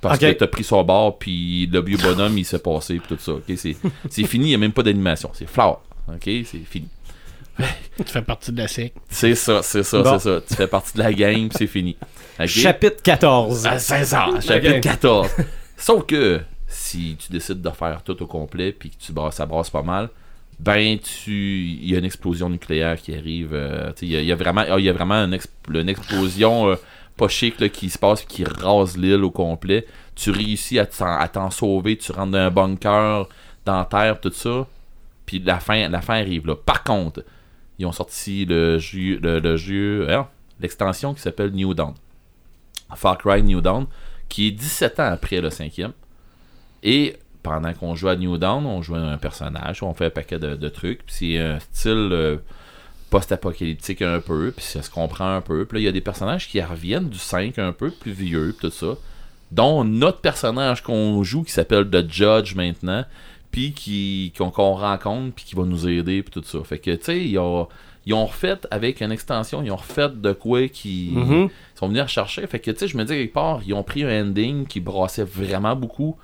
Parce 0.01 0.19
que 0.19 0.31
t'as 0.33 0.47
pris 0.47 0.65
son 0.65 0.83
bord, 0.85 1.19
puis 1.19 1.67
le 1.67 1.81
vieux 1.83 1.97
bonhomme, 1.99 2.39
il 2.39 2.45
s'est 2.45 2.59
passé, 2.61 2.99
puis 3.01 3.17
tout 3.17 3.23
ça. 3.23 3.33
C'est 3.57 3.77
c'est 4.11 4.25
fini, 4.25 4.47
il 4.47 4.49
n'y 4.51 4.55
a 4.55 4.59
même 4.59 4.73
pas 4.73 4.83
d'animation. 4.83 5.31
C'est 5.35 5.49
flower. 5.49 5.77
Ok, 6.09 6.23
c'est 6.25 6.65
fini. 6.69 6.89
Tu 7.97 8.05
fais 8.05 8.23
partie 8.23 8.53
de 8.53 8.59
la 8.59 8.69
sec. 8.69 8.95
C'est 9.09 9.35
ça, 9.35 9.61
c'est 9.63 9.83
ça, 9.83 10.01
Bon. 10.03 10.19
c'est 10.19 10.25
ça. 10.29 10.41
Tu 10.49 10.55
fais 10.55 10.69
partie 10.69 10.93
de 10.97 11.03
la 11.03 11.13
game, 11.13 11.49
puis 11.49 11.59
c'est 11.59 11.67
fini. 11.67 11.97
Chapitre 12.47 13.03
14. 13.03 13.67
À 13.67 13.79
16 13.81 14.15
ans, 14.15 14.41
chapitre 14.41 14.77
Ok. 14.77 14.81
14. 14.83 15.29
Sauf 15.77 16.07
que 16.07 16.41
si 16.69 17.17
tu 17.19 17.33
décides 17.33 17.61
de 17.61 17.71
faire 17.71 18.03
tout 18.05 18.23
au 18.23 18.27
complet 18.27 18.71
puis 18.73 18.91
que 18.91 18.97
tu 19.05 19.11
brasses, 19.13 19.35
ça 19.37 19.47
brasse 19.47 19.71
pas 19.71 19.83
mal, 19.83 20.09
ben 20.61 20.99
tu 20.99 21.33
il 21.83 21.91
y 21.91 21.95
a 21.97 21.99
une 21.99 22.05
explosion 22.05 22.49
nucléaire 22.49 23.01
qui 23.01 23.15
arrive. 23.15 23.51
euh, 23.53 23.91
il 24.03 24.09
y, 24.09 24.17
a- 24.17 24.21
il 24.21 24.27
y 24.27 24.33
a 24.33 24.37
vraiment 24.37 24.65
il 24.77 24.85
y 24.85 24.89
a 24.89 24.93
vraiment 24.93 25.25
une 25.25 25.89
explosion 25.89 26.69
euh, 26.71 26.77
pas 27.19 27.29
chic 27.29 27.61
là, 27.61 27.69
qui 27.69 27.91
se 27.91 27.99
passe 27.99 28.23
qui 28.23 28.45
rase 28.45 28.97
l'île 28.97 29.25
au 29.25 29.31
complet. 29.31 29.85
Tu 30.15 30.31
réussis 30.31 30.79
à 30.79 30.87
t'en, 30.87 31.51
sauver, 31.51 31.99
tu 31.99 32.13
rentres 32.13 32.33
dans 32.33 32.39
un 32.39 32.51
bunker, 32.51 33.29
dans 33.67 33.85
terre, 33.85 34.21
tout 34.21 34.33
ça. 34.33 34.67
Puis 35.27 35.41
la 35.41 35.61
fin, 35.61 35.89
la 35.89 36.01
fin 36.01 36.15
arrive 36.15 36.47
là. 36.47 36.57
Par 36.57 36.85
contre, 36.85 37.25
ils 37.79 37.85
ont 37.85 37.93
sorti 37.93 38.47
le 38.47 38.79
jeu, 38.79 39.19
le, 39.21 39.57
jeu, 39.57 40.09
l'extension 40.61 41.13
qui 41.13 41.21
s'appelle 41.21 41.51
New 41.51 41.75
Dawn. 41.75 41.95
Far 42.95 43.19
Cry 43.19 43.43
New 43.43 43.61
Dawn, 43.61 43.87
qui 44.29 44.49
est 44.49 44.53
17 44.53 45.01
ans 45.01 45.13
après 45.13 45.41
le 45.41 45.51
cinquième. 45.51 45.93
Et 46.83 47.17
pendant 47.43 47.73
qu'on 47.75 47.95
joue 47.95 48.09
à 48.09 48.17
New 48.17 48.39
Dawn, 48.39 48.65
on 48.65 48.81
joue 48.81 48.95
à 48.95 49.01
un 49.01 49.19
personnage, 49.19 49.83
on 49.83 49.93
fait 49.93 50.07
un 50.07 50.11
paquet 50.11 50.39
de, 50.39 50.55
de 50.55 50.69
trucs. 50.69 51.05
Puis 51.05 51.15
c'est 51.15 51.39
un 51.39 51.59
style 51.59 52.11
euh, 52.13 52.37
post-apocalyptique 53.11 54.03
un 54.03 54.21
peu, 54.21 54.53
puis 54.57 54.65
ça 54.65 54.83
se 54.83 54.91
comprend 54.91 55.37
un 55.37 55.41
peu. 55.41 55.65
Puis 55.65 55.77
là, 55.79 55.81
il 55.83 55.85
y 55.85 55.89
a 55.89 55.93
des 55.93 56.01
personnages 56.01 56.49
qui 56.49 56.61
reviennent 56.61 57.09
du 57.09 57.19
5 57.19 57.59
un 57.59 57.73
peu 57.73 57.91
plus 57.91 58.13
vieux, 58.13 58.55
puis 58.59 58.69
tout 58.69 58.75
ça. 58.75 58.97
Dont 59.51 59.83
notre 59.85 60.21
personnage 60.21 60.83
qu'on 60.83 61.23
joue 61.23 61.43
qui 61.43 61.53
s'appelle 61.53 61.89
The 61.89 62.11
Judge 62.11 62.55
maintenant, 62.55 63.05
puis 63.51 63.73
qui 63.73 64.33
qu'on 64.37 64.51
qu'on 64.51 64.75
rencontre, 64.75 65.35
puis 65.35 65.45
qui 65.47 65.55
va 65.55 65.65
nous 65.65 65.89
aider, 65.89 66.23
puis 66.23 66.31
tout 66.41 66.47
ça. 66.47 66.63
Fait 66.65 66.79
que, 66.79 66.91
tu 66.91 67.05
sais, 67.05 67.25
ils 67.27 67.39
ont, 67.39 67.67
ils 68.05 68.13
ont 68.13 68.27
refait 68.27 68.59
avec 68.71 69.01
une 69.01 69.11
extension, 69.11 69.63
ils 69.63 69.71
ont 69.71 69.77
refait 69.77 70.11
de 70.15 70.33
quoi 70.33 70.69
qui 70.69 71.11
Mhm. 71.15 71.49
ils 71.75 71.79
sont 71.79 71.89
venus 71.89 72.03
rechercher. 72.03 72.47
Fait 72.47 72.59
que, 72.61 72.71
tu 72.71 72.79
sais, 72.79 72.89
je 72.89 72.97
me 72.99 73.05
dis, 73.05 73.15
quelque 73.15 73.33
part, 73.33 73.61
ils 73.67 73.73
ont 73.73 73.83
pris 73.83 74.05
un 74.05 74.23
ending 74.27 74.67
qui 74.67 74.81
brassait 74.81 75.25
vraiment 75.25 75.75
beaucoup. 75.75 76.17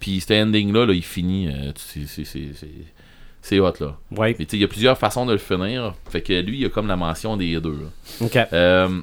Puis 0.00 0.20
cet 0.20 0.32
ending-là, 0.32 0.86
là, 0.86 0.92
il 0.92 1.04
finit. 1.04 1.46
euh, 1.48 1.70
c'est- 1.76 2.06
c'est- 2.08 2.24
c'est 2.24 2.48
c'est- 3.42 3.60
hot, 3.60 3.72
là. 3.80 3.96
Ouais. 4.16 4.34
Mais 4.38 4.46
tu 4.46 4.52
sais, 4.52 4.56
il 4.56 4.60
y 4.60 4.64
a 4.64 4.68
plusieurs 4.68 4.96
façons 4.96 5.26
de 5.26 5.32
le 5.32 5.38
finir. 5.38 5.94
Fait 6.08 6.22
que 6.22 6.32
lui, 6.40 6.60
il 6.60 6.64
a 6.64 6.68
comme 6.70 6.86
la 6.88 6.96
mention 6.96 7.36
des 7.36 7.60
deux. 7.60 7.78
là. 8.20 8.26
OK. 8.26 8.36
Euh, 8.52 9.00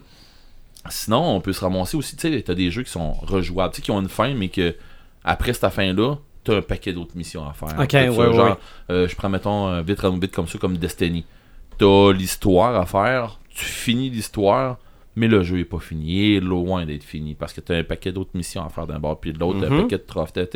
sinon, 0.90 1.36
on 1.36 1.42
peut 1.42 1.54
se 1.54 1.62
ramasser 1.62 1.98
aussi, 1.98 2.16
tu 2.16 2.30
sais, 2.32 2.42
t'as 2.42 2.54
des 2.56 2.72
jeux 2.72 2.84
qui 2.84 2.92
sont 2.92 3.12
rejouables, 3.12 3.74
tu 3.74 3.78
sais, 3.78 3.82
qui 3.84 3.92
ont 3.92 4.00
une 4.02 4.10
fin, 4.10 4.34
mais 4.34 4.50
que 4.50 4.76
après 5.24 5.54
cette 5.54 5.70
fin-là, 5.70 6.16
t'as 6.44 6.58
un 6.58 6.62
paquet 6.62 6.94
d'autres 6.94 7.16
missions 7.18 7.48
à 7.48 7.54
faire. 7.54 7.78
Ok, 7.80 7.92
ça, 7.92 8.02
ouais, 8.04 8.10
ouais, 8.10 8.34
genre, 8.34 8.48
ouais. 8.50 8.56
euh, 8.96 9.08
je 9.08 9.16
prends, 9.16 9.30
mettons, 9.30 9.68
euh, 9.68 9.82
vite, 9.82 10.04
vite 10.04 10.32
comme 10.32 10.48
ça, 10.48 10.58
comme 10.58 10.78
Destiny. 10.78 11.26
T'as 11.78 12.12
l'histoire 12.14 12.76
à 12.80 12.86
faire, 12.86 13.40
tu 13.50 13.66
finis 13.66 14.10
l'histoire, 14.10 14.78
mais 15.16 15.28
le 15.28 15.44
jeu 15.44 15.60
est 15.60 15.66
pas 15.66 15.80
fini, 15.80 16.06
il 16.32 16.36
est 16.38 16.40
loin 16.40 16.86
d'être 16.86 17.04
fini, 17.04 17.36
parce 17.36 17.52
que 17.54 17.62
t'as 17.62 17.76
un 17.78 17.84
paquet 17.84 18.12
d'autres 18.12 18.32
missions 18.34 18.66
à 18.66 18.70
faire 18.70 18.88
d'un 18.88 19.00
bord 19.00 19.20
puis 19.20 19.34
de 19.34 19.40
l'autre, 19.40 19.60
t'as 19.62 19.70
Mhm. 19.70 19.80
un 19.80 19.82
paquet 19.84 19.98
de 19.98 20.04
trophées, 20.08 20.48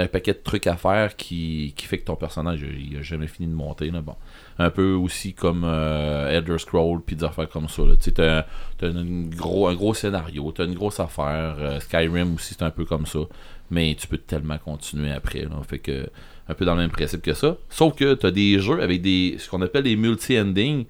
t'as- 0.00 0.04
un 0.04 0.08
paquet 0.08 0.32
de 0.32 0.40
trucs 0.42 0.66
à 0.66 0.76
faire 0.76 1.16
qui, 1.16 1.72
qui 1.76 1.86
fait 1.86 1.98
que 1.98 2.04
ton 2.04 2.16
personnage, 2.16 2.60
il 2.62 2.96
a 2.98 3.02
jamais 3.02 3.26
fini 3.26 3.48
de 3.48 3.54
monter, 3.54 3.90
là, 3.90 4.00
bon 4.00 4.16
un 4.58 4.68
peu 4.70 4.92
aussi 4.92 5.32
comme 5.32 5.62
euh, 5.64 6.28
Elder 6.36 6.58
Scroll 6.58 7.00
puis 7.00 7.16
des 7.16 7.24
affaires 7.24 7.48
comme 7.48 7.68
ça. 7.68 7.82
là. 7.82 7.94
Tu 7.96 8.12
t'as, 8.12 8.44
t'as 8.76 8.90
une 8.90 9.30
gros, 9.34 9.68
un 9.68 9.74
gros 9.74 9.94
scénario, 9.94 10.52
t'as 10.52 10.66
une 10.66 10.74
grosse 10.74 11.00
affaire. 11.00 11.56
euh, 11.58 11.80
Skyrim 11.80 12.34
aussi, 12.34 12.52
c'est 12.52 12.62
un 12.62 12.70
peu 12.70 12.84
comme 12.84 13.06
ça. 13.06 13.20
Mais 13.70 13.96
tu 13.98 14.06
peux 14.06 14.18
tellement 14.18 14.58
continuer 14.58 15.12
après. 15.12 15.42
Là. 15.44 15.52
Fait 15.66 15.78
que, 15.78 16.06
un 16.48 16.52
peu 16.54 16.66
dans 16.66 16.74
le 16.74 16.80
même 16.82 16.90
principe 16.90 17.22
que 17.22 17.32
ça. 17.32 17.56
Sauf 17.70 17.94
que 17.94 18.12
t'as 18.12 18.30
des 18.32 18.58
jeux 18.58 18.82
avec 18.82 19.00
des 19.00 19.36
ce 19.38 19.48
qu'on 19.48 19.62
appelle 19.62 19.84
des 19.84 19.96
multi-endings. 19.96 20.84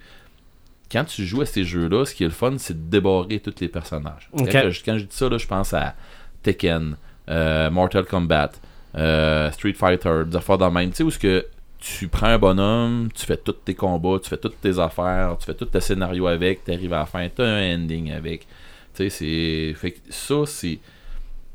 Quand 0.91 1.05
tu 1.05 1.23
joues 1.25 1.39
à 1.41 1.45
ces 1.45 1.63
jeux-là, 1.63 2.03
ce 2.05 2.13
qui 2.13 2.23
est 2.23 2.27
le 2.27 2.33
fun, 2.33 2.55
c'est 2.57 2.73
de 2.73 2.89
débarrer 2.89 3.39
tous 3.39 3.55
les 3.61 3.69
personnages. 3.69 4.29
Ok. 4.33 4.49
Quand, 4.51 4.69
je, 4.69 4.83
quand 4.83 4.97
je 4.97 5.05
dis 5.05 5.15
ça, 5.15 5.29
là, 5.29 5.37
je 5.37 5.47
pense 5.47 5.73
à 5.73 5.95
Tekken, 6.43 6.97
euh, 7.29 7.69
Mortal 7.71 8.03
Kombat, 8.03 8.51
euh, 8.95 9.51
Street 9.51 9.73
Fighter, 9.73 10.23
des 10.27 10.35
affaires 10.35 10.57
dans 10.57 10.67
le 10.67 10.73
même. 10.73 10.89
Tu 10.89 10.97
sais, 10.97 11.03
où 11.03 11.11
ce 11.11 11.19
que 11.19 11.45
tu 11.79 12.07
prends 12.07 12.27
un 12.27 12.37
bonhomme, 12.37 13.09
tu 13.13 13.25
fais 13.25 13.37
tous 13.37 13.53
tes 13.53 13.73
combats, 13.73 14.19
tu 14.21 14.29
fais 14.29 14.37
toutes 14.37 14.59
tes 14.61 14.77
affaires, 14.79 15.35
tu 15.39 15.45
fais 15.45 15.53
tout 15.55 15.65
tes 15.65 15.79
scénarios 15.79 16.27
avec, 16.27 16.63
tu 16.63 16.71
arrives 16.71 16.93
à 16.93 16.99
la 16.99 17.05
fin, 17.05 17.27
tu 17.29 17.41
as 17.41 17.45
un 17.45 17.75
ending 17.75 18.11
avec. 18.11 18.41
Tu 18.93 19.09
sais, 19.09 19.09
c'est. 19.09 19.73
Fait 19.75 19.91
que 19.91 19.99
ça, 20.09 20.45
c'est. 20.45 20.79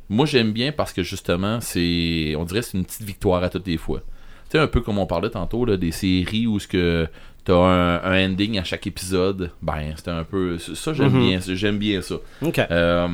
Moi, 0.08 0.24
j'aime 0.26 0.52
bien 0.52 0.72
parce 0.72 0.92
que 0.92 1.02
justement, 1.02 1.60
c'est. 1.60 2.34
On 2.36 2.44
dirait 2.44 2.60
que 2.60 2.66
c'est 2.66 2.78
une 2.78 2.84
petite 2.84 3.02
victoire 3.02 3.42
à 3.42 3.48
toutes 3.50 3.66
les 3.66 3.76
fois. 3.76 4.00
Tu 4.48 4.52
sais, 4.52 4.58
un 4.58 4.66
peu 4.68 4.80
comme 4.80 4.98
on 4.98 5.06
parlait 5.06 5.30
tantôt, 5.30 5.64
là, 5.64 5.76
des 5.76 5.90
séries 5.92 6.46
où 6.46 6.58
ce 6.60 6.68
que 6.68 7.06
t'as 7.44 7.54
un, 7.54 8.02
un 8.02 8.26
ending 8.30 8.58
à 8.58 8.64
chaque 8.64 8.86
épisode, 8.86 9.50
ben, 9.62 9.92
c'était 9.96 10.10
un 10.12 10.24
peu. 10.24 10.58
Ça, 10.58 10.92
j'aime 10.92 11.12
Mhm. 11.12 11.20
bien, 11.20 11.40
j'aime 11.54 11.78
bien 11.78 12.00
ça. 12.02 12.16
OK. 12.42 12.58
Euh, 12.70 13.08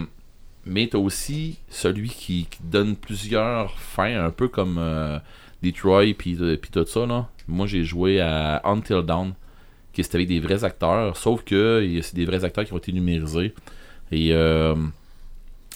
mais 0.64 0.86
t'as 0.86 0.98
aussi 0.98 1.58
celui 1.68 2.08
qui, 2.08 2.48
donne 2.62 2.96
plusieurs 2.96 3.78
fins, 3.78 4.24
un 4.24 4.30
peu 4.30 4.48
comme 4.48 4.76
euh, 4.78 5.18
Detroit 5.62 6.14
puis 6.16 6.36
euh, 6.40 6.56
tout 6.70 6.86
ça. 6.86 7.06
Là. 7.06 7.28
Moi, 7.48 7.66
j'ai 7.66 7.84
joué 7.84 8.20
à 8.20 8.60
Until 8.64 9.02
Dawn, 9.02 9.34
qui 9.92 10.02
c'était 10.04 10.16
avec 10.16 10.28
des 10.28 10.40
vrais 10.40 10.64
acteurs, 10.64 11.16
sauf 11.16 11.44
que 11.44 12.00
c'est 12.02 12.14
des 12.14 12.24
vrais 12.24 12.44
acteurs 12.44 12.64
qui 12.64 12.72
ont 12.72 12.78
été 12.78 12.92
numérisés. 12.92 13.54
Et 14.10 14.32
euh, 14.32 14.74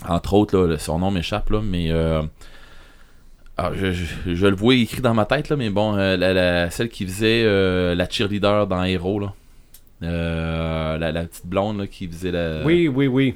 entre 0.07 0.35
autres, 0.35 0.77
son 0.79 0.99
nom 0.99 1.11
m'échappe, 1.11 1.51
là, 1.51 1.61
mais 1.63 1.91
euh, 1.91 2.23
ah, 3.57 3.71
je, 3.75 4.47
le 4.47 4.55
vois 4.55 4.75
écrit 4.75 5.01
dans 5.01 5.15
ma 5.15 5.25
tête, 5.25 5.49
là, 5.49 5.57
mais 5.57 5.71
bon, 5.71 5.97
euh, 5.97 6.17
la, 6.17 6.71
celle 6.71 6.89
qui 6.89 7.07
faisait 7.07 7.43
euh, 7.45 7.95
la 7.95 8.09
cheerleader 8.09 8.67
dans 8.67 8.83
Hero, 8.85 9.21
là. 9.21 9.33
La, 10.03 11.11
la 11.11 11.25
petite 11.25 11.47
blonde 11.47 11.79
là, 11.79 11.87
qui 11.87 12.07
faisait 12.07 12.31
la. 12.31 12.63
Oui, 12.65 12.87
oui, 12.87 13.07
oui. 13.07 13.35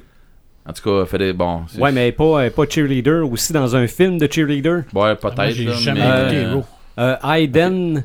En 0.65 0.73
tout 0.73 0.83
cas, 0.83 1.05
fallait. 1.05 1.33
Bon. 1.33 1.63
c'est- 1.67 1.79
Ouais, 1.79 1.91
mais 1.91 2.11
pas, 2.11 2.43
euh, 2.43 2.49
pas 2.49 2.65
cheerleader, 2.69 3.29
aussi 3.29 3.51
dans 3.53 3.75
un 3.75 3.87
film 3.87 4.17
de 4.17 4.27
cheerleader. 4.31 4.77
Ouais, 4.77 4.83
Moi, 4.93 5.15
peut-être. 5.15 5.51
j'ai 5.55 5.65
là, 5.65 5.73
jamais 5.73 5.99
mais, 6.01 6.21
écouté 6.21 6.35
euh, 6.37 6.51
Hero. 6.51 6.63
Euh, 6.99 7.15
Aiden. 7.35 8.03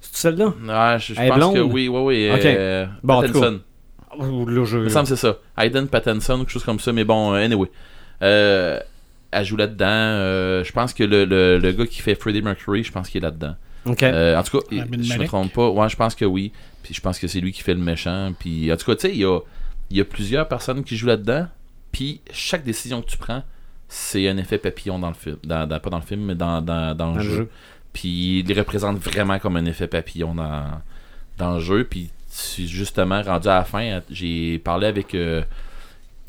C'est 0.00 0.16
celle-là? 0.16 0.46
Ouais, 0.46 0.98
je, 1.00 1.14
pense 1.14 1.36
blonde? 1.36 1.54
que 1.54 1.60
oui, 1.60 1.88
oui, 1.88 2.00
oui. 2.00 2.30
Ok. 2.32 2.44
euh, 2.44 2.86
Bon, 3.02 3.20
Pattinson. 3.20 3.60
Là, 4.18 4.64
je... 4.64 4.78
Il 4.78 4.84
me 4.84 4.88
semble 4.88 5.08
que 5.08 5.14
c'est 5.16 5.26
ça. 5.26 5.36
Hayden 5.56 5.86
Pattinson, 5.88 6.38
quelque 6.38 6.50
chose 6.50 6.64
comme 6.64 6.80
ça, 6.80 6.92
mais 6.92 7.04
bon, 7.04 7.32
euh, 7.34 7.44
anyway. 7.44 7.68
Euh, 8.22 8.80
elle 9.30 9.44
joue 9.44 9.56
là-dedans. 9.56 9.86
euh, 9.86 10.64
je 10.64 10.72
pense 10.72 10.94
que 10.94 11.04
le, 11.04 11.24
le, 11.24 11.58
le 11.58 11.72
gars 11.72 11.86
qui 11.86 12.00
fait 12.00 12.14
Freddie 12.14 12.42
Mercury, 12.42 12.82
je 12.84 12.90
pense 12.92 13.08
qu'il 13.08 13.18
est 13.18 13.24
là-dedans. 13.24 13.54
OK. 13.86 14.02
Euh, 14.02 14.36
en 14.36 14.42
tout 14.42 14.58
cas, 14.58 14.64
je 14.70 14.76
me 14.78 15.08
Malek. 15.08 15.28
trompe 15.28 15.52
pas. 15.52 15.68
Ouais, 15.68 15.88
je 15.88 15.96
pense 15.96 16.14
que 16.14 16.24
oui. 16.24 16.52
Puis 16.82 16.94
je 16.94 17.00
pense 17.00 17.18
que 17.18 17.26
c'est 17.28 17.40
lui 17.40 17.52
qui 17.52 17.62
fait 17.62 17.74
le 17.74 17.80
méchant. 17.80 18.32
Puis 18.38 18.72
en 18.72 18.76
tout 18.76 18.86
cas, 18.86 18.94
tu 18.96 19.02
sais, 19.08 19.12
il 19.14 19.18
y 19.20 19.24
a, 19.24 19.38
il 19.90 19.96
y 19.98 20.00
a 20.00 20.04
plusieurs 20.04 20.48
personnes 20.48 20.82
qui 20.84 20.96
jouent 20.96 21.06
là-dedans. 21.08 21.46
Puis 21.92 22.20
chaque 22.32 22.64
décision 22.64 23.02
que 23.02 23.06
tu 23.10 23.16
prends, 23.18 23.42
c'est 23.88 24.28
un 24.28 24.36
effet 24.36 24.58
papillon 24.58 24.98
dans 24.98 25.08
le 25.08 25.14
film. 25.14 25.36
Dans, 25.44 25.66
dans- 25.66 25.80
pas 25.80 25.90
dans 25.90 25.98
le 25.98 26.04
film, 26.04 26.22
mais 26.26 26.34
dans, 26.34 26.60
dans, 26.62 26.94
dans 26.96 27.14
le 27.14 27.22
jeu. 27.22 27.36
jeu. 27.36 27.50
Puis 27.92 28.40
il 28.40 28.46
les 28.46 28.54
représente 28.54 28.98
vraiment 28.98 29.38
comme 29.38 29.56
un 29.56 29.64
effet 29.64 29.86
papillon 29.88 30.34
dans, 30.34 30.80
dans 31.38 31.54
le 31.54 31.60
jeu. 31.60 31.84
Puis 31.84 32.10
tu- 32.54 32.66
justement, 32.66 33.22
rendu 33.22 33.48
à 33.48 33.54
la 33.58 33.64
fin, 33.64 34.00
j'ai 34.10 34.58
parlé 34.58 34.86
avec 34.86 35.14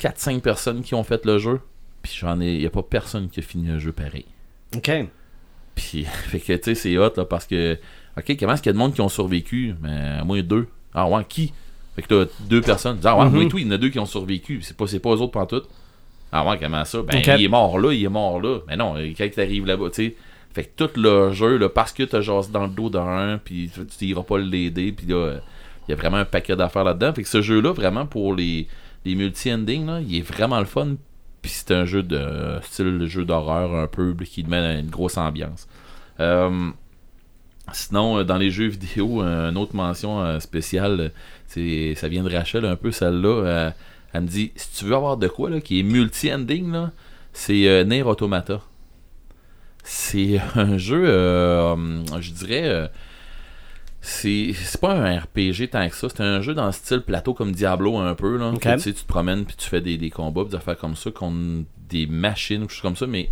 4-5 0.00 0.40
personnes 0.40 0.82
qui 0.82 0.94
ont 0.94 1.04
fait 1.04 1.24
le 1.24 1.38
jeu. 1.38 1.60
Puis 2.02 2.16
j'en 2.18 2.40
ai. 2.40 2.54
Il 2.54 2.60
n'y 2.60 2.66
a 2.66 2.70
pas 2.70 2.82
personne 2.82 3.28
qui 3.28 3.40
a 3.40 3.42
fini 3.42 3.68
le 3.68 3.78
jeu 3.78 3.92
pareil. 3.92 4.24
OK. 4.74 4.90
Puis, 5.74 6.04
fait 6.28 6.40
que, 6.40 6.52
tu 6.54 6.62
sais, 6.62 6.74
c'est 6.74 6.96
hot, 6.98 7.12
là, 7.16 7.24
parce 7.24 7.46
que, 7.46 7.78
ok, 8.16 8.36
comment 8.38 8.54
est-ce 8.54 8.62
qu'il 8.62 8.70
y 8.70 8.70
a 8.70 8.72
de 8.74 8.78
monde 8.78 8.94
qui 8.94 9.00
ont 9.02 9.08
survécu? 9.08 9.74
Mais, 9.80 10.22
moi, 10.24 10.40
deux. 10.42 10.66
Ah, 10.94 11.06
ouais, 11.08 11.24
qui? 11.28 11.52
Fait 12.00 12.06
que 12.06 12.24
t'as 12.24 12.30
deux 12.48 12.60
personnes. 12.60 12.98
Ah, 13.04 13.16
ouais, 13.18 13.24
Mhm. 13.26 13.32
moi 13.34 13.42
et 13.44 13.48
tout, 13.48 13.58
il 13.58 13.66
y 13.66 13.68
en 13.68 13.72
a 13.72 13.78
deux 13.78 13.88
qui 13.90 13.98
ont 13.98 14.06
survécu. 14.06 14.60
C'est 14.62 14.76
pas, 14.76 14.86
c'est 14.86 15.00
pas 15.00 15.10
eux 15.10 15.20
autres 15.20 15.32
pantoute. 15.32 15.68
Ah, 16.32 16.48
ouais, 16.48 16.58
comment 16.60 16.84
ça? 16.84 17.02
Ben, 17.02 17.20
il 17.38 17.44
est 17.44 17.48
mort 17.48 17.78
là, 17.78 17.92
il 17.92 18.04
est 18.04 18.08
mort 18.08 18.40
là. 18.40 18.58
Mais 18.68 18.76
non, 18.76 18.94
quand 18.94 19.24
il 19.36 19.40
arrive 19.40 19.66
là-bas, 19.66 19.88
tu 19.90 19.94
sais. 20.08 20.16
Fait 20.52 20.64
que 20.64 20.84
tout 20.84 20.90
le 21.00 21.32
jeu, 21.32 21.58
là, 21.58 21.68
parce 21.68 21.92
que 21.92 22.02
t'as 22.02 22.20
jasé 22.20 22.50
dans 22.52 22.64
le 22.64 22.70
dos 22.70 22.90
d'un, 22.90 23.38
puis 23.44 23.70
tu 23.98 24.04
iras 24.06 24.22
pas 24.24 24.38
l'aider, 24.38 24.90
puis 24.92 25.06
là, 25.06 25.14
euh, 25.14 25.38
il 25.86 25.92
y 25.92 25.94
a 25.94 25.96
vraiment 25.96 26.16
un 26.16 26.24
paquet 26.24 26.56
d'affaires 26.56 26.82
là-dedans. 26.84 27.12
Fait 27.12 27.22
que 27.22 27.28
ce 27.28 27.40
jeu-là, 27.40 27.72
vraiment, 27.72 28.04
pour 28.06 28.34
les, 28.34 28.66
les 29.04 29.14
multi-endings, 29.14 29.86
là, 29.86 30.00
il 30.00 30.16
est 30.16 30.22
vraiment 30.22 30.58
le 30.58 30.64
fun. 30.66 30.96
Puis 31.42 31.52
c'est 31.54 31.70
un 31.72 31.84
jeu 31.84 32.02
de 32.02 32.58
style 32.62 33.06
jeu 33.06 33.24
d'horreur 33.24 33.74
un 33.74 33.86
peu 33.86 34.14
qui 34.24 34.42
met 34.44 34.80
une 34.80 34.90
grosse 34.90 35.16
ambiance. 35.18 35.68
Euh, 36.18 36.70
sinon, 37.72 38.18
euh, 38.18 38.24
dans 38.24 38.36
les 38.36 38.50
jeux 38.50 38.66
vidéo, 38.66 39.22
une 39.22 39.56
autre 39.56 39.74
mention 39.74 40.20
euh, 40.20 40.38
spéciale, 40.40 41.12
c'est 41.50 41.94
ça 41.96 42.08
vient 42.08 42.22
de 42.22 42.34
Rachel 42.34 42.64
un 42.64 42.76
peu 42.76 42.92
celle-là. 42.92 43.28
euh, 43.44 43.70
elle 44.12 44.22
me 44.22 44.26
dit 44.26 44.52
si 44.56 44.78
tu 44.78 44.84
veux 44.86 44.94
avoir 44.94 45.16
de 45.16 45.28
quoi 45.28 45.50
là, 45.50 45.60
qui 45.60 45.80
est 45.80 45.82
multi-ending, 45.82 46.72
là, 46.72 46.92
c'est 47.32 47.68
euh, 47.68 47.84
Nier 47.84 48.02
Automata. 48.02 48.60
C'est 49.84 50.40
un 50.54 50.78
jeu, 50.78 51.04
euh, 51.08 52.04
je 52.20 52.32
dirais, 52.32 52.64
euh, 52.68 52.88
c'est 54.00 54.52
c'est 54.54 54.80
pas 54.80 54.94
un 54.94 55.18
RPG 55.18 55.68
tant 55.70 55.88
que 55.88 55.94
ça. 55.94 56.08
C'est 56.08 56.20
un 56.22 56.40
jeu 56.40 56.54
dans 56.54 56.66
le 56.66 56.72
style 56.72 57.00
plateau 57.02 57.34
comme 57.34 57.52
Diablo 57.52 57.98
un 57.98 58.14
peu. 58.14 58.36
Là, 58.36 58.52
tu 58.60 58.78
sais, 58.78 58.92
tu 58.94 59.02
te 59.02 59.06
promènes 59.06 59.44
puis 59.44 59.56
tu 59.56 59.68
fais 59.68 59.80
des, 59.80 59.96
des 59.98 60.10
combats, 60.10 60.42
puis 60.42 60.50
des 60.50 60.56
affaires 60.56 60.78
comme 60.78 60.96
ça, 60.96 61.10
contre 61.10 61.64
des 61.88 62.06
machines 62.06 62.58
ou 62.62 62.66
quelque 62.66 62.72
chose 62.74 62.82
comme 62.82 62.96
ça, 62.96 63.06
mais 63.06 63.30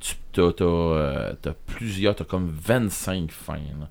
tu 0.00 0.14
t'as, 0.32 0.52
t'as, 0.52 0.64
euh, 0.64 1.32
t'as 1.40 1.52
plusieurs, 1.66 2.14
t'as 2.16 2.24
comme 2.24 2.50
25 2.50 3.30
fins. 3.30 3.54
là. 3.78 3.88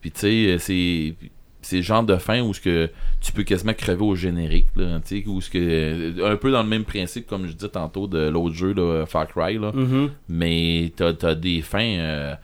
Puis 0.00 0.10
tu 0.10 0.20
sais, 0.20 0.56
c'est 0.58 1.14
c'est 1.62 1.76
le 1.76 1.82
genre 1.82 2.02
de 2.02 2.16
fin 2.16 2.40
où 2.42 2.52
ce 2.52 2.60
que 2.60 2.90
tu 3.20 3.32
peux 3.32 3.44
quasiment 3.44 3.72
crever 3.74 4.02
au 4.04 4.14
générique 4.14 4.66
là, 4.76 5.00
où 5.26 5.40
ce 5.40 5.48
que 5.48 6.24
un 6.32 6.36
peu 6.36 6.50
dans 6.50 6.62
le 6.62 6.68
même 6.68 6.84
principe 6.84 7.26
comme 7.26 7.46
je 7.46 7.52
disais 7.52 7.68
tantôt 7.70 8.06
de 8.06 8.28
l'autre 8.28 8.54
jeu 8.54 8.72
là, 8.74 9.06
Far 9.06 9.26
Cry 9.28 9.58
là, 9.58 9.70
Mhm. 9.72 10.10
mais 10.28 10.92
t'as 10.96 11.12
as 11.22 11.34
des 11.34 11.62
fins 11.62 11.96
euh, 11.98 12.34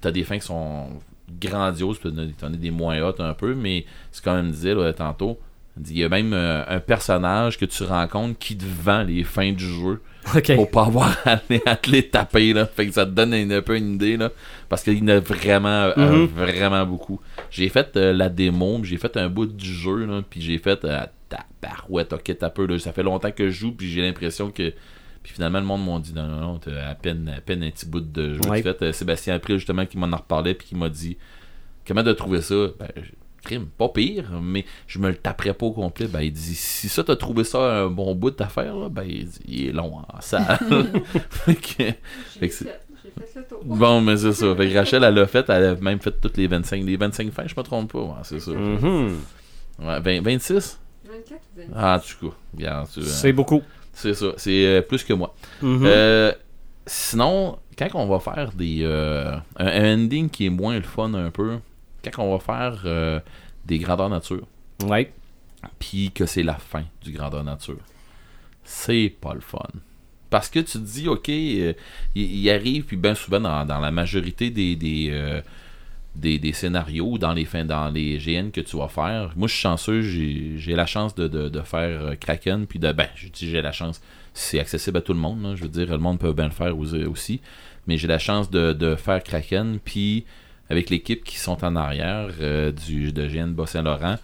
t'as 0.00 0.10
des 0.10 0.24
fins 0.24 0.38
qui 0.38 0.46
sont 0.46 0.88
grandioses 1.40 1.98
t'en 2.00 2.48
as- 2.52 2.56
des 2.56 2.70
moins 2.70 3.00
hautes 3.02 3.20
un 3.20 3.34
peu 3.34 3.54
mais 3.54 3.84
c'est 4.10 4.22
comme 4.22 4.36
elle 4.38 4.44
me 4.46 4.50
disait 4.52 4.74
là, 4.74 4.92
tantôt 4.92 5.38
il 5.88 5.96
y 5.96 6.04
a 6.04 6.08
même 6.10 6.32
euh, 6.34 6.62
un 6.68 6.80
personnage 6.80 7.58
que 7.58 7.64
tu 7.64 7.82
rencontres 7.84 8.38
qui 8.38 8.56
te 8.58 8.64
vend 8.66 9.04
les 9.04 9.24
fins 9.24 9.52
du 9.52 9.64
jeu 9.64 10.00
OK. 10.34 10.54
pour 10.54 10.70
pas 10.70 10.84
avoir 10.86 11.16
à, 11.26 11.36
te 11.38 11.90
les 11.90 12.08
taper 12.08 12.52
là. 12.52 12.66
Fait 12.66 12.86
que 12.86 12.92
ça 12.92 13.04
te 13.06 13.10
donne 13.10 13.34
un 13.34 13.62
peu 13.62 13.76
une 13.76 13.94
idée 13.94 14.16
là. 14.16 14.30
Parce 14.68 14.82
qu'il 14.82 14.98
y 14.98 15.02
en 15.02 15.08
a 15.08 15.20
vraiment, 15.20 15.68
euh, 15.68 15.94
Mhm. 15.96 16.26
vraiment 16.26 16.86
beaucoup. 16.86 17.20
J'ai 17.50 17.68
fait 17.68 17.96
euh, 17.96 18.12
la 18.12 18.28
démo, 18.28 18.80
j'ai 18.84 18.96
fait 18.96 19.16
un 19.16 19.28
bout 19.28 19.46
du 19.46 19.72
jeu 19.72 20.06
là, 20.06 20.22
puis 20.28 20.40
j'ai 20.40 20.58
fait 20.58 20.84
euh, 20.84 21.00
tabarouette, 21.28 22.12
ok, 22.12 22.36
t'as 22.38 22.50
peu 22.50 22.66
là. 22.66 22.78
Ça 22.78 22.92
fait 22.92 23.02
longtemps 23.02 23.30
que 23.32 23.48
je 23.48 23.58
joue, 23.58 23.72
puis 23.72 23.90
j'ai 23.90 24.02
l'impression 24.02 24.50
que. 24.50 24.72
Puis 25.22 25.34
finalement, 25.34 25.60
le 25.60 25.66
monde 25.66 25.86
m'a 25.86 25.98
dit 26.00 26.12
non, 26.14 26.26
non, 26.26 26.40
non, 26.40 26.58
t'as 26.58 26.88
à 26.88 26.94
peine, 26.96 27.32
à 27.36 27.40
peine 27.40 27.62
un 27.62 27.70
petit 27.70 27.86
bout 27.86 28.00
de 28.00 28.34
jeu. 28.34 28.40
Ouais. 28.48 28.56
J'ai 28.56 28.62
fait 28.64 28.82
euh, 28.82 28.92
Sébastien 28.92 29.34
April 29.34 29.56
justement 29.58 29.86
qui 29.86 29.96
m'en 29.96 30.06
en 30.08 30.16
reparlait, 30.16 30.54
puis 30.54 30.66
qui 30.68 30.74
m'a 30.74 30.88
dit 30.88 31.16
comment 31.86 32.02
de 32.02 32.12
trouver 32.12 32.40
ça? 32.42 32.54
Ben, 32.78 32.88
crime, 33.42 33.66
pas 33.66 33.88
pire, 33.88 34.30
mais 34.42 34.64
je 34.86 34.98
me 34.98 35.08
le 35.08 35.16
taperais 35.16 35.54
pas 35.54 35.66
au 35.66 35.72
complet. 35.72 36.06
Ben, 36.06 36.20
il 36.20 36.32
dit 36.32 36.54
si 36.54 36.88
ça 36.88 37.02
t'as 37.04 37.16
trouvé 37.16 37.44
ça 37.44 37.58
un 37.82 37.86
bon 37.88 38.14
bout 38.14 38.30
d'affaire, 38.30 38.76
là, 38.76 38.88
ben, 38.88 39.04
il, 39.08 39.26
dit, 39.26 39.40
il 39.46 39.68
est 39.68 39.72
long 39.72 39.96
en 39.98 40.20
salle. 40.20 40.58
Fait 41.30 41.54
que- 41.54 41.92
fait 42.40 42.48
que 42.48 42.64
Bon, 43.64 44.00
mais 44.00 44.16
c'est 44.16 44.32
ça. 44.32 44.54
Fait 44.56 44.68
que 44.70 44.76
Rachel, 44.76 45.04
elle 45.04 45.14
l'a 45.14 45.26
fait, 45.26 45.44
elle 45.48 45.64
a 45.64 45.74
même 45.76 46.00
fait 46.00 46.12
toutes 46.20 46.36
les 46.36 46.46
25, 46.46 46.84
les 46.84 46.96
25 46.96 47.30
fins, 47.32 47.46
je 47.46 47.54
me 47.56 47.62
trompe 47.62 47.92
pas, 47.92 48.00
ouais, 48.00 48.12
c'est 48.22 48.40
ça. 48.40 48.50
Mhm. 48.52 49.16
Ouais, 49.80 50.00
20 50.00 50.22
26 50.22 50.80
Ah, 51.74 51.96
en 51.96 51.98
tout 51.98 52.28
cas, 52.30 52.36
regarde, 52.56 52.88
C'est 52.88 53.32
beaucoup. 53.32 53.62
c'est 53.92 54.14
ça, 54.14 54.26
c'est 54.36 54.66
euh, 54.66 54.82
plus 54.82 55.04
que 55.04 55.12
moi. 55.12 55.34
Mhm. 55.60 55.82
Euh, 55.84 56.32
sinon, 56.86 57.58
quand 57.78 57.88
on 57.94 58.06
va 58.06 58.18
faire 58.20 58.52
des 58.52 58.80
euh, 58.82 59.32
un, 59.56 59.66
un 59.66 59.94
ending 59.94 60.28
qui 60.30 60.46
est 60.46 60.50
moins 60.50 60.76
le 60.76 60.82
fun 60.82 61.12
un 61.14 61.30
peu, 61.30 61.58
quand 62.10 62.22
on 62.24 62.36
va 62.36 62.38
faire 62.38 62.82
euh, 62.84 63.20
des 63.64 63.78
grandeurs 63.78 64.08
nature, 64.10 64.46
Ouais. 64.84 65.12
puis 65.78 66.10
que 66.12 66.26
c'est 66.26 66.42
la 66.42 66.54
fin 66.54 66.84
du 67.02 67.12
grandeur 67.12 67.44
nature, 67.44 67.78
c'est 68.64 69.12
pas 69.20 69.34
le 69.34 69.40
fun. 69.40 69.58
Parce 70.30 70.48
que 70.48 70.60
tu 70.60 70.72
te 70.72 70.78
dis, 70.78 71.08
ok, 71.08 71.28
euh, 71.28 71.72
il, 72.14 72.48
arrive, 72.50 72.84
puis 72.84 72.96
bien 72.96 73.14
souvent 73.14 73.40
dans, 73.40 73.66
dans 73.66 73.80
la 73.80 73.90
majorité 73.90 74.50
des, 74.50 74.76
des, 74.76 75.08
euh, 75.10 75.42
des, 76.16 76.38
des 76.38 76.52
scénarios, 76.52 77.18
dans 77.18 77.34
les 77.34 77.44
fins, 77.44 77.64
dans 77.66 77.90
les 77.90 78.16
GN 78.18 78.50
que 78.50 78.62
tu 78.62 78.76
vas 78.78 78.88
faire, 78.88 79.32
moi 79.36 79.46
je 79.46 79.52
suis 79.52 79.62
chanceux, 79.62 80.00
j'ai 80.02 80.74
la 80.74 80.86
chance 80.86 81.14
de, 81.14 81.28
de, 81.28 81.48
de 81.50 81.60
faire 81.60 82.18
Kraken, 82.18 82.66
puis 82.66 82.78
de, 82.78 82.92
ben, 82.92 83.08
je 83.14 83.28
dis 83.28 83.48
j'ai 83.50 83.60
la 83.60 83.72
chance, 83.72 84.00
c'est 84.32 84.58
accessible 84.58 84.96
à 84.98 85.00
tout 85.02 85.12
le 85.12 85.18
monde, 85.18 85.42
là, 85.42 85.54
je 85.54 85.62
veux 85.64 85.68
dire, 85.68 85.86
le 85.90 85.98
monde 85.98 86.18
peut 86.18 86.32
bien 86.32 86.46
le 86.46 86.50
faire 86.52 86.78
aussi, 86.78 87.04
aussi. 87.04 87.40
mais 87.86 87.98
j'ai 87.98 88.08
la 88.08 88.18
chance 88.18 88.50
de, 88.50 88.72
de 88.72 88.94
faire 88.96 89.22
Kraken, 89.22 89.78
puis 89.84 90.24
avec 90.72 90.90
l'équipe 90.90 91.22
qui 91.22 91.36
sont 91.36 91.64
en 91.64 91.76
arrière 91.76 92.30
euh, 92.40 92.72
du, 92.72 93.12
de 93.12 93.26
GN 93.26 93.48
Bas-Saint-Laurent, 93.48 94.16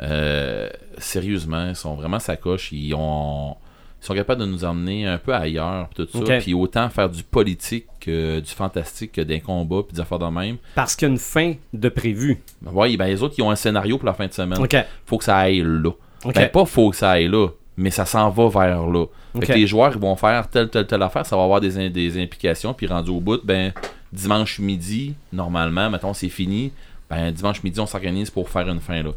euh, 0.00 0.68
sérieusement, 0.98 1.68
ils 1.68 1.76
sont 1.76 1.94
vraiment 1.94 2.20
sacoches. 2.20 2.70
Ils 2.72 2.94
ont 2.94 3.56
ils 4.00 4.06
sont 4.06 4.14
capables 4.14 4.42
de 4.42 4.46
nous 4.46 4.64
emmener 4.64 5.06
un 5.06 5.18
peu 5.18 5.34
ailleurs, 5.34 5.88
tout 5.94 6.06
ça. 6.12 6.18
Ok. 6.18 6.38
Puis 6.40 6.54
autant 6.54 6.88
faire 6.90 7.08
du 7.08 7.24
politique 7.24 7.86
que 7.98 8.38
du 8.38 8.50
fantastique 8.50 9.12
que 9.12 9.22
des 9.22 9.40
combats, 9.40 9.82
puis 9.82 9.94
des 9.94 10.00
affaires 10.00 10.18
de 10.18 10.26
même. 10.26 10.58
Parce 10.76 10.94
qu'il 10.94 11.08
y 11.08 11.10
a 11.10 11.12
une 11.12 11.18
fin 11.18 11.54
de 11.72 11.88
prévu. 11.88 12.40
Ouais, 12.64 12.96
ben 12.96 13.06
les 13.06 13.22
autres, 13.22 13.34
ils 13.38 13.42
ont 13.42 13.50
un 13.50 13.56
scénario 13.56 13.96
pour 13.98 14.06
la 14.06 14.12
fin 14.12 14.26
de 14.28 14.32
semaine. 14.32 14.60
OK. 14.60 14.76
Faut 15.06 15.18
que 15.18 15.24
ça 15.24 15.38
aille 15.38 15.62
là. 15.64 15.90
OK. 16.24 16.34
Ben, 16.34 16.48
pas 16.50 16.64
faut 16.66 16.90
que 16.90 16.96
ça 16.96 17.12
aille 17.12 17.26
là, 17.26 17.48
mais 17.76 17.90
ça 17.90 18.04
s'en 18.04 18.30
va 18.30 18.48
vers 18.48 18.86
là. 18.86 19.06
Fait 19.40 19.46
que 19.46 19.52
les 19.54 19.66
joueurs 19.66 19.92
ils 19.92 20.00
vont 20.00 20.14
faire 20.14 20.48
telle, 20.48 20.68
telle, 20.68 20.86
telle 20.86 21.02
affaire, 21.02 21.26
ça 21.26 21.36
va 21.36 21.42
avoir 21.42 21.60
des, 21.60 21.90
des 21.90 22.22
implications, 22.22 22.74
puis 22.74 22.86
rendu 22.86 23.10
au 23.10 23.20
bout, 23.20 23.40
ben, 23.44 23.72
dimanche 24.12 24.58
midi, 24.58 25.14
normalement, 25.32 25.90
mettons, 25.90 26.14
c'est 26.14 26.28
fini, 26.28 26.72
ben, 27.10 27.30
dimanche 27.32 27.62
midi, 27.62 27.78
on 27.80 27.86
s'organise 27.86 28.30
pour 28.30 28.48
faire 28.50 28.68
une 28.68 28.80
fin 28.80 29.02
là. 29.02 29.10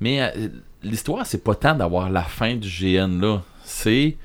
Mais 0.00 0.20
euh, 0.22 0.48
l'histoire, 0.82 1.24
c'est 1.26 1.42
pas 1.44 1.54
tant 1.54 1.74
d'avoir 1.74 2.10
la 2.10 2.22
fin 2.22 2.54
du 2.56 2.68
GN 2.68 3.20
là, 3.20 3.42
c'est. 3.64 4.16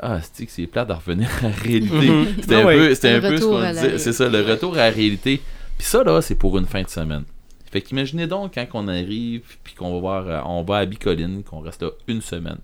Ah, 0.00 0.18
c'est 0.32 0.46
que 0.46 0.50
c'est 0.50 0.66
plat 0.66 0.84
de 0.84 0.92
revenir 0.92 1.28
à 1.40 1.48
la 1.48 1.54
réalité? 1.54 2.10
C'était 2.40 2.54
Ah 2.56 2.60
un 2.60 2.64
peu, 2.64 2.94
c'était 2.94 3.08
un 3.10 3.20
peu 3.20 3.36
ce 3.36 3.42
qu'on 3.44 3.60
disait. 3.72 3.98
C'est 3.98 4.12
ça, 4.12 4.28
le 4.28 4.40
retour 4.42 4.74
à 4.74 4.78
la 4.78 4.90
réalité. 4.90 5.40
Puis 5.78 5.86
ça, 5.86 6.02
là, 6.02 6.20
c'est 6.20 6.34
pour 6.34 6.58
une 6.58 6.66
fin 6.66 6.82
de 6.82 6.88
semaine. 6.88 7.22
Fait 7.70 7.80
qu'imaginez 7.80 8.26
donc 8.26 8.54
quand 8.54 8.66
on 8.74 8.88
arrive, 8.88 9.42
puis 9.62 9.74
qu'on 9.74 9.92
va 9.94 10.00
voir, 10.00 10.28
euh, 10.28 10.40
on 10.46 10.62
va 10.62 10.78
à 10.78 10.84
Bicoline, 10.86 11.42
qu'on 11.44 11.60
reste 11.60 11.82
là 11.82 11.90
une 12.08 12.20
semaine. 12.22 12.58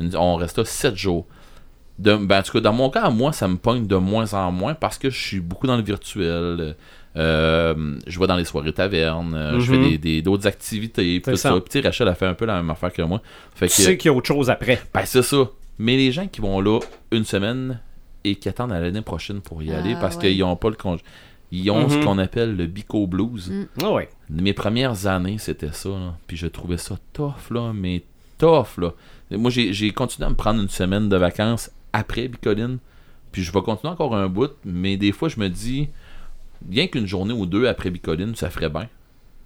Une- 0.00 0.16
on 0.16 0.36
reste 0.36 0.58
là 0.58 0.64
sept 0.64 0.96
jours. 0.96 1.26
De, 1.98 2.14
ben, 2.16 2.40
en 2.40 2.42
tout 2.42 2.52
cas, 2.52 2.60
dans 2.60 2.72
mon 2.74 2.90
cas, 2.90 3.08
moi, 3.10 3.32
ça 3.32 3.48
me 3.48 3.56
pogne 3.56 3.86
de 3.86 3.96
moins 3.96 4.34
en 4.34 4.52
moins 4.52 4.74
parce 4.74 4.98
que 4.98 5.08
je 5.10 5.18
suis 5.18 5.40
beaucoup 5.40 5.66
dans 5.66 5.76
le 5.76 5.82
virtuel. 5.82 6.76
Euh, 7.16 7.98
je 8.06 8.20
vais 8.20 8.26
dans 8.26 8.36
les 8.36 8.44
soirées 8.44 8.72
tavernes, 8.74 9.34
euh, 9.34 9.58
je 9.58 9.72
fais 9.72 9.78
Mhm. 9.78 9.96
des- 9.96 10.20
d'autres 10.22 10.46
activités, 10.46 11.22
tout 11.24 11.30
ça. 11.36 11.36
ça. 11.36 11.52
Puis 11.52 11.62
tu 11.70 11.80
sais, 11.80 11.86
Rachel 11.86 12.08
a 12.08 12.14
fait 12.14 12.26
un 12.26 12.34
peu 12.34 12.44
la 12.44 12.56
même 12.56 12.68
affaire 12.70 12.92
que 12.92 13.00
moi. 13.02 13.22
Fait 13.54 13.68
Tu 13.68 13.76
que, 13.76 13.82
sais 13.82 13.96
qu'il 13.96 14.10
y 14.10 14.14
a 14.14 14.16
autre 14.16 14.26
chose 14.26 14.50
après. 14.50 14.82
ben, 14.92 15.02
c'est 15.06 15.22
ça. 15.22 15.48
Mais 15.78 15.96
les 15.96 16.12
gens 16.12 16.26
qui 16.26 16.40
vont 16.42 16.60
là 16.60 16.80
une 17.12 17.24
semaine 17.24 17.80
et 18.24 18.34
qui 18.34 18.48
attendent 18.50 18.72
à 18.72 18.80
l'année 18.80 19.00
prochaine 19.02 19.40
pour 19.40 19.62
y 19.62 19.72
Ah, 19.72 19.78
aller 19.78 19.94
parce 19.98 20.16
ouais. 20.16 20.22
qu'ils 20.32 20.38
n'ont 20.40 20.56
pas 20.56 20.68
le 20.68 20.76
congé. 20.76 21.02
Ils 21.52 21.70
ont 21.70 21.88
ce 21.88 21.96
Mhm. 21.96 22.04
qu'on 22.04 22.18
appelle 22.18 22.56
le 22.56 22.66
Bico 22.66 23.06
Blues. 23.06 23.50
Mm. 23.50 23.66
Ah 23.84 23.92
ouais. 23.92 24.08
Mes 24.28 24.52
premières 24.52 25.06
années, 25.06 25.36
c'était 25.38 25.72
ça. 25.72 25.88
là. 25.88 26.14
Puis 26.26 26.36
je 26.36 26.48
trouvais 26.48 26.76
ça 26.76 26.96
tough, 27.14 27.50
là, 27.50 27.72
mais 27.72 28.02
tough. 28.36 28.76
Là. 28.78 28.92
Moi, 29.30 29.50
j'ai 29.50 29.72
j'ai 29.72 29.90
continué 29.92 30.26
à 30.26 30.30
me 30.30 30.34
prendre 30.34 30.60
une 30.60 30.68
semaine 30.68 31.08
de 31.08 31.16
vacances 31.16 31.70
après 31.96 32.28
Bicoline. 32.28 32.78
Puis 33.32 33.42
je 33.42 33.52
vais 33.52 33.60
continuer 33.62 33.92
encore 33.92 34.14
un 34.16 34.28
bout, 34.28 34.50
mais 34.64 34.96
des 34.96 35.12
fois, 35.12 35.28
je 35.28 35.38
me 35.40 35.48
dis, 35.48 35.88
bien 36.62 36.86
qu'une 36.86 37.06
journée 37.06 37.34
ou 37.34 37.46
deux 37.46 37.66
après 37.66 37.90
Bicoline, 37.90 38.34
ça 38.34 38.50
ferait 38.50 38.68
bien. 38.70 38.88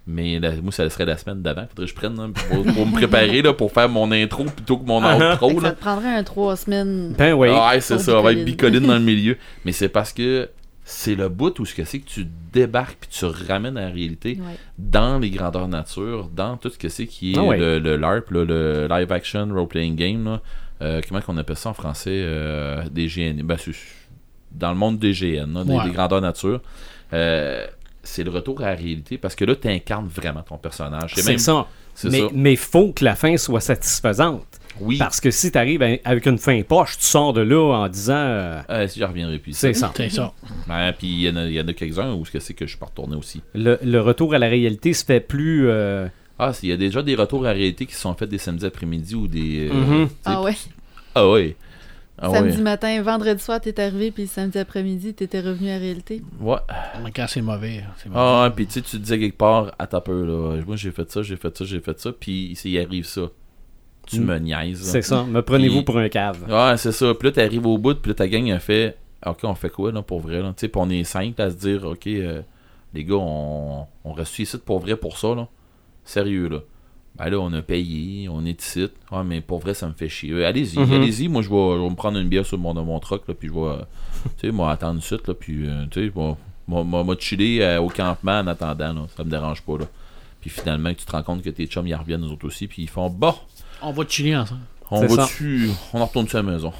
Mais 0.06 0.38
la- 0.40 0.56
moi, 0.60 0.72
ça 0.72 0.88
serait 0.90 1.04
la 1.04 1.16
semaine 1.16 1.42
d'avant. 1.42 1.66
Faudrait 1.68 1.84
que 1.84 1.90
je 1.90 1.94
prenne 1.94 2.16
là, 2.16 2.28
pour, 2.48 2.64
pour 2.64 2.86
me 2.86 2.92
préparer 2.94 3.42
là, 3.42 3.52
pour 3.52 3.70
faire 3.72 3.88
mon 3.88 4.10
intro 4.12 4.44
plutôt 4.44 4.78
que 4.78 4.86
mon 4.86 5.02
Ah, 5.02 5.18
ah. 5.20 5.32
outro. 5.34 5.60
Là. 5.60 5.68
ça 5.70 5.74
te 5.74 5.80
prendrait 5.80 6.14
un 6.14 6.24
trois 6.24 6.56
semaines. 6.56 7.14
Ben 7.16 7.34
oui. 7.34 7.48
Ah, 7.52 7.70
ouais, 7.70 7.80
c'est 7.80 7.94
Pour 7.94 8.02
ça, 8.04 8.18
on 8.18 8.22
va 8.22 8.32
être 8.32 8.44
bicoline. 8.44 8.86
dans 8.86 8.94
le 8.94 9.00
milieu. 9.00 9.36
Mais 9.64 9.72
c'est 9.72 9.88
parce 9.90 10.12
que 10.12 10.48
c'est 10.84 11.14
le 11.14 11.28
bout 11.28 11.56
où 11.60 11.64
ce 11.66 11.74
que 11.74 11.84
c'est 11.84 12.00
que 12.00 12.08
tu 12.08 12.26
débarques 12.52 12.96
puis 13.00 13.10
tu 13.10 13.24
ramènes 13.24 13.76
à 13.76 13.82
la 13.82 13.90
réalité 13.90 14.38
Ouais. 14.40 14.56
dans 14.78 15.18
les 15.18 15.30
grandeurs 15.30 15.68
nature, 15.68 16.28
dans 16.34 16.56
tout 16.56 16.70
ce 16.70 16.78
que 16.78 16.88
c'est 16.88 17.06
qui 17.06 17.32
est 17.34 17.38
Ah 17.38 17.44
ouais. 17.44 17.58
le, 17.58 17.78
le 17.78 17.96
LARP, 17.96 18.30
là, 18.30 18.44
le 18.44 18.88
live 18.90 19.12
action 19.12 19.48
role 19.52 19.68
playing 19.68 19.94
game. 19.96 20.24
Là. 20.24 20.40
Euh, 20.82 21.00
comment 21.06 21.20
qu'on 21.20 21.36
appelle 21.36 21.56
ça 21.56 21.70
en 21.70 21.74
français 21.74 22.10
euh, 22.24 22.82
Des 22.90 23.06
GN. 23.06 23.42
Ben, 23.42 23.56
c'est 23.58 23.72
dans 24.52 24.70
le 24.72 24.78
monde 24.78 24.98
des 24.98 25.12
GN, 25.12 25.52
là, 25.54 25.64
des, 25.64 25.72
Ouais. 25.74 25.84
des 25.84 25.90
grandeurs 25.90 26.20
nature. 26.20 26.60
Euh, 27.12 27.66
c'est 28.02 28.24
le 28.24 28.30
retour 28.30 28.60
à 28.62 28.70
la 28.70 28.74
réalité 28.74 29.18
parce 29.18 29.34
que 29.34 29.44
là, 29.44 29.54
tu 29.54 29.68
incarnes 29.68 30.08
vraiment 30.08 30.42
ton 30.42 30.56
personnage. 30.58 31.12
C'est 31.14 31.26
même- 31.28 31.38
ça. 31.38 31.66
Mais 32.04 32.20
ça. 32.20 32.26
mais 32.32 32.56
faut 32.56 32.92
que 32.92 33.04
la 33.04 33.14
fin 33.14 33.36
soit 33.36 33.60
satisfaisante. 33.60 34.46
Oui. 34.80 34.96
Parce 34.96 35.20
que 35.20 35.30
si 35.30 35.52
tu 35.52 35.58
arrives 35.58 35.82
avec 35.82 36.24
une 36.24 36.38
fin 36.38 36.62
poche, 36.62 36.96
tu 36.96 37.04
sors 37.04 37.34
de 37.34 37.42
là 37.42 37.60
en 37.82 37.88
disant 37.88 38.14
euh, 38.16 38.62
Euh, 38.70 38.88
si 38.88 38.98
je 39.00 39.04
reviendrai 39.04 39.38
plus. 39.38 39.52
c'est 39.52 39.74
ça. 39.74 39.92
C'est 39.94 40.08
ça. 40.08 40.32
Ouais, 40.68 40.92
puis 40.98 41.08
il 41.08 41.20
y 41.20 41.28
en 41.28 41.36
a, 41.36 41.44
il 41.44 41.74
quelques-uns 41.74 42.14
où 42.14 42.24
c'est 42.24 42.54
que 42.54 42.66
je 42.66 42.78
peux 42.78 42.86
retourner 42.86 43.16
aussi. 43.16 43.42
Le, 43.54 43.78
le 43.82 44.00
retour 44.00 44.32
à 44.32 44.38
la 44.38 44.48
réalité 44.48 44.94
se 44.94 45.04
fait 45.04 45.20
plus. 45.20 45.68
euh, 45.68 46.06
Ah, 46.42 46.52
il 46.62 46.68
y 46.70 46.72
a 46.72 46.76
déjà 46.76 47.02
des 47.02 47.14
retours 47.14 47.46
à 47.46 47.50
réalité 47.52 47.84
qui 47.86 47.94
sont 47.94 48.14
faits 48.14 48.30
des 48.30 48.38
samedis 48.38 48.64
après-midi 48.66 49.14
ou 49.14 49.26
des. 49.28 49.68
euh, 49.70 49.74
Mhm. 49.74 50.08
sais, 50.08 50.14
Ah 50.24 50.42
ouais. 50.42 50.56
Ah 51.14 51.28
ouais. 51.28 51.56
Ah 52.22 52.30
samedi 52.30 52.56
ouais. 52.58 52.62
matin, 52.62 53.02
vendredi 53.02 53.42
soir, 53.42 53.60
t'es 53.60 53.78
arrivé, 53.80 54.10
puis 54.10 54.26
samedi 54.26 54.58
après-midi, 54.58 55.14
t'étais 55.14 55.40
revenu 55.40 55.70
à 55.70 55.78
réalité. 55.78 56.22
Ouais. 56.40 56.56
Mais 57.02 57.10
quand 57.12 57.26
c'est 57.28 57.40
mauvais, 57.40 57.82
c'est 57.96 58.08
mauvais. 58.08 58.20
Ah, 58.22 58.44
ouais, 58.44 58.50
puis 58.54 58.66
tu 58.66 58.72
sais, 58.74 58.82
tu 58.82 58.90
te 58.92 58.96
disais 58.98 59.18
quelque 59.18 59.38
part, 59.38 59.72
à 59.78 59.86
ta 59.86 60.00
peur, 60.00 60.26
là. 60.26 60.60
Moi, 60.66 60.76
j'ai 60.76 60.90
fait 60.90 61.10
ça, 61.10 61.22
j'ai 61.22 61.36
fait 61.36 61.56
ça, 61.56 61.64
j'ai 61.64 61.80
fait 61.80 61.98
ça, 61.98 62.12
puis 62.12 62.58
il 62.64 62.70
y 62.70 62.78
arrive 62.78 63.04
ça. 63.06 63.22
tu 64.06 64.18
Mm. 64.20 64.24
me 64.24 64.38
niaises. 64.38 64.82
C'est 64.82 65.02
ça. 65.02 65.24
Me 65.24 65.40
prenez-vous 65.40 65.82
pour 65.82 65.96
un 65.98 66.08
cave. 66.08 66.44
Ouais, 66.48 66.76
c'est 66.78 66.90
ça. 66.92 67.14
Puis 67.14 67.28
là, 67.28 67.32
t'arrives 67.32 67.66
au 67.66 67.78
bout, 67.78 67.94
puis 67.94 68.10
là, 68.10 68.14
ta 68.14 68.26
gang 68.28 68.50
a 68.50 68.58
fait 68.58 68.96
Ok, 69.24 69.40
on 69.44 69.54
fait 69.54 69.68
quoi, 69.70 69.92
là, 69.92 70.00
pour 70.02 70.20
vrai, 70.20 70.40
là? 70.42 70.48
Tu 70.56 70.62
sais, 70.62 70.68
puis 70.68 70.80
on 70.82 70.88
est 70.90 71.04
cinq 71.04 71.38
à 71.38 71.50
se 71.50 71.56
dire 71.56 71.84
Ok, 71.84 72.06
euh, 72.06 72.40
les 72.94 73.04
gars, 73.04 73.16
on, 73.16 73.86
on 74.04 74.12
reste 74.12 74.38
ici 74.38 74.56
pour 74.58 74.80
vrai 74.80 74.96
pour 74.96 75.16
ça, 75.18 75.34
là. 75.34 75.46
Sérieux, 76.10 76.48
là. 76.48 76.58
Ben 77.16 77.28
là, 77.28 77.38
on 77.38 77.52
a 77.52 77.62
payé, 77.62 78.28
on 78.28 78.44
est 78.44 78.60
ici. 78.62 78.88
Ouais, 79.12 79.24
mais 79.24 79.40
pour 79.40 79.58
vrai, 79.60 79.74
ça 79.74 79.86
me 79.86 79.92
fait 79.92 80.08
chier. 80.08 80.32
Euh, 80.32 80.46
Allez-y, 80.46 80.78
Mhm. 80.78 80.92
allez-y. 80.92 81.28
Moi, 81.28 81.42
je 81.42 81.48
vais, 81.48 81.76
je 81.76 81.82
vais 81.82 81.90
me 81.90 81.94
prendre 81.94 82.18
une 82.18 82.28
bière 82.28 82.46
sur 82.46 82.58
mon, 82.58 82.72
mon 82.74 82.98
truck, 82.98 83.28
là, 83.28 83.34
puis 83.34 83.48
je 83.48 83.52
vais, 83.52 83.60
euh, 83.60 83.76
tu 84.38 84.46
sais, 84.48 84.50
moi, 84.52 84.70
attendre 84.72 84.98
ici, 85.00 85.14
là, 85.26 85.34
puis, 85.34 85.68
euh, 85.68 85.84
tu 85.90 86.08
sais, 86.08 86.12
moi, 86.14 86.36
moi, 86.84 87.16
chiller 87.18 87.62
euh, 87.64 87.80
au 87.80 87.88
campement 87.88 88.38
en 88.40 88.46
attendant, 88.46 88.92
là. 88.92 89.06
Ça 89.16 89.22
me 89.24 89.30
dérange 89.30 89.62
pas, 89.62 89.78
là. 89.78 89.84
Puis 90.40 90.50
finalement, 90.50 90.92
tu 90.94 91.04
te 91.04 91.12
rends 91.12 91.22
compte 91.22 91.42
que 91.42 91.50
tes 91.50 91.66
chums, 91.66 91.86
ils 91.86 91.94
reviennent, 91.94 92.22
nous 92.22 92.32
autres 92.32 92.46
aussi, 92.46 92.66
puis 92.66 92.82
ils 92.82 92.88
font 92.88 93.10
Bon, 93.10 93.34
On 93.82 93.92
va 93.92 94.04
chiller 94.08 94.36
ensemble. 94.36 94.62
on 94.90 95.00
C'est 95.00 95.14
va 95.14 95.22
dessus, 95.24 95.68
on 95.92 96.00
en 96.00 96.06
retourne 96.06 96.26
à 96.32 96.36
la 96.36 96.42
maison. 96.42 96.72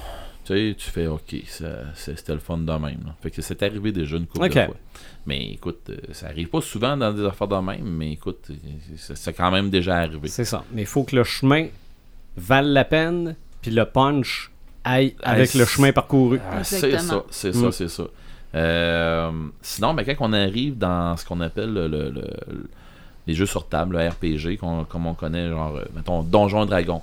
Tu 0.43 0.53
sais, 0.53 0.75
tu 0.75 0.89
fais 0.89 1.05
OK, 1.07 1.35
ça- 1.45 1.65
c'est- 1.93 2.17
c'était 2.17 2.33
le 2.33 2.39
fun 2.39 2.57
de 2.57 2.71
même. 2.71 2.81
là. 3.05 3.15
Fait 3.21 3.29
que 3.29 3.41
c'est 3.43 3.61
arrivé 3.61 3.91
déjà 3.91 4.17
une 4.17 4.25
couple 4.25 4.45
Ok. 4.45 4.55
de 4.55 4.65
fois. 4.65 4.75
Mais 5.27 5.51
écoute, 5.51 5.81
euh, 5.89 5.97
ça 6.13 6.27
arrive 6.27 6.47
pas 6.49 6.61
souvent 6.61 6.97
dans 6.97 7.13
des 7.13 7.23
affaires 7.23 7.47
de 7.47 7.55
même, 7.57 7.83
mais 7.85 8.13
écoute, 8.13 8.45
euh, 8.49 8.53
c'est 8.97 9.15
c'est 9.17 9.33
quand 9.33 9.51
même 9.51 9.69
déjà 9.69 9.97
arrivé. 9.97 10.27
C'est 10.27 10.45
ça. 10.45 10.63
Mais 10.73 10.81
il 10.81 10.87
faut 10.87 11.03
que 11.03 11.15
le 11.15 11.23
chemin 11.23 11.67
vale 12.37 12.67
la 12.73 12.85
peine, 12.85 13.35
puis 13.61 13.69
le 13.71 13.85
punch 13.85 14.51
aille 14.83 15.15
avec 15.21 15.51
Ah, 15.53 15.57
le 15.59 15.65
chemin 15.65 15.91
parcouru. 15.91 16.39
Ah, 16.51 16.63
c'est 16.63 16.97
ça, 16.97 17.23
c'est 17.29 17.49
Mm. 17.49 17.53
ça, 17.61 17.71
c'est 17.71 17.87
ça. 17.87 18.03
Euh, 18.55 19.31
sinon, 19.61 19.93
ben, 19.93 20.03
quand 20.05 20.15
on 20.27 20.33
arrive 20.33 20.77
dans 20.77 21.15
ce 21.17 21.25
qu'on 21.25 21.39
appelle 21.41 21.71
le, 21.73 21.87
le- 21.87 22.09
le- 22.09 22.67
les 23.27 23.33
jeux 23.35 23.45
sur 23.45 23.67
table, 23.67 23.97
le 23.97 24.09
RPG, 24.09 24.57
qu'on- 24.57 24.83
comme 24.85 25.05
on 25.05 25.13
connaît, 25.13 25.47
genre, 25.49 25.75
euh, 25.77 25.85
mettons, 25.95 26.23
Donjon 26.23 26.63
et 26.63 26.67
Dragon, 26.67 27.01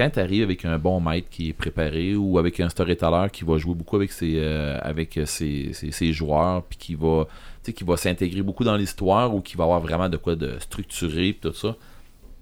quand 0.00 0.08
tu 0.08 0.18
arrives 0.18 0.44
avec 0.44 0.64
un 0.64 0.78
bon 0.78 0.98
maître 0.98 1.28
qui 1.28 1.50
est 1.50 1.52
préparé 1.52 2.16
ou 2.16 2.38
avec 2.38 2.58
un 2.58 2.70
storyteller 2.70 3.26
qui 3.30 3.44
va 3.44 3.58
jouer 3.58 3.74
beaucoup 3.74 3.96
avec 3.96 4.10
ses, 4.12 4.36
euh, 4.38 4.78
avec 4.80 5.20
ses, 5.26 5.74
ses- 5.74 6.12
joueurs, 6.14 6.62
puis 6.62 6.78
qui 6.78 6.94
va, 6.94 7.26
qui 7.62 7.84
va 7.84 7.98
s'intégrer 7.98 8.40
beaucoup 8.40 8.64
dans 8.64 8.76
l'histoire 8.76 9.34
ou 9.34 9.42
qui 9.42 9.58
va 9.58 9.64
avoir 9.64 9.80
vraiment 9.80 10.08
de 10.08 10.16
quoi 10.16 10.36
de 10.36 10.58
structuré, 10.58 11.34
puis 11.34 11.50
tout 11.50 11.52
ça, 11.52 11.76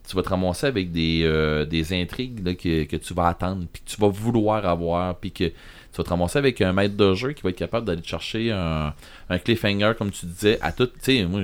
tu 0.08 0.14
vas 0.14 0.22
te 0.22 0.28
ramasser 0.28 0.68
avec 0.68 0.92
des, 0.92 1.22
euh, 1.24 1.64
des 1.64 1.92
intrigues 2.00 2.56
que, 2.56 2.84
que 2.84 2.96
tu 2.96 3.12
vas 3.12 3.26
attendre, 3.26 3.64
puis 3.72 3.82
que 3.82 3.90
tu 3.90 4.00
vas 4.00 4.08
vouloir 4.08 4.64
avoir, 4.64 5.16
puis 5.16 5.32
que 5.32 5.44
tu 5.44 5.96
vas 5.98 6.04
te 6.04 6.10
ramasser 6.10 6.38
avec 6.38 6.60
un 6.60 6.72
maître 6.72 6.96
de 6.96 7.12
jeu 7.14 7.32
qui 7.32 7.42
va 7.42 7.50
être 7.50 7.56
capable 7.56 7.86
d'aller 7.88 8.04
chercher 8.04 8.52
un, 8.52 8.94
un 9.28 9.38
cliffhanger, 9.38 9.94
comme 9.98 10.12
tu 10.12 10.26
disais, 10.26 10.58
à 10.62 10.70
tout. 10.70 10.86
Tu 10.86 10.92
sais, 11.00 11.24
moi, 11.24 11.42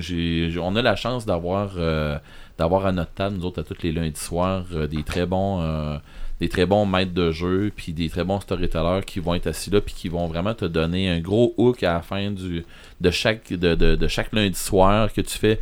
on 0.62 0.76
a 0.76 0.82
la 0.82 0.94
chance 0.94 1.26
d'avoir, 1.26 1.72
euh, 1.76 2.16
d'avoir 2.58 2.86
à 2.86 2.92
notre 2.92 3.12
table, 3.12 3.36
nous 3.38 3.44
autres, 3.46 3.60
à 3.60 3.64
tous 3.64 3.82
les 3.82 3.92
lundis 3.92 4.18
soirs, 4.20 4.64
euh, 4.74 4.86
des 4.86 5.02
très 5.02 5.26
bons. 5.26 5.60
euh, 5.62 5.96
des 6.40 6.48
très 6.48 6.66
bons 6.66 6.84
maîtres 6.84 7.14
de 7.14 7.30
jeu, 7.30 7.70
puis 7.74 7.92
des 7.92 8.08
très 8.10 8.24
bons 8.24 8.40
storytellers 8.40 9.02
qui 9.06 9.20
vont 9.20 9.34
être 9.34 9.46
assis 9.46 9.70
là, 9.70 9.80
puis 9.80 9.94
qui 9.96 10.08
vont 10.08 10.26
vraiment 10.26 10.52
te 10.52 10.64
donner 10.64 11.08
un 11.08 11.20
gros 11.20 11.54
hook 11.56 11.84
à 11.84 11.92
la 11.94 12.02
fin 12.02 12.32
du, 12.32 12.64
de, 13.00 13.10
chaque, 13.12 13.52
de, 13.52 13.76
de, 13.76 13.94
de 13.94 14.08
chaque 14.08 14.32
lundi 14.32 14.58
soir 14.58 15.12
que 15.12 15.20
tu 15.20 15.38
fais. 15.38 15.60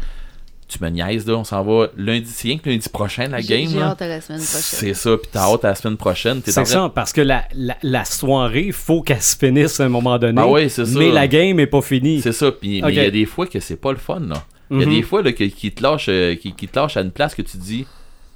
Tu 0.68 0.82
me 0.82 0.88
niaises, 0.88 1.26
là, 1.26 1.34
on 1.36 1.44
s'en 1.44 1.62
va 1.62 1.88
lundi, 1.98 2.24
c'est 2.26 2.48
rien 2.48 2.56
que 2.56 2.70
lundi 2.70 2.88
prochain, 2.88 3.28
la 3.28 3.42
game. 3.42 3.68
j'ai 3.68 3.78
là. 3.78 3.88
hâte 3.90 4.00
à 4.00 4.08
la 4.08 4.20
semaine 4.22 4.40
prochaine. 4.40 4.62
C'est 4.62 4.94
ça, 4.94 5.16
puis 5.18 5.28
t'as 5.30 5.40
hâte 5.52 5.64
à 5.66 5.68
la 5.68 5.74
semaine 5.74 5.96
prochaine. 5.98 6.40
C'est 6.42 6.52
train- 6.52 6.64
ça, 6.64 6.92
parce 6.94 7.12
que 7.12 7.20
la, 7.20 7.44
la, 7.54 7.76
la 7.82 8.04
soirée, 8.06 8.72
faut 8.72 9.02
qu'elle 9.02 9.20
se 9.20 9.36
finisse 9.36 9.78
à 9.78 9.84
un 9.84 9.88
moment 9.90 10.18
donné. 10.18 10.40
Ah 10.40 10.48
ouais, 10.48 10.70
c'est 10.70 10.86
ça. 10.86 10.98
Mais 10.98 11.10
la 11.12 11.28
game 11.28 11.60
est 11.60 11.66
pas 11.66 11.82
finie. 11.82 12.22
C'est 12.22 12.32
ça, 12.32 12.50
puis 12.50 12.78
il 12.78 12.94
y 12.94 12.98
a 12.98 13.10
des 13.10 13.26
fois 13.26 13.46
que 13.46 13.60
c'est 13.60 13.76
pas 13.76 13.92
le 13.92 13.98
fun, 13.98 14.20
là. 14.20 14.42
Il 14.72 14.78
y 14.80 14.82
a 14.82 14.86
Mhm. 14.86 14.92
des 14.94 15.02
fois 15.02 15.22
là, 15.22 15.32
qui, 15.32 15.50
te 15.70 15.82
lâche, 15.82 16.06
euh, 16.08 16.34
qui, 16.34 16.52
qui 16.52 16.66
te 16.66 16.78
lâche 16.78 16.96
à 16.96 17.02
une 17.02 17.10
place 17.12 17.34
que 17.34 17.42
tu 17.42 17.52
te 17.58 17.62
dis 17.62 17.86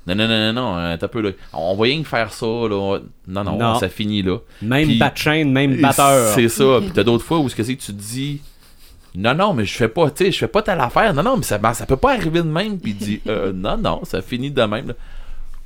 non, 0.07 0.15
non, 0.15 0.29
non, 0.29 0.53
non, 0.53 0.53
non, 0.53 0.79
euh, 0.79 0.97
t'as 0.97 1.09
peu 1.09 1.21
là. 1.21 1.31
On 1.53 1.75
va 1.75 1.83
rien 1.85 2.01
que 2.03 2.07
faire 2.09 2.33
ça, 2.33 2.47
là. 2.47 2.99
Non, 3.27 3.43
non, 3.45 3.59
Non. 3.59 3.79
ça 3.81 3.89
finit 3.89 4.23
là. 4.23 4.39
Même 4.63 4.87
Puis- 4.87 4.99
bat 4.99 5.13
chaîne, 5.15 5.51
même 5.51 5.81
batteur. 5.81 6.33
C'est 6.35 6.49
ça. 6.49 6.79
Puis 6.81 6.91
t'as 6.95 7.03
d'autres 7.03 7.25
fois 7.25 7.39
où 7.41 7.49
ce 7.49 7.57
que 7.57 7.63
c'est 7.65 7.75
que 7.75 7.81
tu 7.83 7.93
te 7.93 8.01
dis 8.01 8.41
non, 9.17 9.35
non, 9.35 9.55
mais 9.55 9.65
je 9.65 9.73
fais 9.75 9.89
pas, 9.89 10.11
tu 10.11 10.27
sais, 10.27 10.31
je 10.31 10.39
fais 10.39 10.47
pas 10.47 10.61
telle 10.63 10.79
affaire. 10.79 11.15
Non, 11.15 11.23
non, 11.23 11.37
mais 11.39 11.43
ça, 11.43 11.57
ben, 11.57 11.73
ça 11.73 11.87
peut 11.87 11.97
pas 11.97 12.13
arriver 12.13 12.41
de 12.43 12.49
même. 12.49 12.79
Puis 12.79 12.91
il 12.93 12.97
dit 12.99 13.21
euh, 13.29 13.51
non, 13.55 13.79
non, 13.79 14.03
ça 14.05 14.21
finit 14.21 14.51
de 14.51 14.63
même. 14.63 14.89
là. 14.89 14.95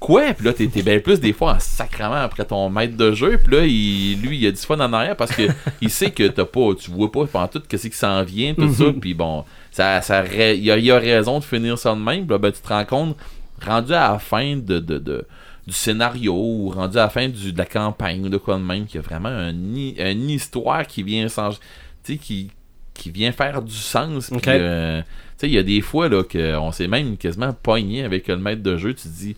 Quoi? 0.01 0.33
Puis 0.33 0.47
là, 0.47 0.55
t'es 0.55 0.67
bien 0.67 0.99
plus 0.99 1.21
des 1.21 1.35
fois 1.35 1.57
en 1.57 1.61
sacrament 1.61 2.15
après 2.25 2.47
ton 2.47 2.71
maître 2.71 2.97
de 2.97 3.13
jeu. 3.13 3.39
Puis 3.45 3.55
là, 3.55 3.67
il, 3.67 4.21
lui, 4.23 4.39
il 4.39 4.47
a 4.47 4.51
du 4.51 4.57
fun 4.57 4.81
en 4.81 4.93
arrière 4.95 5.15
parce 5.15 5.31
que 5.31 5.43
il 5.83 5.91
sait 5.91 6.11
que 6.11 6.27
t'as 6.27 6.47
pas, 6.47 6.75
tu 6.75 6.91
vois 6.91 7.13
pas 7.13 7.27
pendant 7.27 7.49
tout 7.49 7.63
qu'est-ce 7.69 7.89
qui 7.89 7.97
s'en 7.97 8.23
vient, 8.25 8.55
tout 8.55 8.73
ça. 8.73 8.87
Puis 8.99 9.13
bon, 9.13 9.45
ça, 9.71 10.01
ça, 10.01 10.25
il, 10.27 10.71
a, 10.71 10.79
il 10.79 10.91
a 10.91 10.99
raison 10.99 11.39
de 11.39 11.45
finir 11.45 11.77
ça 11.79 11.95
de 11.95 12.01
même. 12.01 12.23
Puis 12.25 12.31
là, 12.31 12.39
ben, 12.39 12.51
tu 12.51 12.61
te 12.63 12.69
rends 12.69 12.85
compte, 12.87 13.17
rendu 13.65 13.93
à 13.93 14.13
la 14.13 14.19
fin 14.19 14.57
de, 14.57 14.79
de, 14.79 14.99
de- 14.99 15.27
du 15.67 15.75
scénario 15.75 16.35
ou 16.35 16.71
rendu 16.71 16.97
à 16.97 17.03
la 17.03 17.09
fin 17.11 17.29
du, 17.29 17.53
de 17.53 17.59
la 17.59 17.67
campagne 17.67 18.25
ou 18.25 18.29
de 18.31 18.39
quoi 18.39 18.57
de 18.57 18.63
même, 18.63 18.87
qu'il 18.87 18.97
y 19.01 19.05
a 19.05 19.07
vraiment 19.07 19.29
un, 19.29 19.51
une 19.53 20.31
histoire 20.31 20.87
qui 20.87 21.03
vient 21.03 21.29
sais, 21.29 22.17
qui, 22.17 22.51
qui 22.95 23.11
vient 23.11 23.33
faire 23.33 23.61
du 23.61 23.75
sens. 23.75 24.29
Puis, 24.29 24.37
Ok. 24.39 24.49
euh, 24.49 25.03
tu 25.03 25.07
sais, 25.37 25.47
il 25.49 25.53
y 25.53 25.59
a 25.59 25.63
des 25.63 25.83
fois 25.83 26.09
là 26.09 26.23
qu'on 26.25 26.73
s'est 26.73 26.89
même 26.89 27.19
quasiment 27.19 27.53
pogné 27.53 28.03
avec 28.03 28.29
le 28.29 28.39
maître 28.39 28.63
de 28.63 28.79
jeu. 28.79 28.95
Tu 28.95 29.03
te 29.03 29.09
dis, 29.09 29.37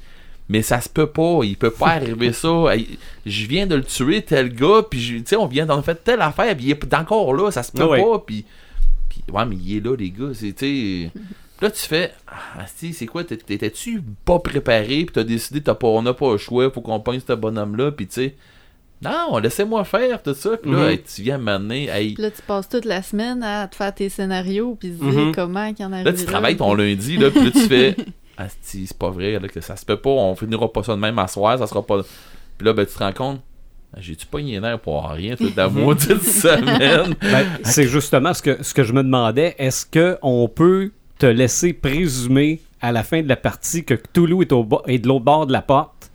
mais 0.53 0.61
ça 0.62 0.81
se 0.83 0.89
peut 0.89 1.07
pas, 1.07 1.41
il 1.45 1.57
peut 1.57 1.70
pas 1.70 1.89
arriver 1.93 2.33
ça. 2.33 2.49
Je 3.24 3.47
viens 3.47 3.66
de 3.66 3.74
le 3.77 3.83
tuer, 3.85 4.20
tel 4.23 4.55
gars, 4.55 4.83
puis 4.89 5.01
tu 5.01 5.23
sais, 5.24 5.37
on 5.37 5.47
vient 5.47 5.65
d'en 5.66 5.83
faire 5.83 6.01
telle 6.01 6.20
affaire, 6.20 6.55
puis 6.55 6.66
il 6.66 6.70
est 6.70 6.95
encore 6.95 7.33
là, 7.35 7.51
ça 7.51 7.62
se 7.62 7.73
peut 7.73 7.85
ouais. 7.85 8.03
pas, 8.03 8.19
puis, 8.19 8.45
puis 9.09 9.23
ouais, 9.33 9.47
mais 9.47 9.57
il 9.57 9.77
est 9.79 9.81
là, 9.81 9.97
les 9.97 10.11
gars. 10.11 10.31
C'est, 10.35 11.11
Là, 11.62 11.70
tu 11.70 11.81
fais, 11.87 12.12
ah, 12.27 12.65
si, 12.74 12.93
c'est 12.93 13.07
quoi, 13.07 13.23
t'é- 13.23 13.37
t'étais-tu 13.37 14.03
pas 14.24 14.41
préparé, 14.41 15.05
puis 15.05 15.12
t'as 15.15 15.23
décidé, 15.23 15.61
t'as 15.62 15.74
pas, 15.77 15.87
on 15.87 16.03
n'a 16.03 16.12
pas 16.12 16.33
le 16.33 16.37
choix, 16.39 16.69
faut 16.73 16.81
qu'on 16.81 16.99
pogne 16.99 17.20
ce 17.24 17.33
bonhomme-là, 17.35 17.93
puis 17.93 18.09
tu 18.09 18.15
sais, 18.15 18.35
non, 19.01 19.39
laissez-moi 19.39 19.85
faire 19.85 20.23
tout 20.24 20.35
ça, 20.35 20.57
puis 20.57 20.73
là, 20.73 20.79
Mhm. 20.79 20.89
hey, 20.89 21.03
tu 21.03 21.23
viens 21.23 21.39
m'amener, 21.39 21.89
hey, 21.89 22.15
Puis 22.15 22.23
là, 22.24 22.31
tu 22.33 22.43
passes 22.43 22.69
toute 22.69 22.85
la 22.85 23.01
semaine 23.03 23.45
à 23.45 23.69
te 23.69 23.77
faire 23.77 23.95
tes 23.95 24.09
scénarios 24.09 24.77
puis 24.79 24.91
dire 24.91 25.05
Mhm. 25.05 25.33
comment 25.35 25.73
qu'il 25.73 25.85
y 25.85 25.89
en 25.89 25.93
a 25.93 26.03
Là, 26.03 26.12
tu 26.12 26.24
travailles 26.24 26.57
ton 26.57 26.74
lundi, 26.74 27.16
là, 27.16 27.31
puis 27.31 27.45
là, 27.45 27.51
tu 27.53 27.61
fais 27.61 27.97
Ah, 28.39 28.47
si, 28.63 28.87
c'est 28.87 28.97
pas 28.97 29.11
vrai, 29.11 29.39
là, 29.39 29.49
que 29.49 29.61
ça 29.61 29.77
se 29.77 29.85
peut 29.85 29.97
pas, 29.97 30.11
on 30.11 30.35
finira 30.35 30.73
pas 30.73 30.83
ça 30.83 30.95
de 30.95 31.01
même 31.01 31.19
à 31.19 31.29
soir, 31.29 31.59
ça 31.59 31.67
sera 31.67 31.83
pas. 31.85 32.01
Puis 32.59 32.67
là, 32.67 32.73
ben, 32.73 32.87
tu 32.87 32.95
te 32.95 32.99
rends 32.99 33.13
compte, 33.13 33.41
Ah, 33.95 33.99
j'ai-tu 34.01 34.27
pas 34.27 34.39
les 34.39 34.59
nerfs 34.59 34.79
pour 34.81 35.07
rien 35.09 35.37
toute 35.37 35.55
la 35.57 35.69
maudite 35.71 36.23
semaine? 36.23 37.15
Ben, 37.21 37.47
c'est 37.63 37.87
justement 37.87 38.33
ce 38.35 38.43
que, 38.43 38.63
ce 38.63 38.73
que 38.75 38.85
je 38.85 38.93
me 38.93 39.03
demandais. 39.03 39.55
Est-ce 39.59 39.85
qu'on 39.87 40.49
peut 40.49 40.91
te 41.19 41.27
laisser 41.27 41.73
présumer 41.73 42.61
à 42.81 42.91
la 42.91 43.03
fin 43.05 43.23
de 43.23 43.29
la 43.29 43.37
partie 43.37 43.85
que 43.85 43.95
Cthulhu 43.95 44.41
est, 44.43 44.53
au 44.53 44.67
est 44.87 44.99
de 44.99 45.07
l'autre 45.09 45.25
bord 45.25 45.47
de 45.47 45.53
la 45.53 45.63
porte, 45.63 46.11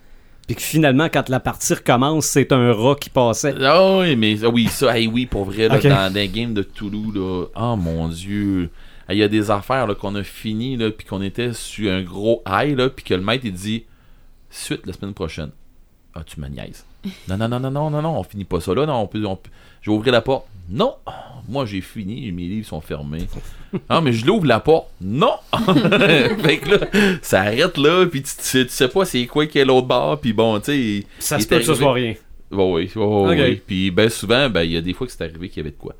puis 0.46 0.56
que 0.56 0.62
finalement, 0.62 1.08
quand 1.12 1.28
la 1.28 1.40
partie 1.40 1.72
recommence, 1.74 2.26
c'est 2.26 2.52
un 2.52 2.72
rat 2.72 2.96
qui 3.00 3.10
passait? 3.10 3.54
Ah 3.62 3.98
oui, 4.00 4.16
mais 4.16 4.36
ah 4.44 4.48
oui, 4.48 4.66
ça, 4.66 4.98
hey, 4.98 5.06
oui, 5.06 5.24
pour 5.26 5.44
vrai, 5.44 5.68
là, 5.68 5.76
Ok. 5.76 5.86
dans 5.86 6.12
des 6.12 6.28
games 6.28 6.52
de 6.52 6.62
Toulouse, 6.62 7.14
là, 7.14 7.44
oh 7.54 7.76
mon 7.76 8.08
dieu. 8.08 8.70
Ah, 9.08 9.14
Il 9.14 9.18
y 9.18 9.22
a 9.22 9.28
des 9.28 9.50
affaires 9.50 9.86
qu'on 9.96 10.14
a 10.14 10.22
fini, 10.22 10.76
là, 10.76 10.90
puis 10.90 11.06
qu'on 11.06 11.22
était 11.22 11.52
sur 11.52 11.90
un 11.90 12.02
gros 12.02 12.42
high, 12.46 12.76
là, 12.76 12.88
puis 12.90 13.04
que 13.04 13.14
le 13.14 13.22
maître, 13.22 13.44
il 13.46 13.52
dit 13.52 13.84
suite 14.50 14.86
la 14.86 14.92
semaine 14.92 15.14
prochaine. 15.14 15.50
Ah, 16.14 16.22
tu 16.24 16.40
me 16.40 16.48
niaises. 16.48 16.84
Non, 17.28 17.36
non, 17.36 17.48
non, 17.48 17.60
non, 17.60 17.70
non, 17.70 17.90
non, 17.90 18.02
non, 18.02 18.18
on 18.18 18.22
finit 18.24 18.44
pas 18.44 18.60
ça 18.60 18.74
là, 18.74 18.84
non, 18.86 18.94
on 19.02 19.06
peut, 19.06 19.24
on 19.24 19.36
peut- 19.36 19.50
je 19.82 19.90
vais 19.90 19.96
ouvrir 19.96 20.12
la 20.12 20.20
porte. 20.20 20.46
Non, 20.70 20.96
moi 21.48 21.64
j'ai 21.64 21.80
fini, 21.80 22.30
mes 22.32 22.42
livres 22.48 22.66
sont 22.66 22.80
fermés. 22.80 23.26
Ah, 23.90 24.00
mais 24.00 24.14
je 24.14 24.24
l'ouvre 24.24 24.46
la 24.46 24.60
porte. 24.60 24.88
Non! 24.98 25.34
fait 26.42 26.56
que 26.58 26.70
là, 26.70 26.86
ça 27.20 27.42
arrête 27.42 27.76
là, 27.76 28.06
puis 28.06 28.22
tu, 28.22 28.28
tu 28.34 28.42
sais, 28.42 28.64
tu 28.64 28.72
sais 28.72 28.88
pas 28.88 29.04
c'est 29.04 29.26
quoi 29.26 29.46
qui 29.46 29.58
est 29.58 29.64
l'autre 29.66 29.86
bord, 29.86 30.18
puis 30.18 30.32
bon, 30.32 30.58
tu 30.58 30.72
sais. 31.02 31.06
Ça 31.18 31.38
se 31.38 31.46
peut 31.46 31.58
que 31.58 31.74
soit 31.74 31.92
rien. 31.92 32.14
Ouais, 32.50 32.64
oui, 32.72 32.90
oui. 32.96 33.62
Puis 33.66 33.90
ben 33.90 34.08
souvent, 34.08 34.48
ben 34.48 34.62
il 34.62 34.72
y 34.72 34.76
a 34.78 34.80
des 34.80 34.94
fois 34.94 35.06
que 35.06 35.12
c'est 35.12 35.22
arrivé 35.22 35.50
qu'il 35.50 35.58
y 35.58 35.60
avait 35.60 35.72
de 35.72 35.76
quoi. 35.76 35.94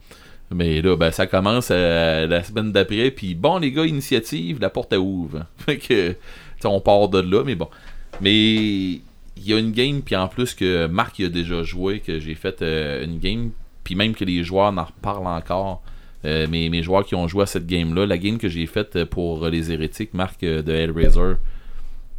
Mais 0.50 0.80
là, 0.80 0.96
ben 0.96 1.10
ça 1.10 1.26
commence 1.26 1.68
euh, 1.70 2.26
la 2.26 2.42
semaine 2.42 2.72
d'après, 2.72 3.10
puis 3.10 3.34
bon 3.34 3.58
les 3.58 3.70
gars, 3.70 3.84
initiative, 3.84 4.60
la 4.60 4.70
porte 4.70 4.92
elle 4.92 5.00
ouvre. 5.00 5.44
Fait 5.58 5.76
que, 5.76 6.14
on 6.64 6.80
part 6.80 7.08
de 7.08 7.20
là, 7.20 7.44
mais 7.44 7.54
bon. 7.54 7.68
Mais 8.20 9.00
il 9.38 9.46
y 9.46 9.52
a 9.52 9.58
une 9.58 9.72
game, 9.72 10.02
puis 10.02 10.16
en 10.16 10.28
plus 10.28 10.54
que 10.54 10.86
Marc 10.86 11.18
il 11.18 11.26
a 11.26 11.28
déjà 11.28 11.62
joué, 11.62 12.00
que 12.00 12.18
j'ai 12.18 12.34
fait 12.34 12.62
euh, 12.62 13.04
une 13.04 13.18
game, 13.18 13.50
puis 13.84 13.94
même 13.94 14.14
que 14.14 14.24
les 14.24 14.42
joueurs 14.42 14.72
en 14.76 14.84
reparlent 14.84 15.26
encore. 15.26 15.82
Euh, 16.24 16.48
mes, 16.48 16.82
joueurs 16.82 17.04
qui 17.04 17.14
ont 17.14 17.28
joué 17.28 17.44
à 17.44 17.46
cette 17.46 17.66
game-là, 17.66 18.04
la 18.04 18.18
game 18.18 18.38
que 18.38 18.48
j'ai 18.48 18.66
faite 18.66 19.04
pour 19.04 19.46
les 19.46 19.70
hérétiques, 19.70 20.14
Marc 20.14 20.42
euh, 20.42 20.62
de 20.62 20.72
Hellraiser, 20.72 21.34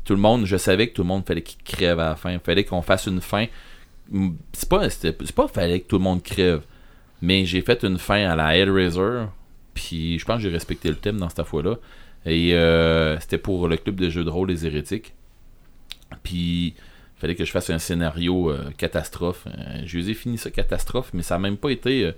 tout 0.05 0.13
le 0.13 0.21
monde, 0.21 0.45
je 0.45 0.55
savais 0.55 0.87
que 0.87 0.93
tout 0.93 1.01
le 1.01 1.07
monde 1.07 1.25
fallait 1.25 1.41
qu'il 1.41 1.61
crève 1.61 1.99
à 1.99 2.09
la 2.09 2.15
fin. 2.15 2.39
Fallait 2.39 2.63
qu'on 2.63 2.81
fasse 2.81 3.07
une 3.07 3.21
fin. 3.21 3.45
C'est 4.53 4.69
pas, 4.69 4.89
c'est 4.89 5.31
pas 5.33 5.47
fallait 5.47 5.81
que 5.81 5.87
tout 5.87 5.97
le 5.97 6.03
monde 6.03 6.23
crève. 6.23 6.61
Mais 7.21 7.45
j'ai 7.45 7.61
fait 7.61 7.83
une 7.83 7.97
fin 7.97 8.29
à 8.29 8.35
la 8.35 8.55
Hellraiser. 8.57 9.25
Puis 9.73 10.19
je 10.19 10.25
pense 10.25 10.37
que 10.37 10.43
j'ai 10.43 10.49
respecté 10.49 10.89
le 10.89 10.95
thème 10.95 11.17
dans 11.17 11.29
cette 11.29 11.43
fois-là. 11.45 11.75
Et 12.25 12.53
euh, 12.53 13.19
c'était 13.19 13.37
pour 13.37 13.67
le 13.67 13.77
club 13.77 13.95
de 13.95 14.09
jeux 14.09 14.23
de 14.23 14.29
rôle 14.29 14.49
Les 14.49 14.65
Hérétiques. 14.65 15.13
Puis 16.23 16.67
il 16.67 17.19
fallait 17.21 17.35
que 17.35 17.45
je 17.45 17.51
fasse 17.51 17.69
un 17.69 17.79
scénario 17.79 18.49
euh, 18.51 18.69
catastrophe. 18.77 19.45
Euh, 19.47 19.81
je 19.85 19.97
les 19.97 20.11
ai 20.11 20.13
fini 20.13 20.37
ça 20.37 20.49
catastrophe, 20.51 21.11
mais 21.13 21.21
ça 21.23 21.35
n'a 21.35 21.39
même 21.39 21.57
pas 21.57 21.69
été 21.71 22.05
euh, 22.05 22.11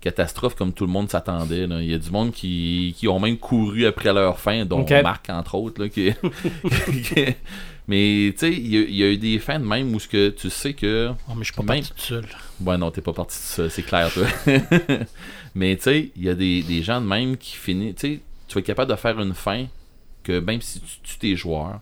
catastrophe 0.00 0.54
comme 0.54 0.72
tout 0.72 0.86
le 0.86 0.92
monde 0.92 1.08
s'attendait. 1.10 1.64
Il 1.64 1.90
y 1.90 1.94
a 1.94 1.98
du 1.98 2.10
monde 2.10 2.32
qui, 2.32 2.94
qui 2.96 3.08
ont 3.08 3.18
même 3.20 3.36
couru 3.38 3.86
après 3.86 4.12
leur 4.12 4.38
fin, 4.38 4.64
dont. 4.64 4.80
Marc 5.02 5.28
entre 5.30 5.54
autres. 5.56 5.82
Là, 5.82 5.88
qui- 5.88 6.12
qui- 7.02 7.34
Mais 7.88 8.32
tu 8.32 8.38
sais, 8.40 8.52
il 8.52 8.66
y, 8.68 8.76
a- 8.76 8.80
il 8.82 8.94
y 8.96 9.02
a 9.02 9.06
eu 9.08 9.16
des 9.16 9.38
fins 9.38 9.58
de 9.58 9.64
même 9.64 9.94
où 9.94 9.98
ce 9.98 10.06
que 10.06 10.28
tu 10.28 10.50
sais 10.50 10.74
que. 10.74 11.10
Oh, 11.28 11.32
mais 11.34 11.40
je 11.42 11.52
suis 11.52 11.54
pas 11.54 11.62
Même- 11.62 11.80
parti 11.82 11.92
tout 11.94 12.00
seul. 12.00 12.26
Ouais, 12.60 12.76
non, 12.76 12.90
t'es 12.90 13.00
pas 13.00 13.14
parti 13.14 13.36
de 13.38 13.42
ça, 13.42 13.70
c'est 13.70 13.82
clair, 13.82 14.12
toi. 14.12 14.26
Mais 15.54 15.74
tu 15.76 15.82
sais, 15.84 16.10
il 16.16 16.22
y 16.24 16.28
a 16.28 16.34
des, 16.34 16.62
des 16.62 16.82
gens 16.82 17.00
de 17.00 17.06
même 17.06 17.36
qui 17.36 17.56
finissent. 17.56 17.94
Tu 17.96 18.00
sais, 18.16 18.20
tu 18.46 18.54
vas 18.54 18.60
être 18.60 18.66
capable 18.66 18.90
de 18.90 18.96
faire 18.96 19.18
une 19.20 19.34
fin 19.34 19.66
que 20.22 20.38
même 20.38 20.60
si 20.60 20.80
tu 20.80 20.98
tues 21.02 21.18
tes 21.18 21.36
joueurs, 21.36 21.80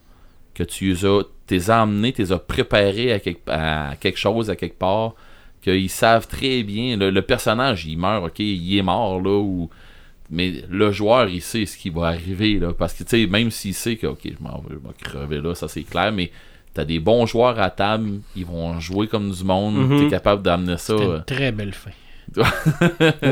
que 0.53 0.63
tu 0.63 0.89
les 0.89 1.05
as, 1.05 1.23
t'es 1.45 1.69
amenés, 1.69 2.13
tu 2.13 2.21
les 2.21 2.31
as 2.31 2.39
préparés 2.39 3.11
à 3.11 3.19
quelque, 3.19 3.41
à 3.49 3.95
quelque 3.99 4.17
chose, 4.17 4.49
à 4.49 4.55
quelque 4.55 4.77
part, 4.79 5.13
qu'ils 5.61 5.89
savent 5.89 6.27
très 6.27 6.63
bien. 6.63 6.95
Le, 6.97 7.09
le 7.09 7.21
personnage, 7.21 7.85
il 7.85 7.97
meurt, 7.97 8.25
ok, 8.25 8.39
il 8.39 8.77
est 8.77 8.81
mort, 8.81 9.21
là, 9.21 9.37
ou. 9.37 9.69
Mais 10.29 10.63
le 10.69 10.91
joueur, 10.91 11.29
il 11.29 11.41
sait 11.41 11.65
ce 11.65 11.77
qui 11.77 11.89
va 11.89 12.07
arriver, 12.07 12.59
là. 12.59 12.73
Parce 12.77 12.93
que, 12.93 13.03
tu 13.03 13.09
sais, 13.21 13.27
même 13.27 13.49
s'il 13.51 13.73
sait 13.73 13.95
que, 13.95 14.07
ok, 14.07 14.19
je 14.25 14.43
m'en 14.43 14.57
vais, 14.59 14.71
je 14.71 14.87
vais 14.87 14.93
crever 15.01 15.41
là, 15.41 15.55
ça 15.55 15.67
c'est 15.67 15.83
clair, 15.83 16.11
mais 16.11 16.31
t'as 16.73 16.83
des 16.85 16.99
bons 16.99 17.25
joueurs 17.25 17.59
à 17.59 17.69
table, 17.69 18.19
ils 18.35 18.45
vont 18.45 18.79
jouer 18.79 19.07
comme 19.07 19.31
du 19.31 19.43
monde, 19.43 19.75
Mhm. 19.75 19.99
t'es 20.03 20.07
capable 20.09 20.41
d'amener 20.43 20.77
ça. 20.77 20.95
C'était 20.97 21.03
euh, 21.09 21.17
une 21.17 21.23
très 21.23 21.51
belle 21.51 21.73
fin. 21.73 21.91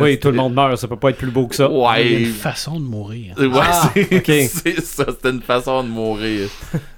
Oui, 0.02 0.18
tout 0.20 0.30
le 0.30 0.36
monde 0.38 0.54
meurt, 0.54 0.78
ça 0.78 0.88
peut 0.88 0.96
pas 0.96 1.10
être 1.10 1.18
plus 1.18 1.30
beau 1.32 1.48
que 1.48 1.56
ça. 1.56 1.68
Il 1.70 1.76
y 1.78 1.84
a 1.84 1.90
Ouais. 1.92 2.14
une 2.24 2.26
façon 2.28 2.80
de 2.80 2.86
mourir. 2.86 3.36
Ouais, 3.38 3.50
Ah, 3.62 3.92
c'est 4.26 4.82
ça, 4.82 5.06
c'était 5.10 5.32
une 5.32 5.42
façon 5.42 5.84
de 5.84 5.90
mourir. 5.90 6.48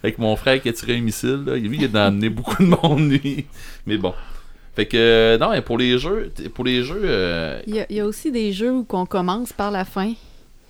Avec 0.03 0.19
mon 0.19 0.35
frère 0.35 0.61
qui 0.61 0.69
a 0.69 0.73
tiré 0.73 0.95
un 0.97 1.01
missile, 1.01 1.43
là, 1.45 1.55
lui, 1.55 1.79
il 1.81 1.97
a 1.97 2.05
amené 2.05 2.29
beaucoup 2.29 2.61
de 2.63 2.69
monde, 2.69 3.09
lui. 3.11 3.45
Mais 3.87 3.97
bon. 3.97 4.13
Fait 4.77 4.85
que, 4.85 4.95
euh, 4.95 5.37
non, 5.39 5.49
mais 5.49 5.61
pour 5.61 5.77
les 5.79 5.97
jeux, 5.97 6.31
pour 6.53 6.63
les 6.63 6.83
jeux, 6.83 7.01
euh, 7.03 7.59
Il 7.65 7.73
y, 7.75 7.79
a, 7.79 7.85
il 7.89 7.95
y 7.95 7.99
a 7.99 8.05
aussi 8.05 8.31
des 8.31 8.53
jeux 8.53 8.71
où 8.71 8.85
on 8.93 9.05
commence 9.07 9.51
par 9.51 9.71
la 9.71 9.83
fin. 9.85 10.13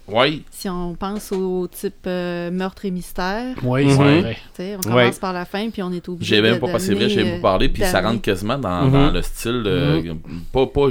ouais, 0.07 0.39
Si 0.49 0.69
on 0.69 0.95
pense 0.95 1.33
au 1.33 1.67
type 1.67 1.93
euh, 2.07 2.49
meurtre 2.49 2.85
et 2.85 2.91
mystère, 2.91 3.53
Oui, 3.61 3.83
Mhm. 3.83 3.91
c'est 3.91 3.97
Ouais. 3.99 4.21
vrai. 4.21 4.37
on 4.57 4.61
Ouais. 4.93 5.01
commence 5.03 5.19
par 5.19 5.33
la 5.33 5.43
fin 5.43 5.69
puis 5.69 5.83
on 5.83 5.91
est 5.91 6.07
obligé 6.07 6.35
j'ai 6.37 6.41
même 6.41 6.55
de- 6.55 6.59
pas 6.59 6.71
passé 6.71 6.95
vrai, 6.95 7.09
j'ai 7.09 7.19
euh, 7.29 7.35
vous 7.35 7.41
parler, 7.41 7.67
puis 7.67 7.83
ça 7.83 7.99
rentre 8.01 8.21
quasiment 8.21 8.57
dans, 8.57 8.85
Mhm. 8.85 8.91
dans 8.93 9.11
le 9.11 9.21
style, 9.21 9.63
euh, 9.65 10.13
pas, 10.53 10.65
pas 10.65 10.87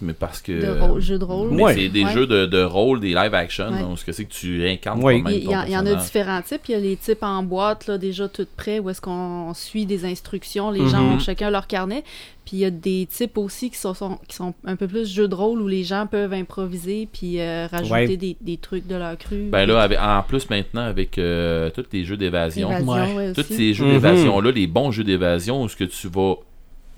mais 0.00 0.12
parce 0.12 0.40
que. 0.40 0.52
de 0.52 0.80
rôle- 0.80 1.00
jeux 1.00 1.18
de 1.18 1.24
rôle. 1.24 1.50
mais 1.50 1.62
Ouais. 1.64 1.74
c'est 1.74 1.88
des 1.88 2.04
Ouais. 2.04 2.12
jeux 2.12 2.26
de, 2.28 2.46
de 2.46 2.62
rôle, 2.62 3.00
des 3.00 3.14
live 3.14 3.34
action, 3.34 3.70
Ouais. 3.72 3.80
donc 3.80 3.98
ce 3.98 4.04
que 4.04 4.12
c'est 4.12 4.24
que 4.24 4.32
tu 4.32 4.64
incarnes 4.68 5.02
Ouais. 5.02 5.20
toi-même 5.20 5.40
Il 5.42 5.50
y, 5.50 5.56
en- 5.56 5.64
il 5.64 5.72
y 5.72 5.76
en 5.76 5.84
a 5.84 5.94
différents 5.96 6.40
types. 6.42 6.62
Il 6.68 6.72
y 6.72 6.74
a 6.76 6.80
les 6.80 6.96
types 6.96 7.22
en 7.24 7.42
boîte, 7.42 7.88
là, 7.88 7.98
déjà 7.98 8.28
tout 8.28 8.46
prêts, 8.56 8.78
où 8.78 8.88
est-ce 8.90 9.00
qu'on 9.00 9.52
suit 9.54 9.86
des 9.86 10.04
instructions. 10.04 10.70
Les 10.70 10.80
Mhm. 10.82 10.88
gens 10.88 11.02
ont 11.02 11.18
chacun 11.18 11.50
leur 11.50 11.66
carnet. 11.66 12.04
Puis 12.46 12.56
il 12.58 12.60
y 12.60 12.64
a 12.64 12.70
des 12.70 13.06
types 13.10 13.36
aussi 13.36 13.68
qui 13.70 13.76
sont, 13.76 13.92
sont- 13.92 14.18
qui 14.28 14.34
sont 14.36 14.54
un 14.64 14.76
peu 14.76 14.86
plus 14.86 15.06
jeux 15.12 15.28
de 15.28 15.34
rôle, 15.34 15.60
où 15.60 15.68
les 15.68 15.82
gens 15.84 16.06
peuvent 16.06 16.32
improviser 16.32 17.08
puis 17.12 17.40
euh, 17.40 17.66
rajouter 17.70 17.90
Ouais. 17.92 18.16
des, 18.16 18.36
des 18.40 18.56
trucs 18.56 18.86
de 18.86 18.94
leur 18.94 19.18
cru. 19.18 19.48
Ben 19.50 19.66
là, 19.66 19.82
avec- 19.82 19.98
en 20.00 20.22
plus 20.22 20.48
maintenant, 20.48 20.82
avec 20.82 21.18
euh, 21.18 21.68
tous 21.70 21.84
les 21.92 22.04
jeux 22.04 22.16
d'évasion, 22.16 22.70
Évasion, 22.70 22.92
Ouais. 22.92 23.14
ouais, 23.14 23.32
tous 23.34 23.42
ces 23.42 23.74
jeux 23.74 23.84
Mhm. 23.86 23.92
d'évasion-là, 23.92 24.50
les 24.52 24.66
bons 24.68 24.92
jeux 24.92 25.04
d'évasion 25.04 25.62
où 25.62 25.68
ce 25.68 25.76
que 25.76 25.84
tu 25.84 26.08
vas. 26.08 26.36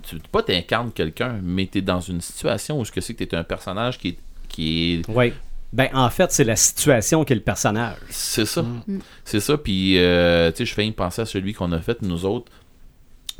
Tu, 0.03 0.15
pas 0.31 0.41
t'incarnes 0.43 0.91
quelqu'un, 0.93 1.39
mais 1.43 1.65
t'es 1.65 1.81
dans 1.81 1.99
une 1.99 2.21
situation 2.21 2.79
où 2.79 2.85
ce 2.85 2.91
que 2.91 3.01
c'est 3.01 3.13
que 3.15 3.23
t'es 3.23 3.35
un 3.35 3.43
personnage 3.43 3.97
qui 3.97 4.09
est. 4.09 4.17
Qui 4.47 4.93
est 4.93 5.09
Oui. 5.09 5.33
Ben, 5.73 5.87
en 5.93 6.09
fait, 6.09 6.31
c'est 6.31 6.43
la 6.45 6.55
situation 6.55 7.23
qui 7.25 7.33
est 7.33 7.35
le 7.35 7.41
personnage. 7.43 7.97
c'est 8.09 8.45
ça. 8.45 8.61
Mm. 8.63 8.99
C'est 9.25 9.39
ça. 9.39 9.57
Puis, 9.57 9.97
euh, 9.99 10.51
tu 10.51 10.57
sais, 10.57 10.65
je 10.65 10.73
fais 10.73 10.89
penser 10.91 11.21
à 11.21 11.25
celui 11.25 11.53
qu'on 11.53 11.71
a 11.71 11.79
fait, 11.79 12.01
nous 12.01 12.23
autres. 12.25 12.51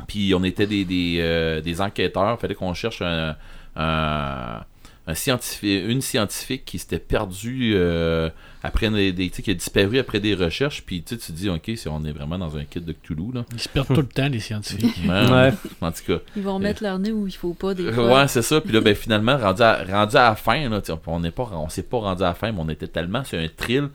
Puis, 0.08 0.34
on 0.36 0.44
était 0.44 0.68
des, 0.68 0.86
des, 0.86 1.18
euh, 1.20 1.62
des 1.62 1.82
enquêteurs. 1.82 2.38
Il 2.38 2.42
fallait 2.42 2.56
qu'on 2.56 2.74
cherche 2.74 3.02
un, 3.02 3.36
un, 3.76 4.62
un 5.08 5.14
scientifique, 5.16 5.84
une 5.88 6.02
scientifique 6.02 6.66
qui 6.66 6.78
s'était 6.78 7.00
perdue 7.00 7.74
euh, 7.76 8.30
après 8.62 8.90
des, 8.90 9.12
des- 9.12 9.30
tu 9.30 9.38
sais, 9.38 9.42
qui 9.42 9.52
a 9.52 9.54
disparu 9.54 9.98
après 10.00 10.20
des 10.20 10.36
recherches. 10.36 10.84
Puis, 10.86 11.02
tu 11.02 11.18
te 11.18 11.32
dis, 11.32 11.50
OK, 11.50 11.72
si 11.76 11.88
on 11.88 12.04
est 12.06 12.12
vraiment 12.12 12.38
dans 12.38 12.56
un 12.58 12.64
kit 12.66 12.80
de 12.82 12.92
Cthulhu, 12.94 13.32
là. 13.34 13.46
Ils 13.54 13.60
se 13.60 13.70
perdent 13.70 13.88
tout 13.88 13.96
le 13.96 14.04
temps, 14.08 14.28
les 14.28 14.40
scientifiques. 14.40 14.96
Ouais, 15.08 15.32
Ouais. 15.32 15.54
En 15.82 15.92
tout 15.92 16.04
cas. 16.08 16.20
Ils 16.36 16.44
vont 16.44 16.60
mettre 16.60 16.84
leur 16.84 17.00
nez 17.00 17.12
où 17.12 17.26
il 17.28 17.34
faut 17.36 17.54
pas 17.54 17.74
des 17.74 17.92
fois. 17.92 18.22
Ouais, 18.22 18.28
c'est 18.28 18.42
ça. 18.44 18.62
Puis 18.62 18.72
là, 18.74 18.82
ben, 18.82 18.94
finalement, 18.96 19.38
rendu 19.38 19.62
à, 19.62 19.84
rendu 19.84 20.16
à 20.16 20.30
la 20.30 20.36
fin, 20.36 20.70
là, 20.70 20.82
on 21.08 21.20
n'est 21.20 21.32
pas, 21.32 21.50
on 21.54 21.70
s'est 21.70 21.84
pas 21.84 21.98
rendu 22.00 22.22
à 22.24 22.28
la 22.28 22.34
fin, 22.36 22.52
mais 22.52 22.60
on 22.62 22.70
était 22.70 22.88
tellement 22.88 23.24
sur 23.24 23.40
un 23.40 23.48
thrill 23.48 23.90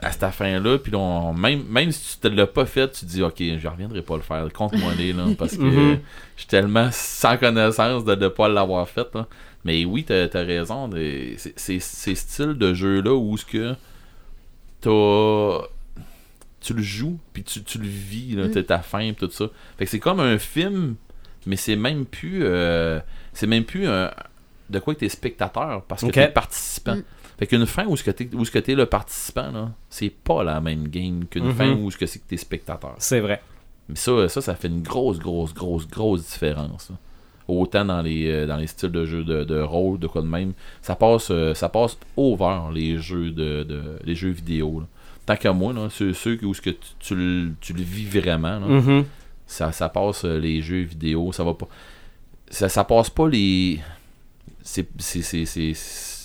à 0.00 0.12
cette 0.12 0.30
fin-là. 0.30 0.78
Puis 0.78 0.94
on- 0.94 1.32
même, 1.34 1.64
même 1.68 1.90
si 1.92 2.14
tu 2.14 2.18
te 2.20 2.28
l'as 2.28 2.46
pas 2.46 2.66
fait, 2.66 2.90
tu 2.92 3.00
te 3.00 3.10
dis, 3.10 3.22
OK, 3.22 3.36
je 3.40 3.68
reviendrai 3.68 4.02
pas 4.02 4.16
le 4.16 4.22
faire. 4.22 4.46
Compte-moi 4.52 4.92
les, 4.96 5.12
là, 5.12 5.24
parce 5.38 5.56
que 5.56 5.62
Mhm. 5.62 5.98
je 6.36 6.40
suis 6.42 6.48
tellement 6.48 6.88
sans 6.92 7.36
connaissance 7.36 8.04
de 8.04 8.14
ne 8.14 8.28
pas 8.28 8.48
l'avoir 8.48 8.88
fait. 8.88 9.06
là. 9.14 9.26
Mais 9.64 9.84
oui, 9.84 10.04
t'as 10.04 10.26
as 10.32 10.44
raison. 10.44 10.88
de- 10.88 11.34
ces 11.56 11.80
styles 11.80 12.54
de 12.54 12.74
jeu-là 12.74 13.12
où 13.14 13.36
ce 13.36 13.44
que 13.44 13.74
t'as 14.80 15.66
tu 16.60 16.74
le 16.74 16.82
joues 16.82 17.18
puis 17.32 17.42
tu, 17.44 17.62
tu 17.62 17.78
le 17.78 17.86
vis 17.86 18.34
là, 18.36 18.46
Mm. 18.48 18.50
t'as 18.50 18.62
ta 18.62 18.78
faim 18.80 19.12
tout 19.16 19.30
ça 19.30 19.46
fait 19.78 19.84
que 19.84 19.90
c'est 19.90 19.98
comme 20.00 20.20
un 20.20 20.38
film 20.38 20.96
mais 21.46 21.56
c'est 21.56 21.76
même 21.76 22.04
plus 22.04 22.40
euh, 22.42 22.98
c'est 23.32 23.46
même 23.46 23.64
plus 23.64 23.86
un- 23.86 24.10
de 24.68 24.78
quoi 24.80 24.94
que 24.94 25.00
t'es 25.00 25.08
spectateur 25.08 25.82
parce 25.88 26.02
que 26.02 26.06
Ok. 26.08 26.12
t'es 26.14 26.28
participant 26.28 26.96
Mm. 26.96 27.02
Fait 27.38 27.46
qu'une 27.46 27.66
fin 27.66 27.86
où 27.86 27.96
ce 27.96 28.02
que 28.02 28.10
t'es 28.10 28.28
où 28.34 28.44
ce 28.44 28.50
que 28.50 28.58
t'es 28.58 28.74
le 28.74 28.86
participant 28.86 29.50
là 29.52 29.70
c'est 29.88 30.10
pas 30.10 30.42
la 30.42 30.60
même 30.60 30.88
game 30.88 31.24
qu'une 31.26 31.46
Mhm. 31.46 31.54
fin 31.54 31.72
où 31.72 31.90
ce 31.90 31.96
que 31.96 32.06
c'est 32.06 32.18
que 32.18 32.24
t'es 32.28 32.36
spectateur 32.36 32.94
C'est 32.98 33.20
vrai. 33.20 33.40
mais 33.88 33.96
ça, 33.96 34.28
ça, 34.28 34.40
ça 34.40 34.54
fait 34.54 34.68
une 34.68 34.82
grosse, 34.82 35.18
grosse, 35.18 35.54
grosse, 35.54 35.86
grosse 35.88 36.26
différence. 36.26 36.90
là. 36.90 36.96
Autant 37.46 37.84
dans 37.86 38.02
les, 38.02 38.28
euh, 38.28 38.46
dans 38.46 38.58
les 38.58 38.66
styles 38.66 38.90
de 38.90 39.06
jeux 39.06 39.24
de, 39.24 39.42
de 39.44 39.58
rôle, 39.60 39.98
de 39.98 40.06
quoi 40.06 40.20
de 40.20 40.26
même. 40.26 40.52
Ça 40.82 40.94
passe, 40.96 41.28
euh, 41.30 41.54
ça 41.54 41.70
passe 41.70 41.96
over 42.14 42.58
les 42.74 42.98
jeux 42.98 43.30
de, 43.30 43.62
de- 43.62 43.98
les 44.04 44.14
jeux 44.14 44.28
vidéo. 44.32 44.80
là. 44.80 44.86
Tant 45.24 45.36
qu'à 45.36 45.54
moi, 45.54 45.72
là, 45.72 45.88
ceux, 45.90 46.12
ceux 46.12 46.38
où 46.44 46.52
ce 46.52 46.60
que 46.60 46.68
tu, 46.70 46.88
tu 46.98 47.14
le, 47.14 47.52
tu 47.62 47.72
le 47.72 47.82
vis 47.82 48.04
vraiment, 48.04 48.58
là, 48.60 48.66
Mhm. 48.66 49.04
ça, 49.46 49.72
ça 49.72 49.88
passe 49.88 50.26
euh, 50.26 50.38
les 50.38 50.60
jeux 50.60 50.82
vidéo. 50.82 51.32
Ça 51.32 51.42
va 51.42 51.54
pas. 51.54 51.68
Ça, 52.50 52.68
ça 52.68 52.84
passe 52.84 53.08
pas 53.08 53.28
les. 53.28 53.78
C'est. 54.62 54.86
c'est- 54.98 55.22
c'est- 55.22 55.46
c'est- 55.46 55.72
c'est- 55.74 56.17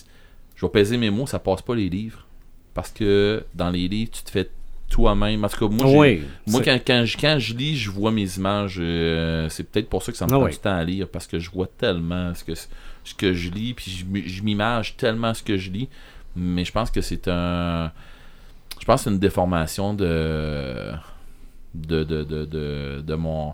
Je 0.64 0.68
vais 0.68 0.72
peser 0.72 0.98
mes 0.98 1.10
mots, 1.10 1.28
ça 1.28 1.40
passe 1.40 1.62
pas 1.62 1.76
les 1.76 1.90
livres. 1.90 2.26
Parce 2.74 2.90
que 2.90 3.44
dans 3.54 3.70
les 3.70 3.88
livres, 3.88 4.12
tu 4.12 4.24
te 4.24 4.32
fais 4.32 4.50
toi-même. 4.90 5.44
En 5.44 5.50
tout 5.50 5.68
cas, 5.68 5.76
moi, 5.76 5.92
oui. 6.00 6.22
moi, 6.48 6.62
quand, 6.64 6.80
quand, 6.86 7.04
je, 7.06 7.18
quand 7.18 7.38
je 7.38 7.54
lis, 7.54 7.76
je 7.76 7.92
vois 7.92 8.12
mes 8.12 8.38
images. 8.38 8.78
euh, 8.80 9.50
c'est 9.50 9.64
peut-être 9.64 9.90
pour 9.90 10.02
ça 10.02 10.12
que 10.12 10.18
ça 10.18 10.26
me 10.26 10.32
Ah 10.34 10.40
prend 10.40 10.48
du 10.48 10.58
temps 10.58 10.76
à 10.76 10.84
lire, 10.84 11.08
parce 11.08 11.28
que 11.28 11.40
je 11.40 11.52
vois 11.52 11.68
tellement 11.68 12.34
ce 12.34 12.44
que, 12.44 12.54
ce 12.56 13.14
que 13.14 13.34
je 13.34 13.50
lis, 13.50 13.74
puis 13.74 14.06
je, 14.26 14.44
m'image 14.44 14.96
tellement 14.98 15.34
ce 15.34 15.44
que 15.44 15.58
je 15.58 15.70
lis. 15.72 15.90
Mais 16.36 16.64
je 16.64 16.72
pense 16.72 16.90
que 16.90 17.02
c'est 17.02 17.28
un. 17.28 17.92
Je 18.80 18.86
pense 18.86 19.02
que 19.02 19.04
c'est 19.06 19.10
une 19.12 19.20
déformation 19.20 19.94
de. 19.94 20.92
de, 21.76 22.04
de, 22.04 22.24
de, 22.24 22.46
de, 22.46 23.04
de 23.06 23.16
mon, 23.16 23.54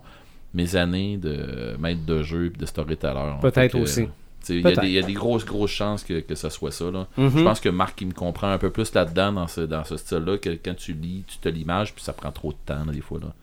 mes 0.54 0.76
années 0.76 1.18
de 1.18 1.76
maître 1.80 2.06
de 2.06 2.24
jeu 2.24 2.46
et 2.46 2.50
de 2.50 2.66
storyteller. 2.66 3.34
Peut-être 3.42 3.78
aussi. 3.80 4.08
Il 4.48 4.62
y, 4.62 4.68
a 4.68 4.72
des- 4.76 4.88
il 4.88 4.94
y 4.94 4.98
a 5.00 5.02
des 5.04 5.14
grosses, 5.14 5.44
grosses 5.46 5.72
chances 5.72 6.04
que, 6.04 6.20
que 6.22 6.34
ça 6.36 6.50
soit 6.50 6.72
ça. 6.72 6.90
Là. 6.90 7.08
Mhm. 7.18 7.38
Je 7.40 7.44
pense 7.44 7.60
que 7.60 7.70
Marc, 7.70 8.00
il 8.02 8.08
me 8.08 8.14
comprend 8.14 8.50
un 8.50 8.58
peu 8.58 8.70
plus 8.70 8.94
là-dedans, 8.94 9.34
dans 9.34 9.48
ce, 9.48 9.62
dans 9.62 9.84
ce 9.84 9.98
style-là, 9.98 10.38
que 10.38 10.50
quand 10.52 10.76
tu 10.76 10.94
lis, 10.94 11.24
tu 11.28 11.38
te 11.40 11.50
l'images, 11.50 11.94
puis 11.94 12.04
ça 12.04 12.14
prend 12.14 12.32
trop 12.32 12.52
de 12.52 12.58
temps, 12.66 12.86
là, 12.86 12.92
des 12.94 13.02
fois. 13.02 13.20
Là. 13.20 13.34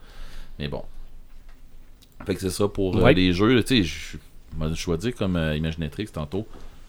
Mais 0.58 0.68
bon. 0.68 0.82
Fait 2.24 2.34
que 2.34 2.40
c'est 2.40 2.50
ça 2.50 2.66
pour 2.66 2.96
euh, 2.96 3.12
les 3.12 3.32
jeux. 3.32 3.62
Tu 3.62 3.84
sais, 3.84 4.18
je 4.74 4.84
dois 4.86 4.96
dire, 4.96 5.14
comme 5.14 5.36
euh, 5.36 5.54
Imaginatrix 5.56 6.06
tantôt, 6.06 6.46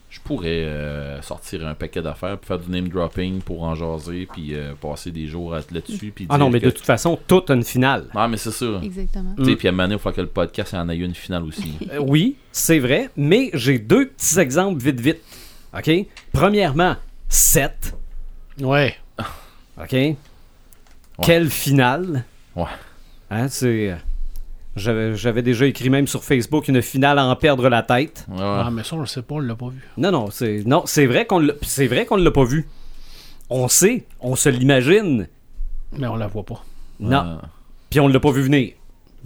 je 0.10 0.20
pourrais 0.22 0.64
euh, 0.64 1.22
sortir 1.22 1.68
un 1.68 1.74
paquet 1.74 2.02
d'affaires, 2.02 2.38
puis 2.38 2.48
faire 2.48 2.60
du 2.60 2.70
name 2.72 2.88
dropping 2.88 3.42
pour 3.42 3.64
en 3.64 3.76
jaser, 3.76 4.28
puis 4.32 4.56
euh, 4.56 4.74
passer 4.80 5.12
des 5.12 5.28
jours 5.28 5.54
à- 5.54 5.60
là-dessus. 5.72 6.12
puis 6.16 6.26
Ah 6.30 6.38
non, 6.38 6.50
mais 6.50 6.60
que- 6.62 6.66
de 6.68 6.72
toute 6.72 6.86
façon, 6.86 7.20
tout 7.28 7.44
a 7.50 7.54
une 7.54 7.64
finale. 7.64 8.06
Ah, 8.16 8.28
mais 8.28 8.38
c'est 8.38 8.52
ça. 8.52 8.80
Exactement. 8.82 9.34
Tu 9.38 9.44
sais, 9.46 9.52
Mm. 9.52 9.56
puis 9.58 9.68
à 9.68 9.70
un 9.70 9.72
moment 9.74 9.84
donné, 9.84 9.96
il 9.96 10.00
faut 10.00 10.12
que 10.12 10.22
le 10.22 10.28
podcast 10.28 10.74
en 10.74 10.88
ait 10.90 10.98
une 10.98 11.14
finale 11.16 11.44
aussi. 11.44 11.74
Euh, 11.92 12.00
oui, 12.00 12.36
c'est 12.52 12.80
vrai, 12.80 13.10
mais 13.18 13.50
j'ai 13.54 13.80
deux 13.80 14.08
petits 14.08 14.40
exemples 14.40 14.82
vite 14.82 15.00
vite. 15.02 15.22
OK? 15.78 15.92
Premièrement, 16.32 16.96
7. 17.28 17.94
Ouais. 18.62 18.96
OK? 19.80 19.96
Quelle 21.22 21.50
finale? 21.50 22.24
Ouais. 22.56 22.64
Hein, 23.30 23.48
c'est... 23.50 23.98
J'avais, 24.78 25.16
j'avais 25.16 25.42
déjà 25.42 25.66
écrit 25.66 25.90
même 25.90 26.08
sur 26.08 26.24
Facebook 26.24 26.68
une 26.68 26.82
finale 26.82 27.20
à 27.20 27.26
en 27.26 27.36
perdre 27.36 27.68
la 27.70 27.84
tête. 27.84 28.26
Ouais, 28.30 28.38
Ah, 28.40 28.70
mais 28.72 28.84
ça, 28.84 28.96
on 28.96 29.00
le 29.02 29.06
sait 29.06 29.22
pas, 29.22 29.36
on 29.36 29.40
l'a 29.40 29.56
pas 29.56 29.70
vu. 29.70 29.82
Non, 29.98 30.12
non, 30.12 30.30
c'est, 30.32 30.64
non, 30.66 30.84
c'est 30.86 31.06
vrai 31.06 31.26
qu'on 31.26 31.40
l'a, 31.40 31.54
c'est 31.62 31.88
vrai 31.88 32.06
qu'on 32.06 32.18
ne 32.18 32.24
l'a 32.24 32.32
pas 32.32 32.44
vu. 32.46 32.68
On 33.50 33.68
sait, 33.68 34.06
on 34.20 34.36
se 34.36 34.50
l'imagine. 34.50 35.28
Mais 35.94 36.08
on 36.08 36.16
la 36.16 36.28
voit 36.28 36.44
pas. 36.44 36.64
Non, 37.00 37.40
puis 37.90 38.00
on 38.00 38.08
l'a 38.08 38.20
pas 38.20 38.32
vu 38.32 38.42
venir. 38.44 38.74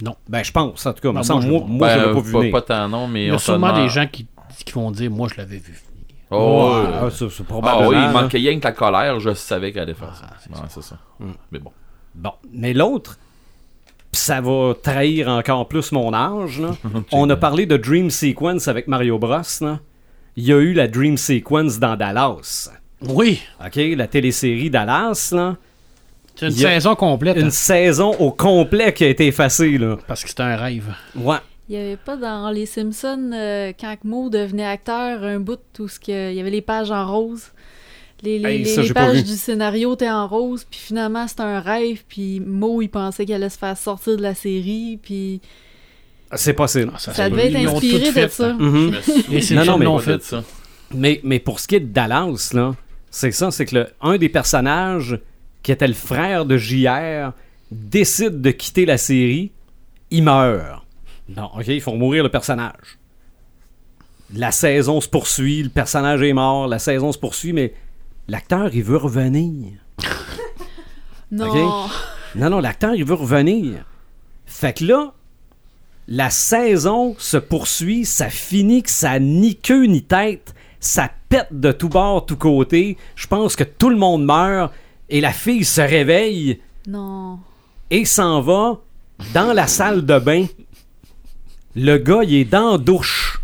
Non. 0.02 0.16
Ben, 0.28 0.42
je 0.42 0.50
pense, 0.52 0.84
en 0.86 0.92
tout 0.92 1.00
cas. 1.02 1.12
moi, 1.12 1.22
moi, 1.22 1.40
je- 1.40 1.98
Ben, 1.98 2.06
l'ai 2.08 2.12
pas 2.14 2.20
vu 2.20 2.32
pas, 2.32 2.38
venir. 2.38 2.52
pas 2.52 2.62
tant 2.62 2.88
non, 2.88 3.06
mais 3.08 3.24
Il 3.24 3.28
y 3.28 3.32
on 3.32 3.36
a 3.36 3.38
sûrement 3.38 3.72
des 3.74 3.88
gens 3.88 4.06
qui, 4.06 4.26
qui 4.64 4.72
vont 4.72 4.90
dire 4.90 5.10
Moi, 5.10 5.28
je 5.32 5.36
l'avais 5.40 5.56
vu 5.58 5.72
venir. 5.72 5.78
Oh, 6.30 6.72
ah, 7.02 7.10
ça, 7.10 7.26
c'est 7.30 7.42
Ah 7.42 7.44
probablement. 7.46 7.88
oui, 7.90 7.96
il 7.96 8.00
là. 8.02 8.12
manquait 8.12 8.38
rien 8.38 8.58
que 8.58 8.64
la 8.64 8.72
colère, 8.72 9.20
je 9.20 9.34
savais 9.34 9.70
qu'elle 9.70 9.82
allait 9.82 9.94
faire 9.94 10.14
ça. 10.16 10.26
Ah, 10.30 10.36
c'est 10.40 10.50
Ouais, 10.50 10.66
c'est 10.68 10.82
ça. 10.82 10.96
Mm. 11.20 11.26
Mais 11.52 11.58
bon. 11.58 11.72
Bon, 12.14 12.32
mais 12.52 12.72
l'autre, 12.72 13.18
ça 14.12 14.40
va 14.40 14.74
trahir 14.80 15.28
encore 15.28 15.68
plus 15.68 15.92
mon 15.92 16.12
âge. 16.12 16.60
Là. 16.60 16.76
On 17.12 17.28
a 17.30 17.36
parlé 17.36 17.66
de 17.66 17.76
Dream 17.76 18.10
Sequence 18.10 18.68
avec 18.68 18.86
Mario 18.88 19.18
Bros. 19.18 19.40
là. 19.60 19.80
Il 20.36 20.44
y 20.44 20.52
a 20.52 20.56
eu 20.58 20.72
la 20.72 20.88
Dream 20.88 21.16
Sequence 21.16 21.78
dans 21.78 21.96
Dallas. 21.96 22.70
Oui. 23.02 23.42
OK, 23.64 23.76
la 23.96 24.06
télésérie 24.06 24.70
Dallas, 24.70 25.30
là. 25.32 25.56
C'est 26.34 26.46
une 26.46 26.52
saison 26.52 26.94
complète. 26.94 27.36
Une 27.36 27.46
hein, 27.46 27.50
saison 27.50 28.14
au 28.18 28.30
complet 28.30 28.94
qui 28.94 29.04
a 29.04 29.08
été 29.08 29.26
effacée, 29.26 29.76
là. 29.76 29.98
Parce 30.06 30.22
que 30.22 30.30
c'était 30.30 30.42
un 30.42 30.56
rêve. 30.56 30.94
Ouais. 31.14 31.36
Il 31.68 31.74
y 31.74 31.78
avait 31.78 31.96
pas 31.96 32.16
dans 32.16 32.50
Les 32.50 32.66
Simpsons, 32.66 33.30
euh, 33.34 33.72
quand 33.78 33.96
Mo 34.04 34.30
devenait 34.30 34.64
acteur, 34.66 35.22
un 35.22 35.40
bout 35.40 35.60
où 35.78 35.88
ce 35.88 36.00
que- 36.00 36.30
il 36.30 36.36
y 36.36 36.40
avait 36.40 36.50
les 36.50 36.62
pages 36.62 36.90
en 36.90 37.06
rose. 37.06 37.52
Les, 38.22 38.38
les- 38.38 38.48
Hey, 38.48 38.58
les- 38.58 38.64
ça, 38.66 38.80
les 38.82 38.86
j'ai 38.88 38.94
pas 38.94 39.06
pages 39.06 39.24
du 39.24 39.32
scénario 39.36 39.94
étaient 39.94 40.10
en 40.10 40.26
rose, 40.28 40.64
puis 40.70 40.78
finalement 40.78 41.26
c'était 41.26 41.42
un 41.42 41.60
rêve, 41.60 42.02
puis 42.08 42.40
Mo 42.40 42.80
il 42.82 42.88
pensait 42.88 43.24
qu'il 43.24 43.34
allait 43.34 43.48
se 43.48 43.58
faire 43.58 43.76
sortir 43.76 44.16
de 44.16 44.22
la 44.22 44.34
série, 44.34 44.98
puis 45.02 45.40
C'est 46.34 46.52
possible. 46.54 46.92
Ah, 46.94 46.98
ça 46.98 47.28
devait 47.28 47.48
être 47.52 47.68
inspiré 47.74 48.12
fait, 48.12 48.26
de 48.26 48.30
ça. 48.30 48.56
Je 48.58 48.64
me 48.64 49.00
souviens 49.40 49.60
Les 49.60 49.66
Non, 49.66 49.78
non, 49.78 49.96
mais 49.98 50.02
fait. 50.02 50.22
ça. 50.22 50.44
Mais, 50.94 51.20
mais 51.24 51.38
pour 51.40 51.58
ce 51.60 51.66
qui 51.68 51.76
est 51.76 51.80
de 51.80 51.86
Dallas, 51.92 52.50
là, 52.54 52.74
c'est 53.10 53.32
ça, 53.32 53.50
c'est 53.50 53.66
que 53.66 53.74
le, 53.74 53.86
un 54.00 54.16
des 54.18 54.28
personnages 54.28 55.18
qui 55.62 55.72
était 55.72 55.88
le 55.88 55.94
frère 55.94 56.44
de 56.46 56.56
JR 56.56 57.32
décide 57.70 58.40
de 58.40 58.50
quitter 58.50 58.84
la 58.86 58.98
série, 58.98 59.50
il 60.10 60.22
meurt. 60.22 60.82
Non, 61.28 61.50
ok, 61.56 61.66
ils 61.68 61.80
font 61.80 61.96
mourir 61.96 62.22
le 62.22 62.28
personnage. 62.28 62.98
La 64.34 64.50
saison 64.52 65.00
se 65.00 65.08
poursuit, 65.08 65.62
le 65.62 65.68
personnage 65.68 66.22
est 66.22 66.32
mort, 66.32 66.66
la 66.66 66.78
saison 66.78 67.12
se 67.12 67.18
poursuit, 67.18 67.52
mais 67.52 67.74
l'acteur, 68.32 68.74
il 68.74 68.82
veut 68.82 68.96
revenir. 68.96 69.72
Non. 71.30 71.86
Non, 72.34 72.50
non, 72.50 72.60
l'acteur, 72.60 72.94
il 72.94 73.04
veut 73.06 73.14
revenir. 73.14 73.86
Fait 74.44 74.74
que 74.74 74.84
là, 74.84 75.14
la 76.06 76.28
saison 76.28 77.14
se 77.18 77.38
poursuit, 77.38 78.04
ça 78.04 78.28
finit 78.28 78.82
que 78.82 78.90
ça 78.90 79.18
ni 79.18 79.56
queue 79.56 79.84
ni 79.86 80.02
tête, 80.02 80.54
ça 80.78 81.10
pète 81.30 81.48
de 81.52 81.72
tout 81.72 81.88
bord, 81.88 82.26
tout 82.26 82.36
côté. 82.36 82.98
Je 83.16 83.26
pense 83.26 83.56
que 83.56 83.64
tout 83.64 83.88
le 83.88 83.96
monde 83.96 84.26
meurt 84.26 84.74
et 85.08 85.22
la 85.22 85.32
fille 85.32 85.64
se 85.64 85.80
réveille 85.80 86.60
Non. 86.86 87.38
et 87.90 88.04
s'en 88.04 88.42
va 88.42 88.78
dans 89.32 89.54
la 89.54 89.66
salle 89.66 90.04
de 90.04 90.18
bain. 90.18 90.44
Le 91.74 91.96
gars, 91.96 92.24
il 92.24 92.34
est 92.34 92.44
dans 92.44 92.72
la 92.72 92.78
douche. 92.78 93.40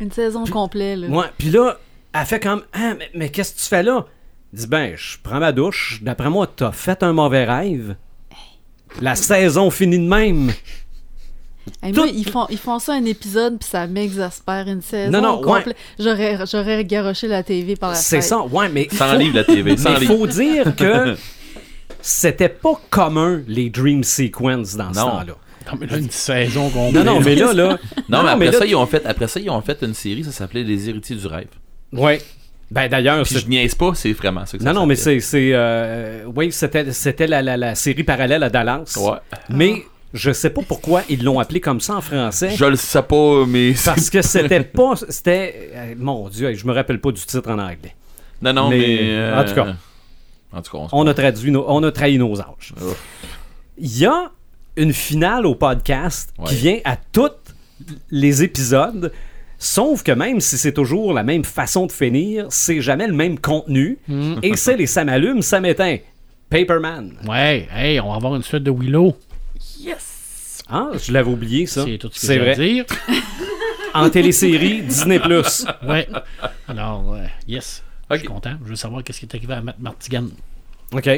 Une 0.00 0.10
saison 0.10 0.44
complète, 0.46 0.98
là. 0.98 1.06
Ouais, 1.08 1.26
puis 1.38 1.50
là, 1.50 1.78
elle 2.14 2.26
fait 2.26 2.40
comme 2.40 2.62
Ah, 2.72 2.94
mais, 2.98 3.10
mais 3.14 3.28
qu'est-ce 3.30 3.54
que 3.54 3.60
tu 3.60 3.66
fais 3.66 3.82
là? 3.82 4.06
Il 4.52 4.58
dit 4.60 4.66
Ben, 4.66 4.94
je 4.96 5.16
prends 5.22 5.40
ma 5.40 5.52
douche. 5.52 6.00
D'après 6.02 6.28
moi, 6.30 6.46
t'as 6.54 6.72
fait 6.72 7.02
un 7.02 7.12
mauvais 7.12 7.44
rêve. 7.44 7.96
La 9.00 9.14
saison 9.14 9.70
finit 9.70 9.98
de 9.98 10.08
même. 10.08 10.52
Hey, 11.82 11.92
Tout- 11.92 12.00
moi, 12.00 12.08
ils 12.12 12.28
font, 12.28 12.46
ils 12.50 12.58
font 12.58 12.78
ça 12.80 12.92
un 12.94 13.04
épisode, 13.04 13.58
puis 13.60 13.68
ça 13.68 13.86
m'exaspère 13.86 14.66
une 14.66 14.82
saison 14.82 15.12
Non, 15.12 15.22
non, 15.22 15.38
ouais. 15.40 15.60
complète. 15.60 15.76
J'aurais, 15.98 16.38
j'aurais 16.50 16.84
garoché 16.84 17.28
la 17.28 17.42
TV 17.44 17.76
par 17.76 17.90
la 17.90 17.94
C'est 17.96 18.20
ça, 18.20 18.42
ouais, 18.42 18.68
mais. 18.68 18.88
Sans 18.90 19.10
faut- 19.12 19.16
livre, 19.18 19.36
la 19.36 19.44
TV. 19.44 19.76
Sans 19.76 19.92
Mais 19.92 20.00
livre. 20.00 20.16
faut 20.16 20.26
dire 20.26 20.74
que 20.76 21.16
c'était 22.02 22.48
pas 22.48 22.80
commun, 22.90 23.42
les 23.46 23.70
Dream 23.70 24.02
Sequence 24.02 24.74
dans 24.76 24.92
ce 24.92 24.98
temps-là. 24.98 25.34
Non, 25.70 25.78
mais 25.80 25.86
là, 25.86 25.96
une 25.98 26.10
saison 26.10 26.68
complète. 26.70 27.04
Non, 27.04 27.14
non, 27.14 27.20
mais 27.20 27.36
là, 27.36 27.52
là. 27.52 27.78
Non, 28.08 28.24
mais 28.24 28.30
après, 28.30 28.46
là, 28.50 28.58
ça, 28.58 28.66
ils 28.66 28.74
ont 28.74 28.86
fait, 28.86 29.06
après 29.06 29.28
ça, 29.28 29.38
ils 29.38 29.48
ont 29.48 29.60
fait 29.62 29.78
une 29.82 29.94
série, 29.94 30.24
ça 30.24 30.32
s'appelait 30.32 30.64
Les 30.64 30.88
Héritiers 30.88 31.14
du 31.16 31.26
Rêve. 31.28 31.46
Ouais. 31.92 32.20
Ben 32.70 32.88
d'ailleurs, 32.88 33.24
je 33.24 33.46
niaise 33.46 33.74
pas, 33.74 33.94
c'est 33.94 34.12
vraiment 34.12 34.46
ça 34.46 34.56
que 34.56 34.62
ça 34.64 34.72
Non, 34.72 34.80
non, 34.80 34.86
mais 34.86 34.96
c'est. 34.96 35.20
c'est, 35.20 35.50
euh, 35.52 36.24
Oui, 36.34 36.50
c'était 36.52 36.90
c'était 36.92 37.26
la, 37.26 37.42
la, 37.42 37.56
la 37.58 37.74
série 37.74 38.02
parallèle 38.02 38.42
à 38.42 38.48
Dallas. 38.48 38.94
Ouais. 38.98 39.18
Mais 39.50 39.82
je 40.14 40.32
sais 40.32 40.48
pas 40.50 40.62
pourquoi 40.66 41.02
ils 41.10 41.22
l'ont 41.22 41.38
appelé 41.38 41.60
comme 41.60 41.80
ça 41.80 41.96
en 41.96 42.00
français. 42.00 42.52
Je 42.56 42.64
le 42.64 42.76
sais 42.76 43.02
pas, 43.02 43.44
mais. 43.46 43.74
Parce 43.84 44.08
que 44.08 44.22
c'était 44.22 44.60
pas. 44.62 44.94
C'était. 45.08 45.70
euh, 45.74 45.94
Mon 45.98 46.28
Dieu, 46.30 46.54
je 46.54 46.66
me 46.66 46.72
rappelle 46.72 46.98
pas 47.00 47.12
du 47.12 47.20
titre 47.20 47.50
en 47.50 47.58
anglais. 47.58 47.94
Non, 48.40 48.52
non, 48.54 48.70
Mais, 48.70 48.78
mais. 48.78 48.98
euh, 49.02 49.40
en 49.40 49.44
tout 49.44 49.54
cas. 49.54 49.74
En 50.54 50.60
tout 50.62 50.76
cas, 50.76 50.84
on 50.92 51.06
a, 51.06 51.14
traduit 51.14 51.50
nos- 51.50 51.64
on 51.68 51.82
a 51.82 51.90
trahi 51.92 52.18
nos 52.18 52.38
âges. 52.40 52.74
Il 53.78 53.98
y 53.98 54.04
a 54.04 54.30
une 54.76 54.92
finale 54.92 55.46
au 55.46 55.54
podcast 55.54 56.32
qui 56.46 56.54
vient 56.56 56.78
à 56.84 56.96
tous 56.96 57.30
les 58.10 58.42
épisodes. 58.42 59.12
Sauf 59.64 60.02
que 60.02 60.10
même 60.10 60.40
si 60.40 60.58
c'est 60.58 60.72
toujours 60.72 61.12
la 61.12 61.22
même 61.22 61.44
façon 61.44 61.86
de 61.86 61.92
finir, 61.92 62.46
c'est 62.50 62.80
jamais 62.80 63.06
le 63.06 63.12
même 63.12 63.38
contenu. 63.38 63.96
Hmm. 64.08 64.34
Et 64.42 64.56
c'est 64.56 64.76
les 64.76 64.86
ça 64.86 65.04
m'allume, 65.04 65.40
ça 65.40 65.60
m'éteint. 65.60 65.98
Paperman. 66.50 67.14
Ouais, 67.28 67.68
hey, 67.72 68.00
on 68.00 68.10
va 68.10 68.16
avoir 68.16 68.34
une 68.34 68.42
suite 68.42 68.64
de 68.64 68.72
Willow. 68.72 69.16
Ah, 70.68 70.90
je 71.00 71.12
l'avais 71.12 71.30
oublié, 71.30 71.66
ça. 71.66 71.84
C'est 71.84 71.98
tout 71.98 72.08
ce 72.12 72.20
que 72.20 72.26
C'est 72.26 72.34
j'ai 72.34 72.40
à 72.40 72.54
vrai. 72.54 72.56
dire. 72.56 72.84
En 73.94 74.08
télésérie, 74.08 74.80
Disney+. 74.82 75.20
Ouais. 75.86 76.08
Alors, 76.66 77.12
euh, 77.14 77.26
yes. 77.46 77.82
Je 78.10 78.16
suis 78.16 78.26
content. 78.26 78.54
Je 78.64 78.70
veux 78.70 78.76
savoir 78.76 79.04
qu'est-ce 79.04 79.20
qui 79.20 79.26
est 79.26 79.34
arrivé 79.36 79.52
à 79.52 79.60
Matt 79.60 79.78
Martigan. 79.78 80.28
OK. 80.92 81.10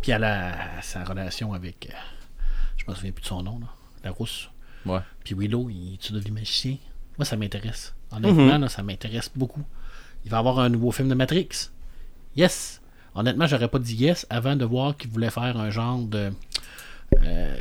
Puis 0.00 0.12
à, 0.12 0.18
la, 0.20 0.52
à 0.78 0.82
sa 0.82 1.02
relation 1.02 1.52
avec. 1.52 1.88
euh, 1.92 1.96
je 2.76 2.84
me 2.88 2.94
souviens 2.94 3.10
plus 3.10 3.22
de 3.22 3.26
son 3.26 3.42
nom, 3.42 3.58
là. 3.60 3.66
La 4.04 4.12
rousse. 4.12 4.48
Ouais. 4.86 5.00
Puis 5.24 5.34
Willow, 5.36 5.68
il 5.70 5.94
est-tu 5.94 6.12
devenu 6.12 6.30
magicien? 6.30 6.76
Moi, 7.18 7.24
ça 7.24 7.36
m'intéresse. 7.36 7.94
Honnêtement, 8.12 8.54
Mhm. 8.54 8.60
là, 8.62 8.68
ça 8.68 8.82
m'intéresse 8.82 9.30
beaucoup. 9.34 9.62
Il 10.24 10.30
va 10.30 10.38
y 10.38 10.40
avoir 10.40 10.58
un 10.60 10.68
nouveau 10.68 10.90
film 10.90 11.08
de 11.08 11.14
Matrix. 11.14 11.70
Yes. 12.36 12.80
Honnêtement, 13.14 13.46
j'aurais 13.46 13.68
pas 13.68 13.78
dit 13.78 13.94
yes 13.94 14.26
avant 14.30 14.56
de 14.56 14.64
voir 14.64 14.96
qu'il 14.96 15.10
voulait 15.10 15.30
faire 15.30 15.56
un 15.56 15.70
genre 15.70 16.00
de. 16.02 16.32
euh, 17.22 17.56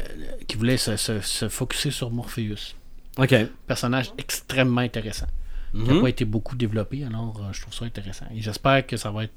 qu'il 0.48 0.58
voulait 0.58 0.78
se, 0.78 0.96
se, 0.96 1.20
se 1.22 1.48
focuser 1.50 1.92
sur 1.92 2.10
Morpheus. 2.10 2.74
OK. 3.18 3.36
Personnage 3.68 4.12
extrêmement 4.18 4.82
intéressant. 4.82 5.28
Qui 5.74 5.78
n'a 5.84 5.94
Mhm. 5.94 6.02
pas 6.02 6.10
été 6.10 6.26
beaucoup 6.26 6.56
développé, 6.56 7.04
alors 7.04 7.40
euh, 7.44 7.52
je 7.54 7.62
trouve 7.62 7.74
ça 7.74 7.86
intéressant. 7.86 8.26
Et 8.34 8.42
j'espère 8.42 8.88
que 8.88 8.98
ça 8.98 9.12
va 9.12 9.26
être 9.26 9.34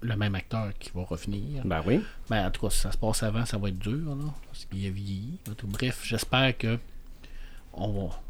le 0.00 0.16
même 0.16 0.34
acteur 0.36 0.70
qui 0.78 0.90
va 0.94 1.02
revenir. 1.02 1.62
Ben 1.66 1.82
oui. 1.84 2.00
Ben, 2.30 2.46
en 2.46 2.50
tout 2.50 2.62
cas, 2.62 2.70
si 2.70 2.78
ça 2.78 2.92
se 2.92 2.96
passe 2.96 3.22
avant, 3.22 3.44
ça 3.44 3.58
va 3.58 3.68
être 3.68 3.78
dur, 3.78 4.14
là, 4.14 4.24
parce 4.46 4.64
qu'il 4.64 4.86
a 4.86 4.90
vieilli. 4.90 5.38
Bref, 5.64 6.00
j'espère 6.04 6.56
que 6.56 6.78
on 7.74 7.88
va. 7.92 8.20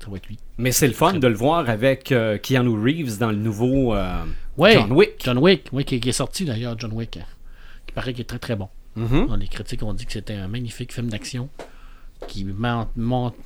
Ça 0.00 0.10
va 0.10 0.16
être 0.16 0.26
lui. 0.26 0.38
Mais 0.58 0.72
c'est 0.72 0.86
le 0.86 0.92
fun 0.92 1.14
de 1.14 1.26
le 1.26 1.34
voir 1.34 1.68
avec 1.70 2.12
euh, 2.12 2.36
Keanu 2.38 2.78
Reeves 2.78 3.18
dans 3.18 3.30
le 3.30 3.36
nouveau 3.36 3.94
euh, 3.94 4.22
Ouais, 4.56 4.74
John 4.74 4.92
Wick. 4.92 5.12
John 5.24 5.38
Wick, 5.38 5.66
oui, 5.72 5.84
qui, 5.84 5.98
qui 6.00 6.08
est 6.08 6.12
sorti 6.12 6.44
d'ailleurs, 6.44 6.78
John 6.78 6.92
Wick. 6.92 7.16
hein, 7.16 7.24
qui 7.86 7.94
paraît 7.94 8.12
qu'il 8.12 8.22
est 8.22 8.24
très 8.24 8.38
très 8.38 8.56
bon. 8.56 8.68
Alors, 8.96 9.36
les 9.36 9.48
critiques 9.48 9.82
ont 9.82 9.92
dit 9.92 10.06
que 10.06 10.12
c'était 10.12 10.34
un 10.34 10.46
magnifique 10.46 10.92
film 10.92 11.08
d'action 11.08 11.48
qui 12.28 12.46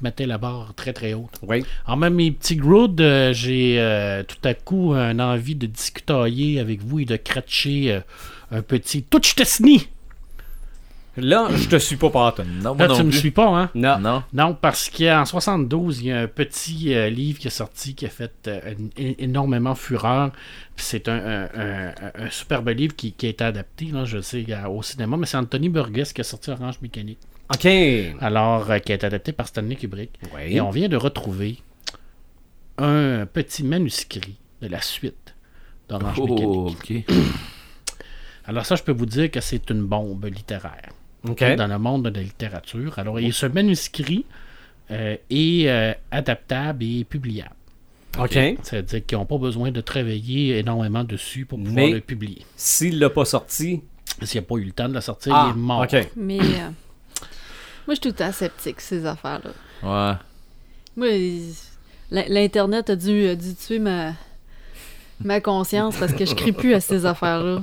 mettait 0.00 0.26
la 0.26 0.38
barre 0.38 0.74
très 0.74 0.92
très 0.92 1.14
haute. 1.14 1.38
Oui. 1.42 1.64
Alors 1.86 1.96
même 1.96 2.14
mes 2.14 2.30
petits 2.30 2.56
Groot, 2.56 3.00
euh, 3.00 3.32
j'ai 3.32 3.80
euh, 3.80 4.22
tout 4.22 4.36
à 4.44 4.54
coup 4.54 4.92
une 4.94 5.20
envie 5.20 5.54
de 5.54 5.66
discutailler 5.66 6.60
avec 6.60 6.82
vous 6.82 7.00
et 7.00 7.04
de 7.04 7.16
cratcher 7.16 7.92
euh, 7.92 8.00
un 8.50 8.62
petit 8.62 9.02
touch 9.02 9.34
Tesni. 9.34 9.88
Là, 11.20 11.48
je 11.54 11.68
te 11.68 11.76
suis 11.76 11.96
pas 11.96 12.10
partout. 12.10 12.42
Non, 12.44 12.74
moi 12.74 12.86
Là, 12.86 12.94
tu 12.94 13.00
non 13.00 13.04
me 13.06 13.10
plus. 13.10 13.18
suis 13.18 13.30
pas, 13.30 13.46
hein? 13.48 13.70
Non. 13.74 13.98
Non. 13.98 14.22
Non, 14.32 14.54
parce 14.54 14.88
qu'en 14.90 15.24
72, 15.24 16.00
il 16.00 16.06
y 16.06 16.12
a 16.12 16.20
un 16.20 16.26
petit 16.26 16.94
euh, 16.94 17.08
livre 17.10 17.38
qui 17.38 17.46
est 17.48 17.50
sorti 17.50 17.94
qui 17.94 18.06
a 18.06 18.08
fait 18.08 18.32
euh, 18.48 18.74
énormément 18.96 19.74
fureur. 19.74 20.30
Puis 20.76 20.84
c'est 20.86 21.08
un, 21.08 21.16
un- 21.16 21.44
un- 21.54 21.94
un 22.26 22.30
superbe 22.30 22.68
livre 22.68 22.94
qui, 22.96 23.12
qui 23.12 23.26
a 23.26 23.28
été 23.30 23.44
adapté, 23.44 23.86
là, 23.86 24.04
je 24.04 24.20
sais, 24.20 24.44
à- 24.52 24.70
au 24.70 24.82
cinéma, 24.82 25.16
mais 25.16 25.26
c'est 25.26 25.36
Anthony 25.36 25.68
Burgess 25.68 26.12
qui 26.12 26.20
a 26.20 26.24
sorti 26.24 26.50
Orange 26.50 26.78
Mécanique. 26.82 27.18
OK. 27.52 27.66
Alors, 28.20 28.70
euh, 28.70 28.78
qui 28.78 28.92
a 28.92 28.94
été 28.96 29.06
adapté 29.06 29.32
par 29.32 29.48
Stanley 29.48 29.76
Kubrick. 29.76 30.10
Oui. 30.34 30.42
Et 30.54 30.60
on 30.60 30.70
vient 30.70 30.88
de 30.88 30.96
retrouver 30.96 31.58
un 32.78 33.26
petit 33.26 33.64
manuscrit 33.64 34.36
de 34.62 34.68
la 34.68 34.80
suite 34.80 35.34
d'Orange 35.88 36.20
Mécanique. 36.20 36.44
Oh, 36.46 36.70
ok. 36.70 36.92
Alors 38.46 38.64
ça, 38.64 38.76
je 38.76 38.82
peux 38.82 38.92
vous 38.92 39.06
dire 39.06 39.30
que 39.30 39.40
c'est 39.40 39.68
une 39.70 39.82
bombe 39.82 40.24
littéraire 40.26 40.90
OK. 41.28 41.42
dans 41.56 41.66
le 41.66 41.78
monde 41.78 42.04
de 42.04 42.10
la 42.16 42.22
littérature. 42.22 42.98
Alors, 42.98 43.18
et 43.18 43.30
ce 43.32 43.46
manuscrit 43.46 44.24
euh, 44.90 45.16
est 45.30 45.68
euh, 45.68 45.92
adaptable 46.10 46.84
et 46.84 47.04
publiable. 47.04 47.50
OK. 48.18 48.32
C'est-à-dire 48.62 49.04
qu'ils 49.06 49.18
n'ont 49.18 49.26
pas 49.26 49.38
besoin 49.38 49.70
de 49.70 49.80
travailler 49.80 50.58
énormément 50.58 51.04
dessus 51.04 51.44
pour 51.46 51.58
pouvoir 51.58 51.74
Mais- 51.86 51.90
le 51.92 52.00
publier. 52.00 52.44
S'il 52.56 52.98
l'a 52.98 53.10
pas 53.10 53.24
sorti. 53.24 53.82
S'il 54.22 54.40
n'a 54.40 54.46
pas 54.46 54.56
eu 54.56 54.64
le 54.64 54.72
temps 54.72 54.88
de 54.88 54.94
le 54.94 55.00
sortir, 55.00 55.32
Ah, 55.34 55.48
il 55.48 55.56
est 55.58 55.60
mort. 55.62 55.82
OK. 55.82 55.96
Mais 56.16 56.40
euh, 56.40 56.42
moi, 56.42 56.70
je 57.88 57.92
suis 57.94 58.00
tout 58.00 58.08
le 58.08 58.14
temps 58.14 58.32
sceptique, 58.32 58.80
ces 58.80 59.04
affaires-là. 59.06 59.50
Ouais. 59.82 60.16
Moi, 60.96 61.08
l'Internet 62.10 62.90
a 62.90 62.96
dû, 62.96 63.28
a 63.28 63.36
dû 63.36 63.54
tuer 63.54 63.78
ma, 63.78 64.14
ma 65.22 65.40
conscience 65.40 65.96
parce 65.98 66.12
que 66.12 66.24
je 66.26 66.34
crie 66.34 66.52
plus 66.52 66.74
à 66.74 66.80
ces 66.80 67.06
affaires-là. 67.06 67.62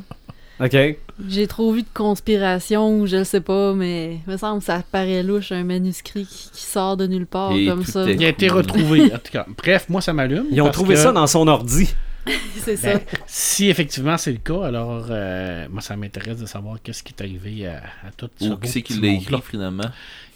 OK. 0.59 0.97
J'ai 1.27 1.47
trop 1.47 1.71
vu 1.73 1.81
de 1.83 1.87
conspiration 1.93 2.99
ou 2.99 3.07
je 3.07 3.23
sais 3.23 3.41
pas, 3.41 3.73
mais 3.73 4.19
il 4.27 4.31
me 4.31 4.37
semble 4.37 4.59
que 4.59 4.65
ça 4.65 4.83
paraît 4.91 5.23
louche, 5.23 5.51
un 5.51 5.63
manuscrit 5.63 6.25
qui, 6.25 6.49
qui 6.51 6.61
sort 6.61 6.97
de 6.97 7.07
nulle 7.07 7.25
part 7.25 7.51
Et 7.53 7.65
comme 7.65 7.83
ça. 7.83 8.09
Il 8.09 8.23
a 8.23 8.29
été 8.29 8.47
retrouvé. 8.49 9.13
en 9.13 9.17
tout 9.17 9.31
cas. 9.31 9.45
Bref, 9.57 9.87
moi, 9.89 10.01
ça 10.01 10.13
m'allume. 10.13 10.45
Ils 10.51 10.61
ont 10.61 10.69
trouvé 10.71 10.95
que- 10.95 11.01
ça 11.01 11.11
dans 11.11 11.27
son 11.27 11.47
ordi. 11.47 11.93
C'est 12.57 12.75
ça. 12.77 12.93
Ben, 12.95 13.01
si 13.27 13.69
effectivement 13.69 14.17
c'est 14.17 14.31
le 14.31 14.39
cas, 14.39 14.63
alors 14.65 15.05
euh, 15.11 15.67
moi 15.69 15.79
ça 15.81 15.95
m'intéresse 15.95 16.37
de 16.39 16.47
savoir 16.47 16.81
qu'est-ce 16.81 17.03
qui 17.03 17.13
est 17.13 17.21
arrivé 17.21 17.67
à, 17.67 17.83
à 18.03 18.11
tout 18.17 18.31
ce 18.39 18.45
Ou 18.45 18.49
beau 18.51 18.57
qui 18.57 18.67
c'est 18.67 18.81
qui 18.81 18.99
l'a 18.99 19.09
écrit 19.09 19.39
finalement 19.43 19.91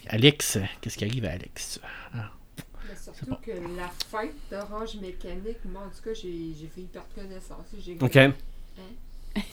Alex, 0.07 0.59
qu'est-ce 0.81 0.95
qui 0.99 1.05
arrive 1.05 1.25
à 1.25 1.31
Alex? 1.31 1.79
Mais 2.13 2.95
surtout 2.95 3.37
que 3.43 3.49
la 3.51 3.89
fête 4.11 4.35
d'Orange 4.51 4.97
Mécanique, 5.01 5.57
moi 5.65 5.81
en 5.81 5.89
tout 5.89 6.03
cas, 6.03 6.11
j'ai 6.13 6.69
failli 6.75 6.85
perdre 6.93 7.07
connaissance. 7.15 7.65
J'ai 7.83 7.97
OK. 7.99 8.35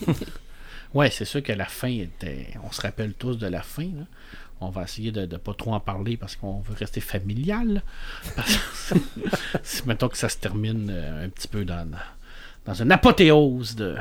Ouais, 0.94 1.10
c'est 1.10 1.24
sûr 1.24 1.42
que 1.42 1.52
la 1.52 1.66
fin 1.66 1.88
était. 1.88 2.48
On 2.64 2.72
se 2.72 2.80
rappelle 2.80 3.12
tous 3.14 3.36
de 3.36 3.46
la 3.46 3.62
fin. 3.62 3.84
là. 3.84 4.04
On 4.60 4.70
va 4.70 4.84
essayer 4.84 5.12
de 5.12 5.26
ne 5.26 5.36
pas 5.36 5.52
trop 5.52 5.74
en 5.74 5.80
parler 5.80 6.16
parce 6.16 6.34
qu'on 6.36 6.60
veut 6.60 6.74
rester 6.78 7.00
familial. 7.00 7.82
Parce 8.34 8.94
mettons 9.86 10.08
que 10.08 10.16
ça 10.16 10.28
se 10.28 10.38
termine 10.38 10.88
euh, 10.90 11.26
un 11.26 11.28
petit 11.28 11.48
peu 11.48 11.64
dans, 11.64 11.86
dans 12.64 12.74
une 12.74 12.90
apothéose 12.92 13.74
de. 13.76 13.96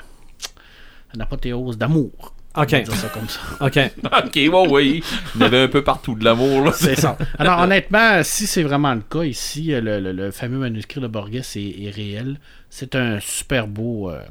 Une 1.13 1.21
apothéose 1.21 1.77
d'amour. 1.77 2.33
On 2.57 2.61
OK. 2.63 2.71
va 2.71 2.79
dire 2.81 2.95
ça 2.95 3.09
comme 3.09 3.27
ça. 3.27 3.39
OK. 3.59 3.79
Ok, 4.25 4.49
bon, 4.49 4.69
oui. 4.73 5.03
Il 5.35 5.41
y 5.41 5.43
en 5.43 5.47
avait 5.47 5.63
un 5.63 5.67
peu 5.67 5.83
partout 5.83 6.15
de 6.15 6.23
l'amour. 6.23 6.73
C'est 6.73 6.95
ça. 6.95 7.17
Alors, 7.37 7.59
honnêtement, 7.59 8.23
si 8.23 8.47
c'est 8.47 8.63
vraiment 8.63 8.93
le 8.93 9.01
cas 9.01 9.23
ici, 9.23 9.65
le, 9.71 9.99
le- 9.99 10.13
le 10.13 10.31
fameux 10.31 10.59
manuscrit 10.59 11.01
de 11.01 11.07
Borges 11.07 11.35
est, 11.35 11.83
est 11.83 11.89
réel. 11.93 12.39
C'est 12.69 12.95
un 12.95 13.19
super 13.19 13.67
beau, 13.67 14.09
euh, 14.09 14.21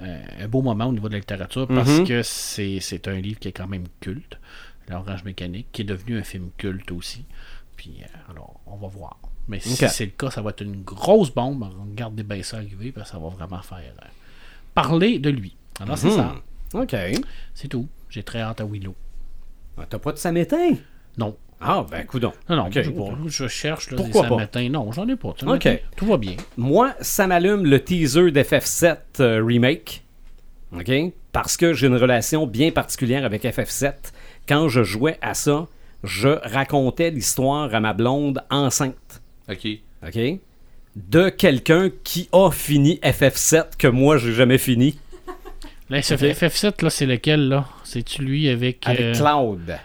un 0.00 0.48
beau 0.48 0.62
moment 0.62 0.86
au 0.86 0.92
niveau 0.92 1.08
de 1.08 1.14
la 1.14 1.18
littérature 1.20 1.66
parce 1.68 1.88
Mhm. 1.98 2.06
que 2.06 2.22
c'est 2.22 3.08
un 3.08 3.14
livre 3.20 3.38
qui 3.38 3.48
est 3.48 3.52
quand 3.52 3.68
même 3.68 3.84
culte, 4.00 4.38
L'Orange 4.88 5.24
Mécanique, 5.24 5.66
qui 5.72 5.82
est 5.82 5.86
devenu 5.86 6.18
un 6.18 6.22
film 6.22 6.50
culte 6.56 6.92
aussi. 6.92 7.24
Puis, 7.76 7.96
euh, 8.02 8.30
alors, 8.30 8.60
on 8.66 8.76
va 8.76 8.86
voir. 8.88 9.18
Mais 9.48 9.58
si 9.60 9.74
c'est 9.88 10.04
le 10.04 10.10
cas, 10.12 10.30
ça 10.30 10.42
va 10.42 10.50
être 10.50 10.62
une 10.62 10.82
grosse 10.82 11.30
bombe. 11.34 11.68
Regardez 11.90 12.22
bien 12.22 12.42
ça 12.42 12.58
arriver, 12.58 12.92
parce 12.92 13.10
que 13.10 13.16
ça 13.16 13.22
va 13.22 13.28
vraiment 13.28 13.60
faire 13.62 13.78
euh, 13.78 14.06
parler 14.74 15.18
de 15.18 15.30
lui. 15.30 15.56
Alors, 15.80 15.98
c'est 15.98 16.08
Mhm. 16.08 16.14
ça. 16.16 16.34
OK. 16.74 16.96
C'est 17.54 17.68
tout. 17.68 17.88
J'ai 18.10 18.22
très 18.22 18.40
hâte 18.40 18.60
à 18.60 18.64
Willow. 18.64 18.94
Ah, 19.78 19.86
T'as 19.88 19.98
pas 19.98 20.12
de 20.12 20.18
samétain? 20.18 20.74
Non. 21.18 21.36
Ah, 21.60 21.86
ben, 21.90 22.04
coudon. 22.04 22.32
Non, 22.48 22.56
non, 22.56 22.66
Ok. 22.66 22.78
je, 23.26 23.48
cherche 23.48 23.90
là, 23.90 23.96
Pourquoi 23.96 24.22
pas? 24.22 24.28
samatins. 24.28 24.68
Non, 24.68 24.92
j'en 24.92 25.08
ai 25.08 25.16
pas. 25.16 25.34
Ok. 25.46 25.68
Tout 25.96 26.06
va 26.06 26.16
bien. 26.18 26.36
Moi, 26.56 26.94
ça 27.00 27.26
m'allume 27.26 27.64
le 27.64 27.82
teaser 27.82 28.30
d'FF7 28.30 28.96
euh, 29.20 29.42
Remake. 29.44 30.02
OK? 30.76 30.90
Parce 31.32 31.56
que 31.56 31.72
j'ai 31.72 31.86
une 31.86 31.96
relation 31.96 32.46
bien 32.46 32.70
particulière 32.70 33.24
avec 33.24 33.44
FF7. 33.44 33.92
Quand 34.48 34.68
je 34.68 34.82
jouais 34.82 35.18
à 35.22 35.34
ça, 35.34 35.66
je 36.04 36.28
racontais 36.28 37.10
l'histoire 37.10 37.74
à 37.74 37.80
ma 37.80 37.94
blonde 37.94 38.42
enceinte. 38.50 39.22
Ok. 39.48 39.66
OK? 40.06 40.18
De 40.96 41.28
quelqu'un 41.28 41.90
qui 42.04 42.28
a 42.32 42.50
fini 42.50 43.00
FF7 43.02 43.76
que 43.78 43.88
moi, 43.88 44.18
j'ai 44.18 44.32
jamais 44.32 44.58
fini. 44.58 44.98
Là, 45.88 46.02
ce 46.02 46.14
FF7, 46.14 46.82
là, 46.82 46.90
c'est 46.90 47.06
lequel, 47.06 47.48
là? 47.48 47.66
C'est-tu 47.84 48.22
lui 48.22 48.48
avec, 48.48 48.86
Avec 48.86 49.00
euh, 49.00 49.14
Cloud. 49.14 49.78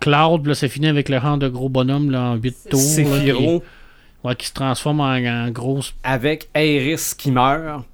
Cloud, 0.00 0.46
là, 0.46 0.54
c'est 0.54 0.68
fini 0.68 0.88
avec 0.88 1.08
le 1.08 1.18
rang 1.18 1.36
de 1.36 1.48
gros 1.48 1.68
bonhomme, 1.68 2.10
là, 2.10 2.22
en 2.30 2.34
8 2.36 2.56
tours. 2.70 2.80
là, 2.80 2.86
Sephiroth. 2.86 3.62
qui, 3.62 3.68
ouais, 4.26 4.36
qui 4.36 4.46
se 4.46 4.52
transforme 4.54 5.00
en, 5.00 5.14
en 5.14 5.50
grosse... 5.50 5.94
Avec 6.02 6.48
Aeris 6.54 7.12
qui 7.16 7.30
meurt. 7.30 7.84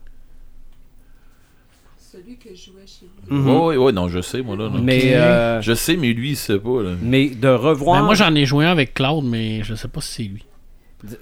Celui 1.98 2.36
que 2.36 2.48
je 2.54 2.66
jouais 2.70 2.86
chez 2.86 3.06
vous. 3.28 3.50
Ouais, 3.50 3.66
ouais, 3.66 3.76
ouais, 3.76 3.92
non, 3.92 4.08
je 4.08 4.20
sais, 4.20 4.40
moi, 4.42 4.56
là. 4.56 4.64
là. 4.64 4.78
Mais, 4.82 5.14
euh, 5.14 5.60
Je 5.60 5.74
sais, 5.74 5.96
mais 5.96 6.12
lui, 6.12 6.30
il 6.30 6.36
sait 6.36 6.58
pas, 6.58 6.82
là. 6.82 6.94
mais 7.02 7.28
de 7.28 7.48
revoir. 7.48 8.00
Ben, 8.00 8.06
moi, 8.06 8.14
j'en 8.14 8.34
ai 8.34 8.46
joué 8.46 8.64
un 8.64 8.70
avec 8.70 8.94
Cloud, 8.94 9.24
mais 9.24 9.62
je 9.64 9.74
sais 9.74 9.88
pas 9.88 10.00
si 10.00 10.12
c'est 10.14 10.22
lui. 10.22 10.44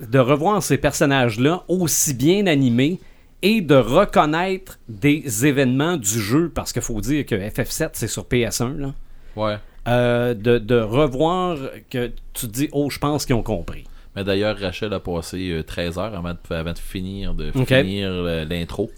de 0.00 0.18
revoir 0.18 0.62
ces 0.62 0.78
personnages-là 0.78 1.64
aussi 1.68 2.14
bien 2.14 2.46
animés 2.46 3.00
et 3.42 3.60
de 3.60 3.74
reconnaître 3.74 4.78
des 4.88 5.46
événements 5.46 5.96
du 5.96 6.20
jeu, 6.20 6.50
parce 6.54 6.72
qu'il 6.72 6.80
faut 6.82 7.00
dire 7.00 7.26
que 7.26 7.34
FF7, 7.34 7.90
c'est 7.94 8.06
sur 8.06 8.24
PS1, 8.24 8.76
là. 8.78 8.94
Ouais. 9.36 9.56
Euh, 9.86 10.32
de, 10.34 10.58
de 10.58 10.80
revoir 10.80 11.58
que 11.90 12.06
tu 12.32 12.46
te 12.46 12.52
dis, 12.52 12.68
oh, 12.72 12.88
je 12.90 12.98
pense 12.98 13.26
qu'ils 13.26 13.34
ont 13.34 13.42
compris. 13.42 13.84
Mais 14.16 14.24
d'ailleurs, 14.24 14.56
Rachel 14.58 14.92
a 14.94 15.00
passé 15.00 15.50
euh, 15.50 15.62
13 15.62 15.98
heures 15.98 16.14
avant 16.16 16.32
de, 16.32 16.54
avant 16.54 16.72
de 16.72 16.78
finir, 16.78 17.34
de 17.34 17.50
finir 17.52 18.08
euh, 18.10 18.44
l'intro. 18.44 18.90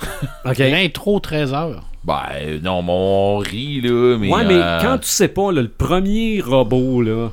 OK? 0.44 0.58
L'intro 0.58 1.20
13 1.20 1.52
heures. 1.54 1.84
Ben, 2.04 2.22
euh, 2.40 2.58
non, 2.60 2.82
mais 2.82 2.92
on 2.92 3.38
rit, 3.38 3.80
là, 3.80 4.16
mais... 4.18 4.32
ouais, 4.32 4.44
mais 4.44 4.54
euh, 4.54 4.80
quand 4.80 4.98
tu 4.98 5.08
sais 5.08 5.28
pas, 5.28 5.52
là, 5.52 5.62
le 5.62 5.68
premier 5.68 6.40
robot, 6.40 7.02
là, 7.02 7.28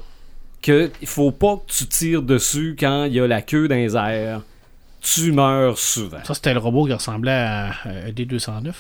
que 0.62 0.91
il 1.02 1.07
faut 1.07 1.32
pas 1.32 1.57
que 1.57 1.72
tu 1.72 1.86
tires 1.88 2.22
dessus 2.22 2.76
quand 2.80 3.06
il 3.06 3.14
y 3.14 3.20
a 3.20 3.28
la 3.28 3.41
queue 3.41 3.68
dans 3.68 3.76
les 3.76 3.95
airs, 3.95 4.41
tu 5.02 5.32
meurs 5.32 5.78
souvent. 5.78 6.18
Ça, 6.24 6.34
c'était 6.34 6.53
le 6.53 6.60
robot 6.60 6.86
qui 6.88 6.94
ressemblait 6.94 7.32
à, 7.32 7.68
à 7.86 8.12
D209. 8.12 8.68
hein? 8.68 8.74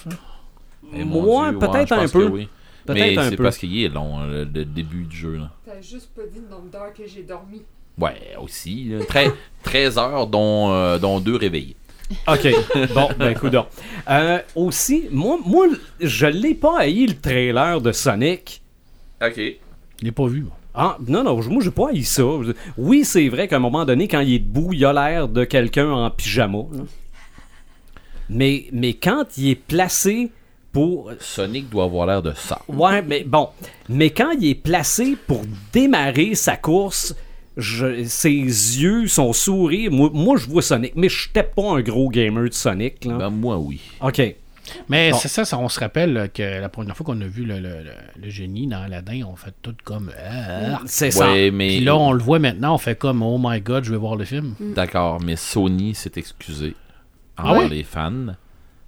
eh, 0.95 1.03
Moi, 1.03 1.53
peut-être 1.59 1.93
un 1.93 2.07
peu. 2.07 2.27
oui. 2.27 2.49
Mais 2.93 3.15
c'est 3.29 3.37
parce 3.37 3.57
qu'il 3.57 3.83
est 3.83 3.87
long, 3.89 4.19
hein, 4.19 4.27
le, 4.27 4.39
le 4.43 4.65
début 4.65 5.03
du 5.03 5.15
jeu. 5.15 5.39
T'as 5.65 5.81
juste 5.81 6.09
pas 6.15 6.21
dit 6.31 6.39
le 6.39 6.49
nombre 6.49 6.69
d'heures 6.71 6.93
que 6.93 7.07
j'ai 7.07 7.23
dormi. 7.23 7.61
Ouais, 7.97 8.15
aussi. 8.41 8.85
là. 8.85 8.99
Tre- 9.09 9.33
13 9.63 9.97
heures, 9.97 10.27
dont, 10.27 10.71
euh, 10.71 10.97
dont 10.99 11.19
deux 11.19 11.35
réveillés. 11.35 11.75
OK. 12.27 12.47
Bon, 12.93 13.09
ben, 13.17 13.33
coudonc. 13.33 13.65
Euh, 14.09 14.39
aussi, 14.55 15.05
moi, 15.11 15.39
moi, 15.43 15.65
je 15.99 16.27
l'ai 16.27 16.53
pas 16.53 16.79
haï 16.81 17.07
le 17.07 17.15
trailer 17.19 17.81
de 17.81 17.91
Sonic. 17.91 18.61
Ok. 19.23 19.37
Je 19.37 19.55
l'ai 20.05 20.11
pas 20.11 20.27
vu, 20.27 20.41
moi. 20.43 20.55
Ah, 20.75 20.97
non, 21.07 21.23
non, 21.23 21.41
moi, 21.49 21.63
j'ai 21.63 21.71
pas 21.71 21.89
haï 21.89 22.03
ça. 22.03 22.23
Oui, 22.77 23.05
c'est 23.05 23.27
vrai 23.29 23.47
qu'à 23.47 23.55
un 23.55 23.59
moment 23.59 23.85
donné, 23.85 24.07
quand 24.07 24.19
il 24.19 24.33
est 24.35 24.39
debout, 24.39 24.71
il 24.73 24.85
a 24.85 24.93
l'air 24.93 25.27
de 25.29 25.45
quelqu'un 25.45 25.89
en 25.89 26.11
pyjama. 26.11 26.59
là. 26.73 26.83
Mais, 28.29 28.65
mais 28.71 28.93
quand 28.93 29.25
il 29.37 29.49
est 29.49 29.55
placé 29.55 30.31
pour... 30.75 31.11
Sonic 31.19 31.69
doit 31.69 31.85
avoir 31.85 32.05
l'air 32.07 32.21
de 32.21 32.33
ça. 32.35 32.61
Ouais, 32.67 33.01
mais 33.01 33.23
bon. 33.23 33.49
Mais 33.89 34.09
quand 34.11 34.31
il 34.31 34.49
est 34.49 34.55
placé 34.55 35.17
pour 35.27 35.41
démarrer 35.73 36.35
sa 36.35 36.55
course... 36.57 37.15
je- 37.57 38.03
ses 38.03 38.29
yeux, 38.31 39.07
son 39.07 39.31
sourire, 39.33 39.89
moi, 39.91 40.09
moi 40.13 40.35
je 40.37 40.45
vois 40.47 40.61
Sonic, 40.61 40.91
mais 40.95 41.07
je 41.09 41.27
n'étais 41.29 41.43
pas 41.43 41.77
un 41.77 41.81
gros 41.81 42.09
gamer 42.09 42.49
de 42.49 42.53
Sonic. 42.53 43.05
Là. 43.05 43.17
Ben, 43.17 43.29
moi, 43.29 43.57
oui. 43.57 43.79
Ok. 44.01 44.21
Mais 44.89 45.11
Bon. 45.11 45.17
c'est 45.17 45.27
ça, 45.27 45.45
ça, 45.45 45.59
on 45.59 45.69
se 45.69 45.79
rappelle 45.79 46.11
là, 46.13 46.27
que 46.27 46.41
la 46.41 46.69
première 46.69 46.97
fois 46.97 47.05
qu'on 47.05 47.21
a 47.21 47.25
vu 47.27 47.45
le, 47.45 47.59
le- 47.59 47.83
le- 47.83 48.21
le 48.23 48.29
génie 48.29 48.65
dans 48.67 48.81
Aladdin, 48.81 49.21
on 49.31 49.35
fait 49.35 49.53
tout 49.61 49.75
comme... 49.83 50.11
Ah. 50.19 50.81
C'est 50.87 51.11
ça. 51.11 51.31
Ouais, 51.31 51.51
mais... 51.51 51.67
Puis 51.77 51.81
là, 51.85 51.95
on 51.95 52.11
le 52.13 52.19
voit 52.21 52.39
maintenant, 52.39 52.73
on 52.73 52.77
fait 52.79 52.97
comme 52.97 53.21
Oh 53.21 53.37
my 53.39 53.61
god, 53.61 53.83
je 53.83 53.91
vais 53.91 53.97
voir 53.97 54.15
le 54.15 54.25
film. 54.25 54.55
D'accord, 54.59 55.21
mais 55.21 55.35
Sony 55.35 55.93
s'est 55.95 56.13
excusé 56.17 56.75
Ah 57.37 57.51
envers 57.53 57.69
les 57.69 57.83
fans 57.83 58.33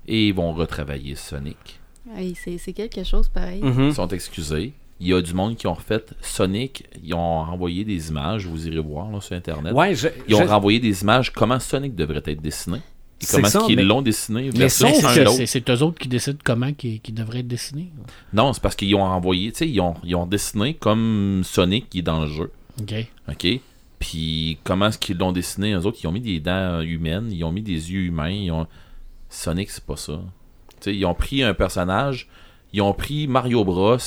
et 0.08 0.28
ils 0.30 0.34
vont 0.34 0.52
retravailler 0.52 1.14
Sonic. 1.16 1.77
Hey, 2.16 2.36
c'est 2.36 2.74
quelque 2.74 3.04
chose 3.04 3.28
pareil. 3.28 3.62
Mhm. 3.62 3.88
Ils 3.90 3.94
sont 3.94 4.08
excusés. 4.10 4.74
Il 5.00 5.08
y 5.08 5.14
a 5.14 5.22
du 5.22 5.34
monde 5.34 5.56
qui 5.56 5.68
ont 5.68 5.74
refait 5.74 6.04
Sonic. 6.22 6.86
Ils 7.04 7.14
ont 7.14 7.20
envoyé 7.20 7.84
des 7.84 8.10
images, 8.10 8.48
vous 8.48 8.68
irez 8.68 8.80
voir 8.80 9.12
là, 9.12 9.22
sur 9.22 9.36
Internet. 9.36 9.74
Ouais, 9.74 9.94
je- 9.94 10.08
Ils 10.28 10.36
ont 10.36 10.40
je- 10.44 10.48
renvoyé 10.48 10.80
des 10.80 11.02
images 11.04 11.32
comment 11.32 11.60
Sonic 11.60 11.94
devrait 11.96 12.24
être 12.26 12.42
dessiné? 12.42 12.80
Et 13.22 13.26
comment 13.32 13.48
ça, 13.48 13.60
qu'ils 13.62 13.76
mais- 13.76 13.84
l'ont 13.84 14.02
dessiné? 14.02 14.50
mais. 14.58 14.70
C'est 14.70 15.46
c'est 15.48 15.70
eux 15.70 15.82
autres 15.84 16.00
qui 16.00 16.08
décident 16.08 16.38
comment 16.44 16.72
qui, 16.74 17.00
qui 17.00 17.12
devrait 17.12 17.40
être 17.40 17.48
dessiné. 17.48 17.92
Non, 18.34 18.54
c'est 18.54 18.62
parce 18.62 18.76
qu'ils 18.76 18.94
ont 18.96 19.04
envoyé, 19.04 19.52
tu 19.52 19.60
sais, 19.60 19.70
ils 19.70 19.80
ont, 19.82 19.96
ils 20.04 20.16
ont 20.16 20.26
dessiné 20.28 20.74
comme 20.76 21.42
Sonic 21.44 21.90
qui 21.90 22.00
est 22.00 22.04
dans 22.04 22.22
le 22.22 22.28
jeu. 22.28 22.52
OK. 22.82 22.94
OK? 23.30 23.48
Puis 24.00 24.58
comment 24.64 24.88
est-ce 24.88 25.00
qu'ils 25.00 25.18
l'ont 25.18 25.32
dessiné, 25.32 25.74
eux 25.74 25.86
autres? 25.86 25.98
Ils 26.04 26.08
ont 26.08 26.12
mis 26.12 26.22
des 26.22 26.40
dents 26.40 26.82
humaines, 26.82 27.30
ils 27.32 27.44
ont 27.44 27.52
mis 27.52 27.64
des 27.64 27.92
yeux 27.92 28.02
humains. 28.02 28.30
Ils 28.30 28.52
ont... 28.52 28.68
Sonic, 29.30 29.70
c'est 29.72 29.84
pas 29.84 29.98
ça. 29.98 30.22
Ils 30.88 31.06
ont 31.06 31.14
pris 31.14 31.44
un 31.44 31.54
personnage, 31.54 32.30
ils 32.74 32.82
ont 32.82 32.94
pris 32.94 33.28
Mario 33.28 33.64
Bros, 33.64 33.98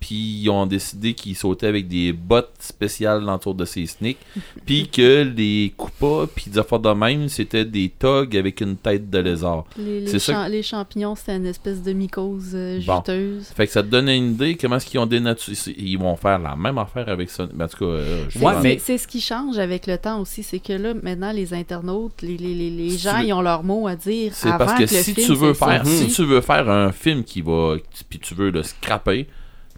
puis 0.00 0.14
ils 0.42 0.50
ont 0.50 0.66
décidé 0.66 1.14
qu'il 1.14 1.34
sautait 1.36 1.66
avec 1.66 1.88
des 1.88 2.12
bottes 2.12 2.52
spéciales 2.60 3.22
l'entour 3.22 3.54
de 3.54 3.64
ses 3.64 3.86
sneaks, 3.86 4.18
puis 4.66 4.88
que 4.88 5.22
les 5.36 5.72
coupas, 5.76 6.26
puis 6.34 6.50
des 6.50 6.58
affaires 6.58 6.78
de 6.80 6.90
même, 6.90 7.28
c'était 7.28 7.64
des 7.64 7.88
togs 7.88 8.36
avec 8.36 8.60
une 8.60 8.76
tête 8.76 9.10
de 9.10 9.18
lézard. 9.18 9.64
Les, 9.76 10.06
ça 10.18 10.46
champignons, 10.62 11.14
c'était 11.14 11.36
une 11.36 11.46
espèce 11.46 11.82
de 11.82 11.92
mycose 11.92 12.50
euh, 12.54 12.80
Bon. 12.86 12.96
juteuse. 12.96 13.46
Fait 13.56 13.66
que 13.66 13.72
ça 13.72 13.82
te 13.82 13.88
donne 13.88 14.08
une 14.08 14.32
idée 14.32 14.56
comment 14.56 14.76
est-ce 14.76 14.86
qu'ils 14.86 15.00
ont 15.00 15.06
dénaturé. 15.06 15.56
Ils 15.78 15.98
vont 15.98 16.16
faire 16.16 16.38
la 16.38 16.54
même 16.56 16.78
affaire 16.78 17.08
avec 17.08 17.30
Sonic. 17.30 17.54
Ben, 17.54 17.64
en 17.64 17.68
tout 17.68 17.78
cas, 17.78 17.84
euh, 17.84 18.24
C'est 18.30 18.38
Ouais, 18.40 18.52
pense- 18.54 18.62
mais- 18.62 18.78
c'est- 18.78 18.84
c'est 18.84 18.98
ce 18.98 19.08
qui 19.08 19.20
change 19.20 19.58
avec 19.58 19.86
le 19.86 19.98
temps 19.98 20.20
aussi, 20.20 20.42
c'est 20.42 20.58
que 20.58 20.72
là, 20.72 20.94
maintenant, 21.02 21.32
les 21.32 21.54
internautes, 21.54 22.22
les, 22.22 22.36
les, 22.36 22.54
les, 22.54 22.70
les 22.70 22.90
Si 22.90 22.98
gens, 22.98 23.18
veux- 23.20 23.24
ils 23.26 23.32
ont 23.32 23.40
leur 23.42 23.62
mot 23.64 23.86
à 23.88 23.96
dire. 23.96 24.32
C'est 24.34 24.50
parce 24.58 24.74
que, 24.74 24.86
si 24.86 25.14
film 25.14 25.26
tu 25.26 25.34
veux 25.34 25.54
faire 25.54 25.86
si 25.86 26.08
tu 26.08 26.24
veux 26.24 26.40
faire 26.40 26.68
un 26.68 26.92
film 26.92 27.24
qui 27.24 27.40
va 27.40 27.76
puis 28.08 28.18
tu 28.18 28.34
veux 28.34 28.50
le 28.50 28.62
scraper, 28.62 29.26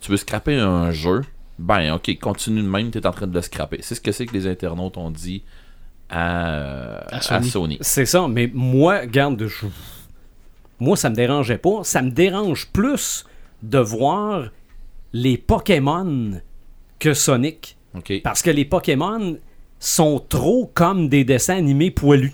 tu 0.01 0.11
veux 0.11 0.17
scraper 0.17 0.57
un 0.57 0.91
jeu, 0.93 1.23
ben 1.59 1.93
OK, 1.95 2.19
continue 2.21 2.63
de 2.63 2.69
même, 2.69 2.91
tu 2.91 2.99
es 2.99 3.07
en 3.07 3.13
train 3.13 3.27
de 3.27 3.35
le 3.35 3.43
scraper. 3.43 3.79
C'est 3.83 3.95
ce 3.95 4.01
que 4.01 4.13
c'est 4.13 4.27
que 4.27 4.33
les 4.33 4.47
internautes 4.47 4.97
ont 4.97 5.11
dit 5.11 5.43
à, 6.09 7.07
À 7.15 7.21
Sony. 7.21 7.49
Sony. 7.51 7.79
C'est 7.81 8.07
ça, 8.07 8.27
mais 8.29 8.51
moi, 8.53 9.07
garde, 9.07 9.47
je- 9.47 9.67
moi, 10.79 10.97
ça 10.97 11.11
me 11.11 11.15
dérangeait 11.15 11.59
pas. 11.59 11.85
Ça 11.85 12.03
me 12.03 12.11
dérange 12.11 12.69
plus 12.73 13.25
de 13.63 13.79
voir 13.79 14.49
les 15.13 15.37
Pokémon 15.37 16.41
que 16.99 17.15
Sonic. 17.15 17.77
Parce 18.25 18.43
que 18.43 18.51
les 18.51 18.65
Pokémon 18.65 19.37
sont 19.79 20.25
trop 20.29 20.71
comme 20.73 21.09
des 21.09 21.25
dessins 21.25 21.57
animés 21.57 21.91
poilus. 21.91 22.33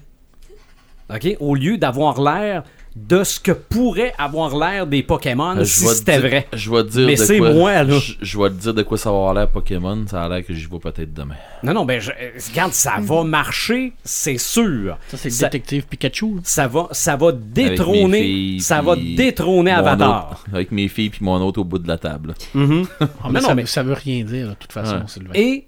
OK? 1.10 1.36
Au 1.40 1.54
lieu 1.54 1.78
d'avoir 1.78 2.20
l'air 2.20 2.62
de 2.96 3.22
ce 3.24 3.38
que 3.38 3.52
pourrait 3.52 4.14
avoir 4.16 4.56
l'air 4.56 4.86
des 4.86 5.02
Pokémon 5.02 5.58
Euh, 5.58 5.64
si 5.66 5.86
c'était 5.86 6.18
vrai. 6.18 6.48
Je 6.54 6.70
vais 6.70 6.82
te 6.82 6.88
dire 6.88 7.06
Mais 7.06 7.14
de 7.14 7.18
c'est 7.24 7.36
quoi- 7.38 7.52
moi, 7.52 7.82
là. 7.82 7.98
Je, 7.98 8.14
je 8.22 8.38
vais 8.38 8.48
te 8.48 8.54
dire 8.54 8.72
de 8.72 8.82
quoi 8.82 8.96
ça 8.96 9.10
va 9.10 9.16
avoir 9.16 9.34
l'air 9.34 9.48
Pokémon. 9.50 10.04
Ça 10.08 10.24
a 10.24 10.28
l'air 10.30 10.44
que 10.44 10.54
j'y 10.54 10.64
vais 10.66 10.78
peut-être 10.78 11.12
demain. 11.12 11.34
Non, 11.62 11.74
non, 11.74 11.84
ben, 11.84 12.00
je- 12.00 12.10
euh, 12.10 12.30
regarde, 12.50 12.72
ça 12.72 12.94
va 12.98 13.22
marcher, 13.22 13.92
c'est 14.02 14.38
sûr. 14.38 14.96
Ça, 15.08 15.18
c'est 15.18 15.28
le 15.28 15.34
Ça- 15.34 15.46
détective 15.48 15.84
Pikachu. 15.86 16.36
Ça 16.42 16.66
va, 16.68 16.88
ça 16.92 17.16
va 17.16 17.32
détrôner, 17.32 18.22
filles, 18.22 18.60
ça 18.62 18.80
va 18.80 18.96
détrôner 18.96 19.72
Avatar. 19.72 20.30
autre- 20.30 20.44
avec 20.54 20.72
mes 20.72 20.88
filles 20.88 21.10
puis 21.10 21.22
mon 21.24 21.36
autre 21.42 21.60
au 21.60 21.64
bout 21.64 21.78
de 21.78 21.88
la 21.88 21.98
table. 21.98 22.32
Mhm. 22.54 22.86
Ah, 23.00 23.06
mais 23.28 23.32
Non, 23.34 23.40
ça, 23.40 23.48
non, 23.50 23.54
mais- 23.56 23.66
ça 23.66 23.82
veut 23.82 23.92
rien 23.92 24.24
dire, 24.24 24.48
de 24.48 24.54
toute 24.54 24.72
façon, 24.72 24.96
Ouais. 24.96 25.02
Sylvain. 25.06 25.32
Et 25.34 25.66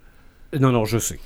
non, 0.58 0.70
non, 0.72 0.86
je 0.86 0.96
sais. 0.98 1.18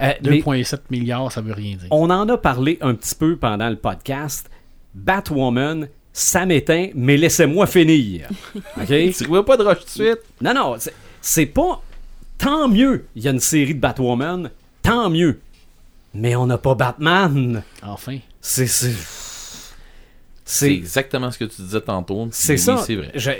Euh, 0.00 0.10
mais 0.24 0.38
2,7 0.40 0.80
milliards, 0.90 1.30
ça 1.30 1.40
veut 1.40 1.52
rien 1.52 1.76
dire. 1.76 1.86
on 1.92 2.10
en 2.10 2.28
a 2.28 2.36
parlé 2.36 2.76
un 2.80 2.94
petit 2.94 3.14
peu 3.14 3.36
pendant 3.36 3.68
le 3.68 3.76
podcast. 3.76 4.50
Batwoman, 4.94 5.88
ça 6.12 6.46
m'éteint, 6.46 6.88
mais 6.94 7.16
laissez-moi 7.16 7.66
finir. 7.66 8.28
OK? 8.76 8.86
Tu 8.88 9.24
vois 9.24 9.44
pas 9.44 9.56
de 9.56 9.64
rush 9.64 9.78
tout 9.80 9.84
de 9.84 9.90
suite? 10.04 10.20
Non, 10.40 10.54
non, 10.54 10.74
c'est- 10.78 10.94
c'est 11.20 11.46
pas. 11.46 11.82
Tant 12.38 12.68
mieux, 12.68 13.06
il 13.16 13.22
y 13.22 13.28
a 13.28 13.30
une 13.30 13.40
série 13.40 13.74
de 13.74 13.80
Batwoman, 13.80 14.50
tant 14.82 15.08
mieux. 15.10 15.40
Mais 16.14 16.36
on 16.36 16.46
n'a 16.46 16.58
pas 16.58 16.74
Batman. 16.74 17.62
Enfin. 17.82 18.18
C'est. 18.40 18.66
C'est. 18.66 18.90
C'est 18.90 20.66
C'est. 20.66 20.74
exactement 20.74 21.30
ce 21.30 21.38
que 21.38 21.44
tu 21.44 21.62
disais 21.62 21.80
tantôt. 21.80 22.28
C'est 22.30 22.52
oui, 22.54 22.58
ça. 22.58 22.76
C'est 22.78 22.96
vrai. 22.96 23.10
Je- 23.14 23.30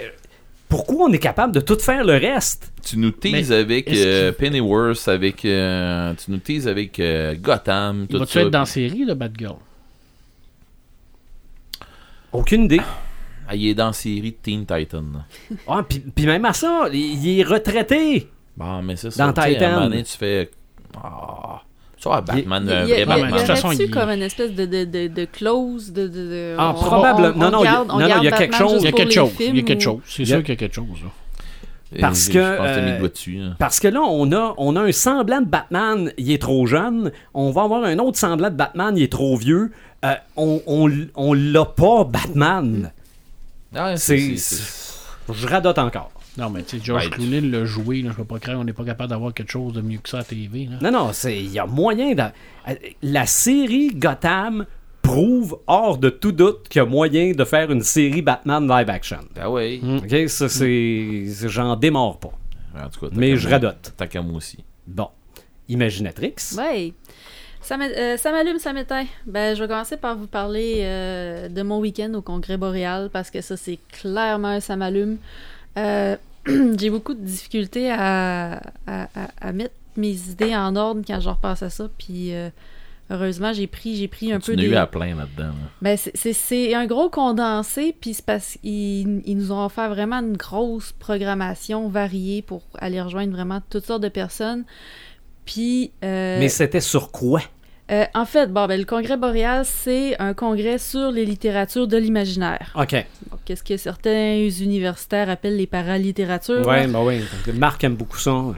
Pourquoi 0.68 1.06
on 1.06 1.12
est 1.12 1.18
capable 1.18 1.52
de 1.52 1.60
tout 1.60 1.78
faire 1.78 2.02
le 2.04 2.14
reste? 2.14 2.72
Tu 2.82 2.96
nous 2.96 3.10
teases 3.10 3.50
Mais 3.50 3.56
avec 3.56 3.88
euh, 3.92 4.32
Pennyworth, 4.32 5.06
avec. 5.08 5.44
euh, 5.44 6.14
tu 6.14 6.30
nous 6.30 6.38
teases 6.38 6.66
avec 6.66 6.98
euh, 6.98 7.34
Gotham, 7.38 8.02
Il 8.02 8.08
tout 8.08 8.18
va-tu 8.18 8.32
ça. 8.32 8.40
être 8.40 8.50
dans 8.50 8.60
la 8.60 8.64
série, 8.66 9.04
de 9.04 9.12
Batgirl? 9.14 9.56
Aucune 12.34 12.64
idée. 12.64 12.80
Ah, 13.48 13.54
il 13.56 13.68
est 13.68 13.74
dans 13.74 13.86
la 13.88 13.92
série 13.92 14.32
de 14.32 14.36
Teen 14.42 14.64
Titan. 14.66 15.04
Ah, 15.68 15.82
puis 15.88 16.00
puis 16.00 16.26
même 16.26 16.44
à 16.44 16.52
ça, 16.52 16.86
il 16.92 17.24
il 17.24 17.40
est 17.40 17.42
retraité. 17.44 18.28
Bon, 18.56 18.82
mais 18.82 18.96
c'est 18.96 19.10
ça. 19.10 19.26
Dans 19.26 19.32
tu 19.32 19.40
sais, 19.42 19.54
Titan. 19.54 19.64
À 19.64 19.68
un 19.68 19.74
moment 19.74 19.88
donné, 19.88 20.02
tu 20.02 20.16
fais. 20.16 20.50
Ah. 21.02 21.60
Tu 21.96 22.08
vois, 22.08 22.20
Batman, 22.20 22.62
Il 22.66 22.70
y, 22.70 22.72
un 22.72 23.02
a- 23.02 23.04
vrai 23.06 23.20
il 23.20 23.26
De 23.32 23.38
toute 23.38 23.46
façon, 23.46 23.70
il- 23.72 23.90
comme 23.90 24.10
une 24.10 24.22
espèce 24.22 24.52
de, 24.52 24.66
de, 24.66 24.84
de, 24.84 25.08
de 25.08 25.24
clause 25.24 25.90
de, 25.92 26.06
de, 26.06 26.28
de- 26.28 26.56
Ah, 26.58 26.74
on- 26.76 26.80
probable. 26.80 27.32
on- 27.34 27.38
Non, 27.38 27.46
on 27.46 27.50
non, 27.50 27.58
il 27.60 27.64
y 27.64 27.68
a- 27.68 27.72
garde- 27.72 27.88
on 27.90 27.98
non, 27.98 28.06
il 28.06 28.24
y 28.24 28.28
a 28.28 28.30
quelque 28.36 28.50
Batman 28.52 28.68
chose. 28.68 28.82
Il 28.82 28.84
y 28.84 28.88
a 28.88 28.92
quelque 28.92 29.12
chose. 29.14 29.30
Il 29.40 29.56
y 29.56 29.58
a 29.58 29.62
quelque 29.62 29.80
chose. 29.82 30.00
C'est 30.06 30.22
Il 30.22 30.28
y 30.28 30.32
a- 30.32 30.36
sûr 30.36 30.44
qu'il 30.44 30.52
y 30.54 30.56
a 30.56 30.56
quelque 30.56 30.74
chose. 30.74 30.86
là. 31.02 31.10
Parce 32.00 32.26
que, 32.28 32.32
Je 32.32 32.38
pense 32.56 32.66
que 32.66 32.74
t'as 32.74 32.80
mis 32.82 32.88
euh, 32.90 32.92
le 32.94 32.98
doigt 32.98 33.08
dessus. 33.08 33.36
là. 33.38 33.50
Parce 33.58 33.78
que 33.80 33.86
là, 33.88 34.00
on 34.02 34.32
a, 34.32 34.54
on 34.58 34.74
a 34.74 34.80
un 34.82 34.90
semblant 34.92 35.40
de 35.40 35.46
Batman, 35.46 36.12
il 36.18 36.30
est 36.32 36.42
trop 36.42 36.66
jeune. 36.66 37.12
On 37.34 37.50
va 37.52 37.62
avoir 37.62 37.84
un 37.84 37.98
autre 38.00 38.18
semblant 38.18 38.50
de 38.50 38.56
Batman, 38.56 38.94
il 38.96 39.02
est 39.04 39.12
trop 39.12 39.36
vieux. 39.36 39.70
Euh, 40.04 40.14
on 40.36 40.60
on, 40.66 40.90
on 41.14 41.32
l'a 41.34 41.64
pas, 41.64 42.04
Batman. 42.04 42.92
Ah, 43.74 43.96
C'est. 43.96 44.36
Je 45.32 45.46
radote 45.46 45.78
encore. 45.78 46.10
Non, 46.36 46.50
mais 46.50 46.62
tu 46.64 46.78
sais, 46.78 46.84
George 46.84 47.04
Ouais, 47.04 47.10
Clooney 47.10 47.40
l'a 47.40 47.64
joué. 47.64 48.02
Là, 48.02 48.10
je 48.10 48.16
peux 48.16 48.24
pas 48.24 48.38
croire 48.40 48.56
qu'on 48.58 48.64
n'est 48.64 48.72
pas 48.72 48.84
capable 48.84 49.10
d'avoir 49.10 49.32
quelque 49.32 49.52
chose 49.52 49.72
de 49.72 49.80
mieux 49.80 49.98
que 49.98 50.08
ça 50.08 50.18
à 50.18 50.20
la 50.20 50.24
TV. 50.24 50.66
Là. 50.66 50.78
Non, 50.82 50.90
non, 50.90 51.12
c'est- 51.12 51.38
il 51.38 51.50
y 51.52 51.58
a 51.58 51.66
moyen 51.66 52.12
de. 52.14 52.22
euh, 52.22 52.74
La 53.02 53.24
série 53.24 53.88
Gotham 53.94 54.66
prouve 55.00 55.58
hors 55.66 55.96
de 55.98 56.08
tout 56.10 56.32
doute 56.32 56.68
qu'il 56.68 56.80
y 56.80 56.82
a 56.82 56.86
moyen 56.86 57.32
de 57.32 57.44
faire 57.44 57.70
une 57.70 57.82
série 57.82 58.20
Batman 58.22 58.66
live 58.68 58.90
action. 58.90 59.20
Ah 59.40 59.50
ouais. 59.50 59.80
Ok, 59.82 60.28
ça 60.28 60.48
c'est. 60.48 61.24
J'en 61.46 61.76
démords 61.76 62.18
pas. 62.18 62.32
En 62.76 62.88
tout 62.88 63.00
cas, 63.00 63.06
tant 63.08 63.16
Mais 63.16 63.36
je 63.36 63.48
radote. 63.48 63.92
Tant 63.96 64.06
qu'à 64.08 64.20
moi 64.20 64.36
aussi. 64.36 64.58
Bon. 64.86 65.08
Imaginatrix. 65.68 66.34
Ouais. 66.58 66.92
Ça 67.64 67.76
euh, 67.80 68.16
ça 68.16 68.30
m'allume, 68.32 68.58
ça 68.58 68.72
m'éteint. 68.72 69.06
Ben, 69.26 69.56
je 69.56 69.62
vais 69.62 69.68
commencer 69.68 69.96
par 69.96 70.16
vous 70.16 70.26
parler 70.26 70.80
euh, 70.82 71.48
de 71.48 71.62
mon 71.62 71.78
week-end 71.80 72.12
au 72.14 72.22
Congrès 72.22 72.56
boréal 72.56 73.08
parce 73.12 73.30
que 73.30 73.40
ça, 73.40 73.56
c'est 73.56 73.78
clairement 73.90 74.48
un 74.48 74.60
ça 74.60 74.76
m'allume. 74.76 75.16
Euh, 75.78 76.16
J'ai 76.78 76.90
beaucoup 76.90 77.14
de 77.14 77.20
difficultés 77.24 77.90
à, 77.90 78.60
à, 78.86 79.02
à- 79.14 79.28
à 79.40 79.52
mettre 79.52 79.74
mes 79.96 80.12
idées 80.30 80.54
en 80.54 80.76
ordre 80.76 81.02
quand 81.06 81.20
je 81.20 81.28
repasse 81.30 81.62
à 81.62 81.70
ça. 81.70 81.88
Puis, 81.98 82.34
euh, 82.34 82.50
heureusement, 83.10 83.52
j'ai 83.54 83.66
pris, 83.66 83.96
j'ai 83.96 84.08
pris 84.08 84.30
un 84.32 84.40
tu 84.40 84.50
peu 84.50 84.56
n'as 84.56 84.62
des... 84.62 84.68
eu 84.68 84.74
à 84.74 84.86
plein 84.86 85.14
là-dedans. 85.16 85.48
là. 85.48 85.68
Ben, 85.80 85.96
c'est- 85.96 86.74
un 86.74 86.86
gros 86.86 87.08
condensé, 87.08 87.94
puis 87.98 88.12
c'est 88.12 88.24
parce 88.26 88.58
qu'ils 88.60 89.22
ils 89.24 89.36
nous 89.36 89.52
ont 89.52 89.64
offert 89.64 89.88
vraiment 89.88 90.16
une 90.20 90.36
grosse 90.36 90.92
programmation 90.92 91.88
variée 91.88 92.42
pour 92.42 92.62
aller 92.78 93.00
rejoindre 93.00 93.32
vraiment 93.32 93.60
toutes 93.70 93.86
sortes 93.86 94.02
de 94.02 94.08
personnes. 94.10 94.64
Puis, 95.44 95.92
euh, 96.02 96.38
Mais 96.38 96.48
c'était 96.48 96.80
sur 96.80 97.10
quoi? 97.10 97.40
euh, 97.90 98.04
en 98.14 98.24
fait, 98.24 98.52
bon, 98.52 98.66
ben, 98.66 98.78
le 98.78 98.86
congrès 98.86 99.16
boréal, 99.16 99.64
c'est 99.64 100.18
un 100.20 100.32
congrès 100.32 100.78
sur 100.78 101.10
les 101.10 101.24
littératures 101.24 101.86
de 101.86 101.96
l'imaginaire. 101.96 102.74
OK. 102.74 102.96
Qu'est-ce 103.44 103.62
que 103.62 103.76
certains 103.76 104.36
universitaires 104.60 105.28
appellent 105.28 105.56
les 105.56 105.66
paralittératures. 105.66 106.66
Là? 106.66 106.86
bah 106.86 107.00
oui. 107.02 107.20
Marc 107.54 107.84
aime 107.84 107.94
beaucoup 107.94 108.18
ça. 108.18 108.54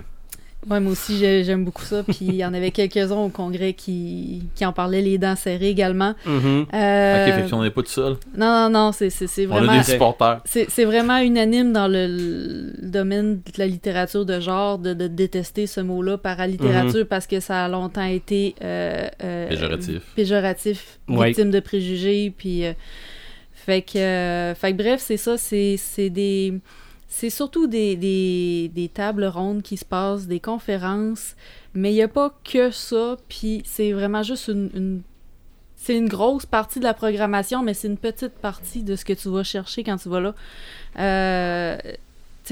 Ouais, 0.69 0.81
moi 0.81 0.93
aussi, 0.93 1.17
j'ai- 1.19 1.45
j'aime 1.45 1.65
beaucoup 1.65 1.85
ça. 1.85 2.03
Puis 2.03 2.17
il 2.23 2.35
y 2.35 2.45
en 2.45 2.53
avait 2.53 2.73
quelques-uns 2.73 3.17
au 3.17 3.29
congrès 3.29 3.73
qui, 3.73 4.43
qui 4.57 4.67
en 4.67 4.73
parlaient 4.73 5.01
les 5.03 5.17
dents 5.17 5.37
serrées 5.37 5.69
également. 5.69 6.15
Euh, 6.27 6.63
Ok, 6.63 7.35
fait 7.45 7.51
qu'on 7.51 7.63
n'est 7.63 7.71
pas 7.71 7.83
tout 7.83 7.89
seul. 7.91 8.17
Non, 8.37 8.69
non, 8.69 8.71
non, 8.71 8.93
c'est 8.93 9.11
c'est- 9.11 9.27
c'est 9.29 9.47
On 9.47 9.51
vraiment... 9.51 9.73
a 9.73 9.79
des 9.79 9.85
supporters. 9.85 10.41
C'est 10.45 10.67
c'est 10.69 10.85
vraiment 10.85 11.19
unanime 11.19 11.73
dans 11.73 11.87
le, 11.87 12.07
le 12.09 12.73
domaine 12.89 13.37
de 13.37 13.53
la 13.59 13.67
littérature 13.67 14.25
de 14.27 14.41
genre 14.41 14.79
de, 14.79 14.93
de 14.93 15.07
détester 15.07 15.67
ce 15.67 15.81
mot-là, 15.81 16.19
paralittérature, 16.19 17.07
parce 17.07 17.27
que 17.27 17.39
ça 17.41 17.65
a 17.65 17.69
longtemps 17.69 18.05
été 18.05 18.55
euh, 18.63 19.07
euh, 19.23 19.49
Péjoratif. 19.49 20.03
péjoratif, 20.17 20.99
Ouais. 21.09 21.29
victime 21.29 21.51
de 21.51 21.61
préjugés, 21.61 22.33
puis 22.37 22.65
euh, 22.67 22.73
fait 23.55 23.83
que, 23.83 23.99
euh, 23.99 24.55
fait 24.55 24.73
que 24.73 24.77
bref, 24.79 25.01
c'est 25.01 25.17
ça, 25.17 25.37
c'est 25.39 25.77
c'est 25.79 26.11
des 26.11 26.55
c'est 27.09 27.31
surtout 27.31 27.67
des, 27.67 27.97
des, 27.97 28.71
des 28.75 28.89
tables 28.89 29.25
rondes 29.25 29.63
qui 29.63 29.77
se 29.77 29.85
passent, 29.85 30.27
des 30.27 30.41
conférences, 30.41 31.37
mais 31.75 31.93
il 31.93 31.95
n'y 31.95 32.03
a 32.03 32.09
pas 32.09 32.35
que 32.45 32.71
ça, 32.71 33.17
puis 33.29 33.63
c'est 33.65 33.93
vraiment 33.93 34.23
juste 34.23 34.49
une, 34.49 35.03
c'est 35.77 35.97
une 35.97 36.09
grosse 36.09 36.47
partie 36.47 36.81
de 36.81 36.85
la 36.85 36.95
programmation, 36.95 37.63
mais 37.63 37.75
c'est 37.75 37.87
une 37.87 37.99
petite 37.99 38.35
partie 38.35 38.83
de 38.83 38.97
ce 38.97 39.05
que 39.05 39.13
tu 39.13 39.29
vas 39.29 39.45
chercher 39.45 39.85
quand 39.85 39.97
tu 39.97 40.09
vas 40.09 40.21
là. 40.21 40.35
Euh, 40.99 41.79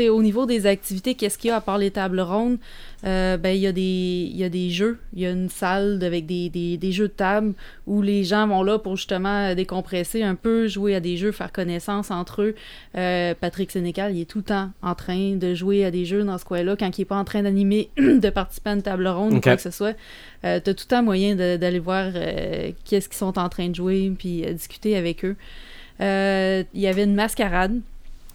au 0.01 0.23
niveau 0.23 0.47
des 0.47 0.67
activités, 0.67 1.15
qu'est-ce 1.15 1.39
qu'il 1.39 1.49
y 1.49 1.51
a 1.51 1.57
à 1.57 1.61
part 1.61 1.79
les 1.79 1.91
tables 1.91 2.21
rondes? 2.21 2.59
Euh, 3.07 3.37
ben, 3.37 3.51
il 3.51 3.61
y, 3.61 3.67
a 3.67 3.73
des- 3.73 4.29
il 4.31 4.37
y 4.37 4.45
a 4.45 4.49
des 4.49 4.71
jeux. 4.71 4.99
Il 5.15 5.21
y 5.23 5.27
a 5.27 5.31
une 5.31 5.49
salle 5.51 5.99
avec 6.03 6.25
des, 6.27 6.49
des, 6.49 6.77
des 6.79 6.93
jeux 6.93 7.09
de 7.09 7.13
table 7.13 7.53
où 7.87 8.01
les 8.01 8.25
gens 8.25 8.47
vont 8.49 8.63
là 8.63 8.79
pour 8.79 8.97
justement 8.97 9.55
décompresser 9.55 10.23
un 10.23 10.35
peu, 10.35 10.69
jouer 10.69 10.95
à 10.95 11.01
des 11.01 11.17
jeux, 11.19 11.33
faire 11.33 11.53
connaissance 11.53 12.11
entre 12.11 12.43
eux. 12.43 12.55
Euh, 12.97 13.35
Patrick 13.39 13.71
Sénécal, 13.71 14.15
il 14.17 14.23
est 14.23 14.25
tout 14.31 14.39
le 14.39 14.45
temps 14.45 14.71
en 14.83 14.95
train 14.95 15.37
de 15.37 15.53
jouer 15.55 15.85
à 15.85 15.91
des 15.91 16.05
jeux 16.07 16.25
dans 16.25 16.39
ce 16.39 16.45
coin-là 16.47 16.77
quand 16.77 16.97
il 16.97 17.01
n'est 17.03 17.05
pas 17.07 17.17
en 17.17 17.25
train 17.25 17.43
d'animer, 17.43 17.91
de 17.99 18.31
participer 18.31 18.71
à 18.71 18.73
une 18.75 18.83
table 18.83 19.07
ronde 19.07 19.33
ou 19.35 19.41
quoi 19.41 19.57
que 19.57 19.63
ce 19.63 19.71
soit. 19.71 19.95
Euh, 20.45 20.61
tu 20.65 20.71
as 20.71 20.75
tout 20.75 20.85
le 20.87 20.91
temps 20.97 21.03
moyen 21.03 21.35
d'aller 21.37 21.79
voir 21.79 22.11
euh, 22.15 22.71
qu'est-ce 22.85 23.09
qu'ils 23.09 23.19
sont 23.19 23.39
en 23.39 23.49
train 23.51 23.69
de 23.69 23.75
jouer 23.75 24.11
puis 24.19 24.43
discuter 24.55 24.97
avec 24.97 25.25
eux. 25.25 25.37
Il 26.01 26.81
y 26.81 26.87
avait 26.87 27.05
une 27.05 27.15
mascarade. 27.15 27.81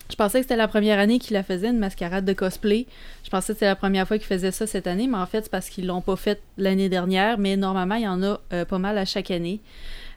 Je 0.09 0.15
pensais 0.15 0.39
que 0.39 0.45
c'était 0.45 0.55
la 0.55 0.67
première 0.67 0.97
année 0.99 1.19
qu'il 1.19 1.35
la 1.35 1.43
faisait, 1.43 1.69
une 1.69 1.77
mascarade 1.77 2.25
de 2.25 2.33
cosplay. 2.33 2.87
Je 3.23 3.29
pensais 3.29 3.53
que 3.53 3.59
c'était 3.59 3.67
la 3.67 3.75
première 3.75 4.07
fois 4.07 4.17
qu'il 4.17 4.27
faisait 4.27 4.51
ça 4.51 4.65
cette 4.65 4.87
année, 4.87 5.07
mais 5.07 5.17
en 5.17 5.25
fait, 5.25 5.43
c'est 5.43 5.51
parce 5.51 5.69
qu'ils 5.69 5.85
l'ont 5.85 6.01
pas 6.01 6.15
fait 6.15 6.41
l'année 6.57 6.89
dernière. 6.89 7.37
Mais 7.37 7.55
normalement, 7.57 7.95
il 7.95 8.03
y 8.03 8.07
en 8.07 8.23
a 8.23 8.39
euh, 8.51 8.65
pas 8.65 8.79
mal 8.79 8.97
à 8.97 9.05
chaque 9.05 9.29
année. 9.29 9.59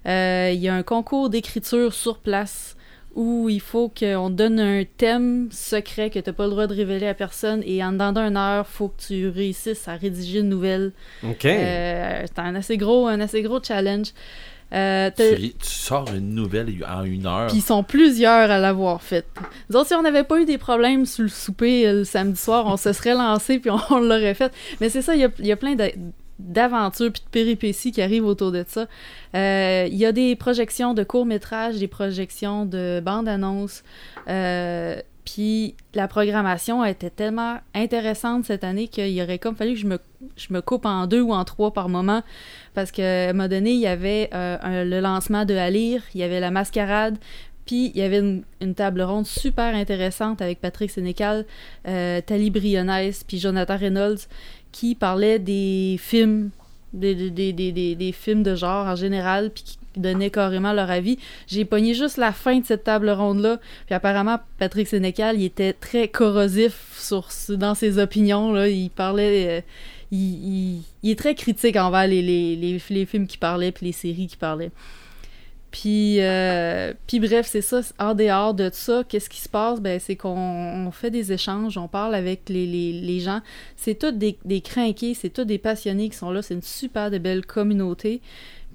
Euh, 0.06 0.50
Il 0.52 0.60
y 0.60 0.68
a 0.68 0.74
un 0.74 0.82
concours 0.82 1.28
d'écriture 1.28 1.92
sur 1.92 2.18
place 2.18 2.76
où 3.14 3.50
il 3.50 3.60
faut 3.60 3.90
qu'on 3.90 4.30
donne 4.30 4.58
un 4.58 4.84
thème 4.96 5.48
secret 5.50 6.08
que 6.08 6.18
tu 6.18 6.30
n'as 6.30 6.32
pas 6.32 6.44
le 6.44 6.50
droit 6.50 6.66
de 6.66 6.74
révéler 6.74 7.06
à 7.06 7.14
personne. 7.14 7.62
Et 7.66 7.84
en 7.84 7.92
dedans 7.92 8.12
d'une 8.12 8.38
heure, 8.38 8.66
il 8.66 8.72
faut 8.72 8.88
que 8.88 9.02
tu 9.08 9.28
réussisses 9.28 9.86
à 9.88 9.96
rédiger 9.96 10.38
une 10.40 10.48
nouvelle. 10.48 10.92
OK. 11.22 11.44
Euh, 11.44 12.22
c'est 12.24 12.38
un 12.38 12.54
assez 12.54 12.78
gros, 12.78 13.06
un 13.06 13.20
assez 13.20 13.42
gros 13.42 13.62
challenge. 13.62 14.12
Euh, 14.72 15.10
Tu, 15.16 15.50
tu 15.52 15.54
sors 15.68 16.08
une 16.14 16.34
nouvelle 16.34 16.72
en 16.88 17.04
une 17.04 17.26
heure. 17.26 17.48
puis 17.48 17.58
ils 17.58 17.62
sont 17.62 17.82
plusieurs 17.82 18.50
à 18.50 18.58
l'avoir 18.58 19.02
faite. 19.02 19.26
Autres, 19.74 19.88
si 19.88 19.94
on 19.94 20.02
n'avait 20.02 20.24
pas 20.24 20.40
eu 20.40 20.44
des 20.46 20.58
problèmes 20.58 21.04
sur 21.06 21.24
le 21.24 21.28
souper 21.28 21.86
euh, 21.86 21.92
le 21.98 22.04
samedi 22.04 22.40
soir, 22.40 22.64
on 22.66 22.76
se 22.76 22.92
serait 22.92 23.14
lancé 23.14 23.58
puis 23.58 23.70
on, 23.70 23.78
on 23.90 24.00
l'aurait 24.00 24.34
fait. 24.34 24.52
Mais 24.80 24.88
c'est 24.88 25.02
ça, 25.02 25.14
il 25.14 25.20
y 25.20 25.24
a, 25.24 25.28
il 25.38 25.46
y 25.46 25.52
a 25.52 25.56
plein 25.56 25.76
d'aventures 26.38 27.12
puis 27.12 27.22
de 27.22 27.28
péripéties 27.30 27.92
qui 27.92 28.02
arrivent 28.02 28.24
autour 28.26 28.50
de 28.50 28.64
ça. 28.66 28.86
Euh, 29.36 29.86
Il 29.90 29.96
y 29.96 30.06
a 30.06 30.12
des 30.12 30.34
projections 30.36 30.94
de 30.94 31.04
courts-métrages, 31.04 31.76
des 31.76 31.88
projections 31.88 32.64
de 32.66 33.00
bandes-annonces. 33.04 33.82
Euh, 34.28 34.96
puis 35.24 35.74
la 35.94 36.08
programmation 36.08 36.84
était 36.84 37.10
tellement 37.10 37.58
intéressante 37.74 38.44
cette 38.44 38.64
année 38.64 38.88
qu'il 38.88 39.20
aurait 39.22 39.38
comme 39.38 39.54
fallu 39.54 39.74
que 39.74 39.80
je 39.80 39.86
me, 39.86 39.98
je 40.36 40.52
me 40.52 40.60
coupe 40.60 40.84
en 40.84 41.06
deux 41.06 41.20
ou 41.20 41.32
en 41.32 41.44
trois 41.44 41.72
par 41.72 41.88
moment. 41.88 42.22
Parce 42.74 42.90
qu'à 42.90 43.30
un 43.30 43.32
moment 43.32 43.48
donné, 43.48 43.72
il 43.72 43.80
y 43.80 43.86
avait 43.86 44.30
euh, 44.34 44.84
le 44.84 45.00
lancement 45.00 45.44
de 45.44 45.54
Alire, 45.54 46.02
il 46.14 46.20
y 46.20 46.24
avait 46.24 46.40
la 46.40 46.50
mascarade, 46.50 47.18
puis 47.66 47.92
il 47.94 47.98
y 48.00 48.02
avait 48.02 48.18
une, 48.18 48.74
table 48.74 49.02
ronde 49.02 49.26
super 49.26 49.74
intéressante 49.74 50.42
avec 50.42 50.60
Patrick 50.60 50.90
Sénécal, 50.90 51.46
euh, 51.86 52.20
Tali 52.20 52.50
puis 52.50 53.38
Jonathan 53.38 53.76
Reynolds, 53.76 54.26
qui 54.72 54.94
parlaient 54.94 55.38
des 55.38 55.96
films 56.00 56.50
des, 56.92 57.30
des, 57.30 57.52
des- 57.52 57.94
des 57.94 58.12
films 58.12 58.42
de 58.42 58.54
genre 58.54 58.86
en 58.86 58.96
général, 58.96 59.50
puis 59.50 59.62
qui 59.64 59.78
donnaient 59.96 60.30
carrément 60.30 60.72
leur 60.72 60.90
avis. 60.90 61.18
J'ai 61.46 61.64
pogné 61.64 61.94
juste 61.94 62.16
la 62.16 62.32
fin 62.32 62.58
de 62.58 62.64
cette 62.64 62.84
table 62.84 63.10
ronde-là, 63.10 63.58
puis 63.86 63.94
apparemment, 63.94 64.38
Patrick 64.58 64.88
Sénécal, 64.88 65.40
il 65.40 65.44
était 65.44 65.72
très 65.72 66.08
corrosif 66.08 66.96
sur, 66.98 67.28
dans 67.50 67.74
ses 67.74 67.98
opinions. 67.98 68.56
Il 68.64 68.90
parlait... 68.90 69.60
euh, 69.60 69.60
il, 70.12 70.82
est 71.04 71.18
très 71.18 71.34
critique 71.34 71.76
envers 71.76 72.06
les, 72.06 72.22
les, 72.22 73.06
films 73.06 73.26
qu'il 73.26 73.40
parlait, 73.40 73.72
puis 73.72 73.86
les 73.86 73.92
séries 73.92 74.26
qu'il 74.26 74.38
parlait. 74.38 74.70
Puis, 75.70 76.20
euh, 76.20 76.92
bref, 77.14 77.48
c'est 77.50 77.62
ça. 77.62 77.80
En 77.98 78.12
dehors 78.14 78.52
de 78.52 78.68
ça, 78.70 79.04
qu'est-ce 79.08 79.30
qui 79.30 79.40
se 79.40 79.48
passe? 79.48 79.80
Ben, 79.80 79.98
c'est 79.98 80.16
qu'on 80.16 80.86
on 80.86 80.90
fait 80.90 81.10
des 81.10 81.32
échanges, 81.32 81.78
on 81.78 81.88
parle 81.88 82.14
avec 82.14 82.42
les, 82.50 83.20
gens. 83.20 83.40
C'est 83.76 83.98
tous 83.98 84.12
des, 84.12 84.36
des 84.44 84.62
c'est 85.14 85.30
tous 85.30 85.44
des 85.44 85.58
passionnés 85.58 86.10
qui 86.10 86.16
sont 86.16 86.30
là. 86.30 86.42
C'est 86.42 86.54
une 86.54 86.62
super 86.62 87.10
belle 87.10 87.46
communauté. 87.46 88.20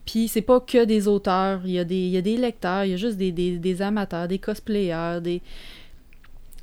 Puis 0.07 0.29
c'est 0.29 0.41
pas 0.41 0.61
que 0.61 0.85
des 0.85 1.07
auteurs, 1.09 1.59
il 1.65 1.71
y 1.71 1.79
a 1.79 1.83
des, 1.83 1.95
il 1.95 2.09
y 2.09 2.17
a 2.17 2.21
des 2.21 2.37
lecteurs, 2.37 2.85
il 2.85 2.91
y 2.91 2.93
a 2.93 2.97
juste 2.97 3.17
des, 3.17 3.33
des, 3.33 3.57
des 3.59 3.81
amateurs, 3.81 4.27
des 4.27 4.39
cosplayers, 4.39 5.19
des... 5.21 5.41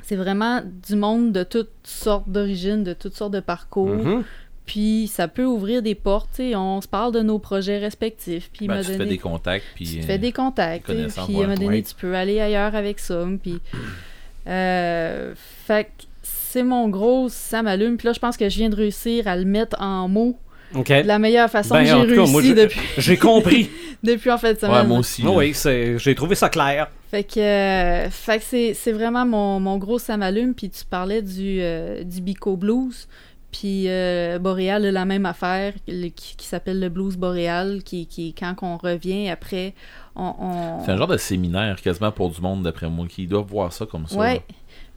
C'est 0.02 0.16
vraiment 0.16 0.62
du 0.86 0.96
monde 0.96 1.32
de 1.32 1.44
toutes 1.44 1.70
sortes 1.82 2.28
d'origines, 2.28 2.84
de 2.84 2.94
toutes 2.94 3.14
sortes 3.14 3.32
de 3.32 3.40
parcours. 3.40 3.88
Mhm. 3.88 4.24
Puis 4.64 5.10
ça 5.12 5.28
peut 5.28 5.44
ouvrir 5.44 5.82
des 5.82 5.94
portes, 5.94 6.40
on 6.40 6.80
se 6.80 6.88
parle 6.88 7.12
de 7.12 7.20
nos 7.20 7.38
projets 7.38 7.78
respectifs. 7.78 8.50
Puis 8.50 8.66
Ben, 8.66 8.80
tu 8.80 8.92
donné... 8.92 8.98
fais 8.98 9.10
des 9.10 9.18
contacts, 9.18 9.64
puis... 9.74 9.86
Tu 9.86 9.96
te 9.98 10.04
euh, 10.04 10.06
fais 10.06 10.18
des 10.18 10.32
contacts, 10.32 10.86
sais, 10.86 10.94
connaissances, 10.94 11.26
puis 11.26 11.36
à 11.36 11.38
un 11.40 11.42
moment 11.42 11.54
donné, 11.58 11.82
tu 11.82 11.94
peux 11.94 12.14
aller 12.14 12.40
ailleurs 12.40 12.74
avec 12.74 12.98
ça. 12.98 13.26
Puis, 13.42 13.60
euh, 14.46 15.34
fait 15.36 15.84
que 15.84 16.04
c'est 16.22 16.62
mon 16.62 16.88
gros, 16.88 17.28
ça 17.28 17.62
m'allume. 17.62 17.98
Puis 17.98 18.06
là, 18.06 18.14
je 18.14 18.20
pense 18.20 18.38
que 18.38 18.48
je 18.48 18.56
viens 18.56 18.70
de 18.70 18.76
réussir 18.76 19.28
à 19.28 19.36
le 19.36 19.44
mettre 19.44 19.78
en 19.82 20.08
mots 20.08 20.38
De 20.82 21.06
la 21.06 21.18
meilleure 21.18 21.48
façon 21.50 21.74
Ben, 21.74 21.80
que 21.84 21.86
j'ai 21.86 22.14
tout 22.16 22.22
cas, 22.24 22.30
moi, 22.30 22.40
réussi 22.42 22.54
depuis, 22.54 22.80
J'ai 22.98 23.16
compris. 23.16 23.70
depuis 24.02 24.30
en 24.30 24.38
fait 24.38 24.60
semaine. 24.60 24.74
Ouais, 24.76 24.84
moi 24.84 24.98
aussi. 24.98 25.22
Oui, 25.26 25.54
c'est- 25.54 25.98
j'ai 25.98 26.14
trouvé 26.14 26.34
ça 26.34 26.48
clair. 26.48 26.90
Fait 27.10 27.24
que, 27.24 27.38
euh, 27.40 28.10
fait 28.10 28.38
que 28.38 28.44
c'est, 28.44 28.74
c'est 28.74 28.92
vraiment 28.92 29.24
mon, 29.24 29.60
mon 29.60 29.78
gros 29.78 29.98
ça 29.98 30.16
m'allume. 30.16 30.54
Puis 30.54 30.68
tu 30.70 30.84
parlais 30.84 31.22
du, 31.22 31.58
euh, 31.60 32.02
du 32.04 32.20
Bico 32.20 32.56
Blues. 32.56 33.08
Puis 33.52 33.84
euh, 33.88 34.40
Boréal 34.40 34.84
a 34.84 34.90
la 34.90 35.04
même 35.04 35.26
affaire 35.26 35.74
le- 35.86 36.08
qui, 36.08 36.34
qui 36.36 36.44
s'appelle 36.46 36.80
le 36.80 36.88
Blues 36.88 37.16
Boréal, 37.16 37.82
qui, 37.84 38.06
qui 38.08 38.34
quand 38.34 38.54
on 38.62 38.76
revient 38.76 39.28
après, 39.30 39.74
on... 40.16 40.34
on- 40.40 40.84
C'est 40.84 40.90
un 40.90 40.96
genre 40.96 41.06
de 41.06 41.16
séminaire 41.16 41.80
quasiment 41.80 42.10
pour 42.10 42.30
du 42.30 42.40
monde, 42.40 42.64
d'après 42.64 42.88
moi, 42.90 43.06
qui 43.08 43.28
doivent 43.28 43.46
voir 43.46 43.72
ça 43.72 43.86
comme 43.86 44.08
ça. 44.08 44.16
Ouais. 44.16 44.34
là. 44.34 44.40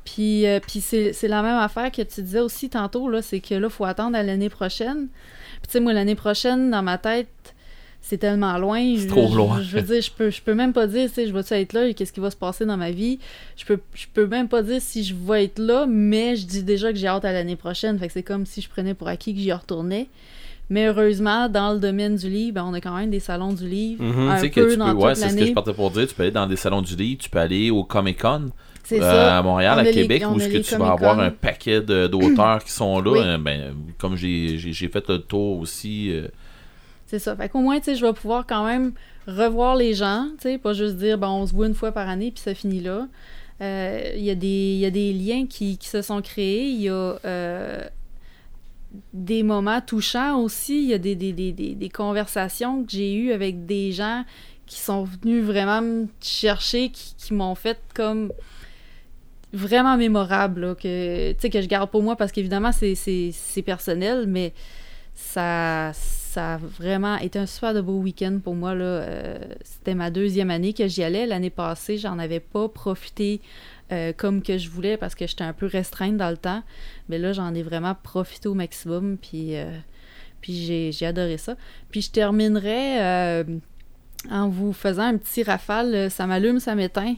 Puis, 0.05 0.47
euh, 0.47 0.59
puis 0.65 0.79
c'est, 0.81 1.13
c'est 1.13 1.27
la 1.27 1.41
même 1.43 1.57
affaire 1.59 1.91
que 1.91 2.01
tu 2.01 2.21
disais 2.23 2.39
aussi 2.39 2.69
tantôt, 2.69 3.09
là, 3.09 3.21
c'est 3.21 3.41
que 3.41 3.53
là, 3.53 3.67
il 3.67 3.69
faut 3.73 3.85
attendre 3.85 4.17
à 4.17 4.23
l'année 4.23 4.49
prochaine. 4.49 5.07
Puis 5.61 5.67
tu 5.67 5.71
sais, 5.73 5.79
moi, 5.79 5.93
l'année 5.93 6.15
prochaine, 6.15 6.71
dans 6.71 6.83
ma 6.83 6.97
tête, 6.97 7.27
c'est 8.01 8.17
tellement 8.17 8.57
loin. 8.57 8.95
C'est 8.97 9.07
trop 9.07 9.33
loin. 9.35 9.61
Je, 9.61 9.75
veux 9.75 9.81
dire, 9.81 10.01
je 10.01 10.11
peux, 10.11 10.29
je 10.29 10.41
peux 10.41 10.53
même 10.53 10.71
pas 10.71 10.87
dire, 10.87 11.09
tu 11.09 11.15
sais, 11.15 11.27
je 11.27 11.33
vais-tu 11.33 11.53
être 11.53 11.73
là 11.73 11.87
et 11.87 11.93
qu'est-ce 11.93 12.13
qui 12.13 12.19
va 12.19 12.31
se 12.31 12.37
passer 12.37 12.65
dans 12.65 12.77
ma 12.77 12.91
vie? 12.91 13.19
Je 13.57 13.65
peux, 13.65 13.79
je 13.93 14.05
peux 14.13 14.27
même 14.27 14.47
pas 14.47 14.63
dire 14.63 14.81
si 14.81 15.03
je 15.03 15.13
vais 15.13 15.45
être 15.45 15.59
là, 15.59 15.85
mais 15.87 16.35
je 16.35 16.45
dis 16.45 16.63
déjà 16.63 16.91
que 16.91 16.97
j'ai 16.97 17.07
hâte 17.07 17.25
à 17.25 17.33
l'année 17.33 17.57
prochaine. 17.57 17.99
Fait 17.99 18.07
que 18.07 18.13
c'est 18.13 18.23
comme 18.23 18.45
si 18.45 18.61
je 18.61 18.69
prenais 18.69 18.93
pour 18.93 19.07
acquis 19.07 19.33
que 19.33 19.39
j'y 19.39 19.51
retournais. 19.51 20.07
Mais 20.69 20.87
heureusement, 20.87 21.47
dans 21.47 21.73
le 21.73 21.79
domaine 21.79 22.15
du 22.15 22.29
livre, 22.29 22.55
ben, 22.55 22.65
on 22.65 22.73
a 22.73 22.81
quand 22.81 22.95
même 22.95 23.09
des 23.09 23.21
salons 23.21 23.53
du 23.53 23.67
livre. 23.67 24.03
Mhm. 24.03 24.29
un 24.29 24.35
Tu 24.35 24.41
sais 24.41 24.49
que 24.49 24.61
peu 24.61 24.71
tu 24.71 24.77
dans 24.77 24.95
peux, 24.95 25.03
ouais, 25.03 25.15
c'est 25.15 25.29
ce 25.29 25.35
que 25.35 25.45
je 25.45 25.53
partais 25.53 25.73
pour 25.73 25.91
dire. 25.91 26.07
Tu 26.07 26.15
peux 26.15 26.23
aller 26.23 26.31
dans 26.31 26.47
des 26.47 26.57
salons 26.57 26.81
du 26.81 26.95
livre, 26.95 27.19
tu 27.21 27.29
peux 27.29 27.39
aller 27.39 27.71
au 27.71 27.83
Comic 27.83 28.21
Con 28.21 28.49
euh, 28.95 29.01
ça. 29.01 29.37
à 29.37 29.41
Montréal, 29.43 29.75
On 29.77 29.79
à 29.81 29.83
les- 29.83 29.91
Québec, 29.91 30.23
où 30.31 30.39
est-ce 30.39 30.49
que 30.49 30.57
tu 30.59 30.75
vas 30.77 30.91
avoir 30.93 31.19
un 31.19 31.29
paquet 31.29 31.81
de- 31.81 32.07
d'auteurs 32.07 32.63
qui 32.63 32.71
sont 32.71 32.99
là. 33.01 33.11
Oui. 33.11 33.19
euh, 33.21 33.37
ben, 33.37 33.75
comme 33.97 34.15
j'ai 34.15 34.57
j'ai- 34.57 34.73
j'ai 34.73 34.87
fait 34.87 35.07
le 35.09 35.19
tour 35.19 35.59
aussi. 35.59 36.09
euh, 36.11 36.27
C'est 37.05 37.19
ça. 37.19 37.35
Fait 37.35 37.47
qu'au 37.49 37.59
moins, 37.59 37.77
tu 37.79 37.85
sais, 37.85 37.95
je 37.95 38.05
vais 38.05 38.13
pouvoir 38.13 38.45
quand 38.47 38.65
même 38.65 38.93
revoir 39.27 39.75
les 39.75 39.93
gens, 39.93 40.27
tu 40.41 40.43
sais, 40.49 40.57
pas 40.57 40.73
juste 40.73 40.95
dire, 40.97 41.17
bon, 41.17 41.27
on 41.27 41.47
se 41.47 41.53
voit 41.53 41.67
une 41.67 41.73
fois 41.75 41.91
par 41.91 42.07
année, 42.09 42.31
puis 42.31 42.41
ça 42.41 42.53
finit 42.53 42.81
là. 42.81 43.07
Euh, 43.61 44.11
Il 44.15 44.23
y, 44.23 44.29
a 44.29 44.35
des- 44.35 44.47
il 44.75 44.79
y 44.79 44.85
a 44.85 44.89
des 44.91 45.13
liens 45.13 45.45
qui, 45.47 45.77
qui 45.77 45.87
se 45.87 46.01
sont 46.01 46.21
créés. 46.21 46.67
Il 46.67 46.81
y 46.81 46.89
a 46.89 47.15
euh, 47.25 47.83
des 49.13 49.43
moments 49.43 49.81
touchants 49.81 50.39
aussi. 50.39 50.83
Il 50.83 50.89
y 50.89 50.93
a 50.93 50.97
des, 50.97 51.15
des, 51.15 51.33
des, 51.33 51.51
des, 51.51 51.75
des 51.75 51.89
conversations 51.89 52.83
que 52.83 52.91
j'ai 52.91 53.13
eues 53.15 53.31
avec 53.31 53.65
des 53.65 53.91
gens 53.91 54.23
qui 54.65 54.79
sont 54.79 55.03
venus 55.05 55.43
vraiment 55.45 55.81
me 55.81 56.07
chercher, 56.21 56.89
qui, 56.89 57.15
qui 57.17 57.33
m'ont 57.33 57.55
fait 57.55 57.79
comme 57.95 58.31
vraiment 59.53 59.97
mémorable, 59.97 60.61
là, 60.61 60.75
que, 60.75 61.33
que 61.33 61.61
je 61.61 61.67
garde 61.67 61.89
pour 61.89 62.03
moi 62.03 62.15
parce 62.15 62.31
qu'évidemment, 62.31 62.71
c'est- 62.71 63.61
personnel, 63.65 64.25
mais 64.27 64.53
ça, 65.15 65.91
ça 65.93 66.55
a 66.55 66.57
vraiment 66.57 67.17
été 67.17 67.39
un 67.39 67.45
super 67.47 67.73
de 67.73 67.81
beau 67.81 67.97
week-end 67.99 68.39
pour 68.43 68.53
moi. 68.55 68.71
Euh, 68.71 69.37
C'était 69.63 69.95
ma 69.95 70.11
deuxième 70.11 70.51
année 70.51 70.73
que 70.73 70.87
j'y 70.87 71.03
allais. 71.03 71.25
L'année 71.25 71.49
passée, 71.49 71.97
j'en 71.97 72.19
avais 72.19 72.39
pas 72.39 72.69
profité 72.69 73.41
euh, 73.91 74.13
comme 74.15 74.43
que 74.43 74.57
je 74.57 74.69
voulais 74.69 74.97
parce 74.97 75.15
que 75.15 75.25
j'étais 75.25 75.43
un 75.45 75.53
peu 75.53 75.65
restreinte 75.65 76.17
dans 76.17 76.29
le 76.29 76.37
temps. 76.37 76.61
Mais 77.09 77.17
là, 77.17 77.33
j'en 77.33 77.53
ai 77.55 77.63
vraiment 77.63 77.95
profité 77.95 78.47
au 78.49 78.53
maximum. 78.53 79.17
Puis, 79.17 79.55
euh, 79.55 79.71
puis 80.41 80.53
j'ai 80.53 80.91
j'ai 80.91 81.05
adoré 81.07 81.37
ça. 81.37 81.55
Puis 81.89 82.01
je 82.03 82.11
terminerai 82.11 83.01
euh, 83.01 83.43
en 84.31 84.49
vous 84.49 84.73
faisant 84.73 85.03
un 85.03 85.17
petit 85.17 85.43
rafale. 85.43 85.93
euh, 85.95 86.09
Ça 86.09 86.25
m'allume, 86.27 86.59
ça 86.59 86.75
m'éteint. 86.75 87.15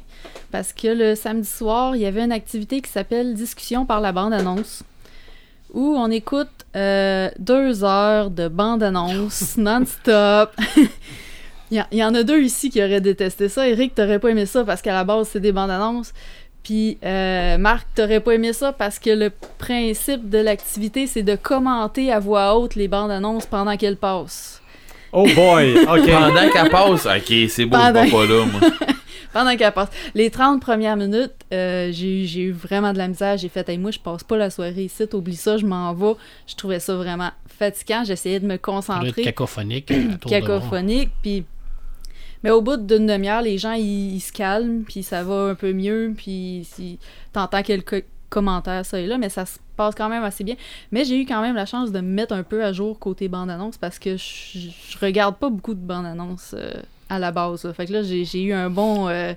Parce 0.51 0.73
que 0.73 0.87
le 0.87 1.15
samedi 1.15 1.47
soir, 1.47 1.95
il 1.95 2.01
y 2.01 2.05
avait 2.05 2.23
une 2.23 2.31
activité 2.31 2.81
qui 2.81 2.89
s'appelle 2.91 3.33
Discussion 3.33 3.85
par 3.85 4.01
la 4.01 4.11
bande-annonce 4.11 4.83
où 5.73 5.95
on 5.97 6.09
écoute 6.09 6.49
euh, 6.75 7.29
deux 7.37 7.83
heures 7.83 8.31
de 8.31 8.47
bande-annonce 8.47 9.55
non-stop. 9.57 10.51
il, 11.71 11.77
y, 11.77 11.79
a- 11.79 11.87
il 11.91 11.97
y 11.99 12.03
en 12.03 12.13
a 12.15 12.23
deux 12.23 12.41
ici 12.41 12.69
qui 12.71 12.81
auraient 12.83 13.01
détesté 13.01 13.49
ça. 13.49 13.67
Eric, 13.67 13.93
t'aurais 13.95 14.17
pas 14.19 14.29
aimé 14.29 14.45
ça 14.47 14.63
parce 14.63 14.81
qu'à 14.81 14.93
la 14.93 15.03
base, 15.03 15.29
c'est 15.31 15.39
des 15.39 15.51
bandes-annonces. 15.51 16.11
Puis 16.63 16.97
euh, 17.05 17.57
Marc, 17.57 17.87
t'aurais 17.95 18.19
pas 18.19 18.33
aimé 18.33 18.51
ça 18.51 18.73
parce 18.73 18.99
que 18.99 19.09
le 19.11 19.31
principe 19.59 20.29
de 20.29 20.39
l'activité, 20.39 21.07
c'est 21.07 21.23
de 21.23 21.35
commenter 21.35 22.11
à 22.11 22.19
voix 22.19 22.57
haute 22.57 22.75
les 22.75 22.87
bandes-annonces 22.87 23.45
pendant 23.45 23.77
qu'elles 23.77 23.95
passent. 23.97 24.58
Oh 25.11 25.27
boy. 25.35 25.85
Pendant 25.85 26.49
qu'elle 26.51 26.69
passe, 26.69 27.05
ok, 27.05 27.33
c'est 27.49 27.65
beau, 27.65 27.77
Pendant- 27.77 28.03
je 28.05 28.09
vais 28.09 28.11
pas 28.11 28.25
là, 28.25 28.45
moi. 28.45 28.61
Pendant 29.33 29.55
qu'elle 29.55 29.71
passe. 29.71 29.89
Les 30.15 30.31
30 30.31 30.59
premières 30.61 30.95
minutes, 30.95 31.33
euh, 31.53 31.89
j'ai 31.91 32.23
eu- 32.23 32.25
j'ai 32.25 32.41
eu 32.41 32.51
vraiment 32.51 32.93
de 32.93 32.97
la 32.97 33.07
misère. 33.07 33.37
J'ai 33.37 33.47
fait, 33.49 33.67
Hey, 33.69 33.77
moi, 33.77 33.91
je 33.91 33.99
passe 33.99 34.23
pas 34.23 34.37
la 34.37 34.49
soirée 34.49 34.85
ici, 34.85 35.03
oublie 35.13 35.35
ça, 35.35 35.57
je 35.57 35.65
m'en 35.67 35.93
vais. 35.93 36.13
Je 36.47 36.55
trouvais 36.55 36.79
ça 36.79 36.95
vraiment 36.95 37.29
fatigant. 37.47 38.03
J'essayais 38.03 38.39
de 38.39 38.47
me 38.47 38.57
concentrer. 38.57 39.21
cacophonique. 39.21 39.91
cacophonique. 40.27 41.09
Puis, 41.21 41.45
mais 42.43 42.49
au 42.49 42.61
bout 42.61 42.77
d'une 42.77 43.05
demi-heure, 43.05 43.41
les 43.43 43.57
gens 43.59 43.73
ils, 43.73 44.15
ils 44.15 44.19
se 44.19 44.31
calment, 44.31 44.83
puis 44.83 45.03
ça 45.03 45.21
va 45.23 45.49
un 45.49 45.55
peu 45.55 45.73
mieux, 45.73 46.13
puis 46.17 46.65
si 46.71 46.97
t'entends 47.33 47.61
quelques 47.63 48.05
commentaires 48.29 48.85
ça 48.85 48.99
et 48.99 49.05
là, 49.07 49.17
mais 49.17 49.29
ça 49.29 49.45
se 49.45 49.57
passe 49.79 49.95
quand 49.95 50.09
même 50.09 50.23
assez 50.23 50.43
bien. 50.43 50.55
Mais 50.91 51.05
j'ai 51.05 51.19
eu 51.21 51.25
quand 51.25 51.41
même 51.41 51.55
la 51.55 51.65
chance 51.65 51.91
de 51.91 51.99
me 52.01 52.13
mettre 52.13 52.33
un 52.33 52.43
peu 52.43 52.63
à 52.63 52.73
jour 52.73 52.99
côté 52.99 53.27
bande-annonce 53.29 53.77
parce 53.77 53.97
que 53.97 54.17
je, 54.17 54.59
je 54.89 54.97
regarde 55.01 55.37
pas 55.37 55.49
beaucoup 55.49 55.73
de 55.73 55.79
bande-annonce 55.79 56.53
euh, 56.57 56.71
à 57.09 57.17
la 57.17 57.31
base. 57.31 57.63
là. 57.63 57.73
Fait 57.73 57.85
que 57.85 57.93
là, 57.93 58.03
j'ai 58.03 58.43
eu 58.43 58.53
un 58.53 58.69
bon. 58.69 59.07
euh, 59.07 59.33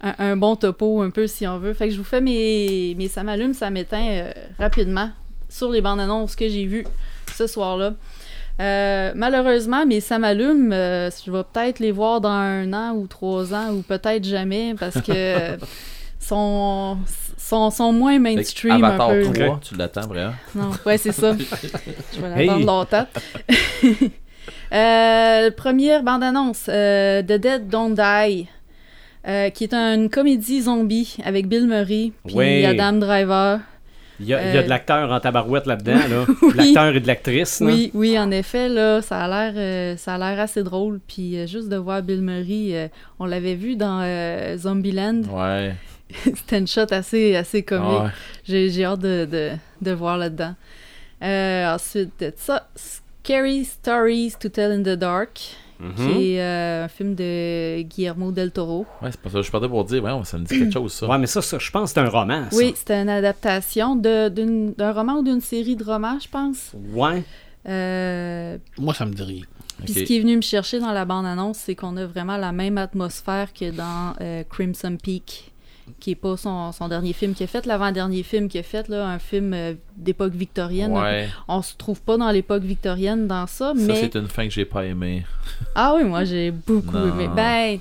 un, 0.00 0.14
un 0.18 0.36
bon 0.36 0.54
topo, 0.56 1.00
un 1.02 1.10
peu, 1.10 1.26
si 1.26 1.46
on 1.46 1.58
veut. 1.58 1.72
Fait 1.72 1.88
que 1.88 1.94
je 1.94 1.98
vous 1.98 2.04
fais 2.04 2.20
mes, 2.20 2.94
mes 2.96 3.08
ça 3.08 3.22
m'allume, 3.22 3.54
ça 3.54 3.70
m'éteint 3.70 4.06
euh, 4.06 4.32
rapidement 4.58 5.10
sur 5.48 5.70
les 5.70 5.80
bandes 5.80 6.00
annonces 6.00 6.36
que 6.36 6.48
j'ai 6.48 6.66
vues 6.66 6.86
ce 7.34 7.46
soir-là. 7.46 7.94
Euh, 8.60 9.12
malheureusement, 9.16 9.84
mes 9.86 10.00
ça 10.00 10.18
m'allume, 10.18 10.72
euh, 10.72 11.10
je 11.24 11.30
vais 11.30 11.42
peut-être 11.52 11.80
les 11.80 11.90
voir 11.90 12.20
dans 12.20 12.28
un 12.28 12.72
an 12.72 12.92
ou 12.94 13.06
trois 13.06 13.52
ans 13.52 13.72
ou 13.72 13.82
peut-être 13.82 14.24
jamais 14.24 14.74
parce 14.78 15.00
que 15.00 15.56
sont, 16.20 16.98
sont, 17.48 17.70
sont 17.70 17.92
moins 17.92 18.18
mainstream 18.18 18.72
un 18.72 18.88
Avatar 18.88 19.08
peu. 19.10 19.32
3, 19.32 19.60
tu 19.62 19.74
l'attends, 19.76 20.06
vraiment. 20.06 20.32
Non, 20.54 20.70
ouais, 20.86 20.98
c'est 20.98 21.12
ça. 21.12 21.34
Je 22.14 22.20
vais 22.20 22.40
Hey. 22.42 22.46
l'attendre 22.46 22.66
longtemps. 22.66 23.06
euh, 24.72 25.50
première 25.50 26.02
bande-annonce, 26.02 26.66
euh, 26.68 27.22
The 27.22 27.32
Dead 27.32 27.68
Don't 27.68 27.94
Die, 27.94 28.48
euh, 29.26 29.50
qui 29.50 29.64
est 29.64 29.74
une 29.74 30.10
comédie 30.10 30.62
zombie 30.62 31.16
avec 31.24 31.48
Bill 31.48 31.66
Murray 31.66 32.12
puis 32.26 32.34
Oui. 32.36 32.64
Adam 32.64 32.92
Driver. 32.98 33.60
Il 34.20 34.26
y 34.26 34.34
a, 34.34 34.40
il 34.48 34.54
y 34.54 34.56
a 34.58 34.60
Euh, 34.60 34.62
de 34.62 34.68
l'acteur 34.68 35.10
en 35.10 35.18
tabarouette 35.18 35.66
là-dedans, 35.66 35.94
là. 36.08 36.24
Oui. 36.42 36.52
L'acteur 36.72 36.94
et 36.94 37.00
de 37.00 37.06
l'actrice. 37.06 37.60
Oui, 37.64 37.90
oui, 37.94 38.16
en 38.18 38.30
effet, 38.30 38.68
là, 38.68 39.02
ça 39.02 39.24
a 39.24 39.50
l'air, 39.50 39.98
ça 39.98 40.14
a 40.14 40.18
l'air 40.18 40.38
assez 40.38 40.62
drôle. 40.62 41.00
Puis 41.06 41.46
juste 41.48 41.68
de 41.68 41.76
voir 41.76 42.00
Bill 42.02 42.20
Murray, 42.22 42.90
on 43.18 43.26
l'avait 43.26 43.56
vu 43.56 43.74
dans 43.74 44.06
Zombieland. 44.56 45.22
Ouais. 45.32 45.72
C'était 46.24 46.58
une 46.58 46.66
shot 46.66 46.86
assez, 46.90 47.34
assez 47.36 47.62
comique. 47.62 48.00
ouais. 48.02 48.10
J'ai, 48.44 48.70
j'ai 48.70 48.84
hâte 48.84 49.00
de, 49.00 49.24
de, 49.30 49.50
de 49.80 49.90
voir 49.92 50.18
là-dedans. 50.18 50.54
Euh, 51.22 51.74
ensuite 51.74 52.10
de 52.20 52.32
ça, 52.36 52.68
Scary 52.76 53.64
Stories 53.64 54.34
to 54.38 54.48
Tell 54.48 54.72
in 54.72 54.82
the 54.82 54.98
Dark, 54.98 55.40
Mhm. 55.80 55.94
qui 55.96 56.34
est 56.34 56.40
euh, 56.40 56.84
un 56.84 56.88
film 56.88 57.16
de 57.16 57.82
Guillermo 57.82 58.30
del 58.30 58.52
Toro. 58.52 58.86
Ouais, 59.02 59.10
c'est 59.10 59.20
pas 59.20 59.28
ça. 59.28 59.42
Je 59.42 59.50
partais 59.50 59.68
pour 59.68 59.84
dire, 59.84 60.04
ouais, 60.04 60.12
ça 60.24 60.38
me 60.38 60.44
dit 60.44 60.56
quelque 60.58 60.72
chose, 60.78 60.92
ça. 60.92 61.08
Ouais, 61.08 61.18
mais 61.18 61.26
ça, 61.26 61.42
ça, 61.42 61.58
je 61.58 61.68
pense 61.72 61.92
que 61.92 61.94
c'est 62.00 62.06
un 62.06 62.08
roman, 62.08 62.44
ça. 62.48 62.56
Oui, 62.56 62.72
c'était 62.76 62.94
une 63.02 63.08
adaptation 63.08 63.96
de, 63.96 64.28
d'une- 64.28 64.72
d'un 64.74 64.92
roman 64.92 65.14
ou 65.14 65.24
d'une 65.24 65.40
série 65.40 65.74
de 65.74 65.82
romans, 65.82 66.16
je 66.22 66.28
pense. 66.28 66.72
Ouais. 66.92 67.24
Euh, 67.68 68.56
Moi, 68.78 68.94
ça 68.94 69.04
me 69.04 69.12
dit 69.12 69.22
rien. 69.22 69.42
Puis 69.84 69.92
ce 69.94 70.00
qui 70.00 70.16
est 70.16 70.20
venu 70.20 70.36
me 70.36 70.42
chercher 70.42 70.78
dans 70.78 70.92
la 70.92 71.04
bande-annonce, 71.04 71.58
c'est 71.58 71.74
qu'on 71.74 71.96
a 71.96 72.06
vraiment 72.06 72.36
la 72.36 72.52
même 72.52 72.78
atmosphère 72.78 73.52
que 73.52 73.70
dans 73.72 74.14
euh, 74.20 74.44
Crimson 74.48 74.96
Peak, 75.02 75.52
qui 76.00 76.12
est 76.12 76.16
pas 76.16 76.36
son, 76.36 76.72
son 76.72 76.88
dernier 76.88 77.12
film 77.12 77.34
qu'il 77.34 77.44
a 77.44 77.46
fait, 77.46 77.66
l'avant-dernier 77.66 78.22
film 78.22 78.48
qu'il 78.48 78.60
a 78.60 78.62
fait, 78.62 78.88
là, 78.88 79.06
un 79.06 79.18
film 79.18 79.52
euh, 79.54 79.74
d'époque 79.96 80.32
victorienne. 80.32 80.92
Ouais, 80.92 81.28
On 81.48 81.62
se 81.62 81.74
trouve 81.76 82.00
pas 82.00 82.16
dans 82.16 82.30
l'époque 82.30 82.62
victorienne 82.62 83.26
dans 83.26 83.46
ça, 83.46 83.68
ça 83.68 83.74
mais... 83.74 83.96
c'est 83.96 84.16
une 84.16 84.28
fin 84.28 84.44
que 84.44 84.52
j'ai 84.52 84.64
pas 84.64 84.84
aimé. 84.84 85.24
Ah 85.74 85.94
oui, 85.96 86.04
moi 86.04 86.24
j'ai 86.24 86.50
beaucoup 86.50 86.96
Non. 86.96 87.14
aimé. 87.14 87.28
Ben, 87.34 87.78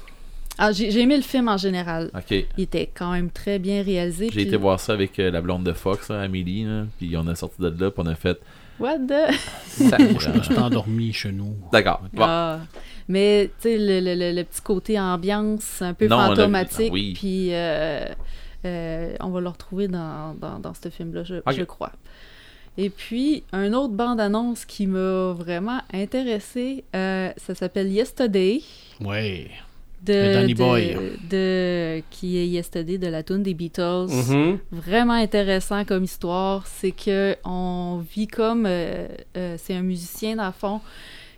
ah, 0.57 0.71
j'ai 0.71 0.91
j'ai 0.91 1.01
aimé 1.01 1.15
le 1.15 1.23
film 1.23 1.47
en 1.47 1.57
général. 1.57 2.11
Ok. 2.15 2.31
Il 2.31 2.63
était 2.63 2.89
quand 2.93 3.11
même 3.11 3.29
très 3.29 3.59
bien 3.59 3.83
réalisé. 3.83 4.29
J'ai 4.31 4.43
été 4.43 4.55
voir 4.55 4.79
ça 4.79 4.93
avec 4.93 5.17
euh, 5.19 5.31
la 5.31 5.41
blonde 5.41 5.63
de 5.63 5.73
Fox, 5.73 6.09
là, 6.09 6.21
Amélie, 6.21 6.63
là, 6.65 6.85
puis 6.97 7.15
on 7.17 7.27
a 7.27 7.35
sorti 7.35 7.61
de 7.61 7.67
là, 7.67 7.91
puis 7.91 8.03
on 8.03 8.07
a 8.07 8.15
fait. 8.15 8.39
What 8.79 8.99
the... 8.99 9.31
Moi, 9.79 9.97
je 10.19 10.29
me 10.29 10.43
suis 10.43 10.57
endormi 10.57 11.13
chez 11.13 11.31
nous. 11.31 11.55
D'accord. 11.71 12.01
Bon. 12.13 12.23
Ah. 12.25 12.59
Mais, 13.07 13.49
tu 13.61 13.69
sais, 13.69 13.77
le, 13.77 13.99
le- 13.99 14.15
le- 14.15 14.31
le 14.35 14.43
petit 14.43 14.61
côté 14.61 14.99
ambiance 14.99 15.81
un 15.81 15.93
peu 15.93 16.07
Non, 16.07 16.19
a 16.19 16.27
fantomatique, 16.27 16.91
oui. 16.93 17.13
puis 17.13 17.49
euh, 17.53 18.05
euh, 18.65 19.15
on 19.19 19.29
va 19.29 19.41
le 19.41 19.49
retrouver 19.49 19.87
dans, 19.87 20.33
dans, 20.39 20.59
dans 20.59 20.73
ce 20.73 20.89
film-là, 20.89 21.23
je, 21.23 21.35
je 21.51 21.63
crois. 21.63 21.91
Et 22.77 22.89
puis, 22.89 23.43
un 23.51 23.71
autre 23.73 23.93
bande-annonce 23.93 24.65
qui 24.65 24.87
m'a 24.87 25.33
vraiment 25.33 25.79
intéressée, 25.93 26.83
euh, 26.95 27.31
ça 27.37 27.53
s'appelle 27.55 27.91
Yesterday, 27.91 28.61
Ouais. 28.99 29.51
de, 30.03 30.13
De 30.13 30.33
Danny 30.33 30.53
de- 30.53 30.57
Boy. 30.57 30.97
de- 31.29 32.01
qui 32.09 32.37
est 32.37 32.47
Yesterday 32.47 32.97
de 32.97 33.07
la 33.07 33.21
tune 33.21 33.43
des 33.43 33.53
Beatles. 33.53 34.07
Mhm. 34.09 34.57
Vraiment 34.71 35.13
intéressant 35.13 35.85
comme 35.85 36.03
histoire, 36.05 36.65
c'est 36.65 36.91
que 36.91 37.35
on 37.45 38.01
vit 38.15 38.27
comme 38.27 38.65
euh, 38.65 39.07
euh, 39.37 39.55
c'est 39.59 39.75
un 39.75 39.81
musicien 39.83 40.37
dans 40.37 40.47
le 40.47 40.51
fond 40.51 40.81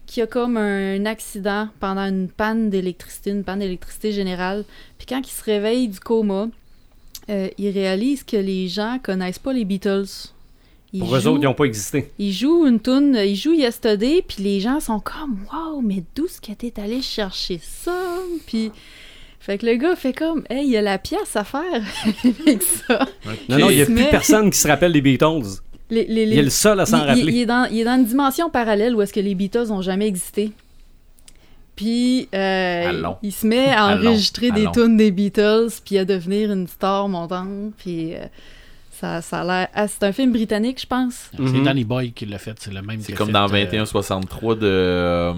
qui 0.06 0.22
a 0.22 0.27
comme 0.27 0.58
un 0.58 1.06
accident 1.06 1.69
pendant 1.80 2.01
une 2.01 2.30
panne 2.30 2.69
d'électricité, 2.69 3.32
une 3.32 3.43
panne 3.43 3.59
d'électricité 3.59 4.11
générale. 4.11 4.66
Puis 4.98 5.08
quand 5.08 5.19
il 5.19 5.32
se 5.32 5.43
réveille 5.43 5.88
du 5.88 6.00
coma, 6.00 6.48
euh, 7.30 7.50
il 7.58 7.69
réalise 7.69 8.24
que 8.24 8.38
les 8.38 8.67
gens 8.67 9.00
connaissent 9.01 9.40
pas 9.40 9.53
les 9.53 9.66
Beatles. 9.66 10.30
Il 10.93 11.00
Pour 11.00 11.16
eux 11.16 11.27
autres, 11.27 11.42
ils 11.42 11.45
n'ont 11.45 11.53
pas 11.53 11.66
existé. 11.66 12.11
il 12.19 12.32
joue 12.32 12.66
une 12.66 12.80
tune, 12.80 13.17
il 13.22 13.35
joue 13.35 13.53
Yesterday, 13.53 14.24
puis 14.25 14.43
les 14.43 14.59
gens 14.61 14.80
sont 14.80 15.00
comme 15.00 15.40
Wow, 15.51 15.82
mais 15.82 16.03
d'où 16.16 16.25
est-ce 16.25 16.40
que 16.40 16.53
t'es 16.53 16.80
allé 16.80 17.01
chercher 17.01 17.59
ça? 17.61 17.98
Puis. 18.48 18.72
Fait 19.40 19.59
que 19.59 19.66
le 19.67 19.75
gars 19.75 19.95
fait 19.95 20.14
comme 20.14 20.43
Hey, 20.50 20.66
il 20.66 20.72
y 20.72 20.77
a 20.77 20.82
la 20.82 20.98
pièce 20.98 21.35
à 21.35 21.43
faire 21.43 21.61
avec 22.24 22.64
ça. 22.64 23.08
Non, 23.48 23.59
non, 23.59 23.69
il 23.69 23.75
n'y 23.75 23.82
a 23.82 23.85
plus 23.85 24.09
personne 24.09 24.50
qui 24.50 24.58
se 24.58 24.67
rappelle 24.67 24.92
des 24.92 25.01
Beatles. 25.01 25.59
Les, 26.03 26.25
les- 26.25 26.33
Il 26.33 26.40
est 26.40 26.43
le 26.43 26.49
seul 26.49 26.80
à 26.80 26.85
s'en 26.85 26.98
il- 27.03 27.07
rappeler. 27.07 27.24
Il, 27.32 27.38
est 27.40 27.45
dans, 27.45 27.67
il 27.72 27.80
est 27.80 27.85
dans 27.85 27.95
une 27.98 28.06
dimension 28.06 28.49
parallèle 28.49 28.95
où 28.95 29.01
est-ce 29.01 29.14
que 29.14 29.19
les 29.19 29.35
Beatles 29.35 29.72
ont 29.72 29.82
jamais 29.82 30.07
existé. 30.07 30.51
Puis 31.75 32.30
euh, 32.33 33.03
il 33.22 33.32
se 33.32 33.45
met 33.45 33.67
à 33.69 33.85
Allons, 33.88 34.07
enregistrer 34.09 34.51
des 34.51 34.61
allons. 34.61 34.72
tunes 34.72 34.98
des 34.98 35.11
Beatles, 35.11 35.67
puis 35.85 35.98
à 35.98 36.06
devenir 36.06 36.51
une 36.51 36.67
star 36.67 37.09
montante. 37.09 37.74
Puis 37.77 38.15
euh, 38.15 38.19
ça, 38.91 39.22
ça 39.22 39.41
a 39.41 39.43
l'air. 39.43 39.67
Ah, 39.74 39.88
c'est 39.90 40.03
un 40.03 40.14
film 40.14 40.32
britannique, 40.32 40.80
je 40.82 40.88
pense. 40.88 41.30
C'est 41.35 41.41
Mhm. 41.41 41.64
Danny 41.65 41.83
Boy 41.83 42.11
qui 42.14 42.25
l'a 42.25 42.38
fait. 42.38 42.56
C'est 42.59 42.74
le 42.74 42.82
même 42.82 43.01
C'est 43.01 43.11
comme 43.14 43.27
fait, 43.27 43.33
dans 43.33 43.45
euh, 43.45 43.65
2163 43.65 44.56
de, 44.56 44.61
euh, 44.64 45.33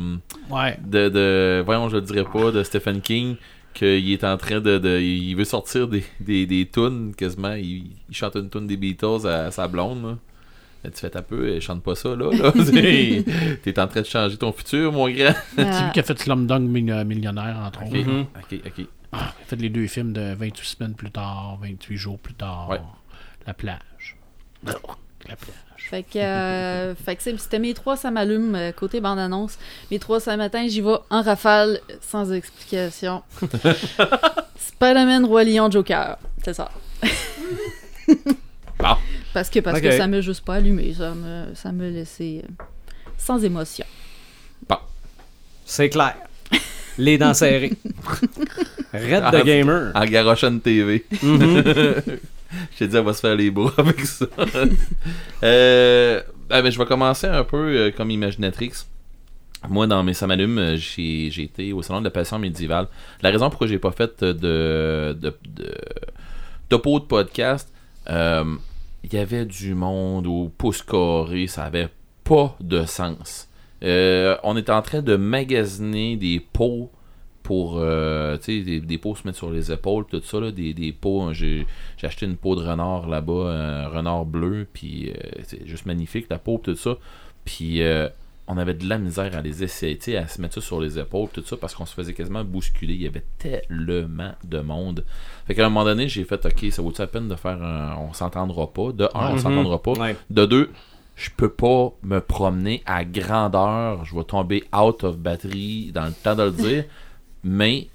Ouais. 0.51 0.77
de, 0.85 1.09
de. 1.09 1.63
Voyons, 1.65 1.89
je 1.89 1.95
le 1.95 2.01
dirais 2.03 2.25
pas, 2.31 2.51
de 2.51 2.61
Stephen 2.61 3.01
King, 3.01 3.35
qu'il 3.73 4.11
est 4.11 4.23
en 4.23 4.37
train 4.37 4.59
de. 4.61 4.77
de- 4.77 4.99
il 5.01 5.33
veut 5.35 5.43
sortir 5.43 5.87
des, 5.87 6.03
des, 6.19 6.45
des 6.45 6.69
tunes 6.71 7.13
quasiment. 7.17 7.53
Il, 7.53 7.83
il 8.09 8.15
chante 8.15 8.35
une 8.35 8.49
tune 8.51 8.67
des 8.67 8.77
Beatles 8.77 9.25
à, 9.27 9.49
sa 9.49 9.67
blonde. 9.67 10.17
Tu 10.91 10.99
fais 11.01 11.15
un 11.17 11.21
peu, 11.21 11.53
elle 11.55 11.61
chante 11.61 11.83
pas 11.83 11.95
ça 11.95 12.15
là. 12.15 12.29
T'es 13.63 13.79
en 13.79 13.87
train 13.87 14.01
de 14.01 14.05
changer 14.05 14.37
ton 14.37 14.51
futur, 14.51 14.91
mon 14.91 15.09
grand. 15.09 15.33
C'est 15.55 15.61
Euh, 15.65 15.81
lui 15.85 15.91
qui 15.93 15.99
a 15.99 16.03
fait 16.03 16.17
Slumdog 16.19 16.61
Mill- 16.61 17.03
Millionnaire, 17.05 17.57
entre 17.65 17.81
Ok, 17.83 17.87
autres. 17.89 18.07
Mhm. 18.07 18.21
ok, 18.35 18.59
ok. 18.65 18.85
Ah, 19.13 19.33
il 19.39 19.43
a 19.43 19.45
fait 19.47 19.55
les 19.55 19.69
deux 19.69 19.87
films 19.87 20.13
de 20.13 20.33
28 20.33 20.65
semaines 20.67 20.93
plus 20.95 21.11
tard, 21.11 21.57
28 21.61 21.97
jours 21.97 22.19
plus 22.19 22.33
tard. 22.33 22.67
Ouais. 22.69 22.81
La 23.45 23.53
plage. 23.53 24.17
La 24.65 24.73
plage. 25.35 25.55
Fait 25.77 26.03
que, 26.03 26.19
euh, 26.19 26.95
fait 26.95 27.15
que 27.15 27.23
c'est- 27.23 27.37
c'était 27.37 27.59
mes 27.59 27.73
trois, 27.73 27.95
ça 27.95 28.11
m'allume 28.11 28.55
euh, 28.55 28.71
côté 28.73 28.99
bande-annonce. 28.99 29.57
Mes 29.89 29.99
trois, 29.99 30.19
ce 30.19 30.35
matin, 30.35 30.67
j'y 30.67 30.81
vais 30.81 30.95
en 31.09 31.21
rafale, 31.21 31.79
sans 32.01 32.31
explication. 32.33 33.23
Spider-Man, 34.57 35.25
Roi 35.25 35.43
Lion, 35.45 35.71
Joker. 35.71 36.17
C'est 36.43 36.53
ça. 36.53 36.69
Bon. 38.79 38.95
Parce 39.33 39.49
que, 39.49 39.59
parce 39.59 39.77
Ok. 39.77 39.83
que 39.83 39.91
ça 39.97 40.07
m'a 40.07 40.21
juste 40.21 40.43
pas 40.45 40.55
allumé. 40.55 40.93
Ça 40.93 41.13
me, 41.13 41.53
ça 41.55 41.71
me 41.71 41.89
laissait 41.89 42.43
euh, 42.43 42.63
sans 43.17 43.43
émotion. 43.43 43.85
C'est 45.69 45.89
clair. 45.89 46.15
Les 46.97 47.17
dents 47.17 47.33
serrées. 47.33 47.73
Red 48.93 49.21
Ah, 49.25 49.31
the 49.31 49.43
Gamer. 49.43 49.91
En 49.93 50.05
garochant 50.05 50.57
TV. 50.59 51.05
Mhm. 51.21 51.63
Je 52.71 52.77
t'ai 52.77 52.87
dit, 52.87 52.95
elle 52.95 53.03
va 53.03 53.13
se 53.13 53.19
faire 53.19 53.35
les 53.35 53.51
bras 53.51 53.73
avec 53.77 53.99
ça. 54.05 54.25
euh, 55.43 56.21
ah, 56.49 56.61
ben, 56.61 56.71
je 56.71 56.77
vais 56.79 56.85
commencer 56.85 57.27
un 57.27 57.43
peu 57.43 57.57
euh, 57.57 57.91
comme 57.91 58.09
Imaginatrix. 58.09 58.71
Moi, 59.67 59.85
dans 59.87 60.01
mes 60.03 60.13
Ça 60.13 60.27
m'allume, 60.27 60.57
euh, 60.57 60.77
j'ai 60.77 61.29
j'ai 61.29 61.43
été 61.43 61.73
au 61.73 61.81
Salon 61.81 61.99
de 61.99 62.05
la 62.05 62.11
Passion 62.11 62.39
médiévale. 62.39 62.87
La 63.21 63.31
raison 63.31 63.49
pourquoi 63.49 63.67
j'ai 63.67 63.79
pas 63.79 63.91
fait 63.91 64.23
de, 64.23 64.31
de, 64.31 65.33
de 65.49 65.75
topo 66.69 67.01
de 67.01 67.05
podcast, 67.05 67.69
euh, 68.09 68.45
il 69.09 69.17
y 69.17 69.21
avait 69.21 69.45
du 69.45 69.73
monde 69.73 70.27
au 70.27 70.49
pouce 70.49 70.83
carré, 70.83 71.47
ça 71.47 71.63
avait 71.63 71.87
pas 72.25 72.57
de 72.59 72.85
sens. 72.85 73.47
Euh, 73.83 74.35
on 74.43 74.57
était 74.57 74.71
en 74.73 74.81
train 74.81 75.01
de 75.01 75.15
magasiner 75.15 76.17
des 76.17 76.41
pots 76.41 76.91
pour 77.41 77.77
euh, 77.77 78.35
tu 78.37 78.59
sais, 78.59 78.61
des, 78.63 78.81
des 78.81 78.99
se 79.01 79.25
mettre 79.25 79.37
sur 79.37 79.49
les 79.49 79.71
épaules, 79.71 80.05
tout 80.09 80.21
ça, 80.21 80.41
là, 80.41 80.51
des, 80.51 80.73
des 80.73 80.91
pots. 80.91 81.21
hein, 81.21 81.31
J'ai 81.31 81.65
j'ai 81.95 82.07
acheté 82.07 82.25
une 82.25 82.35
peau 82.35 82.55
de 82.57 82.67
renard 82.67 83.07
là-bas, 83.07 83.31
un 83.33 83.87
renard 83.87 84.25
bleu, 84.25 84.67
puis 84.73 85.11
euh, 85.11 85.13
c'est 85.43 85.65
juste 85.65 85.85
magnifique 85.85 86.25
la 86.29 86.39
peau, 86.39 86.59
tout 86.61 86.75
ça. 86.75 86.97
Puis 87.45 87.81
euh, 87.81 88.09
on 88.47 88.57
avait 88.57 88.73
de 88.73 88.87
la 88.87 88.97
misère 88.97 89.35
à 89.35 89.41
les 89.41 89.63
essayer, 89.63 90.17
à 90.17 90.27
se 90.27 90.41
mettre 90.41 90.55
ça 90.55 90.61
sur 90.61 90.79
les 90.79 90.97
épaules, 90.97 91.27
tout 91.33 91.43
ça, 91.45 91.57
parce 91.57 91.75
qu'on 91.75 91.85
se 91.85 91.93
faisait 91.93 92.13
quasiment 92.13 92.43
bousculer. 92.45 92.93
Il 92.93 93.01
y 93.01 93.07
avait 93.07 93.25
tellement 93.37 94.31
de 94.43 94.59
monde. 94.59 95.03
Fait 95.45 95.53
qu'à 95.55 95.65
un 95.65 95.69
moment 95.69 95.83
donné, 95.85 96.07
j'ai 96.07 96.23
fait, 96.23 96.45
ok, 96.45 96.71
ça 96.71 96.81
vaut-tu 96.81 97.01
la 97.01 97.07
peine 97.07 97.27
de 97.27 97.35
faire 97.35 97.61
un. 97.61 97.97
On 97.97 98.13
s'entendra 98.13 98.71
pas? 98.71 98.91
De 98.93 99.05
un, 99.13 99.31
on 99.31 99.33
Mhm. 99.33 99.39
s'entendra 99.39 99.81
pas. 99.81 99.93
Ouais. 99.93 100.15
De 100.29 100.45
deux, 100.45 100.71
je 101.15 101.29
peux 101.35 101.49
pas 101.49 101.91
me 102.03 102.19
promener 102.19 102.83
à 102.85 103.03
grandeur. 103.03 104.05
Je 104.05 104.15
vais 104.15 104.23
tomber 104.23 104.63
out 104.75 105.03
of 105.03 105.17
batterie 105.17 105.91
dans 105.93 106.05
le 106.05 106.13
temps 106.13 106.35
de 106.35 106.43
le 106.43 106.51
dire. 106.51 106.85
Mais 107.43 107.87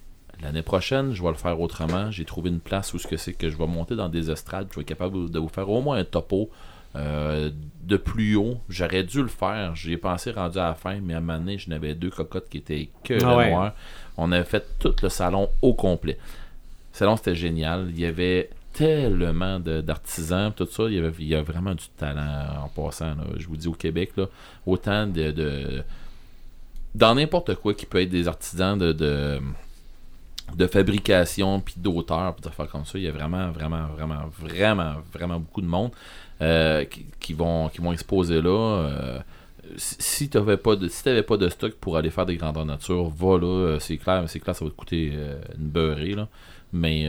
l'année 0.43 0.63
prochaine, 0.63 1.13
je 1.15 1.23
vais 1.23 1.29
le 1.31 1.35
faire 1.37 1.61
autrement. 1.61 2.11
J'ai 2.11 2.25
trouvé 2.25 2.51
une 2.51 2.61
place 2.61 2.93
où 2.95 2.99
ce 2.99 3.07
que 3.07 3.17
c'est 3.17 3.33
que 3.33 3.49
je 3.49 3.57
vais 3.57 3.67
monter 3.67 3.97
dans 3.97 4.09
des 4.09 4.31
estrades. 4.31 4.69
Je 4.71 4.77
vais 4.77 4.83
être 4.83 4.89
capable 4.89 5.31
de 5.31 5.39
vous 5.39 5.49
faire 5.49 5.69
au 5.71 5.81
moins 5.81 5.97
un 5.99 6.05
topo 6.05 6.51
euh, 6.97 7.51
de 7.83 7.97
plus 7.97 8.37
haut. 8.37 8.59
J'aurais 8.69 9.03
dû 9.05 9.23
le 9.23 9.29
faire. 9.29 9.75
J'y 9.75 9.93
ai 9.93 9.97
pensé 9.97 10.31
rendu 10.31 10.59
à 10.59 10.65
la 10.69 10.75
fin, 10.75 11.01
mais 11.01 11.15
à 11.15 11.19
un 11.19 11.21
moment 11.21 11.39
donné, 11.39 11.59
je 11.59 11.69
n'avais 11.71 11.95
deux 11.95 12.11
cocottes 12.11 12.49
qui 12.49 12.59
étaient 12.59 12.91
que 13.05 13.23
Ah 13.25 13.37
ouais. 13.37 13.51
noires. 13.51 13.73
On 14.17 14.31
avait 14.33 14.45
fait 14.45 14.65
tout 14.79 14.95
le 15.03 15.09
salon 15.09 15.49
au 15.63 15.75
complet. 15.75 16.19
Le 16.93 16.99
salon, 16.99 17.17
c'était 17.17 17.35
génial. 17.35 17.87
Il 17.91 17.99
y 18.01 18.05
avait 18.07 18.51
tellement 18.75 19.59
d'artisans, 19.61 20.53
tout 20.55 20.67
ça. 20.71 20.85
Il 20.85 20.95
y, 20.95 20.99
avait, 20.99 21.13
il 21.19 21.29
y 21.29 21.35
a 21.35 21.43
vraiment 21.43 21.75
du 21.75 21.85
talent 21.97 22.65
en 22.65 22.69
passant. 22.69 23.15
là. 23.15 23.25
Je 23.37 23.47
vous 23.47 23.57
dis 23.57 23.69
au 23.69 23.73
Québec, 23.75 24.13
là, 24.17 24.27
autant 24.67 25.07
de, 25.07 25.31
de- 25.31 25.83
dans 26.95 27.15
n'importe 27.15 27.55
quoi 27.57 27.75
qui 27.75 27.87
peut 27.87 28.01
être 28.03 28.11
des 28.11 28.29
artisans 28.29 28.79
de, 28.79 28.93
de, 28.93 29.41
de 30.57 30.67
fabrication, 30.67 31.61
puis 31.61 31.75
d'auteurs, 31.79 32.35
puis 32.35 32.43
d'affaires 32.45 32.69
comme 32.69 32.85
ça. 32.85 32.99
Il 32.99 33.05
y 33.05 33.09
a 33.09 33.13
vraiment, 33.13 33.51
vraiment, 33.51 33.87
vraiment, 33.89 34.25
vraiment, 34.39 34.95
vraiment 35.13 35.41
beaucoup 35.41 35.63
de 35.63 35.67
monde 35.67 35.91
euh, 36.43 36.85
qui, 37.21 37.33
vont, 37.33 37.69
qui 37.69 37.81
vont 37.81 37.93
exposer 37.93 38.43
là. 38.43 38.51
Euh, 38.51 39.19
si 39.77 40.29
tu 40.29 40.37
n'avais 40.37 40.59
pas, 40.59 40.77
de- 40.77 40.89
si 40.89 41.05
pas 41.27 41.37
de 41.39 41.49
stock 41.49 41.73
pour 41.75 41.97
aller 41.97 42.11
faire 42.11 42.27
des 42.27 42.37
grandeurs 42.37 42.67
nature, 42.67 43.09
va 43.09 43.39
là, 43.39 43.47
euh, 43.47 43.79
c'est 43.79 43.97
clair, 43.97 44.25
c'est 44.27 44.41
clair, 44.41 44.55
ça 44.55 44.65
va 44.65 44.71
te 44.71 44.77
coûter 44.77 45.13
une 45.59 45.69
beurrée. 45.69 46.15
Là. 46.15 46.29
Mais 46.75 47.07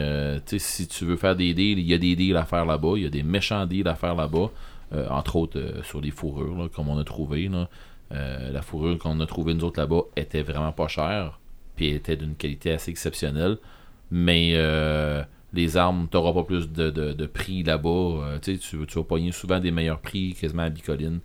si 0.58 0.88
tu 0.88 1.04
veux 1.06 1.18
faire 1.18 1.36
des 1.36 1.54
deals, 1.54 1.80
il 1.80 1.88
y 1.88 1.94
a 1.94 1.98
des 1.98 2.16
deals 2.16 2.38
à 2.38 2.46
faire 2.46 2.66
là-bas, 2.66 2.94
il 2.96 3.04
y 3.04 3.06
a 3.06 3.10
des 3.10 3.24
méchants 3.24 3.66
deals 3.66 3.88
à 3.88 3.96
faire 3.96 4.16
là-bas, 4.16 4.50
entre 5.10 5.36
autres 5.36 5.62
sur 5.84 6.00
les 6.00 6.12
fourrures, 6.12 6.56
là, 6.58 6.68
comme 6.74 6.90
on 6.90 6.98
a 6.98 7.04
trouvé. 7.04 7.50
Là. 7.50 7.68
La 8.12 8.62
fourrure 8.62 8.98
qu'on 8.98 9.20
a 9.20 9.26
trouvée 9.26 9.54
nous 9.54 9.64
autres 9.64 9.80
là-bas 9.80 10.02
était 10.16 10.44
vraiment 10.44 10.72
pas 10.72 10.88
chère, 10.88 11.40
puis 11.76 11.88
était 11.88 12.16
d'une 12.16 12.36
qualité 12.36 12.72
assez 12.72 12.92
exceptionnelle. 12.92 13.58
Mais 14.12 14.52
euh, 14.54 15.24
les 15.54 15.78
armes, 15.78 16.08
tu 16.10 16.18
n'auras 16.18 16.34
pas 16.34 16.44
plus 16.44 16.70
de, 16.70 17.26
prix 17.28 17.64
là-bas. 17.64 17.90
Euh, 17.90 18.40
tu 18.40 18.58
tu, 18.58 18.78
vas 18.78 19.04
pogner 19.04 19.32
souvent 19.32 19.60
des 19.60 19.72
meilleurs 19.72 20.00
prix, 20.00 20.36
quasiment 20.40 20.64
à 20.64 20.70
Bicoline. 20.70 21.20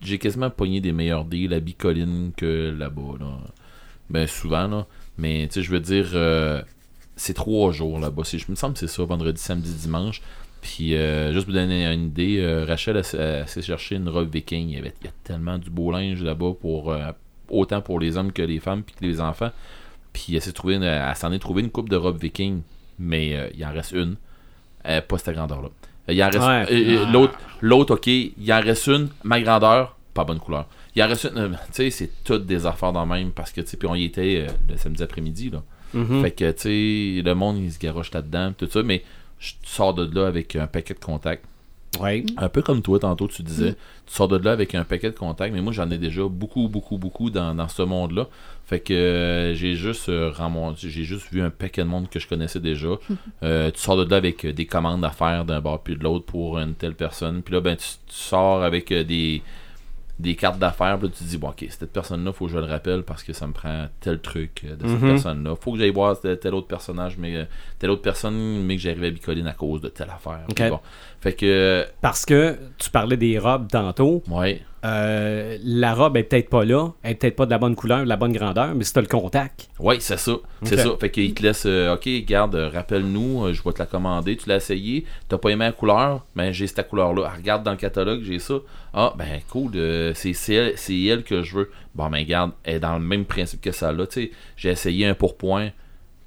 J'ai 0.00 0.18
quasiment 0.18 0.50
pogné 0.50 0.80
des 0.80 0.92
meilleurs 0.92 1.24
deals 1.24 1.52
à 1.54 1.60
Bicoline 1.60 2.32
que 2.36 2.74
là-bas. 2.76 3.16
Là. 3.20 3.38
Ben 4.08 4.26
souvent, 4.26 4.66
là. 4.66 4.86
Mais 5.18 5.48
je 5.54 5.70
veux 5.70 5.80
dire, 5.80 6.10
euh, 6.14 6.62
c'est 7.16 7.34
trois 7.34 7.70
jours 7.72 7.98
là-bas. 7.98 8.22
Je 8.24 8.44
me 8.48 8.54
semble 8.54 8.74
que 8.74 8.80
c'est 8.80 8.86
ça, 8.86 9.04
vendredi, 9.04 9.40
samedi, 9.40 9.72
dimanche. 9.74 10.22
Puis, 10.62 10.96
euh, 10.96 11.32
juste 11.32 11.44
pour 11.44 11.54
donner 11.54 11.86
une 11.86 12.06
idée, 12.06 12.38
euh, 12.40 12.64
Rachel, 12.64 13.02
s'est- 13.04 13.62
chercher 13.62 13.96
une 13.96 14.08
robe 14.08 14.32
viking. 14.32 14.70
Il 14.70 14.84
y, 14.84 14.88
a 14.88 15.12
tellement 15.22 15.58
du 15.58 15.70
beau 15.70 15.92
linge 15.92 16.22
là-bas, 16.22 16.54
pour 16.60 16.94
autant 17.48 17.80
pour 17.80 18.00
les 18.00 18.16
hommes 18.16 18.32
que 18.32 18.42
les 18.42 18.58
femmes, 18.58 18.82
puis 18.82 18.94
les 19.00 19.20
enfants. 19.20 19.52
Puis, 20.12 20.34
elle 20.34 21.16
s'en 21.16 21.32
est 21.32 21.38
trouvé 21.38 21.62
une 21.62 21.70
coupe 21.70 21.88
de 21.88 21.96
robe 21.96 22.18
viking, 22.20 22.62
mais 22.98 23.34
euh, 23.36 23.48
il 23.56 23.64
en 23.64 23.72
reste 23.72 23.92
une. 23.92 24.16
Euh, 24.86 25.00
pas 25.00 25.18
cette 25.18 25.34
grandeur-là. 25.34 25.68
Euh, 26.08 26.12
Il 26.12 26.22
en 26.22 26.26
reste 26.30 26.38
Ouais. 26.46 26.66
euh, 26.70 27.06
l'autre, 27.12 27.34
l'autre, 27.60 27.94
ok, 27.94 28.06
il 28.06 28.52
en 28.52 28.60
reste 28.60 28.86
une, 28.86 29.08
ma 29.24 29.40
grandeur, 29.40 29.96
pas 30.14 30.24
bonne 30.24 30.38
couleur. 30.38 30.66
Il 30.94 31.02
en 31.02 31.08
reste 31.08 31.24
une, 31.34 31.50
tu 31.66 31.72
sais, 31.72 31.90
c'est 31.90 32.10
toutes 32.24 32.46
des 32.46 32.64
affaires 32.66 32.92
dans 32.92 33.02
le 33.04 33.10
même 33.10 33.32
parce 33.32 33.52
que, 33.52 33.60
tu 33.60 33.66
sais, 33.68 33.76
puis 33.76 33.88
on 33.88 33.94
y 33.94 34.04
était 34.04 34.46
le 34.68 34.76
samedi 34.76 35.02
après-midi, 35.02 35.50
là. 35.50 35.62
Mhm. 35.94 36.22
Fait 36.22 36.30
que, 36.30 36.50
tu 36.52 36.60
sais, 37.18 37.22
le 37.22 37.34
monde, 37.34 37.58
il 37.58 37.72
se 37.72 37.78
garoche 37.78 38.12
là-dedans, 38.12 38.52
tout 38.56 38.68
ça, 38.70 38.82
mais 38.82 39.02
je 39.38 39.52
sors 39.64 39.92
de 39.94 40.08
là 40.18 40.26
avec 40.26 40.54
un 40.56 40.66
paquet 40.66 40.94
de 40.94 40.98
contacts. 41.00 41.44
Ouais. 42.00 42.24
Un 42.36 42.48
peu 42.48 42.62
comme 42.62 42.82
toi, 42.82 42.98
tantôt, 42.98 43.28
tu 43.28 43.42
disais. 43.42 43.74
Tu 44.06 44.14
sors 44.14 44.28
de 44.28 44.36
là 44.36 44.52
avec 44.52 44.74
un 44.74 44.84
paquet 44.84 45.10
de 45.10 45.16
contacts, 45.16 45.52
mais 45.52 45.62
moi, 45.62 45.72
j'en 45.72 45.90
ai 45.90 45.98
déjà 45.98 46.22
beaucoup, 46.28 46.68
beaucoup, 46.68 46.98
beaucoup 46.98 47.30
dans, 47.30 47.54
dans 47.54 47.68
ce 47.68 47.82
monde-là. 47.82 48.28
Fait 48.66 48.80
que 48.80 48.92
euh, 48.92 49.54
j'ai 49.54 49.76
juste 49.76 50.08
euh, 50.08 50.32
j'ai 50.76 51.04
juste 51.04 51.32
vu 51.32 51.40
un 51.40 51.50
paquet 51.50 51.82
de 51.82 51.88
monde 51.88 52.08
que 52.08 52.18
je 52.18 52.26
connaissais 52.28 52.60
déjà. 52.60 52.88
Euh, 53.42 53.70
tu 53.70 53.80
sors 53.80 53.96
de 53.96 54.10
là 54.10 54.16
avec 54.16 54.44
euh, 54.44 54.52
des 54.52 54.66
commandes 54.66 55.04
à 55.04 55.10
faire 55.10 55.44
d'un 55.44 55.60
bord 55.60 55.82
puis 55.82 55.94
de 55.94 56.02
l'autre 56.02 56.24
pour 56.24 56.58
une 56.58 56.74
telle 56.74 56.94
personne. 56.94 57.42
Puis 57.42 57.54
là, 57.54 57.60
ben, 57.60 57.76
tu, 57.76 57.86
tu 58.06 58.14
sors 58.14 58.62
avec 58.62 58.92
des, 58.92 59.42
des 60.18 60.34
cartes 60.34 60.58
d'affaires. 60.58 60.96
Là, 60.98 61.08
tu 61.08 61.10
te 61.10 61.24
dis, 61.24 61.36
bon, 61.36 61.48
ok, 61.50 61.66
cette 61.68 61.92
personne-là, 61.92 62.32
faut 62.32 62.46
que 62.46 62.52
je 62.52 62.58
le 62.58 62.64
rappelle 62.64 63.02
parce 63.02 63.22
que 63.22 63.32
ça 63.32 63.46
me 63.46 63.52
prend 63.52 63.86
tel 64.00 64.18
truc 64.20 64.62
euh, 64.64 64.74
de 64.76 64.86
cette 64.88 65.00
Mhm. 65.02 65.10
personne-là. 65.10 65.54
Faut 65.60 65.72
que 65.72 65.78
j'aille 65.78 65.90
voir 65.90 66.18
tel, 66.18 66.38
tel 66.38 66.54
autre 66.54 66.66
personnage, 66.68 67.16
mais 67.18 67.36
euh, 67.36 67.44
telle 67.78 67.90
autre 67.90 68.02
personne, 68.02 68.62
mais 68.64 68.76
que 68.76 68.82
j'arrive 68.82 69.04
à 69.04 69.10
bicoline 69.10 69.46
à 69.46 69.52
cause 69.52 69.80
de 69.82 69.88
telle 69.88 70.08
affaire. 70.10 70.40
Ok. 70.48 70.56
Puis 70.56 70.70
bon. 70.70 70.80
Fait 71.20 71.32
que, 71.34 71.86
Parce 72.00 72.24
que 72.24 72.56
tu 72.78 72.88
parlais 72.90 73.16
des 73.16 73.38
robes 73.38 73.68
tantôt. 73.70 74.22
ouais. 74.30 74.62
Euh, 74.86 75.58
la 75.62 75.94
robe 75.94 76.16
est 76.16 76.22
peut-être 76.22 76.48
pas 76.48 76.64
là, 76.64 76.90
elle 77.02 77.12
est 77.12 77.14
peut-être 77.14 77.36
pas 77.36 77.46
de 77.46 77.50
la 77.50 77.58
bonne 77.58 77.74
couleur, 77.74 78.04
de 78.04 78.08
la 78.08 78.16
bonne 78.16 78.32
grandeur, 78.32 78.74
mais 78.74 78.84
c'est 78.84 79.00
le 79.00 79.06
contact. 79.06 79.68
Oui, 79.80 79.96
c'est 80.00 80.18
ça. 80.18 80.36
C'est 80.62 80.76
ça. 80.76 80.90
Fait 81.00 81.10
qu'il 81.10 81.34
te 81.34 81.42
laisse, 81.42 81.64
euh, 81.66 81.94
OK, 81.94 82.08
garde, 82.24 82.54
euh, 82.54 82.68
rappelle-nous, 82.68 83.52
je 83.52 83.62
vais 83.62 83.72
te 83.72 83.78
la 83.78 83.86
commander. 83.86 84.36
Tu 84.36 84.48
l'as 84.48 84.56
essayé, 84.56 85.04
t'as 85.28 85.38
pas 85.38 85.50
aimé 85.50 85.64
la 85.64 85.72
couleur, 85.72 86.24
ben 86.36 86.52
j'ai 86.52 86.66
cette 86.66 86.88
couleur-là. 86.88 87.24
Ah, 87.26 87.36
regarde 87.36 87.64
dans 87.64 87.72
le 87.72 87.76
catalogue, 87.76 88.22
j'ai 88.22 88.38
ça. 88.38 88.54
Ah, 88.94 89.12
ben 89.16 89.40
cool, 89.50 89.72
c'est 90.14 90.34
elle, 90.50 90.74
elle 90.88 91.24
que 91.24 91.42
je 91.42 91.56
veux. 91.56 91.70
Bon, 91.94 92.08
ben 92.08 92.24
garde, 92.24 92.52
elle 92.62 92.76
est 92.76 92.80
dans 92.80 92.94
le 92.94 93.04
même 93.04 93.24
principe 93.24 93.60
que 93.60 93.72
ça 93.72 93.92
là. 93.92 94.06
Tu 94.06 94.22
sais, 94.22 94.30
j'ai 94.56 94.70
essayé 94.70 95.06
un 95.06 95.14
pourpoint, 95.14 95.70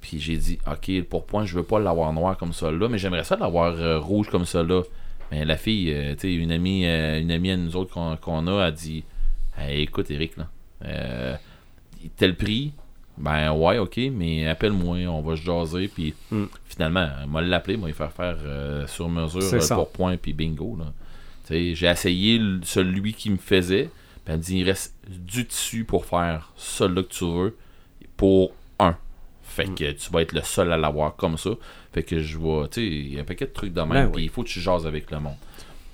puis 0.00 0.18
j'ai 0.20 0.36
dit, 0.36 0.58
OK, 0.66 0.88
le 0.88 1.04
pourpoint, 1.04 1.46
je 1.46 1.54
veux 1.54 1.62
pas 1.62 1.78
l'avoir 1.78 2.12
noir 2.12 2.36
comme 2.36 2.52
ça 2.52 2.70
là, 2.70 2.88
mais 2.88 2.98
j'aimerais 2.98 3.24
ça 3.24 3.36
l'avoir 3.36 4.02
rouge 4.02 4.28
comme 4.28 4.44
ça 4.44 4.62
là. 4.62 4.82
Mais 5.30 5.44
la 5.44 5.56
fille, 5.56 5.92
euh, 5.92 6.14
tu 6.14 6.20
sais, 6.22 6.34
une 6.34 6.50
amie, 6.52 6.86
euh, 6.86 7.20
une 7.20 7.30
amie 7.30 7.50
à 7.52 7.56
nous 7.56 7.76
autres 7.76 7.92
qu'on 8.20 8.46
a, 8.46 8.64
a 8.64 8.70
dit, 8.70 9.04
Hey, 9.56 9.82
écoute, 9.82 10.10
Eric, 10.10 10.36
là, 10.36 10.48
euh, 10.84 11.36
tel 12.16 12.34
prix, 12.36 12.72
ben 13.18 13.52
ouais, 13.52 13.78
ok, 13.78 13.98
mais 14.12 14.48
appelle-moi, 14.48 14.98
on 15.08 15.20
va 15.20 15.36
se 15.36 15.42
jaser, 15.42 15.88
puis 15.88 16.14
Mm. 16.30 16.44
finalement, 16.64 17.08
moi 17.28 17.42
l'appeler, 17.42 17.76
moi, 17.76 17.88
il 17.90 17.94
faire 17.94 18.12
faire 18.12 18.36
euh, 18.42 18.86
sur 18.86 19.08
mesure 19.08 19.42
pour 19.74 19.90
point, 19.90 20.16
puis 20.16 20.32
bingo, 20.32 20.76
là. 20.78 20.86
Tu 21.46 21.54
sais, 21.54 21.74
j'ai 21.74 21.86
essayé 21.86 22.40
celui 22.62 23.12
qui 23.12 23.28
me 23.30 23.36
faisait, 23.36 23.90
puis 24.24 24.32
elle 24.32 24.38
me 24.38 24.42
dit, 24.42 24.58
il 24.60 24.64
reste 24.64 24.94
du 25.08 25.46
tissu 25.46 25.84
pour 25.84 26.06
faire 26.06 26.52
celui-là 26.56 27.02
que 27.02 27.08
tu 27.08 27.24
veux, 27.24 27.56
pour 28.16 28.52
un. 28.78 28.96
Fait 29.42 29.66
Mm. 29.66 29.74
que 29.74 29.92
tu 29.92 30.10
vas 30.10 30.22
être 30.22 30.32
le 30.32 30.42
seul 30.42 30.72
à 30.72 30.76
l'avoir 30.78 31.16
comme 31.16 31.36
ça. 31.36 31.50
Fait 31.92 32.02
que 32.02 32.20
je 32.20 32.38
vois, 32.38 32.68
tu 32.68 32.80
sais, 32.80 32.86
il 32.86 33.14
y 33.14 33.18
a 33.18 33.22
un 33.22 33.24
paquet 33.24 33.46
de 33.46 33.50
trucs 33.52 33.72
de 33.72 33.80
même, 33.80 33.88
Ben 33.90 34.06
puis 34.06 34.16
oui. 34.16 34.22
il 34.24 34.28
faut 34.30 34.42
que 34.42 34.48
tu 34.48 34.60
jases 34.60 34.86
avec 34.86 35.10
le 35.10 35.18
monde. 35.20 35.34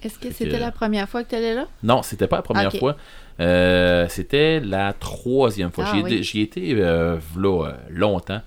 Est-ce 0.02 0.18
que 0.18 0.31
c'était 0.31 0.50
que- 0.50 0.57
la 0.57 0.70
première 0.73 1.08
fois 1.08 1.25
que 1.25 1.31
tu 1.31 1.36
allais 1.36 1.55
là? 1.55 1.66
Non, 1.83 2.02
c'était 2.02 2.26
pas 2.28 2.36
la 2.36 2.42
première 2.42 2.73
fois. 2.73 2.97
Euh, 3.41 4.07
c'était 4.08 4.60
la 4.60 4.92
troisième 4.92 5.70
fois. 5.73 5.84
Ah, 5.89 5.92
j'y, 5.94 6.00
ai- 6.00 6.02
oui. 6.05 6.23
j'y 6.23 6.41
étais 6.42 6.75
euh, 6.75 7.16
v'là, 7.34 7.68
euh, 7.68 7.73
longtemps. 7.91 8.42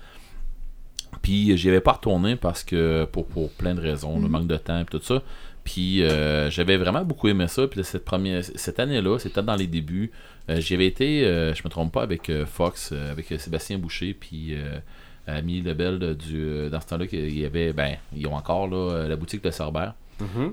Puis 1.22 1.56
j'y 1.56 1.68
avais 1.68 1.80
pas 1.80 1.92
retourné 1.92 2.36
parce 2.36 2.64
que 2.64 3.04
pour, 3.04 3.26
pour 3.26 3.50
plein 3.50 3.74
de 3.74 3.80
raisons, 3.80 4.16
le 4.16 4.22
Mhm. 4.26 4.30
manque 4.30 4.46
de 4.46 4.56
temps 4.56 4.80
et 4.80 4.84
tout 4.84 5.00
ça. 5.02 5.22
Puis 5.64 6.02
euh, 6.02 6.50
j'avais 6.50 6.76
vraiment 6.76 7.04
beaucoup 7.04 7.28
aimé 7.28 7.46
ça. 7.48 7.66
Puis 7.66 7.84
cette 7.84 8.04
première 8.04 8.42
cette 8.44 8.80
année-là, 8.80 9.18
c'était 9.18 9.42
dans 9.42 9.56
les 9.56 9.66
débuts. 9.66 10.10
Euh, 10.48 10.60
j'y 10.60 10.74
avais 10.74 10.86
été, 10.86 11.24
euh, 11.26 11.52
je 11.54 11.62
me 11.64 11.68
trompe 11.68 11.92
pas, 11.92 12.02
avec 12.02 12.30
euh, 12.30 12.46
Fox, 12.46 12.90
euh, 12.92 13.10
avec 13.12 13.30
euh, 13.32 13.38
Sébastien 13.38 13.76
Boucher, 13.78 14.14
puis 14.18 14.54
euh, 14.54 14.78
Amélie 15.26 15.62
Lebel 15.62 16.16
du, 16.16 16.36
euh, 16.40 16.68
dans 16.70 16.80
ce 16.80 16.86
temps-là, 16.88 17.06
qu'il 17.06 17.38
y 17.38 17.44
avait, 17.44 17.72
ben, 17.72 17.96
ils 18.16 18.26
ont 18.26 18.34
encore 18.34 18.66
là, 18.68 18.76
euh, 18.76 19.08
la 19.08 19.16
boutique 19.16 19.42
de 19.44 19.50
Cerber. 19.50 19.90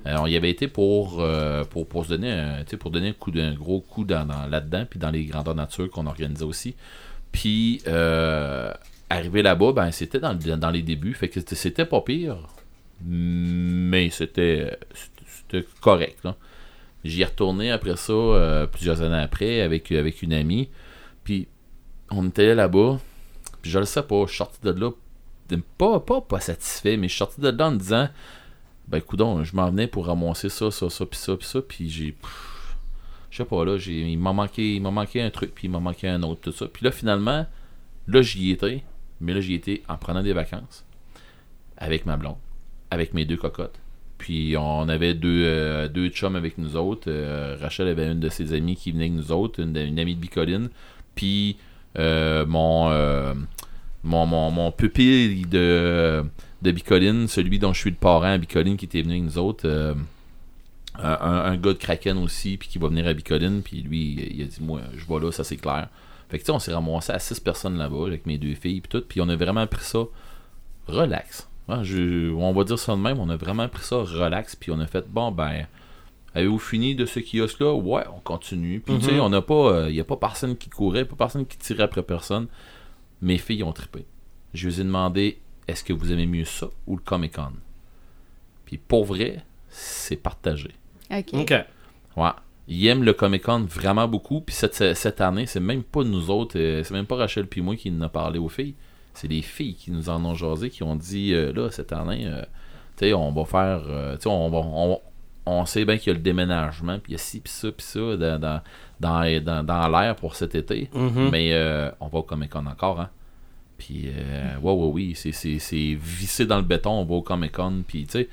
Euh, 0.06 0.16
on 0.20 0.28
y 0.28 0.36
avait 0.38 0.50
été 0.50 0.68
pour, 0.70 1.20
euh, 1.20 1.64
pour, 1.66 1.88
pour 1.88 2.06
se 2.06 2.10
donner 2.10 2.32
un, 2.32 2.64
pour 2.80 2.90
donner 2.92 3.10
un 3.10 3.14
coup 3.14 3.32
d'un 3.32 3.54
gros 3.54 3.82
coup 3.82 4.06
dans, 4.06 4.26
dans- 4.26 4.48
là-dedans, 4.48 4.86
puis 4.90 4.98
dans 5.00 5.10
les 5.12 5.26
grandeurs 5.26 5.56
nature 5.56 5.90
qu'on 5.90 6.06
organisait 6.06 6.46
aussi. 6.46 6.76
Puis 7.34 7.82
euh, 7.88 8.72
arrivé 9.10 9.42
là-bas, 9.42 9.74
ben 9.74 9.92
c'était 9.92 10.20
dans, 10.20 10.32
le- 10.34 10.56
dans 10.58 10.70
les 10.70 10.84
débuts, 10.84 11.14
fait 11.14 11.28
que 11.28 11.42
c'était- 11.54 11.86
pas 11.86 12.00
pire, 12.02 12.38
mais 13.02 14.10
c'était 14.10 14.78
c'était 15.26 15.66
correct. 15.82 16.28
J'y 17.04 17.22
ai 17.22 17.26
retourné 17.26 17.72
après 17.72 17.96
ça, 17.96 18.12
euh, 18.14 18.66
plusieurs 18.68 19.02
années 19.02 19.22
après, 19.22 19.62
avec, 19.62 19.92
avec 19.92 20.22
une 20.22 20.34
amie. 20.34 20.70
Puis 21.24 21.48
on 22.10 22.28
était 22.28 22.56
là-bas, 22.56 23.00
je 23.70 23.80
le 23.80 23.86
sais 23.86 24.04
pas, 24.04 24.24
je 24.26 24.30
suis 24.30 24.38
sorti 24.38 24.60
de 24.64 24.72
là, 24.72 24.92
pas, 25.78 26.00
pas, 26.00 26.22
pas 26.22 26.40
satisfait, 26.40 26.98
mais 26.98 27.08
je 27.08 27.14
suis 27.14 27.20
sorti 27.20 27.42
de 27.42 27.50
là 27.50 27.68
en 27.68 27.72
me 27.72 27.78
disant 27.78 28.10
ben 28.88 29.02
coudon, 29.02 29.44
je 29.44 29.56
m'en 29.56 29.70
venais 29.70 29.88
pour 29.88 30.08
ramasser 30.08 30.50
ça, 30.50 30.72
ça, 30.72 30.90
ça, 30.90 31.06
puis 31.06 31.20
ça, 31.20 31.36
puis 31.36 31.48
ça, 31.48 31.62
puis 31.62 31.90
j'ai. 31.90 32.16
Je 33.30 33.38
sais 33.38 33.46
pas, 33.46 33.66
là, 33.66 33.78
il 33.86 34.18
m'a 34.18 34.32
manqué, 34.32 34.76
il 34.76 34.82
m'a 34.82 34.92
manqué 34.92 35.22
un 35.22 35.30
truc, 35.30 35.54
puis 35.54 35.68
il 35.68 35.72
m'a 35.72 35.80
manqué 35.80 36.08
un 36.08 36.24
autre, 36.24 36.42
tout 36.42 36.52
ça. 36.54 36.68
Puis 36.68 36.86
là, 36.86 36.92
finalement, 36.92 37.46
là, 38.08 38.22
j'y 38.22 38.52
étais, 38.52 38.84
mais 39.20 39.34
là, 39.34 39.42
j'y 39.42 39.54
étais 39.54 39.84
en 39.90 39.98
prenant 39.98 40.24
des 40.24 40.32
vacances, 40.32 40.86
avec 41.78 42.06
ma 42.06 42.16
blonde, 42.16 42.38
avec 42.90 43.14
mes 43.14 43.26
deux 43.26 43.36
cocottes. 43.36 43.80
Puis 44.18 44.56
on 44.58 44.88
avait 44.88 45.14
deux, 45.14 45.44
euh, 45.46 45.88
deux 45.90 46.10
chums 46.10 46.36
avec 46.36 46.58
nous 46.58 46.76
autres. 46.76 47.12
Euh, 47.12 47.58
Rachel 47.60 47.88
avait 47.88 48.12
une 48.12 48.20
de 48.20 48.30
ses 48.30 48.54
amies 48.54 48.76
qui 48.76 48.92
venait 48.92 49.06
avec 49.06 49.14
nous 49.14 49.32
autres, 49.32 49.62
une, 49.62 49.78
amie 49.78 50.16
de 50.16 50.20
Bicoline. 50.20 50.70
Puis 51.14 51.58
euh, 52.00 52.46
mon, 52.46 52.90
mon, 54.03 54.26
mon, 54.26 54.51
mon 54.51 54.72
pupille 54.72 55.45
de, 55.45 56.24
de 56.61 56.72
Bicoline, 56.72 57.27
celui 57.27 57.59
dont 57.59 57.74
je 57.74 57.80
suis 57.80 57.90
le 57.90 57.95
parent 57.95 58.22
à 58.24 58.38
Bicoline 58.38 58.77
qui 58.77 58.85
était 58.85 59.01
venu 59.01 59.14
avec 59.14 59.24
nous 59.24 59.38
autres. 59.38 59.67
euh, 59.67 59.93
un, 61.00 61.11
un 61.51 61.58
gars 61.58 61.74
de 61.74 61.77
Kraken 61.77 62.17
aussi, 62.17 62.58
puis 62.58 62.67
qui 62.69 62.80
va 62.80 62.88
venir 62.88 63.06
à 63.08 63.14
Bicoline, 63.14 63.61
puis 63.61 63.82
lui, 63.82 64.32
il 64.35 64.42
a 64.42 64.45
dit 64.45 64.58
Moi, 64.61 64.82
je 64.95 65.06
vais 65.06 65.19
là, 65.24 65.32
ça 65.32 65.43
c'est 65.43 65.58
clair. 65.58 65.90
Fait 66.30 66.38
que 66.40 66.43
tu 66.43 66.48
sais, 66.48 66.51
on 66.51 66.59
s'est 66.59 66.74
ramassé 66.74 67.11
à 67.14 67.19
six 67.19 67.40
personnes 67.40 67.77
là-bas, 67.77 68.08
avec 68.08 68.26
mes 68.26 68.38
deux 68.38 68.56
filles, 68.56 68.82
puis 68.82 68.90
tout, 68.90 69.06
puis 69.08 69.22
on 69.22 69.30
a 69.30 69.35
vraiment 69.35 69.66
pris 69.67 69.84
ça 69.84 70.00
relax. 70.88 71.48
Hein, 71.69 71.84
je- 71.84 72.32
on 72.34 72.51
va 72.53 72.64
dire 72.64 72.80
ça 72.80 72.95
de 72.95 73.01
même, 73.01 73.19
on 73.19 73.30
a 73.30 73.35
vraiment 73.38 73.67
pris 73.67 73.84
ça 73.84 73.98
relax, 73.98 74.56
puis 74.56 74.72
on 74.72 74.80
a 74.80 74.88
fait 74.88 75.06
Bon, 75.08 75.32
ben, 75.32 75.67
avez-vous 76.34 76.59
fini 76.59 76.95
de 76.95 77.06
ce 77.06 77.19
kiosque 77.19 77.59
là 77.59 77.74
Ouais, 77.74 78.03
on 78.16 78.19
continue. 78.19 78.80
Puis 78.80 78.98
tu 79.00 79.06
sais, 79.06 79.11
Mhm. 79.14 79.19
on 79.22 79.30
n'a 79.30 79.42
pas, 79.42 79.88
il 79.90 79.93
n'y 79.93 80.00
a 80.00 80.03
pas 80.06 80.17
personne 80.17 80.56
qui 80.58 80.69
courait, 80.69 81.06
pas 81.06 81.16
personne 81.16 81.45
qui 81.45 81.58
tirait 81.58 81.84
après 81.84 82.03
personne. 82.03 82.48
Mes 83.22 83.38
filles 83.38 83.64
ont 83.64 83.74
trippé. 83.74 84.06
Je 84.54 84.68
les 84.68 84.82
ai 84.82 84.84
demandé 84.84 85.40
Est-ce 85.68 85.84
que 85.84 85.94
vous 85.94 86.12
aimez 86.12 86.26
mieux 86.28 86.46
ça 86.46 86.68
ou 86.86 86.96
le 86.96 87.02
Comic 87.02 87.36
Con? 87.36 87.54
Puis 88.66 88.78
pour 88.78 89.06
vrai, 89.06 89.44
c'est 89.70 90.16
partagé. 90.18 90.72
OK. 91.12 91.34
OK. 91.34 91.54
Ouais. 92.16 92.30
Ils 92.68 92.88
aiment 92.88 93.04
le 93.04 93.14
Comic 93.14 93.44
Con 93.44 93.66
vraiment 93.70 94.08
beaucoup. 94.08 94.42
Puis 94.42 94.56
cette, 94.56 94.96
cette 94.96 95.22
année, 95.22 95.46
c'est 95.46 95.60
même 95.60 95.84
pas 95.84 96.04
nous 96.04 96.30
autres, 96.30 96.60
euh, 96.60 96.84
c'est 96.84 96.94
même 96.94 97.06
pas 97.06 97.16
Rachel 97.16 97.48
puis 97.48 97.62
moi 97.62 97.76
qui 97.76 97.90
en 97.92 98.02
a 98.02 98.10
parlé 98.10 98.40
aux 98.40 98.50
filles. 98.50 98.76
C'est 99.14 99.28
les 99.28 99.42
filles 99.42 99.76
qui 99.76 99.92
nous 99.92 100.10
en 100.10 100.24
ont 100.26 100.36
jasé, 100.36 100.70
qui 100.70 100.84
ont 100.84 100.96
dit 100.96 101.34
euh, 101.34 101.52
là, 101.54 101.72
cette 101.72 101.92
année, 101.94 102.28
euh, 102.28 102.42
tu 102.98 103.06
sais, 103.06 103.14
on 103.14 103.32
va 103.32 103.46
faire. 103.46 103.84
euh, 103.88 104.16
tu 104.16 104.24
sais, 104.24 104.30
on. 104.30 104.54
On, 104.54 105.02
on 105.50 105.66
sait 105.66 105.86
bien 105.86 105.98
qu'il 105.98 106.08
y 106.08 106.10
a 106.12 106.14
le 106.16 106.20
déménagement, 106.22 107.00
puis 107.00 107.14
il 107.14 107.14
y 107.14 107.16
a 107.16 107.20
ci, 107.20 107.40
puis 107.40 107.50
ça, 107.52 107.72
puis 107.72 107.86
ça 107.86 108.18
dans, 108.18 108.38
dans, 108.38 108.62
dans, 109.00 109.43
dans, 109.43 109.64
dans 109.64 109.88
l'air 109.90 110.16
pour 110.16 110.35
cet 110.35 110.56
été. 110.56 110.90
Mhm. 110.93 111.30
Mais 111.32 111.50
euh, 111.53 111.90
on 112.00 112.08
va 112.08 112.19
au 112.19 112.24
Comic 112.24 112.50
Con 112.51 112.66
encore, 112.66 113.00
hein. 113.01 113.09
Puis, 113.77 114.06
euh, 114.08 114.58
ouais, 114.59 114.74
ouais, 114.74 114.92
oui, 114.92 115.14
c'est, 115.16 115.32
c'est, 115.32 115.59
c'est 115.59 115.95
vissé 116.01 116.45
dans 116.48 116.58
le 116.58 116.64
béton, 116.64 116.90
on 116.92 117.06
va 117.06 117.14
au 117.14 117.22
Comic 117.22 117.51
Con. 117.51 117.84
Puis, 117.88 118.06
tu 118.06 118.11
sais, 118.14 118.30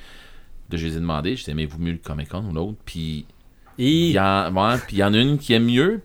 je 0.73 0.87
les 0.87 0.97
ai 0.97 1.01
demandé, 1.01 1.37
je 1.37 1.41
disais, 1.41 1.53
aimez-vous 1.53 1.79
mieux 1.79 1.93
le 1.93 1.99
Comic 1.99 2.31
Con 2.31 2.45
ou 2.49 2.53
l'autre? 2.55 2.79
Puis, 2.87 3.27
il 3.77 4.13
y, 4.13 4.19
en, 4.19 4.55
ouais, 4.55 4.79
puis 4.87 4.97
y 4.97 5.05
en 5.05 5.13
a 5.13 5.19
une 5.19 5.37
qui 5.37 5.53
aime 5.53 5.67
mieux, 5.67 6.01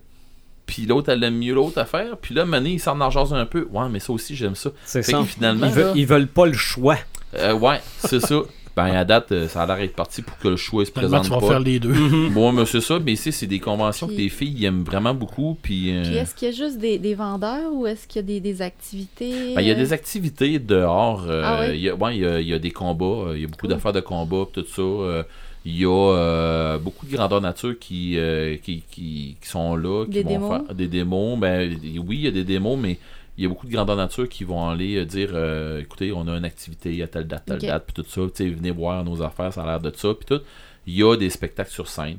puis 0.65 0.85
l'autre, 0.85 1.09
elle 1.09 1.23
aime 1.23 1.37
mieux 1.37 1.53
l'autre 1.53 1.77
affaire. 1.79 2.17
Puis 2.17 2.35
là, 2.35 2.43
Mané, 2.45 2.71
il 2.71 2.79
s'en 2.79 2.99
en 2.99 3.33
un 3.33 3.45
peu. 3.45 3.67
Ouais, 3.71 3.87
mais 3.89 3.99
ça 3.99 4.11
aussi, 4.11 4.35
j'aime 4.35 4.55
ça. 4.55 4.71
c'est 4.83 5.03
ça. 5.03 5.23
finalement, 5.23 5.67
Ils, 5.67 5.71
veulent, 5.73 5.85
là- 5.85 5.93
ils 5.95 6.05
veulent 6.05 6.27
pas 6.27 6.45
le 6.45 6.53
choix. 6.53 6.97
Euh, 7.35 7.53
ouais, 7.53 7.79
c'est 7.99 8.19
ça. 8.19 8.41
Ben, 8.75 8.85
à 8.95 9.03
date, 9.03 9.31
euh, 9.33 9.47
ça 9.49 9.63
a 9.63 9.65
l'air 9.67 9.77
d'être 9.77 9.95
parti 9.95 10.21
pour 10.21 10.37
que 10.37 10.47
le 10.47 10.55
choix 10.55 10.85
se 10.85 10.91
présente 10.91 11.23
tu 11.25 11.29
vas 11.29 11.39
pas. 11.39 11.47
faire 11.47 11.59
les 11.59 11.79
deux. 11.79 12.29
Bon, 12.29 12.51
mais 12.53 12.65
c'est 12.65 12.79
ça, 12.81 12.97
mais 12.99 13.11
ici, 13.13 13.31
c'est 13.31 13.47
des 13.47 13.59
conventions 13.59 14.07
Puis- 14.07 14.15
que 14.15 14.21
les 14.21 14.29
filles 14.29 14.55
ils 14.57 14.65
aiment 14.65 14.83
vraiment 14.83 15.13
beaucoup. 15.13 15.57
Puis, 15.61 15.91
euh, 15.93 16.03
Puis 16.03 16.15
est-ce 16.15 16.33
qu'il 16.35 16.47
y 16.47 16.51
a 16.51 16.55
juste 16.55 16.77
des, 16.77 16.97
des 16.97 17.13
vendeurs 17.15 17.73
ou 17.73 17.85
est-ce 17.87 18.07
qu'il 18.07 18.17
y 18.21 18.23
a 18.23 18.27
des, 18.27 18.39
des 18.39 18.61
activités? 18.61 19.53
ben, 19.55 19.61
il 19.61 19.67
y 19.67 19.71
a 19.71 19.75
des 19.75 19.91
activités 19.93 20.59
dehors. 20.59 21.25
euh, 21.27 21.41
Ah 21.45 21.59
oui? 21.67 21.75
il 21.75 21.81
y 21.81 21.89
a, 21.89 21.95
ouais, 21.95 22.15
il 22.15 22.21
y 22.21 22.25
a, 22.25 22.39
il 22.39 22.47
y 22.47 22.53
a 22.53 22.59
des 22.59 22.71
combats. 22.71 23.05
euh, 23.29 23.33
Il 23.35 23.41
y 23.41 23.43
a 23.43 23.47
beaucoup 23.47 23.61
Cool. 23.61 23.69
d'affaires 23.71 23.93
de 23.93 23.99
combat, 24.01 24.45
pis 24.53 24.61
tout 24.61 24.67
ça. 24.67 24.81
euh, 24.81 25.23
il 25.65 25.77
y 25.77 25.85
a 25.85 25.89
euh, 26.15 26.77
beaucoup 26.77 27.05
de 27.05 27.11
grandeur 27.11 27.41
nature 27.41 27.77
qui, 27.77 28.17
euh, 28.17 28.55
qui, 28.63 28.81
qui, 28.89 29.35
qui 29.41 29.47
sont 29.49 29.75
là, 29.75 30.05
qui 30.05 30.11
Des 30.11 30.23
vont 30.23 30.29
démos? 30.29 30.49
faire 30.67 30.73
des 30.75 30.87
démos. 30.87 31.37
Ben, 31.37 31.69
oui, 32.07 32.15
il 32.15 32.21
y 32.21 32.27
a 32.27 32.31
des 32.31 32.45
démos, 32.45 32.77
mais 32.81 32.97
il 33.39 33.43
y 33.43 33.45
a 33.45 33.49
beaucoup 33.49 33.67
de 33.67 33.71
grandeur 33.71 33.95
nature 33.95 34.27
qui 34.27 34.43
vont 34.43 34.67
aller 34.67 34.97
euh, 34.97 35.05
dire 35.05 35.29
euh, 35.33 35.79
écoutez, 35.79 36.11
on 36.11 36.27
a 36.27 36.35
une 36.37 36.43
activité 36.45 37.01
à 37.01 37.07
telle 37.07 37.25
date, 37.25 37.43
telle 37.45 37.59
date, 37.69 37.85
puis 37.85 37.93
tout 37.93 38.09
ça. 38.09 38.21
Tu 38.27 38.31
sais, 38.35 38.49
venez 38.49 38.71
voir 38.71 39.03
nos 39.05 39.21
affaires, 39.21 39.53
ça 39.53 39.63
a 39.63 39.65
l'air 39.65 39.79
de 39.79 39.91
ça, 39.95 40.13
puis 40.13 40.25
tout. 40.25 40.41
Il 40.85 40.93
y 40.95 41.03
a 41.03 41.15
des 41.15 41.29
spectacles 41.29 41.71
sur 41.71 41.87
scène. 41.87 42.17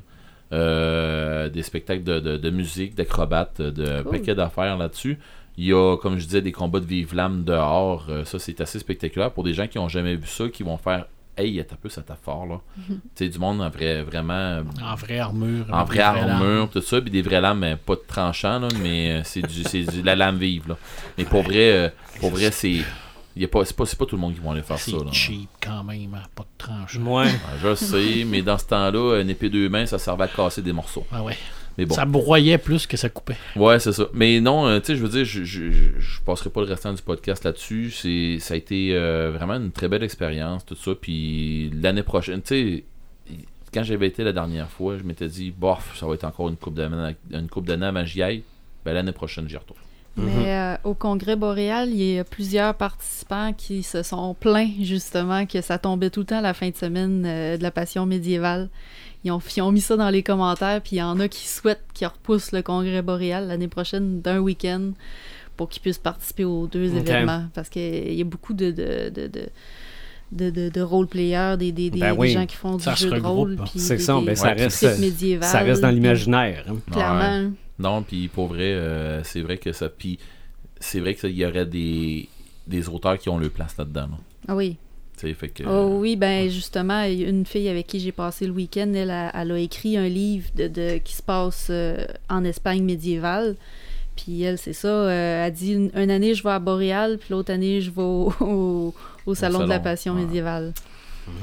euh, 0.51 1.47
des 1.49 1.63
spectacles 1.63 2.03
de, 2.03 2.19
de, 2.19 2.37
de 2.37 2.49
musique, 2.49 2.95
d'acrobates, 2.95 3.61
de 3.61 4.01
Cool. 4.01 4.11
paquet 4.11 4.35
d'affaires 4.35 4.77
là-dessus. 4.77 5.17
Il 5.57 5.65
y 5.65 5.73
a, 5.73 5.95
comme 5.97 6.17
je 6.17 6.25
disais, 6.25 6.41
des 6.41 6.51
combats 6.51 6.79
de 6.79 6.85
vive-lame 6.85 7.43
dehors. 7.43 8.07
Ça, 8.25 8.39
c'est 8.39 8.59
assez 8.61 8.79
spectaculaire 8.79 9.31
pour 9.31 9.43
des 9.43 9.53
gens 9.53 9.67
qui 9.67 9.77
ont 9.79 9.87
jamais 9.89 10.15
vu 10.15 10.27
ça, 10.27 10.49
qui 10.49 10.63
vont 10.63 10.77
faire 10.77 11.05
Hey, 11.37 11.63
t'as 11.67 11.75
un 11.75 11.77
peu 11.81 11.89
cet 11.89 12.09
effort 12.11 12.45
là. 12.45 12.59
tu 12.87 12.93
sais, 13.15 13.29
du 13.29 13.39
monde 13.39 13.61
en 13.61 13.69
vrai, 13.69 14.03
vraiment 14.03 14.61
En 14.83 14.95
vraie 14.95 15.19
armure. 15.19 15.65
en 15.71 15.83
vraie 15.85 15.99
armure, 16.01 16.69
tout 16.69 16.81
ça, 16.81 16.99
puis 17.01 17.09
des 17.09 17.21
vraies 17.21 17.41
lames, 17.41 17.59
mais 17.59 17.75
pas 17.77 17.95
de 17.95 18.03
tranchant, 18.05 18.59
là, 18.59 18.67
mais 18.81 19.11
euh, 19.11 19.21
c'est 19.23 19.41
du, 19.41 19.63
c'est 19.63 19.83
du- 19.83 20.01
la 20.03 20.15
lame 20.15 20.37
vive, 20.37 20.67
là. 20.67 20.77
Mais 21.17 21.23
pour 21.25 21.41
vrai, 21.43 21.71
euh, 21.71 21.89
pour 22.19 22.31
vrai, 22.31 22.51
c'est, 22.51 22.81
y 23.37 23.45
a 23.45 23.47
pas, 23.47 23.63
c'est 23.65 23.75
pas, 23.75 23.85
c'est 23.85 23.97
pas 23.97 24.05
tout 24.05 24.15
le 24.17 24.21
monde 24.21 24.33
qui 24.35 24.41
va 24.41 24.51
aller 24.51 24.61
faire 24.61 24.77
ça, 24.77 24.91
là. 24.91 24.97
C'est 25.07 25.13
cheap 25.17 25.49
quand 25.63 25.83
même, 25.85 26.13
hein, 26.13 26.23
pas 26.35 26.43
de 26.43 26.49
tranche. 26.57 26.97
Ouais. 26.97 27.25
Ouais, 27.25 27.31
je 27.63 27.75
sais, 27.75 28.25
mais 28.27 28.41
dans 28.41 28.57
ce 28.57 28.65
temps-là, 28.65 29.21
une 29.21 29.29
épée 29.29 29.49
deux 29.49 29.69
mains, 29.69 29.85
ça 29.85 29.97
servait 29.97 30.25
à 30.25 30.27
casser 30.27 30.61
des 30.61 30.73
morceaux. 30.73 31.07
Ah 31.11 31.23
ouais. 31.23 31.37
Mais 31.77 31.85
bon. 31.85 31.95
Ça 31.95 32.05
broyait 32.05 32.57
plus 32.57 32.85
que 32.85 32.97
ça 32.97 33.09
coupait. 33.09 33.37
Ouais, 33.55 33.79
c'est 33.79 33.93
ça. 33.93 34.07
Mais 34.13 34.39
non, 34.41 34.67
euh, 34.67 34.79
tu 34.79 34.87
sais, 34.87 34.95
je 34.95 35.01
veux 35.01 35.09
dire, 35.09 35.25
je, 35.25 35.43
je, 35.43 35.71
je, 35.71 35.99
je 35.99 36.21
passerai 36.21 36.49
pas 36.49 36.61
le 36.61 36.67
restant 36.67 36.93
du 36.93 37.01
podcast 37.01 37.43
là-dessus. 37.43 37.91
C'est, 37.91 38.37
ça 38.39 38.53
a 38.53 38.57
été 38.57 38.93
euh, 38.93 39.31
vraiment 39.31 39.55
une 39.55 39.71
très 39.71 39.87
belle 39.87 40.03
expérience, 40.03 40.65
tout 40.65 40.75
ça. 40.75 40.91
Puis 40.99 41.71
l'année 41.81 42.03
prochaine, 42.03 42.41
tu 42.41 42.47
sais, 42.47 42.83
quand 43.73 43.83
j'avais 43.83 44.07
été 44.07 44.23
la 44.23 44.33
dernière 44.33 44.69
fois, 44.69 44.97
je 44.97 45.03
m'étais 45.03 45.27
dit, 45.27 45.51
bof, 45.51 45.97
ça 45.97 46.05
va 46.05 46.13
être 46.13 46.25
encore 46.25 46.49
une 46.49 46.57
coupe 46.57 46.75
d'années, 46.75 47.15
une 47.31 47.47
coupe 47.47 47.69
avant 47.69 48.01
que 48.01 48.05
j'y 48.05 48.21
aille. 48.21 48.43
Ben, 48.83 48.93
l'année 48.93 49.11
prochaine, 49.11 49.47
j'y 49.47 49.57
retourne. 49.57 49.79
Mais 50.17 50.53
euh, 50.53 50.75
au 50.83 50.93
congrès 50.93 51.37
boréal, 51.37 51.89
il 51.89 52.15
y 52.15 52.19
a 52.19 52.25
plusieurs 52.25 52.75
participants 52.75 53.53
qui 53.53 53.81
se 53.81 54.03
sont 54.03 54.35
plaints 54.37 54.71
justement 54.81 55.45
que 55.45 55.61
ça 55.61 55.77
tombait 55.77 56.09
tout 56.09 56.21
le 56.21 56.25
temps 56.25 56.39
à 56.39 56.41
la 56.41 56.53
fin 56.53 56.69
de 56.69 56.75
semaine 56.75 57.23
euh, 57.25 57.57
de 57.57 57.63
la 57.63 57.71
passion 57.71 58.05
médiévale. 58.05 58.69
Ils 59.23 59.31
ont, 59.31 59.39
ils 59.55 59.61
ont 59.61 59.71
mis 59.71 59.81
ça 59.81 59.95
dans 59.97 60.09
les 60.09 60.23
commentaires, 60.23 60.81
puis 60.81 60.95
il 60.95 60.99
y 60.99 61.01
en 61.03 61.19
a 61.19 61.27
qui 61.27 61.47
souhaitent 61.47 61.83
qu'ils 61.93 62.07
repoussent 62.07 62.51
le 62.51 62.61
congrès 62.63 63.01
boréal 63.01 63.47
l'année 63.47 63.67
prochaine 63.67 64.21
d'un 64.21 64.39
week-end 64.39 64.91
pour 65.57 65.69
qu'ils 65.69 65.81
puissent 65.81 65.99
participer 65.99 66.43
aux 66.43 66.65
deux 66.67 66.89
événements. 66.97 67.45
Parce 67.53 67.69
qu'il 67.69 68.13
y 68.13 68.21
a 68.21 68.25
beaucoup 68.25 68.53
de, 68.53 68.71
de, 68.71 69.09
de, 69.09 69.27
de, 69.27 69.49
de, 70.31 70.49
de- 70.49 70.69
de 70.69 70.81
role-players, 70.81 71.55
des, 71.59 71.71
des, 71.71 71.89
des, 71.91 71.99
Ben 71.99 72.11
des 72.13 72.17
gens 72.33 72.45
qui 72.47 72.55
font 72.55 72.77
du 72.77 72.83
Ça 72.83 72.95
jeu 72.95 73.09
de 73.09 73.15
rôle. 73.27 73.57
C'est 73.79 73.97
des- 73.97 74.01
ça, 74.01 74.13
des- 74.19 74.25
ben, 74.25 74.35
ça 74.35 74.47
reste- 74.63 74.77
Ça 75.45 75.59
reste 75.59 75.81
dans 75.81 75.89
l'imaginaire. 75.95 76.65
hein. 76.67 76.75
Clairement. 76.91 77.51
Non, 77.77 78.01
puis 78.03 78.27
pour 78.27 78.47
vrai, 78.47 78.73
euh, 78.73 79.23
c'est 79.23 79.41
vrai 79.41 79.57
que 79.57 79.71
ça. 79.73 79.89
Puis 79.89 80.17
c'est 80.79 80.99
vrai 80.99 81.13
qu'il 81.15 81.31
y 81.37 81.45
aurait 81.45 81.65
des, 81.65 82.27
des 82.65 82.89
auteurs 82.89 83.17
qui 83.19 83.29
ont 83.29 83.37
leur 83.37 83.49
place 83.51 83.75
là-dedans. 83.77 84.07
là. 84.11 84.17
Ah 84.47 84.55
oui. 84.55 84.77
Fait 85.33 85.49
que. 85.49 85.63
Oh 85.67 85.97
oui, 85.99 86.15
ben 86.15 86.49
justement, 86.49 87.03
une 87.05 87.45
fille 87.45 87.69
avec 87.69 87.87
qui 87.87 87.99
j'ai 87.99 88.11
passé 88.11 88.45
le 88.47 88.51
week-end, 88.53 88.91
elle 88.95 89.11
a, 89.11 89.31
elle 89.39 89.51
a 89.51 89.57
écrit 89.59 89.97
un 89.97 90.07
livre 90.07 90.49
de, 90.55 90.67
de- 90.67 90.97
qui 90.97 91.13
se 91.15 91.21
passe 91.21 91.67
euh, 91.69 92.05
en 92.29 92.43
Espagne 92.43 92.83
médiévale. 92.83 93.55
Puis 94.15 94.43
elle, 94.43 94.57
c'est 94.57 94.73
ça, 94.73 94.87
euh, 94.87 95.45
elle 95.47 95.53
dit 95.53 95.73
une, 95.73 95.91
une 95.95 96.11
année 96.11 96.33
je 96.35 96.43
vais 96.43 96.49
à 96.51 96.59
Boréal, 96.59 97.17
puis 97.17 97.29
l'autre 97.31 97.51
année 97.53 97.81
je 97.81 97.89
vais 97.91 98.01
au, 98.01 98.33
au- 98.41 98.93
au 99.25 99.35
salon, 99.35 99.59
de 99.59 99.69
la 99.69 99.79
passion 99.79 100.15
ouais. 100.15 100.21
médiévale. 100.25 100.73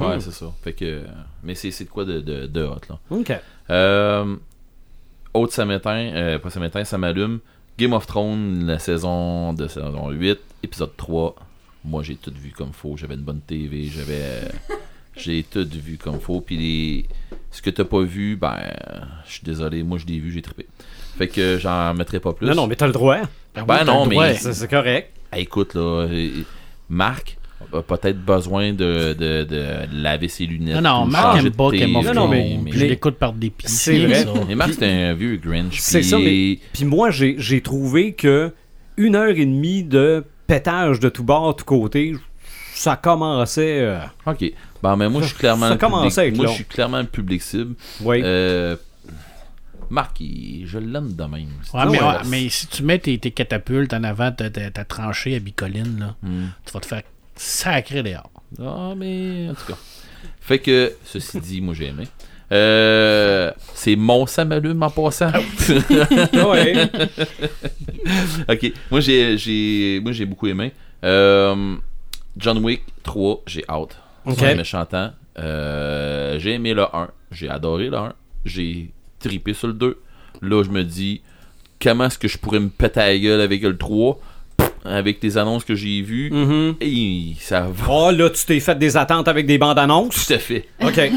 Ouais, 0.01 0.21
c'est 0.21 0.33
ça. 0.33 0.53
Fait 0.63 0.73
que. 0.73 1.03
Mais 1.45 1.55
c'est 1.55 1.71
c'est 1.71 1.85
de 1.85 1.89
quoi 1.91 2.05
de, 2.05 2.21
de, 2.21 2.47
de 2.47 2.63
hot, 2.65 2.81
là. 2.91 2.99
OK. 3.11 3.33
Euh, 3.71 4.37
autre 5.35 5.53
Samétain, 5.53 6.11
euh, 6.15 6.39
pas 6.39 6.51
Samétain, 6.51 6.85
ça 6.85 6.99
m'allume. 6.99 7.39
Game 7.79 7.93
of 7.93 8.07
Thrones, 8.09 8.67
la 8.67 8.79
saison 8.81 9.53
de 9.53 9.69
saison 9.69 10.11
8, 10.11 10.39
épisode 10.65 10.97
3. 10.97 11.37
Moi, 11.89 12.03
j'ai 12.03 12.17
tout 12.17 12.33
vu 12.35 12.51
comme 12.57 12.73
faux. 12.73 12.97
J'avais 12.97 13.15
une 13.15 13.23
bonne 13.23 13.41
TV, 13.41 13.85
j'avais. 13.85 14.21
euh, 14.21 14.49
j'ai 15.17 15.43
tout 15.43 15.67
vu 15.73 15.97
comme 15.97 16.21
faux. 16.21 16.41
Puis 16.41 16.57
les... 16.57 17.05
ce 17.51 17.63
que 17.63 17.71
t'as 17.71 17.85
pas 17.85 18.03
vu, 18.03 18.37
ben, 18.37 18.57
je 19.27 19.33
suis 19.33 19.43
désolé. 19.45 19.83
Moi, 19.83 19.99
je 19.99 20.07
l'ai 20.07 20.19
vu, 20.19 20.31
j'ai 20.33 20.43
trippé. 20.43 20.67
Fait 21.17 21.29
que 21.29 21.59
j'en 21.59 21.95
mettrai 21.95 22.21
pas 22.21 22.33
plus. 22.33 22.47
Non, 22.47 22.55
non, 22.55 22.67
mais 22.67 22.77
t'as 22.77 22.87
le 22.87 22.93
droit. 22.93 23.19
Ben 23.55 23.65
oui, 23.69 23.77
non, 23.87 24.05
le 24.05 24.09
mais- 24.11 24.15
droit. 24.15 24.33
C'est 24.35 24.53
c'est 24.53 24.69
correct. 24.69 25.11
Écoute, 25.37 25.75
là, 25.75 26.07
Marc 26.89 27.37
a 27.73 27.83
peut-être 27.83 28.19
besoin 28.25 28.73
de, 28.73 29.13
de, 29.15 29.45
de 29.45 29.65
laver 29.93 30.29
ses 30.29 30.47
lunettes. 30.47 30.77
Non, 30.77 31.01
non, 31.01 31.07
Marc 31.07 31.39
aime 31.39 31.51
pas 31.51 31.71
Game 31.71 31.97
of 31.97 32.05
Non, 32.07 32.13
Thrones. 32.13 32.15
non, 32.15 32.29
mais- 32.29 32.59
Je 32.73 32.79
mais- 32.81 32.89
l'écoute 32.89 33.17
par 33.17 33.33
dépit. 33.33 33.67
C'est 33.69 33.99
vrai. 34.07 34.23
ça. 34.25 34.33
Mais 34.47 34.55
Marc, 34.55 34.75
c'est 34.79 34.87
un 34.87 35.15
vieux 35.15 35.37
Grinch. 35.37 35.79
C'est 35.81 36.03
ça, 36.03 36.19
mais- 36.19 36.59
Puis 36.73 36.85
moi, 36.85 37.11
j'ai 37.11 37.35
j'ai 37.39 37.61
trouvé 37.61 38.13
que 38.13 38.53
une 38.97 39.17
heure 39.17 39.29
et 39.31 39.45
demie 39.45 39.83
de 39.83 40.25
pétage 40.49 40.99
de 40.99 41.09
tout 41.09 41.23
bord, 41.23 41.55
tout 41.55 41.65
côté, 41.65 42.15
ça 42.75 42.97
commençait. 42.97 43.81
euh, 43.83 44.01
Ok. 44.27 44.45
Bon, 44.83 44.97
mais 44.97 45.09
moi, 45.09 45.23
je 45.23 45.29
suis 45.29 45.37
clairement. 45.37 45.69
Ça 45.69 45.75
le 46.25 46.31
public- 46.31 46.37
Moi, 46.37 46.47
je 46.49 46.53
suis 46.53 46.65
clairement 46.65 46.99
le 47.01 47.07
public 47.07 47.41
cible. 47.43 47.75
oui. 48.01 48.21
Euh, 48.25 48.77
Marc, 49.91 50.21
il- 50.21 50.67
je 50.67 50.79
l'aime 50.79 51.15
de 51.15 51.23
même. 51.25 51.33
Ouais, 51.33 51.47
Ah 51.73 51.87
mais, 51.87 52.03
ouais. 52.03 52.15
mais 52.27 52.49
si 52.51 52.67
tu 52.67 52.83
mets 52.83 52.99
tes, 52.99 53.17
tes 53.19 53.31
catapultes 53.31 53.95
en 53.95 54.05
avant, 54.05 54.31
ta, 54.33 54.51
ta, 54.51 54.71
ta 54.71 54.85
tranchée 54.85 55.35
à 55.37 55.39
bicoline, 55.39 55.99
là, 55.99 56.15
Hmm. 56.23 56.49
tu 56.67 56.73
vas 56.73 56.81
te 56.81 56.87
faire 56.87 57.03
sacrer 57.37 58.03
dehors. 58.03 58.31
Ah, 58.61 58.93
mais 58.97 59.49
en 59.51 59.55
tout 59.55 59.65
cas. 59.73 59.79
Fait 60.41 60.59
que, 60.59 60.93
ceci 61.05 61.41
dit, 61.41 61.61
moi, 61.63 61.73
j'ai 61.75 61.87
aimé. 61.87 62.05
Euh, 62.51 63.53
c'est 63.75 63.97
mon 63.97 64.27
samalume 64.27 64.83
en 64.83 64.91
passant. 64.91 65.31
Ouais. 66.33 66.89
ok, 68.49 68.73
moi 68.91 69.01
j'ai, 69.01 69.37
j'ai, 69.37 70.01
moi 70.03 70.13
j'ai 70.13 70.25
beaucoup 70.25 70.47
aimé. 70.47 70.73
Euh, 71.05 71.77
John 72.37 72.59
Wick 72.65 72.83
3, 73.03 73.43
j'ai 73.47 73.65
hâte. 73.69 73.99
Ok. 74.25 74.37
C'est 74.39 74.53
un 74.53 74.57
méchant 74.57 74.85
temps. 74.87 75.11
Euh, 75.39 76.39
j'ai 76.39 76.55
aimé 76.55 76.75
le 76.75 76.85
1, 76.85 77.09
j'ai 77.31 77.49
adoré 77.49 77.89
le 77.89 77.97
1, 77.97 78.13
j'ai 78.45 78.91
tripé 79.21 79.53
sur 79.53 79.69
le 79.69 79.75
2. 79.75 80.01
Là, 80.43 80.63
je 80.63 80.71
me 80.71 80.83
dis, 80.83 81.21
comment 81.81 82.05
est-ce 82.05 82.19
que 82.19 82.29
je 82.29 82.39
pourrais 82.39 82.61
me 82.61 82.69
péter 82.69 83.01
la 83.01 83.19
gueule 83.19 83.41
avec 83.41 83.63
le 83.63 83.77
3 83.77 84.19
avec 84.89 85.23
les 85.23 85.39
annonces 85.39 85.65
que 85.65 85.75
j'ai 85.75 86.03
vues. 86.03 86.31
Mhm. 86.31 86.75
Et 86.81 87.35
ça 87.41 87.69
va 87.73 87.87
Oh, 87.91 88.11
là, 88.11 88.31
tu 88.31 88.45
t'es 88.47 88.61
fait 88.61 88.79
des 88.79 88.97
attentes 88.97 89.29
avec 89.29 89.47
des 89.47 89.59
bandes 89.59 89.79
annonces? 89.79 90.27
tout 90.27 90.33
à 90.33 90.39
fait. 90.39 90.65
OK. 90.83 91.01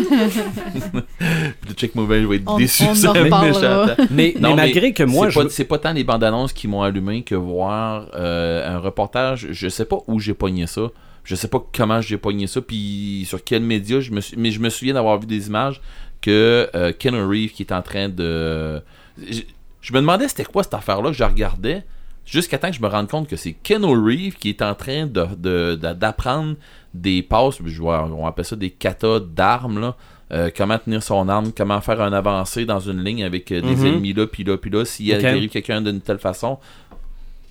Puis 1.62 1.74
check 1.76 1.96
moi 1.96 2.06
je 2.10 2.26
vais 2.28 2.36
être 2.38 2.44
On- 2.48 2.58
déçu 2.58 2.84
on 2.84 3.14
le 3.14 3.24
méchant 3.24 3.60
temps. 3.88 4.04
Mais, 4.12 4.34
Non, 4.40 4.50
mais 4.50 4.56
malgré 4.56 4.94
que 4.94 5.04
moi, 5.04 5.28
c'est 5.50 5.64
je. 5.64 5.68
pas, 5.68 5.78
tant 5.78 5.94
les 5.94 6.04
bandes 6.04 6.24
annonces 6.24 6.54
qui 6.54 6.68
m'ont 6.68 6.82
allumé 6.82 7.24
que 7.24 7.36
voir 7.36 8.08
euh, 8.16 8.76
un 8.76 8.80
reportage. 8.80 9.48
Je 9.52 9.68
sais 9.70 9.86
pas 9.86 9.98
où 10.08 10.20
j'ai 10.20 10.34
pogné 10.34 10.68
ça. 10.68 10.90
Je 11.24 11.36
sais 11.36 11.48
pas 11.48 11.64
comment 11.76 12.02
j'ai 12.02 12.18
pogné 12.18 12.48
ça. 12.48 12.62
Puis 12.62 13.26
sur 13.28 13.44
quel 13.44 13.62
média. 13.64 14.00
Je 14.00 14.12
me 14.12 14.22
suis- 14.22 14.38
mais 14.38 14.52
je 14.52 14.60
me 14.60 14.70
souviens 14.70 14.94
d'avoir 14.96 15.20
vu 15.20 15.28
des 15.28 15.48
images 15.48 15.82
que 16.22 16.70
euh, 16.76 16.92
Ken 16.98 17.16
Reeves 17.16 17.52
qui 17.52 17.64
est 17.64 17.72
en 17.72 17.82
train 17.82 18.10
de. 18.10 18.82
Je, 19.18 19.42
je 19.82 19.94
me 19.94 20.00
demandais 20.00 20.28
c'était 20.28 20.46
quoi 20.46 20.64
cette 20.64 20.74
affaire-là 20.74 21.10
que 21.12 21.16
je 21.16 21.24
regardais. 21.24 21.84
Jusqu'à 22.26 22.58
temps 22.58 22.70
que 22.70 22.76
je 22.76 22.82
me 22.82 22.88
rende 22.88 23.10
compte 23.10 23.28
que 23.28 23.36
c'est 23.36 23.54
Ken 23.54 23.84
Reeves 23.84 24.36
qui 24.36 24.50
est 24.50 24.62
en 24.62 24.74
train 24.76 25.06
de, 25.06 25.26
de- 25.38 25.76
de- 25.76 25.94
d'apprendre 25.94 26.56
des 26.94 27.24
passes, 27.24 27.58
je 27.66 27.82
vois, 27.82 28.06
on 28.06 28.26
appelle 28.28 28.46
ça 28.46 28.56
des 28.56 28.70
katas 28.70 29.20
d'armes, 29.20 29.80
là. 29.80 29.96
Euh, 30.32 30.50
comment 30.56 30.78
tenir 30.80 31.04
son 31.04 31.28
arme, 31.28 31.52
comment 31.52 31.82
faire 31.82 32.00
un 32.00 32.14
avancé 32.14 32.64
dans 32.66 32.80
une 32.80 33.04
ligne 33.04 33.24
avec 33.26 33.52
euh, 33.52 33.60
des 33.62 33.76
Mhm. 33.76 33.86
ennemis 33.86 34.14
là, 34.14 34.28
puis 34.28 34.46
là, 34.46 34.58
puis 34.58 34.70
là. 34.70 34.86
S'il 34.86 35.14
Ok. 35.14 35.24
arrive 35.26 35.50
quelqu'un 35.50 35.82
d'une 35.82 36.00
telle 36.00 36.20
façon, 36.20 36.58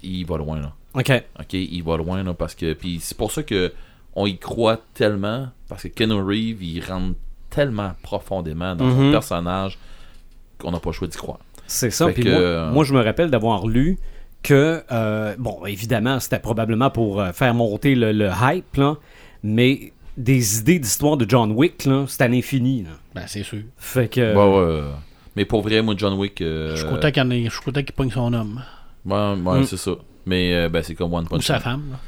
il 0.03 0.25
va 0.25 0.39
loin, 0.39 0.61
là. 0.61 0.73
OK. 0.95 1.13
OK, 1.39 1.53
il 1.53 1.83
va 1.83 1.97
loin, 1.99 2.23
là, 2.23 2.33
parce 2.35 2.55
que... 2.55 2.73
Puis 2.73 2.99
c'est 3.01 3.17
pour 3.17 3.33
ça 3.33 3.43
que 3.43 3.73
on 4.17 4.27
y 4.27 4.39
croit 4.39 4.79
tellement, 4.95 5.49
parce 5.69 5.83
que 5.85 5.89
Ken 5.89 6.11
Reeves, 6.13 6.63
il 6.63 6.81
rentre 6.85 7.17
tellement 7.51 7.93
profondément 8.03 8.75
dans 8.75 8.91
son 8.91 8.97
Mhm. 9.05 9.13
personnage 9.13 9.79
qu'on 10.59 10.71
n'a 10.73 10.81
pas 10.81 10.91
le 10.91 10.95
choix 10.95 11.07
d'y 11.09 11.17
croire. 11.17 11.39
C'est 11.67 11.91
ça. 11.91 12.09
Puis 12.09 12.25
moi, 12.25 12.33
euh, 12.33 12.71
moi, 12.73 12.85
je 12.85 12.95
me 12.95 13.01
rappelle 13.03 13.31
d'avoir 13.31 13.67
lu 13.67 13.99
que, 14.43 14.83
euh, 14.91 15.35
bon, 15.39 15.65
évidemment, 15.67 16.19
c'était 16.20 16.39
probablement 16.39 16.91
pour 16.91 17.20
euh, 17.20 17.33
faire 17.33 17.55
monter 17.55 17.94
le, 17.94 18.12
le 18.12 18.31
hype, 18.43 18.77
là, 18.77 18.97
mais 19.43 19.93
des 20.17 20.59
idées 20.59 20.78
d'histoire 20.78 21.17
de 21.17 21.28
John 21.28 21.52
Wick, 21.52 21.85
là, 21.85 22.05
c'est 22.09 22.23
à 22.23 22.28
l'infini. 22.28 22.83
là. 22.85 22.91
Ben, 23.15 23.23
c'est 23.27 23.43
sûr. 23.43 23.60
Fait 23.77 24.09
que. 24.09 24.35
Ouais, 24.35 24.81
ouais. 24.81 24.89
Mais 25.36 25.44
pour 25.44 25.62
vrai, 25.62 25.81
moi, 25.83 25.94
John 25.97 26.15
Wick... 26.15 26.41
euh, 26.41 26.73
Je 26.75 26.81
suis 26.81 26.89
content 26.89 27.10
qu'il 27.10 27.33
ait- 27.33 27.49
qu'il 27.85 27.93
pogne 27.94 28.10
son 28.10 28.33
homme. 28.33 28.62
Ouais, 29.07 29.17
ouais, 29.17 29.60
Mm. 29.60 29.65
c'est 29.65 29.77
ça. 29.77 29.93
Mais 30.27 30.55
euh, 30.55 30.69
ben, 30.69 30.83
c'est 30.83 30.94
comme 30.94 31.15
One 31.15 31.25
Ou 31.25 31.28
Punch 31.28 31.44
sa 31.47 31.55
Man. 31.55 31.62
femme. 31.62 31.83
là. 31.93 31.99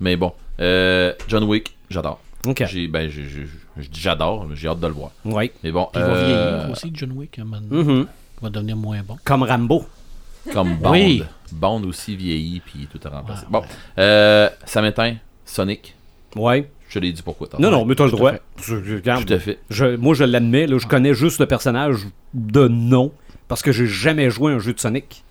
Mais 0.00 0.16
bon, 0.16 0.32
euh, 0.60 1.12
John 1.28 1.44
Wick, 1.44 1.76
j'adore. 1.90 2.20
Ok. 2.46 2.64
J'ai, 2.70 2.88
ben, 2.88 3.10
j'adore, 3.92 4.46
j'ai 4.54 4.68
hâte 4.68 4.80
de 4.80 4.86
le 4.86 4.92
voir. 4.92 5.10
Oui. 5.24 5.50
Mais 5.62 5.70
bon, 5.70 5.88
il 5.94 6.00
va 6.00 6.24
vieillir 6.24 6.68
aussi, 6.70 6.90
John 6.94 7.12
Wick. 7.12 7.38
Mhm. 7.38 8.06
Il 8.40 8.42
va 8.42 8.48
devenir 8.50 8.76
moins 8.76 9.00
bon. 9.06 9.16
Comme 9.24 9.42
Rambo. 9.42 9.84
comme 10.52 10.76
Bond. 10.76 10.90
Oui. 10.92 11.22
Bond 11.52 11.82
aussi 11.84 12.16
vieilli, 12.16 12.60
puis 12.60 12.88
tout 12.90 12.98
est 13.06 13.10
remplacé. 13.10 13.42
Ouais, 13.44 13.48
bon, 13.50 13.60
ouais. 13.60 13.66
euh, 13.98 14.48
ça 14.64 14.82
m'éteint. 14.82 15.16
Sonic, 15.44 15.94
Oui. 16.36 16.64
je 16.88 16.94
te 16.94 16.98
l'ai 17.00 17.12
dit 17.12 17.22
pourquoi. 17.22 17.48
Non, 17.58 17.70
non, 17.70 17.84
mais 17.84 17.94
t'as 17.94 18.04
le 18.04 18.10
droit. 18.12 18.32
Je- 18.62 18.82
je- 18.84 18.94
regarde, 18.96 19.24
Tout 19.26 19.32
à 19.34 19.38
fait. 19.38 19.58
je- 19.70 19.96
moi, 19.96 20.14
je 20.14 20.24
l'admets, 20.24 20.66
je 20.68 20.86
connais 20.86 21.14
juste 21.14 21.40
le 21.40 21.46
personnage 21.46 22.06
de 22.34 22.68
nom 22.68 23.12
parce 23.48 23.62
que 23.62 23.72
j'ai 23.72 23.86
jamais 23.86 24.30
joué 24.30 24.52
à 24.52 24.56
un 24.56 24.58
jeu 24.60 24.72
de 24.72 24.78
Sonic. 24.80 25.24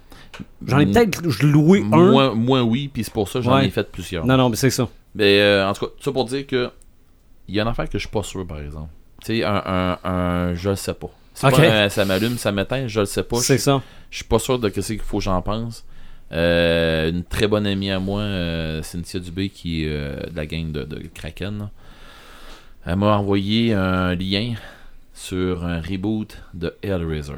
J'en 0.65 0.80
ai 0.80 0.85
Mm. 0.85 0.91
peut-être 0.91 1.43
loué 1.43 1.80
un. 1.91 2.11
Moi, 2.11 2.33
moi, 2.35 2.64
oui, 2.64 2.89
puis 2.93 3.03
c'est 3.03 3.14
pour 3.14 3.27
ça 3.30 3.39
que 3.39 3.45
j'en 3.45 3.56
Ouais. 3.56 3.67
ai 3.67 3.69
fait 3.69 3.89
plusieurs. 3.91 4.25
Non, 4.25 4.38
non, 4.38 4.49
mais 4.49 4.56
c'est 4.56 4.69
ça. 4.69 4.88
Mais 5.15 5.39
euh, 5.41 5.67
en 5.67 5.73
tout 5.73 5.85
cas, 5.85 5.91
ça 6.01 6.11
pour 6.11 6.25
dire 6.25 6.45
que 6.45 6.69
il 7.48 7.56
y 7.56 7.59
a 7.59 7.64
une 7.64 7.69
affaire 7.69 7.85
que 7.89 7.98
je 7.98 8.03
suis 8.03 8.09
pas 8.11 8.23
sûr, 8.23 8.45
par 8.45 8.59
exemple. 8.59 8.89
Tu 9.25 9.38
sais, 9.38 9.43
un, 9.43 9.64
un, 9.65 9.98
un 10.09 10.53
je 10.53 10.69
le 10.69 10.75
sais 10.75 10.93
pas. 10.93 11.09
C'est 11.33 11.49
pas 11.49 11.61
un 11.61 11.89
ça 11.89 12.06
m'allume, 12.06 12.38
ça 12.38 12.51
m'éteint, 12.51 12.88
je 12.88 12.99
le 12.99 13.06
sais 13.06 13.23
pas. 13.23 13.38
C'est 13.38 13.57
ça. 13.57 13.81
je 14.11 14.17
suis 14.17 14.25
pas 14.25 14.39
sûr 14.39 14.59
de 14.59 14.69
ce 14.69 14.81
qu'il 14.93 14.99
faut 14.99 15.17
que 15.17 15.23
j'en 15.23 15.41
pense. 15.41 15.85
Euh, 16.32 17.09
une 17.09 17.24
très 17.24 17.48
bonne 17.48 17.66
amie 17.66 17.90
à 17.91 17.99
moi, 17.99 18.22
euh, 18.22 18.83
Cynthia 18.83 19.19
Dubé, 19.19 19.49
qui 19.49 19.83
est 19.83 19.90
euh, 19.90 20.16
de 20.32 20.35
la 20.35 20.45
gang 20.45 20.72
de, 20.72 20.83
de 20.83 21.01
Kraken, 21.14 21.58
là. 21.58 21.69
elle 22.85 22.98
m'a 22.98 23.17
envoyé 23.17 23.74
un 23.74 24.14
lien 24.16 24.53
sur 25.14 25.66
un 25.66 25.82
reboot 25.82 26.38
de 26.53 26.74
Hellraiser. 26.83 27.33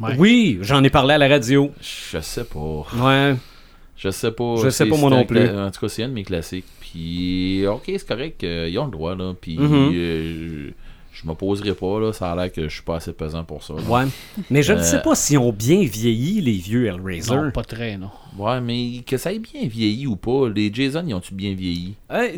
Ouais. 0.00 0.14
Oui, 0.18 0.58
j'en 0.62 0.82
ai 0.82 0.90
parlé 0.90 1.14
à 1.14 1.18
la 1.18 1.28
radio. 1.28 1.70
Je 1.80 2.18
sais 2.20 2.44
pas. 2.44 2.86
Ouais. 2.96 3.36
Je 3.96 4.08
sais 4.10 4.32
pas. 4.32 4.56
Je 4.62 4.70
sais 4.70 4.86
pas 4.86 4.96
moi 4.96 5.10
non 5.10 5.24
plus. 5.24 5.46
En 5.48 5.70
tout 5.70 5.80
cas, 5.80 5.88
c'est 5.88 6.02
un 6.02 6.08
de 6.08 6.14
mes 6.14 6.24
classiques. 6.24 6.64
Puis, 6.80 7.64
ok, 7.66 7.82
c'est 7.86 8.08
correct. 8.08 8.42
euh, 8.42 8.68
ils 8.68 8.78
ont 8.78 8.86
le 8.86 8.90
droit, 8.90 9.14
là. 9.14 9.34
Puis, 9.40 9.58
Mhm. 9.58 9.90
euh, 9.94 10.70
je, 11.22 11.26
m'opposerai 11.26 11.74
pas, 11.74 12.00
là. 12.00 12.12
Ça 12.12 12.32
a 12.32 12.36
l'air 12.36 12.52
que 12.52 12.68
je 12.68 12.72
suis 12.74 12.82
pas 12.82 12.96
assez 12.96 13.12
pesant 13.12 13.44
pour 13.44 13.62
ça. 13.62 13.74
là. 13.74 13.80
Ouais. 13.88 14.04
Mais 14.50 14.62
je 14.62 14.72
ne 14.72 14.78
Euh, 14.78 14.82
sais 14.82 15.00
pas 15.02 15.14
si 15.14 15.36
ont 15.36 15.52
bien 15.52 15.82
vieilli 15.84 16.40
les 16.40 16.52
vieux 16.58 16.86
Hellraiser. 16.86 17.34
Non, 17.34 17.50
pas 17.50 17.62
très, 17.64 17.96
non. 17.96 18.10
Ouais, 18.38 18.60
mais 18.60 19.02
que 19.06 19.16
ça 19.16 19.32
ait 19.32 19.38
bien 19.38 19.66
vieilli 19.66 20.06
ou 20.06 20.16
pas, 20.16 20.48
les 20.48 20.72
Jason, 20.72 21.04
ils 21.06 21.14
ont-tu 21.14 21.34
bien 21.34 21.54
vieilli? 21.54 21.94
Euh, 22.10 22.28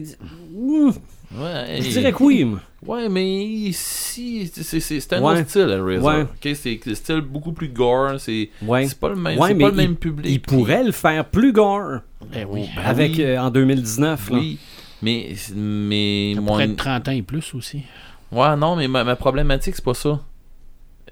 hmm, 0.53 0.91
Ouais. 1.37 1.81
je 1.81 1.89
dirais 1.89 2.13
que 2.13 2.23
oui. 2.23 2.47
Ouais, 2.87 3.09
mais 3.09 3.71
si. 3.73 4.47
C'est 4.55 5.13
un 5.15 5.23
Ouais. 5.23 5.41
autre 5.41 5.49
style, 5.49 5.63
Hellraiser. 5.63 6.05
Ouais. 6.05 6.23
Ok, 6.23 6.51
c'est 6.55 6.79
c'est 6.85 6.95
style 6.95 7.21
beaucoup 7.23 7.53
plus 7.53 7.69
gore. 7.69 8.21
C'est 8.21 8.51
Ouais. 8.63 8.87
c'est 8.87 8.99
pas 8.99 9.09
le 9.09 9.17
même, 9.17 9.39
mais 9.55 9.65
pas 9.65 9.71
le 9.71 9.75
il- 9.75 9.77
même 9.89 9.97
public. 9.97 10.27
Il 10.31 10.41
puis- 10.41 10.57
pourrait 10.57 10.85
le 10.85 10.93
faire 10.93 11.25
plus 11.25 11.53
gore 11.53 12.01
Eh 12.37 12.45
oui. 12.45 12.69
Ben 12.77 12.83
avec 12.85 13.13
oui. 13.17 13.23
euh, 13.23 13.41
en 13.41 13.51
2019. 13.51 14.31
là. 14.31 14.39
Oui. 14.39 14.59
Mais, 15.03 15.31
mais 15.55 16.33
Ça 16.35 16.41
mon- 16.41 16.47
pourrait 16.47 16.65
être 16.65 16.77
30 16.77 17.09
ans 17.09 17.13
et 17.13 17.23
plus 17.23 17.55
aussi. 17.55 17.83
Ouais, 18.35 18.57
non, 18.57 18.77
mais 18.77 18.89
ma, 18.89 19.05
ma 19.05 19.17
problématique, 19.17 19.75
c'est 19.77 19.85
pas 19.85 19.95
ça. 19.95 20.21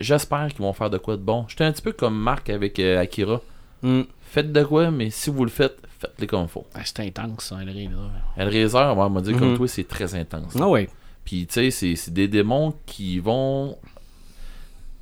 J'espère 0.01 0.49
qu'ils 0.49 0.63
vont 0.63 0.73
faire 0.73 0.91
de 0.91 0.99
quoi 0.99 1.17
de 1.17 1.23
bon. 1.23 1.45
J'étais 1.49 1.65
un 1.65 1.73
petit 1.73 1.83
peu 1.83 1.93
comme 1.93 2.19
Marc 2.19 2.51
avec 2.51 2.79
euh, 2.79 2.99
Akira. 3.01 3.41
Hmm. 3.83 4.03
Faites 4.23 4.53
de 4.53 4.63
quoi, 4.65 4.91
mais 4.91 5.11
si 5.11 5.31
vous 5.31 5.45
le 5.45 5.51
faites, 5.51 5.77
faites-le 6.01 6.27
comme 6.27 6.43
il 6.43 6.49
faut. 6.49 6.67
Ah, 6.75 6.81
c'est 6.85 7.01
intense, 7.01 7.45
ça, 7.45 7.61
Hellraiser. 7.63 7.91
Hellraiser, 8.37 8.79
on 8.97 9.11
m'a 9.11 9.21
dit 9.21 9.35
comme 9.35 9.57
toi, 9.57 9.69
c'est 9.69 9.87
très 9.87 10.15
intense. 10.15 10.57
Ah 10.59 10.69
ouais. 10.69 10.89
Puis, 11.25 11.47
tu 11.47 11.71
sais, 11.71 11.95
c'est- 11.95 12.11
des 12.11 12.27
démons 12.29 12.75
qui 12.87 13.19
vont 13.21 13.77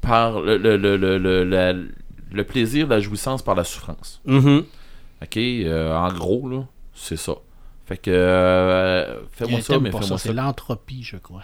par 0.00 0.40
le, 0.40 0.56
le, 0.56 0.76
le, 0.76 0.96
le, 0.96 1.18
le, 1.18 1.44
la- 1.44 1.72
le 1.72 2.44
plaisir, 2.44 2.88
la 2.88 3.00
jouissance 3.00 3.42
par 3.42 3.54
la 3.54 3.64
souffrance. 3.64 4.20
Mhm. 4.24 4.64
Ok, 5.22 5.36
euh, 5.36 5.94
en 5.96 6.12
gros, 6.12 6.48
là, 6.48 6.64
c'est 6.94 7.16
ça. 7.16 7.34
Fait 7.86 7.96
que, 7.98 8.10
euh, 8.10 9.20
fais-moi 9.32 9.60
ça, 9.60 9.78
mais 9.78 9.90
fais-moi 9.90 10.02
ça, 10.02 10.08
ça. 10.08 10.18
c'est 10.18 10.32
l'entropie, 10.32 11.02
je 11.02 11.16
crois. 11.16 11.42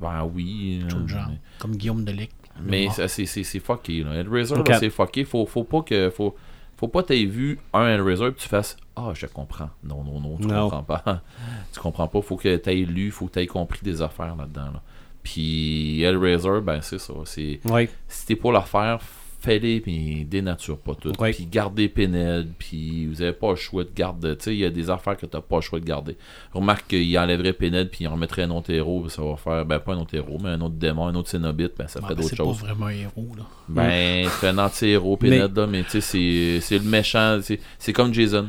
Ben 0.00 0.24
oui. 0.34 0.82
Tout 0.88 0.96
euh, 0.96 1.00
le 1.02 1.08
genre. 1.08 1.26
mais- 1.28 1.38
Comme 1.58 1.76
Guillaume 1.76 2.04
Delic. 2.04 2.30
Mais 2.62 2.88
c'est, 2.90 3.08
c'est, 3.08 3.44
c'est 3.44 3.60
fucké. 3.60 4.02
Là. 4.02 4.14
Hellraiser, 4.14 4.54
c'est 4.78 4.90
fucké. 4.90 5.24
Faut, 5.24 5.46
faut 5.46 5.64
pas 5.64 5.82
que. 5.82 6.10
Faut, 6.10 6.34
faut 6.76 6.88
pas 6.88 7.02
t'aies 7.02 7.24
vu 7.26 7.58
un 7.72 7.86
Hellraiser 7.86 8.26
et 8.26 8.34
tu 8.34 8.48
fasses 8.48 8.76
Ah, 8.96 9.12
je 9.14 9.26
comprends. 9.26 9.70
Non, 9.84 10.02
non, 10.02 10.20
non, 10.20 10.36
tu 10.38 10.48
comprends 10.48 10.82
pas. 10.82 11.22
tu 11.72 11.80
comprends 11.80 12.08
pas. 12.08 12.22
Faut 12.22 12.36
que 12.36 12.56
t'aies 12.56 12.74
lu, 12.76 13.10
faut 13.10 13.26
que 13.26 13.32
t'aies 13.32 13.46
compris 13.46 13.80
des 13.82 14.02
affaires 14.02 14.34
là-dedans. 14.36 14.70
Là. 14.72 14.82
Puis 15.22 16.02
Hellraiser, 16.02 16.60
ben 16.62 16.80
c'est 16.80 16.98
ça. 16.98 17.12
C'est, 17.24 17.60
si 18.08 18.26
t'es 18.26 18.36
pour 18.36 18.52
la 18.52 18.62
faire, 18.62 18.98
fais-les, 19.40 19.80
puis 19.80 20.24
dénature 20.24 20.76
pas 20.78 20.94
tout. 20.94 21.12
Ouais. 21.20 21.32
Puis 21.32 21.46
gardez 21.46 21.88
Pinhead, 21.88 22.48
puis 22.58 23.06
vous 23.06 23.22
avez 23.22 23.32
pas 23.32 23.50
le 23.50 23.56
choix 23.56 23.84
de 23.84 23.90
garder. 23.94 24.36
Tu 24.36 24.44
sais, 24.44 24.54
il 24.54 24.58
y 24.60 24.64
a 24.64 24.70
des 24.70 24.90
affaires 24.90 25.16
que 25.16 25.26
t'as 25.26 25.40
pas 25.40 25.56
le 25.56 25.62
choix 25.62 25.80
de 25.80 25.84
garder. 25.84 26.16
Remarque 26.52 26.88
qu'il 26.88 27.18
enlèverait 27.18 27.52
Pinhead, 27.52 27.88
puis 27.90 28.04
il 28.04 28.08
en 28.08 28.12
remettrait 28.12 28.42
un 28.42 28.50
autre 28.50 28.70
héros, 28.70 29.08
ça 29.08 29.22
va 29.22 29.36
faire, 29.36 29.64
ben 29.64 29.78
pas 29.78 29.94
un 29.94 29.98
autre 29.98 30.14
héros, 30.14 30.38
mais 30.42 30.50
un 30.50 30.60
autre 30.60 30.74
démon, 30.76 31.06
un 31.06 31.14
autre 31.14 31.28
Cénobite, 31.30 31.72
ben 31.78 31.88
ça 31.88 32.00
Ah, 32.02 32.06
ferait 32.06 32.14
ben, 32.14 32.20
d'autres 32.22 32.30
c'est 32.30 32.36
pas 32.36 32.44
choses. 32.44 32.60
vraiment 32.60 32.86
un 32.86 32.90
héros, 32.90 33.28
là. 33.36 33.44
Ben, 33.68 34.28
c'est 34.40 34.48
un 34.48 34.58
anti-héros, 34.58 35.16
Pinhead, 35.16 35.56
là, 35.56 35.66
mais 35.66 35.82
tu 35.84 35.90
sais, 35.90 36.00
c'est- 36.00 36.60
c'est 36.60 36.78
le 36.78 36.84
méchant, 36.84 37.38
c'est 37.42 37.58
c'est 37.78 37.92
comme 37.92 38.12
Jason. 38.14 38.48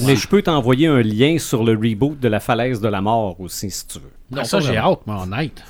Mais 0.00 0.16
je 0.16 0.26
peux 0.26 0.40
t'envoyer 0.42 0.86
un 0.86 1.02
lien 1.02 1.38
sur 1.38 1.62
le 1.62 1.72
reboot 1.72 2.18
de 2.18 2.28
la 2.28 2.40
falaise 2.40 2.80
de 2.80 2.88
la 2.88 3.00
mort 3.02 3.38
aussi, 3.40 3.70
si 3.70 3.86
tu 3.86 3.98
veux. 3.98 4.10
Non, 4.30 4.38
Ah, 4.40 4.44
ça, 4.44 4.58
pas 4.58 4.64
j'ai 4.64 4.76
hâte, 4.78 5.00
mais 5.06 5.12
honnête. 5.12 5.62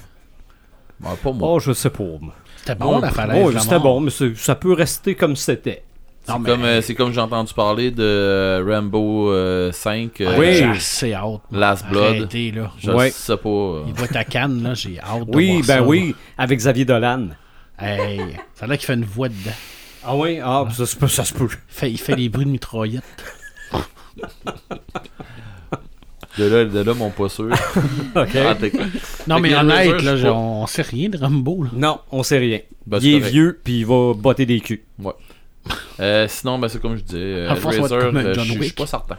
Ben, 1.01 1.11
pas 1.23 1.33
moi. 1.33 1.49
Oh, 1.55 1.59
je 1.59 1.73
sais 1.73 1.91
pas. 1.91 2.05
moi. 2.21 2.35
C'était 2.67 2.75
bon, 2.77 2.99
la 2.99 3.11
falaise. 3.11 3.53
La 3.55 3.61
c'était 3.61 3.79
bon, 3.79 4.01
mais 4.01 4.11
c'est- 4.11 4.35
ça 4.37 4.55
peut 4.55 4.73
rester 4.73 5.15
comme 5.15 5.37
c'était. 5.37 5.83
c'est 6.25 6.39
mais- 6.39 6.49
comme, 6.51 6.65
euh, 6.65 6.81
c'est 6.81 6.95
comme 6.95 7.13
j'ai 7.13 7.21
entendu 7.21 7.53
parler 7.53 7.91
de 7.91 8.03
euh, 8.03 8.65
Rambo 8.67 9.31
euh, 9.31 9.71
5, 9.73 10.19
euh, 10.23 10.39
Oui. 10.39 10.55
J'ai 10.55 10.65
assez 10.65 11.13
hâte. 11.13 11.41
Last 11.53 11.87
Blood. 11.91 12.17
Arrêtez, 12.17 12.51
là. 12.53 12.71
Je 12.79 12.91
Ouais. 12.91 13.11
sais 13.11 13.37
pas. 13.37 13.49
euh, 13.49 13.83
Il 13.87 13.93
va 13.93 14.05
être 14.05 14.17
à 14.17 14.25
Cannes, 14.25 14.63
là. 14.63 14.73
J'ai 14.73 14.99
hâte 14.99 15.27
de 15.29 15.37
Oui, 15.37 15.49
voir 15.49 15.67
ben 15.67 15.75
ça, 15.77 15.83
oui, 15.83 16.15
avec 16.39 16.59
Xavier 16.59 16.87
Dolan. 16.87 17.27
Hey, 17.79 18.21
ça 18.55 18.65
a 18.65 18.69
l'air 18.69 18.79
qu'il 18.79 18.87
fait 18.87 18.95
une 18.95 19.05
voix 19.05 19.29
dedans. 19.29 19.51
Ah 20.07 20.17
oui, 20.17 20.39
ah, 20.43 20.65
ça, 20.75 20.87
se 20.87 20.97
peut- 20.97 21.09
ça 21.09 21.25
se 21.25 21.35
peut. 21.35 21.49
Il 21.51 21.59
fait, 21.69 21.91
il 21.91 21.99
fait 21.99 22.17
les 22.17 22.29
bruits 22.31 22.47
de 22.47 22.51
mitraillette. 22.51 23.03
De 26.39 26.45
là, 26.47 26.65
de 26.65 26.79
là, 26.81 26.95
mon 26.95 27.11
pas 27.11 27.29
sûr. 27.29 27.45
OK. 28.17 28.29
Ah, 28.37 28.55
Non, 29.29 29.39
mais 29.41 29.55
honnête, 29.55 30.03
là, 30.03 30.17
je 30.17 30.27
on 30.27 30.67
sait 30.67 30.83
rien 30.83 31.09
de 31.09 31.17
Rambo, 31.19 31.63
là. 31.65 31.71
Non, 31.75 32.01
on 32.11 32.23
sait 32.23 32.39
rien. 32.39 32.59
Ben, 32.87 32.99
c'est 33.01 33.07
il 33.07 33.15
est 33.15 33.19
correct. 33.21 33.33
vieux, 33.33 33.61
puis 33.63 33.79
il 33.81 33.87
va 33.87 34.15
botter 34.15 34.45
des 34.47 34.61
culs. 34.61 34.83
Ouais. 34.99 35.13
Euh, 36.01 36.27
sinon, 36.29 36.59
ben, 36.59 36.69
c'est 36.69 36.81
comme 36.81 36.97
je 36.97 37.03
disais, 37.03 37.19
euh, 37.21 37.51
À 37.51 37.55
force, 37.55 37.77
ça 37.77 37.83
va 37.83 37.87
Hellraiser, 37.87 38.07
être 38.07 38.13
comme 38.13 38.17
un 38.17 38.25
euh, 38.27 38.35
John 38.35 38.45
je 38.45 38.49
je 38.49 38.53
suis 38.55 38.61
Wick. 38.63 38.75
pas 38.77 38.87
certain. 38.87 39.17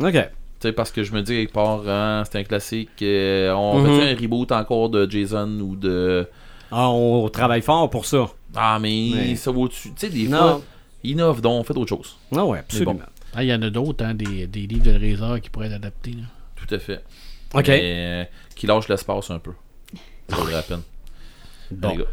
OK. 0.00 0.12
Tu 0.12 0.18
sais, 0.60 0.72
parce 0.72 0.90
que 0.90 1.04
je 1.04 1.12
me 1.12 1.22
dis 1.22 1.32
quelque 1.32 1.52
part, 1.52 1.82
hein, 1.88 2.24
c'est 2.30 2.38
un 2.40 2.44
classique. 2.44 2.90
euh, 3.02 3.52
on 3.52 3.78
Mhm. 3.80 4.00
fait 4.00 4.10
un 4.10 4.16
reboot 4.20 4.50
encore 4.52 4.88
de 4.90 5.08
Jason 5.08 5.48
ou 5.60 5.76
de. 5.76 6.26
Ah, 6.72 6.90
on 6.90 7.28
travaille 7.28 7.62
fort 7.62 7.88
pour 7.88 8.04
ça. 8.04 8.26
Ah, 8.56 8.78
mais 8.80 9.10
Ouais. 9.12 9.36
ça 9.36 9.52
va 9.52 9.58
au-dessus. 9.58 9.90
Tu 9.90 10.06
sais, 10.06 10.08
des 10.12 10.26
Non. 10.28 10.38
fois, 10.38 10.62
innove 11.04 11.40
donc, 11.40 11.66
faites 11.66 11.76
autre 11.76 11.88
chose. 11.88 12.16
Ah 12.34 12.44
ouais, 12.44 12.58
absolument. 12.58 12.98
Ah, 13.34 13.44
il 13.44 13.48
y 13.48 13.54
en 13.54 13.62
a 13.62 13.70
d'autres, 13.70 14.04
hein, 14.04 14.14
des, 14.14 14.46
des 14.48 14.66
livres 14.66 14.84
de 14.84 14.90
Hellraiser 14.90 15.40
qui 15.40 15.48
pourraient 15.50 15.68
être 15.68 15.74
adaptés, 15.74 16.10
là. 16.12 16.24
Tout 16.68 16.74
à 16.74 16.78
fait. 16.78 17.00
OK. 17.54 17.68
Mais, 17.68 17.80
euh, 17.82 18.24
qui 18.54 18.66
lâche 18.66 18.88
l'espace 18.88 19.30
un 19.30 19.38
peu. 19.38 19.52
Ça 20.28 20.36
vaudrait 20.36 20.52
la 20.52 20.62
peine. 20.62 20.82
Bon. 21.70 21.90
Les 21.90 21.96
gars. 21.98 22.04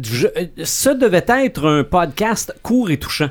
Je- 0.00 0.26
euh, 0.28 0.46
ce 0.64 0.90
devait 0.90 1.24
être 1.28 1.66
un 1.68 1.84
podcast 1.84 2.54
court 2.62 2.90
et 2.90 2.98
touchant. 2.98 3.30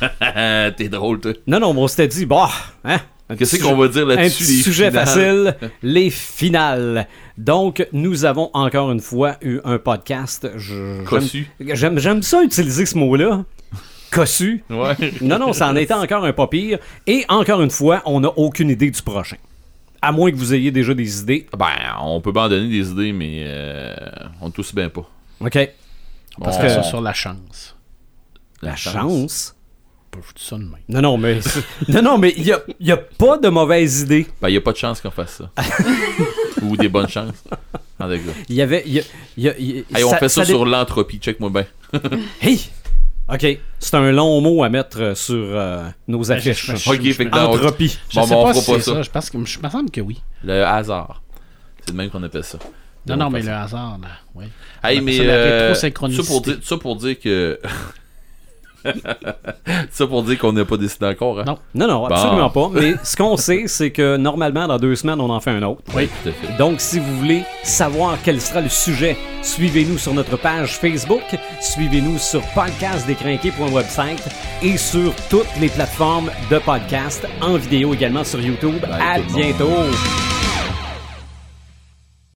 T'es 0.76 0.88
drôle, 0.88 1.20
toi. 1.20 1.32
Non, 1.46 1.60
non, 1.60 1.70
on 1.76 1.88
s'était 1.88 2.08
dit, 2.08 2.26
bah, 2.26 2.48
hein? 2.84 2.98
un 3.28 3.36
Qu'est-ce 3.36 3.62
qu'on 3.62 3.76
va 3.76 3.88
dire 3.88 4.02
Un 4.08 4.16
là-dessus? 4.16 4.44
petit 4.44 4.56
les 4.58 4.62
sujet 4.62 4.90
finales? 4.90 5.06
facile, 5.06 5.54
les 5.82 6.10
finales. 6.10 7.06
Donc, 7.38 7.86
nous 7.92 8.24
avons 8.24 8.50
encore 8.52 8.90
une 8.90 9.00
fois 9.00 9.36
eu 9.42 9.60
un 9.64 9.78
podcast. 9.78 10.48
J'aime 11.60 12.22
ça 12.22 12.42
utiliser 12.42 12.84
ce 12.86 12.96
mot-là. 12.98 13.44
Cossu. 14.12 14.62
Ouais. 14.70 14.94
Non, 15.20 15.38
non, 15.38 15.52
ça 15.52 15.68
en 15.68 15.76
était 15.76 15.94
encore 15.94 16.24
un 16.24 16.32
pas 16.32 16.46
pire. 16.46 16.78
Et 17.06 17.24
encore 17.28 17.62
une 17.62 17.70
fois, 17.70 18.02
on 18.04 18.20
n'a 18.20 18.28
aucune 18.36 18.70
idée 18.70 18.90
du 18.90 19.02
prochain. 19.02 19.36
À 20.00 20.12
moins 20.12 20.30
que 20.30 20.36
vous 20.36 20.52
ayez 20.52 20.70
déjà 20.70 20.94
des 20.94 21.20
idées. 21.20 21.46
Ben, 21.56 21.66
on 22.00 22.20
peut 22.20 22.32
bien 22.32 22.48
donner 22.48 22.68
des 22.68 22.90
idées, 22.90 23.12
mais 23.12 23.44
euh, 23.46 23.94
on 24.40 24.46
ne 24.46 24.52
tous 24.52 24.74
bien 24.74 24.88
pas. 24.88 25.08
OK. 25.40 25.44
On 25.44 25.48
peut 25.48 25.70
Parce 26.44 26.56
faire 26.56 26.66
que- 26.66 26.72
ça 26.72 26.82
sur 26.82 27.00
la 27.00 27.12
chance. 27.12 27.76
La 28.62 28.76
chance? 28.76 29.54
On 30.14 30.16
peut 30.16 30.22
foutre 30.22 30.40
ça 30.42 30.56
de 30.56 30.62
même. 30.62 30.74
Non, 30.88 31.00
non, 31.00 31.16
mais. 31.18 31.38
non, 31.88 32.02
non, 32.02 32.18
mais 32.18 32.34
il 32.36 32.44
n'y 32.44 32.52
a, 32.52 32.60
y 32.80 32.92
a 32.92 32.96
pas 32.96 33.38
de 33.38 33.48
mauvaise 33.48 34.02
idée. 34.02 34.26
Ben, 34.40 34.48
il 34.48 34.52
n'y 34.52 34.58
a 34.58 34.60
pas 34.60 34.72
de 34.72 34.76
chance 34.76 35.00
qu'on 35.00 35.10
fasse 35.10 35.38
ça. 35.38 35.50
Ou 36.62 36.76
des 36.76 36.88
bonnes 36.88 37.08
chances. 37.08 37.42
Il 38.48 38.56
y 38.56 38.62
avait. 38.62 38.82
il 38.86 38.92
y 38.94 39.00
a- 39.00 39.02
il 39.36 39.44
y 39.44 39.48
a- 39.48 39.58
il 39.58 39.70
y 39.70 39.78
a- 39.94 39.98
Hey, 39.98 40.04
on 40.04 40.10
fait 40.14 40.28
ça, 40.28 40.44
sur 40.44 40.64
l'entropie, 40.66 41.18
check-moi 41.18 41.50
bien. 41.50 41.64
Hey! 42.40 42.60
OK. 43.32 43.58
C'est 43.78 43.94
un 43.94 44.10
long 44.12 44.40
mot 44.40 44.62
à 44.62 44.68
mettre 44.68 45.00
euh, 45.00 45.14
sur 45.14 45.34
euh, 45.36 45.88
nos 46.08 46.30
affiches. 46.30 46.66
je- 46.66 46.76
je- 46.76 46.90
Ok, 46.90 47.12
fait 47.12 47.24
que 47.26 47.30
dans- 47.30 47.52
Entropie. 47.52 47.98
Je 48.10 48.16
Bon, 48.20 48.24
sais 48.26 48.30
ben, 48.30 48.36
on 48.36 48.44
pas 48.44 48.52
fera 48.52 48.62
si 48.62 48.70
pas 48.70 48.76
c'est 48.78 48.82
ça. 48.84 48.94
ça. 48.94 49.02
Je 49.02 49.10
pense 49.10 49.30
que 49.30 49.44
je 49.44 49.58
me 49.60 49.68
semble 49.70 49.90
que 49.90 50.00
oui. 50.00 50.20
Le 50.44 50.64
hasard. 50.64 51.22
C'est 51.84 51.92
de 51.92 51.96
même 51.96 52.10
qu'on 52.10 52.22
appelle 52.22 52.44
ça. 52.44 52.58
Non, 53.06 53.16
non, 53.16 53.26
On 53.26 53.30
mais 53.30 53.42
le 53.42 53.50
hasard, 53.50 53.98
là. 54.00 54.08
Oui. 54.34 54.44
Hey, 54.84 55.00
mais 55.00 55.16
ça 55.16 55.24
la 55.24 55.32
euh, 55.32 55.68
rétrosynchronicité. 55.68 56.22
ça, 56.24 56.28
pour 56.30 56.40
dire, 56.42 56.56
ça 56.62 56.76
pour 56.76 56.96
dire 56.96 57.18
que 57.20 57.60
Ça 59.90 60.06
pour 60.06 60.22
dire 60.22 60.38
qu'on 60.38 60.52
n'a 60.52 60.64
pas 60.64 60.76
décidé 60.76 61.06
encore. 61.06 61.40
Hein? 61.40 61.44
Non. 61.46 61.58
Non, 61.74 61.86
non, 61.88 61.98
Bon. 62.00 62.06
absolument 62.06 62.50
pas. 62.50 62.70
Mais 62.74 62.94
ce 63.02 63.16
qu'on 63.16 63.36
sait, 63.36 63.64
c'est 63.66 63.90
que 63.90 64.16
normalement, 64.16 64.66
dans 64.66 64.78
deux 64.78 64.94
semaines, 64.96 65.20
on 65.20 65.30
en 65.30 65.40
fait 65.40 65.50
un 65.50 65.62
autre. 65.62 65.82
Oui, 65.94 66.08
tout 66.22 66.28
à 66.28 66.32
fait. 66.32 66.56
Donc, 66.58 66.80
si 66.80 66.98
vous 66.98 67.16
voulez 67.18 67.44
savoir 67.62 68.16
quel 68.24 68.40
sera 68.40 68.60
le 68.60 68.68
sujet, 68.68 69.16
suivez-nous 69.42 69.98
sur 69.98 70.14
notre 70.14 70.36
page 70.36 70.78
Facebook, 70.78 71.22
suivez-nous 71.60 72.18
sur 72.18 72.42
podcastdécrinqué.website 72.54 74.22
et 74.62 74.76
sur 74.76 75.14
toutes 75.30 75.46
les 75.60 75.68
plateformes 75.68 76.30
de 76.50 76.58
podcast, 76.58 77.26
en 77.40 77.56
vidéo 77.56 77.94
également 77.94 78.24
sur 78.24 78.40
YouTube. 78.40 78.80
Bye, 78.80 79.00
à 79.00 79.18
bientôt! 79.34 80.41